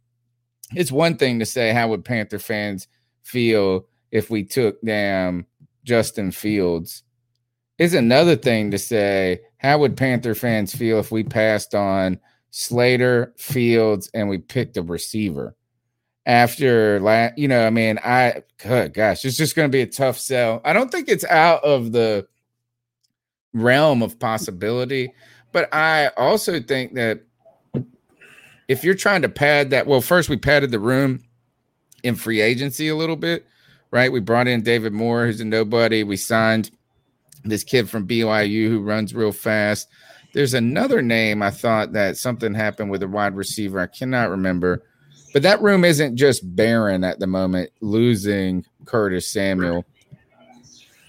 it's 0.75 0.93
one 0.93 1.17
thing 1.17 1.39
to 1.41 1.47
say 1.47 1.73
how 1.73 1.89
would 1.89 2.05
Panther 2.05 2.39
fans 2.39 2.87
feel 3.23 3.87
if 4.13 4.31
we 4.31 4.45
took 4.45 4.81
down 4.83 5.47
Justin 5.85 6.31
Fields. 6.31 7.03
Is 7.79 7.95
another 7.95 8.37
thing 8.37 8.71
to 8.71 8.79
say 8.79 9.41
how 9.59 9.79
would 9.79 9.97
Panther 9.97 10.35
fans 10.35 10.75
feel 10.75 10.99
if 10.99 11.11
we 11.11 11.25
passed 11.25 11.75
on 11.75 12.21
Slater, 12.51 13.33
Fields, 13.37 14.11
and 14.13 14.29
we 14.29 14.39
picked 14.39 14.77
a 14.77 14.83
receiver 14.83 15.57
after 16.31 17.01
last? 17.01 17.37
You 17.37 17.49
know, 17.49 17.67
I 17.67 17.71
mean, 17.71 17.99
I 18.05 18.45
good 18.59 18.95
gosh, 18.95 19.25
it's 19.25 19.37
just 19.37 19.57
going 19.57 19.69
to 19.69 19.73
be 19.73 19.83
a 19.83 19.87
tough 19.87 20.17
sell. 20.17 20.61
I 20.65 20.73
don't 20.73 20.91
think 20.91 21.09
it's 21.09 21.25
out 21.25 21.63
of 21.65 21.91
the 21.91 22.27
realm 23.53 24.01
of 24.01 24.19
possibility, 24.19 25.13
but 25.51 25.73
I 25.75 26.09
also 26.17 26.61
think 26.61 26.95
that 26.95 27.23
if 28.69 28.85
you're 28.85 28.95
trying 28.95 29.23
to 29.23 29.29
pad 29.29 29.71
that, 29.71 29.89
well, 29.89 30.01
first 30.01 30.29
we 30.29 30.37
padded 30.37 30.71
the 30.71 30.79
room 30.79 31.25
in 32.05 32.15
free 32.15 32.41
agency 32.41 32.87
a 32.87 32.95
little 32.95 33.17
bit, 33.17 33.45
right? 33.91 34.13
We 34.13 34.21
brought 34.21 34.47
in 34.47 34.63
David 34.63 34.93
Moore, 34.93 35.27
who's 35.27 35.41
a 35.41 35.45
nobody. 35.45 36.05
We 36.05 36.17
signed 36.17 36.71
this 37.43 37.65
kid 37.65 37.91
from 37.91 38.07
BYU 38.07 38.69
who 38.69 38.81
runs 38.81 39.15
real 39.15 39.33
fast. 39.33 39.89
There's 40.33 40.55
another 40.55 41.03
name 41.03 41.43
I 41.43 41.51
thought 41.51 41.93
that 41.95 42.17
something 42.17 42.55
happened 42.55 42.93
with 42.93 43.03
a 43.03 43.09
wide 43.09 43.35
receiver. 43.35 43.81
I 43.81 43.87
cannot 43.87 44.31
remember, 44.31 44.85
but 45.33 45.43
that 45.43 45.61
room 45.63 45.85
isn't 45.85 46.17
just 46.17 46.57
barren 46.57 47.05
at 47.05 47.19
the 47.19 47.27
moment, 47.27 47.71
losing 47.81 48.65
Curtis 48.85 49.27
Samuel. 49.27 49.85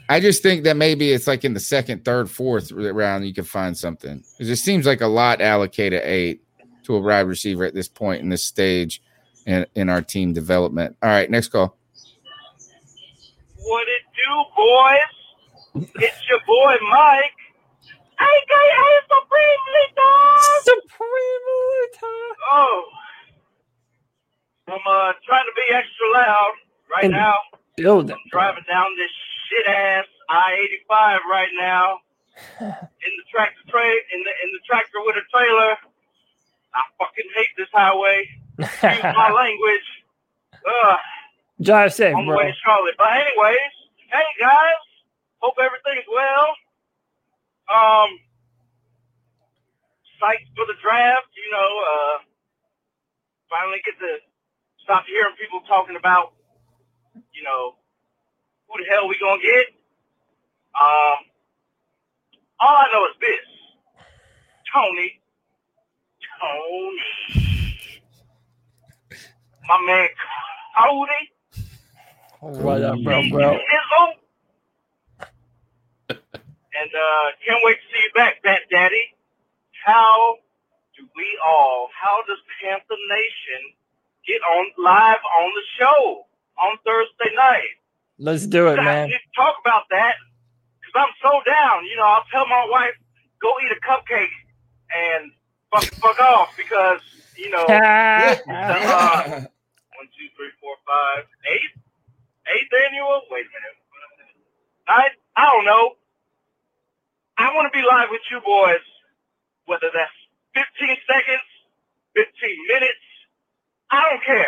I 0.10 0.20
just 0.20 0.44
think 0.44 0.66
that 0.66 0.76
maybe 0.76 1.12
it's 1.12 1.26
like 1.26 1.46
in 1.46 1.54
the 1.54 1.60
second, 1.60 2.04
third, 2.04 2.30
fourth 2.30 2.72
round, 2.72 3.26
you 3.26 3.34
can 3.34 3.46
find 3.46 3.78
something. 3.78 4.24
It 4.40 4.44
just 4.44 4.66
seems 4.66 4.86
like 4.86 5.00
a 5.00 5.08
lot 5.08 5.42
allocated 5.42 6.02
eight 6.04 6.44
to 6.84 6.96
a 6.96 7.00
wide 7.00 7.22
receiver 7.22 7.64
at 7.64 7.74
this 7.74 7.88
point 7.88 8.22
in 8.22 8.30
this 8.30 8.44
stage 8.44 9.02
in, 9.46 9.66
in 9.76 9.90
our 9.90 10.02
team 10.02 10.34
development. 10.34 10.98
All 11.02 11.10
right, 11.10 11.30
next 11.30 11.48
call. 11.48 11.78
What 13.58 13.88
it 13.88 14.02
do, 14.16 14.44
boys? 14.58 15.94
It's 15.96 16.30
your 16.30 16.40
boy 16.46 16.76
Mike, 16.90 17.40
aka 18.20 19.00
Supreme 19.08 19.64
Leader. 19.76 20.12
Supreme 20.64 21.46
Leader. 21.72 22.36
Oh, 22.52 22.84
I'm 24.68 24.80
uh, 24.86 25.14
trying 25.26 25.46
to 25.46 25.56
be 25.56 25.74
extra 25.74 26.08
loud 26.14 26.54
right 26.94 27.06
In 27.06 27.12
now. 27.12 27.36
Building. 27.78 28.16
I'm 28.16 28.30
driving 28.32 28.64
down 28.70 28.88
this 28.98 29.12
shit 29.50 29.66
ass 29.68 30.06
I-85 30.30 31.20
right 31.30 31.50
now 31.60 32.00
in 32.62 33.12
the 33.18 33.26
tractor 33.32 33.60
tray 33.70 33.92
in 34.14 34.20
the 34.24 34.34
in 34.44 34.50
the 34.54 34.60
tractor 34.66 35.00
with 35.06 35.16
a 35.18 35.26
trailer. 35.34 35.76
I 36.74 36.82
fucking 37.00 37.30
hate 37.36 37.52
this 37.58 37.68
highway. 37.74 38.28
Excuse 38.60 39.04
my 39.04 39.32
language. 39.36 39.88
Ugh. 40.66 40.98
Drive 41.62 41.94
safe, 41.94 42.16
on 42.16 42.26
the 42.26 42.32
bro. 42.32 42.38
way 42.38 42.52
to 42.52 42.58
Charlotte. 42.64 42.96
But 42.98 43.12
anyways, 43.14 43.74
hey 44.08 44.30
guys, 44.40 44.82
hope 45.40 45.56
everything's 45.60 46.08
well. 46.10 46.48
Um, 47.70 48.10
psyched 50.22 50.48
for 50.56 50.66
the 50.66 50.78
draft. 50.82 51.28
You 51.36 51.52
know, 51.52 51.70
uh, 51.84 52.16
finally 53.50 53.82
get 53.86 54.00
to 54.00 54.18
stop 54.92 55.06
hearing 55.08 55.32
people 55.40 55.62
talking 55.70 55.96
about, 55.96 56.34
you 57.32 57.44
know, 57.44 57.76
who 58.68 58.84
the 58.84 58.90
hell 58.92 59.08
we 59.08 59.16
gonna 59.24 59.42
get. 59.42 59.68
Um, 60.76 61.32
all 62.60 62.76
I 62.76 62.88
know 62.92 63.06
is 63.08 63.16
this: 63.22 63.48
Tony, 64.68 65.22
Tony, 66.42 67.72
my 69.64 69.80
man 69.88 70.10
Cody. 70.76 71.24
What 72.42 72.82
up, 72.82 73.00
bro, 73.02 73.22
bro? 73.32 73.52
And 76.76 76.92
uh, 76.92 77.28
can't 77.48 77.64
wait 77.64 77.78
to 77.80 77.88
see 77.96 78.04
you 78.04 78.12
back, 78.14 78.44
Bat 78.44 78.68
Daddy. 78.70 79.16
How 79.86 80.36
do 80.98 81.08
we 81.16 81.40
all, 81.46 81.88
how 81.96 82.24
does 82.28 82.40
Panther 82.60 83.00
Nation 83.08 83.81
get 84.28 84.42
on 84.42 84.66
live 84.78 85.22
on 85.42 85.52
the 85.56 85.66
show 85.80 86.26
on 86.62 86.78
Thursday 86.86 87.36
night? 87.36 87.76
Let's 88.20 88.46
do 88.46 88.68
it, 88.68 88.80
I 88.80 88.84
man. 88.84 89.10
need 89.10 89.18
to 89.18 89.34
talk 89.36 89.56
about 89.66 89.84
that 89.90 90.16
because 90.80 90.94
I'm 90.96 91.14
so 91.22 91.42
down. 91.46 91.86
You 91.86 91.98
know, 91.98 92.06
I'll 92.06 92.26
tell 92.32 92.48
my 92.48 92.68
wife, 92.70 92.94
go 93.42 93.54
eat 93.66 93.72
a 93.74 93.80
cupcake 93.82 94.30
and 94.94 95.32
fuck, 95.74 95.84
fuck 96.02 96.20
off 96.20 96.56
because, 96.56 97.02
you 97.36 97.50
know, 97.50 97.66
uh, 97.66 98.36
one, 98.46 100.08
two, 100.14 100.30
three, 100.38 100.54
four, 100.62 100.76
five, 100.86 101.26
eight, 101.50 101.74
eighth 102.54 102.72
annual. 102.88 103.22
Wait 103.32 103.46
a 103.46 103.50
minute, 103.50 103.78
ninth. 104.88 105.18
I 105.36 105.50
don't 105.52 105.66
know. 105.66 105.96
I 107.38 107.56
want 107.56 107.72
to 107.72 107.76
be 107.76 107.82
live 107.82 108.10
with 108.12 108.22
you 108.30 108.40
boys, 108.42 108.86
whether 109.66 109.90
that's 109.90 110.14
15 110.54 110.98
seconds, 111.08 111.48
15 112.14 112.28
minutes. 112.68 113.02
I 113.92 114.04
don't 114.10 114.24
care. 114.26 114.46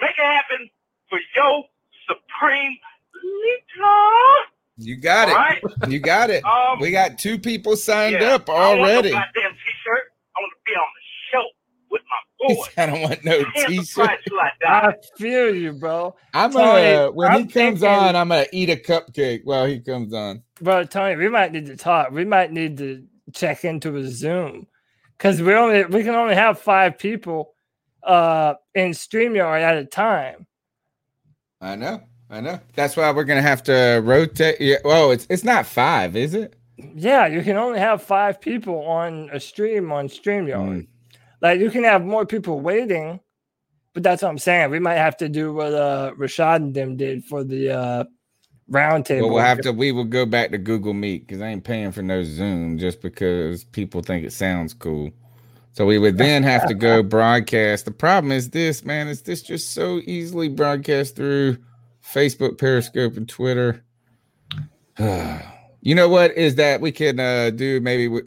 Make 0.00 0.10
it 0.18 0.24
happen 0.24 0.70
for 1.08 1.18
your 1.36 1.64
supreme 2.06 2.76
leader. 3.14 4.48
You 4.76 4.96
got 4.96 5.28
it. 5.28 5.32
All 5.32 5.36
right. 5.36 5.62
You 5.88 5.98
got 6.00 6.30
it. 6.30 6.44
Um, 6.44 6.80
we 6.80 6.90
got 6.90 7.18
two 7.18 7.38
people 7.38 7.76
signed 7.76 8.16
Yeah, 8.20 8.34
up 8.34 8.48
already. 8.48 8.56
I 8.58 8.72
don't 8.72 8.80
want 8.80 8.90
already. 8.90 9.10
no 9.10 9.14
goddamn 9.18 9.52
t-shirt. 9.52 10.12
I 10.36 10.40
want 10.40 10.52
to 10.52 10.62
be 10.66 10.72
on 10.72 10.88
the 10.96 11.04
show 11.32 11.44
with 11.90 12.02
my 12.10 12.48
boys. 12.54 12.68
I 12.76 12.86
don't 12.86 13.02
want 13.02 13.24
no 13.24 13.44
Can't 13.54 13.68
t-shirt. 13.68 14.10
I 14.10 14.48
die. 14.60 14.88
I 14.88 14.94
feel 15.18 15.54
you, 15.54 15.72
bro. 15.74 16.16
I'm 16.34 16.50
Tony, 16.52 16.64
gonna 16.64 17.12
when 17.12 17.30
I'm 17.30 17.36
he 17.38 17.42
comes 17.44 17.52
thinking- 17.80 17.88
on, 17.88 18.16
I'm 18.16 18.28
gonna 18.28 18.46
eat 18.52 18.68
a 18.70 18.76
cupcake 18.76 19.42
while 19.44 19.66
he 19.66 19.78
comes 19.80 20.12
on. 20.12 20.42
Bro, 20.60 20.84
Tony, 20.84 21.16
we 21.16 21.28
might 21.28 21.52
need 21.52 21.66
to 21.66 21.76
talk. 21.76 22.10
We 22.10 22.24
might 22.24 22.52
need 22.52 22.76
to 22.78 23.04
check 23.32 23.64
into 23.64 23.96
a 23.96 24.04
Zoom 24.08 24.66
because 25.16 25.40
we 25.40 25.54
only 25.54 25.84
we 25.84 26.02
can 26.02 26.14
only 26.16 26.34
have 26.34 26.58
five 26.58 26.98
people 26.98 27.53
uh 28.06 28.54
in 28.74 28.90
StreamYard 28.90 29.60
at 29.60 29.76
a 29.76 29.84
time. 29.84 30.46
I 31.60 31.76
know, 31.76 32.02
I 32.30 32.40
know. 32.40 32.60
That's 32.74 32.96
why 32.96 33.10
we're 33.10 33.24
gonna 33.24 33.42
have 33.42 33.62
to 33.64 34.02
rotate. 34.04 34.60
Yeah. 34.60 34.76
Oh, 34.84 35.10
it's 35.10 35.26
it's 35.30 35.44
not 35.44 35.66
five, 35.66 36.16
is 36.16 36.34
it? 36.34 36.56
Yeah, 36.94 37.26
you 37.26 37.42
can 37.42 37.56
only 37.56 37.78
have 37.78 38.02
five 38.02 38.40
people 38.40 38.84
on 38.86 39.30
a 39.32 39.40
stream 39.40 39.92
on 39.92 40.08
StreamYard. 40.08 40.68
Mm. 40.68 40.86
Like 41.40 41.60
you 41.60 41.70
can 41.70 41.84
have 41.84 42.04
more 42.04 42.26
people 42.26 42.60
waiting, 42.60 43.20
but 43.92 44.02
that's 44.02 44.22
what 44.22 44.28
I'm 44.28 44.38
saying. 44.38 44.70
We 44.70 44.78
might 44.78 44.96
have 44.96 45.16
to 45.18 45.28
do 45.28 45.52
what 45.52 45.72
uh 45.72 46.12
Rashad 46.18 46.56
and 46.56 46.74
them 46.74 46.96
did 46.96 47.24
for 47.24 47.44
the 47.44 47.70
uh 47.70 48.04
roundtable. 48.70 49.22
Well, 49.22 49.30
we'll 49.30 49.42
have 49.42 49.60
to. 49.62 49.72
We 49.72 49.92
will 49.92 50.04
go 50.04 50.26
back 50.26 50.50
to 50.50 50.58
Google 50.58 50.94
Meet 50.94 51.26
because 51.26 51.42
I 51.42 51.48
ain't 51.48 51.64
paying 51.64 51.92
for 51.92 52.02
no 52.02 52.24
Zoom 52.24 52.78
just 52.78 53.00
because 53.00 53.64
people 53.64 54.02
think 54.02 54.24
it 54.24 54.32
sounds 54.32 54.74
cool. 54.74 55.10
So 55.74 55.84
we 55.84 55.98
would 55.98 56.18
then 56.18 56.44
have 56.44 56.68
to 56.68 56.74
go 56.74 57.02
broadcast. 57.02 57.84
The 57.84 57.90
problem 57.90 58.30
is 58.30 58.50
this, 58.50 58.84
man. 58.84 59.08
Is 59.08 59.22
this 59.22 59.42
just 59.42 59.72
so 59.74 60.00
easily 60.04 60.48
broadcast 60.48 61.16
through 61.16 61.58
Facebook, 62.04 62.58
Periscope, 62.58 63.16
and 63.16 63.28
Twitter? 63.28 63.84
you 64.98 65.94
know 65.96 66.08
what 66.08 66.30
is 66.36 66.54
that 66.54 66.80
we 66.80 66.92
can 66.92 67.18
uh, 67.18 67.50
do? 67.50 67.80
Maybe 67.80 68.06
we 68.06 68.22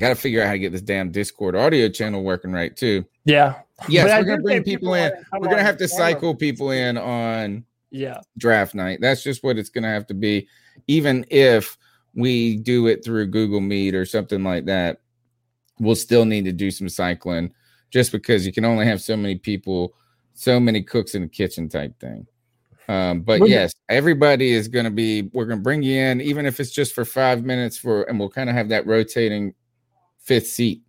got 0.00 0.08
to 0.08 0.16
figure 0.16 0.42
out 0.42 0.48
how 0.48 0.52
to 0.54 0.58
get 0.58 0.72
this 0.72 0.82
damn 0.82 1.12
Discord 1.12 1.54
audio 1.54 1.88
channel 1.88 2.24
working 2.24 2.50
right 2.50 2.76
too. 2.76 3.04
Yeah. 3.24 3.60
Yes, 3.88 4.08
But 4.08 4.18
we're 4.20 4.24
gonna 4.24 4.42
bring 4.42 4.64
people 4.64 4.94
people 4.94 4.94
in. 4.94 5.12
We're 5.34 5.48
gonna 5.48 5.62
have 5.62 5.76
to 5.76 5.86
cycle 5.86 6.34
people 6.34 6.70
in 6.70 6.96
on 6.98 7.64
Yeah. 7.90 8.20
draft 8.36 8.74
night. 8.74 8.98
That's 9.00 9.22
just 9.22 9.44
what 9.44 9.58
it's 9.58 9.68
gonna 9.68 9.92
have 9.92 10.06
to 10.08 10.14
be. 10.14 10.48
Even 10.88 11.24
if 11.30 11.78
we 12.14 12.56
do 12.56 12.86
it 12.88 13.04
through 13.04 13.26
Google 13.28 13.60
Meet 13.60 13.94
or 13.94 14.06
something 14.06 14.42
like 14.42 14.64
that, 14.64 15.02
we'll 15.78 15.94
still 15.94 16.24
need 16.24 16.44
to 16.44 16.52
do 16.52 16.70
some 16.70 16.88
cycling 16.88 17.52
just 17.90 18.12
because 18.12 18.46
you 18.46 18.52
can 18.52 18.64
only 18.64 18.86
have 18.86 19.00
so 19.00 19.16
many 19.16 19.36
people, 19.36 19.94
so 20.34 20.58
many 20.58 20.82
cooks 20.82 21.14
in 21.14 21.22
the 21.22 21.28
kitchen 21.28 21.68
type 21.68 21.98
thing. 22.00 22.26
Um, 22.88 23.22
but 23.22 23.48
yes, 23.48 23.72
everybody 23.88 24.52
is 24.52 24.68
going 24.68 24.84
to 24.84 24.90
be. 24.90 25.22
We're 25.32 25.46
going 25.46 25.58
to 25.58 25.62
bring 25.62 25.82
you 25.82 25.98
in, 25.98 26.20
even 26.20 26.46
if 26.46 26.60
it's 26.60 26.70
just 26.70 26.94
for 26.94 27.04
five 27.04 27.44
minutes 27.44 27.76
for, 27.76 28.04
and 28.04 28.18
we'll 28.18 28.30
kind 28.30 28.48
of 28.48 28.54
have 28.54 28.68
that 28.68 28.86
rotating 28.86 29.54
fifth 30.20 30.46
seat. 30.46 30.82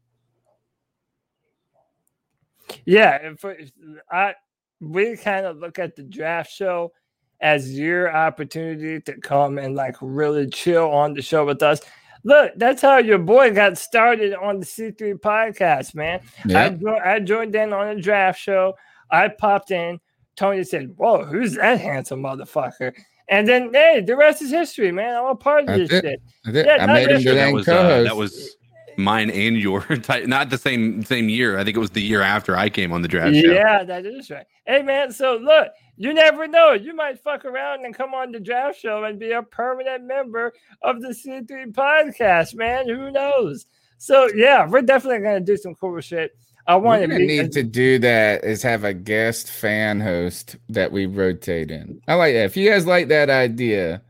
Yeah, 2.85 3.15
if, 3.15 3.43
if 3.43 3.71
I 4.11 4.35
we 4.79 5.17
kind 5.17 5.45
of 5.45 5.57
look 5.57 5.79
at 5.79 5.95
the 5.95 6.03
draft 6.03 6.51
show 6.51 6.91
as 7.39 7.77
your 7.77 8.13
opportunity 8.15 8.99
to 9.01 9.19
come 9.19 9.57
and 9.57 9.75
like 9.75 9.95
really 10.01 10.47
chill 10.47 10.89
on 10.91 11.13
the 11.13 11.21
show 11.21 11.45
with 11.45 11.61
us. 11.61 11.81
Look, 12.27 12.51
that's 12.57 12.81
how 12.81 12.97
your 12.97 13.19
boy 13.19 13.53
got 13.53 13.77
started 13.77 14.33
on 14.33 14.59
the 14.59 14.65
C3 14.65 15.13
podcast, 15.21 15.95
man. 15.95 16.19
I, 16.53 16.69
jo- 16.69 16.99
I 17.01 17.19
joined 17.21 17.55
in 17.55 17.71
on 17.71 17.87
a 17.87 18.01
draft 18.01 18.37
show. 18.37 18.75
I 19.09 19.29
popped 19.29 19.71
in. 19.71 20.01
Tony 20.35 20.65
said, 20.65 20.93
Whoa, 20.97 21.23
who's 21.23 21.55
that 21.55 21.79
handsome 21.79 22.21
motherfucker? 22.21 22.91
And 23.29 23.47
then, 23.47 23.73
hey, 23.73 24.01
the 24.05 24.17
rest 24.17 24.41
is 24.41 24.51
history, 24.51 24.91
man. 24.91 25.15
I'm 25.15 25.27
a 25.27 25.35
part 25.35 25.61
of 25.61 25.67
That's 25.67 25.89
this 25.89 26.03
it. 26.03 26.21
shit. 26.45 26.65
Yeah, 26.65 26.83
I 26.83 26.85
made 26.87 27.09
him 27.11 27.21
just- 27.21 27.33
that 27.35 27.53
was 27.53 27.65
uh, 27.65 27.71
co-host. 27.71 28.07
that 28.09 28.17
was 28.17 28.57
mine 28.97 29.29
and 29.29 29.55
your 29.55 29.81
type, 30.03 30.27
not 30.27 30.49
the 30.49 30.57
same 30.57 31.03
same 31.05 31.29
year. 31.29 31.57
I 31.57 31.63
think 31.63 31.77
it 31.77 31.79
was 31.79 31.91
the 31.91 32.01
year 32.01 32.21
after 32.21 32.57
I 32.57 32.67
came 32.69 32.91
on 32.91 33.03
the 33.03 33.07
draft 33.07 33.35
show. 33.35 33.53
Yeah, 33.53 33.85
that 33.85 34.05
is 34.05 34.29
right. 34.29 34.45
Hey 34.65 34.81
man, 34.81 35.13
so 35.13 35.37
look, 35.37 35.69
you 35.97 36.13
never 36.13 36.47
know. 36.47 36.73
You 36.73 36.95
might 36.95 37.19
fuck 37.19 37.43
around 37.43 37.83
and 37.83 37.93
come 37.93 38.13
on 38.13 38.31
the 38.31 38.39
draft 38.39 38.79
show 38.79 39.03
and 39.03 39.19
be 39.19 39.31
a 39.31 39.41
permanent 39.41 40.05
member 40.05 40.53
of 40.83 41.01
the 41.01 41.09
C3 41.09 41.73
podcast, 41.73 42.55
man. 42.55 42.87
Who 42.87 43.11
knows? 43.11 43.65
So 43.97 44.29
yeah, 44.35 44.67
we're 44.67 44.83
definitely 44.83 45.19
gonna 45.19 45.39
do 45.39 45.57
some 45.57 45.75
cool 45.75 45.99
shit. 46.01 46.37
I 46.67 46.75
want 46.75 47.01
to 47.01 47.07
need 47.17 47.53
to 47.53 47.63
do 47.63 47.97
that 47.99 48.43
is 48.43 48.61
have 48.61 48.83
a 48.83 48.93
guest 48.93 49.49
fan 49.49 50.01
host 50.01 50.57
that 50.67 50.91
we 50.91 51.05
rotate 51.05 51.71
in. 51.71 52.01
I 52.09 52.15
like 52.15 52.33
that. 52.33 52.43
If 52.43 52.57
you 52.57 52.69
guys 52.69 52.85
like 52.85 53.07
that 53.07 53.29
idea, 53.29 54.01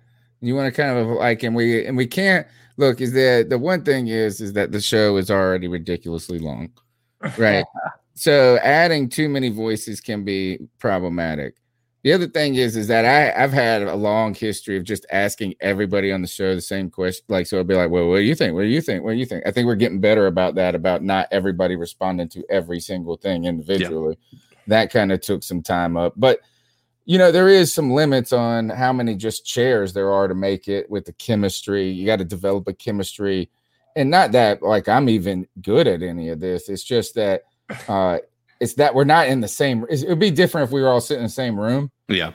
you 0.42 0.56
want 0.56 0.74
to 0.74 0.82
kind 0.82 0.98
of 0.98 1.08
like, 1.08 1.44
and 1.44 1.56
we 1.56 1.86
and 1.86 1.96
we 1.96 2.08
can't 2.08 2.48
look. 2.78 3.00
Is 3.00 3.14
that 3.14 3.50
the 3.50 3.60
one 3.60 3.84
thing 3.84 4.08
is 4.08 4.42
is 4.42 4.54
that 4.54 4.72
the 4.72 4.82
show 4.82 5.18
is 5.18 5.30
already 5.30 5.68
ridiculously 5.68 6.40
long, 6.40 6.70
right? 7.38 7.64
so 8.16 8.58
adding 8.64 9.08
too 9.08 9.30
many 9.30 9.50
voices 9.50 10.02
can 10.02 10.24
be 10.24 10.58
problematic. 10.80 11.56
The 12.03 12.14
other 12.14 12.27
thing 12.27 12.56
is, 12.56 12.77
is 12.77 12.88
that 12.88 13.06
I 13.06 13.43
I've 13.43 13.51
had 13.51 13.82
a 13.82 13.95
long 13.95 14.34
history 14.34 14.77
of 14.77 14.84
just 14.84 15.06
asking 15.11 15.56
everybody 15.59 16.11
on 16.11 16.22
the 16.22 16.27
show 16.27 16.56
the 16.56 16.61
same 16.61 16.90
question. 16.90 17.26
Like, 17.27 17.48
so 17.48 17.58
it'd 17.58 17.67
be 17.67 17.76
like, 17.76 17.90
well, 17.90 18.08
what 18.08 18.17
do 18.17 18.24
you 18.24 18.35
think? 18.35 18.53
What 18.53 18.61
do 18.61 18.67
you 18.67 18.82
think? 18.82 19.03
What 19.03 19.11
do 19.11 19.17
you 19.17 19.26
think? 19.26 19.45
I 19.45 19.51
think 19.51 19.66
we're 19.66 19.76
getting 19.76 20.00
better 20.00 20.27
about 20.27 20.56
that, 20.56 20.76
about 20.76 21.03
not 21.03 21.27
everybody 21.32 21.76
responding 21.76 22.30
to 22.30 22.43
every 22.50 22.80
single 22.80 23.17
thing 23.17 23.45
individually. 23.45 24.17
That 24.67 24.92
kind 24.92 25.11
of 25.11 25.22
took 25.22 25.43
some 25.43 25.64
time 25.64 25.98
up, 25.98 26.14
but 26.17 26.40
you 27.06 27.17
know, 27.17 27.32
there 27.32 27.48
is 27.48 27.74
some 27.74 27.92
limits 27.92 28.34
on 28.34 28.67
how 28.67 28.92
many 28.92 29.16
just 29.16 29.45
chairs 29.45 29.93
there 29.93 30.11
are 30.11 30.27
to 30.27 30.35
make 30.35 30.67
it 30.67 30.90
with 30.90 31.06
the 31.06 31.14
chemistry. 31.14 31.90
You 31.90 32.06
got 32.06 32.19
to 32.19 32.26
develop 32.26 32.67
a 32.67 32.74
chemistry, 32.74 33.50
and 33.95 34.11
not 34.11 34.34
that 34.34 34.61
like 34.61 34.90
I'm 34.90 35.08
even 35.08 35.48
good 35.61 35.88
at 35.88 36.03
any 36.03 36.30
of 36.30 36.42
this. 36.42 36.67
It's 36.67 36.84
just 36.84 37.16
that 37.16 37.43
uh 37.88 38.19
it's 38.60 38.74
that 38.76 38.94
we're 38.95 39.03
not 39.03 39.27
in 39.27 39.42
the 39.42 39.48
same. 39.48 39.86
It 39.90 40.08
would 40.08 40.19
be 40.19 40.32
different 40.32 40.68
if 40.68 40.72
we 40.74 40.82
were 40.82 40.90
all 40.90 41.02
sitting 41.02 41.22
in 41.22 41.27
the 41.27 41.30
same 41.30 41.60
room 41.60 41.92
Yeah. 42.08 42.32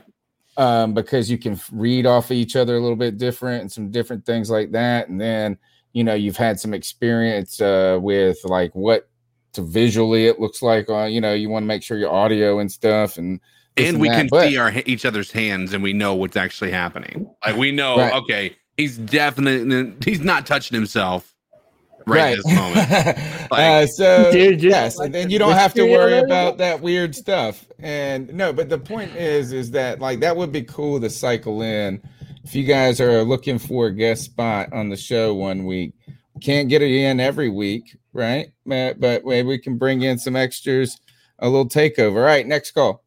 um, 0.57 0.95
because 0.95 1.31
you 1.31 1.39
can 1.39 1.59
read 1.73 2.07
off 2.07 2.27
of 2.27 2.33
each 2.37 2.57
other 2.57 2.77
a 2.77 2.81
little 2.81 2.97
bit 2.97 3.19
different 3.19 3.63
and 3.63 3.73
some 3.73 3.91
different 3.91 4.25
things 4.27 4.51
like 4.51 4.73
that. 4.73 5.09
And 5.09 5.21
then, 5.21 5.59
you 5.93 6.05
know, 6.05 6.15
you've 6.15 6.37
had 6.37 6.61
some 6.61 6.75
experience 6.75 7.61
uh, 7.61 7.99
with 8.01 8.39
like 8.45 8.75
what 8.75 9.09
to 9.55 9.63
visually 9.63 10.27
it 10.27 10.41
looks 10.41 10.63
like 10.63 10.89
on, 10.89 11.13
you 11.13 11.21
know, 11.21 11.35
you 11.35 11.49
want 11.51 11.63
to 11.65 11.67
make 11.69 11.83
sure 11.83 11.99
your 11.99 12.13
audio 12.13 12.59
and 12.59 12.71
stuff 12.71 13.19
and 13.19 13.41
and 13.79 14.01
we 14.01 14.09
can 14.09 14.29
But- 14.31 14.49
see 14.49 14.59
our 14.59 14.71
each 14.87 15.07
other's 15.07 15.31
hands 15.33 15.73
and 15.73 15.83
we 15.83 15.93
know 15.95 16.15
what's 16.15 16.37
actually 16.37 16.71
happening. 16.73 17.29
Like 17.45 17.57
we 17.57 17.73
know, 17.73 17.97
Right. 17.97 18.13
okay, 18.15 18.57
he's 18.77 18.99
definitely 18.99 19.95
he's 20.05 20.21
not 20.21 20.45
touching 20.47 20.75
himself 20.75 21.32
right, 22.07 22.37
this 22.37 22.55
moment. 22.55 23.19
uh, 23.53 23.87
so 23.87 24.31
Dude, 24.33 24.61
just 24.61 24.71
yes, 24.71 24.99
like 24.99 25.07
and 25.07 25.15
then 25.15 25.31
you 25.31 25.39
don't 25.39 25.55
have 25.55 25.75
to 25.75 25.85
worry 25.85 26.19
about 26.19 26.59
that 26.59 26.81
weird 26.81 27.15
stuff. 27.15 27.67
And 27.79 28.33
no, 28.33 28.53
but 28.53 28.69
the 28.69 28.79
point 28.79 29.15
is, 29.17 29.53
is 29.53 29.71
that 29.73 30.01
like 30.01 30.21
that 30.21 30.37
would 30.37 30.53
be 30.53 30.63
cool 30.63 31.01
to 31.01 31.11
cycle 31.11 31.63
in 31.63 32.03
if 32.45 32.55
you 32.55 32.65
guys 32.65 33.01
are 33.01 33.23
looking 33.23 33.59
for 33.59 33.87
a 33.87 33.95
guest 33.95 34.25
spot 34.25 34.73
on 34.73 34.89
the 34.89 34.97
show 34.97 35.35
one 35.35 35.65
week. 35.65 35.95
Can't 36.41 36.69
get 36.69 36.83
it 36.83 36.91
in 36.91 37.21
every 37.21 37.49
week, 37.49 37.97
right? 38.13 38.53
Matt? 38.65 39.01
But 39.01 39.25
maybe 39.25 39.49
we 39.49 39.59
can 39.59 39.79
bring 39.79 40.03
in 40.03 40.19
some 40.19 40.35
extras, 40.35 40.99
a 41.39 41.49
little 41.49 41.69
takeover. 41.69 42.17
All 42.17 42.23
right, 42.23 42.47
next 42.47 42.73
call. 42.73 43.05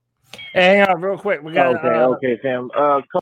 Hang 0.54 0.88
on, 0.88 1.02
real 1.02 1.18
quick. 1.18 1.44
We 1.44 1.54
got 1.54 1.76
Okay, 1.76 1.88
uh, 1.88 2.08
okay, 2.10 2.40
Sam. 2.42 2.70
Uh, 2.76 3.02
co- 3.12 3.20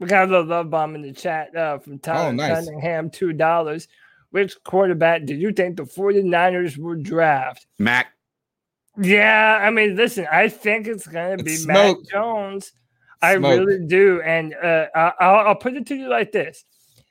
we 0.00 0.08
got 0.08 0.24
a 0.24 0.30
little 0.30 0.46
love 0.46 0.68
bomb 0.68 0.96
in 0.96 1.02
the 1.02 1.12
chat 1.12 1.54
uh, 1.54 1.78
from 1.78 2.00
Tyler 2.00 2.30
Oh, 2.30 2.32
nice. 2.32 2.64
Cunningham, 2.64 3.08
two 3.08 3.32
dollars. 3.32 3.86
Which 4.32 4.62
quarterback 4.64 5.24
do 5.26 5.34
you 5.34 5.52
think 5.52 5.76
the 5.76 5.84
49ers 5.84 6.76
will 6.78 7.00
draft? 7.00 7.66
Mac. 7.78 8.08
Yeah, 9.00 9.58
I 9.62 9.70
mean, 9.70 9.96
listen, 9.96 10.26
I 10.30 10.48
think 10.48 10.86
it's 10.86 11.06
gonna 11.06 11.36
be 11.42 11.52
It's 11.52 11.66
Matt. 11.66 11.96
Jones. 12.10 12.72
I 13.22 13.36
Smoke. 13.36 13.58
really 13.60 13.86
do, 13.86 14.20
and 14.22 14.52
uh, 14.54 14.86
I'll, 14.94 15.46
I'll 15.48 15.54
put 15.54 15.74
it 15.74 15.86
to 15.86 15.94
you 15.94 16.08
like 16.08 16.32
this: 16.32 16.64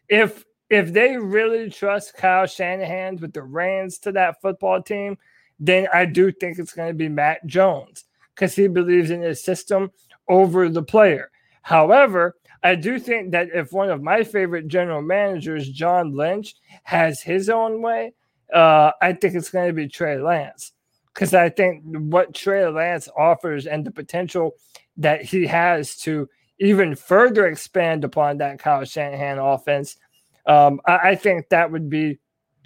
if 0.10 0.44
if 0.70 0.92
they 0.94 1.16
really 1.18 1.70
trust 1.70 2.16
Kyle 2.18 2.46
Shanahan 2.46 3.18
with 3.18 3.34
the 3.34 3.44
reins 3.44 3.98
to 4.00 4.12
that 4.14 4.42
football 4.42 4.82
team, 4.82 5.18
then 5.60 5.88
I 5.94 6.06
do 6.06 6.32
think 6.32 6.60
it's 6.60 6.74
going 6.74 6.90
to 6.90 6.94
be 6.94 7.08
Mac 7.10 7.46
Jones 7.46 8.04
because 8.36 8.56
he 8.56 8.68
believes 8.68 9.10
in 9.10 9.22
his 9.22 9.44
system 9.44 9.92
over 10.28 10.70
the 10.70 10.84
player. 10.84 11.32
However, 11.62 12.36
I 12.64 12.76
do 12.76 13.00
think 13.00 13.32
that 13.32 13.50
if 13.54 13.72
one 13.72 13.90
of 13.90 14.04
my 14.04 14.24
favorite 14.24 14.68
general 14.68 15.02
managers, 15.02 15.70
John 15.70 16.16
Lynch, 16.16 16.56
has 16.84 17.22
his 17.22 17.50
own 17.50 17.82
way, 17.82 18.14
uh, 18.54 18.92
I 19.02 19.14
think 19.14 19.36
it's 19.36 19.50
going 19.50 19.68
to 19.68 19.74
be 19.74 19.88
Trey 19.88 20.20
Lance 20.20 20.74
because 21.14 21.34
I 21.34 21.50
think 21.50 21.84
what 21.86 22.34
Trey 22.34 22.68
Lance 22.68 23.10
offers 23.18 23.66
and 23.66 23.86
the 23.86 23.92
potential 23.92 24.54
that 24.98 25.24
he 25.24 25.48
has 25.48 25.96
to 25.98 26.30
even 26.60 26.96
further 26.96 27.48
expand 27.48 28.04
upon 28.04 28.38
that 28.38 28.60
Kyle 28.60 28.86
Shanahan 28.86 29.40
offense, 29.40 29.98
um, 30.46 30.80
I, 30.86 30.98
I 31.10 31.16
think 31.16 31.50
that 31.50 31.72
would 31.72 31.90
be 31.90 32.20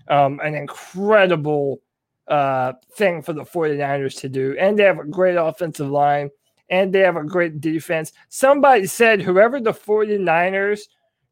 um, 0.10 0.40
an 0.44 0.56
incredible 0.56 1.82
uh, 2.28 2.74
thing 2.96 3.22
for 3.22 3.34
the 3.34 3.44
49ers 3.44 4.20
to 4.22 4.30
do. 4.30 4.56
And 4.60 4.78
they 4.78 4.84
have 4.84 5.00
a 5.00 5.06
great 5.06 5.36
offensive 5.36 5.90
line 5.90 6.30
and 6.70 6.94
they 6.94 7.00
have 7.00 7.16
a 7.18 7.24
great 7.24 7.62
defense. 7.62 8.12
Somebody 8.30 8.86
said 8.88 9.22
whoever 9.22 9.60
the 9.60 9.74
49ers 9.74 10.82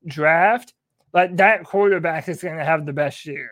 draft, 0.08 0.74
like 1.14 1.36
that 1.38 1.64
quarterback 1.64 2.28
is 2.30 2.42
going 2.42 2.58
to 2.58 2.66
have 2.66 2.86
the 2.86 2.94
best 2.94 3.26
year. 3.26 3.52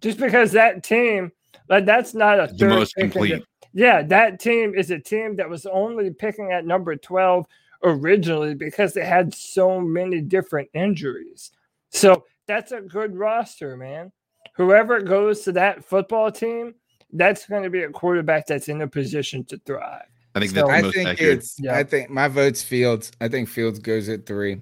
Just 0.00 0.18
because 0.18 0.52
that 0.52 0.82
team, 0.82 1.32
like 1.68 1.84
that's 1.86 2.14
not 2.14 2.38
a 2.40 2.52
The 2.52 2.66
most 2.66 2.94
in 2.96 3.08
the- 3.08 3.12
complete. 3.12 3.44
yeah, 3.72 4.02
that 4.02 4.40
team 4.40 4.74
is 4.74 4.90
a 4.90 4.98
team 4.98 5.36
that 5.36 5.48
was 5.48 5.66
only 5.66 6.10
picking 6.10 6.52
at 6.52 6.66
number 6.66 6.94
12 6.96 7.46
originally 7.84 8.54
because 8.54 8.92
they 8.94 9.04
had 9.04 9.32
so 9.34 9.80
many 9.80 10.20
different 10.20 10.68
injuries. 10.74 11.50
So 11.90 12.24
that's 12.46 12.72
a 12.72 12.80
good 12.80 13.16
roster, 13.16 13.76
man. 13.76 14.12
Whoever 14.56 15.00
goes 15.00 15.40
to 15.42 15.52
that 15.52 15.84
football 15.84 16.30
team, 16.30 16.74
that's 17.12 17.46
going 17.46 17.62
to 17.62 17.70
be 17.70 17.82
a 17.84 17.90
quarterback 17.90 18.46
that's 18.46 18.68
in 18.68 18.82
a 18.82 18.88
position 18.88 19.44
to 19.46 19.58
thrive. 19.66 20.02
I 20.34 20.40
think 20.40 20.50
So- 20.52 20.56
that's 20.56 20.68
the 20.68 20.72
I 20.74 20.82
most 20.82 20.94
think 20.94 21.08
accurate. 21.10 21.38
it's. 21.38 21.60
I 21.68 21.82
think 21.84 22.10
my 22.10 22.28
vote's 22.28 22.62
Fields. 22.62 23.12
I 23.20 23.28
think 23.28 23.48
Fields 23.48 23.78
goes 23.78 24.08
at 24.08 24.26
three, 24.26 24.60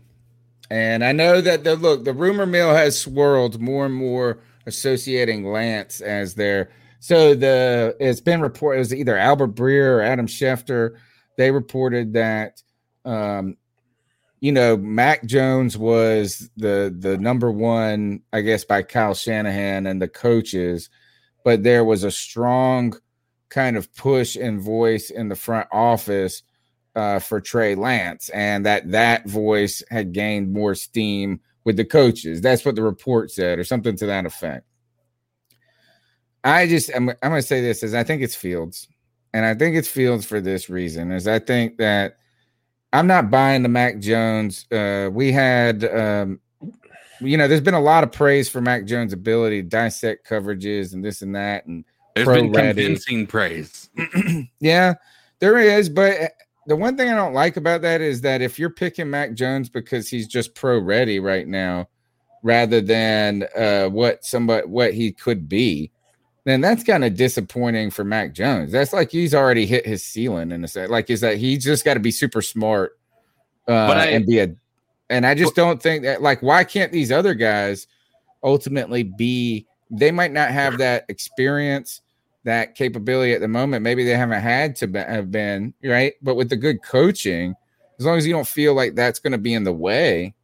and 0.70 1.04
I 1.04 1.12
know 1.12 1.40
that 1.40 1.64
the 1.64 1.76
look 1.76 2.04
the 2.04 2.12
rumor 2.12 2.46
mill 2.46 2.74
has 2.74 2.98
swirled 2.98 3.60
more 3.60 3.86
and 3.86 3.94
more, 3.94 4.40
associating 4.66 5.44
Lance 5.50 6.00
as 6.00 6.34
their. 6.34 6.70
So 7.00 7.34
the 7.34 7.96
it's 8.00 8.20
been 8.20 8.40
reported 8.42 8.76
it 8.76 8.80
was 8.80 8.94
either 8.94 9.16
Albert 9.16 9.54
Breer 9.54 9.96
or 9.96 10.02
Adam 10.02 10.26
Schefter. 10.26 10.96
They 11.38 11.50
reported 11.50 12.12
that, 12.12 12.62
um, 13.06 13.56
you 14.40 14.52
know, 14.52 14.76
Mac 14.76 15.24
Jones 15.24 15.78
was 15.78 16.50
the 16.56 16.94
the 16.96 17.16
number 17.16 17.50
one, 17.50 18.20
I 18.32 18.42
guess, 18.42 18.64
by 18.64 18.82
Kyle 18.82 19.14
Shanahan 19.14 19.86
and 19.86 20.02
the 20.02 20.08
coaches, 20.08 20.90
but 21.44 21.62
there 21.62 21.82
was 21.84 22.04
a 22.04 22.10
strong 22.10 22.94
kind 23.52 23.76
of 23.76 23.94
push 23.94 24.34
and 24.34 24.60
voice 24.60 25.10
in 25.10 25.28
the 25.28 25.36
front 25.36 25.68
office 25.70 26.42
uh, 26.96 27.18
for 27.18 27.40
Trey 27.40 27.74
Lance, 27.74 28.30
and 28.30 28.64
that 28.66 28.90
that 28.90 29.28
voice 29.28 29.82
had 29.90 30.12
gained 30.12 30.52
more 30.52 30.74
steam 30.74 31.40
with 31.64 31.76
the 31.76 31.84
coaches. 31.84 32.40
That's 32.40 32.64
what 32.64 32.74
the 32.74 32.82
report 32.82 33.30
said, 33.30 33.58
or 33.58 33.64
something 33.64 33.96
to 33.96 34.06
that 34.06 34.26
effect. 34.26 34.66
I 36.42 36.66
just 36.66 36.90
I'm, 36.94 37.10
I'm 37.10 37.30
going 37.30 37.40
to 37.40 37.46
say 37.46 37.60
this 37.60 37.82
is 37.82 37.94
I 37.94 38.04
think 38.04 38.22
it's 38.22 38.34
Fields, 38.34 38.88
and 39.32 39.44
I 39.44 39.54
think 39.54 39.76
it's 39.76 39.88
Fields 39.88 40.24
for 40.24 40.40
this 40.40 40.68
reason 40.68 41.12
is 41.12 41.28
I 41.28 41.38
think 41.38 41.76
that 41.76 42.16
I'm 42.92 43.06
not 43.06 43.30
buying 43.30 43.62
the 43.62 43.68
Mac 43.68 43.98
Jones. 43.98 44.66
Uh, 44.72 45.10
we 45.12 45.30
had. 45.32 45.84
Um, 45.84 46.40
you 47.20 47.36
know, 47.36 47.46
there's 47.46 47.60
been 47.60 47.74
a 47.74 47.80
lot 47.80 48.02
of 48.02 48.10
praise 48.10 48.48
for 48.48 48.60
Mac 48.60 48.84
Jones' 48.84 49.12
ability 49.12 49.62
to 49.62 49.68
dissect 49.68 50.28
coverages 50.28 50.92
and 50.92 51.04
this 51.04 51.22
and 51.22 51.36
that, 51.36 51.66
and 51.66 51.84
There's 52.14 52.26
pro 52.26 52.42
been 52.42 52.52
convincing 52.52 53.26
praise. 53.26 53.88
Yeah, 54.60 54.94
there 55.38 55.58
is, 55.58 55.88
but 55.88 56.12
eh, 56.12 56.28
the 56.66 56.76
one 56.76 56.96
thing 56.96 57.08
I 57.10 57.16
don't 57.16 57.34
like 57.34 57.56
about 57.56 57.82
that 57.82 58.00
is 58.00 58.20
that 58.20 58.42
if 58.42 58.58
you're 58.58 58.70
picking 58.70 59.10
Mac 59.10 59.34
Jones 59.34 59.68
because 59.68 60.08
he's 60.08 60.26
just 60.28 60.54
pro 60.54 60.78
ready 60.78 61.18
right 61.20 61.46
now, 61.48 61.88
rather 62.42 62.80
than 62.80 63.46
uh, 63.56 63.86
what 63.88 64.24
somebody 64.24 64.66
what 64.66 64.94
he 64.94 65.12
could 65.12 65.48
be, 65.48 65.90
then 66.44 66.60
that's 66.60 66.84
kind 66.84 67.04
of 67.04 67.14
disappointing 67.16 67.90
for 67.90 68.04
Mac 68.04 68.34
Jones. 68.34 68.72
That's 68.72 68.92
like 68.92 69.10
he's 69.10 69.34
already 69.34 69.66
hit 69.66 69.86
his 69.86 70.04
ceiling 70.04 70.52
in 70.52 70.64
a 70.64 70.68
sense. 70.68 70.90
Like 70.90 71.10
is 71.10 71.20
that 71.22 71.38
he's 71.38 71.64
just 71.64 71.84
got 71.84 71.94
to 71.94 72.00
be 72.00 72.10
super 72.10 72.42
smart 72.42 72.98
uh, 73.68 73.86
But 73.86 73.96
I- 73.98 74.06
and 74.06 74.26
be 74.26 74.38
a. 74.40 74.54
And 75.10 75.26
I 75.26 75.34
just 75.34 75.54
don't 75.54 75.82
think 75.82 76.04
that 76.04 76.22
like 76.22 76.40
why 76.42 76.64
can't 76.64 76.90
these 76.90 77.12
other 77.12 77.34
guys 77.34 77.86
ultimately 78.42 79.02
be? 79.02 79.66
They 79.92 80.10
might 80.10 80.32
not 80.32 80.50
have 80.50 80.78
that 80.78 81.04
experience 81.08 82.00
that 82.44 82.74
capability 82.74 83.32
at 83.34 83.40
the 83.40 83.46
moment. 83.48 83.82
Maybe 83.84 84.04
they 84.04 84.16
haven't 84.16 84.40
had 84.40 84.74
to 84.76 84.86
be, 84.88 84.98
have 84.98 85.30
been 85.30 85.74
right, 85.84 86.14
but 86.22 86.34
with 86.34 86.48
the 86.48 86.56
good 86.56 86.82
coaching, 86.82 87.54
as 88.00 88.06
long 88.06 88.18
as 88.18 88.26
you 88.26 88.32
don't 88.32 88.48
feel 88.48 88.74
like 88.74 88.94
that's 88.96 89.20
going 89.20 89.30
to 89.32 89.38
be 89.38 89.54
in 89.54 89.62
the 89.64 89.72
way, 89.72 90.34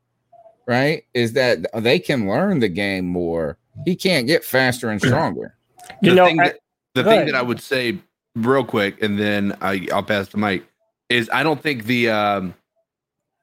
right? 0.67 1.03
Is 1.15 1.33
that 1.33 1.67
they 1.83 1.99
can 1.99 2.29
learn 2.29 2.61
the 2.61 2.69
game 2.69 3.07
more 3.07 3.59
He 3.85 3.97
can't 3.97 4.27
get 4.29 4.45
faster 4.45 4.91
and 4.91 5.01
stronger. 5.01 5.57
the 6.03 6.11
You 6.11 6.15
know, 6.15 6.27
thing 6.27 6.41
I- 6.41 6.45
that, 6.49 6.59
the 6.95 7.03
thing 7.05 7.13
ahead. 7.23 7.29
that 7.29 7.35
I 7.35 7.43
would 7.43 7.61
say 7.61 7.99
real 8.37 8.65
quick, 8.65 9.03
and 9.03 9.19
then 9.19 9.57
I, 9.61 9.87
I'll 9.93 10.03
pass 10.03 10.29
the 10.29 10.39
mic, 10.39 10.65
is 11.09 11.29
I 11.33 11.43
don't 11.43 11.61
think 11.63 11.85
the 11.87 12.11
um, 12.11 12.55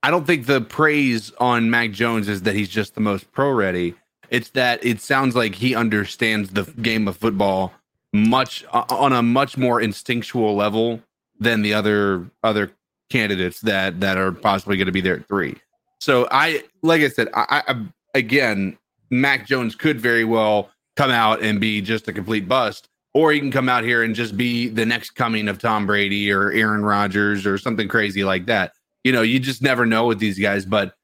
I 0.03 0.11
don't 0.11 0.25
think 0.27 0.45
the 0.45 0.61
praise 0.61 1.32
on 1.40 1.69
Mac 1.69 1.92
Jones 1.92 2.27
is 2.30 2.43
that 2.43 2.53
he's 2.56 2.69
just 2.69 2.95
the 2.95 3.01
most 3.01 3.32
pro 3.34 3.51
ready. 3.51 3.95
It's 4.29 4.49
that 4.49 4.83
it 4.85 5.01
sounds 5.01 5.35
like 5.35 5.55
he 5.55 5.75
understands 5.75 6.51
the 6.51 6.63
game 6.81 7.07
of 7.07 7.17
football 7.17 7.73
much 8.13 8.63
uh, 8.71 8.85
on 8.89 9.13
a 9.13 9.21
much 9.21 9.57
more 9.57 9.81
instinctual 9.81 10.55
level 10.55 11.01
than 11.39 11.61
the 11.61 11.73
other 11.73 12.25
other 12.43 12.71
candidates 13.09 13.61
that 13.61 13.99
that 13.99 14.17
are 14.17 14.31
possibly 14.31 14.77
going 14.77 14.85
to 14.85 14.91
be 14.91 15.01
there 15.01 15.17
at 15.17 15.27
three. 15.27 15.55
So 15.99 16.27
I, 16.31 16.63
like 16.81 17.01
I 17.01 17.09
said, 17.09 17.29
I, 17.33 17.63
I 17.67 17.75
again, 18.13 18.77
Mac 19.09 19.47
Jones 19.47 19.75
could 19.75 19.99
very 19.99 20.23
well 20.23 20.69
come 20.95 21.11
out 21.11 21.41
and 21.41 21.59
be 21.59 21.81
just 21.81 22.07
a 22.07 22.13
complete 22.13 22.47
bust, 22.47 22.87
or 23.13 23.31
he 23.31 23.39
can 23.39 23.51
come 23.51 23.69
out 23.69 23.83
here 23.83 24.03
and 24.03 24.15
just 24.15 24.37
be 24.37 24.67
the 24.67 24.85
next 24.85 25.11
coming 25.11 25.47
of 25.47 25.59
Tom 25.59 25.85
Brady 25.85 26.31
or 26.31 26.51
Aaron 26.51 26.83
Rodgers 26.83 27.45
or 27.45 27.57
something 27.57 27.87
crazy 27.87 28.23
like 28.23 28.45
that. 28.45 28.71
You 29.03 29.11
know, 29.11 29.21
you 29.21 29.39
just 29.39 29.61
never 29.61 29.85
know 29.85 30.05
with 30.05 30.19
these 30.19 30.39
guys. 30.39 30.65
But 30.65 30.95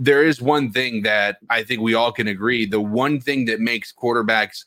there 0.00 0.22
is 0.22 0.40
one 0.40 0.70
thing 0.70 1.02
that 1.02 1.38
I 1.50 1.62
think 1.62 1.80
we 1.80 1.94
all 1.94 2.12
can 2.12 2.28
agree: 2.28 2.66
the 2.66 2.80
one 2.80 3.20
thing 3.20 3.44
that 3.46 3.60
makes 3.60 3.92
quarterbacks 3.92 4.64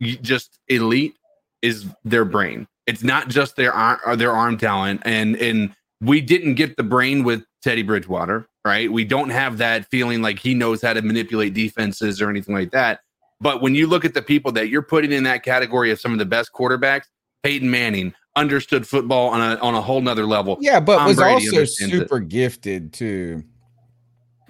just 0.00 0.58
elite 0.68 1.14
is 1.62 1.86
their 2.04 2.24
brain. 2.24 2.66
It's 2.86 3.02
not 3.02 3.28
just 3.28 3.56
their 3.56 3.72
ar- 3.72 4.00
or 4.04 4.16
their 4.16 4.32
arm 4.32 4.58
talent, 4.58 5.02
and 5.04 5.36
and 5.36 5.74
we 6.00 6.20
didn't 6.20 6.54
get 6.54 6.76
the 6.76 6.82
brain 6.82 7.24
with 7.24 7.44
Teddy 7.62 7.82
Bridgewater, 7.82 8.48
right? 8.64 8.90
We 8.90 9.04
don't 9.04 9.30
have 9.30 9.58
that 9.58 9.86
feeling 9.90 10.22
like 10.22 10.38
he 10.38 10.54
knows 10.54 10.82
how 10.82 10.92
to 10.92 11.02
manipulate 11.02 11.54
defenses 11.54 12.20
or 12.20 12.30
anything 12.30 12.54
like 12.54 12.70
that. 12.70 13.00
But 13.40 13.62
when 13.62 13.74
you 13.74 13.86
look 13.86 14.04
at 14.04 14.14
the 14.14 14.22
people 14.22 14.52
that 14.52 14.68
you're 14.68 14.82
putting 14.82 15.12
in 15.12 15.22
that 15.24 15.42
category 15.42 15.90
of 15.90 16.00
some 16.00 16.12
of 16.12 16.18
the 16.18 16.26
best 16.26 16.52
quarterbacks, 16.52 17.04
Peyton 17.42 17.70
Manning 17.70 18.14
understood 18.36 18.86
football 18.86 19.28
on 19.28 19.40
a 19.40 19.56
on 19.60 19.74
a 19.74 19.80
whole 19.80 20.00
nother 20.00 20.26
level. 20.26 20.58
Yeah, 20.60 20.80
but 20.80 20.98
Tom 20.98 21.08
was 21.08 21.16
Brady 21.16 21.32
also 21.34 21.48
understands 21.48 21.94
it. 21.94 21.98
super 21.98 22.20
gifted 22.20 22.92
too. 22.92 23.44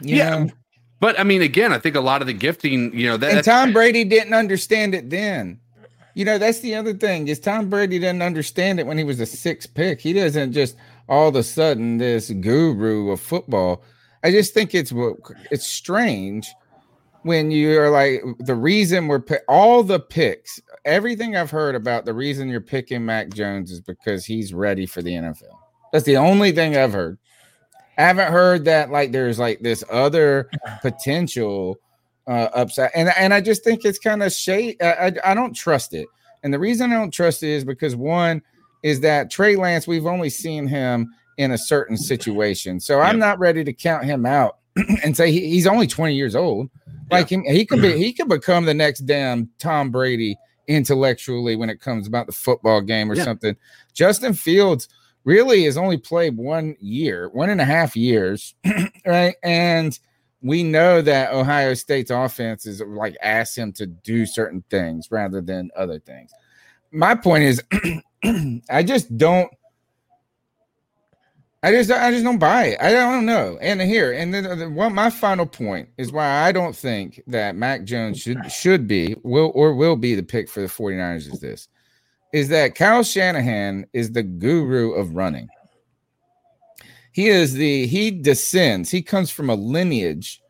Yeah, 0.00 0.44
know? 0.44 0.50
But 1.00 1.18
I 1.18 1.24
mean, 1.24 1.42
again, 1.42 1.72
I 1.72 1.78
think 1.78 1.96
a 1.96 2.00
lot 2.00 2.20
of 2.20 2.26
the 2.26 2.32
gifting, 2.32 2.92
you 2.98 3.06
know, 3.06 3.16
that 3.16 3.32
and 3.32 3.44
Tom 3.44 3.72
Brady 3.72 4.04
didn't 4.04 4.34
understand 4.34 4.94
it 4.94 5.10
then. 5.10 5.60
You 6.14 6.24
know, 6.24 6.38
that's 6.38 6.60
the 6.60 6.74
other 6.74 6.94
thing 6.94 7.28
is 7.28 7.38
Tom 7.38 7.70
Brady 7.70 8.00
didn't 8.00 8.22
understand 8.22 8.80
it 8.80 8.86
when 8.86 8.98
he 8.98 9.04
was 9.04 9.20
a 9.20 9.26
sixth 9.26 9.72
pick. 9.74 10.00
He 10.00 10.12
doesn't 10.12 10.52
just 10.52 10.76
all 11.08 11.28
of 11.28 11.36
a 11.36 11.44
sudden 11.44 11.98
this 11.98 12.30
guru 12.30 13.12
of 13.12 13.20
football. 13.20 13.82
I 14.24 14.32
just 14.32 14.52
think 14.52 14.74
it's 14.74 14.92
it's 15.52 15.66
strange 15.66 16.52
when 17.22 17.50
you 17.50 17.80
are 17.80 17.90
like 17.90 18.22
the 18.40 18.54
reason 18.54 19.06
we're 19.06 19.22
all 19.48 19.82
the 19.82 20.00
picks, 20.00 20.60
everything 20.84 21.36
I've 21.36 21.50
heard 21.50 21.74
about 21.74 22.04
the 22.04 22.14
reason 22.14 22.48
you're 22.48 22.60
picking 22.60 23.04
Mac 23.04 23.28
Jones 23.30 23.70
is 23.70 23.80
because 23.80 24.24
he's 24.24 24.52
ready 24.52 24.86
for 24.86 25.02
the 25.02 25.12
NFL. 25.12 25.56
That's 25.92 26.04
the 26.04 26.16
only 26.16 26.52
thing 26.52 26.76
I've 26.76 26.92
heard. 26.92 27.18
I 27.98 28.02
haven't 28.02 28.32
heard 28.32 28.64
that 28.66 28.90
like 28.90 29.10
there's 29.12 29.38
like 29.38 29.60
this 29.60 29.82
other 29.90 30.48
potential 30.82 31.78
uh, 32.26 32.48
upside, 32.54 32.90
and 32.94 33.10
and 33.18 33.34
I 33.34 33.40
just 33.40 33.64
think 33.64 33.84
it's 33.84 33.98
kind 33.98 34.22
of 34.22 34.32
shade. 34.32 34.76
I, 34.80 34.92
I 35.24 35.32
I 35.32 35.34
don't 35.34 35.52
trust 35.54 35.94
it, 35.94 36.06
and 36.42 36.54
the 36.54 36.58
reason 36.58 36.92
I 36.92 36.94
don't 36.96 37.10
trust 37.12 37.42
it 37.42 37.48
is 37.50 37.64
because 37.64 37.96
one 37.96 38.42
is 38.82 39.00
that 39.00 39.30
Trey 39.30 39.56
Lance. 39.56 39.86
We've 39.86 40.06
only 40.06 40.30
seen 40.30 40.66
him 40.66 41.12
in 41.38 41.50
a 41.52 41.58
certain 41.58 41.96
situation, 41.96 42.80
so 42.80 43.00
I'm 43.00 43.18
not 43.18 43.38
ready 43.38 43.64
to 43.64 43.72
count 43.72 44.04
him 44.04 44.24
out 44.26 44.58
and 45.02 45.16
say 45.16 45.32
he, 45.32 45.48
he's 45.50 45.66
only 45.66 45.86
20 45.86 46.14
years 46.14 46.36
old. 46.36 46.70
Like 47.10 47.30
him, 47.30 47.42
he 47.44 47.64
could 47.64 47.80
be 47.80 47.96
he 47.96 48.12
could 48.12 48.28
become 48.28 48.64
the 48.66 48.74
next 48.74 49.00
damn 49.00 49.48
Tom 49.58 49.90
Brady 49.90 50.36
intellectually 50.68 51.56
when 51.56 51.70
it 51.70 51.80
comes 51.80 52.06
about 52.06 52.26
the 52.26 52.32
football 52.32 52.80
game 52.82 53.10
or 53.10 53.14
Yeah. 53.14 53.24
something. 53.24 53.56
Justin 53.94 54.34
Fields 54.34 54.88
really 55.28 55.64
has 55.64 55.76
only 55.76 55.98
played 55.98 56.38
one 56.38 56.74
year, 56.80 57.28
one 57.28 57.50
and 57.50 57.60
a 57.60 57.64
half 57.64 57.94
years, 57.94 58.54
right? 59.06 59.34
And 59.42 59.96
we 60.40 60.62
know 60.62 61.02
that 61.02 61.34
Ohio 61.34 61.74
State's 61.74 62.10
offense 62.10 62.64
is 62.64 62.80
like 62.80 63.14
ask 63.22 63.56
him 63.56 63.70
to 63.72 63.86
do 63.86 64.24
certain 64.24 64.64
things 64.70 65.08
rather 65.10 65.42
than 65.42 65.70
other 65.76 65.98
things. 65.98 66.32
My 66.92 67.14
point 67.14 67.44
is, 67.44 67.62
I 68.70 68.82
just 68.82 69.18
don't. 69.18 69.50
I 71.62 71.72
just 71.72 71.90
I 71.90 72.10
just 72.10 72.24
don't 72.24 72.38
buy 72.38 72.66
it. 72.66 72.80
I 72.80 72.92
don't 72.92 73.26
know. 73.26 73.58
And 73.60 73.82
here, 73.82 74.12
and 74.12 74.32
then 74.32 74.46
uh, 74.46 74.54
the, 74.54 74.70
one 74.70 74.94
my 74.94 75.10
final 75.10 75.44
point 75.44 75.90
is 75.98 76.10
why 76.10 76.46
I 76.46 76.52
don't 76.52 76.74
think 76.74 77.20
that 77.26 77.54
Mac 77.54 77.84
Jones 77.84 78.18
should 78.18 78.50
should 78.50 78.88
be 78.88 79.14
will 79.24 79.52
or 79.54 79.74
will 79.74 79.96
be 79.96 80.14
the 80.14 80.22
pick 80.22 80.48
for 80.48 80.62
the 80.62 80.68
49ers 80.68 81.30
is 81.30 81.40
this 81.40 81.68
is 82.32 82.48
that 82.48 82.74
Kyle 82.74 83.02
Shanahan 83.02 83.86
is 83.92 84.12
the 84.12 84.22
guru 84.22 84.92
of 84.92 85.14
running. 85.14 85.48
He 87.12 87.28
is 87.28 87.54
the 87.54 87.86
he 87.86 88.10
descends, 88.10 88.90
he 88.90 89.02
comes 89.02 89.30
from 89.30 89.50
a 89.50 89.54
lineage 89.54 90.40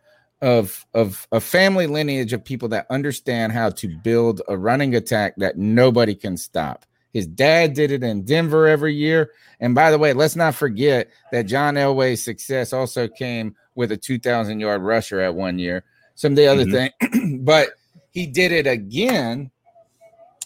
of 0.42 0.84
of 0.94 1.26
a 1.32 1.40
family 1.40 1.86
lineage 1.86 2.32
of 2.32 2.44
people 2.44 2.68
that 2.68 2.86
understand 2.90 3.52
how 3.52 3.70
to 3.70 3.88
build 3.88 4.42
a 4.48 4.56
running 4.56 4.94
attack 4.94 5.34
that 5.38 5.56
nobody 5.56 6.14
can 6.14 6.36
stop. 6.36 6.84
His 7.12 7.26
dad 7.26 7.72
did 7.72 7.90
it 7.90 8.02
in 8.02 8.24
Denver 8.24 8.68
every 8.68 8.94
year. 8.94 9.30
And 9.60 9.74
by 9.74 9.90
the 9.90 9.98
way, 9.98 10.12
let's 10.12 10.36
not 10.36 10.54
forget 10.54 11.08
that 11.32 11.46
John 11.46 11.74
Elway's 11.74 12.22
success 12.22 12.72
also 12.72 13.08
came 13.08 13.56
with 13.74 13.90
a 13.92 13.96
2,000 13.96 14.60
yard 14.60 14.82
rusher 14.82 15.20
at 15.20 15.34
one 15.34 15.58
year. 15.58 15.84
Some 16.16 16.32
of 16.32 16.36
the 16.36 16.46
other 16.46 16.66
Mhm. 16.66 16.90
thing, 17.00 17.38
but 17.44 17.70
he 18.10 18.26
did 18.26 18.52
it 18.52 18.66
again 18.66 19.50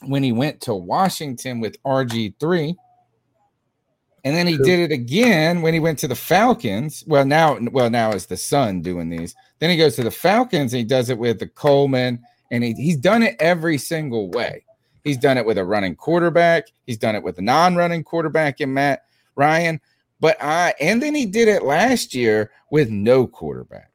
when 0.05 0.22
he 0.22 0.32
went 0.32 0.60
to 0.62 0.74
Washington 0.74 1.60
with 1.60 1.82
RG3. 1.82 2.74
And 4.24 4.36
then 4.36 4.47
he 4.47 4.56
did 4.56 4.78
it 4.78 4.92
again 4.92 5.62
when 5.62 5.74
he 5.74 5.81
went 5.81 5.98
to 6.00 6.08
the 6.08 6.14
Falcons. 6.14 7.02
Well, 7.08 7.24
now, 7.24 7.58
well, 7.72 7.90
now 7.90 8.12
it's 8.12 8.26
the 8.26 8.36
son 8.36 8.81
doing 8.81 9.10
these. 9.10 9.34
Then 9.58 9.70
he 9.70 9.76
goes 9.76 9.97
to 9.97 10.05
the 10.05 10.12
Falcons 10.12 10.72
and 10.72 10.78
he 10.78 10.84
does 10.84 11.10
it 11.10 11.18
with 11.18 11.40
the 11.40 11.48
Coleman, 11.48 12.20
and 12.50 12.62
he, 12.62 12.72
he's 12.74 12.97
done 12.97 13.24
it 13.24 13.34
every 13.40 13.78
single 13.78 14.31
way. 14.31 14.64
He's 15.02 15.18
done 15.18 15.39
it 15.39 15.47
with 15.47 15.58
a 15.58 15.64
running 15.64 15.97
quarterback. 15.97 16.68
He's 16.86 16.98
done 16.98 17.16
it 17.16 17.22
with 17.22 17.39
a 17.39 17.42
non-running 17.42 18.05
quarterback 18.05 18.60
in 18.60 18.72
Matt 18.72 19.02
Ryan. 19.34 19.81
But 20.20 20.36
I 20.40 20.74
and 20.81 21.02
then 21.02 21.16
he 21.16 21.26
did 21.26 21.48
it 21.48 21.64
last 21.64 22.14
year 22.14 22.52
with 22.70 22.90
no 22.90 23.26
quarterback. 23.26 23.91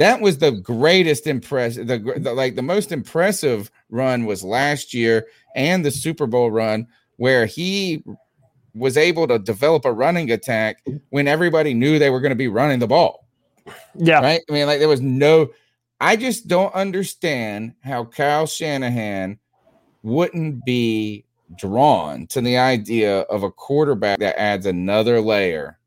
That 0.00 0.22
was 0.22 0.38
the 0.38 0.52
greatest 0.52 1.26
impress 1.26 1.76
the, 1.76 2.14
the 2.16 2.32
like 2.32 2.56
the 2.56 2.62
most 2.62 2.90
impressive 2.90 3.70
run 3.90 4.24
was 4.24 4.42
last 4.42 4.94
year 4.94 5.26
and 5.54 5.84
the 5.84 5.90
Super 5.90 6.26
Bowl 6.26 6.50
run 6.50 6.86
where 7.16 7.44
he 7.44 8.02
was 8.74 8.96
able 8.96 9.28
to 9.28 9.38
develop 9.38 9.84
a 9.84 9.92
running 9.92 10.30
attack 10.30 10.82
when 11.10 11.28
everybody 11.28 11.74
knew 11.74 11.98
they 11.98 12.08
were 12.08 12.22
going 12.22 12.30
to 12.30 12.34
be 12.34 12.48
running 12.48 12.78
the 12.78 12.86
ball. 12.86 13.26
Yeah. 13.94 14.20
Right? 14.20 14.40
I 14.48 14.52
mean, 14.54 14.66
like 14.66 14.78
there 14.78 14.88
was 14.88 15.02
no 15.02 15.50
I 16.00 16.16
just 16.16 16.48
don't 16.48 16.74
understand 16.74 17.74
how 17.84 18.06
Kyle 18.06 18.46
Shanahan 18.46 19.38
wouldn't 20.02 20.64
be 20.64 21.26
drawn 21.58 22.26
to 22.28 22.40
the 22.40 22.56
idea 22.56 23.20
of 23.22 23.42
a 23.42 23.50
quarterback 23.50 24.18
that 24.20 24.40
adds 24.40 24.64
another 24.64 25.20
layer 25.20 25.78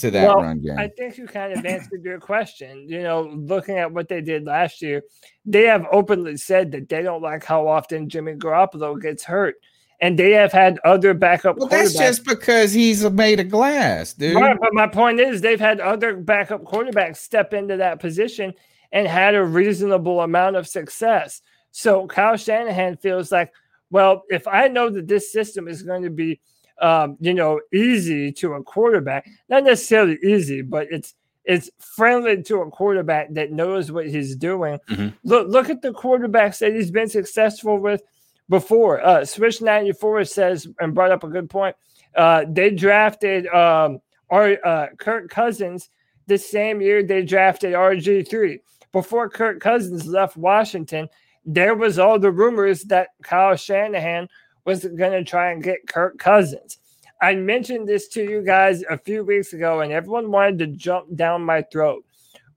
to 0.00 0.10
that 0.10 0.28
well, 0.28 0.42
run 0.42 0.60
game. 0.60 0.78
I 0.78 0.88
think 0.88 1.16
you 1.16 1.26
kind 1.26 1.52
of 1.52 1.64
answered 1.64 2.04
your 2.04 2.18
question. 2.18 2.86
You 2.88 3.02
know, 3.02 3.22
looking 3.22 3.78
at 3.78 3.92
what 3.92 4.08
they 4.08 4.20
did 4.20 4.44
last 4.44 4.82
year, 4.82 5.02
they 5.44 5.64
have 5.64 5.86
openly 5.92 6.36
said 6.36 6.72
that 6.72 6.88
they 6.88 7.02
don't 7.02 7.22
like 7.22 7.44
how 7.44 7.68
often 7.68 8.08
Jimmy 8.08 8.34
Garoppolo 8.34 9.00
gets 9.00 9.24
hurt. 9.24 9.56
And 10.02 10.18
they 10.18 10.30
have 10.30 10.50
had 10.50 10.78
other 10.82 11.12
backup 11.12 11.58
well, 11.58 11.68
that's 11.68 11.92
just 11.92 12.24
because 12.24 12.72
he's 12.72 13.04
made 13.10 13.38
of 13.38 13.50
glass, 13.50 14.14
dude. 14.14 14.34
Right, 14.34 14.56
but 14.58 14.72
my 14.72 14.86
point 14.86 15.20
is, 15.20 15.42
they've 15.42 15.60
had 15.60 15.78
other 15.78 16.16
backup 16.16 16.64
quarterbacks 16.64 17.18
step 17.18 17.52
into 17.52 17.76
that 17.76 18.00
position 18.00 18.54
and 18.92 19.06
had 19.06 19.34
a 19.34 19.44
reasonable 19.44 20.22
amount 20.22 20.56
of 20.56 20.66
success. 20.66 21.42
So 21.70 22.06
Kyle 22.06 22.38
Shanahan 22.38 22.96
feels 22.96 23.30
like, 23.30 23.52
well, 23.90 24.22
if 24.30 24.48
I 24.48 24.68
know 24.68 24.88
that 24.88 25.06
this 25.06 25.32
system 25.32 25.68
is 25.68 25.82
going 25.82 26.02
to 26.04 26.10
be, 26.10 26.40
um, 26.80 27.16
you 27.20 27.34
know, 27.34 27.60
easy 27.72 28.32
to 28.32 28.54
a 28.54 28.62
quarterback, 28.62 29.28
not 29.48 29.64
necessarily 29.64 30.18
easy, 30.24 30.62
but 30.62 30.88
it's 30.90 31.14
it's 31.44 31.70
friendly 31.78 32.42
to 32.42 32.60
a 32.60 32.70
quarterback 32.70 33.32
that 33.32 33.50
knows 33.50 33.90
what 33.90 34.06
he's 34.08 34.36
doing. 34.36 34.78
Mhm. 34.90 35.14
Look, 35.24 35.48
look 35.48 35.70
at 35.70 35.82
the 35.82 35.92
quarterbacks 35.92 36.58
that 36.58 36.74
he's 36.74 36.90
been 36.90 37.08
successful 37.08 37.78
with 37.78 38.02
before. 38.48 39.00
Uh, 39.04 39.24
Switch 39.24 39.62
94 39.62 40.24
says 40.24 40.66
and 40.80 40.94
brought 40.94 41.10
up 41.10 41.24
a 41.24 41.28
good 41.28 41.48
point. 41.48 41.74
Uh, 42.14 42.44
they 42.48 42.70
drafted 42.70 43.46
um, 43.48 44.00
our, 44.28 44.58
uh, 44.64 44.88
Kirk 44.98 45.30
Cousins 45.30 45.88
the 46.26 46.36
same 46.38 46.80
year 46.80 47.02
they 47.02 47.22
drafted 47.24 47.72
RG3. 47.72 48.58
Before 48.92 49.28
Kirk 49.28 49.60
Cousins 49.60 50.06
left 50.06 50.36
Washington, 50.36 51.08
there 51.44 51.74
was 51.74 51.98
all 51.98 52.18
the 52.18 52.30
rumors 52.30 52.82
that 52.84 53.08
Kyle 53.22 53.56
Shanahan 53.56 54.28
was 54.64 54.84
going 54.84 55.12
to 55.12 55.24
try 55.24 55.50
and 55.52 55.62
get 55.62 55.86
Kirk 55.86 56.18
Cousins. 56.18 56.78
I 57.22 57.34
mentioned 57.34 57.86
this 57.86 58.08
to 58.08 58.22
you 58.22 58.42
guys 58.42 58.82
a 58.88 58.96
few 58.96 59.24
weeks 59.24 59.52
ago, 59.52 59.80
and 59.80 59.92
everyone 59.92 60.30
wanted 60.30 60.58
to 60.60 60.66
jump 60.68 61.14
down 61.16 61.42
my 61.42 61.62
throat. 61.62 62.04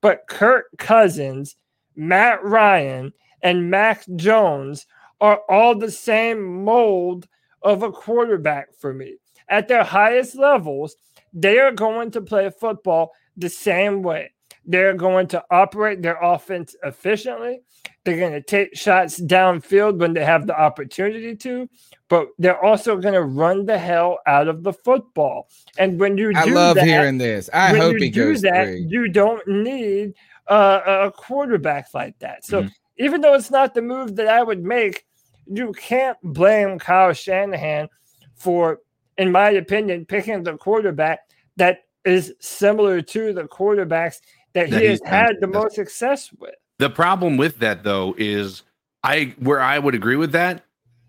But 0.02 0.28
Kirk 0.28 0.66
Cousins, 0.78 1.56
Matt 1.96 2.44
Ryan, 2.44 3.14
and 3.42 3.70
Mac 3.70 4.06
Jones 4.16 4.86
are 5.22 5.42
all 5.50 5.76
the 5.76 5.92
same 5.92 6.64
mold 6.64 7.28
of 7.62 7.84
a 7.84 7.92
quarterback 7.92 8.74
for 8.78 8.94
me. 8.94 9.16
At 9.50 9.68
their 9.68 9.84
highest 9.84 10.36
levels, 10.36 10.96
they 11.34 11.60
are 11.60 11.72
going 11.72 12.12
to 12.12 12.22
play 12.22 12.50
football 12.50 13.12
the 13.38 13.50
same 13.50 14.02
way. 14.04 14.33
They're 14.66 14.94
going 14.94 15.28
to 15.28 15.44
operate 15.52 16.02
their 16.02 16.22
offense 16.22 16.76
efficiently. 16.84 17.62
They're 18.04 18.18
going 18.18 18.34
to 18.34 18.42
take 18.42 18.76
shots 18.76 19.20
downfield 19.20 19.98
when 20.00 20.14
they 20.14 20.24
have 20.26 20.48
the 20.48 20.60
opportunity 20.60 21.36
to, 21.38 21.70
but 22.10 22.28
they're 22.38 22.62
also 22.64 22.98
going 22.98 23.14
to 23.14 23.24
run 23.24 23.66
the 23.66 23.78
hell 23.78 24.20
out 24.26 24.48
of 24.48 24.64
the 24.64 24.74
football. 24.74 25.50
And 25.78 26.00
when 26.00 26.18
you 26.18 26.34
do 26.34 26.40
I 26.40 26.44
love 26.46 26.76
that, 26.76 26.86
hearing 26.86 27.18
this. 27.18 27.50
I 27.54 27.72
when 27.72 27.82
hope 27.82 27.94
you 27.94 28.06
he 28.06 28.10
do 28.10 28.26
goes 28.30 28.42
that, 28.42 28.78
you 28.80 29.08
don't 29.10 29.46
need 29.48 30.14
uh, 30.48 30.82
a 30.86 31.12
quarterback 31.12 31.94
like 31.94 32.20
that. 32.20 32.46
So 32.46 32.68
even 32.98 33.22
though 33.22 33.34
it's 33.34 33.52
not 33.52 33.74
the 33.74 33.82
move 33.82 34.16
that 34.18 34.28
I 34.28 34.44
would 34.44 34.64
make, 34.64 35.06
you 35.46 35.74
can't 35.74 36.18
blame 36.24 36.80
Kyle 36.80 37.14
Shanahan 37.14 37.90
for, 38.36 38.80
in 39.18 39.32
my 39.32 39.50
opinion, 39.52 40.06
picking 40.06 40.44
the 40.44 40.58
quarterback 40.58 41.20
that 41.58 41.80
is 42.06 42.34
similar 42.40 43.02
to 43.02 43.34
the 43.34 43.44
quarterbacks 43.44 44.18
that, 44.54 44.70
That 44.70 44.82
he 44.82 44.88
has 44.88 45.02
had 45.06 45.36
the 45.40 45.48
most 45.48 45.76
success 45.76 46.32
with. 46.40 46.56
The 46.80 46.90
problem 46.90 47.38
with 47.38 47.60
that 47.60 47.84
though 47.84 48.16
is 48.18 48.64
I 49.04 49.34
where 49.40 49.60
I 49.62 49.80
would 49.80 49.96
agree 49.96 50.16
with 50.16 50.32
that, 50.34 50.64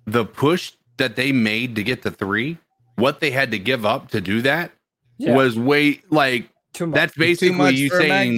the 0.07 0.25
push 0.25 0.73
that 0.99 1.17
they 1.17 1.33
made 1.33 1.75
to 1.77 1.83
get 1.83 2.03
to 2.03 2.11
three, 2.11 2.59
what 2.97 3.21
they 3.21 3.31
had 3.31 3.51
to 3.51 3.59
give 3.59 3.85
up 3.85 4.09
to 4.11 4.21
do 4.21 4.43
that 4.43 4.71
Yeah. 5.19 5.35
was 5.35 5.59
way 5.59 6.01
like 6.11 6.49
Too 6.73 6.87
much. 6.87 6.95
that's 6.95 7.17
basically 7.17 7.57
much 7.57 7.75
you 7.75 7.89
saying 7.91 8.37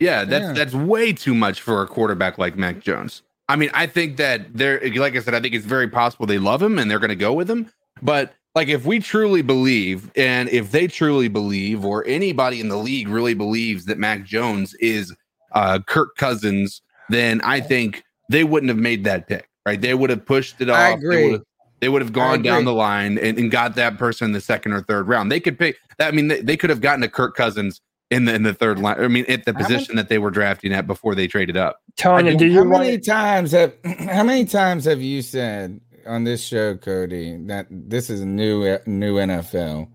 yeah, 0.00 0.24
that's 0.24 0.44
Yeah. 0.46 0.52
that's 0.52 0.74
way 0.74 1.12
too 1.12 1.34
much 1.34 1.60
for 1.60 1.82
a 1.82 1.86
quarterback 1.86 2.38
like 2.38 2.56
Mac 2.56 2.80
Jones. 2.80 3.22
I 3.48 3.56
mean, 3.56 3.70
I 3.74 3.86
think 3.86 4.16
that 4.16 4.56
they're 4.56 4.80
like 4.96 5.14
I 5.16 5.20
said, 5.20 5.34
I 5.34 5.40
think 5.40 5.54
it's 5.54 5.66
very 5.66 5.88
possible 5.88 6.24
they 6.26 6.38
love 6.38 6.62
him 6.62 6.78
and 6.78 6.90
they're 6.90 6.98
going 6.98 7.10
to 7.10 7.16
go 7.16 7.32
with 7.34 7.48
him. 7.50 7.70
But 8.02 8.32
like, 8.54 8.68
if 8.68 8.84
we 8.86 9.00
truly 9.00 9.42
believe, 9.42 10.10
and 10.16 10.48
if 10.48 10.70
they 10.70 10.86
truly 10.86 11.28
believe, 11.28 11.84
or 11.84 12.04
anybody 12.06 12.60
in 12.60 12.68
the 12.68 12.76
league 12.76 13.08
really 13.08 13.34
believes 13.34 13.84
that 13.86 13.98
Mac 13.98 14.24
Jones 14.24 14.74
is 14.74 15.14
uh, 15.52 15.80
Kirk 15.86 16.16
Cousins, 16.16 16.82
then 17.08 17.40
I 17.42 17.60
think 17.60 18.04
they 18.30 18.44
wouldn't 18.44 18.70
have 18.70 18.78
made 18.78 19.04
that 19.04 19.26
pick, 19.26 19.48
right? 19.66 19.80
They 19.80 19.94
would 19.94 20.10
have 20.10 20.24
pushed 20.24 20.60
it 20.60 20.70
off. 20.70 20.76
I 20.78 20.90
They 20.90 20.94
agree. 20.94 21.22
would 21.24 21.32
have, 21.32 21.42
they 21.80 21.88
would 21.88 22.02
have 22.02 22.12
gone 22.12 22.40
down 22.42 22.64
the 22.64 22.72
line 22.72 23.18
and, 23.18 23.36
and 23.38 23.50
got 23.50 23.74
that 23.76 23.98
person 23.98 24.26
in 24.26 24.32
the 24.32 24.40
second 24.40 24.72
or 24.72 24.80
third 24.82 25.06
round. 25.08 25.30
They 25.30 25.40
could 25.40 25.58
pick. 25.58 25.76
I 26.00 26.10
mean, 26.12 26.28
they, 26.28 26.40
they 26.40 26.56
could 26.56 26.70
have 26.70 26.80
gotten 26.80 27.02
a 27.02 27.08
Kirk 27.08 27.34
Cousins 27.36 27.80
in 28.10 28.24
the 28.24 28.34
in 28.34 28.42
the 28.42 28.54
third 28.54 28.78
line. 28.78 28.98
I 29.00 29.08
mean, 29.08 29.24
at 29.28 29.44
the 29.44 29.52
How 29.52 29.58
much- 29.58 29.68
position 29.68 29.96
that 29.96 30.08
they 30.08 30.18
were 30.18 30.30
drafting 30.30 30.72
at 30.72 30.86
before 30.86 31.14
they 31.14 31.26
traded 31.26 31.56
up. 31.58 31.80
Tony, 31.96 32.34
do 32.36 32.46
how 32.46 32.62
you 32.62 32.68
want 32.70 32.84
many 32.84 32.98
times 32.98 33.52
have 33.52 33.74
how 33.84 34.22
many 34.22 34.44
times 34.46 34.86
have 34.86 35.02
you 35.02 35.20
said 35.20 35.80
on 36.06 36.24
this 36.24 36.44
show, 36.44 36.76
Cody, 36.76 37.36
that 37.46 37.66
this 37.70 38.10
is 38.10 38.20
a 38.20 38.26
new 38.26 38.78
new 38.86 39.16
NFL 39.16 39.88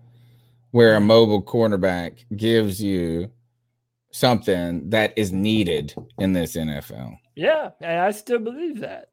where 0.70 0.96
a 0.96 1.00
mobile 1.00 1.42
cornerback 1.42 2.24
gives 2.36 2.82
you 2.82 3.30
something 4.12 4.88
that 4.90 5.12
is 5.16 5.32
needed 5.32 5.94
in 6.18 6.32
this 6.32 6.56
NFL? 6.56 7.16
Yeah, 7.34 7.70
and 7.80 8.00
I 8.00 8.10
still 8.10 8.38
believe 8.38 8.80
that. 8.80 9.08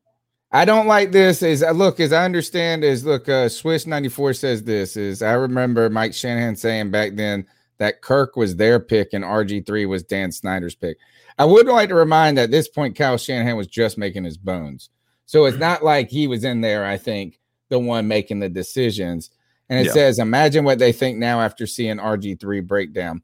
I 0.51 0.65
don't 0.65 0.87
like 0.87 1.11
this. 1.11 1.43
Is 1.43 1.61
uh, 1.61 1.71
look 1.71 1.99
as 1.99 2.13
I 2.13 2.23
understand 2.23 2.83
is 2.83 3.05
look. 3.05 3.27
Uh, 3.27 3.49
Swiss 3.49 3.85
ninety 3.85 4.09
four 4.09 4.33
says 4.33 4.63
this 4.63 4.95
is 4.95 5.21
I 5.21 5.33
remember 5.33 5.89
Mike 5.89 6.13
Shanahan 6.13 6.55
saying 6.55 6.89
back 6.91 7.15
then 7.15 7.45
that 7.79 8.01
Kirk 8.01 8.35
was 8.35 8.55
their 8.55 8.79
pick 8.79 9.09
and 9.13 9.23
RG 9.23 9.65
three 9.65 9.85
was 9.85 10.03
Dan 10.03 10.31
Snyder's 10.31 10.75
pick. 10.75 10.97
I 11.37 11.45
would 11.45 11.67
like 11.67 11.89
to 11.89 11.95
remind 11.95 12.37
that 12.37 12.45
at 12.45 12.51
this 12.51 12.67
point 12.67 12.95
Kyle 12.95 13.17
Shanahan 13.17 13.57
was 13.57 13.67
just 13.67 13.97
making 13.97 14.23
his 14.23 14.37
bones, 14.37 14.89
so 15.27 15.45
it's 15.45 15.57
not 15.57 15.83
like 15.83 16.09
he 16.09 16.25
was 16.25 16.43
in 16.43 16.61
there. 16.61 16.83
I 16.85 16.97
think 16.97 17.39
the 17.69 17.77
one 17.77 18.07
making 18.07 18.39
the 18.39 18.49
decisions. 18.49 19.29
And 19.69 19.79
it 19.79 19.87
Yeah. 19.87 19.91
says, 19.93 20.17
imagine 20.19 20.63
what 20.63 20.79
they 20.79 20.91
think 20.91 21.17
now 21.19 21.41
after 21.41 21.67
seeing 21.67 21.97
RG 21.97 22.39
three 22.39 22.61
breakdown. 22.61 23.21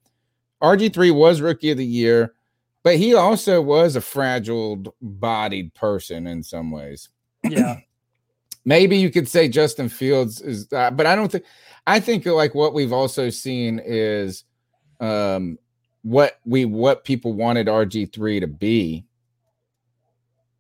RG 0.62 0.94
three 0.94 1.10
was 1.12 1.42
rookie 1.42 1.72
of 1.72 1.78
the 1.78 1.86
year, 1.86 2.34
but 2.84 2.98
he 2.98 3.16
also 3.16 3.62
was 3.62 3.96
a 3.96 4.02
fragile 4.02 4.84
bodied 5.02 5.74
person 5.74 6.28
in 6.28 6.44
some 6.44 6.70
ways 6.70 7.10
Yeah. 7.50 7.78
maybe 8.66 8.98
you 8.98 9.10
could 9.10 9.28
say 9.28 9.48
Justin 9.48 9.90
Fields 9.90 10.42
is, 10.42 10.72
uh, 10.72 10.92
but 10.92 11.06
I 11.06 11.16
don't 11.16 11.32
think. 11.32 11.46
I 11.86 12.00
think 12.00 12.26
like 12.26 12.56
what 12.56 12.74
we've 12.74 12.94
also 12.94 13.30
seen 13.30 13.82
is, 13.84 14.46
um, 15.02 15.58
what 16.04 16.40
we 16.46 16.64
what 16.66 17.04
people 17.04 17.34
wanted 17.34 17.68
RG 17.68 18.14
three 18.14 18.40
to 18.40 18.48
be. 18.48 19.06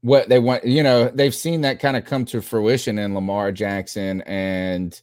What 0.03 0.29
they 0.29 0.37
want, 0.37 0.65
you 0.65 0.83
know, 0.83 1.09
they've 1.09 1.33
seen 1.33 1.61
that 1.61 1.79
kind 1.79 1.97
of 1.97 2.05
come 2.05 2.25
to 2.25 2.41
fruition 2.41 2.99
in 2.99 3.15
Lamar 3.15 3.51
Jackson 3.51 4.21
and 4.21 5.01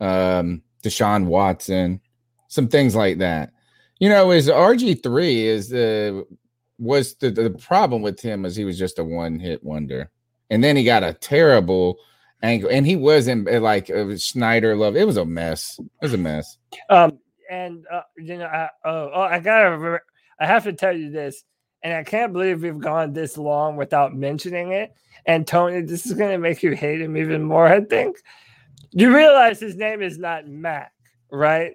um 0.00 0.62
Deshaun 0.82 1.26
Watson, 1.26 2.00
some 2.48 2.68
things 2.68 2.94
like 2.94 3.18
that. 3.18 3.52
You 3.98 4.08
know, 4.08 4.30
is 4.30 4.48
RG 4.48 5.02
three 5.02 5.46
is 5.46 5.68
the 5.68 6.26
was 6.78 7.14
the, 7.16 7.30
the 7.30 7.50
problem 7.50 8.02
with 8.02 8.20
him 8.20 8.44
is 8.44 8.56
he 8.56 8.64
was 8.64 8.78
just 8.78 8.98
a 8.98 9.04
one 9.04 9.38
hit 9.38 9.62
wonder, 9.64 10.10
and 10.50 10.62
then 10.62 10.76
he 10.76 10.84
got 10.84 11.02
a 11.02 11.14
terrible 11.14 11.98
angle, 12.42 12.70
and 12.70 12.86
he 12.86 12.96
was 12.96 13.28
in 13.28 13.48
uh, 13.52 13.60
like 13.60 13.90
uh, 13.90 14.16
Snyder 14.16 14.76
love. 14.76 14.96
It 14.96 15.06
was 15.06 15.16
a 15.16 15.24
mess. 15.24 15.78
It 15.78 16.04
was 16.04 16.14
a 16.14 16.18
mess. 16.18 16.58
Um, 16.90 17.18
and 17.50 17.84
uh, 17.92 18.02
you 18.16 18.38
know, 18.38 18.46
I, 18.46 18.68
oh, 18.84 19.10
oh, 19.14 19.20
I 19.22 19.38
gotta, 19.40 19.76
re- 19.76 19.98
I 20.40 20.46
have 20.46 20.64
to 20.64 20.72
tell 20.72 20.96
you 20.96 21.10
this, 21.10 21.44
and 21.86 21.94
I 21.94 22.02
can't 22.02 22.32
believe 22.32 22.62
we've 22.62 22.80
gone 22.80 23.12
this 23.12 23.38
long 23.38 23.76
without 23.76 24.12
mentioning 24.12 24.72
it. 24.72 24.92
And 25.24 25.46
Tony, 25.46 25.82
this 25.82 26.04
is 26.04 26.14
gonna 26.14 26.36
make 26.36 26.60
you 26.64 26.72
hate 26.72 27.00
him 27.00 27.16
even 27.16 27.44
more. 27.44 27.64
I 27.64 27.80
think 27.80 28.16
you 28.90 29.14
realize 29.14 29.60
his 29.60 29.76
name 29.76 30.02
is 30.02 30.18
not 30.18 30.48
Mac, 30.48 30.92
right? 31.30 31.74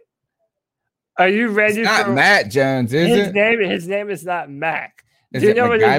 Are 1.17 1.30
you 1.30 1.48
ready 1.48 1.80
It's 1.80 1.85
not 1.90 2.06
for 2.07 2.11
Matt 2.11 2.51
Jones, 2.51 2.93
is 2.93 3.07
his 3.07 3.27
it? 3.30 3.33
name? 3.33 3.61
His 3.61 3.88
name 3.88 4.09
is 4.09 4.25
not 4.25 4.49
Mac. 4.49 5.01
Is 5.33 5.43
Do 5.43 5.45
you 5.48 5.51
it 5.51 5.56
know 5.57 5.69
what 5.69 5.80
his- 5.80 5.90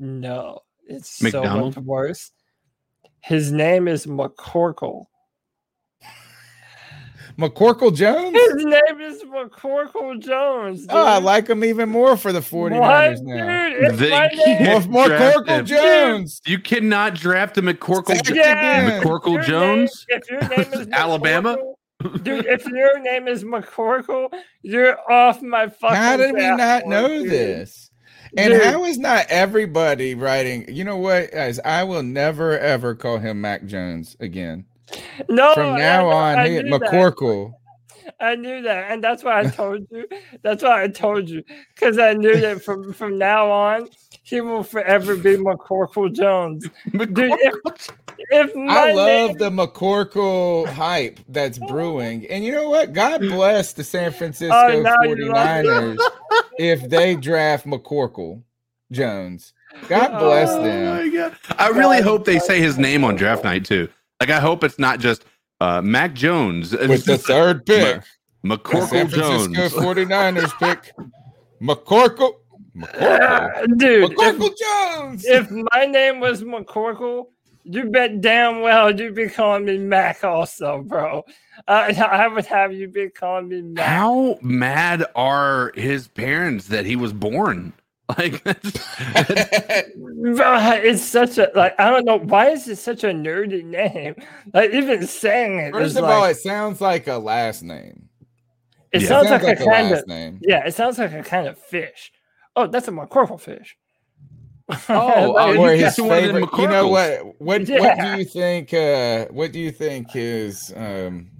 No, 0.00 0.60
it's 0.88 1.20
so 1.30 1.42
much 1.66 1.76
worse. 1.76 2.32
His 3.20 3.52
name 3.52 3.86
is 3.86 4.06
McCorkle. 4.06 5.04
McCorkle 7.40 7.94
Jones. 7.94 8.36
His 8.36 8.64
name 8.64 9.00
is 9.00 9.22
McCorkle 9.24 10.20
Jones. 10.20 10.86
Oh, 10.88 11.04
I 11.06 11.18
like 11.18 11.48
him 11.48 11.64
even 11.64 11.88
more 11.88 12.16
for 12.16 12.32
the 12.32 12.40
49ers 12.40 12.78
What, 12.80 13.22
now. 13.22 13.68
dude? 13.68 13.82
It's 13.82 14.10
my 14.10 14.26
name. 14.28 14.58
can't 14.58 14.84
More- 14.90 15.06
more 15.06 15.08
draft 15.08 15.36
Corkle 15.38 15.58
him. 15.60 15.66
Jones. 15.66 16.40
You 16.46 16.58
cannot 16.58 17.14
draft 17.14 17.56
a 17.58 17.62
McCorkle, 17.62 18.08
Say 18.08 18.14
it 18.18 18.24
Jo- 18.24 18.32
again. 18.34 19.00
McCorkle 19.02 19.32
Your 19.34 19.42
Jones. 19.42 20.06
name- 20.10 20.20
if 20.20 20.30
your 20.30 20.40
name 20.48 20.80
is 20.82 20.88
Alabama? 20.92 21.56
Dude, 22.22 22.46
if 22.46 22.66
your 22.66 22.98
name 23.00 23.28
is 23.28 23.44
McCorkle, 23.44 24.32
you're 24.62 24.96
off 25.10 25.42
my 25.42 25.68
fucking. 25.68 25.96
How 25.96 26.16
did 26.16 26.34
we 26.34 26.40
not 26.46 26.86
know 26.86 27.08
dude. 27.08 27.30
this? 27.30 27.90
And 28.36 28.52
Dude. 28.54 28.62
how 28.62 28.84
is 28.84 28.96
not 28.96 29.26
everybody 29.28 30.14
writing? 30.14 30.64
You 30.72 30.84
know 30.84 30.96
what, 30.96 31.32
guys? 31.32 31.58
I 31.64 31.82
will 31.84 32.02
never 32.04 32.56
ever 32.58 32.94
call 32.94 33.18
him 33.18 33.40
Mac 33.40 33.66
Jones 33.66 34.16
again. 34.20 34.64
No, 35.28 35.54
From 35.54 35.76
now 35.78 36.02
know- 36.02 36.08
on, 36.10 36.38
I 36.38 36.48
he, 36.48 36.62
knew 36.62 36.78
that. 36.78 36.80
McCorkle. 36.90 37.52
I 38.18 38.34
knew 38.34 38.60
that, 38.62 38.90
and 38.90 39.02
that's 39.04 39.22
why 39.22 39.40
I 39.40 39.44
told 39.44 39.86
you. 39.90 40.06
That's 40.42 40.62
why 40.62 40.82
I 40.82 40.88
told 40.88 41.28
you 41.28 41.42
because 41.74 41.98
I 41.98 42.12
knew 42.14 42.38
that 42.40 42.62
from 42.62 42.92
from 42.92 43.18
now 43.18 43.50
on 43.50 43.88
he 44.22 44.40
will 44.40 44.62
forever 44.64 45.16
be 45.16 45.36
McCorkle 45.36 46.12
Jones. 46.14 46.66
Dude, 46.92 47.10
if, 47.18 47.88
if 48.30 48.54
my 48.54 48.90
I 48.90 48.92
love 48.92 49.30
name- 49.30 49.38
the 49.38 49.50
McCorkle 49.50 50.66
hype 50.66 51.20
that's 51.28 51.58
brewing. 51.58 52.26
And 52.28 52.44
you 52.44 52.52
know 52.52 52.68
what? 52.68 52.92
God 52.92 53.20
bless 53.20 53.72
the 53.74 53.84
San 53.84 54.12
Francisco 54.12 54.54
Oh, 54.56 54.80
now 54.82 54.96
49ers 54.96 55.98
if 56.58 56.88
they 56.88 57.14
draft 57.16 57.64
McCorkle 57.66 58.42
Jones. 58.90 59.52
God 59.88 60.18
bless 60.18 60.50
Oh 60.50 60.62
them. 60.62 60.96
my 61.08 61.08
God. 61.16 61.36
I 61.58 61.68
really 61.68 62.02
hope 62.02 62.24
they 62.24 62.38
say 62.40 62.60
his 62.60 62.76
name 62.76 63.04
on 63.04 63.14
draft 63.16 63.44
night 63.44 63.64
too. 63.64 63.88
Like 64.20 64.30
I 64.30 64.38
hope 64.40 64.62
it's 64.64 64.78
not 64.78 65.00
just 65.00 65.24
uh, 65.60 65.80
Mac 65.82 66.14
Jones 66.14 66.72
With 66.72 67.04
the 67.06 67.18
third 67.18 67.64
pick. 67.66 68.02
Ma- 68.42 68.56
The 68.56 68.62
McCorkle 68.62 68.88
San 68.88 69.08
Francisco 69.08 69.54
Jones. 69.54 69.72
49ers 70.08 70.58
pick 70.58 70.92
McCorkle. 71.62 72.32
Uh, 72.94 73.66
dude, 73.76 74.10
McCorkle 74.12 74.50
if, 74.50 74.58
Jones. 74.58 75.24
if 75.26 75.50
my 75.50 75.86
name 75.86 76.20
was 76.20 76.42
McCorkle, 76.42 77.26
you 77.64 77.90
bet 77.90 78.20
damn 78.20 78.60
well 78.62 78.90
you'd 78.98 79.14
be 79.14 79.28
calling 79.28 79.64
me 79.66 79.76
Mac 79.78 80.22
also, 80.24 80.82
bro. 80.86 81.22
Uh, 81.68 81.92
I 82.10 82.28
would 82.28 82.46
have 82.46 82.72
you 82.72 82.88
be 82.88 83.10
calling 83.10 83.48
me 83.48 83.60
Mac. 83.62 83.86
How 83.86 84.38
mad 84.40 85.04
are 85.14 85.72
his 85.74 86.08
parents 86.08 86.68
that 86.68 86.86
he 86.86 86.96
was 86.96 87.12
born? 87.12 87.72
Like 88.18 88.42
that's, 88.44 89.94
Bro, 89.96 90.58
it's 90.82 91.02
such 91.02 91.38
a 91.38 91.50
like 91.54 91.74
I 91.78 91.90
don't 91.90 92.04
know 92.04 92.18
why 92.18 92.50
is 92.50 92.68
it 92.68 92.76
such 92.76 93.04
a 93.04 93.08
nerdy 93.08 93.64
name? 93.64 94.14
Like 94.52 94.70
even 94.72 95.06
saying 95.06 95.58
it 95.58 95.72
First 95.72 95.86
is 95.92 95.96
of 95.96 96.04
all, 96.04 96.20
like 96.20 96.36
it 96.36 96.38
sounds 96.40 96.80
like 96.80 97.06
a 97.06 97.16
last 97.18 97.62
name. 97.62 98.08
it 98.92 99.02
Yeah. 99.02 99.08
sounds, 99.08 99.28
Sounds 99.28 99.42
like, 99.44 99.58
like 99.58 99.60
a 99.60 99.62
a 99.62 99.66
kind 99.72 99.90
last 99.90 100.02
of 100.02 100.08
name. 100.08 100.40
yeah, 100.42 100.66
it 100.66 100.74
sounds 100.74 100.98
like 100.98 101.12
a 101.12 101.22
kind 101.22 101.46
of 101.46 101.58
fish. 101.58 102.12
Oh, 102.56 102.66
that's 102.66 102.88
a 102.88 102.90
McCorkle 102.90 103.40
fish. 103.40 103.76
Oh, 104.88 105.32
Like, 105.36 105.58
or 105.58 105.74
you 105.74 105.84
his 105.84 105.96
got- 105.96 106.08
favorite. 106.08 106.48
You 106.58 106.68
know 106.68 106.88
what? 106.88 107.18
What 107.40 107.66
what 107.66 107.66
do 107.66 108.18
you 108.18 108.24
think? 108.24 108.72
Uh, 108.74 109.26
what 109.30 109.52
do 109.52 109.58
you 109.60 109.70
think 109.72 110.10
his 110.10 110.72
um, 110.76 111.30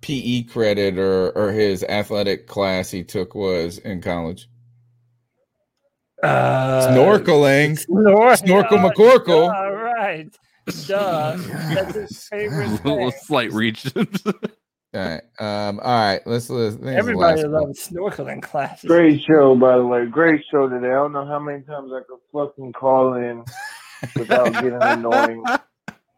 PE 0.00 0.44
credit 0.44 0.98
or 0.98 1.30
or 1.36 1.52
his 1.52 1.84
athletic 1.84 2.46
class 2.46 2.90
he 2.90 3.02
took 3.04 3.34
was 3.34 3.78
in 3.78 4.00
college? 4.00 4.48
Uh, 6.22 6.88
Snorkeling, 6.94 7.84
snor- 7.86 8.36
snorkel 8.38 8.78
Oh, 8.78 8.90
McCorkle. 8.90 9.52
All 9.54 9.72
right. 9.72 10.28
Duh. 10.86 11.36
That's 11.74 11.94
his 11.94 12.24
favorite 12.30 12.66
A 12.68 12.88
little 12.88 13.10
thing. 13.10 13.20
slight 13.24 13.52
reach. 13.52 13.86
All 13.96 14.32
right. 14.94 15.22
Um. 15.40 15.80
All 15.80 15.86
right. 15.98 16.20
Let's 16.26 16.48
listen. 16.50 16.86
Everybody 16.86 17.42
loves 17.44 17.88
snorkeling 17.88 18.42
classes. 18.42 18.86
Great 18.88 19.22
show, 19.22 19.54
by 19.56 19.76
the 19.78 19.84
way. 19.86 20.06
Great 20.06 20.42
show 20.50 20.68
today. 20.68 20.88
I 20.88 20.94
don't 20.94 21.12
know 21.12 21.26
how 21.26 21.38
many 21.40 21.62
times 21.62 21.90
I 21.92 22.00
could 22.06 22.18
fucking 22.32 22.72
call 22.74 23.14
in 23.14 23.42
without 24.16 24.52
getting 24.52 24.74
annoying. 24.80 25.42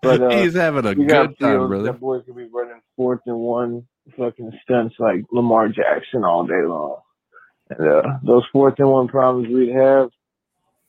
But 0.03 0.21
uh, 0.23 0.31
He's 0.43 0.55
having 0.55 0.85
a 0.85 0.95
good 0.95 1.09
time, 1.09 1.35
Fields, 1.39 1.69
brother. 1.69 1.85
That 1.85 2.01
boy 2.01 2.19
could 2.21 2.37
be 2.37 2.49
running 2.53 2.81
fourth 2.97 3.21
and 3.27 3.39
one 3.39 3.87
fucking 4.19 4.53
stunts 4.65 4.97
like 4.99 5.23
Lamar 5.33 5.69
Jackson 5.69 6.25
all 6.25 6.45
day 6.45 6.63
long. 6.67 6.97
And 7.71 7.89
uh, 7.89 8.19
those 8.23 8.45
fourth 8.53 8.75
and 8.79 8.91
one 8.91 9.09
problems 9.09 9.49
we'd 9.49 9.75
have 9.75 10.11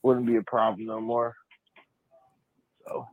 wouldn't 0.04 0.28
be 0.28 0.36
a 0.36 0.44
problem 0.44 0.86
no 0.86 1.00
more. 1.00 1.36
So 2.86 3.08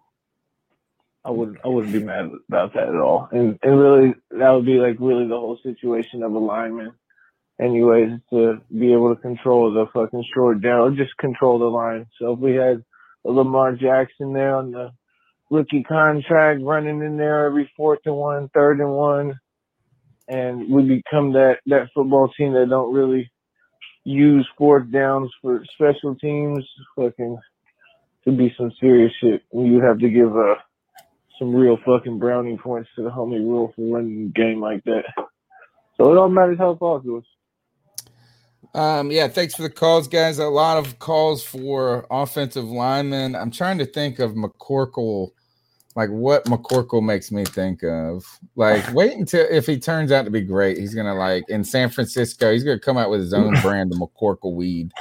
I 1.24 1.30
wouldn't 1.30 1.58
I 1.64 1.68
wouldn't 1.68 1.92
be 1.92 2.02
mad 2.02 2.30
about 2.48 2.74
that 2.74 2.88
at 2.88 2.96
all. 2.96 3.28
And 3.30 3.58
and 3.62 3.78
really 3.78 4.14
that 4.30 4.50
would 4.50 4.66
be 4.66 4.78
like 4.78 4.96
really 4.98 5.26
the 5.26 5.38
whole 5.38 5.58
situation 5.62 6.22
of 6.22 6.32
a 6.32 6.38
lineman. 6.38 6.92
Anyways, 7.60 8.18
to 8.30 8.60
be 8.76 8.92
able 8.92 9.14
to 9.14 9.20
control 9.20 9.72
the 9.72 9.86
fucking 9.92 10.24
short 10.34 10.60
down 10.60 10.80
or 10.80 10.90
just 10.90 11.16
control 11.18 11.58
the 11.58 11.66
line. 11.66 12.06
So 12.18 12.32
if 12.32 12.38
we 12.40 12.54
had 12.54 12.82
a 13.24 13.30
Lamar 13.30 13.72
Jackson 13.76 14.32
there 14.32 14.56
on 14.56 14.72
the 14.72 14.90
rookie 15.50 15.84
contract 15.84 16.60
running 16.62 17.02
in 17.02 17.16
there 17.16 17.46
every 17.46 17.70
fourth 17.76 18.00
and 18.06 18.16
one, 18.16 18.48
third 18.48 18.80
and 18.80 18.90
one, 18.90 19.38
and 20.26 20.68
we 20.70 20.82
become 20.82 21.34
that 21.34 21.58
that 21.66 21.90
football 21.94 22.28
team 22.36 22.52
that 22.54 22.68
don't 22.68 22.92
really 22.92 23.30
use 24.04 24.48
fourth 24.58 24.90
downs 24.90 25.30
for 25.40 25.64
special 25.74 26.14
teams, 26.16 26.64
fucking 26.96 27.38
to 28.24 28.32
be 28.32 28.54
some 28.56 28.72
serious 28.80 29.12
shit. 29.20 29.42
You'd 29.52 29.82
have 29.82 29.98
to 29.98 30.08
give 30.08 30.36
uh, 30.36 30.54
some 31.38 31.54
real 31.54 31.78
fucking 31.84 32.18
brownie 32.18 32.56
points 32.56 32.88
to 32.96 33.02
the 33.02 33.10
homie 33.10 33.38
rule 33.38 33.72
for 33.74 33.96
running 33.96 34.26
a 34.26 34.38
game 34.38 34.60
like 34.60 34.84
that. 34.84 35.04
So 35.96 36.12
it 36.12 36.16
all 36.16 36.28
matters 36.28 36.58
how 36.58 36.76
far 36.76 36.98
it 36.98 37.06
goes. 37.06 37.24
Um, 38.74 39.10
yeah, 39.10 39.28
thanks 39.28 39.54
for 39.54 39.62
the 39.62 39.70
calls, 39.70 40.08
guys. 40.08 40.38
A 40.38 40.46
lot 40.46 40.78
of 40.78 40.98
calls 40.98 41.44
for 41.44 42.06
offensive 42.10 42.64
linemen. 42.64 43.34
I'm 43.34 43.50
trying 43.50 43.78
to 43.78 43.84
think 43.84 44.18
of 44.18 44.32
McCorkle, 44.32 45.32
like 45.94 46.10
what 46.10 46.44
McCorkle 46.44 47.02
makes 47.02 47.30
me 47.30 47.44
think 47.44 47.82
of. 47.82 48.24
Like, 48.56 48.84
wait 48.94 49.12
until 49.12 49.46
if 49.50 49.66
he 49.66 49.78
turns 49.78 50.12
out 50.12 50.24
to 50.24 50.30
be 50.30 50.40
great, 50.40 50.78
he's 50.78 50.94
gonna 50.94 51.14
like 51.14 51.44
in 51.48 51.64
San 51.64 51.90
Francisco, 51.90 52.52
he's 52.52 52.64
gonna 52.64 52.78
come 52.78 52.96
out 52.96 53.10
with 53.10 53.20
his 53.20 53.34
own 53.34 53.54
brand 53.62 53.92
of 53.92 53.98
McCorkle 53.98 54.54
weed. 54.54 54.92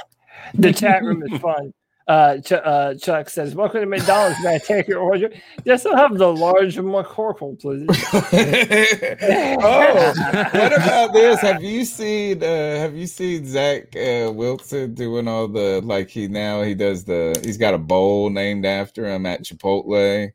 The 0.54 0.72
chat 0.72 1.02
room 1.02 1.22
is 1.22 1.40
fun. 1.40 1.72
Uh, 2.08 2.38
Ch- 2.38 2.52
uh, 2.52 2.94
Chuck 2.94 3.30
says, 3.30 3.54
"Welcome 3.54 3.80
to 3.80 3.86
McDonald's. 3.86 4.36
May 4.42 4.56
I 4.56 4.58
take 4.58 4.88
your 4.88 4.98
order? 4.98 5.30
Yes, 5.64 5.86
I'll 5.86 5.96
have 5.96 6.18
the 6.18 6.32
large 6.32 6.74
McCorkle, 6.76 7.60
please." 7.60 7.86
oh, 9.62 10.12
what 10.52 10.72
about 10.72 11.12
this? 11.12 11.40
Have 11.40 11.62
you 11.62 11.84
seen 11.84 12.42
uh 12.42 12.76
have 12.78 12.96
you 12.96 13.06
seen 13.06 13.46
Zach 13.46 13.94
uh 13.94 14.32
Wilson 14.32 14.94
doing 14.94 15.28
all 15.28 15.46
the 15.46 15.80
like 15.84 16.10
he 16.10 16.26
now 16.26 16.62
he 16.62 16.74
does 16.74 17.04
the 17.04 17.40
he's 17.44 17.56
got 17.56 17.72
a 17.72 17.78
bowl 17.78 18.30
named 18.30 18.66
after 18.66 19.06
him 19.06 19.24
at 19.24 19.44
Chipotle. 19.44 20.32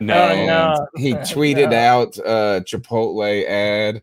No. 0.00 0.14
And 0.14 0.46
no. 0.46 0.86
he 0.96 1.14
tweeted 1.14 1.70
No. 1.70 1.76
out 1.76 2.18
a 2.18 2.62
Chipotle 2.66 3.46
ad. 3.46 4.02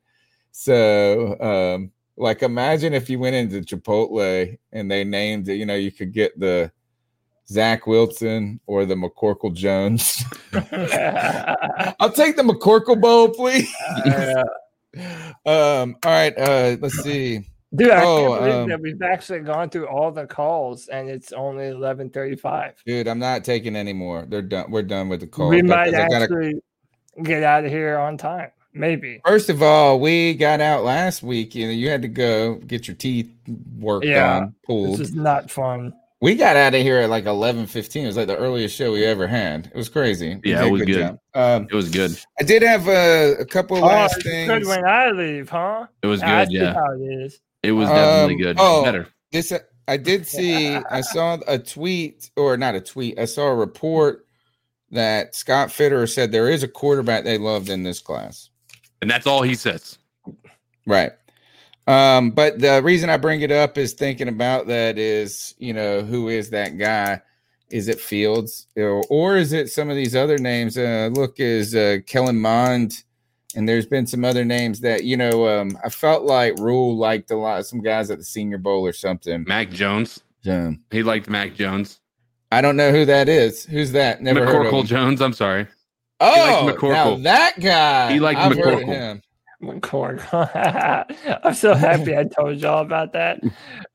So 0.52 1.40
um 1.40 1.92
like 2.16 2.42
imagine 2.44 2.94
if 2.94 3.10
you 3.10 3.20
went 3.20 3.36
into 3.36 3.62
Chipotle 3.62 4.58
and 4.72 4.90
they 4.90 5.04
named 5.04 5.50
it, 5.50 5.56
you 5.56 5.66
know, 5.66 5.76
you 5.76 5.92
could 5.92 6.14
get 6.14 6.40
the 6.40 6.72
Zach 7.50 7.88
Wilson 7.88 8.60
or 8.68 8.86
the 8.86 8.96
McCorkle 8.96 9.54
Jones. 9.54 10.24
I'll 10.54 12.12
take 12.12 12.36
the 12.36 12.44
McCorkle 12.44 13.00
bowl, 13.00 13.30
please. 13.30 13.74
um, 15.46 15.96
all 16.04 16.12
right, 16.12 16.38
uh, 16.38 16.78
let's 16.82 17.02
see. 17.04 17.48
Dude, 17.78 17.92
I 17.92 18.04
Oh, 18.04 18.28
can't 18.30 18.40
believe 18.42 18.56
um, 18.56 18.70
that 18.70 18.82
we've 18.82 19.02
actually 19.02 19.40
gone 19.40 19.70
through 19.70 19.88
all 19.88 20.12
the 20.12 20.26
calls 20.26 20.88
and 20.88 21.10
it's 21.10 21.32
only 21.34 21.68
eleven 21.68 22.10
thirty-five. 22.10 22.74
Dude, 22.86 23.08
I'm 23.08 23.20
not 23.20 23.44
taking 23.44 23.76
any 23.76 23.94
more. 23.94 24.26
They're 24.28 24.42
done. 24.42 24.72
We're 24.72 24.82
done 24.84 25.10
with 25.10 25.20
the 25.22 25.28
call. 25.28 25.50
we 25.50 25.62
might 25.62 25.86
because 25.92 26.00
I 26.00 26.08
gotta- 26.08 26.24
actually 26.24 26.62
get 27.24 27.44
out 27.44 27.66
of 27.66 27.72
here 27.72 27.98
on 27.98 28.18
time. 28.18 28.50
Maybe. 28.74 29.22
First 29.26 29.50
of 29.50 29.64
all, 29.64 30.00
we 30.00 30.36
got 30.36 30.62
out 30.62 30.84
last 30.84 31.24
week. 31.24 31.56
You 31.56 31.66
know, 31.68 31.72
you 31.74 31.90
had 31.90 32.04
to 32.04 32.08
go 32.08 32.56
get 32.56 32.88
your 32.88 32.96
teeth 32.96 33.28
worked 33.80 34.06
Yeah, 34.06 34.38
on, 34.38 34.56
pulled. 34.66 35.00
This 35.00 35.10
is 35.10 35.16
not 35.16 35.50
fun. 35.50 35.94
We 36.22 36.34
got 36.36 36.56
out 36.56 36.74
of 36.76 36.82
here 36.82 37.00
at 37.00 37.10
like 37.10 37.26
11:15. 37.26 38.04
It 38.04 38.06
was 38.08 38.18
like 38.18 38.28
the 38.28 38.38
earliest 38.38 38.76
show 38.76 38.92
we 38.92 39.04
ever 39.06 39.26
had. 39.28 39.68
It 39.68 39.76
was 39.76 39.90
crazy. 39.90 40.40
We 40.44 40.52
Yeah, 40.52 40.62
did 40.64 40.68
it 40.68 40.72
was 40.72 40.82
good. 40.84 40.94
job. 40.96 41.20
Um, 41.34 41.68
it 41.72 41.76
was 41.76 41.90
good. 41.90 42.20
I 42.40 42.44
did 42.44 42.62
have 42.64 42.88
uh, 42.88 43.36
a 43.40 43.46
couple 43.46 43.78
of 43.78 43.84
Oh, 43.84 43.88
last 43.88 44.16
it's 44.18 44.26
things. 44.26 44.48
good 44.48 44.66
when 44.66 44.86
I 44.86 45.10
leave, 45.12 45.50
huh? 45.50 45.86
It 46.04 46.08
was 46.08 46.22
I 46.24 46.46
good, 46.46 46.50
see 46.52 46.58
yeah. 46.58 46.74
how 46.74 46.92
it 46.94 47.02
is. 47.02 47.40
It 47.64 47.72
was 47.72 47.90
definitely 47.90 48.36
Um, 48.36 48.42
good. 48.42 48.56
Oh, 48.60 48.84
Better. 48.84 49.08
This 49.32 49.54
I 49.88 49.98
did 49.98 50.28
see. 50.28 50.76
I 50.76 51.02
saw 51.02 51.38
a 51.48 51.58
tweet, 51.58 52.30
or 52.36 52.58
not 52.58 52.76
a 52.76 52.82
tweet. 52.82 53.18
I 53.18 53.26
saw 53.26 53.48
a 53.48 53.56
report 53.56 54.26
that 54.92 55.36
Scott 55.36 55.70
Fitterer 55.70 56.10
said 56.10 56.32
there 56.32 56.50
is 56.50 56.64
a 56.64 56.68
quarterback 56.68 57.24
they 57.24 57.38
loved 57.38 57.70
in 57.70 57.84
this 57.84 58.00
class. 58.00 58.50
And 59.02 59.10
that's 59.10 59.28
all 59.28 59.42
he 59.42 59.56
says. 59.56 59.98
Right. 60.86 61.12
Um, 61.88 62.32
but 62.32 62.60
the 62.60 62.82
reason 62.84 63.10
I 63.10 63.18
bring 63.18 63.42
it 63.42 63.52
up 63.52 63.78
is 63.78 63.94
thinking 63.94 64.28
about 64.28 64.68
that 64.68 64.98
is, 64.98 65.56
you 65.58 65.74
know, 65.74 66.02
who 66.02 66.28
is 66.28 66.50
that 66.50 66.78
guy? 66.78 67.22
Is 67.70 67.90
it 67.90 68.00
Fields 68.00 68.68
or, 68.78 69.04
or 69.10 69.38
is 69.38 69.52
it 69.52 69.70
some 69.70 69.90
of 69.90 69.96
these 69.96 70.16
other 70.16 70.38
names? 70.38 70.78
Uh, 70.78 71.10
look, 71.14 71.40
is 71.40 71.76
uh, 71.76 71.98
Kellen 72.06 72.40
Mond, 72.40 73.04
and 73.58 73.68
there's 73.68 73.88
been 73.88 74.06
some 74.06 74.24
other 74.24 74.46
names 74.46 74.80
that 74.82 75.04
you 75.04 75.18
know. 75.18 75.48
Um, 75.48 75.78
I 75.84 75.90
felt 75.90 76.24
like 76.24 76.56
Rule 76.60 76.96
liked 76.96 77.32
a 77.32 77.36
lot, 77.36 77.66
some 77.66 77.82
guys 77.82 78.12
at 78.12 78.20
the 78.20 78.24
Senior 78.24 78.60
Bowl 78.60 78.86
or 78.86 78.94
something. 78.94 79.44
Mac 79.48 79.72
Jones. 79.72 80.22
Yeah. 80.44 80.74
He 80.92 81.02
liked 81.02 81.28
Mac 81.28 81.56
Jones. 81.56 82.00
I 82.52 82.62
don't 82.62 82.78
know 82.78 82.92
who 82.92 83.04
that 83.06 83.28
is. 83.28 83.66
Who's 83.66 83.92
that? 83.94 84.22
Never 84.22 84.46
heard 84.46 84.68
of 84.68 84.72
McCorkle 84.72 84.82
him. 84.82 84.86
Jones. 84.86 85.22
I'm 85.22 85.34
sorry. 85.34 85.68
Oh, 86.20 86.64
liked 86.66 86.84
now 86.84 87.18
that 87.18 87.60
guy. 87.60 88.14
He 88.14 88.20
liked 88.20 88.40
I've 88.40 88.56
heard 88.56 88.76
of 88.76 88.80
McCorkle. 88.82 88.86
him. 88.86 89.22
McCork. 89.64 91.40
I'm 91.44 91.54
so 91.56 91.74
happy 91.74 92.16
I 92.16 92.26
told 92.26 92.58
y'all 92.58 92.84
about 92.84 93.14
that. 93.14 93.40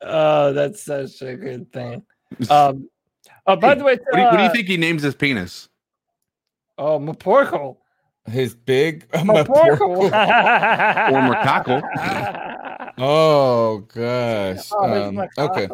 Oh, 0.00 0.52
that's 0.52 0.82
such 0.82 1.22
a 1.22 1.36
good 1.36 1.72
thing. 1.72 2.02
Um, 2.50 2.88
oh, 3.46 3.54
by 3.54 3.76
the 3.76 3.84
way, 3.84 3.96
What 3.96 4.12
do, 4.12 4.18
you, 4.18 4.24
what 4.24 4.36
do 4.38 4.42
you 4.42 4.48
uh, 4.48 4.52
think 4.52 4.66
he 4.66 4.76
names 4.76 5.02
his 5.02 5.14
penis? 5.14 5.68
Oh, 6.76 6.98
McCorkle. 6.98 7.76
His 8.30 8.54
big 8.54 9.08
McCorkle. 9.12 10.10
Former 11.10 11.34
cockle. 11.42 11.82
Oh 12.98 13.78
gosh. 13.92 14.68
Oh, 14.72 15.08
Um, 15.08 15.18
okay. 15.38 15.68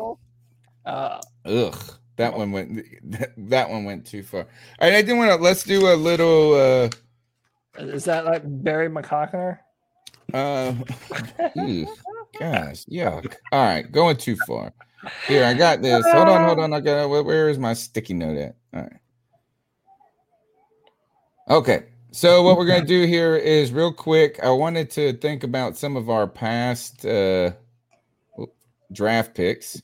Uh, 0.86 1.20
Ugh. 1.44 1.94
That 2.16 2.34
one 2.36 2.52
went. 2.52 2.84
That 3.36 3.70
one 3.70 3.84
went 3.84 4.06
too 4.06 4.22
far. 4.22 4.40
All 4.40 4.46
right, 4.80 4.94
I 4.94 5.02
didn't 5.02 5.18
want 5.18 5.30
to. 5.30 5.36
Let's 5.36 5.62
do 5.64 5.88
a 5.92 5.94
little. 5.94 6.54
uh 6.54 6.90
is 7.78 8.04
that 8.06 8.24
like 8.24 8.42
Barry 8.44 8.88
McCockner? 8.88 9.58
uh 10.34 10.74
ew, 11.54 11.86
Gosh, 12.38 12.84
yuck. 12.86 13.34
All 13.52 13.64
right, 13.64 13.90
going 13.90 14.16
too 14.16 14.36
far. 14.46 14.72
Here, 15.26 15.44
I 15.44 15.54
got 15.54 15.80
this. 15.80 16.04
Hold 16.10 16.28
on, 16.28 16.44
hold 16.44 16.58
on. 16.58 16.72
I 16.72 16.80
got. 16.80 17.08
where- 17.08 17.22
Where 17.22 17.48
is 17.48 17.58
my 17.58 17.72
sticky 17.74 18.14
note 18.14 18.36
at? 18.36 18.56
All 18.74 18.80
right. 18.82 19.00
Okay. 21.50 21.84
So 22.10 22.42
what 22.42 22.56
we're 22.56 22.66
gonna 22.66 22.86
do 22.86 23.06
here 23.06 23.36
is 23.36 23.72
real 23.72 23.92
quick. 23.92 24.40
I 24.42 24.50
wanted 24.50 24.90
to 24.92 25.12
think 25.14 25.44
about 25.44 25.76
some 25.76 25.96
of 25.96 26.08
our 26.08 26.26
past 26.26 27.04
uh 27.04 27.52
draft 28.92 29.34
picks. 29.34 29.82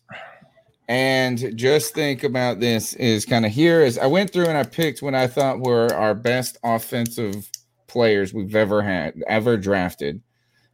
And 0.89 1.57
just 1.57 1.95
think 1.95 2.25
about 2.25 2.61
this 2.61 2.93
is 2.95 3.25
kind 3.25 3.47
of 3.47 3.53
here 3.53 3.81
is 3.81 3.99
I 3.99 4.07
went 4.07 4.31
through 4.31 4.47
and 4.47 4.57
I 4.57 4.65
picked 4.65 5.03
what 5.03 5.15
I 5.15 5.27
thought 5.27 5.61
were 5.61 5.93
our 5.95 6.15
best 6.15 6.59
offensive 6.63 7.51
players 7.87 8.35
we've 8.35 8.55
ever 8.55 8.83
had, 8.83 9.15
ever 9.27 9.57
drafted. 9.57 10.21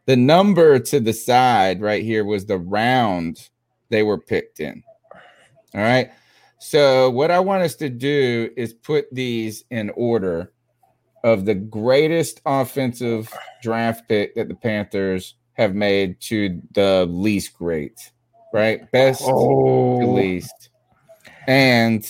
The 0.06 0.16
number 0.16 0.78
to 0.78 0.98
the 0.98 1.12
side 1.12 1.80
right 1.80 2.02
here 2.02 2.24
was 2.24 2.46
the 2.46 2.58
round 2.58 3.48
they 3.88 4.02
were 4.02 4.18
picked 4.18 4.58
in. 4.58 4.82
All 5.74 5.80
right. 5.80 6.10
So, 6.58 7.10
what 7.10 7.30
I 7.30 7.40
want 7.40 7.62
us 7.62 7.74
to 7.76 7.88
do 7.88 8.50
is 8.56 8.74
put 8.74 9.06
these 9.12 9.64
in 9.70 9.90
order 9.90 10.52
of 11.24 11.44
the 11.44 11.54
greatest 11.54 12.40
offensive 12.46 13.32
draft 13.62 14.08
pick 14.08 14.34
that 14.34 14.48
the 14.48 14.54
Panthers 14.54 15.34
have 15.54 15.74
made 15.74 16.20
to 16.20 16.60
the 16.72 17.06
least 17.10 17.54
great, 17.54 17.98
right? 18.52 18.90
Best 18.92 19.20
to 19.24 19.30
Oh. 19.32 19.98
least. 20.14 20.70
And 21.46 22.02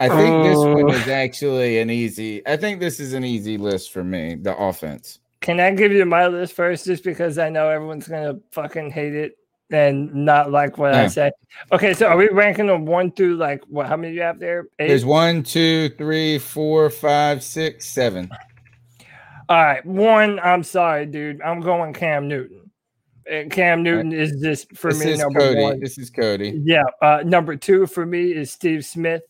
I 0.00 0.08
think 0.08 0.44
this 0.44 0.56
one 0.56 0.84
Oh. 0.90 0.94
is 0.94 1.08
actually 1.08 1.78
an 1.80 1.90
easy. 1.90 2.46
I 2.46 2.56
think 2.56 2.80
this 2.80 3.00
is 3.00 3.12
an 3.12 3.24
easy 3.24 3.58
list 3.58 3.92
for 3.92 4.04
me. 4.04 4.36
The 4.36 4.56
offense. 4.56 5.18
Can 5.40 5.60
I 5.60 5.70
give 5.72 5.92
you 5.92 6.04
my 6.04 6.26
list 6.26 6.54
first, 6.54 6.84
just 6.86 7.04
because 7.04 7.38
I 7.38 7.48
know 7.48 7.68
everyone's 7.68 8.08
gonna 8.08 8.38
fucking 8.52 8.90
hate 8.90 9.14
it 9.14 9.36
and 9.70 10.12
not 10.14 10.50
like 10.50 10.78
what 10.78 10.94
I 10.94 11.02
Yeah. 11.02 11.08
say? 11.08 11.30
Okay, 11.72 11.94
so 11.94 12.06
are 12.06 12.16
we 12.16 12.28
ranking 12.28 12.66
them 12.66 12.86
one 12.86 13.10
through 13.12 13.36
like 13.36 13.62
what? 13.68 13.86
How 13.86 13.96
many 13.96 14.12
do 14.12 14.16
you 14.16 14.22
have 14.22 14.38
there? 14.38 14.68
Eight. 14.78 14.88
There's 14.88 15.04
one, 15.04 15.42
two, 15.42 15.90
three, 15.90 16.38
four, 16.38 16.90
five, 16.90 17.42
six, 17.42 17.86
seven. 17.86 18.30
All 19.48 19.62
right, 19.64 19.84
one. 19.86 20.38
I'm 20.40 20.62
sorry, 20.62 21.06
dude. 21.06 21.40
I'm 21.42 21.60
going 21.60 21.92
Cam 21.94 22.28
Newton. 22.28 22.70
And 23.30 23.50
Cam 23.50 23.82
Newton 23.82 24.12
is 24.12 24.40
just 24.42 24.74
for 24.74 24.90
this 24.92 25.04
me 25.04 25.16
number 25.16 25.40
Cody. 25.40 25.60
one. 25.60 25.80
This 25.80 25.98
is 25.98 26.08
Cody. 26.08 26.60
Yeah. 26.64 26.84
Uh, 27.02 27.22
number 27.24 27.56
two 27.56 27.86
for 27.86 28.06
me 28.06 28.32
is 28.32 28.50
Steve 28.50 28.84
Smith. 28.86 29.22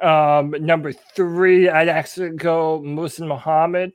Um, 0.00 0.50
number 0.60 0.92
three, 0.92 1.70
I'd 1.70 1.88
actually 1.88 2.30
go 2.30 2.80
Muhsin 2.84 3.26
Muhammad. 3.26 3.92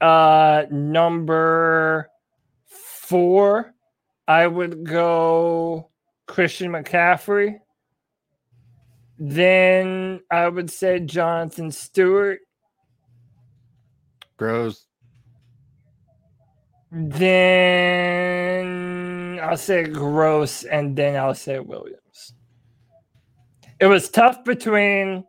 Uh, 0.00 0.64
number 0.70 2.08
four, 2.66 3.74
I 4.30 4.46
would 4.46 4.84
go 4.84 5.90
Christian 6.28 6.70
McCaffrey. 6.70 7.58
Then 9.18 10.20
I 10.30 10.48
would 10.48 10.70
say 10.70 11.00
Jonathan 11.00 11.72
Stewart. 11.72 12.38
Gross. 14.36 14.86
Then 16.92 17.40
I'll 19.42 19.56
say 19.56 19.82
Gross, 19.82 20.62
and 20.62 20.94
then 20.94 21.16
I'll 21.16 21.34
say 21.34 21.58
Williams. 21.58 22.34
It 23.80 23.86
was 23.86 24.10
tough 24.10 24.44
between 24.44 25.24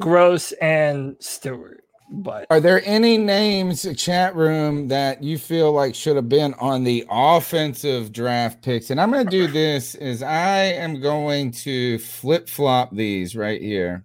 Gross 0.00 0.50
and 0.60 1.14
Stewart, 1.20 1.83
but 2.22 2.46
Are 2.50 2.60
there 2.60 2.82
any 2.84 3.18
names, 3.18 3.84
uh, 3.84 3.94
chat 3.94 4.34
room, 4.36 4.88
that 4.88 5.22
you 5.22 5.38
feel 5.38 5.72
like 5.72 5.94
should 5.94 6.16
have 6.16 6.28
been 6.28 6.54
on 6.54 6.84
the 6.84 7.04
offensive 7.10 8.12
draft 8.12 8.62
picks? 8.62 8.90
And 8.90 9.00
I'm 9.00 9.10
going 9.10 9.24
to 9.24 9.30
do 9.30 9.46
this 9.46 9.94
is 9.96 10.22
I 10.22 10.64
am 10.64 11.00
going 11.00 11.50
to 11.52 11.98
flip 11.98 12.48
flop 12.48 12.94
these 12.94 13.34
right 13.34 13.60
here. 13.60 14.04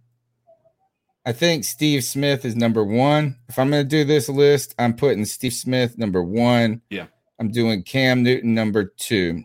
I 1.26 1.32
think 1.34 1.64
Steve 1.64 2.04
Smith 2.04 2.46
is 2.46 2.56
number 2.56 2.84
one. 2.84 3.38
If 3.50 3.60
I'm 3.60 3.70
going 3.70 3.84
to 3.84 3.88
do 3.90 4.04
this 4.04 4.30
list, 4.30 4.74
I'm 4.80 4.96
putting 4.96 5.26
Steve 5.26 5.54
Smith 5.54 5.98
number 5.98 6.24
one. 6.24 6.82
Yeah. 6.90 7.06
I'm 7.40 7.52
doing 7.52 7.84
Cam 7.84 8.24
Newton 8.24 8.54
number 8.56 8.86
two. 8.86 9.44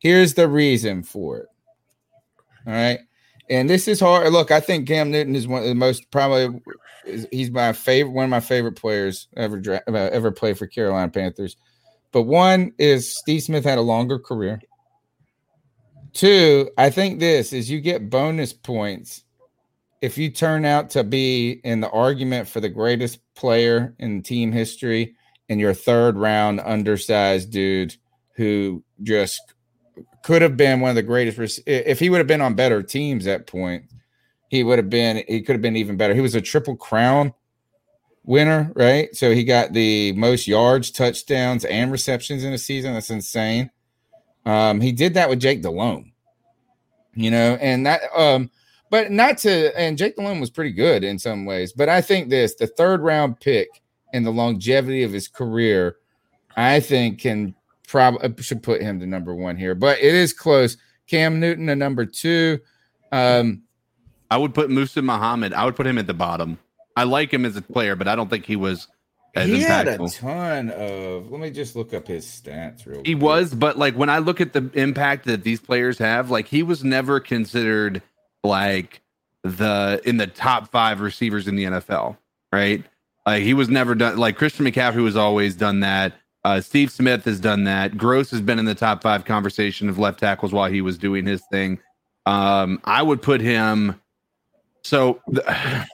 Here's 0.00 0.34
the 0.34 0.48
reason 0.48 1.02
for 1.02 1.38
it. 1.38 1.46
All 2.66 2.72
right. 2.72 3.00
And 3.50 3.68
this 3.68 3.88
is 3.88 3.98
hard. 4.00 4.30
Look, 4.32 4.50
I 4.50 4.60
think 4.60 4.86
Cam 4.86 5.10
Newton 5.10 5.34
is 5.34 5.48
one 5.48 5.62
of 5.62 5.68
the 5.68 5.74
most 5.74 6.10
probably 6.10 6.60
he's 7.04 7.50
my 7.50 7.72
favorite 7.72 8.12
one 8.12 8.24
of 8.24 8.30
my 8.30 8.40
favorite 8.40 8.76
players 8.76 9.28
ever 9.36 9.58
dra- 9.58 9.82
uh, 9.88 10.10
ever 10.12 10.30
play 10.30 10.54
for 10.54 10.66
Carolina 10.66 11.10
Panthers. 11.10 11.56
But 12.12 12.22
one 12.22 12.72
is 12.78 13.16
Steve 13.16 13.42
Smith 13.42 13.64
had 13.64 13.78
a 13.78 13.82
longer 13.82 14.18
career. 14.18 14.60
Two, 16.12 16.70
I 16.78 16.90
think 16.90 17.20
this 17.20 17.52
is 17.52 17.70
you 17.70 17.80
get 17.80 18.10
bonus 18.10 18.52
points 18.52 19.24
if 20.00 20.16
you 20.16 20.30
turn 20.30 20.64
out 20.64 20.90
to 20.90 21.04
be 21.04 21.60
in 21.64 21.80
the 21.80 21.90
argument 21.90 22.48
for 22.48 22.60
the 22.60 22.68
greatest 22.68 23.18
player 23.34 23.94
in 23.98 24.22
team 24.22 24.52
history 24.52 25.14
and 25.48 25.60
your 25.60 25.74
third 25.74 26.16
round 26.16 26.60
undersized 26.60 27.50
dude 27.50 27.96
who 28.34 28.82
just 29.02 29.40
could 30.22 30.42
have 30.42 30.56
been 30.56 30.80
one 30.80 30.90
of 30.90 30.96
the 30.96 31.02
greatest 31.02 31.60
if 31.66 31.98
he 31.98 32.10
would 32.10 32.18
have 32.18 32.26
been 32.26 32.40
on 32.40 32.54
better 32.54 32.82
teams 32.82 33.26
at 33.26 33.46
point 33.46 33.84
he 34.48 34.64
would 34.64 34.78
have 34.78 34.90
been 34.90 35.22
he 35.28 35.42
could 35.42 35.54
have 35.54 35.62
been 35.62 35.76
even 35.76 35.96
better. 35.96 36.14
He 36.14 36.20
was 36.20 36.34
a 36.34 36.40
triple 36.40 36.76
crown 36.76 37.34
winner 38.24 38.72
right? 38.74 39.14
So 39.16 39.32
he 39.32 39.44
got 39.44 39.72
the 39.72 40.12
most 40.12 40.46
yards 40.46 40.90
touchdowns 40.90 41.64
and 41.64 41.90
receptions 41.90 42.44
in 42.44 42.52
a 42.52 42.58
season. 42.58 42.94
That's 42.94 43.10
insane. 43.10 43.70
Um 44.44 44.80
he 44.80 44.92
did 44.92 45.14
that 45.14 45.28
with 45.28 45.40
jake 45.40 45.62
delhomme 45.62 46.12
you 47.18 47.30
know 47.30 47.58
and 47.60 47.84
that 47.84 48.00
um 48.16 48.48
but 48.90 49.10
not 49.10 49.36
to 49.38 49.76
and 49.78 49.98
jake 49.98 50.16
delhomme 50.16 50.40
was 50.40 50.50
pretty 50.50 50.70
good 50.70 51.02
in 51.02 51.18
some 51.18 51.44
ways 51.44 51.72
but 51.72 51.88
i 51.88 52.00
think 52.00 52.28
this 52.28 52.54
the 52.54 52.66
third 52.66 53.00
round 53.00 53.38
pick 53.40 53.68
and 54.14 54.24
the 54.24 54.30
longevity 54.30 55.02
of 55.02 55.12
his 55.12 55.26
career 55.26 55.96
i 56.56 56.78
think 56.78 57.20
can 57.20 57.54
probably 57.88 58.42
should 58.42 58.62
put 58.62 58.80
him 58.80 59.00
to 59.00 59.06
number 59.06 59.34
one 59.34 59.56
here 59.56 59.74
but 59.74 59.98
it 59.98 60.14
is 60.14 60.32
close. 60.32 60.76
Cam 61.06 61.40
newton 61.40 61.66
to 61.66 61.74
number 61.74 62.04
two. 62.04 62.58
Um 63.12 63.62
I 64.30 64.36
would 64.36 64.54
put 64.54 64.68
Muhsin 64.70 65.04
Muhammad. 65.04 65.52
I 65.52 65.64
would 65.64 65.76
put 65.76 65.86
him 65.86 65.98
at 65.98 66.06
the 66.06 66.14
bottom. 66.14 66.58
I 66.96 67.04
like 67.04 67.32
him 67.32 67.44
as 67.44 67.56
a 67.56 67.62
player, 67.62 67.96
but 67.96 68.08
I 68.08 68.16
don't 68.16 68.28
think 68.28 68.44
he 68.44 68.56
was 68.56 68.88
as 69.34 69.46
he 69.46 69.60
had 69.60 69.88
a 69.88 69.98
ton 70.08 70.70
of 70.70 71.30
let 71.30 71.40
me 71.40 71.50
just 71.50 71.76
look 71.76 71.94
up 71.94 72.08
his 72.08 72.24
stats 72.26 72.86
real 72.86 73.02
He 73.04 73.14
was, 73.14 73.54
but 73.54 73.78
like 73.78 73.94
when 73.94 74.08
I 74.08 74.18
look 74.18 74.40
at 74.40 74.52
the 74.52 74.70
impact 74.74 75.26
that 75.26 75.44
these 75.44 75.60
players 75.60 75.98
have, 75.98 76.30
like 76.30 76.48
he 76.48 76.62
was 76.62 76.82
never 76.82 77.20
considered 77.20 78.02
like 78.42 79.00
the 79.44 80.00
in 80.04 80.16
the 80.16 80.26
top 80.26 80.70
five 80.70 81.00
receivers 81.00 81.46
in 81.46 81.56
the 81.56 81.64
NFL, 81.64 82.16
right? 82.52 82.82
Like 83.26 83.42
he 83.42 83.54
was 83.54 83.68
never 83.68 83.94
done. 83.94 84.16
Like 84.16 84.36
Christian 84.36 84.66
McCaffrey 84.66 85.02
was 85.02 85.16
always 85.16 85.54
done 85.54 85.80
that. 85.80 86.14
Uh, 86.44 86.60
Steve 86.60 86.90
Smith 86.90 87.24
has 87.24 87.40
done 87.40 87.64
that. 87.64 87.98
Gross 87.98 88.30
has 88.30 88.40
been 88.40 88.58
in 88.58 88.64
the 88.64 88.74
top 88.74 89.02
five 89.02 89.24
conversation 89.24 89.88
of 89.88 89.98
left 89.98 90.20
tackles 90.20 90.52
while 90.52 90.70
he 90.70 90.80
was 90.80 90.96
doing 90.96 91.26
his 91.26 91.42
thing. 91.50 91.78
Um, 92.26 92.80
I 92.84 93.02
would 93.02 93.22
put 93.22 93.40
him. 93.40 94.00
So 94.88 95.20
the, 95.28 95.42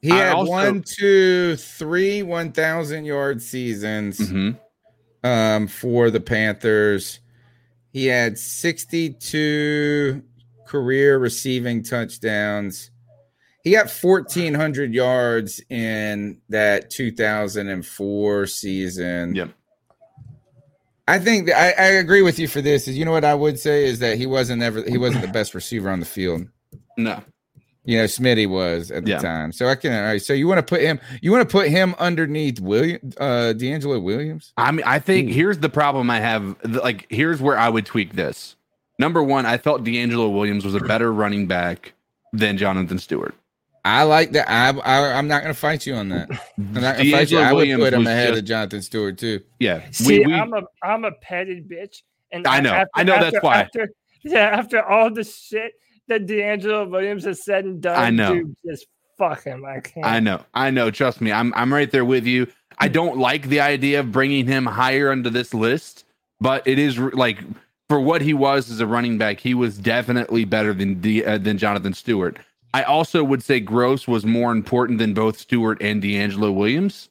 He 0.00 0.08
had 0.10 0.32
also- 0.32 0.50
one, 0.50 0.82
two, 0.86 1.56
three 1.56 2.22
1,000 2.22 3.04
yard 3.04 3.42
seasons 3.42 4.18
Mm-hmm. 4.20 5.26
um, 5.28 5.66
for 5.66 6.10
the 6.10 6.20
Panthers. 6.20 7.18
He 7.92 8.06
had 8.06 8.38
62 8.38 10.22
career 10.66 11.18
receiving 11.18 11.82
touchdowns. 11.82 12.90
He 13.64 13.72
got 13.72 13.90
1,400 13.90 14.94
yards 14.94 15.60
in 15.68 16.40
that 16.48 16.90
2004 16.90 18.46
season. 18.46 19.34
Yep. 19.34 19.50
I 21.08 21.18
think 21.18 21.46
that 21.48 21.58
I, 21.58 21.70
I 21.82 21.86
agree 21.98 22.22
with 22.22 22.38
you 22.38 22.46
for 22.46 22.60
this. 22.62 22.86
Is 22.86 22.96
you 22.96 23.04
know 23.04 23.10
what 23.12 23.24
I 23.24 23.34
would 23.34 23.58
say 23.58 23.84
is 23.86 23.98
that 23.98 24.16
he 24.18 24.26
wasn't 24.26 24.62
ever 24.62 24.82
he 24.88 24.96
wasn't 24.98 25.22
the 25.22 25.32
best 25.32 25.54
receiver 25.54 25.90
on 25.90 26.00
the 26.00 26.06
field. 26.06 26.46
No. 26.98 27.20
You 27.88 27.96
know, 27.96 28.04
Smitty 28.04 28.46
was 28.46 28.90
at 28.90 29.06
the 29.06 29.12
Yeah. 29.12 29.18
time. 29.18 29.50
So 29.50 29.66
I 29.66 29.74
can 29.74 29.94
all 29.94 30.02
right. 30.02 30.20
So 30.20 30.34
you 30.34 30.46
want 30.46 30.58
to 30.58 30.62
put 30.62 30.82
him 30.82 31.00
you 31.22 31.32
want 31.32 31.48
to 31.48 31.50
put 31.50 31.68
him 31.68 31.94
underneath 31.98 32.60
William 32.60 33.00
uh 33.16 33.54
DeAngelo 33.56 34.02
Williams? 34.02 34.52
I 34.58 34.70
mean, 34.72 34.84
I 34.84 34.98
think 34.98 35.30
here's 35.30 35.56
the 35.56 35.70
problem 35.70 36.10
I 36.10 36.20
have. 36.20 36.54
Like, 36.64 37.06
here's 37.08 37.40
where 37.40 37.56
I 37.56 37.70
would 37.70 37.86
tweak 37.86 38.12
this. 38.12 38.56
Number 38.98 39.22
one, 39.22 39.46
I 39.46 39.56
felt 39.56 39.84
DeAngelo 39.84 40.30
Williams 40.34 40.66
was 40.66 40.74
a 40.74 40.80
better 40.80 41.10
running 41.10 41.46
back 41.46 41.94
than 42.34 42.58
Jonathan 42.58 42.98
Stewart. 42.98 43.34
I 43.86 44.02
like 44.02 44.32
that. 44.32 44.50
I, 44.50 44.78
I 44.80 45.12
I'm 45.16 45.26
not 45.26 45.40
gonna 45.40 45.54
fight 45.54 45.86
you 45.86 45.94
on 45.94 46.10
that. 46.10 46.28
I'm 46.58 46.74
not 46.74 46.98
gonna 46.98 47.10
fight 47.10 47.30
you. 47.30 47.38
I 47.38 47.54
would 47.54 47.60
Williams 47.60 47.84
put 47.84 47.92
him 47.94 48.00
was 48.00 48.08
ahead 48.08 48.28
just- 48.28 48.38
of 48.40 48.44
Jonathan 48.44 48.82
Stewart 48.82 49.16
too. 49.16 49.40
Yeah. 49.60 49.82
See, 49.92 50.22
I'm 50.24 50.52
a 50.52 50.60
I'm 50.82 51.06
a 51.06 51.12
petted 51.12 51.70
bitch, 51.70 52.02
and 52.32 52.46
I 52.46 52.60
know. 52.60 52.84
I 52.94 53.02
know 53.02 53.18
that's 53.18 53.42
why. 53.42 53.62
After, 53.62 53.88
yeah, 54.24 54.40
after 54.58 54.82
all 54.82 55.10
the 55.10 55.24
shit 55.24 55.72
that 56.08 56.26
DeAngelo 56.26 56.90
Williams 56.90 57.24
has 57.24 57.44
said 57.44 57.64
and 57.64 57.80
done, 57.80 57.98
I 57.98 58.10
know. 58.10 58.34
dude, 58.34 58.56
just 58.66 58.86
fuck 59.16 59.44
him. 59.44 59.64
I 59.64 59.80
can't. 59.80 60.06
I 60.06 60.20
know. 60.20 60.44
I 60.54 60.70
know. 60.70 60.90
Trust 60.90 61.20
me. 61.20 61.32
I'm 61.32 61.52
I'm 61.54 61.72
right 61.72 61.90
there 61.90 62.04
with 62.04 62.26
you. 62.26 62.46
I 62.78 62.88
don't 62.88 63.18
like 63.18 63.48
the 63.48 63.60
idea 63.60 64.00
of 64.00 64.12
bringing 64.12 64.46
him 64.46 64.64
higher 64.64 65.10
under 65.10 65.30
this 65.30 65.52
list, 65.52 66.04
but 66.40 66.66
it 66.66 66.78
is 66.78 66.98
like 66.98 67.38
for 67.88 68.00
what 68.00 68.22
he 68.22 68.34
was 68.34 68.70
as 68.70 68.80
a 68.80 68.86
running 68.86 69.18
back, 69.18 69.40
he 69.40 69.54
was 69.54 69.78
definitely 69.78 70.44
better 70.44 70.72
than 70.72 71.00
D, 71.00 71.24
uh, 71.24 71.38
than 71.38 71.58
Jonathan 71.58 71.94
Stewart. 71.94 72.38
I 72.74 72.82
also 72.82 73.24
would 73.24 73.42
say 73.42 73.60
Gross 73.60 74.06
was 74.06 74.26
more 74.26 74.52
important 74.52 74.98
than 74.98 75.14
both 75.14 75.38
Stewart 75.38 75.80
and 75.80 76.02
DeAngelo 76.02 76.54
Williams. 76.54 77.08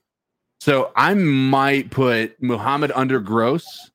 So 0.60 0.92
I 0.96 1.14
might 1.16 1.90
put 1.90 2.42
Muhammad 2.42 2.92
under 2.94 3.20
Gross 3.20 3.90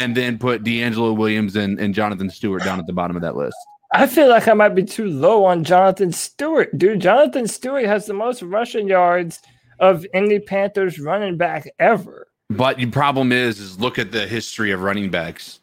and 0.00 0.16
then 0.16 0.38
put 0.38 0.64
DeAngelo 0.64 1.16
Williams 1.16 1.56
and, 1.56 1.78
and 1.78 1.94
Jonathan 1.94 2.30
Stewart 2.30 2.64
down 2.64 2.78
at 2.78 2.86
the 2.86 2.92
bottom 2.92 3.16
of 3.16 3.22
that 3.22 3.36
list. 3.36 3.56
I 3.94 4.06
feel 4.06 4.28
like 4.28 4.48
I 4.48 4.54
might 4.54 4.74
be 4.74 4.84
too 4.84 5.08
low 5.08 5.44
on 5.44 5.62
Jonathan 5.64 6.10
Stewart, 6.12 6.76
dude. 6.76 7.00
Jonathan 7.00 7.46
Stewart 7.46 7.84
has 7.86 8.06
the 8.06 8.14
most 8.14 8.42
rushing 8.42 8.88
yards 8.88 9.40
of 9.78 10.04
any 10.12 10.38
Panthers 10.40 10.98
running 10.98 11.36
back 11.36 11.70
ever. 11.78 12.26
But 12.50 12.76
the 12.76 12.86
problem 12.86 13.32
is, 13.32 13.58
is 13.60 13.78
look 13.78 13.98
at 13.98 14.12
the 14.12 14.26
history 14.26 14.70
of 14.72 14.82
running 14.82 15.10
backs. 15.10 15.60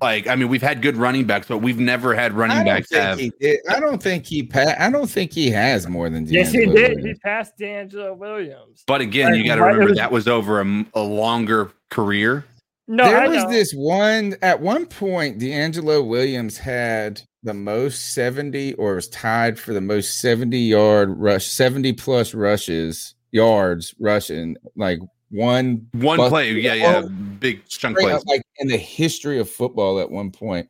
Like, 0.00 0.28
I 0.28 0.36
mean, 0.36 0.48
we've 0.48 0.62
had 0.62 0.80
good 0.80 0.96
running 0.96 1.24
backs, 1.24 1.48
but 1.48 1.58
we've 1.58 1.80
never 1.80 2.14
had 2.14 2.32
running 2.32 2.58
I 2.58 2.64
backs 2.64 2.92
have. 2.94 3.18
I 3.18 3.80
don't 3.80 4.00
think 4.00 4.26
he 4.26 4.44
pa- 4.44 4.76
I 4.78 4.90
don't 4.90 5.10
think 5.10 5.32
he 5.32 5.50
has 5.50 5.88
more 5.88 6.08
than 6.08 6.24
Yes, 6.26 6.52
he 6.52 6.58
did. 6.66 6.68
Williams. 6.68 7.04
He 7.04 7.14
passed 7.14 7.58
DeAngelo 7.58 8.16
Williams. 8.16 8.84
But 8.86 9.00
again, 9.00 9.34
you 9.34 9.44
got 9.44 9.56
to 9.56 9.62
remember 9.62 9.86
was- 9.88 9.98
that 9.98 10.12
was 10.12 10.28
over 10.28 10.60
a 10.94 11.00
longer 11.02 11.72
career. 11.90 12.44
No, 12.86 13.04
there 13.04 13.20
I 13.20 13.26
was 13.28 13.42
know. 13.44 13.50
this 13.50 13.72
one 13.72 14.36
at 14.40 14.60
one 14.60 14.86
point. 14.86 15.38
DeAngelo 15.40 16.06
Williams 16.06 16.56
had 16.56 17.20
the 17.42 17.54
most 17.54 18.14
70 18.14 18.74
or 18.74 18.96
was 18.96 19.08
tied 19.08 19.58
for 19.58 19.72
the 19.72 19.80
most 19.80 20.20
70 20.20 20.58
yard 20.58 21.16
rush, 21.18 21.46
70 21.46 21.92
plus 21.94 22.34
rushes, 22.34 23.14
yards 23.30 23.94
rushing, 23.98 24.56
like 24.76 24.98
one 25.30 25.86
One 25.92 26.18
play, 26.28 26.52
yeah, 26.52 26.74
yeah, 26.74 27.02
Oh, 27.04 27.08
big 27.08 27.66
chunk 27.66 27.98
play 27.98 28.12
like 28.26 28.42
in 28.58 28.68
the 28.68 28.76
history 28.76 29.38
of 29.38 29.50
football 29.50 30.00
at 30.00 30.10
one 30.10 30.30
point. 30.30 30.68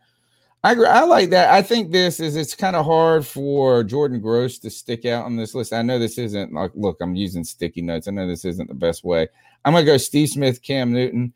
I 0.64 0.72
agree. 0.72 0.86
I 0.86 1.04
like 1.04 1.30
that. 1.30 1.52
I 1.52 1.62
think 1.62 1.92
this 1.92 2.18
is 2.18 2.34
it's 2.34 2.56
kind 2.56 2.74
of 2.74 2.84
hard 2.84 3.24
for 3.24 3.84
Jordan 3.84 4.20
Gross 4.20 4.58
to 4.58 4.70
stick 4.70 5.04
out 5.04 5.24
on 5.24 5.36
this 5.36 5.54
list. 5.54 5.72
I 5.72 5.82
know 5.82 6.00
this 6.00 6.18
isn't 6.18 6.52
like 6.52 6.72
look, 6.74 6.96
I'm 7.00 7.14
using 7.14 7.44
sticky 7.44 7.82
notes. 7.82 8.08
I 8.08 8.10
know 8.10 8.26
this 8.26 8.44
isn't 8.44 8.66
the 8.66 8.74
best 8.74 9.04
way. 9.04 9.28
I'm 9.64 9.72
gonna 9.72 9.86
go 9.86 9.96
Steve 9.96 10.28
Smith, 10.28 10.60
Cam 10.62 10.92
Newton. 10.92 11.32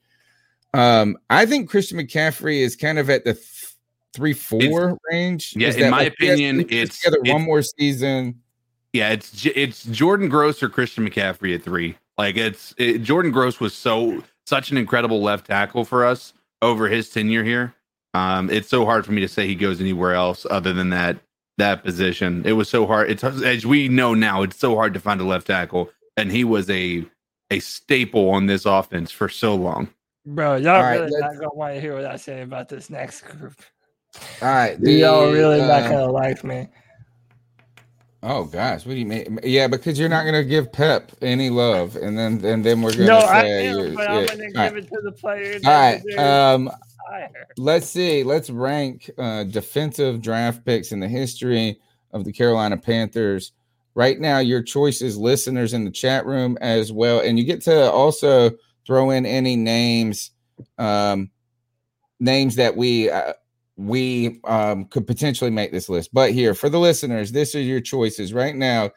Um, 0.75 1.19
I 1.31 1.47
think 1.47 1.69
Christian 1.71 1.99
McCaffrey 1.99 2.59
is 2.59 2.75
kind 2.75 2.99
of 2.99 3.11
at 3.11 3.25
the 3.25 3.35
th- 3.35 3.47
three 4.15 4.33
four 4.33 4.99
range. 5.11 5.55
yeah, 5.57 5.69
Is 5.69 5.77
in 5.77 5.91
my 5.91 6.05
like, 6.05 6.15
he 6.19 6.27
has 6.27 6.39
to 6.39 6.45
opinion, 6.45 6.65
put 6.65 6.73
it's- 6.73 7.01
together 7.01 7.19
one 7.33 7.43
more 7.43 7.63
season. 7.63 8.41
Yeah, 8.93 9.11
it's 9.11 9.47
it's 9.55 9.85
Jordan 9.85 10.29
Gross 10.29 10.63
or 10.63 10.69
Christian 10.69 11.09
McCaffrey 11.09 11.55
at 11.55 11.63
three. 11.63 11.97
Like 12.19 12.37
it's 12.37 12.75
it, 12.77 12.99
Jordan 12.99 13.31
Gross 13.33 13.59
was 13.59 13.73
so 13.75 14.23
such 14.47 14.71
an 14.71 14.77
incredible 14.77 15.23
left 15.23 15.47
tackle 15.47 15.85
for 15.85 16.05
us 16.05 16.35
over 16.61 16.89
his 16.89 17.09
tenure 17.09 17.43
here. 17.45 17.75
Um, 18.15 18.51
it's 18.51 18.69
so 18.69 18.85
hard 18.85 19.07
for 19.07 19.13
me 19.13 19.23
to 19.23 19.29
say 19.29 19.47
he 19.47 19.55
goes 19.55 19.81
anywhere 19.81 20.13
else 20.15 20.45
other 20.51 20.75
than 20.75 20.91
that 20.91 21.17
that 21.57 21.83
position. 21.83 22.43
It 22.45 22.53
was 22.53 22.69
so 22.69 22.87
hard. 22.87 23.11
It's 23.11 23.25
as 23.25 23.65
we 23.65 23.89
know 23.89 24.13
now, 24.13 24.43
it's 24.43 24.59
so 24.59 24.75
hard 24.75 24.93
to 24.93 25.01
find 25.01 25.21
a 25.23 25.25
left 25.25 25.47
tackle, 25.47 25.91
and 26.19 26.31
he 26.31 26.45
was 26.45 26.69
a 26.69 27.03
a 27.51 27.61
staple 27.61 28.29
on 28.31 28.45
this 28.47 28.67
offense 28.67 29.11
for 29.11 29.31
so 29.31 29.55
long. 29.55 29.89
Bro, 30.27 30.57
y'all 30.57 30.77
All 30.77 30.83
right, 30.83 31.01
really 31.01 31.11
let's- 31.13 31.21
not 31.23 31.35
gonna 31.35 31.55
want 31.55 31.75
to 31.75 31.81
hear 31.81 31.95
what 31.95 32.05
I 32.05 32.17
say 32.17 32.43
about 32.43 32.69
this 32.69 32.91
next 32.91 33.23
group. 33.23 33.55
All 34.41 34.49
right, 34.49 34.81
Do 34.83 34.91
y'all 34.91 35.27
the, 35.27 35.33
really 35.33 35.61
not 35.61 35.83
uh, 35.85 35.89
gonna 35.89 36.13
like 36.13 36.45
me. 36.45 36.69
Oh 38.25 38.45
gosh, 38.45 38.87
what 38.87 38.93
do 38.93 38.99
you 39.01 39.07
mean? 39.07 39.41
Yeah, 39.43 39.67
because 39.67 39.99
you're 39.99 40.09
not 40.09 40.25
gonna 40.25 40.45
give 40.45 40.73
Pep 40.73 41.13
any 41.23 41.51
love, 41.51 41.97
and 41.97 42.17
then 42.19 42.45
and 42.45 42.65
then 42.65 42.83
we're 42.83 42.93
gonna 42.93 43.07
No, 43.07 43.19
I 43.19 43.43
say 43.43 43.67
am, 43.69 43.79
you're- 43.79 43.95
but 43.97 44.09
I'm 44.11 44.27
gonna 44.27 44.43
All 44.45 44.49
give 44.51 44.55
right. 44.57 44.77
it 44.77 44.89
to 44.89 45.01
the 45.03 45.13
player. 45.13 45.55
All 45.55 45.61
that 45.61 45.93
right. 45.95 46.03
deserves 46.05 46.23
Um, 46.23 46.71
higher. 47.09 47.49
let's 47.57 47.89
see. 47.89 48.23
Let's 48.23 48.49
rank 48.51 49.11
uh, 49.19 49.45
defensive 49.45 50.21
draft 50.21 50.65
picks 50.65 50.93
in 50.93 51.01
the 51.01 51.09
history 51.09 51.81
of 52.13 52.25
the 52.25 52.33
Carolina 52.33 52.77
Panthers. 52.77 53.53
Right 53.95 54.19
now, 54.21 54.39
your 54.39 54.63
choices, 54.63 55.19
listeners 55.19 55.73
in 55.75 55.85
the 55.85 55.91
chat 55.91 56.25
room 56.25 56.57
as 56.61 56.93
well, 56.93 57.21
and 57.21 57.39
you 57.39 57.45
get 57.45 57.61
to 57.63 57.91
also 57.91 58.51
throw 58.87 59.11
in 59.11 59.27
any 59.27 59.55
names, 59.57 60.31
um, 60.79 61.31
names 62.21 62.55
that 62.57 62.77
we 62.77 63.11
uh, 63.11 63.33
we 63.87 64.41
um, 64.45 64.85
could 64.87 65.07
potentially 65.07 65.51
make 65.51 65.73
this 65.73 65.89
list. 65.89 66.11
But 66.13 66.33
here 66.33 66.55
for 66.55 66.69
the 66.69 66.81
listeners, 66.81 67.33
this 67.33 67.55
is 67.55 67.67
your 67.67 67.81
choices 67.81 68.33
right 68.33 68.55
now: 68.55 68.91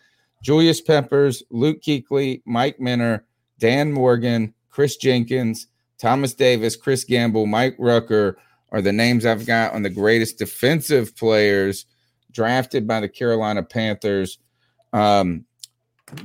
Julius 0.43 0.81
Peppers, 0.81 1.43
Luke 1.49 1.81
Kuechly, 1.81 2.41
Mike 2.45 2.80
Minter, 2.80 3.25
Dan 3.59 3.91
Morgan, 3.91 4.53
Chris 4.69 4.97
Jenkins, 4.97 5.67
Thomas 5.97 6.33
Davis, 6.33 6.75
Chris 6.75 7.03
Gamble, 7.03 7.45
Mike 7.45 7.75
Rucker 7.80 8.38
are 8.72 8.81
the 8.81 8.91
names 8.91 9.25
I've 9.25 9.45
got 9.45 9.73
on 9.73 9.83
the 9.83 9.89
greatest 9.89 10.38
defensive 10.38 11.15
players 11.15 11.85
drafted 12.31 12.88
by 12.88 12.99
the 12.99 13.07
Carolina 13.07 13.64
Panthers. 13.64 14.38
Um, 14.91 15.45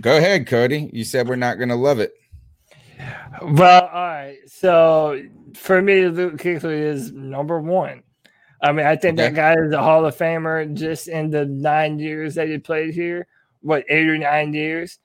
go 0.00 0.16
ahead, 0.16 0.46
Cody. 0.46 0.90
You 0.92 1.04
said 1.04 1.28
we're 1.28 1.36
not 1.36 1.58
going 1.58 1.68
to 1.68 1.76
love 1.76 2.00
it. 2.00 2.12
Well, 3.42 3.86
all 3.86 4.02
right. 4.02 4.38
So 4.46 5.22
for 5.54 5.80
me, 5.80 6.08
Luke 6.08 6.36
Kuechly 6.36 6.80
is 6.82 7.12
number 7.12 7.60
one. 7.60 8.02
I 8.62 8.72
mean, 8.72 8.86
I 8.86 8.96
think 8.96 9.16
that 9.16 9.34
guy 9.34 9.54
is 9.54 9.72
a 9.72 9.82
Hall 9.82 10.04
of 10.04 10.16
Famer 10.16 10.72
just 10.74 11.08
in 11.08 11.30
the 11.30 11.46
nine 11.46 11.98
years 11.98 12.34
that 12.34 12.48
he 12.48 12.58
played 12.58 12.94
here. 12.94 13.26
What 13.62 13.84
eight 13.88 14.08
or 14.08 14.18
nine 14.18 14.52
years? 14.52 14.98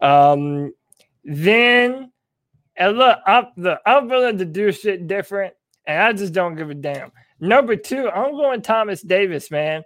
Um, 0.00 0.72
then 1.24 2.10
and 2.76 2.96
look, 2.96 3.18
I'm 3.26 3.46
look, 3.56 3.78
I'm 3.84 4.08
willing 4.08 4.38
to 4.38 4.44
do 4.44 4.72
shit 4.72 5.06
different, 5.06 5.54
and 5.86 6.02
I 6.02 6.12
just 6.12 6.32
don't 6.32 6.56
give 6.56 6.70
a 6.70 6.74
damn. 6.74 7.12
Number 7.38 7.76
two, 7.76 8.08
I'm 8.08 8.32
going 8.32 8.62
Thomas 8.62 9.02
Davis, 9.02 9.50
man. 9.50 9.82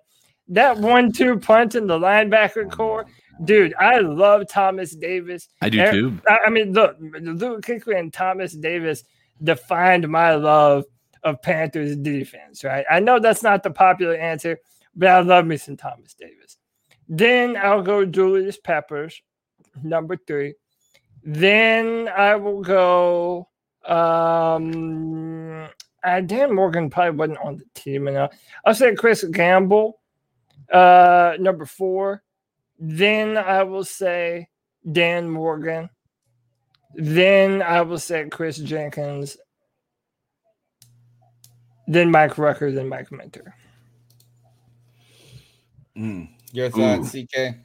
That 0.48 0.78
one-two 0.78 1.38
punch 1.40 1.74
in 1.74 1.86
the 1.86 1.98
linebacker 1.98 2.70
core, 2.70 3.06
dude. 3.44 3.74
I 3.80 3.98
love 3.98 4.46
Thomas 4.48 4.94
Davis. 4.94 5.48
I 5.62 5.70
do 5.70 5.90
too. 5.90 6.18
I 6.28 6.38
I 6.46 6.50
mean, 6.50 6.72
look, 6.72 6.96
Luke 7.00 7.62
Kuechly 7.62 7.98
and 7.98 8.12
Thomas 8.12 8.52
Davis 8.52 9.04
defined 9.42 10.08
my 10.08 10.34
love 10.34 10.84
of 11.24 11.42
Panthers 11.42 11.96
defense, 11.96 12.62
right? 12.62 12.84
I 12.90 13.00
know 13.00 13.18
that's 13.18 13.42
not 13.42 13.62
the 13.62 13.70
popular 13.70 14.14
answer, 14.14 14.58
but 14.94 15.08
I 15.08 15.20
love 15.20 15.46
me 15.46 15.56
some 15.56 15.76
Thomas 15.76 16.14
Davis. 16.14 16.58
Then 17.08 17.56
I'll 17.56 17.82
go 17.82 18.04
Julius 18.04 18.58
Peppers, 18.58 19.20
number 19.82 20.16
three. 20.16 20.54
Then 21.22 22.08
I 22.08 22.36
will 22.36 22.62
go. 22.62 23.48
Um, 23.86 25.68
uh, 26.02 26.20
Dan 26.20 26.54
Morgan 26.54 26.90
probably 26.90 27.16
wasn't 27.18 27.38
on 27.38 27.56
the 27.56 27.64
team 27.74 28.08
enough. 28.08 28.32
I'll 28.64 28.74
say 28.74 28.94
Chris 28.94 29.24
Gamble, 29.24 30.00
uh, 30.72 31.34
number 31.38 31.64
four. 31.64 32.22
Then 32.78 33.36
I 33.36 33.62
will 33.62 33.84
say 33.84 34.48
Dan 34.90 35.28
Morgan. 35.28 35.88
Then 36.94 37.62
I 37.62 37.80
will 37.82 37.98
say 37.98 38.28
Chris 38.28 38.58
Jenkins. 38.58 39.36
Then 41.86 42.10
Mike 42.10 42.38
Rucker. 42.38 42.70
Then 42.72 42.88
Mike 42.88 43.10
Minter. 43.12 43.54
Your 46.52 46.70
thoughts, 46.70 47.12
CK? 47.12 47.56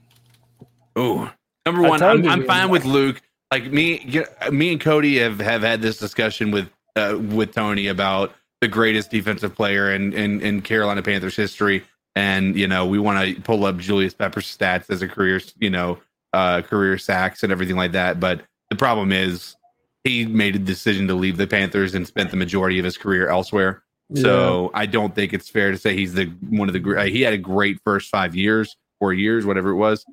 Oh, 0.96 1.32
number 1.66 1.82
one, 1.82 2.02
I'm, 2.04 2.28
I'm 2.28 2.46
fine 2.46 2.68
were- 2.70 2.74
with 2.74 2.86
Luke. 2.86 3.22
Like 3.52 3.72
me, 3.72 4.00
you 4.06 4.26
know, 4.42 4.52
me 4.52 4.72
and 4.72 4.80
Cody 4.82 5.18
have, 5.18 5.40
have 5.40 5.64
had 5.64 5.82
this 5.82 5.98
discussion 5.98 6.52
with 6.52 6.70
uh, 6.96 7.18
with 7.20 7.54
Tony 7.54 7.88
about 7.88 8.34
the 8.62 8.68
greatest 8.68 9.10
defensive 9.10 9.56
player 9.56 9.92
in, 9.92 10.14
in 10.14 10.42
in 10.42 10.62
Carolina 10.62 11.02
Panthers 11.02 11.36
history, 11.36 11.84
and 12.16 12.56
you 12.56 12.68
know 12.68 12.86
we 12.86 13.00
want 13.00 13.36
to 13.36 13.42
pull 13.42 13.66
up 13.66 13.78
Julius 13.78 14.14
Pepper's 14.14 14.46
stats 14.46 14.90
as 14.92 15.02
a 15.02 15.08
career, 15.08 15.42
you 15.60 15.72
know, 15.72 15.98
uh, 16.34 16.62
career 16.62 16.98
sacks 17.00 17.42
and 17.42 17.52
everything 17.52 17.76
like 17.76 17.94
that. 17.94 18.20
But 18.20 18.42
the 18.70 18.76
problem 18.76 19.12
is 19.12 19.56
he 20.04 20.26
made 20.26 20.56
a 20.56 20.60
decision 20.60 21.08
to 21.08 21.16
leave 21.16 21.38
the 21.38 21.48
Panthers 21.48 21.96
and 21.96 22.06
spent 22.06 22.30
the 22.32 22.38
majority 22.38 22.78
of 22.78 22.86
his 22.86 22.98
career 22.98 23.30
elsewhere. 23.30 23.84
So 24.16 24.72
I 24.74 24.86
don't 24.88 25.14
think 25.14 25.34
it's 25.34 25.50
fair 25.50 25.72
to 25.72 25.78
say 25.78 25.96
he's 25.96 26.14
the 26.14 26.26
one 26.50 26.68
of 26.68 26.74
the 26.74 26.80
great. 26.80 27.14
He 27.14 27.22
had 27.22 27.34
a 27.34 27.38
great 27.38 27.80
first 27.84 28.10
five 28.10 28.36
years, 28.36 28.76
four 29.00 29.14
years, 29.14 29.46
whatever 29.46 29.70
it 29.70 29.76
was, 29.76 30.04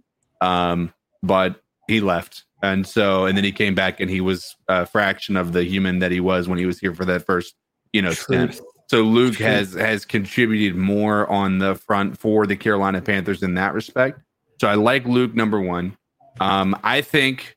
um, 0.40 0.92
but 1.22 1.62
he 1.88 2.00
left, 2.00 2.44
and 2.62 2.86
so 2.86 3.24
and 3.24 3.36
then 3.36 3.44
he 3.44 3.52
came 3.52 3.74
back 3.74 4.00
and 4.00 4.10
he 4.10 4.20
was 4.20 4.54
a 4.68 4.84
fraction 4.84 5.36
of 5.36 5.52
the 5.52 5.64
human 5.64 6.00
that 6.00 6.12
he 6.12 6.20
was 6.20 6.46
when 6.46 6.58
he 6.58 6.66
was 6.66 6.78
here 6.78 6.94
for 6.94 7.06
that 7.06 7.24
first, 7.24 7.54
you 7.92 8.02
know, 8.02 8.12
stint. 8.12 8.60
So 8.88 9.02
Luke 9.02 9.36
Truth. 9.36 9.46
has 9.46 9.72
has 9.74 10.04
contributed 10.04 10.76
more 10.76 11.28
on 11.30 11.58
the 11.58 11.74
front 11.74 12.18
for 12.18 12.46
the 12.46 12.56
Carolina 12.56 13.00
Panthers 13.00 13.42
in 13.42 13.54
that 13.54 13.72
respect. 13.72 14.20
So 14.60 14.68
I 14.68 14.74
like 14.74 15.06
Luke 15.06 15.34
number 15.34 15.60
one. 15.60 15.96
Um, 16.38 16.78
I 16.84 17.00
think 17.00 17.56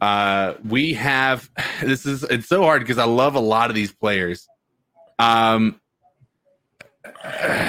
uh, 0.00 0.54
we 0.64 0.94
have 0.94 1.50
this 1.82 2.06
is 2.06 2.22
it's 2.24 2.48
so 2.48 2.62
hard 2.62 2.82
because 2.82 2.98
I 2.98 3.04
love 3.04 3.34
a 3.34 3.40
lot 3.40 3.70
of 3.70 3.74
these 3.74 3.92
players. 3.92 4.46
Um, 5.18 5.80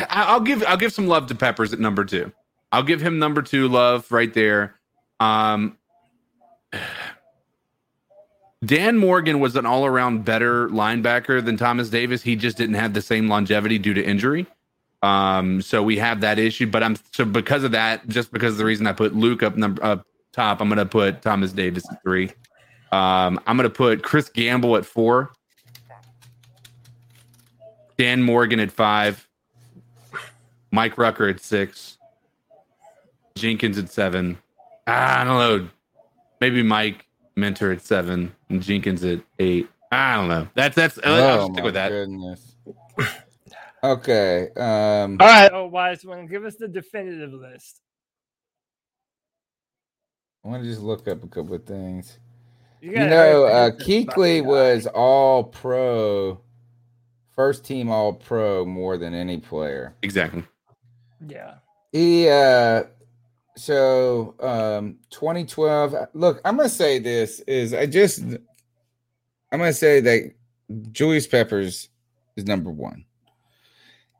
I'll 0.09 0.41
give 0.41 0.63
I'll 0.67 0.77
give 0.77 0.93
some 0.93 1.07
love 1.07 1.27
to 1.27 1.35
Peppers 1.35 1.73
at 1.73 1.79
number 1.79 2.05
two. 2.05 2.31
I'll 2.71 2.83
give 2.83 3.01
him 3.01 3.19
number 3.19 3.41
two 3.41 3.67
love 3.67 4.11
right 4.11 4.33
there. 4.33 4.75
Um, 5.19 5.77
Dan 8.65 8.97
Morgan 8.97 9.39
was 9.39 9.55
an 9.55 9.65
all 9.65 9.85
around 9.85 10.25
better 10.25 10.67
linebacker 10.69 11.43
than 11.43 11.57
Thomas 11.57 11.89
Davis. 11.89 12.23
He 12.23 12.35
just 12.35 12.57
didn't 12.57 12.75
have 12.75 12.93
the 12.93 13.01
same 13.01 13.27
longevity 13.27 13.77
due 13.77 13.93
to 13.93 14.03
injury. 14.03 14.45
Um, 15.03 15.61
so 15.61 15.83
we 15.83 15.97
have 15.97 16.21
that 16.21 16.39
issue. 16.39 16.67
But 16.67 16.83
I'm 16.83 16.97
so 17.13 17.23
because 17.23 17.63
of 17.63 17.71
that, 17.71 18.07
just 18.07 18.31
because 18.31 18.53
of 18.53 18.57
the 18.57 18.65
reason 18.65 18.87
I 18.87 18.93
put 18.93 19.15
Luke 19.15 19.43
up 19.43 19.55
number 19.55 19.83
up 19.83 20.05
top, 20.33 20.59
I'm 20.59 20.69
gonna 20.69 20.85
put 20.85 21.21
Thomas 21.21 21.51
Davis 21.53 21.83
at 21.91 22.01
three. 22.03 22.31
Um, 22.91 23.39
I'm 23.45 23.57
gonna 23.57 23.69
put 23.69 24.03
Chris 24.03 24.29
Gamble 24.29 24.75
at 24.75 24.85
four. 24.85 25.31
Dan 27.97 28.21
Morgan 28.23 28.59
at 28.59 28.71
five. 28.71 29.27
Mike 30.71 30.97
Rucker 30.97 31.27
at 31.29 31.39
six. 31.39 31.97
Jenkins 33.35 33.77
at 33.77 33.89
seven. 33.89 34.37
I 34.85 35.23
don't 35.23 35.37
know. 35.37 35.69
Maybe 36.41 36.61
Mike 36.63 37.05
Minter 37.35 37.71
at 37.71 37.81
seven 37.81 38.33
and 38.49 38.61
Jenkins 38.61 39.03
at 39.03 39.21
eight. 39.39 39.67
I 39.91 40.15
don't 40.15 40.27
know. 40.27 40.47
That's 40.55 40.75
that's. 40.75 40.99
I'll 41.03 41.13
Oh, 41.13 41.37
just 41.37 41.53
stick 41.53 41.63
with 41.63 41.73
that. 41.75 41.89
Goodness. 41.89 42.55
Okay. 43.83 44.49
Um, 44.57 45.17
All 45.19 45.27
right, 45.27 45.51
oh 45.53 45.67
wise 45.67 46.03
one, 46.03 46.25
give 46.25 46.45
us 46.45 46.55
the 46.55 46.67
definitive 46.67 47.31
list. 47.31 47.79
I 50.43 50.49
want 50.49 50.63
to 50.63 50.69
just 50.69 50.81
look 50.81 51.07
up 51.07 51.23
a 51.23 51.27
couple 51.27 51.53
of 51.55 51.65
things. 51.65 52.17
You 52.81 52.91
You, 52.91 53.05
know, 53.07 53.45
hurry 53.45 53.51
uh, 53.51 53.67
up 53.67 53.73
and 53.79 53.79
get 53.79 54.05
this 54.05 54.05
Kuechly 54.05 54.43
was 54.45 54.87
all 54.87 55.43
pro, 55.43 56.41
first 57.37 57.63
team 57.63 57.89
all 57.89 58.11
pro 58.11 58.65
more 58.65 58.97
than 58.97 59.13
any 59.13 59.37
player. 59.37 59.95
Exactly. 60.01 60.43
Yeah. 61.25 61.55
He 61.93 62.27
uh 62.27 62.83
so 63.57 64.35
um 64.39 64.97
2012 65.09 65.95
look 66.13 66.39
i'm 66.45 66.57
gonna 66.57 66.69
say 66.69 66.99
this 66.99 67.39
is 67.41 67.73
i 67.73 67.87
just 67.87 68.21
i'm 68.21 69.59
gonna 69.59 69.73
say 69.73 69.99
that 69.99 70.31
julius 70.91 71.25
peppers 71.25 71.89
is 72.35 72.45
number 72.45 72.69
one 72.69 73.03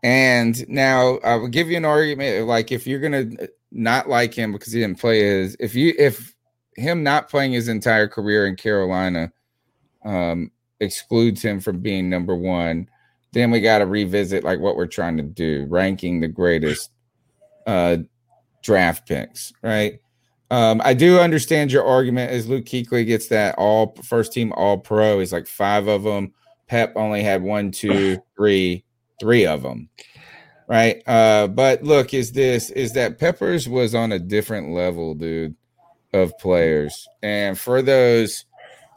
and 0.02 0.68
now 0.68 1.20
i 1.20 1.36
will 1.36 1.48
give 1.48 1.70
you 1.70 1.78
an 1.78 1.86
argument 1.86 2.48
like 2.48 2.72
if 2.72 2.88
you're 2.88 3.00
gonna 3.00 3.30
not 3.72 4.10
like 4.10 4.34
him 4.34 4.52
because 4.52 4.74
he 4.74 4.80
didn't 4.80 5.00
play 5.00 5.22
his 5.22 5.56
if 5.60 5.76
you 5.76 5.94
if 6.00 6.34
him 6.76 7.04
not 7.04 7.30
playing 7.30 7.52
his 7.52 7.68
entire 7.68 8.08
career 8.08 8.48
in 8.48 8.56
carolina 8.56 9.32
um 10.04 10.50
excludes 10.80 11.44
him 11.44 11.60
from 11.60 11.80
being 11.80 12.10
number 12.10 12.36
one 12.36 12.90
then 13.34 13.52
we 13.52 13.62
got 13.62 13.80
to 13.80 13.86
revisit 13.86 14.44
like 14.44 14.60
what 14.60 14.76
we're 14.76 14.88
trying 14.88 15.18
to 15.18 15.24
do 15.24 15.66
ranking 15.70 16.20
the 16.20 16.28
greatest 16.28 16.92
uh 17.66 17.98
draft 18.64 19.08
picks, 19.08 19.54
right? 19.62 20.00
Um, 20.50 20.82
I 20.84 20.94
do 20.94 21.20
understand 21.20 21.72
your 21.72 21.86
argument 21.86 22.32
as 22.32 22.48
Luke 22.48 22.66
Kuechly 22.66 23.06
gets 23.06 23.28
that 23.28 23.56
all 23.58 23.96
first 24.04 24.32
team 24.32 24.54
all 24.54 24.78
pro. 24.78 25.20
He's 25.20 25.34
like 25.34 25.48
five 25.48 25.88
of 25.88 26.04
them. 26.04 26.34
Pep 26.68 26.94
only 26.96 27.22
had 27.22 27.42
one, 27.42 27.72
two, 27.72 28.18
three, 28.38 28.84
three 29.20 29.46
of 29.46 29.62
them. 29.62 29.90
Right. 30.68 31.02
Uh, 31.08 31.48
but 31.48 31.84
look, 31.84 32.14
is 32.14 32.34
this 32.34 32.70
is 32.72 32.94
that 32.94 33.20
Peppers 33.20 33.70
was 33.70 33.96
on 33.96 34.12
a 34.12 34.20
different 34.20 34.72
level, 34.72 35.14
dude, 35.16 35.56
of 36.14 36.38
players. 36.40 37.08
And 37.22 37.58
for 37.58 37.82
those 37.82 38.46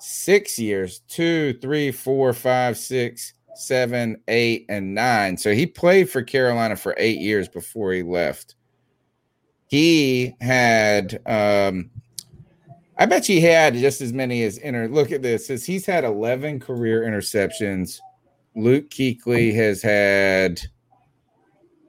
six 0.00 0.59
years, 0.59 1.00
two, 1.09 1.55
three, 1.60 1.92
four, 1.92 2.33
five, 2.33 2.76
six, 2.76 3.34
seven, 3.60 4.20
eight, 4.28 4.66
and 4.68 4.94
nine. 4.94 5.36
So 5.36 5.52
he 5.55 5.66
played 5.66 6.08
for 6.10 6.22
Carolina 6.22 6.76
for 6.76 6.94
eight 6.98 7.18
years 7.18 7.48
before 7.48 7.92
he 7.92 8.02
left 8.02 8.55
he 9.66 10.34
had 10.40 11.20
um 11.26 11.89
I 12.98 13.06
bet 13.06 13.24
he 13.24 13.40
had 13.40 13.74
just 13.74 14.00
as 14.00 14.12
many 14.12 14.42
as 14.42 14.58
inter 14.58 14.89
look 14.89 15.12
at 15.12 15.22
this 15.22 15.47
says 15.47 15.64
he's 15.64 15.86
had 15.86 16.02
11 16.02 16.58
career 16.58 17.02
interceptions. 17.02 18.00
Luke 18.56 18.90
Kuechly 18.90 19.55
has 19.55 19.80
had 19.80 20.60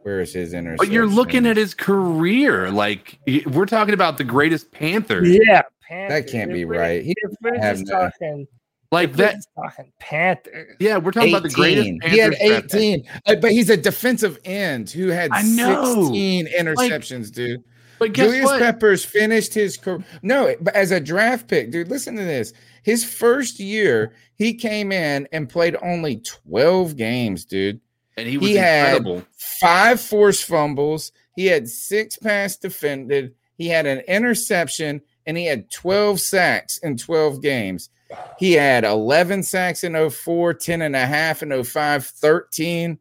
where 0.04 0.22
is 0.22 0.32
his 0.34 0.54
interception? 0.54 0.78
But 0.78 0.94
you're 0.94 1.08
looking 1.08 1.48
at 1.48 1.58
his 1.58 1.74
career. 1.74 2.70
Like 2.70 3.20
we're 3.48 3.66
talking 3.66 3.96
about 3.96 4.20
the 4.20 4.24
greatest 4.26 4.72
Panthers. 4.72 5.30
Yeah, 5.30 5.64
that 5.90 6.28
can't 6.28 6.54
be 6.54 6.62
If 6.62 6.68
we're- 6.70 6.80
right. 6.80 7.04
He 7.04 7.16
If 7.18 7.32
we're 7.42 7.60
have 7.60 7.78
just 7.80 7.90
no- 7.92 8.00
talking, 8.00 8.48
like 8.92 9.14
that. 9.14 9.36
talking 9.56 9.92
Panthers. 10.00 10.76
Yeah, 10.80 10.98
we're 10.98 11.12
talking 11.12 11.30
about 11.30 11.44
the 11.44 11.50
greatest 11.50 11.88
18. 11.88 12.02
He 12.12 12.18
had 12.18 12.34
Panthers 12.34 12.50
draft 12.72 12.76
18, 12.76 13.08
Uh, 13.28 13.36
but 13.42 13.52
he's 13.52 13.70
a 13.70 13.78
defensive 13.78 14.38
end 14.46 14.90
who 14.90 15.08
had 15.08 15.32
I 15.32 15.42
know. 15.44 16.04
16 16.06 16.46
Like, 16.46 16.54
interceptions, 16.56 17.32
dude. 17.32 17.64
But 18.00 18.14
guess 18.14 18.26
Julius 18.28 18.46
what? 18.46 18.60
Peppers 18.62 19.06
finished 19.06 19.54
his 19.54 19.78
career. 19.78 20.04
No, 20.24 20.56
but 20.60 20.76
as 20.76 20.90
a 20.92 21.00
draft 21.00 21.48
pick, 21.48 21.70
dude, 21.72 21.88
listen 21.88 22.16
to 22.16 22.24
this. 22.24 22.52
His 22.84 23.06
first 23.06 23.60
year, 23.60 24.14
he 24.36 24.56
came 24.56 24.92
in 24.92 25.28
and 25.32 25.48
played 25.48 25.76
only 25.84 26.18
12 26.18 26.96
games, 26.98 27.46
dude. 27.46 27.80
and 28.18 28.28
he 28.28 28.38
was 28.40 28.48
he 28.50 28.58
incredible. 28.58 29.18
had 29.18 29.26
five 29.38 30.02
forced 30.02 30.46
fumbles. 30.46 31.12
He 31.36 31.46
had 31.46 31.68
six 31.70 32.18
pass 32.18 32.58
defended. 32.58 33.36
He 33.58 33.68
had 33.68 33.86
an 33.86 34.00
interception 34.08 35.02
and 35.28 35.38
he 35.38 35.46
had 35.46 35.70
12 35.70 36.20
sacks 36.20 36.80
in 36.80 36.98
12 36.98 37.42
games. 37.44 37.90
He 38.38 38.54
had 38.54 38.84
11 38.84 39.44
sacks 39.44 39.84
in 39.84 40.10
04, 40.10 40.54
10 40.54 40.82
and 40.82 40.96
a 40.96 41.06
half 41.06 41.44
in 41.44 41.64
05, 41.64 42.06
13. 42.06 42.98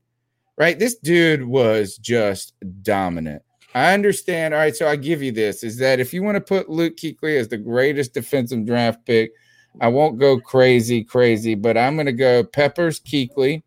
Right? 0.57 0.79
This 0.79 0.97
dude 0.97 1.45
was 1.45 1.97
just 1.97 2.53
dominant. 2.83 3.43
I 3.75 3.95
understand. 3.95 4.53
All 4.53 4.61
right, 4.61 4.75
so 4.77 4.87
I 4.89 4.97
give 4.97 5.23
you 5.23 5.33
this 5.33 5.63
is 5.65 5.79
that 5.79 6.01
if 6.01 6.13
you 6.13 6.23
want 6.23 6.35
to 6.37 6.41
put 6.41 6.69
Luke 6.69 6.97
Kuechly 6.97 7.39
as 7.39 7.49
the 7.49 7.57
greatest 7.57 8.13
defensive 8.15 8.67
draft 8.67 9.07
pick, 9.07 9.33
I 9.81 9.89
won't 9.89 10.19
go 10.19 10.39
crazy, 10.41 11.03
crazy, 11.05 11.55
but 11.55 11.79
I'm 11.79 11.95
going 11.95 12.07
to 12.07 12.13
go 12.13 12.43
Peppers 12.45 13.01
Kuechly. 13.01 13.63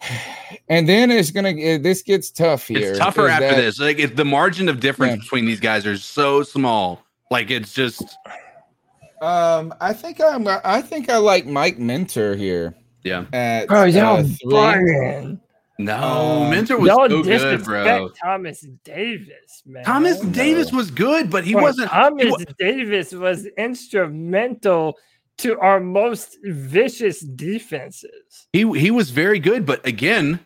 And 0.70 0.86
then 0.86 1.10
it's 1.10 1.30
gonna. 1.30 1.48
uh, 1.50 1.78
This 1.78 2.02
gets 2.02 2.30
tough 2.30 2.66
here. 2.68 2.90
It's 2.90 2.98
tougher 2.98 3.26
after 3.28 3.48
that- 3.48 3.56
this. 3.56 3.80
Like 3.80 3.98
it, 3.98 4.16
the 4.16 4.24
margin 4.24 4.68
of 4.68 4.80
difference 4.80 5.12
Yeah. 5.14 5.16
between 5.22 5.46
these 5.46 5.60
guys 5.60 5.86
are 5.86 5.96
so 5.96 6.42
small. 6.42 7.02
Like 7.30 7.50
it's 7.50 7.72
just 7.72 8.02
Um, 9.20 9.74
I 9.80 9.92
think 9.92 10.20
I'm. 10.20 10.46
I 10.46 10.80
think 10.82 11.08
I 11.10 11.16
like 11.18 11.46
Mike 11.46 11.78
Minter 11.78 12.34
here. 12.36 12.74
yeah. 13.04 13.24
At 13.32 13.68
Bro, 13.68 13.84
y'all 13.84 14.18
uh, 14.18 14.22
three. 14.82 15.38
No, 15.80 15.96
Um, 15.96 16.50
Minter 16.50 16.76
was 16.76 16.88
Y'all 16.88 17.08
so 17.08 17.22
good, 17.22 17.62
bro. 17.62 18.08
Thomas 18.20 18.62
Davis, 18.82 19.62
man. 19.64 19.84
Thomas 19.84 20.18
Davis 20.20 20.72
was 20.72 20.90
good, 20.90 21.30
but 21.30 21.44
he 21.44 21.52
Bro, 21.52 21.62
wasn't. 21.62 21.90
he 21.90 21.96
Thomas 21.96 22.30
wa- 22.30 22.38
Davis 22.58 23.12
was 23.12 23.46
instrumental 23.56 24.98
to 25.38 25.58
our 25.60 25.78
most 25.78 26.36
vicious 26.42 27.20
defenses. 27.20 28.48
he 28.52 28.70
he 28.78 28.90
was 28.90 29.10
very 29.10 29.38
good, 29.38 29.64
but 29.64 29.84
again, 29.86 30.40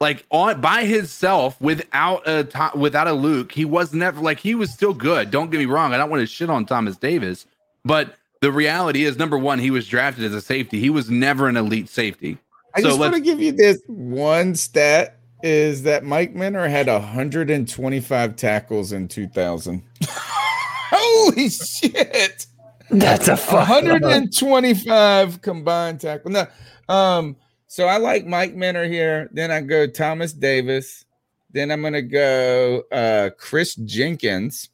like 0.00 0.24
on 0.30 0.60
by 0.60 0.84
himself 0.84 1.60
without 1.60 2.22
a 2.28 2.46
without 2.76 3.08
a 3.08 3.12
Luke, 3.12 3.50
he 3.50 3.64
was 3.64 3.92
never 3.92 4.20
like 4.20 4.38
he 4.38 4.54
was 4.54 4.70
still 4.70 4.94
good. 4.94 5.32
Don't 5.32 5.50
get 5.50 5.58
me 5.58 5.66
wrong. 5.66 5.94
I 5.94 5.96
don't 5.96 6.10
want 6.10 6.20
to 6.20 6.26
shit 6.26 6.48
on 6.48 6.64
Thomas 6.64 6.96
Davis, 6.96 7.44
but 7.86 8.16
the 8.40 8.50
reality 8.50 9.04
is, 9.04 9.16
number 9.16 9.38
one, 9.38 9.58
he 9.58 9.70
was 9.70 9.86
drafted 9.86 10.24
as 10.24 10.34
a 10.34 10.40
safety. 10.40 10.80
He 10.80 10.90
was 10.90 11.08
never 11.08 11.48
an 11.48 11.56
elite 11.56 11.88
safety. 11.88 12.38
I 12.74 12.82
so 12.82 12.88
just 12.88 13.00
want 13.00 13.14
to 13.14 13.20
give 13.20 13.40
you 13.40 13.52
this 13.52 13.80
one 13.86 14.54
stat: 14.54 15.18
is 15.42 15.84
that 15.84 16.04
Mike 16.04 16.34
Minter 16.34 16.68
had 16.68 16.88
125 16.88 18.36
tackles 18.36 18.92
in 18.92 19.08
2000. 19.08 19.82
Holy 20.08 21.48
shit! 21.48 22.46
That's 22.90 23.28
a 23.28 23.36
fuck. 23.36 23.68
125 23.68 25.42
combined 25.42 26.00
tackle. 26.00 26.32
No, 26.32 26.46
um, 26.88 27.36
so 27.66 27.86
I 27.86 27.98
like 27.98 28.26
Mike 28.26 28.54
Minter 28.54 28.86
here. 28.86 29.30
Then 29.32 29.50
I 29.50 29.60
go 29.60 29.86
Thomas 29.86 30.32
Davis. 30.32 31.04
Then 31.50 31.70
I'm 31.70 31.82
gonna 31.82 32.02
go 32.02 32.82
uh 32.92 33.30
Chris 33.38 33.76
Jenkins, 33.76 34.68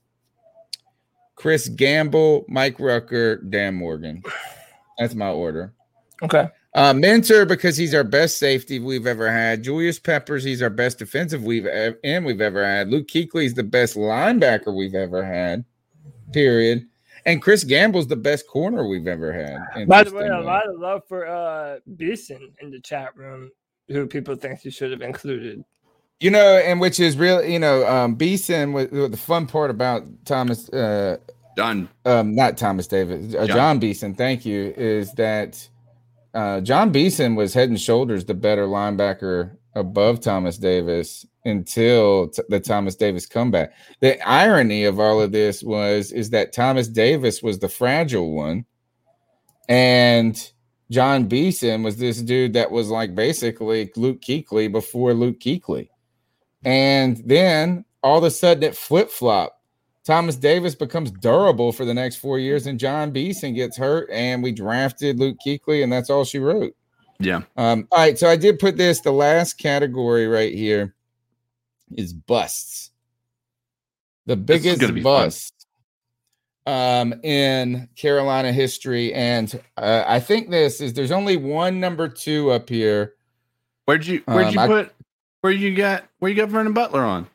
Chris 1.42 1.66
Gamble, 1.66 2.44
Mike 2.46 2.78
Rucker, 2.78 3.38
Dan 3.38 3.74
Morgan. 3.74 4.22
That's 4.96 5.16
my 5.16 5.30
order. 5.30 5.74
Okay. 6.22 6.48
Uh, 6.72 6.94
Minter 6.94 7.44
because 7.44 7.76
he's 7.76 7.96
our 7.96 8.04
best 8.04 8.38
safety 8.38 8.78
we've 8.78 9.08
ever 9.08 9.28
had. 9.28 9.64
Julius 9.64 9.98
Peppers, 9.98 10.44
he's 10.44 10.62
our 10.62 10.70
best 10.70 11.00
defensive 11.00 11.42
we've 11.42 11.66
ev- 11.66 11.96
and 12.04 12.24
we've 12.24 12.40
ever 12.40 12.64
had. 12.64 12.90
Luke 12.90 13.08
Kuechly's 13.08 13.54
the 13.54 13.64
best 13.64 13.96
linebacker 13.96 14.72
we've 14.72 14.94
ever 14.94 15.24
had. 15.24 15.64
Period. 16.32 16.86
And 17.26 17.42
Chris 17.42 17.64
Gamble's 17.64 18.06
the 18.06 18.14
best 18.14 18.46
corner 18.46 18.86
we've 18.86 19.08
ever 19.08 19.32
had. 19.32 19.88
By 19.88 20.04
the 20.04 20.14
way, 20.14 20.28
a 20.28 20.38
lot 20.38 20.68
of 20.68 20.78
love 20.78 21.02
for 21.08 21.26
uh 21.26 21.80
Beason 21.96 22.52
in 22.60 22.70
the 22.70 22.78
chat 22.78 23.16
room, 23.16 23.50
who 23.88 24.06
people 24.06 24.36
think 24.36 24.64
you 24.64 24.70
should 24.70 24.92
have 24.92 25.02
included. 25.02 25.64
You 26.22 26.30
know, 26.30 26.56
and 26.56 26.78
which 26.78 27.00
is 27.00 27.16
real, 27.16 27.44
you 27.44 27.58
know, 27.58 27.84
um, 27.84 28.14
Beason, 28.14 28.72
the 28.74 29.18
fun 29.18 29.46
part 29.46 29.72
about 29.72 30.04
Thomas, 30.24 30.68
uh, 30.68 31.16
John, 31.56 31.88
um, 32.04 32.36
not 32.36 32.56
Thomas 32.56 32.86
Davis, 32.86 33.34
uh, 33.34 33.46
John. 33.48 33.56
John 33.56 33.78
Beason, 33.80 34.14
thank 34.14 34.46
you, 34.46 34.72
is 34.76 35.12
that 35.14 35.68
uh, 36.32 36.60
John 36.60 36.92
Beason 36.92 37.34
was 37.34 37.52
head 37.52 37.70
and 37.70 37.80
shoulders 37.80 38.24
the 38.24 38.34
better 38.34 38.68
linebacker 38.68 39.56
above 39.74 40.20
Thomas 40.20 40.58
Davis 40.58 41.26
until 41.44 42.28
t- 42.28 42.42
the 42.48 42.60
Thomas 42.60 42.94
Davis 42.94 43.26
comeback. 43.26 43.72
The 43.98 44.20
irony 44.22 44.84
of 44.84 45.00
all 45.00 45.20
of 45.20 45.32
this 45.32 45.60
was 45.64 46.12
is 46.12 46.30
that 46.30 46.52
Thomas 46.52 46.86
Davis 46.86 47.42
was 47.42 47.58
the 47.58 47.68
fragile 47.68 48.32
one, 48.32 48.64
and 49.68 50.52
John 50.92 51.24
Beason 51.26 51.82
was 51.82 51.96
this 51.96 52.22
dude 52.22 52.52
that 52.52 52.70
was 52.70 52.90
like 52.90 53.16
basically 53.16 53.90
Luke 53.96 54.20
Kuechly 54.20 54.70
before 54.70 55.14
Luke 55.14 55.40
Kuechly. 55.40 55.88
And 56.64 57.22
then 57.26 57.84
all 58.02 58.18
of 58.18 58.24
a 58.24 58.30
sudden 58.30 58.62
it 58.62 58.76
flip 58.76 59.10
flop. 59.10 59.58
Thomas 60.04 60.34
Davis 60.36 60.74
becomes 60.74 61.10
durable 61.12 61.70
for 61.72 61.84
the 61.84 61.94
next 61.94 62.16
four 62.16 62.38
years, 62.38 62.66
and 62.66 62.78
John 62.78 63.12
Beason 63.12 63.54
gets 63.54 63.76
hurt, 63.76 64.08
and 64.10 64.42
we 64.42 64.50
drafted 64.50 65.20
Luke 65.20 65.36
Kuechly, 65.46 65.82
and 65.84 65.92
that's 65.92 66.10
all 66.10 66.24
she 66.24 66.40
wrote. 66.40 66.74
yeah, 67.20 67.42
Um, 67.56 67.86
all 67.92 67.98
right, 68.00 68.18
so 68.18 68.28
I 68.28 68.34
did 68.34 68.58
put 68.58 68.76
this. 68.76 69.00
The 69.00 69.12
last 69.12 69.58
category 69.58 70.26
right 70.26 70.52
here 70.52 70.94
is 71.96 72.12
busts. 72.12 72.90
The 74.26 74.36
biggest 74.36 74.80
bust 75.02 75.66
um, 76.66 77.14
in 77.22 77.88
Carolina 77.96 78.52
history, 78.52 79.12
and 79.14 79.60
uh, 79.76 80.04
I 80.06 80.18
think 80.18 80.50
this 80.50 80.80
is 80.80 80.94
there's 80.94 81.12
only 81.12 81.36
one 81.36 81.78
number 81.78 82.08
two 82.08 82.50
up 82.50 82.68
here. 82.68 83.14
where'd 83.84 84.04
you 84.06 84.22
where'd 84.26 84.48
Um, 84.48 84.54
you 84.54 84.66
put 84.66 84.92
where 85.42 85.52
you 85.52 85.74
got 85.74 86.04
where 86.18 86.30
you 86.30 86.36
got 86.36 86.48
Vernon 86.48 86.72
Butler 86.72 87.02
on? 87.02 87.26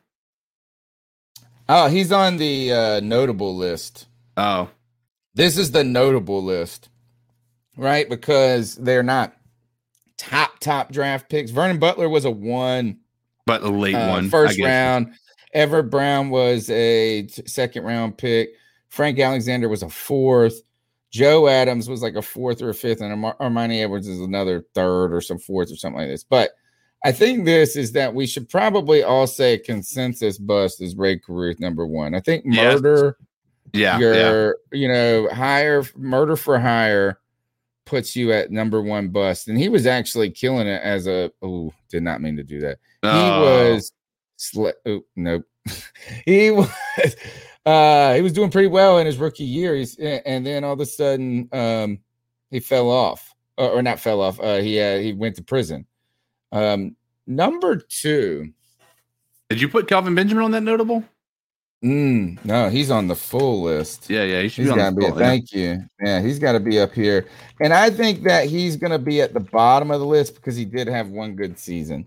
Oh, 1.68 1.88
he's 1.88 2.10
on 2.12 2.38
the 2.38 2.72
uh, 2.72 3.00
notable 3.00 3.54
list. 3.56 4.06
Oh, 4.36 4.70
This 5.34 5.58
is 5.58 5.70
the 5.70 5.84
notable 5.84 6.42
list, 6.42 6.88
right? 7.76 8.08
Because 8.08 8.74
they're 8.76 9.02
not 9.02 9.36
top 10.16 10.58
top 10.60 10.90
draft 10.90 11.28
picks. 11.28 11.50
Vernon 11.50 11.78
Butler 11.78 12.08
was 12.08 12.24
a 12.24 12.30
one. 12.30 12.98
but 13.46 13.62
a 13.62 13.68
late 13.68 13.94
uh, 13.94 14.08
one, 14.08 14.26
I 14.26 14.28
first 14.28 14.58
round. 14.60 15.14
Everett 15.54 15.90
Brown 15.90 16.30
was 16.30 16.68
a 16.70 17.22
t- 17.22 17.46
second 17.46 17.84
round 17.84 18.18
pick. 18.18 18.50
Frank 18.88 19.18
Alexander 19.18 19.68
was 19.68 19.82
a 19.82 19.88
fourth. 19.88 20.60
Joe 21.10 21.48
Adams 21.48 21.88
was 21.88 22.02
like 22.02 22.14
a 22.16 22.22
fourth 22.22 22.60
or 22.62 22.68
a 22.70 22.74
fifth, 22.74 23.00
and 23.00 23.24
Ar- 23.24 23.36
Armani 23.38 23.82
Edwards 23.82 24.08
is 24.08 24.20
another 24.20 24.64
third 24.74 25.12
or 25.12 25.20
some 25.22 25.38
fourth 25.38 25.70
or 25.72 25.76
something 25.76 26.00
like 26.00 26.08
this. 26.08 26.22
But 26.24 26.50
I 27.04 27.12
think 27.12 27.44
this 27.44 27.76
is 27.76 27.92
that 27.92 28.12
we 28.14 28.26
should 28.26 28.48
probably 28.48 29.02
all 29.02 29.26
say 29.26 29.58
consensus 29.58 30.36
bust 30.38 30.80
is 30.82 30.96
Ray 30.96 31.18
Carruth 31.18 31.60
number 31.60 31.86
one. 31.86 32.14
I 32.14 32.20
think 32.20 32.44
murder, 32.44 33.16
Yeah, 33.72 33.98
your 33.98 34.56
you 34.72 34.88
know 34.88 35.28
higher 35.32 35.84
murder 35.96 36.34
for 36.36 36.58
hire 36.58 37.20
puts 37.86 38.16
you 38.16 38.32
at 38.32 38.50
number 38.50 38.82
one 38.82 39.08
bust, 39.08 39.48
and 39.48 39.56
he 39.56 39.68
was 39.68 39.86
actually 39.86 40.30
killing 40.30 40.66
it 40.66 40.82
as 40.82 41.06
a. 41.06 41.30
Oh, 41.42 41.72
did 41.88 42.02
not 42.02 42.20
mean 42.20 42.36
to 42.36 42.42
do 42.42 42.60
that. 42.60 42.78
He 43.02 43.08
Oh. 43.08 43.72
was. 43.74 43.92
Sle- 44.38 44.72
oh, 44.86 45.00
nope. 45.16 45.44
he 46.24 46.50
was. 46.50 46.68
Uh, 47.66 48.14
he 48.14 48.22
was 48.22 48.32
doing 48.32 48.50
pretty 48.50 48.68
well 48.68 48.96
in 48.96 49.04
his 49.04 49.18
rookie 49.18 49.44
year. 49.44 49.74
He's 49.74 49.94
and 49.98 50.46
then 50.46 50.64
all 50.64 50.72
of 50.72 50.80
a 50.80 50.86
sudden, 50.86 51.50
um, 51.52 51.98
he 52.50 52.60
fell 52.60 52.88
off, 52.88 53.34
or, 53.58 53.68
or 53.72 53.82
not 53.82 54.00
fell 54.00 54.22
off. 54.22 54.40
Uh, 54.40 54.56
he 54.62 54.80
uh, 54.80 54.96
he 54.98 55.12
went 55.12 55.36
to 55.36 55.42
prison. 55.42 55.84
Um, 56.52 56.96
number 57.26 57.76
two. 57.76 58.52
Did 59.50 59.60
you 59.60 59.68
put 59.68 59.88
Kelvin 59.88 60.14
Benjamin 60.14 60.44
on 60.44 60.50
that 60.52 60.62
notable? 60.62 61.02
Mm, 61.84 62.44
no, 62.44 62.68
he's 62.68 62.90
on 62.90 63.06
the 63.06 63.14
full 63.14 63.62
list. 63.62 64.10
Yeah, 64.10 64.24
yeah, 64.24 64.42
he 64.42 64.48
should 64.48 64.64
He's 64.64 64.72
be 64.72 64.78
got 64.78 64.86
on 64.88 64.94
to 64.94 65.00
the 65.00 65.06
be. 65.06 65.10
full, 65.12 65.20
yeah. 65.20 65.26
thank 65.26 65.52
you. 65.52 65.78
Yeah, 66.02 66.20
he's 66.20 66.38
got 66.40 66.52
to 66.52 66.60
be 66.60 66.80
up 66.80 66.92
here, 66.92 67.26
and 67.60 67.72
I 67.72 67.88
think 67.88 68.24
that 68.24 68.48
he's 68.48 68.74
going 68.76 68.90
to 68.90 68.98
be 68.98 69.20
at 69.20 69.32
the 69.32 69.38
bottom 69.40 69.92
of 69.92 70.00
the 70.00 70.06
list 70.06 70.34
because 70.34 70.56
he 70.56 70.64
did 70.64 70.88
have 70.88 71.08
one 71.10 71.36
good 71.36 71.56
season. 71.56 72.04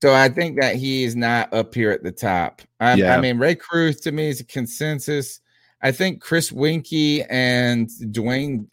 So 0.00 0.14
I 0.14 0.28
think 0.30 0.60
that 0.60 0.76
he 0.76 1.04
is 1.04 1.14
not 1.14 1.52
up 1.52 1.74
here 1.74 1.90
at 1.90 2.02
the 2.02 2.12
top. 2.12 2.62
I, 2.80 2.94
Yeah. 2.94 3.16
I 3.16 3.20
mean, 3.20 3.38
Ray 3.38 3.54
Carruth 3.54 4.02
to 4.02 4.12
me 4.12 4.28
is 4.28 4.40
a 4.40 4.44
consensus. 4.44 5.40
I 5.82 5.92
think 5.92 6.20
Chris 6.22 6.50
Winky 6.50 7.22
and 7.24 7.88
Dwayne 7.88 8.66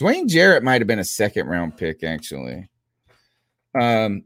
Dwayne 0.00 0.28
Jarrett 0.28 0.62
might 0.62 0.80
have 0.80 0.86
been 0.88 0.98
a 1.00 1.04
second 1.04 1.48
round 1.48 1.76
pick 1.76 2.02
actually. 2.04 2.68
Um, 3.74 4.24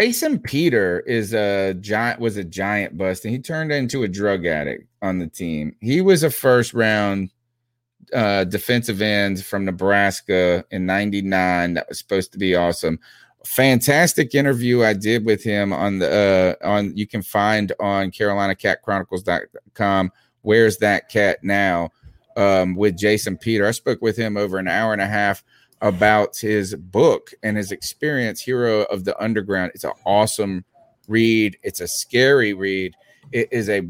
Jason 0.00 0.38
Peter 0.38 1.00
is 1.00 1.34
a 1.34 1.74
giant 1.74 2.20
was 2.20 2.38
a 2.38 2.44
giant 2.44 2.96
bust, 2.96 3.24
and 3.24 3.34
he 3.34 3.38
turned 3.38 3.70
into 3.70 4.02
a 4.02 4.08
drug 4.08 4.46
addict 4.46 4.88
on 5.02 5.18
the 5.18 5.26
team. 5.26 5.76
He 5.80 6.00
was 6.00 6.22
a 6.22 6.30
first 6.30 6.72
round 6.72 7.30
uh, 8.14 8.44
defensive 8.44 9.02
end 9.02 9.44
from 9.44 9.66
Nebraska 9.66 10.64
in 10.70 10.86
'99. 10.86 11.74
That 11.74 11.88
was 11.88 11.98
supposed 11.98 12.32
to 12.32 12.38
be 12.38 12.56
awesome. 12.56 12.98
Fantastic 13.44 14.34
interview 14.34 14.84
I 14.84 14.94
did 14.94 15.26
with 15.26 15.42
him 15.42 15.72
on 15.72 15.98
the 15.98 16.56
uh, 16.62 16.66
on 16.66 16.96
you 16.96 17.06
can 17.06 17.20
find 17.20 17.72
on 17.78 18.10
CarolinaCatChronicles.com. 18.10 20.12
Where's 20.42 20.78
that 20.78 21.10
cat 21.10 21.38
now? 21.42 21.90
Um, 22.36 22.74
with 22.74 22.96
Jason 22.96 23.36
Peter, 23.36 23.66
I 23.66 23.72
spoke 23.72 24.00
with 24.00 24.16
him 24.16 24.38
over 24.38 24.56
an 24.56 24.68
hour 24.68 24.94
and 24.94 25.02
a 25.02 25.06
half 25.06 25.44
about 25.80 26.36
his 26.36 26.74
book 26.74 27.32
and 27.42 27.56
his 27.56 27.72
experience, 27.72 28.40
Hero 28.40 28.82
of 28.84 29.04
the 29.04 29.20
Underground. 29.22 29.72
It's 29.74 29.84
an 29.84 29.92
awesome 30.04 30.64
read. 31.08 31.56
It's 31.62 31.80
a 31.80 31.88
scary 31.88 32.52
read. 32.54 32.94
It 33.32 33.48
is 33.50 33.68
a 33.68 33.88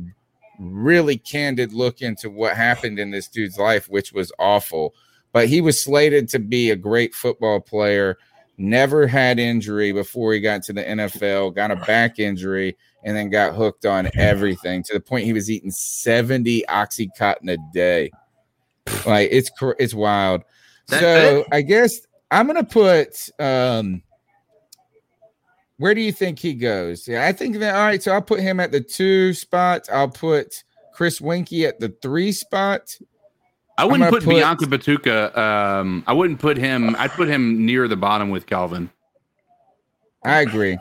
really 0.59 1.17
candid 1.17 1.73
look 1.73 2.03
into 2.03 2.31
what 2.31 2.57
happened 2.57 2.99
in 2.99 3.11
this 3.11 3.29
dude's 3.29 3.59
life, 3.59 3.89
which 3.89 4.13
was 4.13 4.33
awful. 4.39 4.95
But 5.33 5.49
he 5.49 5.61
was 5.61 5.81
slated 5.81 6.29
to 6.31 6.39
be 6.39 6.71
a 6.71 6.77
great 6.77 7.15
football 7.15 7.61
player, 7.61 8.19
never 8.59 9.07
had 9.07 9.39
injury 9.39 9.93
before 9.93 10.33
he 10.33 10.41
got 10.41 10.63
to 10.65 10.73
the 10.73 10.83
NFL, 10.85 11.55
got 11.55 11.71
a 11.71 11.77
back 11.77 12.19
injury, 12.19 12.77
and 13.05 13.17
then 13.17 13.31
got 13.31 13.55
hooked 13.55 13.87
on 13.87 14.11
everything 14.15 14.83
to 14.85 14.93
the 14.93 15.01
point 15.01 15.25
he 15.25 15.33
was 15.33 15.51
eating 15.51 15.71
70 15.71 16.65
Oxycontin 16.69 17.53
a 17.53 17.57
day. 17.73 18.11
Like 19.07 19.29
it's 19.31 19.51
it's 19.79 19.95
wild. 19.95 20.43
So 20.91 21.39
it? 21.41 21.47
I 21.53 21.63
guess 21.63 22.01
I'm 22.31 22.47
gonna 22.47 22.65
put 22.65 23.29
um 23.39 24.03
where 25.79 25.95
do 25.95 26.01
you 26.01 26.13
think 26.13 26.39
he 26.39 26.55
goes? 26.55 27.09
Yeah, 27.09 27.27
I 27.27 27.33
think 27.33 27.57
that 27.59 27.75
all 27.75 27.87
right. 27.87 28.03
So 28.03 28.13
I'll 28.13 28.23
put 28.23 28.41
him 28.41 28.61
at 28.61 28.73
the 28.73 28.81
two 28.81 29.33
spot. 29.33 29.89
I'll 29.91 30.09
put 30.09 30.63
Chris 30.93 31.21
Winky 31.21 31.65
at 31.65 31.81
the 31.81 31.89
three 32.03 32.33
spot. 32.33 32.99
I 33.79 33.85
wouldn't 33.85 34.11
gonna 34.11 34.23
put, 34.23 34.29
Bianca 34.29 34.67
Batuka. 34.67 35.37
Um, 35.37 36.05
I 36.07 36.13
wouldn't 36.13 36.39
put 36.39 36.59
him. 36.59 36.95
I'd 36.99 37.13
put 37.13 37.29
him 37.29 37.65
near 37.65 37.89
the 37.89 37.97
bottom 37.97 38.29
with 38.29 38.45
Kelvin. 38.47 38.91
I 40.23 40.41
agree. 40.41 40.79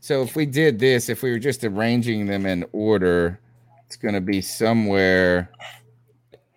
So 0.00 0.22
if 0.22 0.34
we 0.34 0.46
did 0.46 0.78
this, 0.78 1.10
if 1.10 1.22
we 1.22 1.30
were 1.30 1.38
just 1.38 1.62
arranging 1.62 2.26
them 2.26 2.46
in 2.46 2.64
order, 2.72 3.38
it's 3.86 3.96
going 3.96 4.14
to 4.14 4.20
be 4.20 4.40
somewhere. 4.40 5.50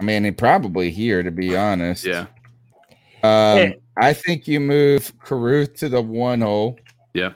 I 0.04 0.06
mean, 0.06 0.26
it 0.26 0.38
probably 0.38 0.92
here, 0.92 1.24
to 1.24 1.32
be 1.32 1.56
honest. 1.56 2.04
Yeah. 2.06 2.26
Um, 3.24 3.58
Hey. 3.58 3.80
I 3.96 4.12
think 4.12 4.48
you 4.50 4.60
move 4.60 5.14
Carruth 5.20 5.76
to 5.76 5.88
the 5.88 6.02
one 6.02 6.42
hole. 6.42 6.78
Yeah. 7.14 7.34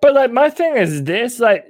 But 0.00 0.14
like 0.14 0.32
my 0.32 0.48
thing 0.48 0.76
is 0.76 1.04
this: 1.04 1.38
like 1.40 1.66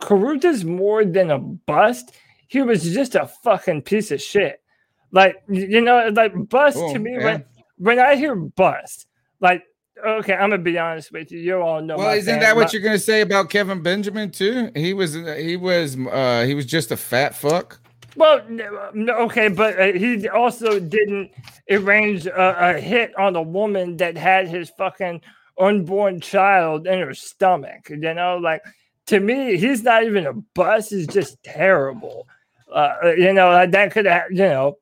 Carruth 0.00 0.44
is 0.46 0.64
more 0.64 1.04
than 1.04 1.30
a 1.30 1.38
bust. 1.38 2.12
He 2.48 2.62
was 2.62 2.82
just 2.94 3.14
a 3.16 3.26
fucking 3.44 3.82
piece 3.82 4.10
of 4.12 4.22
shit. 4.22 4.62
Like 5.10 5.42
you 5.50 5.80
know, 5.82 6.08
like 6.14 6.32
bust 6.48 6.78
Oh, 6.80 6.92
to 6.94 6.98
me 6.98 7.12
yeah. 7.12 7.24
when 7.24 7.44
when 7.76 7.98
I 7.98 8.14
hear 8.16 8.34
bust, 8.34 9.08
like 9.40 9.64
okay, 10.04 10.32
I'm 10.32 10.48
gonna 10.50 10.58
be 10.62 10.78
honest 10.78 11.12
with 11.12 11.30
you. 11.32 11.38
You 11.38 11.56
all 11.60 11.82
know. 11.82 11.98
Well, 11.98 12.06
my 12.06 12.14
isn't 12.14 12.32
fan- 12.32 12.40
that 12.40 12.56
what 12.56 12.68
my- 12.68 12.70
you're 12.72 12.82
going 12.82 12.94
to 12.96 12.98
say 13.04 13.20
about 13.20 13.50
Kelvin 13.50 13.82
Benjamin 13.82 14.30
too? 14.30 14.70
He 14.74 14.94
was 14.94 15.12
he 15.14 15.56
was 15.56 15.98
uh 15.98 16.44
he 16.46 16.54
was 16.54 16.64
just 16.66 16.90
a 16.92 16.96
fat 16.96 17.34
fuck. 17.34 17.78
Well, 18.16 18.40
okay, 18.96 19.48
but 19.48 19.80
uh, 19.80 19.92
he 19.92 20.28
also 20.28 20.78
didn't 20.78 21.30
arrange 21.70 22.26
a, 22.26 22.76
a 22.76 22.80
hit 22.80 23.16
on 23.18 23.36
a 23.36 23.42
woman 23.42 23.96
that 23.98 24.16
had 24.16 24.48
his 24.48 24.70
fucking 24.70 25.22
unborn 25.58 26.20
child 26.20 26.86
in 26.86 27.00
her 27.00 27.14
stomach. 27.14 27.88
You 27.88 28.14
know, 28.14 28.38
like 28.38 28.62
to 29.06 29.20
me, 29.20 29.56
he's 29.56 29.82
not 29.82 30.04
even 30.04 30.26
a 30.26 30.32
bust. 30.32 30.90
He's 30.90 31.06
just 31.06 31.42
terrible. 31.42 32.26
Uh, 32.72 33.12
you 33.16 33.32
know, 33.32 33.50
uh, 33.50 33.66
that 33.66 33.92
could 33.92 34.06
have, 34.06 34.30
you 34.30 34.38
know. 34.38 34.78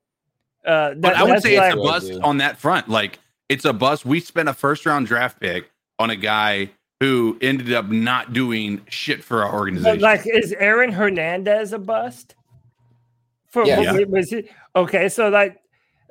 Uh, 0.65 0.95
But 0.95 1.17
I 1.17 1.25
would 1.25 1.43
say 1.43 1.57
it's 1.57 1.75
a 1.75 1.79
bust 1.79 2.13
on 2.23 2.39
that 2.39 2.59
front. 2.59 2.89
Like 2.89 3.19
it's 3.49 3.65
a 3.65 3.73
bust. 3.73 4.05
We 4.05 4.21
spent 4.21 4.49
a 4.49 4.55
first 4.55 4.87
round 4.87 5.07
draft 5.07 5.41
pick 5.41 5.71
on 5.99 6.11
a 6.11 6.17
guy 6.17 6.71
who 7.01 7.39
ended 7.41 7.73
up 7.73 7.89
not 7.89 8.33
doing 8.33 8.81
shit 8.89 9.25
for 9.25 9.43
our 9.43 9.51
But 9.51 9.57
organization. 9.59 10.01
like, 10.01 10.27
is 10.27 10.53
Aaron 10.59 10.93
Hernandez 10.93 11.73
a 11.73 11.79
bust? 11.79 12.35
For 13.51 13.65
Yeah. 13.67 13.93
was, 13.93 14.07
was 14.07 14.31
he 14.31 14.49
okay? 14.77 15.09
So 15.09 15.29
like, 15.29 15.59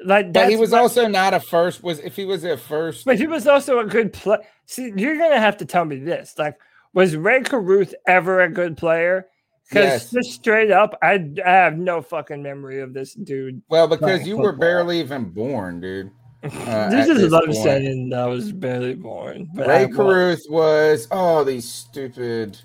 like 0.03 0.31
But 0.33 0.49
he 0.49 0.55
was 0.55 0.71
what- 0.71 0.81
also 0.81 1.07
not 1.07 1.33
a 1.33 1.39
first. 1.39 1.83
Was 1.83 1.99
if 1.99 2.15
he 2.15 2.25
was 2.25 2.43
a 2.43 2.57
first, 2.57 3.05
But 3.05 3.17
he 3.17 3.27
was 3.27 3.47
also 3.47 3.79
a 3.79 3.85
good 3.85 4.13
play. 4.13 4.37
See, 4.65 4.91
you're 4.95 5.17
gonna 5.17 5.39
have 5.39 5.57
to 5.57 5.65
tell 5.65 5.85
me 5.85 5.97
this. 5.99 6.35
Like, 6.37 6.57
was 6.93 7.15
Ray 7.15 7.41
Carruth 7.41 7.93
ever 8.07 8.41
a 8.41 8.49
good 8.49 8.77
player? 8.77 9.27
Because 9.69 9.85
Yes. 9.85 10.11
just 10.11 10.31
straight 10.31 10.71
up, 10.71 10.97
I, 11.03 11.29
I 11.45 11.49
have 11.51 11.77
no 11.77 12.01
fucking 12.01 12.41
memory 12.41 12.81
of 12.81 12.93
this 12.93 13.13
dude. 13.13 13.61
well, 13.69 13.87
because 13.87 13.99
playing 14.21 14.25
you 14.27 14.37
were 14.37 14.51
barely 14.51 14.99
even 14.99 15.25
born, 15.29 15.79
dude. 15.81 16.11
Uh, 16.41 16.89
this 16.89 17.09
is 17.09 17.31
what 17.33 17.43
I'm 17.49 17.53
saying. 17.53 18.13
I 18.13 18.25
was 18.25 18.53
barely 18.53 18.95
born. 18.95 19.49
But 19.53 19.67
Ray 19.67 19.81
I 19.83 19.85
was. 19.87 19.95
Carruth 19.95 20.43
was 20.49 21.07
oh 21.11 21.43
these 21.43 21.67
stupid 21.67 22.57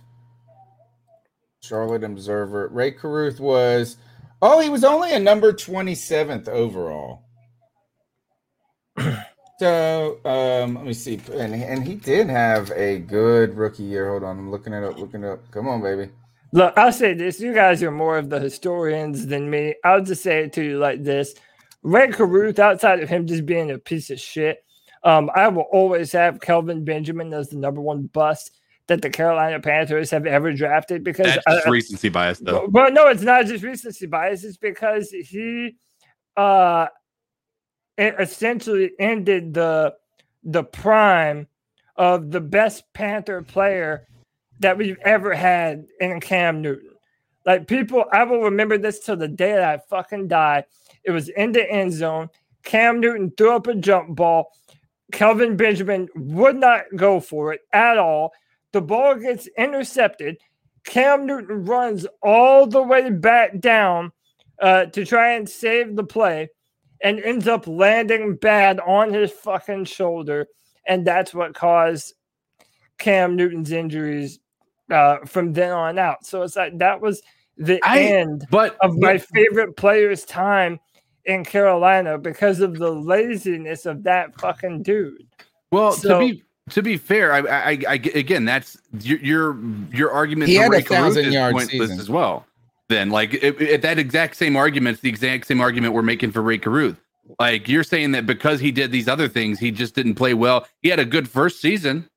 Charlotte 1.61 2.05
Observer. 2.05 2.69
Ray 2.69 2.93
Carruth 2.93 3.41
was 3.41 3.97
oh 4.45 4.61
he 4.61 4.69
was 4.69 4.85
only 4.85 5.13
a 5.13 5.19
number 5.19 5.53
27th 5.53 6.49
overall. 6.49 7.23
so 9.59 10.21
um 10.25 10.75
let 10.77 10.85
me 10.85 10.93
see 10.93 11.21
and, 11.33 11.55
and 11.55 11.85
he 11.85 11.95
did 11.95 12.29
have 12.29 12.71
a 12.73 12.99
good 12.99 13.57
rookie 13.57 13.83
year. 13.83 14.11
Hold 14.11 14.23
on, 14.25 14.39
I'm 14.39 14.51
looking 14.51 14.73
it 14.73 14.85
up, 14.85 14.99
looking 14.99 15.25
it 15.25 15.29
up. 15.29 15.51
Come 15.51 15.67
on, 15.67 15.83
baby. 15.83 16.11
Look, 16.53 16.75
I'll 16.77 16.93
say 16.93 17.15
this: 17.15 17.41
you 17.41 17.53
guys 17.53 17.83
are 17.83 17.91
more 17.91 18.17
of 18.17 18.31
the 18.31 18.39
historians 18.39 19.27
than 19.27 19.51
me. 19.51 19.75
I'll 19.83 20.05
just 20.05 20.23
say 20.23 20.45
it 20.45 20.53
to 20.53 20.63
you 20.63 20.79
like 20.79 21.03
this: 21.03 21.35
Ray 21.83 22.09
Carruth, 22.09 22.61
outside 22.61 23.01
of 23.01 23.09
him 23.09 23.27
just 23.27 23.45
being 23.45 23.73
a 23.73 23.79
piece 23.79 24.11
of 24.11 24.21
shit, 24.21 24.65
um, 25.03 25.31
I 25.35 25.49
will 25.49 25.67
always 25.73 26.13
have 26.13 26.41
Kelvin 26.41 26.85
Benjamin 26.85 27.33
as 27.35 27.49
the 27.49 27.57
number 27.57 27.81
one 27.81 28.07
bust 28.07 28.53
that 28.87 29.03
the 29.03 29.11
Carolina 29.11 29.61
Panthers 29.61 30.11
have 30.11 30.27
ever 30.27 30.53
drafted 30.53 31.05
because 31.05 31.39
I- 31.47 31.69
recency 31.69 32.09
bias, 32.09 32.39
though. 32.39 32.69
Well, 32.71 32.93
no, 32.93 33.09
it's 33.09 33.23
not 33.23 33.47
just 33.47 33.65
recency 33.65 34.07
bias. 34.07 34.45
It's 34.45 34.57
because 34.57 35.11
he 35.11 35.77
uh 36.37 36.87
essentially 37.97 38.91
ended 38.99 39.55
the 39.55 39.95
the 40.43 40.65
prime 40.65 41.47
of 41.97 42.31
the 42.31 42.41
best 42.41 42.85
Panther 42.93 43.41
player 43.43 44.07
that 44.61 44.77
we've 44.77 44.99
ever 45.05 45.33
had 45.35 45.87
in 46.01 46.21
Cam 46.21 46.61
Newton. 46.61 46.91
Like 47.47 47.67
people, 47.67 48.05
I 48.13 48.25
will 48.25 48.43
remember 48.43 48.79
this 48.79 49.01
till 49.01 49.17
the 49.17 49.29
day 49.29 49.53
that 49.53 49.63
I 49.63 49.79
fucking 49.89 50.29
die. 50.29 50.65
It 51.05 51.11
was 51.11 51.29
in 51.29 51.53
the 51.53 51.71
end 51.71 51.93
zone. 51.93 52.31
Cam 52.65 53.01
Newton 53.01 53.33
threw 53.37 53.55
up 53.55 53.67
a 53.67 53.75
jump 53.75 54.17
ball. 54.17 54.51
Kelvin 55.13 55.57
Benjamin 55.57 56.09
would 56.17 56.57
not 56.57 56.85
go 56.97 57.21
for 57.21 57.53
it 57.53 57.61
at 57.73 57.99
all. 57.99 58.33
The 58.75 58.81
ball 58.83 59.15
gets 59.15 59.47
intercepted. 59.57 60.37
Cam 60.85 61.27
Newton 61.27 61.65
runs 61.65 62.09
all 62.25 62.67
the 62.67 62.83
way 62.83 63.09
back 63.09 63.61
down 63.61 64.11
uh, 64.61 64.87
to 64.87 65.07
try 65.07 65.35
and 65.35 65.49
save 65.49 65.95
the 65.95 66.03
play 66.03 66.49
and 67.01 67.21
ends 67.21 67.47
up 67.47 67.69
landing 67.69 68.35
bad 68.35 68.81
on 68.81 69.13
his 69.15 69.31
fucking 69.31 69.85
shoulder. 69.85 70.49
And 70.89 71.07
that's 71.07 71.33
what 71.33 71.55
caused 71.55 72.15
Cam 72.99 73.37
Newton's 73.37 73.71
injuries 73.71 74.41
uh, 74.91 75.19
from 75.25 75.53
then 75.53 75.71
on 75.71 75.97
out. 75.97 76.27
So 76.27 76.43
it's 76.43 76.57
like 76.57 76.77
that 76.79 77.01
was 77.01 77.23
the 77.57 77.79
I- 77.85 78.01
end 78.01 78.45
but- 78.51 78.77
of 78.81 78.99
my 78.99 79.19
favorite 79.19 79.77
player's 79.77 80.25
time 80.25 80.81
in 81.27 81.45
Carolina 81.45 82.19
because 82.19 82.59
of 82.59 82.77
the 82.77 82.91
laziness 82.91 83.87
of 83.87 84.03
that 84.03 84.39
fucking 84.41 84.83
dude. 84.83 85.29
Well, 85.71 85.93
So- 85.93 86.19
to 86.21 86.35
be 86.35 86.43
to 86.71 86.83
be 86.83 86.97
fair, 86.97 87.33
I, 87.33 87.39
I, 87.41 87.79
I, 87.89 87.95
again, 87.95 88.45
that's 88.45 88.77
your 89.01 89.19
your, 89.19 89.59
your 89.93 90.11
argument. 90.13 90.49
He 90.49 90.57
had 90.57 90.73
a 90.73 90.83
thousand 90.83 91.25
yard 91.33 91.55
season. 91.71 92.01
as 92.01 92.09
well. 92.11 92.47
Then, 92.89 93.11
like, 93.11 93.35
it, 93.35 93.61
it- 93.61 93.83
that 93.83 93.99
exact 93.99 94.37
same 94.37 94.57
argument, 94.57 94.95
it's 94.95 95.03
the 95.03 95.09
exact 95.09 95.47
same 95.47 95.61
argument 95.61 95.95
we're 95.95 96.03
making 96.03 96.33
for 96.33 96.43
Ray 96.43 96.59
Carruth. 96.59 96.97
Like, 97.41 97.69
you're 97.69 97.85
saying 97.85 98.13
that 98.13 98.27
because 98.27 98.61
he 98.61 98.71
did 98.71 98.93
these 98.93 99.09
other 99.09 99.29
things, 99.29 99.59
he 99.59 99.71
just 99.71 99.95
didn't 99.95 100.15
play 100.17 100.35
well. 100.35 100.67
He 100.83 100.91
had 100.91 100.99
a 100.99 101.05
good 101.07 101.29
first 101.29 101.61
season. 101.61 102.09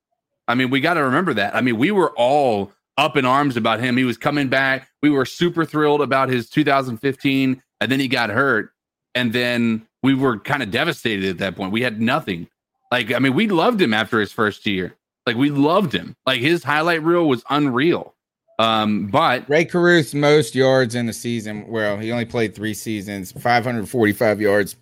I 0.49 0.55
mean, 0.55 0.69
we 0.69 0.81
got 0.81 0.95
to 0.95 1.03
remember 1.03 1.33
that. 1.35 1.55
I 1.55 1.61
mean, 1.61 1.77
we 1.77 1.91
were 1.91 2.11
all 2.17 2.71
up 2.97 3.15
in 3.15 3.25
arms 3.25 3.55
about 3.57 3.79
him. 3.79 3.95
He 3.95 4.03
was 4.03 4.17
coming 4.17 4.49
back. 4.49 4.89
We 5.01 5.09
were 5.09 5.25
super 5.25 5.63
thrilled 5.65 6.01
about 6.01 6.27
his 6.29 6.49
2015, 6.49 7.61
and 7.79 7.91
then 7.91 7.99
he 7.99 8.07
got 8.07 8.29
hurt, 8.29 8.71
and 9.15 9.31
then 9.33 9.85
we 10.03 10.13
were 10.13 10.39
kind 10.39 10.61
of 10.63 10.71
devastated 10.71 11.29
at 11.29 11.37
that 11.37 11.55
point. 11.55 11.71
We 11.71 11.81
had 11.81 12.01
nothing. 12.01 12.47
Like, 12.91 13.13
I 13.13 13.19
mean, 13.19 13.33
we 13.33 13.47
loved 13.47 13.81
him 13.81 13.93
after 13.93 14.19
his 14.19 14.31
first 14.31 14.65
year. 14.65 14.95
Like, 15.25 15.35
we 15.35 15.49
loved 15.49 15.93
him. 15.93 16.15
Like, 16.25 16.39
his 16.39 16.63
highlight 16.63 17.03
reel 17.03 17.27
was 17.27 17.43
unreal. 17.49 18.13
Um, 18.59 19.07
but 19.07 19.47
Ray 19.49 19.65
Carruth's 19.65 20.13
most 20.13 20.55
yards 20.55 20.95
in 20.95 21.05
the 21.05 21.13
season. 21.13 21.67
Well, 21.67 21.97
he 21.97 22.11
only 22.11 22.25
played 22.25 22.55
three 22.55 22.73
seasons, 22.73 23.31
545 23.33 24.41
yards 24.41 24.75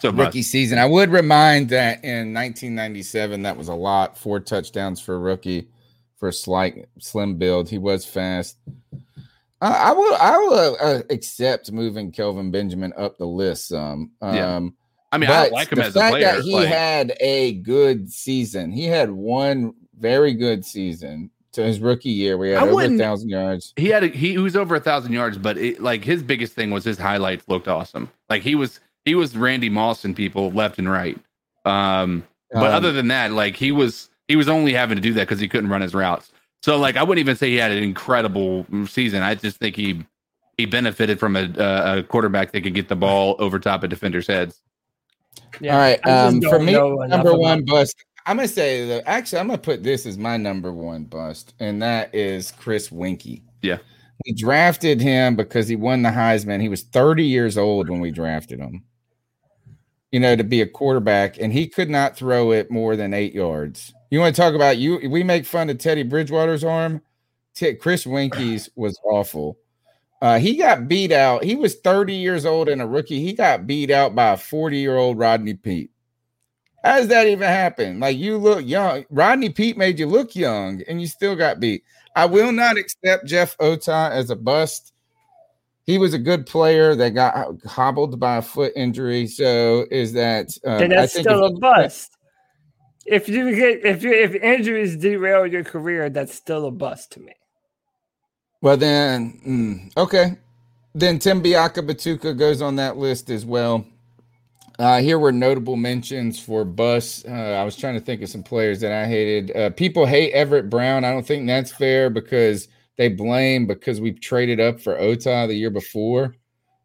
so 0.00 0.10
rookie 0.10 0.42
season. 0.42 0.78
I 0.78 0.86
would 0.86 1.10
remind 1.10 1.70
that 1.70 2.04
in 2.04 2.34
1997, 2.34 3.42
that 3.42 3.56
was 3.56 3.68
a 3.68 3.74
lot. 3.74 4.18
Four 4.18 4.40
touchdowns 4.40 5.00
for 5.00 5.14
a 5.14 5.18
rookie 5.18 5.68
for 6.16 6.28
a 6.28 6.32
slight 6.32 6.86
slim 6.98 7.36
build. 7.36 7.68
He 7.68 7.78
was 7.78 8.04
fast. 8.04 8.56
Uh, 9.60 9.76
I 9.78 9.92
will. 9.92 10.14
I 10.16 10.36
will 10.36 10.76
uh, 10.80 11.02
accept 11.10 11.72
moving 11.72 12.12
Kelvin 12.12 12.50
Benjamin 12.50 12.92
up 12.96 13.16
the 13.16 13.26
list 13.26 13.68
some. 13.68 14.12
Um, 14.20 14.34
Yeah. 14.34 14.68
I 15.14 15.18
mean, 15.18 15.30
I 15.30 15.44
but 15.44 15.52
like 15.52 15.70
him 15.70 15.78
as 15.78 15.94
a 15.94 16.00
fact 16.00 16.12
player, 16.12 16.24
That 16.24 16.42
he 16.42 16.54
like- 16.54 16.68
had 16.68 17.16
a 17.20 17.52
good 17.54 18.10
season. 18.12 18.72
He 18.72 18.84
had 18.86 19.10
one 19.10 19.74
very 19.98 20.34
good 20.34 20.64
season 20.64 21.30
to 21.52 21.62
his 21.62 21.78
rookie 21.78 22.10
year. 22.10 22.36
We 22.36 22.50
had 22.50 22.64
I 22.64 22.68
over 22.68 22.82
a 22.82 22.98
thousand 22.98 23.28
yards. 23.28 23.72
he 23.76 23.86
had 23.88 24.02
a, 24.02 24.08
he, 24.08 24.32
he 24.32 24.38
was 24.38 24.56
over 24.56 24.74
a 24.74 24.80
thousand 24.80 25.12
yards, 25.12 25.38
but 25.38 25.56
it, 25.56 25.80
like 25.80 26.04
his 26.04 26.22
biggest 26.22 26.54
thing 26.54 26.72
was 26.72 26.84
his 26.84 26.98
highlights 26.98 27.48
looked 27.48 27.68
awesome. 27.68 28.10
Like 28.28 28.42
he 28.42 28.56
was 28.56 28.80
he 29.04 29.14
was 29.14 29.36
Randy 29.36 29.68
Moss 29.68 30.04
and 30.04 30.16
people 30.16 30.50
left 30.50 30.78
and 30.78 30.90
right. 30.90 31.16
Um, 31.64 32.24
but 32.50 32.70
Um, 32.70 32.74
other 32.74 32.90
than 32.92 33.08
that, 33.08 33.30
like 33.30 33.54
he 33.54 33.70
was 33.70 34.10
he 34.26 34.34
was 34.34 34.48
only 34.48 34.72
having 34.72 34.96
to 34.96 35.02
do 35.02 35.12
that 35.14 35.20
because 35.28 35.38
he 35.38 35.48
couldn't 35.48 35.70
run 35.70 35.80
his 35.80 35.94
routes. 35.94 36.32
So 36.64 36.76
like 36.76 36.96
I 36.96 37.04
wouldn't 37.04 37.20
even 37.24 37.36
say 37.36 37.50
he 37.50 37.56
had 37.56 37.70
an 37.70 37.82
incredible 37.84 38.66
season. 38.88 39.22
I 39.22 39.36
just 39.36 39.58
think 39.58 39.76
he 39.76 40.04
he 40.58 40.66
benefited 40.66 41.20
from 41.20 41.36
a, 41.36 41.48
a, 41.56 41.98
a 41.98 42.02
quarterback 42.02 42.50
that 42.52 42.62
could 42.62 42.74
get 42.74 42.88
the 42.88 42.96
ball 42.96 43.36
over 43.38 43.58
top 43.60 43.84
of 43.84 43.90
defenders' 43.90 44.26
heads. 44.26 44.60
All 45.62 45.68
right. 45.68 46.04
Um, 46.06 46.40
for 46.42 46.58
me, 46.58 46.72
number 46.72 47.34
one 47.34 47.64
bust. 47.64 47.96
I'm 48.26 48.36
gonna 48.36 48.48
say 48.48 48.86
that 48.88 49.04
actually 49.06 49.40
I'm 49.40 49.48
gonna 49.48 49.58
put 49.58 49.82
this 49.82 50.06
as 50.06 50.16
my 50.16 50.36
number 50.36 50.72
one 50.72 51.04
bust, 51.04 51.54
and 51.60 51.82
that 51.82 52.14
is 52.14 52.52
Chris 52.52 52.88
Weinke. 52.88 53.42
Yeah. 53.62 53.78
We 54.24 54.32
drafted 54.32 55.00
him 55.00 55.36
because 55.36 55.68
he 55.68 55.76
won 55.76 56.02
the 56.02 56.08
Heisman. 56.08 56.60
He 56.60 56.68
was 56.68 56.82
30 56.82 57.24
years 57.24 57.58
old 57.58 57.90
when 57.90 58.00
we 58.00 58.10
drafted 58.10 58.60
him. 58.60 58.84
You 60.12 60.20
know, 60.20 60.36
to 60.36 60.44
be 60.44 60.60
a 60.60 60.66
quarterback, 60.66 61.38
and 61.40 61.52
he 61.52 61.66
could 61.66 61.90
not 61.90 62.16
throw 62.16 62.52
it 62.52 62.70
more 62.70 62.94
than 62.94 63.12
eight 63.12 63.34
yards. 63.34 63.92
You 64.10 64.20
want 64.20 64.34
to 64.34 64.40
talk 64.40 64.54
about 64.54 64.78
you? 64.78 65.00
We 65.10 65.24
make 65.24 65.44
fun 65.44 65.68
of 65.68 65.78
Teddy 65.78 66.04
Bridgewater's 66.04 66.62
arm. 66.62 67.02
T- 67.54 67.74
Chris 67.74 68.04
Weinke's 68.04 68.70
was 68.76 68.98
awful. 69.04 69.58
Uh, 70.22 70.38
he 70.38 70.56
got 70.56 70.88
beat 70.88 71.12
out. 71.12 71.44
He 71.44 71.54
was 71.54 71.74
30 71.76 72.14
years 72.14 72.46
old 72.46 72.68
and 72.68 72.80
a 72.80 72.86
rookie. 72.86 73.20
He 73.20 73.32
got 73.32 73.66
beat 73.66 73.90
out 73.90 74.14
by 74.14 74.32
a 74.32 74.36
40 74.36 74.78
year 74.78 74.96
old 74.96 75.18
Rodney 75.18 75.54
Peete. 75.54 75.90
How 76.82 76.96
does 76.98 77.08
that 77.08 77.26
even 77.26 77.48
happen? 77.48 78.00
Like 78.00 78.16
you 78.16 78.36
look 78.36 78.64
young. 78.66 79.04
Rodney 79.10 79.50
Peete 79.50 79.76
made 79.76 79.98
you 79.98 80.06
look 80.06 80.36
young 80.36 80.82
and 80.88 81.00
you 81.00 81.06
still 81.06 81.34
got 81.34 81.60
beat. 81.60 81.82
I 82.16 82.26
will 82.26 82.52
not 82.52 82.76
accept 82.76 83.26
Jeff 83.26 83.56
Otah 83.58 84.10
as 84.12 84.30
a 84.30 84.36
bust. 84.36 84.92
He 85.86 85.98
was 85.98 86.14
a 86.14 86.18
good 86.18 86.46
player 86.46 86.94
that 86.94 87.10
got 87.10 87.48
hobbled 87.66 88.18
by 88.18 88.36
a 88.36 88.42
foot 88.42 88.72
injury. 88.76 89.26
So 89.26 89.86
is 89.90 90.12
that 90.14 90.56
then 90.62 90.92
I 90.92 90.96
that's 90.96 91.18
still 91.18 91.44
if- 91.44 91.52
a 91.52 91.58
bust. 91.58 92.16
If 93.06 93.28
you 93.28 93.54
get 93.54 93.84
if 93.84 94.02
you 94.02 94.12
if 94.12 94.34
injuries 94.34 94.96
derail 94.96 95.46
your 95.46 95.64
career, 95.64 96.08
that's 96.08 96.34
still 96.34 96.66
a 96.66 96.70
bust 96.70 97.12
to 97.12 97.20
me. 97.20 97.34
Well, 98.64 98.78
then, 98.78 99.40
mm, 99.46 99.96
okay. 99.98 100.38
Then 100.94 101.18
Tim 101.18 101.42
Biakabutuka 101.42 102.38
goes 102.38 102.62
on 102.62 102.76
that 102.76 102.96
list 102.96 103.28
as 103.28 103.44
well. 103.44 103.84
Uh, 104.78 105.02
here 105.02 105.18
were 105.18 105.32
notable 105.32 105.76
mentions 105.76 106.40
for 106.40 106.64
Bus. 106.64 107.26
Uh, 107.28 107.30
I 107.30 107.62
was 107.62 107.76
trying 107.76 107.92
to 107.92 108.00
think 108.00 108.22
of 108.22 108.30
some 108.30 108.42
players 108.42 108.80
that 108.80 108.90
I 108.90 109.04
hated. 109.04 109.54
Uh, 109.54 109.68
people 109.68 110.06
hate 110.06 110.32
Everett 110.32 110.70
Brown. 110.70 111.04
I 111.04 111.10
don't 111.10 111.26
think 111.26 111.46
that's 111.46 111.72
fair 111.72 112.08
because 112.08 112.68
they 112.96 113.08
blame 113.08 113.66
because 113.66 114.00
we 114.00 114.12
traded 114.12 114.60
up 114.60 114.80
for 114.80 114.98
Otah 114.98 115.46
the 115.46 115.54
year 115.54 115.68
before 115.68 116.34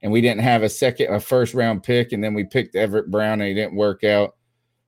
and 0.01 0.11
we 0.11 0.19
didn't 0.19 0.41
have 0.41 0.63
a 0.63 0.69
second, 0.69 1.13
a 1.13 1.19
first 1.21 1.53
round 1.53 1.83
pick, 1.83 2.11
and 2.11 2.21
then 2.21 2.33
we 2.33 2.43
picked 2.43 2.75
Everett 2.75 3.09
Brown 3.09 3.39
and 3.39 3.47
he 3.47 3.53
didn't 3.53 3.75
work 3.75 4.03
out. 4.03 4.35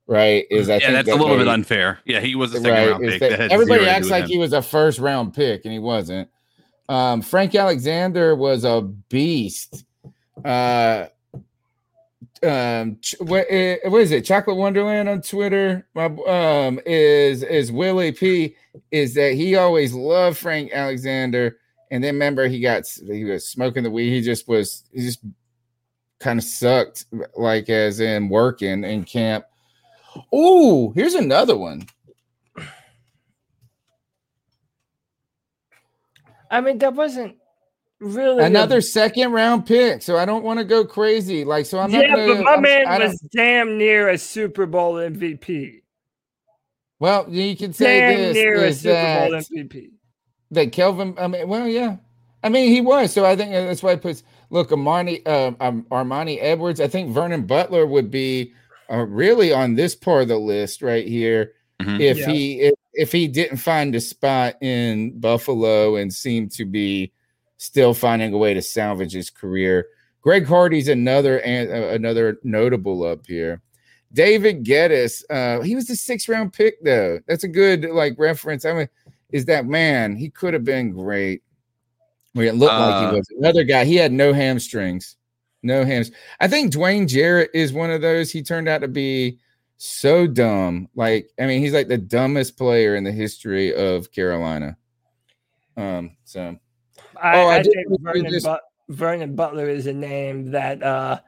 Right? 0.07 0.45
Is 0.51 0.69
I 0.69 0.79
yeah, 0.79 0.91
that's 0.91 1.07
a 1.07 1.11
that 1.11 1.17
little 1.17 1.37
bit 1.37 1.47
unfair. 1.47 1.99
Yeah, 2.03 2.19
he 2.19 2.35
was 2.35 2.53
a 2.53 2.57
second 2.57 2.69
right, 2.69 2.89
round 2.89 3.03
pick. 3.05 3.19
that 3.21 3.37
That 3.37 3.51
everybody 3.53 3.87
acts 3.87 4.09
like 4.09 4.25
him. 4.25 4.31
he 4.31 4.37
was 4.37 4.51
a 4.51 4.61
first 4.61 4.99
round 4.99 5.33
pick 5.33 5.63
and 5.63 5.71
he 5.71 5.79
wasn't. 5.79 6.27
Um, 6.89 7.21
Frank 7.21 7.55
Alexander 7.55 8.35
was 8.35 8.63
a 8.63 8.81
beast. 8.81 9.85
Uh, 10.43 11.07
um, 12.43 12.97
uh, 13.21 13.25
what 13.25 13.47
is 13.51 14.11
it? 14.11 14.25
Chocolate 14.25 14.57
Wonderland 14.57 15.07
on 15.07 15.21
Twitter. 15.21 15.87
My 15.93 16.05
um 16.05 16.79
is 16.85 17.43
is 17.43 17.71
Willie 17.71 18.11
P. 18.11 18.55
Is 18.89 19.13
that 19.13 19.33
he 19.33 19.55
always 19.55 19.93
loved 19.93 20.37
Frank 20.37 20.71
Alexander, 20.73 21.57
and 21.91 22.03
then 22.03 22.15
remember 22.15 22.47
he 22.47 22.59
got 22.59 22.87
he 22.87 23.25
was 23.25 23.47
smoking 23.47 23.83
the 23.83 23.91
weed. 23.91 24.09
He 24.09 24.21
just 24.21 24.47
was 24.47 24.83
he 24.91 25.01
just 25.01 25.19
kind 26.19 26.39
of 26.39 26.45
sucked, 26.45 27.05
like 27.37 27.69
as 27.69 27.99
in 27.99 28.27
working 28.27 28.83
in 28.83 29.03
camp. 29.03 29.45
Oh, 30.33 30.91
here's 30.93 31.15
another 31.15 31.57
one. 31.57 31.87
I 36.51 36.61
mean, 36.61 36.77
that 36.79 36.93
wasn't 36.93 37.37
really 37.99 38.43
a- 38.43 38.45
Another 38.47 38.81
second 38.81 39.31
round 39.31 39.65
pick. 39.65 40.01
So 40.01 40.17
I 40.17 40.25
don't 40.25 40.43
want 40.43 40.59
to 40.59 40.65
go 40.65 40.85
crazy. 40.85 41.43
Like, 41.45 41.65
so 41.65 41.79
I'm 41.79 41.91
not 41.91 42.01
yeah, 42.03 42.15
gonna, 42.15 42.35
but 42.35 42.43
my 42.43 42.51
I'm- 42.51 42.61
man 42.61 42.87
I 42.87 42.99
was 42.99 43.19
damn 43.31 43.77
near 43.77 44.09
a 44.09 44.17
Super 44.17 44.65
Bowl 44.65 44.95
MVP. 44.95 45.81
well, 46.99 47.25
you 47.29 47.55
can 47.55 47.73
say 47.73 47.99
Damn 47.99 48.17
this 48.19 48.35
near 48.35 48.55
a 48.55 48.67
is 48.67 48.81
Super 48.81 49.29
Bowl 49.29 49.39
MVP. 49.39 49.89
that 50.51 50.71
Kelvin. 50.71 51.15
I 51.17 51.27
mean, 51.27 51.47
well, 51.47 51.67
yeah. 51.67 51.97
I 52.43 52.49
mean, 52.49 52.69
he 52.71 52.81
was. 52.81 53.11
So 53.13 53.23
I 53.25 53.35
think 53.35 53.51
that's 53.51 53.83
why 53.83 53.91
he 53.91 53.97
puts. 53.97 54.23
Look, 54.49 54.69
Armanti, 54.71 55.25
uh, 55.27 55.51
um, 55.59 55.83
Armanti 55.91 56.37
Edwards. 56.41 56.81
I 56.81 56.87
think 56.87 57.11
Vernon 57.11 57.45
Butler 57.45 57.85
would 57.85 58.11
be 58.11 58.53
uh, 58.91 58.97
really 59.05 59.53
on 59.53 59.75
this 59.75 59.95
part 59.95 60.23
of 60.23 60.27
the 60.27 60.37
list 60.37 60.81
right 60.81 61.07
here. 61.07 61.53
If 61.79 62.17
Yeah. 62.17 62.25
he 62.29 62.61
if, 62.61 62.73
if 62.93 63.11
he 63.11 63.27
didn't 63.27 63.57
find 63.57 63.95
a 63.95 64.01
spot 64.01 64.61
in 64.61 65.19
Buffalo 65.19 65.95
and 65.95 66.13
seemed 66.13 66.51
to 66.53 66.65
be 66.65 67.11
still 67.57 67.93
finding 67.93 68.33
a 68.33 68.37
way 68.37 68.53
to 68.53 68.61
salvage 68.61 69.13
his 69.13 69.29
career. 69.29 69.87
Greg 70.21 70.45
Hardy's 70.45 70.87
another 70.87 71.39
uh, 71.45 71.93
another 71.93 72.39
notable 72.43 73.03
up 73.03 73.25
here. 73.25 73.61
David 74.13 74.65
Gettis, 74.65 75.23
uh, 75.29 75.61
he 75.61 75.75
was 75.75 75.87
the 75.87 75.95
sixth 75.95 76.27
round 76.27 76.53
pick 76.53 76.83
though. 76.83 77.19
That's 77.27 77.43
a 77.43 77.47
good 77.47 77.85
like 77.85 78.15
reference. 78.17 78.65
I 78.65 78.73
mean, 78.73 78.89
is 79.31 79.45
that 79.45 79.65
man? 79.65 80.15
He 80.15 80.29
could 80.29 80.53
have 80.53 80.65
been 80.65 80.91
great. 80.91 81.43
Well, 82.35 82.47
it 82.47 82.55
looked 82.55 82.73
like 82.73 82.95
Uh, 82.95 83.09
he 83.09 83.15
was 83.17 83.27
another 83.37 83.63
guy. 83.63 83.85
He 83.85 83.95
had 83.95 84.11
no 84.11 84.33
hamstrings, 84.33 85.17
no 85.63 85.85
hams. 85.85 86.11
I 86.39 86.47
think 86.47 86.73
Dwayne 86.73 87.07
Jarrett 87.07 87.51
is 87.53 87.73
one 87.73 87.91
of 87.91 88.01
those. 88.01 88.31
He 88.31 88.43
turned 88.43 88.67
out 88.67 88.81
to 88.81 88.87
be 88.87 89.39
so 89.83 90.27
dumb. 90.27 90.87
Like, 90.95 91.29
I 91.39 91.45
mean, 91.47 91.59
he's 91.61 91.73
like 91.73 91.87
the 91.87 91.97
dumbest 91.97 92.57
player 92.57 92.95
in 92.95 93.03
the 93.03 93.11
history 93.11 93.73
of 93.73 94.11
Carolina. 94.11 94.77
Um, 95.77 96.15
so 96.23 96.55
I, 97.21 97.37
Oh, 97.41 97.47
I 97.47 97.55
I 97.55 97.61
did 97.63 97.73
think 97.73 98.01
Vernon, 98.01 98.31
just- 98.31 98.45
but- 98.45 98.61
Vernon 98.89 99.35
Butler 99.35 99.69
is 99.69 99.87
a 99.87 99.93
name 99.93 100.51
that 100.51 100.83
uh, 100.83 101.19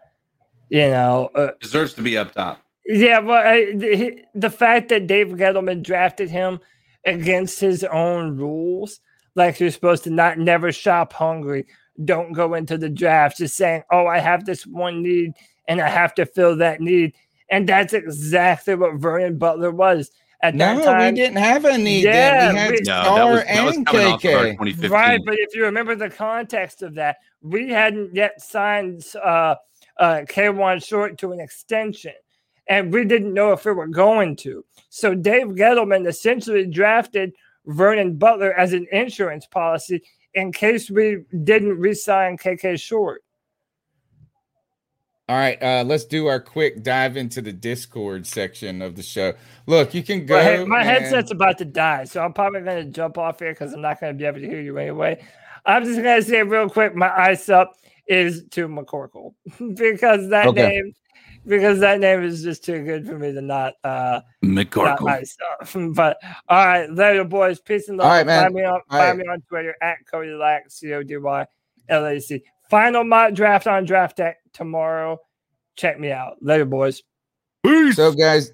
you 0.69 0.82
know 0.90 1.30
uh, 1.33 1.51
deserves 1.61 1.93
to 1.93 2.01
be 2.01 2.17
up 2.17 2.33
top. 2.33 2.59
Yeah, 2.85 3.19
well, 3.19 3.41
I, 3.48 3.72
the, 3.73 4.19
the 4.35 4.49
fact 4.49 4.90
that 4.90 5.07
Dave 5.07 5.27
Gettleman 5.30 5.82
drafted 5.82 6.30
him 6.30 6.59
against 7.06 7.61
his 7.61 7.85
own 7.85 8.35
rules, 8.35 8.99
like 9.35 9.61
you're 9.61 9.72
supposed 9.72 10.03
to 10.03 10.09
not 10.09 10.38
never 10.40 10.73
shop 10.73 11.14
hungry, 11.14 11.65
don't 12.03 12.33
go 12.33 12.53
into 12.56 12.77
the 12.77 12.90
draft 12.90 13.38
just 13.38 13.56
saying, 13.56 13.83
"Oh, 13.90 14.06
I 14.07 14.19
have 14.19 14.43
this 14.45 14.67
one 14.67 15.01
need 15.01 15.32
and 15.69 15.80
I 15.80 15.88
have 15.88 16.14
to 16.15 16.25
fill 16.25 16.57
that 16.57 16.82
need," 16.82 17.14
and 17.50 17.68
that's 17.68 17.94
exactly 17.94 18.76
what 18.76 18.96
Vernon 18.96 19.38
Butler 19.38 19.72
was 19.72 20.12
at 20.42 20.56
No, 20.56 20.76
that 20.76 20.84
time, 20.86 21.14
we 21.14 21.22
didn't 21.22 21.38
have 21.38 21.64
any. 21.66 21.84
need 21.84 22.04
Yeah, 22.04 22.52
then. 22.52 22.54
We 22.54 22.60
had 22.60 22.72
we- 22.72 22.84
Star 22.84 23.44
and 23.48 23.88
KK. 23.88 24.90
Right, 24.90 25.22
but 25.26 25.36
if 25.40 25.56
you 25.56 25.64
remember 25.64 25.96
the 25.96 26.10
context 26.10 26.82
of 26.84 26.96
that, 26.96 27.18
we 27.42 27.70
hadn't 27.70 28.14
yet 28.14 28.42
signed 28.42 29.06
uh, 29.24 29.56
uh, 29.98 30.22
Kawann 30.28 30.86
Short 30.86 31.18
to 31.20 31.32
an 31.32 31.40
extension, 31.40 32.14
and 32.68 32.92
we 32.92 33.06
didn't 33.06 33.34
know 33.34 33.54
if 33.54 33.64
we 33.66 33.72
were 33.72 33.88
going 33.88 34.36
to. 34.38 34.66
So 34.90 35.16
Dave 35.16 35.48
Gettleman 35.48 36.08
essentially 36.08 36.66
drafted 36.66 37.34
Vernon 37.66 38.18
Butler 38.18 38.54
as 38.54 38.74
an 38.74 38.86
insurance 38.92 39.46
policy 39.46 40.04
in 40.34 40.52
case 40.52 40.90
we 40.90 41.24
didn't 41.44 41.80
re-sign 41.80 42.38
KK 42.38 42.78
Short. 42.80 43.23
All 45.30 45.38
right, 45.38 45.61
uh, 45.64 45.84
let's 45.88 46.03
do 46.03 46.27
our 46.27 46.40
quick 46.42 46.84
dive 46.84 47.16
into 47.16 47.42
the 47.42 47.53
Discord 47.53 48.27
section 48.27 48.82
of 48.82 48.95
the 48.98 49.03
show. 49.03 49.34
Look, 49.68 49.93
you 49.93 50.03
can 50.03 50.26
go. 50.26 50.35
But 50.35 50.43
hey, 50.43 50.66
my 50.66 50.82
and- 50.82 50.90
headset's 50.90 51.32
about 51.32 51.58
to 51.60 51.66
die, 51.66 52.03
so 52.03 52.22
I'm 52.22 52.34
probably 52.34 52.60
going 52.61 52.85
to 52.85 52.92
jump 52.92 53.18
off 53.18 53.40
here 53.40 53.52
because 53.53 53.74
I'm 53.74 53.80
not 53.82 54.02
going 54.02 54.11
to 54.14 54.18
be 54.18 54.26
able 54.26 54.42
to 54.42 54.48
hear 54.48 54.60
you 54.60 54.77
anyway. 54.77 55.24
I'm 55.66 55.85
just 55.85 56.02
going 56.02 56.22
to 56.22 56.27
say 56.27 56.43
real 56.43 56.69
quick, 56.69 56.93
my 56.93 57.10
ice 57.18 57.48
up 57.48 57.77
is 58.06 58.43
to 58.52 58.68
McCorkle 58.68 59.34
because 59.77 60.27
that 60.30 60.48
Okay. 60.48 60.68
name, 60.68 60.93
because 61.48 61.80
that 61.80 62.02
name 62.02 62.22
is 62.22 62.43
just 62.43 62.66
too 62.66 62.84
good 62.84 63.08
for 63.08 63.18
me 63.18 63.32
to 63.32 63.42
not 63.42 63.76
uh 63.85 64.19
not 64.43 65.00
McCorkle. 65.00 65.10
ice 65.10 65.38
up. 65.61 65.69
But 65.95 66.18
all 66.50 66.66
right, 66.66 66.92
later, 66.92 67.24
boys. 67.24 67.61
Peace 67.61 67.88
and 67.88 67.98
love. 67.98 68.08
All 68.08 68.11
right, 68.11 68.26
man. 68.27 68.43
Find 68.43 68.56
me 68.56 68.64
on, 68.66 68.74
All 68.74 68.82
find 69.00 69.18
right. 69.18 69.26
me 69.26 69.32
on 69.32 69.40
Twitter 69.48 69.74
at 69.82 70.00
Cody 70.11 70.32
Lack, 70.32 70.69
C 70.69 70.92
O 70.92 71.02
D 71.02 71.16
Y 71.16 71.45
L 71.88 72.06
A 72.08 72.19
C. 72.19 72.43
Final 72.69 73.06
mock 73.06 73.34
draft 73.34 73.68
on 73.68 73.85
Draft 73.85 74.18
Deck 74.18 74.38
tomorrow. 74.53 75.19
Check 75.75 75.99
me 75.99 76.11
out. 76.11 76.38
Later, 76.41 76.65
boys. 76.65 77.01
So, 77.93 78.11
guys, 78.11 78.51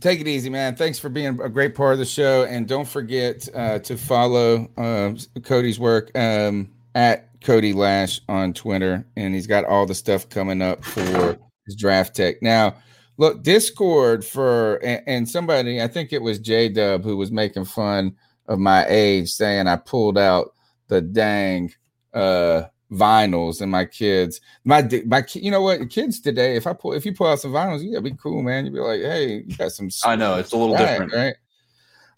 take 0.00 0.20
it 0.20 0.28
easy, 0.28 0.48
man. 0.48 0.76
Thanks 0.76 0.98
for 0.98 1.08
being 1.08 1.40
a 1.40 1.48
great 1.48 1.74
part 1.74 1.92
of 1.92 1.98
the 1.98 2.04
show, 2.04 2.44
and 2.44 2.66
don't 2.66 2.88
forget 2.88 3.48
uh, 3.54 3.78
to 3.80 3.96
follow 3.96 4.70
uh, 4.76 5.12
Cody's 5.42 5.78
work 5.78 6.16
um, 6.16 6.70
at 6.94 7.28
Cody 7.42 7.72
Lash 7.72 8.20
on 8.28 8.52
Twitter, 8.52 9.06
and 9.16 9.34
he's 9.34 9.46
got 9.46 9.64
all 9.64 9.86
the 9.86 9.94
stuff 9.94 10.28
coming 10.28 10.62
up 10.62 10.84
for 10.84 11.36
his 11.66 11.76
draft 11.76 12.14
tech. 12.14 12.36
Now, 12.42 12.76
look, 13.18 13.42
Discord 13.42 14.24
for 14.24 14.76
and, 14.76 15.02
and 15.06 15.28
somebody, 15.28 15.82
I 15.82 15.88
think 15.88 16.12
it 16.12 16.22
was 16.22 16.38
J 16.38 16.68
Dub 16.68 17.04
who 17.04 17.16
was 17.16 17.32
making 17.32 17.64
fun 17.64 18.16
of 18.46 18.58
my 18.58 18.86
age, 18.88 19.30
saying 19.30 19.66
I 19.66 19.76
pulled 19.76 20.18
out 20.18 20.54
the 20.88 21.00
dang 21.00 21.72
uh 22.14 22.64
vinyls 22.92 23.62
and 23.62 23.72
my 23.72 23.84
kids 23.86 24.40
my 24.64 24.86
my 25.06 25.24
you 25.32 25.50
know 25.50 25.62
what 25.62 25.88
kids 25.88 26.20
today 26.20 26.56
if 26.56 26.66
i 26.66 26.74
pull 26.74 26.92
if 26.92 27.06
you 27.06 27.14
pull 27.14 27.26
out 27.26 27.40
some 27.40 27.50
vinyls 27.50 27.82
you 27.82 27.90
gotta 27.90 28.02
be 28.02 28.14
cool 28.22 28.42
man. 28.42 28.66
You'd 28.66 28.74
be 28.74 28.80
like 28.80 29.00
hey 29.00 29.44
you 29.46 29.56
got 29.56 29.72
some 29.72 29.88
I 30.04 30.14
know, 30.14 30.36
it's 30.36 30.52
a 30.52 30.56
little 30.56 30.76
swag, 30.76 31.08
different. 31.08 31.12
right? 31.14 31.34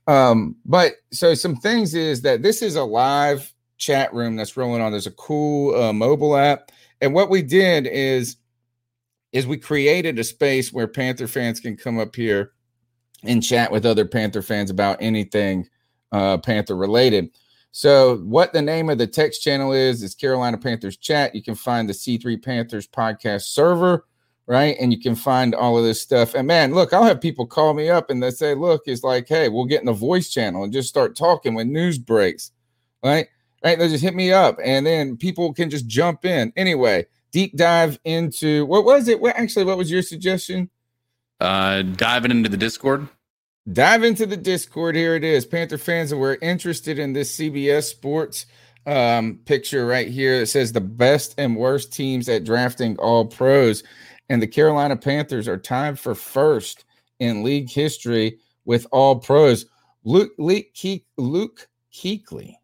Um 0.07 0.57
but 0.65 0.95
so 1.13 1.35
some 1.35 1.57
things 1.57 1.95
is 1.95 2.23
that 2.23 2.43
this 2.43 2.61
is 2.61 2.75
a 2.75 2.83
live 2.83 3.55
chat 3.79 4.13
room 4.13 4.37
that's 4.37 4.57
rolling 4.57 4.81
on. 4.81 4.91
There's 4.91 5.07
a 5.07 5.13
cool 5.13 5.81
uh, 5.81 5.93
mobile 5.93 6.37
app. 6.37 6.71
And 7.01 7.15
what 7.15 7.31
we 7.31 7.43
did 7.43 7.87
is 7.87 8.37
is 9.33 9.47
we 9.47 9.57
created 9.57 10.19
a 10.19 10.25
space 10.25 10.73
where 10.73 10.87
panther 10.89 11.27
fans 11.27 11.61
can 11.61 11.77
come 11.77 11.99
up 11.99 12.17
here 12.17 12.53
and 13.25 13.43
chat 13.43 13.71
with 13.71 13.87
other 13.87 14.05
panther 14.05 14.43
fans 14.43 14.71
about 14.71 14.99
anything 15.01 15.69
uh 16.11 16.39
panther 16.39 16.77
related 16.77 17.31
so, 17.77 18.19
what 18.19 18.53
the 18.53 18.63
name 18.63 18.89
of 18.89 18.99
the 18.99 19.07
text 19.09 19.43
channel 19.43 19.73
is 19.73 20.05
is 20.05 20.15
Carolina 20.15 20.57
Panthers 20.57 20.97
chat. 20.97 21.35
You 21.35 21.43
can 21.43 21.57
find 21.57 21.89
the 21.89 21.93
C3 21.93 22.41
Panthers 22.41 22.87
podcast 22.87 23.47
server, 23.47 24.07
right? 24.47 24.77
And 24.79 24.93
you 24.93 25.01
can 25.01 25.17
find 25.17 25.57
all 25.57 25.77
of 25.77 25.83
this 25.83 26.01
stuff. 26.01 26.37
And 26.37 26.47
man, 26.47 26.73
look, 26.73 26.93
I'll 26.93 27.03
have 27.03 27.21
people 27.21 27.49
call 27.49 27.75
me 27.75 27.89
up 27.89 28.11
and 28.11 28.23
they 28.23 28.31
say, 28.31 28.55
"Look, 28.55 28.83
it's 28.87 29.03
like, 29.03 29.27
hey, 29.27 29.49
we'll 29.49 29.65
get 29.65 29.81
in 29.81 29.87
the 29.87 29.93
voice 29.93 30.31
channel 30.31 30.63
and 30.63 30.73
just 30.73 30.89
start 30.89 31.17
talking 31.17 31.55
when 31.55 31.73
news 31.73 31.99
breaks." 31.99 32.53
Right? 33.03 33.27
Right? 33.65 33.77
They'll 33.77 33.89
just 33.89 34.05
hit 34.05 34.15
me 34.15 34.31
up 34.31 34.57
and 34.63 34.87
then 34.87 35.17
people 35.17 35.53
can 35.53 35.69
just 35.69 35.89
jump 35.89 36.25
in. 36.25 36.53
Anyway, 36.55 37.07
deep 37.33 37.57
dive 37.57 37.99
into 38.05 38.67
what 38.67 38.85
was 38.85 39.09
it? 39.09 39.21
What 39.21 39.35
actually 39.35 39.65
what 39.65 39.79
was 39.79 39.91
your 39.91 40.03
suggestion? 40.03 40.71
Uh, 41.41 41.83
diving 41.83 42.31
into 42.31 42.49
the 42.49 42.57
Discord. 42.57 43.09
Dive 43.73 44.05
into 44.05 44.27
the 44.27 44.37
discord. 44.37 44.95
Here 44.95 45.15
it 45.15 45.25
is. 45.25 45.47
Panther 45.47 45.79
fans 45.79 46.13
and 46.13 46.21
we're 46.21 46.37
interested 46.43 46.99
in 46.99 47.13
this 47.15 47.37
cbs 47.37 47.85
sports 47.85 48.47
um, 48.87 49.39
picture 49.47 49.87
right 49.87 50.09
here 50.09 50.43
it 50.43 50.47
says 50.47 50.73
the 50.73 50.81
best 50.81 51.35
and 51.39 51.57
worst 51.57 51.91
teams 51.91 52.29
at 52.29 52.45
drafting 52.45 52.99
all 52.99 53.25
pros 53.25 53.83
and 54.29 54.43
the 54.43 54.47
carolina 54.47 54.95
panthers 54.95 55.49
are 55.49 55.57
tied 55.57 55.99
for 55.99 56.15
first 56.15 56.85
in 57.19 57.43
league 57.43 57.71
history 57.71 58.39
with 58.67 58.87
all 58.93 59.17
pros. 59.17 59.65
Luke 60.05 60.33
luke, 60.37 60.67
Keek, 60.75 61.07
luke 61.17 61.69
Kuechly 61.93 62.57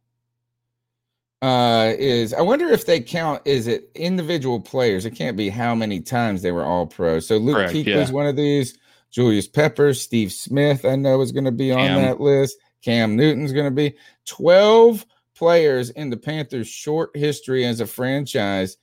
uh 1.41 1.95
is 1.99 2.35
i 2.35 2.43
wonder 2.43 2.69
if 2.69 2.85
they 2.85 3.01
count 3.01 3.41
is 3.47 3.67
it 3.67 3.91
individual 3.95 4.61
players? 4.61 5.07
It 5.07 5.13
can't 5.13 5.39
be 5.39 5.49
how 5.49 5.75
many 5.75 6.01
times 6.01 6.43
they 6.43 6.53
were 6.53 6.67
all 6.67 6.87
pros. 6.87 7.27
So 7.27 7.39
luke 7.39 7.57
Correct, 7.57 7.73
Kuechly's 7.73 7.87
yeah. 7.87 8.11
one 8.11 8.27
of 8.27 8.37
these 8.37 8.77
julius 9.11 9.49
peppers 9.49 10.01
steve 10.01 10.33
smith 10.33 10.85
i 10.85 10.97
know 10.97 11.21
is 11.21 11.33
going 11.33 11.45
to 11.45 11.53
be 11.53 11.73
on 11.73 11.87
Cam. 11.87 12.03
that 12.03 12.21
list. 12.21 12.57
Cam 12.83 13.17
newton's 13.17 13.53
going 13.53 13.67
to 13.67 13.71
be. 13.71 13.95
12 14.27 15.05
players 15.35 15.91
in 15.91 16.11
the 16.11 16.17
panthers 16.17 16.69
short 16.69 17.11
history 17.15 17.65
as 17.65 17.81
a 17.81 17.87
franchise 17.87 18.77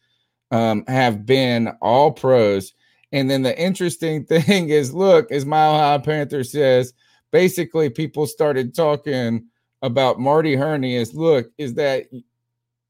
um, 0.52 0.84
have 0.88 1.26
been 1.26 1.68
all 1.82 2.12
pros. 2.12 2.74
And 3.12 3.30
then 3.30 3.44
the 3.44 3.60
interesting 3.60 4.26
thing 4.26 4.70
is 4.70 4.94
look 4.94 5.32
as 5.32 5.46
mile 5.46 5.78
high 5.78 5.98
panther 6.00 6.44
says 6.44 6.94
basically 7.32 7.90
people 7.90 8.28
started 8.28 8.76
talking 8.76 9.46
about 9.82 10.20
marty 10.20 10.56
Hurney 10.56 10.96
is 10.96 11.14
look 11.14 11.52
is 11.58 11.76
that 11.76 12.06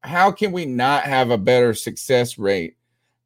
how 0.01 0.31
can 0.31 0.53
we 0.53 0.65
not 0.65 1.03
have 1.03 1.31
a 1.31 1.37
better 1.37 1.73
success 1.73 2.37
rate 2.37 2.77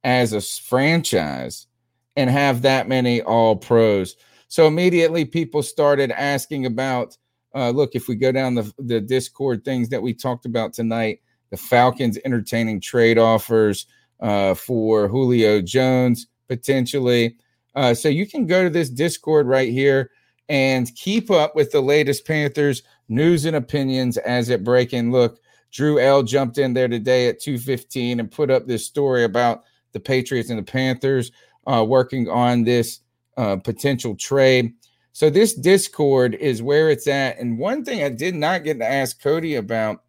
as 0.04 0.34
a 0.34 0.42
franchise 0.42 1.68
and 2.16 2.30
have 2.30 2.62
that 2.62 2.88
many 2.88 3.22
all 3.22 3.56
pros? 3.56 4.16
So 4.48 4.68
immediately 4.68 5.26
people 5.26 5.64
started 5.64 6.12
asking 6.12 6.66
about 6.66 7.18
uh, 7.54 7.70
look, 7.70 7.96
if 7.96 8.08
we 8.08 8.16
go 8.16 8.32
down 8.32 8.56
the, 8.56 8.72
the 8.80 9.02
Discord 9.02 9.66
things 9.66 9.90
that 9.90 10.02
we 10.02 10.14
talked 10.14 10.46
about 10.46 10.74
tonight, 10.74 11.20
the 11.50 11.58
Falcons 11.58 12.18
entertaining 12.24 12.80
trade 12.80 13.18
offers 13.18 13.88
uh, 14.22 14.54
for 14.54 15.08
Julio 15.08 15.62
Jones 15.62 16.28
potentially. 16.48 17.36
Uh, 17.76 17.94
so 17.94 18.10
you 18.10 18.28
can 18.28 18.46
go 18.46 18.64
to 18.64 18.70
this 18.70 18.90
Discord 18.90 19.48
right 19.48 19.72
here 19.72 20.12
and 20.50 20.94
keep 20.96 21.32
up 21.32 21.56
with 21.56 21.72
the 21.72 21.82
latest 21.82 22.26
Panthers 22.26 22.84
news 23.08 23.46
and 23.46 23.56
opinions 23.56 24.18
as 24.18 24.50
it 24.50 24.64
break 24.64 24.94
in. 24.94 25.12
Look, 25.12 25.40
Drew 25.72 26.00
L 26.00 26.24
jumped 26.24 26.58
in 26.58 26.74
there 26.74 26.90
today 26.90 27.28
at 27.28 27.40
2:15 27.40 28.20
and 28.20 28.30
put 28.32 28.52
up 28.52 28.68
this 28.68 28.86
story 28.86 29.24
about 29.24 29.64
the 29.94 30.00
Patriots 30.00 30.50
and 30.50 30.60
the 30.60 30.64
Panthers 30.64 31.32
uh, 31.68 31.86
working 31.88 32.30
on 32.30 32.64
this 32.64 33.00
uh, 33.38 33.58
potential 33.58 34.16
trade. 34.16 34.74
So 35.14 35.30
this 35.30 35.54
Discord 35.54 36.36
is 36.36 36.62
where 36.62 36.90
it's 36.90 37.08
at. 37.08 37.38
And 37.38 37.60
one 37.60 37.84
thing 37.84 38.04
I 38.04 38.10
did 38.10 38.36
not 38.36 38.64
get 38.64 38.80
to 38.80 38.90
ask 38.90 39.22
Cody 39.22 39.56
about 39.56 40.04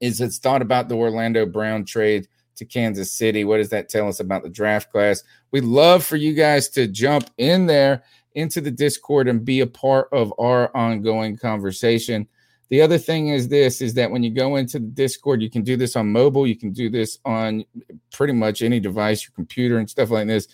is 0.00 0.20
it's 0.20 0.38
thought 0.38 0.62
about 0.62 0.88
the 0.88 0.96
Orlando 0.96 1.46
Brown 1.46 1.84
trade 1.84 2.28
to 2.56 2.64
Kansas 2.64 3.12
City. 3.12 3.44
What 3.44 3.58
does 3.58 3.70
that 3.70 3.88
tell 3.88 4.08
us 4.08 4.20
about 4.20 4.42
the 4.42 4.48
draft 4.48 4.90
class? 4.90 5.22
We'd 5.50 5.64
love 5.64 6.04
for 6.04 6.16
you 6.16 6.34
guys 6.34 6.68
to 6.70 6.86
jump 6.86 7.30
in 7.36 7.66
there 7.66 8.04
into 8.34 8.60
the 8.60 8.70
Discord 8.70 9.28
and 9.28 9.44
be 9.44 9.60
a 9.60 9.66
part 9.66 10.08
of 10.12 10.32
our 10.38 10.74
ongoing 10.76 11.36
conversation. 11.36 12.28
The 12.70 12.80
other 12.80 12.98
thing 12.98 13.28
is 13.28 13.48
this 13.48 13.80
is 13.80 13.94
that 13.94 14.10
when 14.10 14.22
you 14.22 14.30
go 14.30 14.56
into 14.56 14.78
the 14.78 14.86
Discord, 14.86 15.42
you 15.42 15.50
can 15.50 15.62
do 15.62 15.76
this 15.76 15.96
on 15.96 16.10
mobile, 16.10 16.46
you 16.46 16.56
can 16.56 16.72
do 16.72 16.88
this 16.88 17.18
on 17.24 17.64
pretty 18.12 18.32
much 18.32 18.62
any 18.62 18.80
device, 18.80 19.24
your 19.24 19.32
computer 19.34 19.78
and 19.78 19.88
stuff 19.88 20.10
like 20.10 20.26
this. 20.26 20.48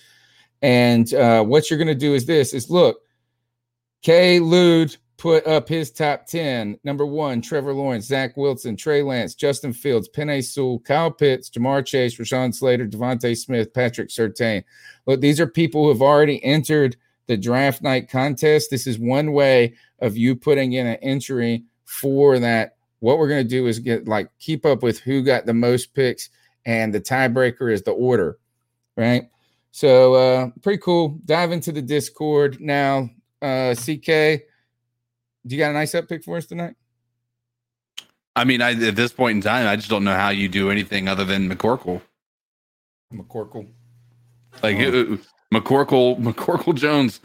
And 0.62 1.12
uh, 1.14 1.42
what 1.44 1.70
you're 1.70 1.78
going 1.78 1.88
to 1.88 1.94
do 1.94 2.14
is 2.14 2.26
this 2.26 2.52
is 2.52 2.70
look, 2.70 3.00
K. 4.02 4.40
Lude 4.40 4.96
put 5.20 5.46
up 5.46 5.68
his 5.68 5.90
top 5.90 6.26
10. 6.26 6.78
Number 6.82 7.04
one, 7.04 7.42
Trevor 7.42 7.74
Lawrence, 7.74 8.06
Zach 8.06 8.38
Wilson, 8.38 8.74
Trey 8.74 9.02
Lance, 9.02 9.34
Justin 9.34 9.74
Fields, 9.74 10.08
Penei 10.08 10.42
Sewell, 10.42 10.80
Kyle 10.80 11.10
Pitts, 11.10 11.50
Ja'Marr 11.50 11.84
Chase, 11.84 12.16
Rashawn 12.16 12.54
Slater, 12.54 12.86
DeVonta 12.86 13.36
Smith, 13.36 13.74
Patrick 13.74 14.08
Surtain. 14.08 14.64
Look, 15.06 15.20
these 15.20 15.38
are 15.38 15.46
people 15.46 15.82
who 15.82 15.88
have 15.90 16.00
already 16.00 16.42
entered 16.42 16.96
the 17.26 17.36
draft 17.36 17.82
night 17.82 18.08
contest. 18.08 18.70
This 18.70 18.86
is 18.86 18.98
one 18.98 19.32
way 19.32 19.74
of 20.00 20.16
you 20.16 20.34
putting 20.34 20.72
in 20.72 20.86
an 20.86 20.96
entry 20.96 21.64
for 21.90 22.38
that. 22.38 22.76
What 23.00 23.18
we're 23.18 23.28
going 23.28 23.42
to 23.42 23.48
do 23.48 23.66
is 23.66 23.78
get 23.78 24.06
like 24.06 24.30
keep 24.38 24.64
up 24.64 24.82
with 24.82 25.00
who 25.00 25.22
got 25.22 25.46
the 25.46 25.54
most 25.54 25.94
picks, 25.94 26.30
and 26.64 26.94
the 26.94 27.00
tiebreaker 27.00 27.72
is 27.72 27.82
the 27.82 27.92
order, 27.92 28.38
right? 28.96 29.24
So 29.72 30.14
uh 30.14 30.50
pretty 30.62 30.80
cool. 30.82 31.20
Dive 31.24 31.52
into 31.52 31.72
the 31.72 31.82
Discord 31.82 32.60
now. 32.60 33.08
Uh 33.42 33.74
CK, 33.74 34.42
do 35.46 35.54
you 35.54 35.58
got 35.58 35.70
a 35.70 35.74
nice 35.74 35.94
up 35.94 36.08
pick 36.08 36.24
for 36.24 36.36
us 36.36 36.46
tonight? 36.46 36.74
I 38.36 38.44
mean, 38.44 38.62
I, 38.62 38.72
at 38.86 38.96
this 38.96 39.12
point 39.12 39.36
in 39.36 39.42
time, 39.42 39.66
I 39.66 39.76
just 39.76 39.90
don't 39.90 40.04
know 40.04 40.14
how 40.14 40.30
you 40.30 40.48
do 40.48 40.70
anything 40.70 41.08
other 41.08 41.24
than 41.24 41.50
McCorkle. 41.50 42.00
McCorkle. 43.12 43.68
Like 44.62 44.76
uh, 44.76 45.16
McCorkle, 45.52 46.18
McCorkle 46.18 46.74
Jones. 46.74 47.20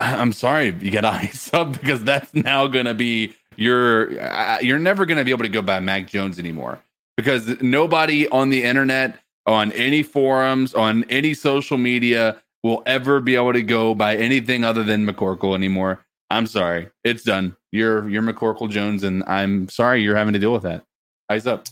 I'm 0.00 0.32
sorry, 0.32 0.76
you 0.80 0.90
got 0.90 1.02
to 1.02 1.08
ice 1.12 1.52
up 1.54 1.72
because 1.72 2.02
that's 2.04 2.34
now 2.34 2.66
going 2.66 2.86
to 2.86 2.94
be 2.94 3.34
your. 3.58 4.18
Uh, 4.20 4.58
you're 4.60 4.78
never 4.78 5.04
going 5.04 5.18
to 5.18 5.24
be 5.24 5.30
able 5.30 5.44
to 5.44 5.50
go 5.50 5.60
by 5.60 5.80
Mac 5.80 6.06
Jones 6.06 6.38
anymore 6.38 6.80
because 7.16 7.60
nobody 7.60 8.28
on 8.28 8.48
the 8.48 8.62
internet, 8.62 9.18
on 9.46 9.72
any 9.72 10.02
forums, 10.02 10.72
on 10.72 11.04
any 11.10 11.34
social 11.34 11.76
media 11.76 12.40
will 12.62 12.82
ever 12.86 13.20
be 13.20 13.34
able 13.34 13.52
to 13.52 13.62
go 13.62 13.94
by 13.94 14.16
anything 14.16 14.64
other 14.64 14.82
than 14.84 15.06
McCorkle 15.06 15.54
anymore. 15.54 16.04
I'm 16.30 16.46
sorry, 16.46 16.90
it's 17.04 17.24
done. 17.24 17.56
You're 17.72 18.08
you're 18.08 18.22
McCorkle 18.22 18.70
Jones, 18.70 19.02
and 19.02 19.24
I'm 19.26 19.68
sorry 19.68 20.02
you're 20.02 20.16
having 20.16 20.34
to 20.34 20.38
deal 20.38 20.52
with 20.52 20.62
that. 20.62 20.84
Eyes 21.30 21.46
up. 21.46 21.66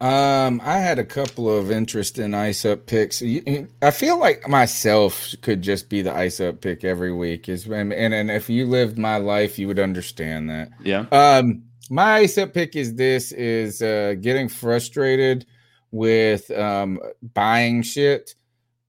Um, 0.00 0.60
I 0.64 0.78
had 0.78 1.00
a 1.00 1.04
couple 1.04 1.50
of 1.50 1.72
interesting 1.72 2.32
ice 2.32 2.64
up 2.64 2.86
picks. 2.86 3.20
I 3.20 3.90
feel 3.90 4.18
like 4.18 4.48
myself 4.48 5.34
could 5.42 5.60
just 5.60 5.88
be 5.88 6.02
the 6.02 6.14
ice 6.14 6.40
up 6.40 6.60
pick 6.60 6.84
every 6.84 7.12
week. 7.12 7.48
Is 7.48 7.66
and 7.66 7.92
and, 7.92 8.14
and 8.14 8.30
if 8.30 8.48
you 8.48 8.66
lived 8.66 8.96
my 8.96 9.16
life, 9.16 9.58
you 9.58 9.66
would 9.66 9.80
understand 9.80 10.50
that. 10.50 10.70
Yeah. 10.84 11.06
Um, 11.10 11.64
my 11.90 12.18
ice 12.18 12.38
up 12.38 12.54
pick 12.54 12.76
is 12.76 12.94
this: 12.94 13.32
is 13.32 13.82
uh, 13.82 14.14
getting 14.20 14.48
frustrated 14.48 15.46
with 15.90 16.50
um 16.52 17.00
buying 17.34 17.82
shit 17.82 18.34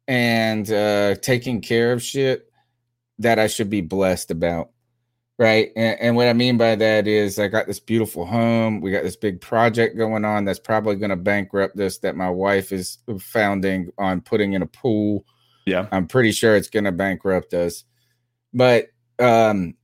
and 0.07 0.69
uh 0.69 1.15
taking 1.15 1.61
care 1.61 1.93
of 1.93 2.03
shit 2.03 2.51
that 3.19 3.39
I 3.39 3.47
should 3.47 3.69
be 3.69 3.81
blessed 3.81 4.31
about. 4.31 4.69
Right. 5.39 5.71
And, 5.77 5.97
and 6.01 6.15
what 6.17 6.27
I 6.27 6.33
mean 6.33 6.57
by 6.57 6.75
that 6.75 7.07
is 7.07 7.39
I 7.39 7.47
got 7.47 7.65
this 7.65 7.79
beautiful 7.79 8.25
home. 8.25 8.81
We 8.81 8.91
got 8.91 9.03
this 9.03 9.15
big 9.15 9.39
project 9.39 9.97
going 9.97 10.25
on 10.25 10.43
that's 10.43 10.59
probably 10.59 10.97
going 10.97 11.11
to 11.11 11.15
bankrupt 11.15 11.79
us 11.79 11.97
that 11.99 12.17
my 12.17 12.29
wife 12.29 12.73
is 12.73 12.97
founding 13.21 13.89
on 13.97 14.19
putting 14.19 14.51
in 14.51 14.63
a 14.63 14.67
pool. 14.67 15.23
Yeah. 15.65 15.87
I'm 15.93 16.07
pretty 16.07 16.33
sure 16.33 16.57
it's 16.57 16.69
going 16.69 16.83
to 16.83 16.91
bankrupt 16.91 17.53
us. 17.53 17.85
But 18.53 18.87
um 19.17 19.75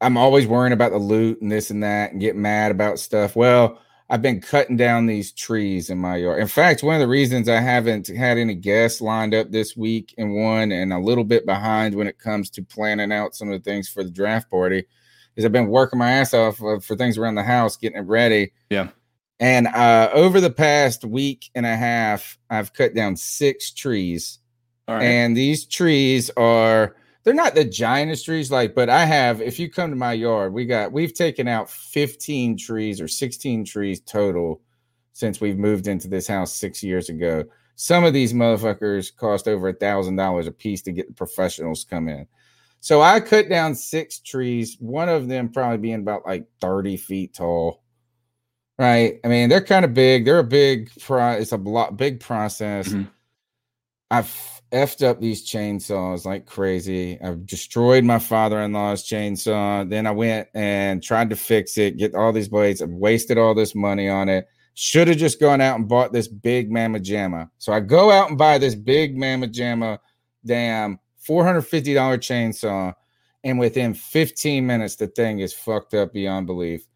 I'm 0.00 0.16
always 0.16 0.46
worrying 0.46 0.72
about 0.72 0.92
the 0.92 0.98
loot 0.98 1.42
and 1.42 1.50
this 1.50 1.70
and 1.70 1.82
that 1.82 2.12
and 2.12 2.20
get 2.20 2.36
mad 2.36 2.70
about 2.70 3.00
stuff. 3.00 3.34
Well, 3.34 3.80
I've 4.08 4.22
been 4.22 4.40
cutting 4.40 4.76
down 4.76 5.06
these 5.06 5.32
trees 5.32 5.90
in 5.90 5.98
my 5.98 6.16
yard. 6.18 6.40
In 6.40 6.46
fact, 6.46 6.84
one 6.84 6.94
of 6.94 7.00
the 7.00 7.08
reasons 7.08 7.48
I 7.48 7.60
haven't 7.60 8.06
had 8.06 8.38
any 8.38 8.54
guests 8.54 9.00
lined 9.00 9.34
up 9.34 9.50
this 9.50 9.76
week 9.76 10.14
and 10.16 10.34
one 10.36 10.70
and 10.70 10.92
a 10.92 10.98
little 10.98 11.24
bit 11.24 11.46
behind 11.46 11.96
when 11.96 12.06
it 12.06 12.18
comes 12.18 12.48
to 12.50 12.62
planning 12.62 13.12
out 13.12 13.34
some 13.34 13.50
of 13.50 13.60
the 13.60 13.70
things 13.70 13.88
for 13.88 14.04
the 14.04 14.10
draft 14.10 14.48
party 14.48 14.86
is 15.36 15.44
I've 15.44 15.52
been 15.52 15.68
working 15.68 15.98
my 15.98 16.10
ass 16.10 16.34
off 16.34 16.62
uh, 16.62 16.78
for 16.80 16.96
things 16.96 17.18
around 17.18 17.36
the 17.36 17.42
house, 17.42 17.76
getting 17.76 17.98
it 17.98 18.06
ready. 18.06 18.52
Yeah. 18.68 18.88
And 19.38 19.68
uh, 19.68 20.10
over 20.12 20.40
the 20.40 20.50
past 20.50 21.04
week 21.04 21.50
and 21.54 21.64
a 21.64 21.74
half, 21.74 22.38
I've 22.50 22.74
cut 22.74 22.94
down 22.94 23.16
six 23.16 23.72
trees. 23.72 24.38
All 24.86 24.96
right. 24.96 25.04
And 25.04 25.36
these 25.36 25.64
trees 25.64 26.30
are 26.36 26.96
they're 27.24 27.34
not 27.34 27.54
the 27.54 27.64
giantest 27.64 28.24
trees, 28.24 28.50
like, 28.50 28.74
but 28.74 28.88
I 28.88 29.04
have, 29.04 29.40
if 29.40 29.58
you 29.58 29.70
come 29.70 29.90
to 29.90 29.96
my 29.96 30.12
yard, 30.12 30.52
we 30.52 30.66
got 30.66 30.92
we've 30.92 31.14
taken 31.14 31.48
out 31.48 31.70
15 31.70 32.58
trees 32.58 33.00
or 33.00 33.08
16 33.08 33.64
trees 33.64 34.00
total 34.00 34.60
since 35.12 35.40
we've 35.40 35.58
moved 35.58 35.86
into 35.86 36.08
this 36.08 36.26
house 36.26 36.54
six 36.54 36.82
years 36.82 37.08
ago. 37.08 37.44
Some 37.76 38.04
of 38.04 38.12
these 38.12 38.32
motherfuckers 38.32 39.14
cost 39.14 39.48
over 39.48 39.68
a 39.68 39.72
thousand 39.72 40.16
dollars 40.16 40.46
a 40.46 40.52
piece 40.52 40.82
to 40.82 40.92
get 40.92 41.08
the 41.08 41.14
professionals 41.14 41.84
come 41.84 42.08
in. 42.08 42.26
So 42.80 43.02
I 43.02 43.20
cut 43.20 43.48
down 43.48 43.74
six 43.74 44.18
trees, 44.18 44.76
one 44.80 45.08
of 45.08 45.28
them 45.28 45.50
probably 45.50 45.78
being 45.78 46.00
about 46.00 46.26
like 46.26 46.46
30 46.60 46.96
feet 46.96 47.34
tall. 47.34 47.82
Right. 48.78 49.20
I 49.22 49.28
mean, 49.28 49.50
they're 49.50 49.60
kind 49.60 49.84
of 49.84 49.92
big. 49.92 50.24
They're 50.24 50.38
a 50.38 50.44
big 50.44 50.90
pro 51.00 51.32
it's 51.32 51.52
a 51.52 51.58
lot 51.58 51.98
big 51.98 52.20
process. 52.20 52.88
Mm-hmm. 52.88 53.02
I've 54.10 54.60
effed 54.72 55.06
up 55.06 55.20
these 55.20 55.46
chainsaws 55.46 56.24
like 56.24 56.46
crazy. 56.46 57.20
I've 57.20 57.44
destroyed 57.44 58.04
my 58.04 58.18
father-in-law's 58.18 59.06
chainsaw. 59.06 59.88
Then 59.88 60.06
I 60.06 60.12
went 60.12 60.48
and 60.54 61.02
tried 61.02 61.30
to 61.30 61.36
fix 61.36 61.76
it, 61.76 61.98
get 61.98 62.14
all 62.14 62.32
these 62.32 62.48
blades. 62.48 62.80
I've 62.80 62.90
wasted 62.90 63.36
all 63.36 63.54
this 63.54 63.74
money 63.74 64.08
on 64.08 64.28
it. 64.28 64.48
Should 64.74 65.08
have 65.08 65.18
just 65.18 65.40
gone 65.40 65.60
out 65.60 65.78
and 65.78 65.88
bought 65.88 66.12
this 66.12 66.28
big 66.28 66.70
Mamma 66.70 67.00
Jamma. 67.00 67.50
So 67.58 67.72
I 67.72 67.80
go 67.80 68.10
out 68.10 68.28
and 68.28 68.38
buy 68.38 68.58
this 68.58 68.74
big 68.74 69.16
Mamma 69.16 69.48
Jamma 69.48 69.98
damn 70.46 70.98
$450 71.26 71.94
chainsaw. 72.18 72.94
And 73.42 73.58
within 73.58 73.94
15 73.94 74.66
minutes, 74.66 74.96
the 74.96 75.06
thing 75.06 75.40
is 75.40 75.52
fucked 75.52 75.94
up 75.94 76.12
beyond 76.12 76.46
belief. 76.46 76.86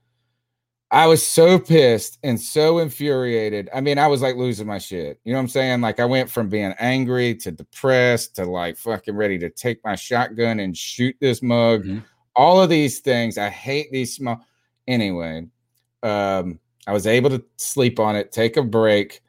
I 0.91 1.07
was 1.09 1.27
so 1.27 1.59
pissed 1.59 2.19
and 2.23 2.41
so 2.41 2.78
infuriated. 2.78 3.69
I 3.75 3.81
mean, 3.81 3.99
I 3.99 4.07
was 4.07 4.23
like 4.23 4.36
losing 4.36 4.69
my 4.69 4.78
shit. 4.78 5.19
You 5.25 5.33
know 5.33 5.39
what 5.39 5.44
I'm 5.44 5.49
saying? 5.49 5.81
Like 5.81 5.99
I 5.99 6.05
went 6.05 6.31
from 6.31 6.49
being 6.49 6.73
angry 6.78 7.35
to 7.36 7.51
depressed 7.51 8.36
to 8.36 8.44
like 8.44 8.77
fucking 8.77 9.17
ready 9.17 9.36
to 9.39 9.51
take 9.51 9.85
my 9.85 9.97
shotgun 9.97 10.61
and 10.61 10.77
shoot 10.77 11.17
this 11.20 11.43
mug. 11.43 11.85
All 12.36 12.62
of 12.62 12.69
these 12.69 13.01
things. 13.01 13.39
I 13.39 13.49
hate 13.49 13.91
these 13.91 14.15
small. 14.15 14.44
Anyway, 14.86 15.49
um, 16.05 16.61
I 16.86 16.93
was 16.93 17.07
able 17.09 17.31
to 17.31 17.44
sleep 17.57 17.99
on 17.99 18.15
it, 18.15 18.31
take 18.31 18.57
a 18.57 18.62
break, 18.62 19.20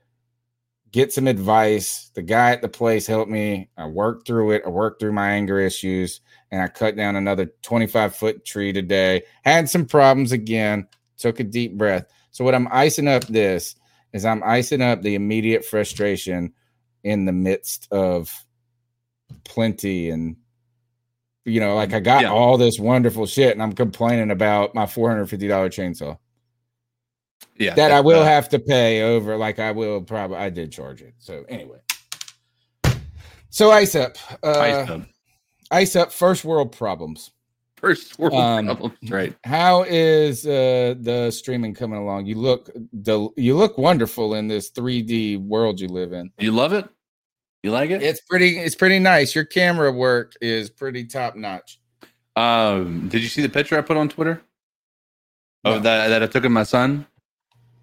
get 0.96 1.12
some 1.12 1.28
advice. 1.28 2.10
The 2.14 2.22
guy 2.22 2.52
at 2.52 2.62
the 2.62 2.70
place 2.70 3.06
helped 3.06 3.30
me. 3.30 3.70
I 3.78 3.86
worked 3.86 4.26
through 4.26 4.52
it. 4.52 4.64
I 4.66 4.70
worked 4.70 5.02
through 5.02 5.12
my 5.12 5.30
anger 5.32 5.60
issues, 5.60 6.22
and 6.52 6.62
I 6.62 6.70
cut 6.70 6.96
down 6.96 7.18
another 7.18 7.52
25 7.64 8.16
foot 8.16 8.46
tree 8.46 8.72
today. 8.72 9.24
Had 9.44 9.70
some 9.70 9.86
problems 9.86 10.32
again. 10.32 10.88
Took 11.18 11.42
a 11.42 11.44
deep 11.44 11.78
breath. 11.78 12.06
So 12.32 12.46
what 12.46 12.56
I'm 12.56 12.70
icing 12.72 13.10
up 13.10 13.28
this 13.28 13.76
is 14.14 14.24
I'm 14.24 14.42
icing 14.46 14.82
up 14.82 15.02
the 15.02 15.16
immediate 15.16 15.66
frustration 15.66 16.54
in 17.04 17.26
the 17.26 17.34
midst 17.34 17.90
of 17.92 18.32
plenty 19.44 20.10
and 20.12 20.38
you 21.44 21.60
know, 21.60 21.76
like 21.76 21.94
I 21.94 22.00
got 22.00 22.22
Yeah. 22.22 22.32
all 22.32 22.58
this 22.58 22.80
wonderful 22.80 23.26
shit, 23.26 23.52
and 23.52 23.62
I'm 23.62 23.74
complaining 23.74 24.32
about 24.32 24.74
my 24.74 24.86
$450 24.86 25.70
chainsaw 25.70 26.18
Yeah. 27.58 27.74
that 27.76 27.92
I 27.92 28.02
will 28.02 28.22
uh, 28.22 28.26
have 28.26 28.50
to 28.50 28.60
pay 28.60 29.02
over. 29.04 29.38
Like 29.38 29.60
I 29.60 29.72
will 29.72 30.02
probably, 30.02 30.38
I 30.38 30.50
did 30.50 30.72
charge 30.72 31.02
it. 31.02 31.14
So 31.20 31.46
anyway, 31.50 31.78
so 33.50 33.72
ice 33.72 33.96
up, 33.96 34.18
uh, 34.44 34.60
Ice 34.60 34.90
up. 34.90 35.02
ice 35.72 35.96
up. 35.96 36.12
First 36.12 36.44
world 36.46 36.72
problems. 36.72 37.32
First 37.78 38.18
world 38.18 38.34
Um, 38.34 38.66
problems, 38.66 38.98
right? 39.10 39.36
How 39.44 39.84
is 39.84 40.46
uh, 40.46 40.96
the 41.00 41.30
streaming 41.32 41.74
coming 41.74 42.00
along? 42.00 42.26
You 42.26 42.36
look, 42.36 42.70
the 42.94 43.30
you 43.38 43.56
look 43.56 43.78
wonderful 43.78 44.36
in 44.36 44.48
this 44.48 44.72
3D 44.72 45.40
world 45.46 45.80
you 45.80 45.88
live 45.88 46.12
in. 46.14 46.32
You 46.40 46.52
love 46.52 46.74
it? 46.74 46.88
You 47.64 47.72
like 47.72 47.90
it? 47.90 48.02
It's 48.04 48.22
pretty. 48.22 48.60
It's 48.60 48.76
pretty 48.76 49.00
nice. 49.00 49.34
Your 49.36 49.44
camera 49.46 49.92
work 49.92 50.34
is 50.42 50.70
pretty 50.70 51.06
top 51.06 51.36
notch. 51.36 51.80
Um, 52.36 53.08
did 53.10 53.22
you 53.24 53.28
see 53.30 53.42
the 53.42 53.50
picture 53.50 53.78
I 53.78 53.82
put 53.82 53.98
on 53.98 54.10
Twitter? 54.10 54.42
Of 55.64 55.82
that 55.84 56.10
that 56.10 56.22
I 56.22 56.28
took 56.28 56.46
of 56.46 56.52
my 56.52 56.64
son? 56.64 57.08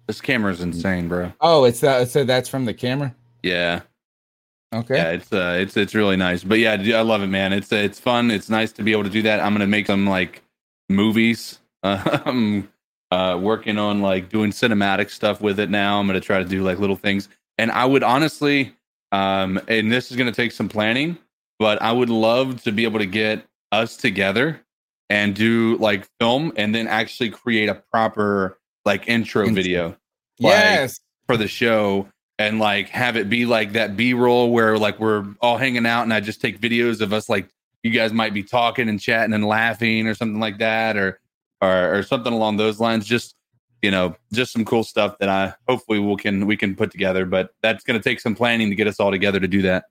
This 0.07 0.19
camera's 0.19 0.61
insane, 0.61 1.07
bro. 1.07 1.31
Oh, 1.39 1.63
it's 1.63 1.79
that. 1.79 2.09
So 2.09 2.23
that's 2.23 2.49
from 2.49 2.65
the 2.65 2.73
camera. 2.73 3.15
Yeah. 3.41 3.81
Okay. 4.73 4.95
Yeah, 4.95 5.11
it's 5.11 5.31
uh, 5.31 5.57
it's 5.59 5.77
it's 5.77 5.93
really 5.93 6.17
nice. 6.17 6.43
But 6.43 6.59
yeah, 6.59 6.73
I 6.73 7.01
love 7.01 7.21
it, 7.21 7.27
man. 7.27 7.53
It's 7.53 7.71
it's 7.71 7.99
fun. 7.99 8.31
It's 8.31 8.49
nice 8.49 8.71
to 8.73 8.83
be 8.83 8.91
able 8.91 9.03
to 9.03 9.09
do 9.09 9.21
that. 9.21 9.39
I'm 9.39 9.53
gonna 9.53 9.67
make 9.67 9.87
some 9.87 10.07
like 10.07 10.41
movies. 10.89 11.59
Uh, 11.83 12.19
I'm 12.25 12.69
uh, 13.11 13.37
working 13.39 13.77
on 13.77 14.01
like 14.01 14.29
doing 14.29 14.51
cinematic 14.51 15.09
stuff 15.11 15.41
with 15.41 15.59
it 15.59 15.69
now. 15.69 15.99
I'm 15.99 16.07
gonna 16.07 16.19
try 16.19 16.39
to 16.39 16.45
do 16.45 16.63
like 16.63 16.79
little 16.79 16.95
things. 16.95 17.29
And 17.59 17.71
I 17.71 17.85
would 17.85 18.01
honestly, 18.03 18.73
um, 19.11 19.61
and 19.67 19.91
this 19.91 20.09
is 20.09 20.17
gonna 20.17 20.31
take 20.31 20.51
some 20.51 20.67
planning, 20.67 21.17
but 21.59 21.81
I 21.81 21.91
would 21.91 22.09
love 22.09 22.63
to 22.63 22.71
be 22.71 22.83
able 22.83 22.99
to 22.99 23.05
get 23.05 23.45
us 23.71 23.95
together 23.95 24.59
and 25.09 25.35
do 25.35 25.77
like 25.77 26.07
film 26.19 26.51
and 26.55 26.73
then 26.73 26.87
actually 26.87 27.29
create 27.29 27.69
a 27.69 27.75
proper 27.75 28.57
like 28.85 29.07
intro 29.07 29.47
video. 29.49 29.89
like, 29.89 29.97
Yes. 30.39 30.99
for 31.27 31.37
the 31.37 31.47
show 31.47 32.07
and 32.39 32.59
like 32.59 32.89
have 32.89 33.15
it 33.15 33.29
be 33.29 33.45
like 33.45 33.73
that 33.73 33.95
b-roll 33.95 34.51
where 34.51 34.77
like 34.77 34.99
we're 34.99 35.25
all 35.39 35.57
hanging 35.57 35.85
out 35.85 36.01
and 36.03 36.11
i 36.13 36.19
just 36.19 36.41
take 36.41 36.59
videos 36.59 36.99
of 36.99 37.13
us 37.13 37.29
like 37.29 37.47
you 37.83 37.91
guys 37.91 38.11
might 38.11 38.33
be 38.33 38.41
talking 38.43 38.89
and 38.89 38.99
chatting 38.99 39.33
and 39.33 39.45
laughing 39.45 40.07
or 40.07 40.15
something 40.15 40.39
like 40.39 40.57
that 40.57 40.97
or 40.97 41.19
or, 41.61 41.97
or 41.99 42.03
something 42.03 42.33
along 42.33 42.57
those 42.57 42.79
lines 42.79 43.05
just 43.05 43.35
you 43.83 43.91
know 43.91 44.15
just 44.33 44.51
some 44.51 44.65
cool 44.65 44.83
stuff 44.83 45.15
that 45.19 45.29
i 45.29 45.53
hopefully 45.67 45.99
we 45.99 46.15
can 46.15 46.47
we 46.47 46.57
can 46.57 46.75
put 46.75 46.89
together 46.91 47.25
but 47.25 47.51
that's 47.61 47.83
going 47.83 47.97
to 47.99 48.03
take 48.03 48.19
some 48.19 48.33
planning 48.35 48.69
to 48.69 48.75
get 48.75 48.87
us 48.87 48.99
all 48.99 49.11
together 49.11 49.39
to 49.39 49.47
do 49.47 49.61
that 49.61 49.85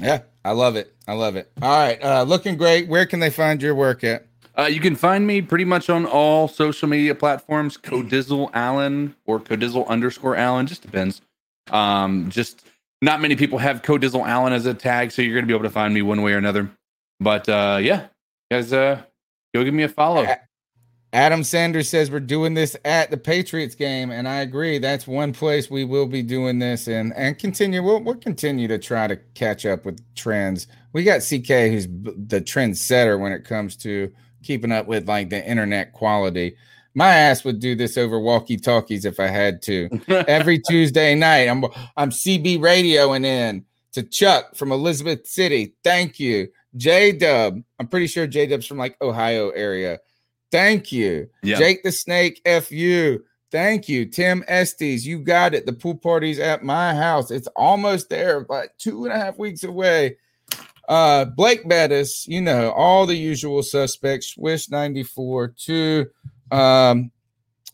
Yeah, 0.00 0.22
I 0.44 0.52
love 0.52 0.76
it. 0.76 0.94
I 1.06 1.12
love 1.14 1.36
it. 1.36 1.50
All 1.62 1.68
right, 1.70 2.02
uh, 2.02 2.22
looking 2.24 2.56
great. 2.56 2.88
Where 2.88 3.06
can 3.06 3.20
they 3.20 3.30
find 3.30 3.60
your 3.62 3.74
work 3.76 4.02
at? 4.04 4.26
Uh, 4.56 4.64
you 4.64 4.80
can 4.80 4.94
find 4.94 5.26
me 5.26 5.42
pretty 5.42 5.64
much 5.64 5.90
on 5.90 6.06
all 6.06 6.46
social 6.46 6.88
media 6.88 7.14
platforms, 7.14 7.76
Codizzle 7.76 8.50
Allen 8.54 9.16
or 9.26 9.40
Codizzle 9.40 9.86
underscore 9.88 10.36
Allen, 10.36 10.66
just 10.66 10.82
depends. 10.82 11.20
Um, 11.70 12.30
just 12.30 12.64
not 13.02 13.20
many 13.20 13.34
people 13.34 13.58
have 13.58 13.82
Codizzle 13.82 14.26
Allen 14.26 14.52
as 14.52 14.66
a 14.66 14.74
tag, 14.74 15.10
so 15.10 15.22
you're 15.22 15.34
gonna 15.34 15.46
be 15.46 15.54
able 15.54 15.64
to 15.64 15.70
find 15.70 15.92
me 15.92 16.02
one 16.02 16.22
way 16.22 16.32
or 16.32 16.38
another. 16.38 16.70
But 17.18 17.48
uh, 17.48 17.78
yeah, 17.82 18.06
guys, 18.50 18.72
uh, 18.72 19.02
go 19.54 19.64
give 19.64 19.74
me 19.74 19.82
a 19.82 19.88
follow. 19.88 20.26
Adam 21.12 21.44
Sanders 21.44 21.88
says 21.88 22.10
we're 22.10 22.18
doing 22.18 22.54
this 22.54 22.76
at 22.84 23.10
the 23.10 23.16
Patriots 23.16 23.76
game, 23.76 24.10
and 24.10 24.26
I 24.26 24.40
agree. 24.40 24.78
That's 24.78 25.06
one 25.06 25.32
place 25.32 25.70
we 25.70 25.84
will 25.84 26.06
be 26.06 26.22
doing 26.22 26.58
this, 26.58 26.88
and 26.88 27.12
and 27.14 27.38
continue. 27.38 27.82
We'll 27.82 28.02
we'll 28.02 28.16
continue 28.16 28.68
to 28.68 28.78
try 28.78 29.06
to 29.08 29.16
catch 29.34 29.66
up 29.66 29.84
with 29.84 30.00
trends. 30.14 30.66
We 30.92 31.02
got 31.02 31.20
CK, 31.20 31.70
who's 31.70 31.86
the 31.86 32.40
trendsetter 32.40 33.18
when 33.18 33.32
it 33.32 33.44
comes 33.44 33.76
to 33.78 34.12
keeping 34.44 34.72
up 34.72 34.86
with 34.86 35.08
like 35.08 35.30
the 35.30 35.44
internet 35.44 35.92
quality. 35.92 36.56
My 36.94 37.08
ass 37.08 37.44
would 37.44 37.58
do 37.58 37.74
this 37.74 37.98
over 37.98 38.20
walkie 38.20 38.56
talkies 38.56 39.04
if 39.04 39.18
I 39.18 39.26
had 39.26 39.62
to. 39.62 39.88
Every 40.28 40.60
Tuesday 40.60 41.14
night, 41.14 41.48
I'm 41.48 41.64
I'm 41.96 42.10
CB 42.10 42.58
radioing 42.58 43.24
in 43.24 43.64
to 43.92 44.02
Chuck 44.02 44.54
from 44.54 44.70
Elizabeth 44.70 45.26
City. 45.26 45.74
Thank 45.82 46.20
you, 46.20 46.48
J 46.76 47.12
Dub. 47.12 47.60
I'm 47.78 47.88
pretty 47.88 48.06
sure 48.06 48.26
J 48.26 48.46
Dub's 48.46 48.66
from 48.66 48.78
like 48.78 48.96
Ohio 49.02 49.50
area. 49.50 49.98
Thank 50.52 50.92
you. 50.92 51.28
Yeah. 51.42 51.58
Jake 51.58 51.82
the 51.82 51.90
Snake, 51.90 52.40
FU. 52.46 53.18
Thank 53.50 53.88
you. 53.88 54.06
Tim 54.06 54.44
Estes, 54.46 55.04
you 55.04 55.18
got 55.18 55.54
it. 55.54 55.66
The 55.66 55.72
pool 55.72 55.96
party's 55.96 56.38
at 56.38 56.64
my 56.64 56.94
house. 56.94 57.30
It's 57.30 57.48
almost 57.56 58.08
there, 58.08 58.40
but 58.40 58.76
two 58.78 59.04
and 59.04 59.12
a 59.12 59.16
half 59.16 59.38
weeks 59.38 59.64
away. 59.64 60.16
Uh, 60.88 61.24
Blake 61.24 61.68
Bettis, 61.68 62.26
you 62.26 62.40
know, 62.40 62.70
all 62.72 63.06
the 63.06 63.14
usual 63.14 63.62
suspects. 63.62 64.34
Swish 64.34 64.70
94 64.70 65.48
to 65.48 66.06
um 66.50 67.10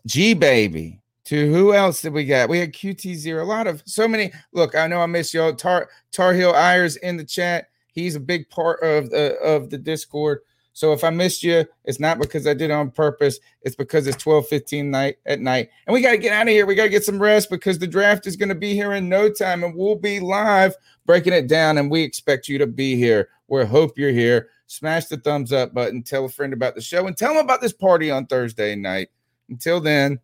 G 0.07 0.35
Baby. 0.35 1.01
To 1.25 1.53
who 1.53 1.75
else 1.75 2.03
did 2.03 2.13
we 2.13 2.25
got? 2.25 2.49
We 2.49 2.59
had 2.59 2.73
QT0. 2.73 3.41
A 3.41 3.45
lot 3.45 3.67
of 3.67 3.83
so 3.87 4.09
many. 4.09 4.33
Look, 4.53 4.75
I 4.75 4.87
know 4.87 5.01
I 5.01 5.07
miss 5.07 5.33
y'all. 5.33 5.55
Tar 5.55 5.89
Tar 6.13 6.35
Heel 6.35 6.55
Ayers 6.55 6.97
in 6.97 7.17
the 7.17 7.25
chat. 7.25 7.69
He's 7.93 8.17
a 8.17 8.21
big 8.21 8.49
part 8.51 8.83
of 8.83 9.11
the 9.11 9.37
of 9.39 9.71
the 9.71 9.79
Discord. 9.79 10.41
So 10.81 10.95
if 10.95 11.05
I 11.05 11.11
missed 11.11 11.43
you, 11.43 11.67
it's 11.85 12.01
not 12.01 12.19
because 12.19 12.47
I 12.47 12.55
did 12.55 12.71
it 12.71 12.73
on 12.73 12.91
purpose. 12.91 13.39
It's 13.61 13.77
because 13.77 14.07
it's 14.07 14.17
12 14.17 14.49
15 14.49 14.91
night 14.91 15.19
at 15.27 15.39
night. 15.39 15.69
And 15.87 15.93
we 15.93 16.01
got 16.01 16.13
to 16.13 16.17
get 16.17 16.33
out 16.33 16.49
of 16.49 16.49
here. 16.49 16.65
We 16.65 16.75
got 16.75 16.85
to 16.85 16.89
get 16.89 17.05
some 17.05 17.21
rest 17.21 17.51
because 17.51 17.79
the 17.79 17.87
draft 17.87 18.27
is 18.27 18.35
going 18.35 18.49
to 18.49 18.55
be 18.55 18.73
here 18.73 18.95
in 18.95 19.07
no 19.07 19.29
time 19.29 19.63
and 19.63 19.77
we'll 19.77 19.97
be 19.97 20.21
live 20.21 20.75
breaking 21.05 21.35
it 21.35 21.49
down. 21.49 21.77
And 21.77 21.91
we 21.91 22.03
expect 22.03 22.49
you 22.49 22.57
to 22.57 22.67
be 22.67 22.97
here. 22.97 23.29
We 23.49 23.63
hope 23.67 23.99
you're 23.99 24.11
here. 24.11 24.49
Smash 24.69 25.05
the 25.05 25.19
thumbs 25.19 25.53
up 25.53 25.75
button. 25.75 26.03
Tell 26.03 26.25
a 26.25 26.31
friend 26.31 26.55
about 26.55 26.77
the 26.77 26.81
show 26.81 27.07
and 27.07 27.15
tell 27.15 27.35
them 27.35 27.45
about 27.45 27.61
this 27.61 27.75
party 27.75 28.11
on 28.11 28.25
Thursday 28.25 28.75
night. 28.75 29.11
Until 29.51 29.83
then, 29.83 30.19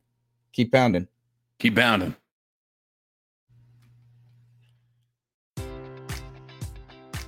keep 0.52 0.72
pounding. 0.72 1.06
Keep 1.58 1.76
pounding. 1.76 2.16